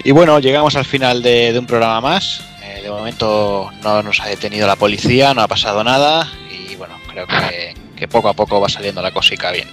Y 0.06 0.11
bueno, 0.11 0.40
llegamos 0.40 0.75
al 0.75 0.85
final 0.85 1.22
de, 1.22 1.56
un 1.57 1.65
programa 1.65 2.01
más. 2.01 2.41
Eh, 2.61 2.82
de 2.83 2.90
momento 2.90 3.72
no 3.82 4.03
nos 4.03 4.19
ha 4.19 4.27
detenido 4.27 4.67
la 4.67 4.75
policía, 4.75 5.33
no 5.33 5.41
ha 5.41 5.48
pasado 5.48 5.83
nada 5.83 6.30
y 6.51 6.75
bueno, 6.75 6.95
creo 7.09 7.25
que, 7.27 8.07
poco 8.07 8.27
a 8.27 8.33
poco 8.33 8.59
va 8.59 8.67
saliendo 8.67 9.01
la 9.01 9.11
cosica 9.11 9.51
bien. 9.51 9.67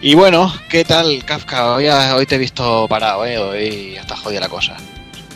Y 0.00 0.14
bueno, 0.14 0.50
¿qué 0.70 0.86
tal 0.86 1.22
Kafka? 1.26 1.74
Hoy, 1.74 1.86
hoy 1.86 2.24
te 2.24 2.36
he 2.36 2.38
visto 2.38 2.86
parado, 2.88 3.26
¿eh? 3.26 3.36
Hoy 3.36 3.96
está 3.96 4.16
jodida 4.16 4.40
la 4.40 4.48
cosa. 4.48 4.78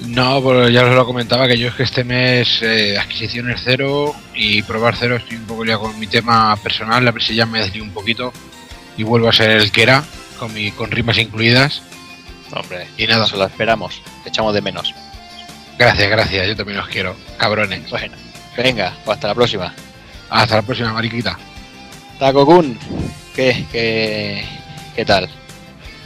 No, 0.06 0.42
pues 0.42 0.72
ya 0.72 0.84
os 0.84 0.94
lo 0.94 1.04
comentaba 1.04 1.46
que 1.46 1.58
yo 1.58 1.68
es 1.68 1.74
que 1.74 1.82
este 1.82 2.04
mes 2.04 2.62
eh, 2.62 2.98
adquisiciones 2.98 3.60
cero 3.62 4.14
y 4.34 4.62
probar 4.62 4.96
cero 4.96 5.16
estoy 5.16 5.36
un 5.36 5.44
poco 5.44 5.64
ya 5.66 5.76
con 5.76 5.98
mi 5.98 6.06
tema 6.06 6.56
personal, 6.56 7.06
a 7.06 7.12
ver 7.12 7.22
si 7.22 7.34
ya 7.34 7.44
me 7.44 7.60
desligo 7.60 7.84
un 7.84 7.92
poquito 7.92 8.32
y 8.96 9.02
vuelvo 9.02 9.28
a 9.28 9.32
ser 9.32 9.50
el 9.50 9.70
que 9.70 9.82
era, 9.82 10.02
con, 10.38 10.52
mi, 10.54 10.70
con 10.72 10.90
rimas 10.90 11.18
incluidas. 11.18 11.82
Hombre, 12.54 12.86
Y 12.96 13.06
nada. 13.06 13.26
se 13.26 13.36
lo 13.36 13.44
esperamos, 13.44 14.00
te 14.22 14.28
echamos 14.28 14.54
de 14.54 14.62
menos. 14.62 14.94
Gracias, 15.78 16.08
gracias, 16.08 16.46
yo 16.46 16.56
también 16.56 16.78
os 16.78 16.88
quiero, 16.88 17.16
cabrones. 17.36 17.90
Bueno, 17.90 18.14
venga, 18.56 18.92
pues 19.04 19.16
hasta 19.16 19.28
la 19.28 19.34
próxima. 19.34 19.74
Hasta 20.30 20.56
la 20.56 20.62
próxima, 20.62 20.92
mariquita. 20.92 21.36
Taco-kun, 22.18 22.78
¿qué, 23.34 23.64
qué, 23.72 24.44
qué 24.94 25.04
tal? 25.04 25.28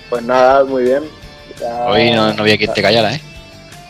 Pues 0.09 0.23
nada, 0.23 0.65
muy 0.65 0.85
bien. 0.85 1.03
Ya- 1.61 1.85
Hoy 1.87 2.11
no, 2.13 2.33
no 2.33 2.43
había 2.43 2.57
quien 2.57 2.73
te 2.73 2.81
callara, 2.83 3.15
¿eh? 3.15 3.21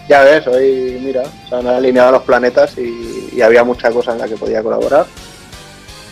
Ya 0.08 0.22
ves, 0.22 0.46
hoy, 0.46 0.98
mira, 1.02 1.22
se 1.48 1.54
han 1.54 1.66
alineado 1.66 2.12
los 2.12 2.22
planetas 2.22 2.72
y, 2.78 3.28
y 3.36 3.42
había 3.42 3.62
mucha 3.62 3.90
cosa 3.90 4.12
en 4.12 4.18
la 4.18 4.26
que 4.26 4.36
podía 4.36 4.62
colaborar. 4.62 5.06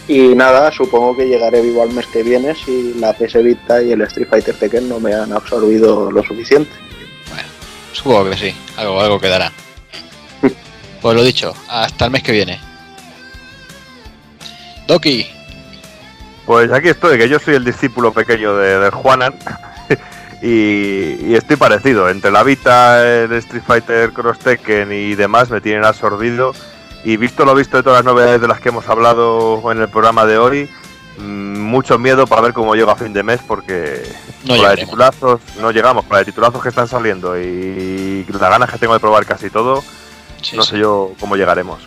Y 0.08 0.34
nada, 0.36 0.70
supongo 0.70 1.16
que 1.16 1.26
llegaré 1.26 1.60
vivo 1.60 1.82
al 1.82 1.90
mes 1.90 2.06
que 2.06 2.22
viene 2.22 2.54
si 2.54 2.94
la 2.94 3.12
PS 3.12 3.42
Vita 3.42 3.82
y 3.82 3.90
el 3.90 4.02
Street 4.02 4.28
Fighter 4.28 4.54
Tekken 4.54 4.88
no 4.88 5.00
me 5.00 5.12
han 5.12 5.32
absorbido 5.32 6.10
lo 6.12 6.22
suficiente. 6.22 6.70
Supongo 7.92 8.30
que 8.30 8.36
sí, 8.36 8.54
algo, 8.76 9.00
algo 9.00 9.20
quedará. 9.20 9.52
Pues 11.02 11.14
lo 11.14 11.22
dicho, 11.22 11.54
hasta 11.68 12.06
el 12.06 12.10
mes 12.10 12.22
que 12.22 12.32
viene. 12.32 12.58
Doki, 14.88 15.26
Pues 16.46 16.72
aquí 16.72 16.88
estoy, 16.88 17.18
que 17.18 17.28
yo 17.28 17.38
soy 17.38 17.54
el 17.54 17.64
discípulo 17.64 18.12
pequeño 18.12 18.56
de, 18.56 18.78
de 18.78 18.90
Juanan. 18.90 19.34
y, 20.42 21.26
y 21.26 21.34
estoy 21.34 21.56
parecido. 21.56 22.08
Entre 22.08 22.30
la 22.30 22.42
Vita, 22.42 23.06
el 23.06 23.32
Street 23.34 23.62
Fighter 23.66 24.12
Cross 24.12 24.38
Tekken 24.40 24.92
y 24.92 25.14
demás 25.14 25.50
me 25.50 25.60
tienen 25.60 25.84
absorbido. 25.84 26.54
Y 27.06 27.16
visto 27.18 27.44
lo 27.44 27.54
visto 27.54 27.76
de 27.76 27.84
todas 27.84 28.04
las 28.04 28.12
novedades 28.12 28.40
de 28.40 28.48
las 28.48 28.60
que 28.60 28.70
hemos 28.70 28.88
hablado 28.88 29.62
en 29.70 29.80
el 29.80 29.88
programa 29.88 30.26
de 30.26 30.38
hoy, 30.38 30.68
mm, 31.18 31.60
mucho 31.60 32.00
miedo 32.00 32.26
para 32.26 32.42
ver 32.42 32.52
cómo 32.52 32.74
llega 32.74 32.90
a 32.94 32.96
fin 32.96 33.12
de 33.12 33.22
mes 33.22 33.38
porque 33.46 34.02
No 34.44 34.56
la 34.56 34.70
de 34.70 34.78
titulazos 34.78 35.40
no 35.60 35.70
llegamos, 35.70 36.04
la 36.10 36.18
de 36.18 36.24
titulazos 36.24 36.60
que 36.60 36.68
están 36.68 36.88
saliendo 36.88 37.40
y 37.40 38.26
las 38.28 38.40
ganas 38.40 38.68
que 38.68 38.78
tengo 38.78 38.92
de 38.94 38.98
probar 38.98 39.24
casi 39.24 39.50
todo, 39.50 39.84
Sí, 40.42 40.56
no 40.56 40.64
sí. 40.64 40.70
sé 40.72 40.78
yo 40.80 41.12
cómo 41.20 41.36
llegaremos. 41.36 41.78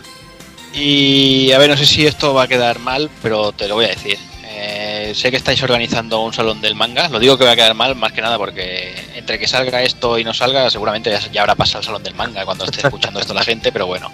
Y 0.72 1.52
a 1.52 1.58
ver, 1.58 1.68
no 1.68 1.76
sé 1.76 1.84
si 1.84 2.06
esto 2.06 2.32
va 2.32 2.44
a 2.44 2.48
quedar 2.48 2.78
mal, 2.78 3.10
pero 3.22 3.52
te 3.52 3.68
lo 3.68 3.74
voy 3.74 3.84
a 3.84 3.88
decir. 3.88 4.16
Eh, 4.42 5.12
sé 5.14 5.30
que 5.30 5.36
estáis 5.36 5.62
organizando 5.62 6.20
un 6.22 6.32
salón 6.32 6.62
del 6.62 6.74
manga. 6.74 7.10
Lo 7.10 7.18
digo 7.18 7.36
que 7.36 7.44
va 7.44 7.50
a 7.52 7.56
quedar 7.56 7.74
mal 7.74 7.94
más 7.94 8.12
que 8.12 8.22
nada 8.22 8.38
porque 8.38 8.94
entre 9.14 9.38
que 9.38 9.46
salga 9.46 9.82
esto 9.82 10.18
y 10.18 10.24
no 10.24 10.32
salga, 10.32 10.70
seguramente 10.70 11.10
ya, 11.10 11.20
ya 11.30 11.42
habrá 11.42 11.56
pasado 11.56 11.80
el 11.80 11.84
salón 11.84 12.02
del 12.02 12.14
manga 12.14 12.46
cuando 12.46 12.64
esté 12.64 12.80
escuchando 12.80 13.20
esto 13.20 13.34
la 13.34 13.44
gente, 13.44 13.70
pero 13.70 13.86
bueno. 13.86 14.10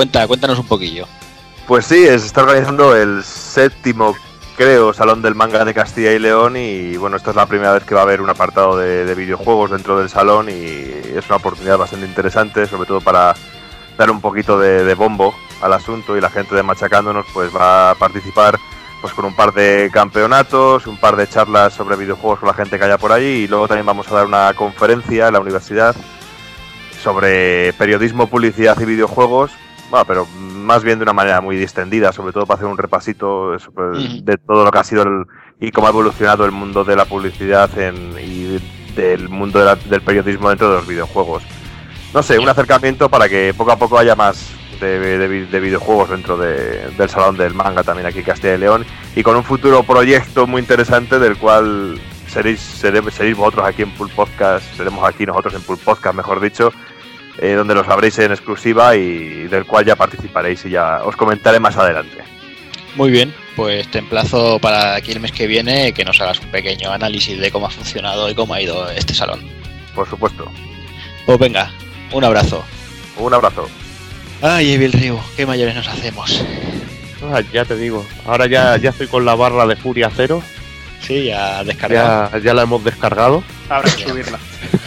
Cuenta, 0.00 0.26
cuéntanos 0.26 0.58
un 0.58 0.66
poquillo. 0.66 1.06
Pues 1.66 1.84
sí, 1.84 2.06
se 2.06 2.14
está 2.14 2.40
organizando 2.40 2.96
el 2.96 3.22
séptimo, 3.22 4.16
creo, 4.56 4.94
Salón 4.94 5.20
del 5.20 5.34
Manga 5.34 5.62
de 5.66 5.74
Castilla 5.74 6.12
y 6.12 6.18
León 6.18 6.56
y 6.56 6.96
bueno, 6.96 7.18
esta 7.18 7.28
es 7.28 7.36
la 7.36 7.44
primera 7.44 7.74
vez 7.74 7.84
que 7.84 7.94
va 7.94 8.00
a 8.00 8.04
haber 8.04 8.22
un 8.22 8.30
apartado 8.30 8.78
de, 8.78 9.04
de 9.04 9.14
videojuegos 9.14 9.72
dentro 9.72 9.98
del 9.98 10.08
salón 10.08 10.48
y 10.48 10.54
es 10.54 11.26
una 11.26 11.36
oportunidad 11.36 11.76
bastante 11.76 12.06
interesante, 12.06 12.66
sobre 12.66 12.88
todo 12.88 13.02
para 13.02 13.34
dar 13.98 14.10
un 14.10 14.22
poquito 14.22 14.58
de, 14.58 14.84
de 14.84 14.94
bombo 14.94 15.34
al 15.60 15.74
asunto 15.74 16.16
y 16.16 16.22
la 16.22 16.30
gente 16.30 16.54
de 16.54 16.62
Machacándonos 16.62 17.26
pues 17.34 17.54
va 17.54 17.90
a 17.90 17.94
participar 17.94 18.58
pues 19.02 19.12
con 19.12 19.26
un 19.26 19.36
par 19.36 19.52
de 19.52 19.90
campeonatos, 19.92 20.86
un 20.86 20.96
par 20.96 21.14
de 21.16 21.28
charlas 21.28 21.74
sobre 21.74 21.96
videojuegos 21.96 22.38
con 22.38 22.46
la 22.46 22.54
gente 22.54 22.78
que 22.78 22.84
haya 22.86 22.96
por 22.96 23.12
allí 23.12 23.42
y 23.42 23.48
luego 23.48 23.68
también 23.68 23.84
vamos 23.84 24.10
a 24.10 24.14
dar 24.14 24.24
una 24.24 24.54
conferencia 24.54 25.26
en 25.26 25.34
la 25.34 25.40
universidad 25.40 25.94
sobre 27.02 27.74
periodismo, 27.74 28.28
publicidad 28.28 28.80
y 28.80 28.86
videojuegos 28.86 29.50
bueno, 29.90 30.04
pero 30.06 30.26
más 30.26 30.82
bien 30.84 30.98
de 30.98 31.02
una 31.02 31.12
manera 31.12 31.40
muy 31.40 31.56
distendida, 31.56 32.12
sobre 32.12 32.32
todo 32.32 32.46
para 32.46 32.58
hacer 32.58 32.68
un 32.68 32.78
repasito 32.78 33.56
pues, 33.74 34.24
de 34.24 34.36
todo 34.38 34.64
lo 34.64 34.70
que 34.70 34.78
ha 34.78 34.84
sido 34.84 35.02
el- 35.02 35.26
y 35.60 35.70
cómo 35.72 35.86
ha 35.86 35.90
evolucionado 35.90 36.44
el 36.44 36.52
mundo 36.52 36.84
de 36.84 36.96
la 36.96 37.04
publicidad 37.04 37.76
en- 37.78 38.14
y 38.18 38.58
del 38.94 39.28
mundo 39.28 39.58
de 39.58 39.64
la- 39.64 39.76
del 39.76 40.00
periodismo 40.00 40.48
dentro 40.48 40.68
de 40.70 40.76
los 40.76 40.86
videojuegos. 40.86 41.42
No 42.14 42.22
sé, 42.22 42.38
un 42.38 42.48
acercamiento 42.48 43.08
para 43.08 43.28
que 43.28 43.52
poco 43.56 43.72
a 43.72 43.76
poco 43.76 43.98
haya 43.98 44.14
más 44.16 44.50
de, 44.80 44.98
de 45.18 45.28
vi- 45.28 45.46
de 45.46 45.60
videojuegos 45.60 46.10
dentro 46.10 46.36
de- 46.36 46.90
del 46.96 47.08
Salón 47.08 47.36
del 47.36 47.52
Manga 47.54 47.82
también 47.82 48.06
aquí 48.06 48.20
en 48.20 48.24
Castilla 48.24 48.54
y 48.54 48.58
León 48.58 48.86
y 49.14 49.22
con 49.22 49.36
un 49.36 49.44
futuro 49.44 49.82
proyecto 49.82 50.46
muy 50.46 50.60
interesante 50.62 51.18
del 51.18 51.36
cual 51.36 52.00
seréis, 52.26 52.60
seré- 52.60 53.02
seréis 53.10 53.36
vosotros 53.36 53.66
aquí 53.66 53.82
en 53.82 53.90
Pool 53.90 54.08
Podcast, 54.10 54.64
seremos 54.76 55.04
aquí 55.04 55.26
nosotros 55.26 55.52
en 55.54 55.62
Pool 55.62 55.78
Podcast, 55.78 56.14
mejor 56.16 56.40
dicho, 56.40 56.72
eh, 57.40 57.54
donde 57.54 57.74
lo 57.74 57.84
sabréis 57.84 58.18
en 58.18 58.30
exclusiva 58.32 58.94
y 58.96 59.48
del 59.48 59.64
cual 59.64 59.84
ya 59.84 59.96
participaréis 59.96 60.64
y 60.66 60.70
ya 60.70 61.00
os 61.04 61.16
comentaré 61.16 61.58
más 61.60 61.76
adelante. 61.76 62.18
Muy 62.96 63.10
bien, 63.10 63.32
pues 63.56 63.88
te 63.90 63.98
emplazo 63.98 64.58
para 64.58 64.94
aquí 64.96 65.12
el 65.12 65.20
mes 65.20 65.32
que 65.32 65.46
viene 65.46 65.92
que 65.92 66.04
nos 66.04 66.20
hagas 66.20 66.40
un 66.40 66.50
pequeño 66.50 66.90
análisis 66.92 67.38
de 67.38 67.50
cómo 67.50 67.66
ha 67.66 67.70
funcionado 67.70 68.28
y 68.28 68.34
cómo 68.34 68.54
ha 68.54 68.60
ido 68.60 68.90
este 68.90 69.14
salón. 69.14 69.40
Por 69.94 70.08
supuesto. 70.08 70.50
Pues 71.26 71.38
venga, 71.38 71.70
un 72.12 72.24
abrazo. 72.24 72.64
Un 73.16 73.32
abrazo. 73.32 73.68
Ay, 74.42 74.72
Evil 74.72 74.92
Ryu, 74.92 75.18
qué 75.36 75.46
mayores 75.46 75.74
nos 75.74 75.86
hacemos. 75.88 76.44
Ah, 77.22 77.42
ya 77.52 77.64
te 77.64 77.76
digo, 77.76 78.04
ahora 78.26 78.46
ya, 78.46 78.76
ya 78.78 78.90
estoy 78.90 79.06
con 79.06 79.24
la 79.24 79.34
barra 79.34 79.66
de 79.66 79.76
Furia 79.76 80.10
Cero, 80.14 80.42
Sí, 81.00 81.24
ya 81.26 81.62
descargado. 81.64 82.30
ya, 82.32 82.38
ya 82.38 82.54
la 82.54 82.62
hemos 82.62 82.82
descargado. 82.84 83.42
Habrá 83.68 83.90
que 83.94 84.08
subirla. 84.08 84.38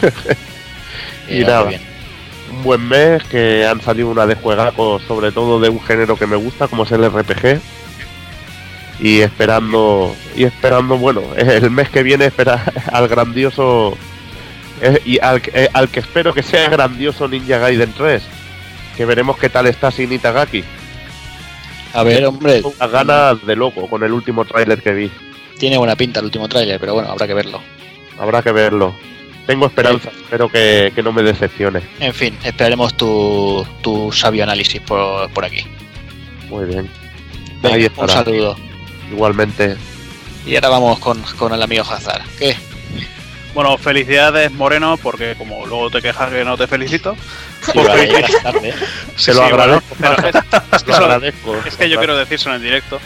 y 1.28 1.40
Ya, 1.40 1.46
nada. 1.46 1.60
muy 1.64 1.68
bien. 1.70 1.93
Un 2.50 2.62
buen 2.62 2.86
mes, 2.88 3.22
que 3.24 3.66
han 3.66 3.80
salido 3.80 4.08
una 4.08 4.26
de 4.26 4.34
juegacos, 4.36 5.02
sobre 5.04 5.32
todo 5.32 5.58
de 5.60 5.68
un 5.70 5.80
género 5.82 6.16
que 6.16 6.26
me 6.26 6.36
gusta, 6.36 6.68
como 6.68 6.84
es 6.84 6.92
el 6.92 7.04
RPG. 7.10 7.60
Y 9.00 9.20
esperando, 9.22 10.14
y 10.36 10.44
esperando, 10.44 10.96
bueno, 10.96 11.22
el 11.36 11.70
mes 11.70 11.88
que 11.88 12.02
viene 12.02 12.26
espera 12.26 12.64
al 12.92 13.08
grandioso 13.08 13.96
eh, 14.80 15.00
y 15.04 15.18
al, 15.20 15.42
que- 15.42 15.64
eh, 15.64 15.68
al 15.72 15.88
que 15.88 16.00
espero 16.00 16.32
que 16.32 16.42
sea 16.42 16.68
grandioso 16.68 17.26
Ninja 17.28 17.58
Gaiden 17.58 17.92
3. 17.96 18.22
Que 18.96 19.04
veremos 19.04 19.36
qué 19.38 19.48
tal 19.48 19.66
está 19.66 19.90
sin 19.90 20.12
Itagaki. 20.12 20.62
A 21.94 22.02
ver, 22.04 22.24
hombre, 22.26 22.60
unas 22.62 22.90
ganas 22.90 23.44
de 23.46 23.56
loco 23.56 23.88
con 23.88 24.02
el 24.04 24.12
último 24.12 24.44
tráiler 24.44 24.80
que 24.82 24.92
vi. 24.92 25.10
tiene 25.58 25.78
buena 25.78 25.96
pinta 25.96 26.20
el 26.20 26.26
último 26.26 26.48
tráiler, 26.48 26.78
pero 26.80 26.94
bueno, 26.94 27.08
habrá 27.10 27.26
que 27.26 27.34
verlo. 27.34 27.60
Habrá 28.18 28.42
que 28.42 28.52
verlo. 28.52 28.94
Tengo 29.46 29.66
esperanza, 29.66 30.10
espero 30.10 30.48
que, 30.48 30.90
que 30.94 31.02
no 31.02 31.12
me 31.12 31.22
decepcione. 31.22 31.82
En 32.00 32.14
fin, 32.14 32.36
esperaremos 32.44 32.96
tu, 32.96 33.66
tu 33.82 34.10
sabio 34.10 34.42
análisis 34.44 34.80
por, 34.80 35.28
por 35.30 35.44
aquí. 35.44 35.66
Muy 36.48 36.64
bien. 36.64 36.88
Venga, 37.62 37.76
Ahí 37.76 37.90
un 37.96 38.08
saludo. 38.08 38.56
Igualmente. 39.10 39.76
Y 40.46 40.54
ahora 40.54 40.70
vamos 40.70 40.98
con, 40.98 41.20
con 41.38 41.52
el 41.52 41.62
amigo 41.62 41.84
Hazard. 41.84 42.22
¿Qué? 42.38 42.56
Bueno, 43.54 43.76
felicidades 43.78 44.50
Moreno, 44.52 44.96
porque 44.96 45.34
como 45.36 45.64
luego 45.66 45.90
te 45.90 46.02
quejas 46.02 46.30
que 46.30 46.44
no 46.44 46.56
te 46.56 46.66
felicito. 46.66 47.14
Sí, 47.70 47.78
vale, 47.78 48.06
llegas 48.06 48.32
tarde. 48.42 48.74
Se 49.16 49.32
lo 49.34 49.42
Sí, 49.46 49.52
bueno, 49.52 49.62
agradezco. 49.62 49.96
pero 50.00 50.28
es, 50.28 50.34
es 50.72 50.82
que 50.82 50.90
lo 50.90 50.96
agradezco. 50.96 51.56
es 51.66 51.76
que 51.76 51.88
yo 51.90 51.98
quiero 51.98 52.16
decírselo 52.16 52.56
en 52.56 52.62
directo. 52.62 52.98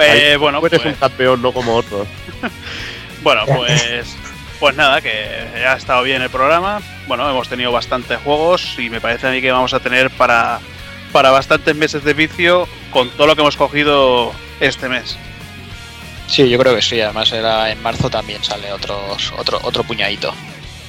Eh, 0.00 0.30
Ahí, 0.32 0.36
bueno, 0.36 0.58
eres 0.64 0.80
pues, 0.80 0.94
un 0.94 0.98
campeón, 1.00 1.42
no 1.42 1.52
como 1.52 1.74
otros. 1.74 2.06
bueno, 3.22 3.42
pues, 3.46 4.16
pues 4.62 4.76
nada, 4.76 5.00
que 5.00 5.10
ha 5.66 5.72
estado 5.72 6.04
bien 6.04 6.22
el 6.22 6.30
programa. 6.30 6.80
Bueno, 7.08 7.28
hemos 7.28 7.48
tenido 7.48 7.72
bastantes 7.72 8.20
juegos 8.20 8.76
y 8.78 8.90
me 8.90 9.00
parece 9.00 9.26
a 9.26 9.32
mí 9.32 9.40
que 9.42 9.50
vamos 9.50 9.74
a 9.74 9.80
tener 9.80 10.08
para, 10.10 10.60
para 11.10 11.32
bastantes 11.32 11.74
meses 11.74 12.04
de 12.04 12.14
vicio 12.14 12.68
con 12.92 13.10
todo 13.10 13.26
lo 13.26 13.34
que 13.34 13.40
hemos 13.40 13.56
cogido 13.56 14.32
este 14.60 14.88
mes. 14.88 15.18
Sí, 16.28 16.48
yo 16.48 16.60
creo 16.60 16.76
que 16.76 16.82
sí. 16.82 17.00
Además, 17.00 17.32
era 17.32 17.72
en 17.72 17.82
marzo 17.82 18.08
también 18.08 18.44
sale 18.44 18.72
otros, 18.72 19.32
otro, 19.36 19.58
otro 19.64 19.82
puñadito. 19.82 20.32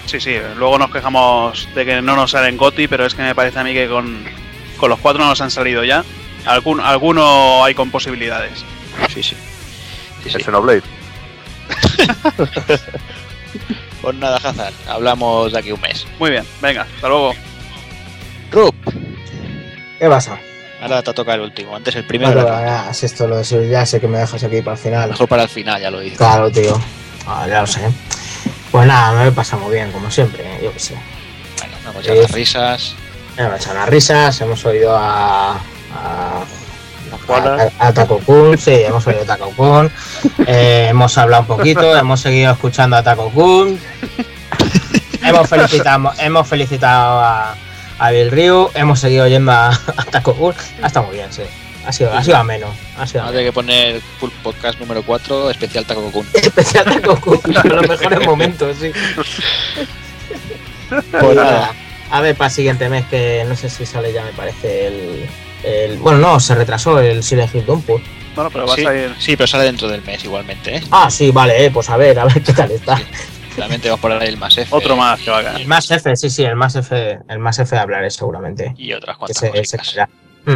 Sí, 0.05 0.19
sí, 0.19 0.35
luego 0.55 0.77
nos 0.77 0.91
quejamos 0.91 1.67
de 1.73 1.83
que 1.83 1.99
no 2.03 2.15
nos 2.15 2.29
salen 2.29 2.57
GOTI, 2.57 2.87
pero 2.87 3.07
es 3.07 3.15
que 3.15 3.23
me 3.23 3.33
parece 3.33 3.57
a 3.57 3.63
mí 3.63 3.73
que 3.73 3.87
con, 3.87 4.23
Con 4.77 4.91
los 4.91 4.99
cuatro 4.99 5.25
nos 5.25 5.41
han 5.41 5.49
salido 5.49 5.83
ya. 5.83 6.05
Algún, 6.45 6.79
alguno 6.79 7.65
hay 7.65 7.73
con 7.73 7.89
posibilidades. 7.89 8.63
Sí, 9.11 9.23
sí. 9.23 9.35
Sí, 10.21 10.29
sí. 10.29 10.35
El 10.35 10.43
Xenoblade. 10.43 10.83
Pues 14.03 14.15
nada, 14.17 14.35
Hazard, 14.35 14.73
hablamos 14.87 15.53
de 15.53 15.59
aquí 15.59 15.71
un 15.71 15.79
mes. 15.79 16.05
Muy 16.19 16.29
bien, 16.29 16.45
venga, 16.61 16.81
hasta 16.95 17.07
luego. 17.07 17.33
Rup, 18.51 18.75
¿Qué 19.97 20.09
pasa? 20.09 20.37
ahora 20.81 21.01
te 21.01 21.13
toca 21.13 21.33
el 21.35 21.39
último. 21.39 21.73
Antes 21.73 21.95
el 21.95 22.03
primero. 22.03 22.33
Bueno, 22.33 22.59
ya, 22.59 22.93
si 22.93 23.05
esto 23.05 23.25
lo 23.25 23.37
de 23.37 23.69
ya 23.69 23.85
sé 23.85 24.01
que 24.01 24.07
me 24.09 24.17
dejas 24.17 24.43
aquí 24.43 24.61
para 24.61 24.75
el 24.75 24.83
final. 24.83 25.09
Mejor 25.11 25.29
para 25.29 25.43
el 25.43 25.49
final, 25.49 25.81
ya 25.81 25.89
lo 25.89 26.01
dices. 26.01 26.17
Claro, 26.17 26.51
tío. 26.51 26.77
Ah, 27.25 27.45
ya 27.47 27.61
lo 27.61 27.67
sé. 27.67 27.89
Pues 28.69 28.85
nada, 28.85 29.13
me 29.13 29.23
lo 29.23 29.29
he 29.29 29.31
pasado 29.31 29.63
muy 29.63 29.73
bien, 29.75 29.89
como 29.93 30.11
siempre, 30.11 30.43
¿eh? 30.43 30.59
yo 30.61 30.73
qué 30.73 30.79
sé. 30.79 30.95
Bueno, 31.59 31.73
vamos 31.85 32.03
ya 32.03 32.11
Sí. 32.13 32.19
las 32.19 32.31
risas. 32.31 32.95
Hemos 33.37 33.55
echado 33.61 33.75
unas 33.77 33.87
risas, 33.89 34.41
hemos 34.41 34.65
oído 34.65 34.93
a. 34.93 35.53
a 35.53 36.43
A, 37.29 37.87
a 37.87 37.93
Taco 37.93 38.19
Kun, 38.19 38.57
sí, 38.57 38.71
hemos 38.71 39.05
oído 39.07 39.21
a 39.21 39.25
Taco 39.25 39.51
Kun, 39.51 39.91
eh, 40.47 40.87
hemos 40.89 41.17
hablado 41.17 41.41
un 41.43 41.47
poquito, 41.47 41.95
hemos 41.95 42.19
seguido 42.21 42.51
escuchando 42.51 42.95
a 42.95 43.03
Taco 43.03 43.29
Kun, 43.29 43.79
hemos 45.23 45.49
felicitado, 45.49 46.11
hemos 46.19 46.47
felicitado 46.47 47.19
a, 47.19 47.55
a 47.99 48.11
Bill 48.11 48.31
Ryu, 48.31 48.69
hemos 48.73 48.99
seguido 48.99 49.25
oyendo 49.25 49.51
a, 49.51 49.69
a 49.69 50.03
Taco 50.05 50.33
Kun, 50.33 50.55
ha 50.81 50.87
estado 50.87 51.07
muy 51.07 51.15
bien, 51.15 51.31
sí, 51.31 51.43
ha 51.85 51.91
sido, 51.91 52.13
ha 52.13 52.23
sido 52.23 52.37
ameno, 52.37 52.67
ha 52.97 53.07
sido 53.07 53.31
que 53.31 53.51
poner 53.51 54.01
full 54.19 54.29
podcast 54.41 54.79
número 54.79 55.03
4, 55.03 55.51
especial 55.51 55.85
Taco 55.85 56.11
Kun. 56.11 56.27
especial 56.33 56.85
Taco 56.85 57.19
Kun, 57.19 57.39
los 57.63 57.87
mejores 57.87 58.25
momentos, 58.25 58.77
sí. 58.79 58.91
Pues 60.89 61.35
nada, 61.35 61.71
a 62.11 62.21
ver 62.21 62.35
para 62.35 62.47
el 62.49 62.53
siguiente 62.53 62.89
mes 62.89 63.05
que 63.05 63.43
no 63.47 63.55
sé 63.55 63.69
si 63.69 63.85
sale 63.85 64.13
ya 64.13 64.23
me 64.23 64.31
parece 64.33 64.87
el, 64.87 65.27
el 65.63 65.97
bueno 65.97 66.17
no, 66.19 66.39
se 66.39 66.55
retrasó 66.55 66.99
el 66.99 67.23
Silent 67.23 67.53
Hill 67.55 67.65
Downpour. 67.65 68.01
Bueno, 68.35 68.49
pero 68.51 68.65
vas 68.65 68.75
Sí, 68.75 68.85
a 68.85 68.93
ir. 68.95 69.15
sí, 69.19 69.35
pero 69.37 69.47
sale 69.47 69.65
dentro 69.65 69.87
del 69.87 70.01
mes 70.03 70.23
igualmente, 70.23 70.77
¿eh? 70.77 70.83
Ah, 70.91 71.09
sí, 71.11 71.31
vale, 71.31 71.65
eh, 71.65 71.71
pues 71.71 71.89
a 71.89 71.97
ver, 71.97 72.17
a 72.19 72.25
ver 72.25 72.41
qué 72.41 72.51
tal 72.53 72.71
está. 72.71 72.99
También 73.55 73.79
te 73.79 73.87
vamos 73.89 73.99
a 73.99 74.01
poner 74.01 74.23
el 74.23 74.37
más 74.37 74.57
F. 74.57 74.67
Otro 74.75 74.95
más 74.95 75.19
que 75.19 75.29
va 75.29 75.37
a 75.37 75.41
El 75.41 75.45
caer. 75.45 75.67
más 75.67 75.91
F, 75.91 76.15
sí, 76.15 76.29
sí, 76.31 76.43
el 76.43 76.55
más 76.55 76.75
F, 76.75 77.19
el 77.29 77.39
más 77.39 77.59
F 77.59 77.77
hablaré 77.77 78.09
seguramente. 78.09 78.73
Y 78.77 78.93
otras 78.93 79.15
cuantas 79.17 79.39
caerá. 79.39 80.09
Mm. 80.45 80.55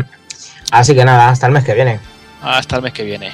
Así 0.71 0.95
que 0.95 1.05
nada, 1.05 1.29
hasta 1.29 1.45
el 1.45 1.51
mes 1.53 1.63
que 1.63 1.75
viene. 1.75 1.99
Hasta 2.41 2.77
el 2.77 2.81
mes 2.81 2.93
que 2.93 3.03
viene. 3.03 3.31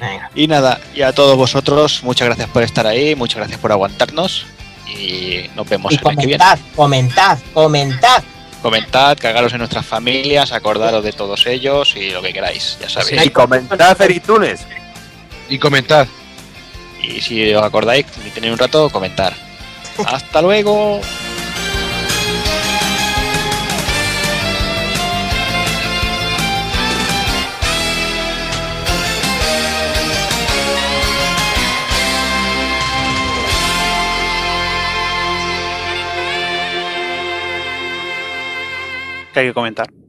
Venga. 0.00 0.30
Y 0.36 0.46
nada, 0.46 0.80
y 0.94 1.02
a 1.02 1.12
todos 1.12 1.36
vosotros, 1.36 2.02
muchas 2.04 2.26
gracias 2.26 2.48
por 2.50 2.62
estar 2.62 2.86
ahí, 2.86 3.16
muchas 3.16 3.38
gracias 3.38 3.58
por 3.58 3.72
aguantarnos. 3.72 4.46
Y 4.88 5.50
nos 5.56 5.68
vemos 5.68 5.92
Y 5.92 5.96
el 5.96 6.04
mes 6.04 6.16
que 6.16 6.26
viene. 6.26 6.44
comentad, 6.44 6.58
comentad, 6.76 7.38
comentad. 7.52 8.22
Comentad, 8.62 9.16
cagaros 9.18 9.52
en 9.52 9.58
nuestras 9.58 9.86
familias, 9.86 10.52
acordaros 10.52 11.02
de 11.02 11.12
todos 11.12 11.46
ellos 11.46 11.94
y 11.96 12.10
lo 12.10 12.20
que 12.20 12.32
queráis, 12.32 12.76
ya 12.80 12.88
sabéis. 12.88 13.24
Y 13.24 13.30
comentad 13.30 13.96
Feritunes. 13.96 14.66
Y 15.48 15.58
comentad. 15.58 16.06
Y 17.02 17.20
si 17.22 17.54
os 17.54 17.64
acordáis 17.64 18.06
tenéis 18.34 18.52
un 18.52 18.58
rato, 18.58 18.90
comentar. 18.90 19.34
Hasta 20.06 20.42
luego. 20.42 21.00
Que 39.42 39.54
comentar. 39.54 39.99